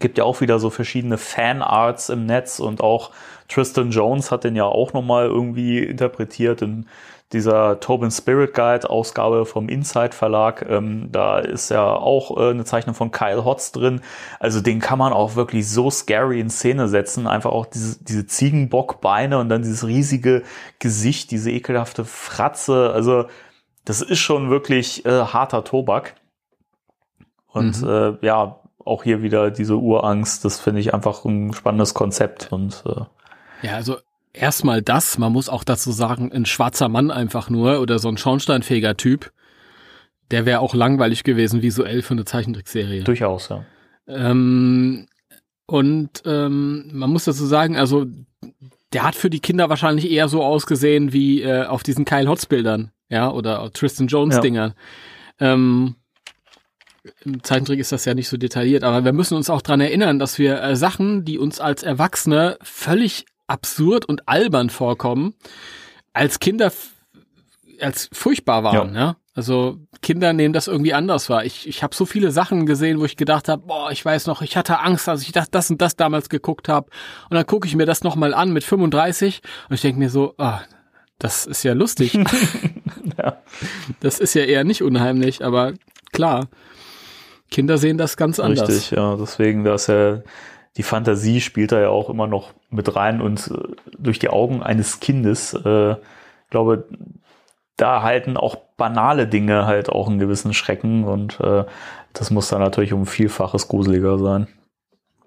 gibt 0.00 0.16
ja 0.16 0.24
auch 0.24 0.40
wieder 0.40 0.58
so 0.58 0.70
verschiedene 0.70 1.18
Fanarts 1.18 2.08
im 2.08 2.26
Netz 2.26 2.60
und 2.60 2.80
auch 2.80 3.10
Tristan 3.48 3.90
Jones 3.90 4.30
hat 4.30 4.44
den 4.44 4.56
ja 4.56 4.64
auch 4.64 4.92
nochmal 4.92 5.26
irgendwie 5.26 5.78
interpretiert 5.78 6.62
in 6.62 6.86
dieser 7.32 7.78
Tobin 7.80 8.10
Spirit 8.10 8.54
Guide 8.54 8.88
Ausgabe 8.88 9.44
vom 9.44 9.68
Inside 9.68 10.12
Verlag. 10.12 10.64
Ähm, 10.68 11.12
da 11.12 11.38
ist 11.38 11.70
ja 11.70 11.92
auch 11.92 12.36
äh, 12.36 12.50
eine 12.50 12.64
Zeichnung 12.64 12.94
von 12.94 13.10
Kyle 13.10 13.44
Hotz 13.44 13.72
drin. 13.72 14.00
Also 14.40 14.60
den 14.60 14.80
kann 14.80 14.98
man 14.98 15.12
auch 15.12 15.36
wirklich 15.36 15.68
so 15.68 15.90
scary 15.90 16.40
in 16.40 16.48
Szene 16.48 16.88
setzen. 16.88 17.26
Einfach 17.26 17.50
auch 17.50 17.66
diese, 17.66 18.02
diese 18.02 18.26
Ziegenbockbeine 18.26 19.38
und 19.38 19.50
dann 19.50 19.62
dieses 19.62 19.86
riesige 19.86 20.42
Gesicht, 20.78 21.30
diese 21.30 21.50
ekelhafte 21.50 22.04
Fratze. 22.04 22.92
Also 22.94 23.26
das 23.84 24.00
ist 24.00 24.20
schon 24.20 24.48
wirklich 24.48 25.04
äh, 25.04 25.10
harter 25.10 25.64
Tobak. 25.64 26.14
Und 27.48 27.82
mhm. 27.82 27.88
äh, 27.88 28.26
ja, 28.26 28.60
auch 28.84 29.02
hier 29.02 29.22
wieder 29.22 29.50
diese 29.50 29.76
Urangst. 29.76 30.46
Das 30.46 30.60
finde 30.60 30.80
ich 30.80 30.94
einfach 30.94 31.24
ein 31.26 31.52
spannendes 31.52 31.92
Konzept 31.92 32.52
und 32.52 32.84
äh, 32.86 33.02
ja, 33.66 33.74
also 33.74 33.98
erstmal 34.32 34.82
das, 34.82 35.18
man 35.18 35.32
muss 35.32 35.48
auch 35.48 35.64
dazu 35.64 35.92
sagen, 35.92 36.32
ein 36.32 36.46
schwarzer 36.46 36.88
Mann 36.88 37.10
einfach 37.10 37.50
nur 37.50 37.80
oder 37.80 37.98
so 37.98 38.08
ein 38.08 38.18
schornsteinfähiger 38.18 38.96
Typ, 38.96 39.32
der 40.30 40.46
wäre 40.46 40.60
auch 40.60 40.74
langweilig 40.74 41.24
gewesen 41.24 41.62
visuell 41.62 42.02
für 42.02 42.14
eine 42.14 42.24
Zeichentrickserie. 42.24 43.04
Durchaus, 43.04 43.48
ja. 43.48 43.64
Ähm, 44.06 45.06
und 45.66 46.22
ähm, 46.24 46.90
man 46.92 47.10
muss 47.10 47.24
dazu 47.24 47.44
sagen, 47.44 47.76
also 47.76 48.06
der 48.92 49.02
hat 49.02 49.14
für 49.14 49.30
die 49.30 49.40
Kinder 49.40 49.68
wahrscheinlich 49.68 50.10
eher 50.10 50.28
so 50.28 50.42
ausgesehen 50.42 51.12
wie 51.12 51.42
äh, 51.42 51.64
auf 51.64 51.82
diesen 51.82 52.04
Kyle 52.04 52.28
Hotz 52.28 52.46
Bildern, 52.46 52.90
ja, 53.08 53.30
oder 53.30 53.70
Tristan 53.72 54.06
Jones 54.06 54.40
Dingern. 54.40 54.74
Ja. 55.40 55.52
Ähm, 55.52 55.96
im 57.24 57.42
Zeichentrick 57.42 57.80
ist 57.80 57.92
das 57.92 58.04
ja 58.04 58.14
nicht 58.14 58.28
so 58.28 58.36
detailliert, 58.36 58.84
aber 58.84 59.04
wir 59.04 59.12
müssen 59.12 59.36
uns 59.36 59.50
auch 59.50 59.62
dran 59.62 59.80
erinnern, 59.80 60.18
dass 60.18 60.38
wir 60.38 60.62
äh, 60.62 60.76
Sachen, 60.76 61.24
die 61.24 61.38
uns 61.38 61.60
als 61.60 61.82
Erwachsene 61.82 62.58
völlig 62.62 63.26
absurd 63.48 64.04
und 64.04 64.28
albern 64.28 64.70
vorkommen, 64.70 65.34
als 66.12 66.38
Kinder 66.38 66.70
als 67.80 68.08
furchtbar 68.12 68.64
waren. 68.64 68.94
Ja. 68.94 69.00
ja? 69.00 69.16
Also 69.34 69.78
Kinder 70.02 70.32
nehmen 70.32 70.52
das 70.52 70.66
irgendwie 70.66 70.94
anders 70.94 71.30
wahr. 71.30 71.44
Ich, 71.44 71.68
ich 71.68 71.82
habe 71.82 71.94
so 71.94 72.06
viele 72.06 72.32
Sachen 72.32 72.66
gesehen, 72.66 72.98
wo 72.98 73.04
ich 73.04 73.16
gedacht 73.16 73.48
habe, 73.48 73.62
boah, 73.66 73.90
ich 73.92 74.04
weiß 74.04 74.26
noch, 74.26 74.42
ich 74.42 74.56
hatte 74.56 74.80
Angst, 74.80 75.08
als 75.08 75.22
ich 75.22 75.32
das, 75.32 75.50
das 75.50 75.70
und 75.70 75.80
das 75.80 75.94
damals 75.94 76.28
geguckt 76.28 76.68
habe. 76.68 76.90
Und 77.30 77.36
dann 77.36 77.46
gucke 77.46 77.68
ich 77.68 77.76
mir 77.76 77.86
das 77.86 78.02
nochmal 78.02 78.34
an 78.34 78.52
mit 78.52 78.64
35 78.64 79.40
und 79.68 79.74
ich 79.74 79.80
denke 79.80 80.00
mir 80.00 80.10
so, 80.10 80.34
ah, 80.38 80.62
das 81.20 81.46
ist 81.46 81.62
ja 81.62 81.72
lustig. 81.72 82.14
ja. 83.18 83.40
Das 84.00 84.18
ist 84.18 84.34
ja 84.34 84.42
eher 84.42 84.64
nicht 84.64 84.82
unheimlich, 84.82 85.44
aber 85.44 85.74
klar, 86.12 86.48
Kinder 87.50 87.78
sehen 87.78 87.96
das 87.96 88.16
ganz 88.16 88.40
anders. 88.40 88.68
Richtig, 88.68 88.90
ja. 88.90 89.16
Deswegen, 89.16 89.64
dass 89.64 89.86
ja 89.86 90.22
die 90.78 90.84
Fantasie 90.84 91.40
spielt 91.40 91.72
da 91.72 91.80
ja 91.80 91.88
auch 91.88 92.08
immer 92.08 92.28
noch 92.28 92.52
mit 92.70 92.94
rein 92.94 93.20
und 93.20 93.48
äh, 93.48 93.74
durch 93.98 94.18
die 94.18 94.30
Augen 94.30 94.62
eines 94.62 95.00
Kindes, 95.00 95.52
äh, 95.52 95.96
glaube, 96.50 96.84
da 97.76 98.02
halten 98.02 98.36
auch 98.36 98.56
banale 98.76 99.26
Dinge 99.26 99.66
halt 99.66 99.88
auch 99.88 100.08
einen 100.08 100.20
gewissen 100.20 100.54
Schrecken 100.54 101.04
und 101.04 101.40
äh, 101.40 101.64
das 102.12 102.30
muss 102.30 102.48
dann 102.48 102.60
natürlich 102.60 102.92
um 102.92 103.06
Vielfaches 103.06 103.68
gruseliger 103.68 104.18
sein. 104.18 104.46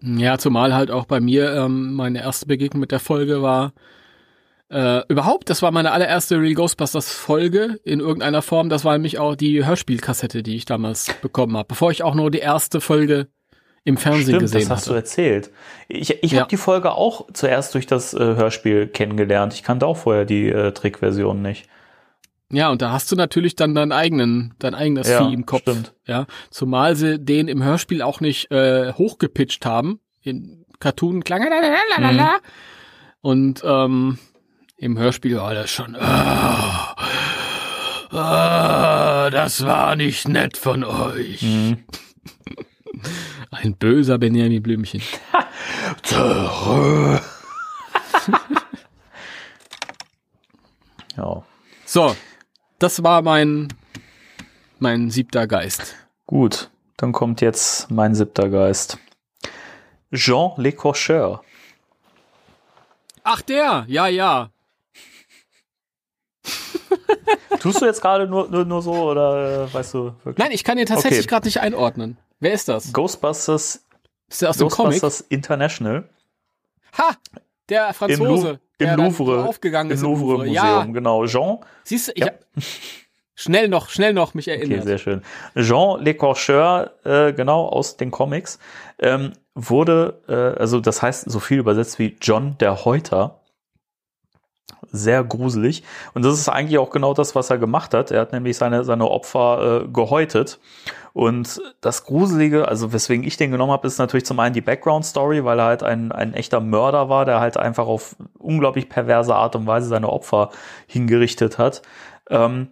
Ja, 0.01 0.37
zumal 0.37 0.73
halt 0.73 0.89
auch 0.89 1.05
bei 1.05 1.19
mir 1.19 1.53
ähm, 1.53 1.93
meine 1.93 2.21
erste 2.21 2.47
Begegnung 2.47 2.79
mit 2.79 2.91
der 2.91 2.99
Folge 2.99 3.41
war, 3.41 3.73
äh, 4.69 5.05
überhaupt, 5.09 5.49
das 5.49 5.61
war 5.61 5.71
meine 5.71 5.91
allererste 5.91 6.39
Real 6.39 6.53
Ghostbusters 6.53 7.13
Folge 7.13 7.79
in 7.83 7.99
irgendeiner 7.99 8.41
Form. 8.41 8.69
Das 8.69 8.85
war 8.85 8.93
nämlich 8.93 9.19
auch 9.19 9.35
die 9.35 9.65
Hörspielkassette, 9.65 10.43
die 10.43 10.55
ich 10.55 10.63
damals 10.63 11.13
bekommen 11.21 11.57
habe, 11.57 11.67
bevor 11.67 11.91
ich 11.91 12.03
auch 12.03 12.15
nur 12.15 12.31
die 12.31 12.39
erste 12.39 12.79
Folge 12.79 13.27
im 13.83 13.97
Fernsehen 13.97 14.25
Stimmt, 14.25 14.41
gesehen 14.41 14.59
das 14.61 14.69
hast 14.69 14.81
hatte. 14.81 14.89
du 14.91 14.95
erzählt. 14.95 15.51
Ich, 15.87 16.23
ich 16.23 16.31
ja. 16.31 16.41
habe 16.41 16.49
die 16.49 16.57
Folge 16.57 16.91
auch 16.91 17.27
zuerst 17.33 17.73
durch 17.73 17.87
das 17.87 18.13
äh, 18.13 18.17
Hörspiel 18.17 18.87
kennengelernt. 18.87 19.53
Ich 19.53 19.63
kannte 19.63 19.87
auch 19.87 19.97
vorher 19.97 20.25
die 20.25 20.49
äh, 20.49 20.71
Trickversion 20.71 21.41
nicht. 21.41 21.67
Ja, 22.51 22.69
und 22.69 22.81
da 22.81 22.91
hast 22.91 23.11
du 23.11 23.15
natürlich 23.15 23.55
dann 23.55 23.73
deinen 23.73 23.93
eigenen, 23.93 24.53
dein 24.59 24.75
eigenes 24.75 25.07
ja, 25.07 25.25
Vieh 25.25 25.33
im 25.33 25.45
Kopf. 25.45 25.61
Stimmt. 25.61 25.93
Ja, 26.05 26.27
zumal 26.49 26.95
sie 26.95 27.17
den 27.17 27.47
im 27.47 27.63
Hörspiel 27.63 28.01
auch 28.01 28.19
nicht 28.19 28.51
äh, 28.51 28.93
hochgepitcht 28.93 29.65
haben. 29.65 29.99
In 30.21 30.65
Cartoon 30.79 31.23
klang 31.23 31.43
mhm. 31.43 32.19
und 33.21 33.63
ähm, 33.63 34.19
im 34.77 34.97
Hörspiel 34.97 35.37
war 35.37 35.53
das 35.53 35.71
schon. 35.71 35.95
Oh, 35.95 35.99
oh, 38.11 39.29
das 39.31 39.65
war 39.65 39.95
nicht 39.95 40.27
nett 40.27 40.57
von 40.57 40.83
euch. 40.83 41.41
Mhm. 41.41 41.77
Ein 43.51 43.75
böser 43.75 44.17
Benjamin 44.17 44.63
Blümchen. 44.63 45.01
ja. 51.17 51.43
So, 51.85 52.15
das 52.79 53.03
war 53.03 53.21
mein, 53.21 53.67
mein 54.79 55.09
siebter 55.09 55.47
Geist. 55.47 55.95
Gut, 56.25 56.69
dann 56.97 57.11
kommt 57.11 57.41
jetzt 57.41 57.91
mein 57.91 58.15
siebter 58.15 58.49
Geist. 58.49 58.97
Jean 60.13 60.51
Le 60.57 60.71
Cocheur. 60.71 61.43
Ach 63.23 63.41
der, 63.41 63.85
ja, 63.87 64.07
ja. 64.07 64.49
Tust 67.59 67.81
du 67.81 67.85
jetzt 67.85 68.01
gerade 68.01 68.27
nur, 68.27 68.49
nur, 68.49 68.65
nur 68.65 68.81
so 68.81 68.93
oder 68.93 69.65
äh, 69.65 69.73
weißt 69.73 69.93
du 69.93 70.03
wirklich? 70.23 70.37
Nein, 70.37 70.51
ich 70.51 70.63
kann 70.63 70.77
ihn 70.77 70.85
tatsächlich 70.85 71.21
okay. 71.21 71.27
gerade 71.27 71.47
nicht 71.47 71.59
einordnen. 71.59 72.17
Wer 72.39 72.53
ist 72.53 72.67
das? 72.67 72.91
Ghostbusters. 72.93 73.83
Ist 74.29 74.41
der 74.41 74.49
aus 74.49 74.57
dem 74.57 74.69
Ghostbusters 74.69 75.19
Comic? 75.19 75.31
International. 75.31 76.09
Ha! 76.97 77.15
Der 77.69 77.93
Franzose. 77.93 78.59
Im, 78.77 78.87
Lu 78.87 78.93
im 78.93 78.95
Louvre. 78.95 79.45
Aufgegangen 79.45 79.91
Im 79.91 79.95
ist 79.95 80.01
Louvre, 80.01 80.31
Louvre 80.31 80.47
Museum, 80.47 80.55
ja. 80.55 80.85
genau. 80.85 81.25
Jean. 81.25 81.59
Siehst 81.83 82.07
du, 82.07 82.11
ich 82.15 82.25
ja. 82.25 82.31
schnell 83.35 83.67
noch, 83.67 83.89
schnell 83.89 84.13
noch 84.13 84.33
mich 84.33 84.47
erinnert. 84.47 84.79
Okay, 84.79 84.87
sehr 84.87 84.97
schön. 84.97 85.21
Jean 85.55 86.01
Lecorcheur, 86.01 86.91
äh, 87.03 87.33
genau, 87.33 87.67
aus 87.67 87.97
den 87.97 88.11
Comics, 88.11 88.59
ähm, 88.99 89.33
wurde, 89.53 90.21
äh, 90.27 90.59
also 90.59 90.79
das 90.79 91.01
heißt 91.01 91.29
so 91.29 91.39
viel 91.39 91.59
übersetzt 91.59 91.99
wie 91.99 92.17
John 92.21 92.57
der 92.59 92.85
Häuter 92.85 93.40
sehr 94.91 95.23
gruselig. 95.23 95.83
Und 96.13 96.23
das 96.23 96.33
ist 96.33 96.49
eigentlich 96.49 96.77
auch 96.77 96.89
genau 96.89 97.13
das, 97.13 97.35
was 97.35 97.49
er 97.49 97.57
gemacht 97.57 97.93
hat. 97.93 98.11
Er 98.11 98.21
hat 98.21 98.33
nämlich 98.33 98.57
seine, 98.57 98.83
seine 98.83 99.09
Opfer 99.09 99.83
äh, 99.83 99.87
gehäutet. 99.87 100.59
Und 101.13 101.61
das 101.81 102.05
Gruselige, 102.05 102.67
also 102.67 102.93
weswegen 102.93 103.25
ich 103.25 103.37
den 103.37 103.51
genommen 103.51 103.71
habe, 103.71 103.87
ist 103.87 103.97
natürlich 103.97 104.25
zum 104.25 104.39
einen 104.39 104.53
die 104.53 104.61
Background-Story, 104.61 105.43
weil 105.43 105.59
er 105.59 105.65
halt 105.65 105.83
ein, 105.83 106.11
ein 106.11 106.33
echter 106.33 106.61
Mörder 106.61 107.09
war, 107.09 107.25
der 107.25 107.39
halt 107.39 107.57
einfach 107.57 107.87
auf 107.87 108.15
unglaublich 108.37 108.89
perverse 108.89 109.35
Art 109.35 109.55
und 109.55 109.67
Weise 109.67 109.87
seine 109.87 110.09
Opfer 110.09 110.51
hingerichtet 110.87 111.57
hat. 111.57 111.81
Ähm, 112.29 112.69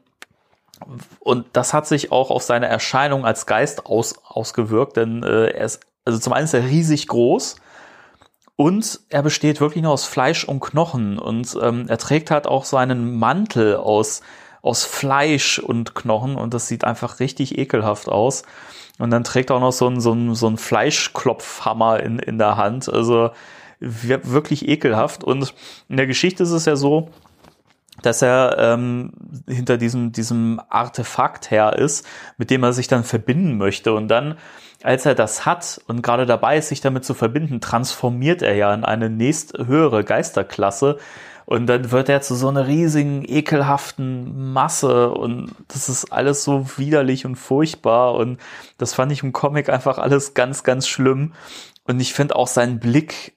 und 1.19 1.45
das 1.53 1.74
hat 1.74 1.88
sich 1.88 2.11
auch 2.11 2.32
auf 2.32 2.43
seine 2.43 2.68
Erscheinung 2.68 3.26
als 3.26 3.45
Geist 3.45 3.85
aus, 3.85 4.16
ausgewirkt, 4.24 4.95
denn 4.95 5.24
äh, 5.24 5.48
er 5.48 5.66
ist, 5.66 5.82
also 6.06 6.19
zum 6.19 6.32
einen 6.32 6.45
ist 6.45 6.53
er 6.53 6.64
riesig 6.64 7.08
groß, 7.08 7.58
und 8.59 8.99
er 9.07 9.23
besteht 9.23 9.61
wirklich 9.61 9.83
nur 9.83 9.93
aus 9.93 10.03
Fleisch 10.03 10.43
und 10.43 10.59
Knochen 10.59 11.17
und 11.17 11.57
ähm, 11.61 11.85
er 11.88 11.97
trägt 11.97 12.29
halt 12.29 12.45
auch 12.45 12.65
seinen 12.65 13.17
Mantel 13.17 13.77
aus, 13.77 14.19
aus 14.61 14.83
Fleisch 14.83 15.59
und 15.59 15.95
Knochen 15.95 16.35
und 16.35 16.53
das 16.53 16.67
sieht 16.67 16.83
einfach 16.83 17.21
richtig 17.21 17.57
ekelhaft 17.57 18.09
aus. 18.09 18.43
Und 18.97 19.11
dann 19.11 19.23
trägt 19.23 19.49
er 19.49 19.55
auch 19.55 19.61
noch 19.61 19.71
so 19.71 19.88
einen, 19.88 20.01
so 20.01 20.11
einen, 20.11 20.35
so 20.35 20.47
einen 20.47 20.57
Fleischklopfhammer 20.57 22.01
in, 22.01 22.19
in 22.19 22.38
der 22.38 22.57
Hand. 22.57 22.89
Also 22.89 23.29
wirklich 23.79 24.67
ekelhaft. 24.67 25.23
Und 25.23 25.53
in 25.88 25.95
der 25.95 26.07
Geschichte 26.07 26.43
ist 26.43 26.51
es 26.51 26.65
ja 26.65 26.75
so, 26.75 27.11
dass 28.01 28.21
er 28.21 28.57
ähm, 28.59 29.13
hinter 29.47 29.77
diesem, 29.77 30.11
diesem 30.11 30.59
Artefakt 30.67 31.49
her 31.49 31.77
ist, 31.77 32.05
mit 32.38 32.49
dem 32.49 32.63
er 32.63 32.73
sich 32.73 32.89
dann 32.89 33.05
verbinden 33.05 33.57
möchte. 33.57 33.93
Und 33.93 34.09
dann 34.09 34.38
als 34.83 35.06
er 35.06 35.16
das 35.16 35.45
hat 35.45 35.82
und 35.88 36.01
gerade 36.01 36.25
dabei 36.25 36.58
ist, 36.58 36.69
sich 36.69 36.82
damit 36.82 37.03
zu 37.03 37.14
verbinden, 37.14 37.61
transformiert 37.61 38.41
er 38.41 38.56
ja 38.56 38.74
in 38.74 38.85
eine 38.85 39.09
nächsthöhere 39.09 40.03
Geisterklasse. 40.03 40.98
Und 41.45 41.66
dann 41.66 41.90
wird 41.90 42.09
er 42.09 42.22
zu 42.22 42.35
so 42.35 42.48
einer 42.48 42.67
riesigen, 42.67 43.24
ekelhaften 43.27 44.53
Masse 44.53 45.09
und 45.09 45.56
das 45.67 45.90
ist 45.90 46.14
alles 46.14 46.43
so 46.43 46.77
widerlich 46.77 47.25
und 47.25 47.38
furchtbar 47.38 48.14
und 48.14 48.40
das 48.77 48.93
fand 48.93 49.11
ich 49.11 49.24
im 49.24 49.33
Comic 49.33 49.67
einfach 49.67 49.98
alles 49.98 50.35
ganz, 50.35 50.64
ganz 50.64 50.88
schlimm. 50.88 51.33
Und 51.85 51.99
ich 51.99 52.14
finde 52.14 52.35
auch 52.35 52.45
seinen 52.45 52.80
Blick 52.80 53.33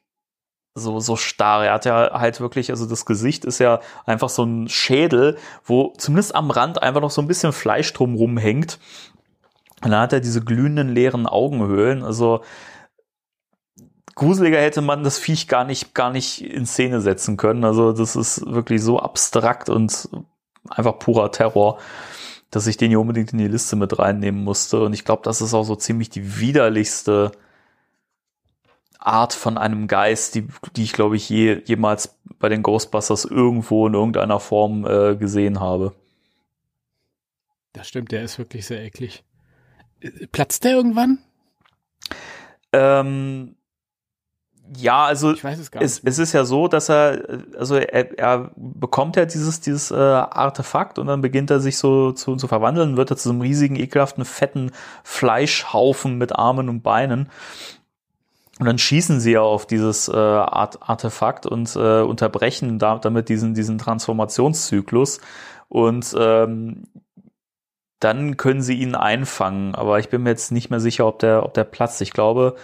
so, 0.74 1.00
so 1.00 1.16
starr. 1.16 1.64
Er 1.64 1.74
hat 1.74 1.84
ja 1.84 2.10
halt 2.12 2.40
wirklich, 2.40 2.70
also 2.70 2.86
das 2.86 3.04
Gesicht 3.06 3.44
ist 3.44 3.58
ja 3.58 3.80
einfach 4.06 4.28
so 4.28 4.44
ein 4.44 4.68
Schädel, 4.68 5.36
wo 5.64 5.92
zumindest 5.98 6.34
am 6.34 6.50
Rand 6.50 6.82
einfach 6.82 7.00
noch 7.00 7.10
so 7.10 7.20
ein 7.20 7.28
bisschen 7.28 7.52
Fleisch 7.52 7.92
drumrum 7.92 8.38
hängt. 8.38 8.78
Und 9.82 9.90
dann 9.90 10.00
hat 10.00 10.12
er 10.12 10.20
diese 10.20 10.42
glühenden 10.42 10.88
leeren 10.88 11.26
Augenhöhlen. 11.26 12.04
Also 12.04 12.42
gruseliger 14.14 14.60
hätte 14.60 14.80
man 14.80 15.02
das 15.02 15.18
Viech 15.18 15.48
gar 15.48 15.64
nicht, 15.64 15.94
gar 15.94 16.10
nicht 16.10 16.42
in 16.42 16.66
Szene 16.66 17.00
setzen 17.00 17.36
können. 17.36 17.64
Also 17.64 17.92
das 17.92 18.14
ist 18.16 18.46
wirklich 18.46 18.82
so 18.82 19.00
abstrakt 19.00 19.68
und 19.68 20.08
einfach 20.68 20.98
purer 20.98 21.32
Terror, 21.32 21.78
dass 22.50 22.66
ich 22.66 22.76
den 22.76 22.90
hier 22.90 23.00
unbedingt 23.00 23.32
in 23.32 23.38
die 23.38 23.48
Liste 23.48 23.76
mit 23.76 23.98
reinnehmen 23.98 24.44
musste. 24.44 24.82
Und 24.82 24.92
ich 24.92 25.04
glaube, 25.04 25.22
das 25.24 25.40
ist 25.40 25.54
auch 25.54 25.64
so 25.64 25.74
ziemlich 25.74 26.10
die 26.10 26.38
widerlichste 26.38 27.32
Art 28.98 29.32
von 29.32 29.58
einem 29.58 29.88
Geist, 29.88 30.36
die, 30.36 30.46
die 30.76 30.84
ich 30.84 30.92
glaube 30.92 31.16
ich 31.16 31.28
je, 31.28 31.60
jemals 31.64 32.16
bei 32.38 32.48
den 32.48 32.62
Ghostbusters 32.62 33.24
irgendwo 33.24 33.86
in 33.88 33.94
irgendeiner 33.94 34.38
Form 34.38 34.86
äh, 34.86 35.16
gesehen 35.16 35.58
habe. 35.58 35.92
Das 37.72 37.88
stimmt, 37.88 38.12
der 38.12 38.22
ist 38.22 38.38
wirklich 38.38 38.66
sehr 38.66 38.84
eklig. 38.84 39.24
Platzt 40.32 40.64
der 40.64 40.72
irgendwann? 40.72 41.18
Ähm, 42.72 43.56
ja, 44.76 45.04
also 45.04 45.32
ich 45.32 45.44
weiß 45.44 45.58
es, 45.58 45.70
gar 45.70 45.82
es, 45.82 46.00
es 46.02 46.18
ist 46.18 46.32
ja 46.32 46.44
so, 46.44 46.66
dass 46.68 46.88
er, 46.88 47.40
also 47.58 47.76
er, 47.76 48.18
er 48.18 48.50
bekommt 48.56 49.16
ja 49.16 49.26
dieses, 49.26 49.60
dieses 49.60 49.90
äh, 49.90 49.94
Artefakt 49.94 50.98
und 50.98 51.08
dann 51.08 51.20
beginnt 51.20 51.50
er 51.50 51.60
sich 51.60 51.76
so 51.76 52.12
zu, 52.12 52.36
zu 52.36 52.48
verwandeln, 52.48 52.96
wird 52.96 53.10
er 53.10 53.16
zu 53.16 53.24
so 53.24 53.30
einem 53.30 53.42
riesigen, 53.42 53.76
ekelhaften, 53.76 54.24
fetten 54.24 54.70
Fleischhaufen 55.04 56.16
mit 56.16 56.34
Armen 56.36 56.68
und 56.68 56.82
Beinen. 56.82 57.28
Und 58.60 58.66
dann 58.66 58.78
schießen 58.78 59.20
sie 59.20 59.32
ja 59.32 59.40
auf 59.40 59.66
dieses 59.66 60.08
äh, 60.08 60.14
Art 60.14 60.78
Artefakt 60.88 61.46
und 61.46 61.74
äh, 61.74 62.00
unterbrechen 62.02 62.78
da, 62.78 62.98
damit 62.98 63.28
diesen, 63.28 63.54
diesen 63.54 63.78
Transformationszyklus. 63.78 65.20
Und 65.68 66.14
ähm, 66.18 66.84
dann 68.04 68.36
können 68.36 68.62
sie 68.62 68.74
ihn 68.74 68.94
einfangen. 68.94 69.74
Aber 69.74 69.98
ich 69.98 70.08
bin 70.08 70.22
mir 70.22 70.30
jetzt 70.30 70.52
nicht 70.52 70.70
mehr 70.70 70.80
sicher, 70.80 71.06
ob 71.06 71.18
der, 71.18 71.44
ob 71.44 71.54
der 71.54 71.64
platzt. 71.64 72.00
Ich 72.02 72.12
glaube, 72.12 72.56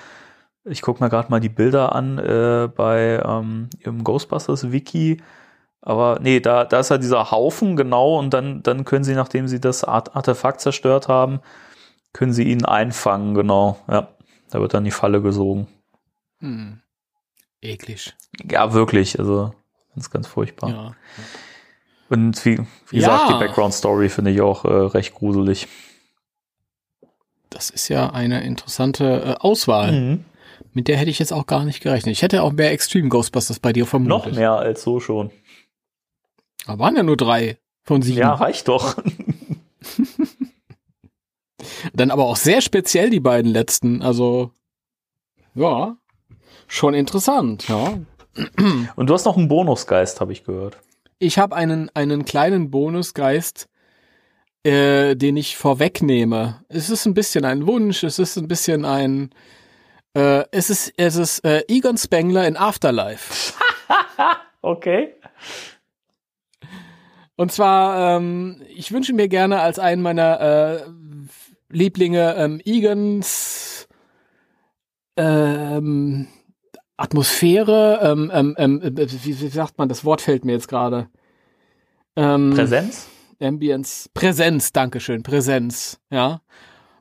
ich 0.64 0.82
gucke 0.82 1.02
mir 1.02 1.10
gerade 1.10 1.30
mal 1.30 1.40
die 1.40 1.48
Bilder 1.48 1.94
an 1.94 2.18
äh, 2.18 2.68
bei 2.74 3.22
ähm, 3.24 3.70
im 3.80 4.04
Ghostbusters 4.04 4.72
Wiki. 4.72 5.22
Aber 5.80 6.18
nee, 6.20 6.40
da, 6.40 6.64
da 6.64 6.80
ist 6.80 6.90
ja 6.90 6.98
dieser 6.98 7.30
Haufen, 7.30 7.76
genau, 7.76 8.18
und 8.18 8.34
dann, 8.34 8.62
dann 8.62 8.84
können 8.84 9.04
sie, 9.04 9.14
nachdem 9.14 9.46
sie 9.46 9.60
das 9.60 9.84
Art 9.84 10.16
Artefakt 10.16 10.60
zerstört 10.60 11.08
haben, 11.08 11.40
können 12.12 12.32
sie 12.32 12.44
ihn 12.44 12.64
einfangen, 12.64 13.34
genau. 13.34 13.78
Ja, 13.88 14.08
da 14.50 14.60
wird 14.60 14.74
dann 14.74 14.84
die 14.84 14.90
Falle 14.90 15.22
gesogen. 15.22 15.68
Hm. 16.40 16.80
Eklig. 17.62 18.14
Ja, 18.50 18.72
wirklich. 18.72 19.18
Also 19.18 19.52
ganz, 19.94 20.10
ganz 20.10 20.26
furchtbar. 20.26 20.70
Ja. 20.70 20.92
Und 22.10 22.44
wie, 22.44 22.58
wie 22.90 22.98
Ja. 23.00 23.08
gesagt, 23.16 23.30
die 23.30 23.44
Background-Story 23.46 24.08
finde 24.08 24.30
ich 24.30 24.40
auch 24.40 24.64
äh, 24.64 24.68
recht 24.68 25.14
gruselig. 25.14 25.68
Das 27.50 27.70
ist 27.70 27.88
ja 27.88 28.10
eine 28.10 28.42
interessante 28.44 29.36
äh, 29.38 29.40
Auswahl. 29.40 29.92
Mhm. 29.92 30.24
Mit 30.72 30.88
der 30.88 30.96
hätte 30.96 31.10
ich 31.10 31.18
jetzt 31.18 31.32
auch 31.32 31.46
gar 31.46 31.64
nicht 31.64 31.80
gerechnet. 31.82 32.12
Ich 32.12 32.22
hätte 32.22 32.42
auch 32.42 32.52
mehr 32.52 32.70
Extreme 32.72 33.08
Ghostbusters 33.08 33.58
bei 33.58 33.72
dir 33.72 33.86
vermutet. 33.86 34.26
Noch 34.32 34.32
mehr 34.38 34.52
als 34.52 34.82
so 34.82 35.00
schon. 35.00 35.30
Da 36.66 36.78
waren 36.78 36.94
ja 36.96 37.02
nur 37.02 37.16
drei 37.16 37.58
von 37.84 38.02
sieben. 38.02 38.18
Ja, 38.18 38.34
reicht 38.34 38.68
doch. 38.68 38.96
Dann 41.92 42.10
aber 42.10 42.24
auch 42.26 42.36
sehr 42.36 42.60
speziell 42.60 43.10
die 43.10 43.20
beiden 43.20 43.50
letzten. 43.50 44.02
Also, 44.02 44.52
ja, 45.54 45.96
schon 46.66 46.94
interessant, 46.94 47.68
ja. 47.68 47.98
Und 48.96 49.06
du 49.08 49.14
hast 49.14 49.24
noch 49.24 49.36
einen 49.36 49.48
Bonusgeist, 49.48 50.20
habe 50.20 50.32
ich 50.32 50.44
gehört. 50.44 50.78
Ich 51.18 51.38
habe 51.38 51.56
einen, 51.56 51.90
einen 51.94 52.24
kleinen 52.24 52.70
Bonusgeist, 52.70 53.68
äh, 54.62 55.16
den 55.16 55.36
ich 55.36 55.56
vorwegnehme. 55.56 56.62
Es 56.68 56.90
ist 56.90 57.06
ein 57.06 57.14
bisschen 57.14 57.44
ein 57.44 57.66
Wunsch, 57.66 58.04
es 58.04 58.18
ist 58.18 58.36
ein 58.36 58.48
bisschen 58.48 58.84
ein, 58.84 59.30
äh, 60.14 60.44
es 60.52 60.70
ist, 60.70 60.92
es 60.96 61.16
ist 61.16 61.44
äh, 61.44 61.64
Egon 61.68 61.98
Spengler 61.98 62.46
in 62.46 62.56
Afterlife. 62.56 63.54
Okay. 64.60 65.14
Und 67.36 67.52
zwar, 67.52 68.16
ähm, 68.16 68.60
ich 68.68 68.90
wünsche 68.90 69.12
mir 69.12 69.28
gerne 69.28 69.60
als 69.60 69.78
einen 69.78 70.02
meiner 70.02 70.40
äh, 70.40 70.82
Lieblinge 71.70 72.34
ähm, 72.36 72.60
Egons 72.64 73.86
ähm, 75.16 76.26
Atmosphäre, 76.98 78.00
ähm, 78.02 78.30
ähm, 78.34 78.54
ähm, 78.58 78.82
äh, 78.82 79.06
wie, 79.24 79.40
wie 79.40 79.48
sagt 79.48 79.78
man, 79.78 79.88
das 79.88 80.04
Wort 80.04 80.20
fällt 80.20 80.44
mir 80.44 80.52
jetzt 80.52 80.68
gerade. 80.68 81.08
Ähm, 82.16 82.52
Präsenz? 82.54 83.06
Ambience, 83.40 84.10
Präsenz, 84.12 84.72
Dankeschön, 84.72 85.22
Präsenz, 85.22 86.00
ja. 86.10 86.42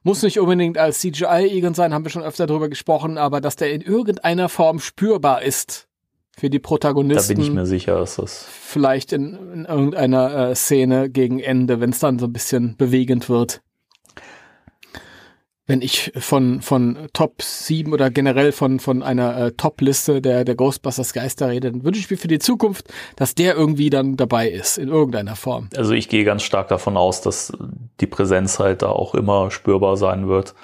Muss 0.03 0.21
nicht 0.21 0.39
unbedingt 0.39 0.77
als 0.77 0.99
CGI-Egon 0.99 1.73
sein, 1.73 1.93
haben 1.93 2.05
wir 2.05 2.11
schon 2.11 2.23
öfter 2.23 2.45
darüber 2.45 2.69
gesprochen, 2.69 3.17
aber 3.17 3.41
dass 3.41 3.55
der 3.55 3.73
in 3.73 3.81
irgendeiner 3.81 4.47
Form 4.47 4.79
spürbar 4.79 5.41
ist 5.41 5.87
für 6.37 6.51
die 6.51 6.59
Da 6.59 6.67
Protagonisten 6.67 7.35
bin 7.35 7.43
ich 7.43 7.51
mir 7.51 7.65
sicher, 7.65 7.97
dass 7.99 8.17
das. 8.17 8.45
vielleicht 8.47 9.11
in, 9.11 9.35
in 9.51 9.65
irgendeiner 9.65 10.49
äh, 10.51 10.55
Szene 10.55 11.09
gegen 11.09 11.39
Ende, 11.39 11.81
wenn 11.81 11.89
es 11.89 11.99
dann 11.99 12.19
so 12.19 12.27
ein 12.27 12.33
bisschen 12.33 12.77
bewegend 12.77 13.27
wird. 13.27 13.61
Wenn 15.69 15.81
ich 15.81 16.13
von, 16.17 16.61
von 16.61 17.09
Top 17.11 17.41
7 17.41 17.91
oder 17.91 18.09
generell 18.09 18.53
von, 18.53 18.79
von 18.79 19.03
einer 19.03 19.37
äh, 19.37 19.51
Top-Liste 19.51 20.21
der, 20.21 20.45
der 20.45 20.55
Ghostbusters 20.55 21.11
Geister 21.11 21.49
rede, 21.49 21.71
dann 21.71 21.83
wünsche 21.83 21.99
ich 21.99 22.09
mir 22.09 22.15
für 22.17 22.29
die 22.29 22.39
Zukunft, 22.39 22.87
dass 23.17 23.35
der 23.35 23.55
irgendwie 23.55 23.89
dann 23.89 24.15
dabei 24.15 24.49
ist, 24.49 24.77
in 24.77 24.87
irgendeiner 24.87 25.35
Form. 25.35 25.69
Also 25.75 25.91
ich 25.91 26.07
gehe 26.07 26.23
ganz 26.23 26.43
stark 26.43 26.69
davon 26.69 26.95
aus, 26.95 27.19
dass 27.21 27.51
die 27.99 28.07
Präsenz 28.07 28.59
halt 28.59 28.81
da 28.81 28.87
auch 28.89 29.13
immer 29.13 29.51
spürbar 29.51 29.97
sein 29.97 30.29
wird. 30.29 30.55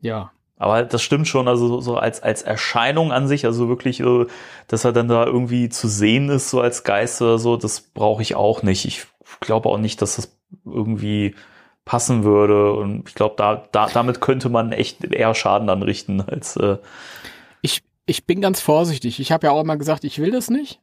Ja. 0.00 0.30
Aber 0.56 0.72
halt, 0.74 0.92
das 0.94 1.02
stimmt 1.02 1.26
schon, 1.28 1.48
also 1.48 1.80
so- 1.80 1.96
als, 1.96 2.22
als 2.22 2.42
Erscheinung 2.42 3.12
an 3.12 3.28
sich, 3.28 3.44
also 3.44 3.68
wirklich, 3.68 4.00
äh, 4.00 4.26
dass 4.66 4.84
er 4.84 4.92
dann 4.92 5.08
da 5.08 5.24
irgendwie 5.24 5.68
zu 5.68 5.88
sehen 5.88 6.28
ist, 6.28 6.50
so 6.50 6.60
als 6.60 6.84
Geist 6.84 7.20
oder 7.22 7.38
so, 7.38 7.56
das 7.56 7.80
brauche 7.80 8.22
ich 8.22 8.34
auch 8.34 8.62
nicht. 8.62 8.84
Ich 8.84 9.06
glaube 9.40 9.68
auch 9.68 9.78
nicht, 9.78 10.02
dass 10.02 10.16
das 10.16 10.36
irgendwie 10.64 11.34
passen 11.88 12.22
würde. 12.22 12.74
Und 12.74 13.08
ich 13.08 13.14
glaube, 13.14 13.34
da, 13.38 13.66
da, 13.72 13.86
damit 13.86 14.20
könnte 14.20 14.50
man 14.50 14.72
echt 14.72 15.02
eher 15.04 15.34
Schaden 15.34 15.70
anrichten, 15.70 16.20
als 16.20 16.54
äh, 16.56 16.76
Ich, 17.62 17.82
ich 18.04 18.26
bin 18.26 18.42
ganz 18.42 18.60
vorsichtig. 18.60 19.20
Ich 19.20 19.32
habe 19.32 19.46
ja 19.46 19.52
auch 19.52 19.62
immer 19.62 19.78
gesagt, 19.78 20.04
ich 20.04 20.18
will 20.18 20.30
das 20.30 20.50
nicht. 20.50 20.82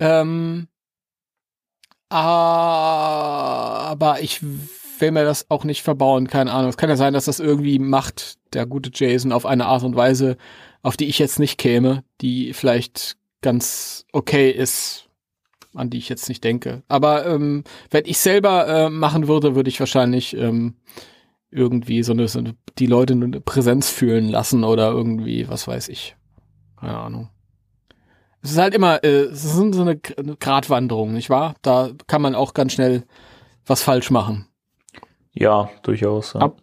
Ähm, 0.00 0.68
aber 2.08 4.16
ich 4.22 4.40
will 4.98 5.10
mir 5.10 5.24
das 5.24 5.50
auch 5.50 5.64
nicht 5.64 5.82
verbauen, 5.82 6.26
keine 6.26 6.52
Ahnung. 6.52 6.70
Es 6.70 6.78
kann 6.78 6.88
ja 6.88 6.96
sein, 6.96 7.12
dass 7.12 7.26
das 7.26 7.38
irgendwie 7.38 7.78
macht, 7.78 8.36
der 8.54 8.64
gute 8.64 8.90
Jason, 8.94 9.30
auf 9.30 9.44
eine 9.44 9.66
Art 9.66 9.82
und 9.82 9.94
Weise, 9.94 10.38
auf 10.82 10.96
die 10.96 11.06
ich 11.06 11.18
jetzt 11.18 11.38
nicht 11.38 11.58
käme, 11.58 12.02
die 12.22 12.54
vielleicht 12.54 13.18
ganz 13.42 14.06
okay 14.12 14.50
ist, 14.50 15.10
an 15.74 15.90
die 15.90 15.98
ich 15.98 16.08
jetzt 16.08 16.28
nicht 16.28 16.42
denke. 16.44 16.82
Aber 16.88 17.26
ähm, 17.26 17.64
wenn 17.90 18.04
ich 18.06 18.18
selber 18.18 18.66
äh, 18.68 18.90
machen 18.90 19.28
würde, 19.28 19.54
würde 19.54 19.68
ich 19.68 19.80
wahrscheinlich 19.80 20.36
ähm, 20.36 20.74
irgendwie 21.50 22.02
so 22.02 22.12
eine, 22.12 22.28
so 22.28 22.38
eine, 22.38 22.54
die 22.78 22.86
Leute 22.86 23.12
eine 23.14 23.40
Präsenz 23.40 23.90
fühlen 23.90 24.28
lassen 24.28 24.64
oder 24.64 24.90
irgendwie, 24.90 25.48
was 25.48 25.66
weiß 25.68 25.88
ich. 25.88 26.16
Keine 26.78 26.96
Ahnung. 26.96 27.28
Es 28.42 28.50
ist 28.52 28.58
halt 28.58 28.74
immer, 28.74 29.02
äh, 29.04 29.22
es 29.24 29.44
ist 29.44 29.54
so 29.54 29.80
eine, 29.82 29.96
Gratwanderung, 29.96 31.12
nicht 31.12 31.30
wahr? 31.30 31.54
Da 31.62 31.90
kann 32.06 32.20
man 32.22 32.34
auch 32.34 32.52
ganz 32.54 32.72
schnell 32.72 33.04
was 33.66 33.82
falsch 33.82 34.10
machen. 34.10 34.46
ja, 35.32 35.70
durchaus. 35.82 36.34
Ja. 36.34 36.40
Ab- 36.40 36.60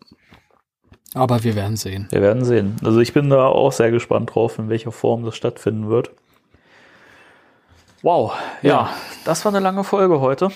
Aber 1.16 1.44
wir 1.44 1.56
werden 1.56 1.76
sehen. 1.78 2.08
Wir 2.12 2.22
werden 2.22 2.46
sehen. 2.46 2.76
Also 2.84 3.00
ich 3.00 3.14
bin 3.14 3.30
da 3.30 3.48
auch 3.48 3.72
sehr 3.72 3.90
gespannt 3.92 4.36
drauf, 4.36 4.60
in 4.60 4.70
welcher 4.70 4.92
Form 4.92 5.24
das 5.26 5.36
stattfinden 5.36 5.90
wird. 5.90 6.12
Wow, 8.02 8.34
ja, 8.62 8.70
Ja. 8.70 8.90
das 9.26 9.46
war 9.46 9.52
eine 9.52 9.60
lange 9.64 9.84
Folge 9.84 10.20
heute. 10.22 10.50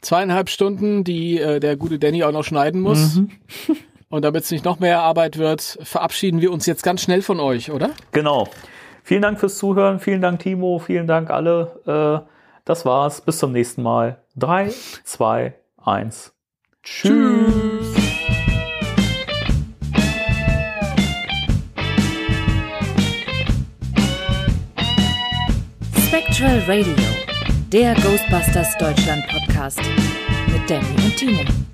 Zweieinhalb 0.00 0.48
Stunden, 0.48 1.04
die 1.04 1.38
äh, 1.38 1.60
der 1.60 1.76
gute 1.76 1.98
Danny 1.98 2.24
auch 2.24 2.32
noch 2.32 2.44
schneiden 2.44 2.80
muss. 2.80 3.20
Und 4.08 4.24
damit 4.24 4.44
es 4.44 4.50
nicht 4.50 4.64
noch 4.64 4.80
mehr 4.80 5.00
Arbeit 5.02 5.38
wird, 5.38 5.78
verabschieden 5.82 6.40
wir 6.40 6.50
uns 6.52 6.66
jetzt 6.66 6.82
ganz 6.82 7.02
schnell 7.02 7.22
von 7.22 7.38
euch, 7.38 7.70
oder? 7.70 7.90
Genau. 8.12 8.48
Vielen 9.04 9.22
Dank 9.22 9.38
fürs 9.38 9.56
Zuhören. 9.58 10.00
Vielen 10.00 10.20
Dank, 10.20 10.40
Timo. 10.40 10.78
Vielen 10.78 11.06
Dank 11.06 11.30
alle. 11.30 12.22
Äh, 12.24 12.28
das 12.64 12.84
war's. 12.84 13.20
Bis 13.20 13.38
zum 13.38 13.52
nächsten 13.52 13.82
Mal. 13.82 14.22
Drei, 14.36 14.72
zwei, 15.04 15.54
eins. 15.76 16.32
Tschüss. 16.82 17.99
Spectral 26.40 26.60
Radio, 26.66 26.94
der 27.70 27.94
Ghostbusters 27.96 28.74
Deutschland 28.78 29.22
Podcast 29.28 29.78
mit 30.50 30.70
Danny 30.70 30.86
und 31.04 31.14
Timo. 31.14 31.69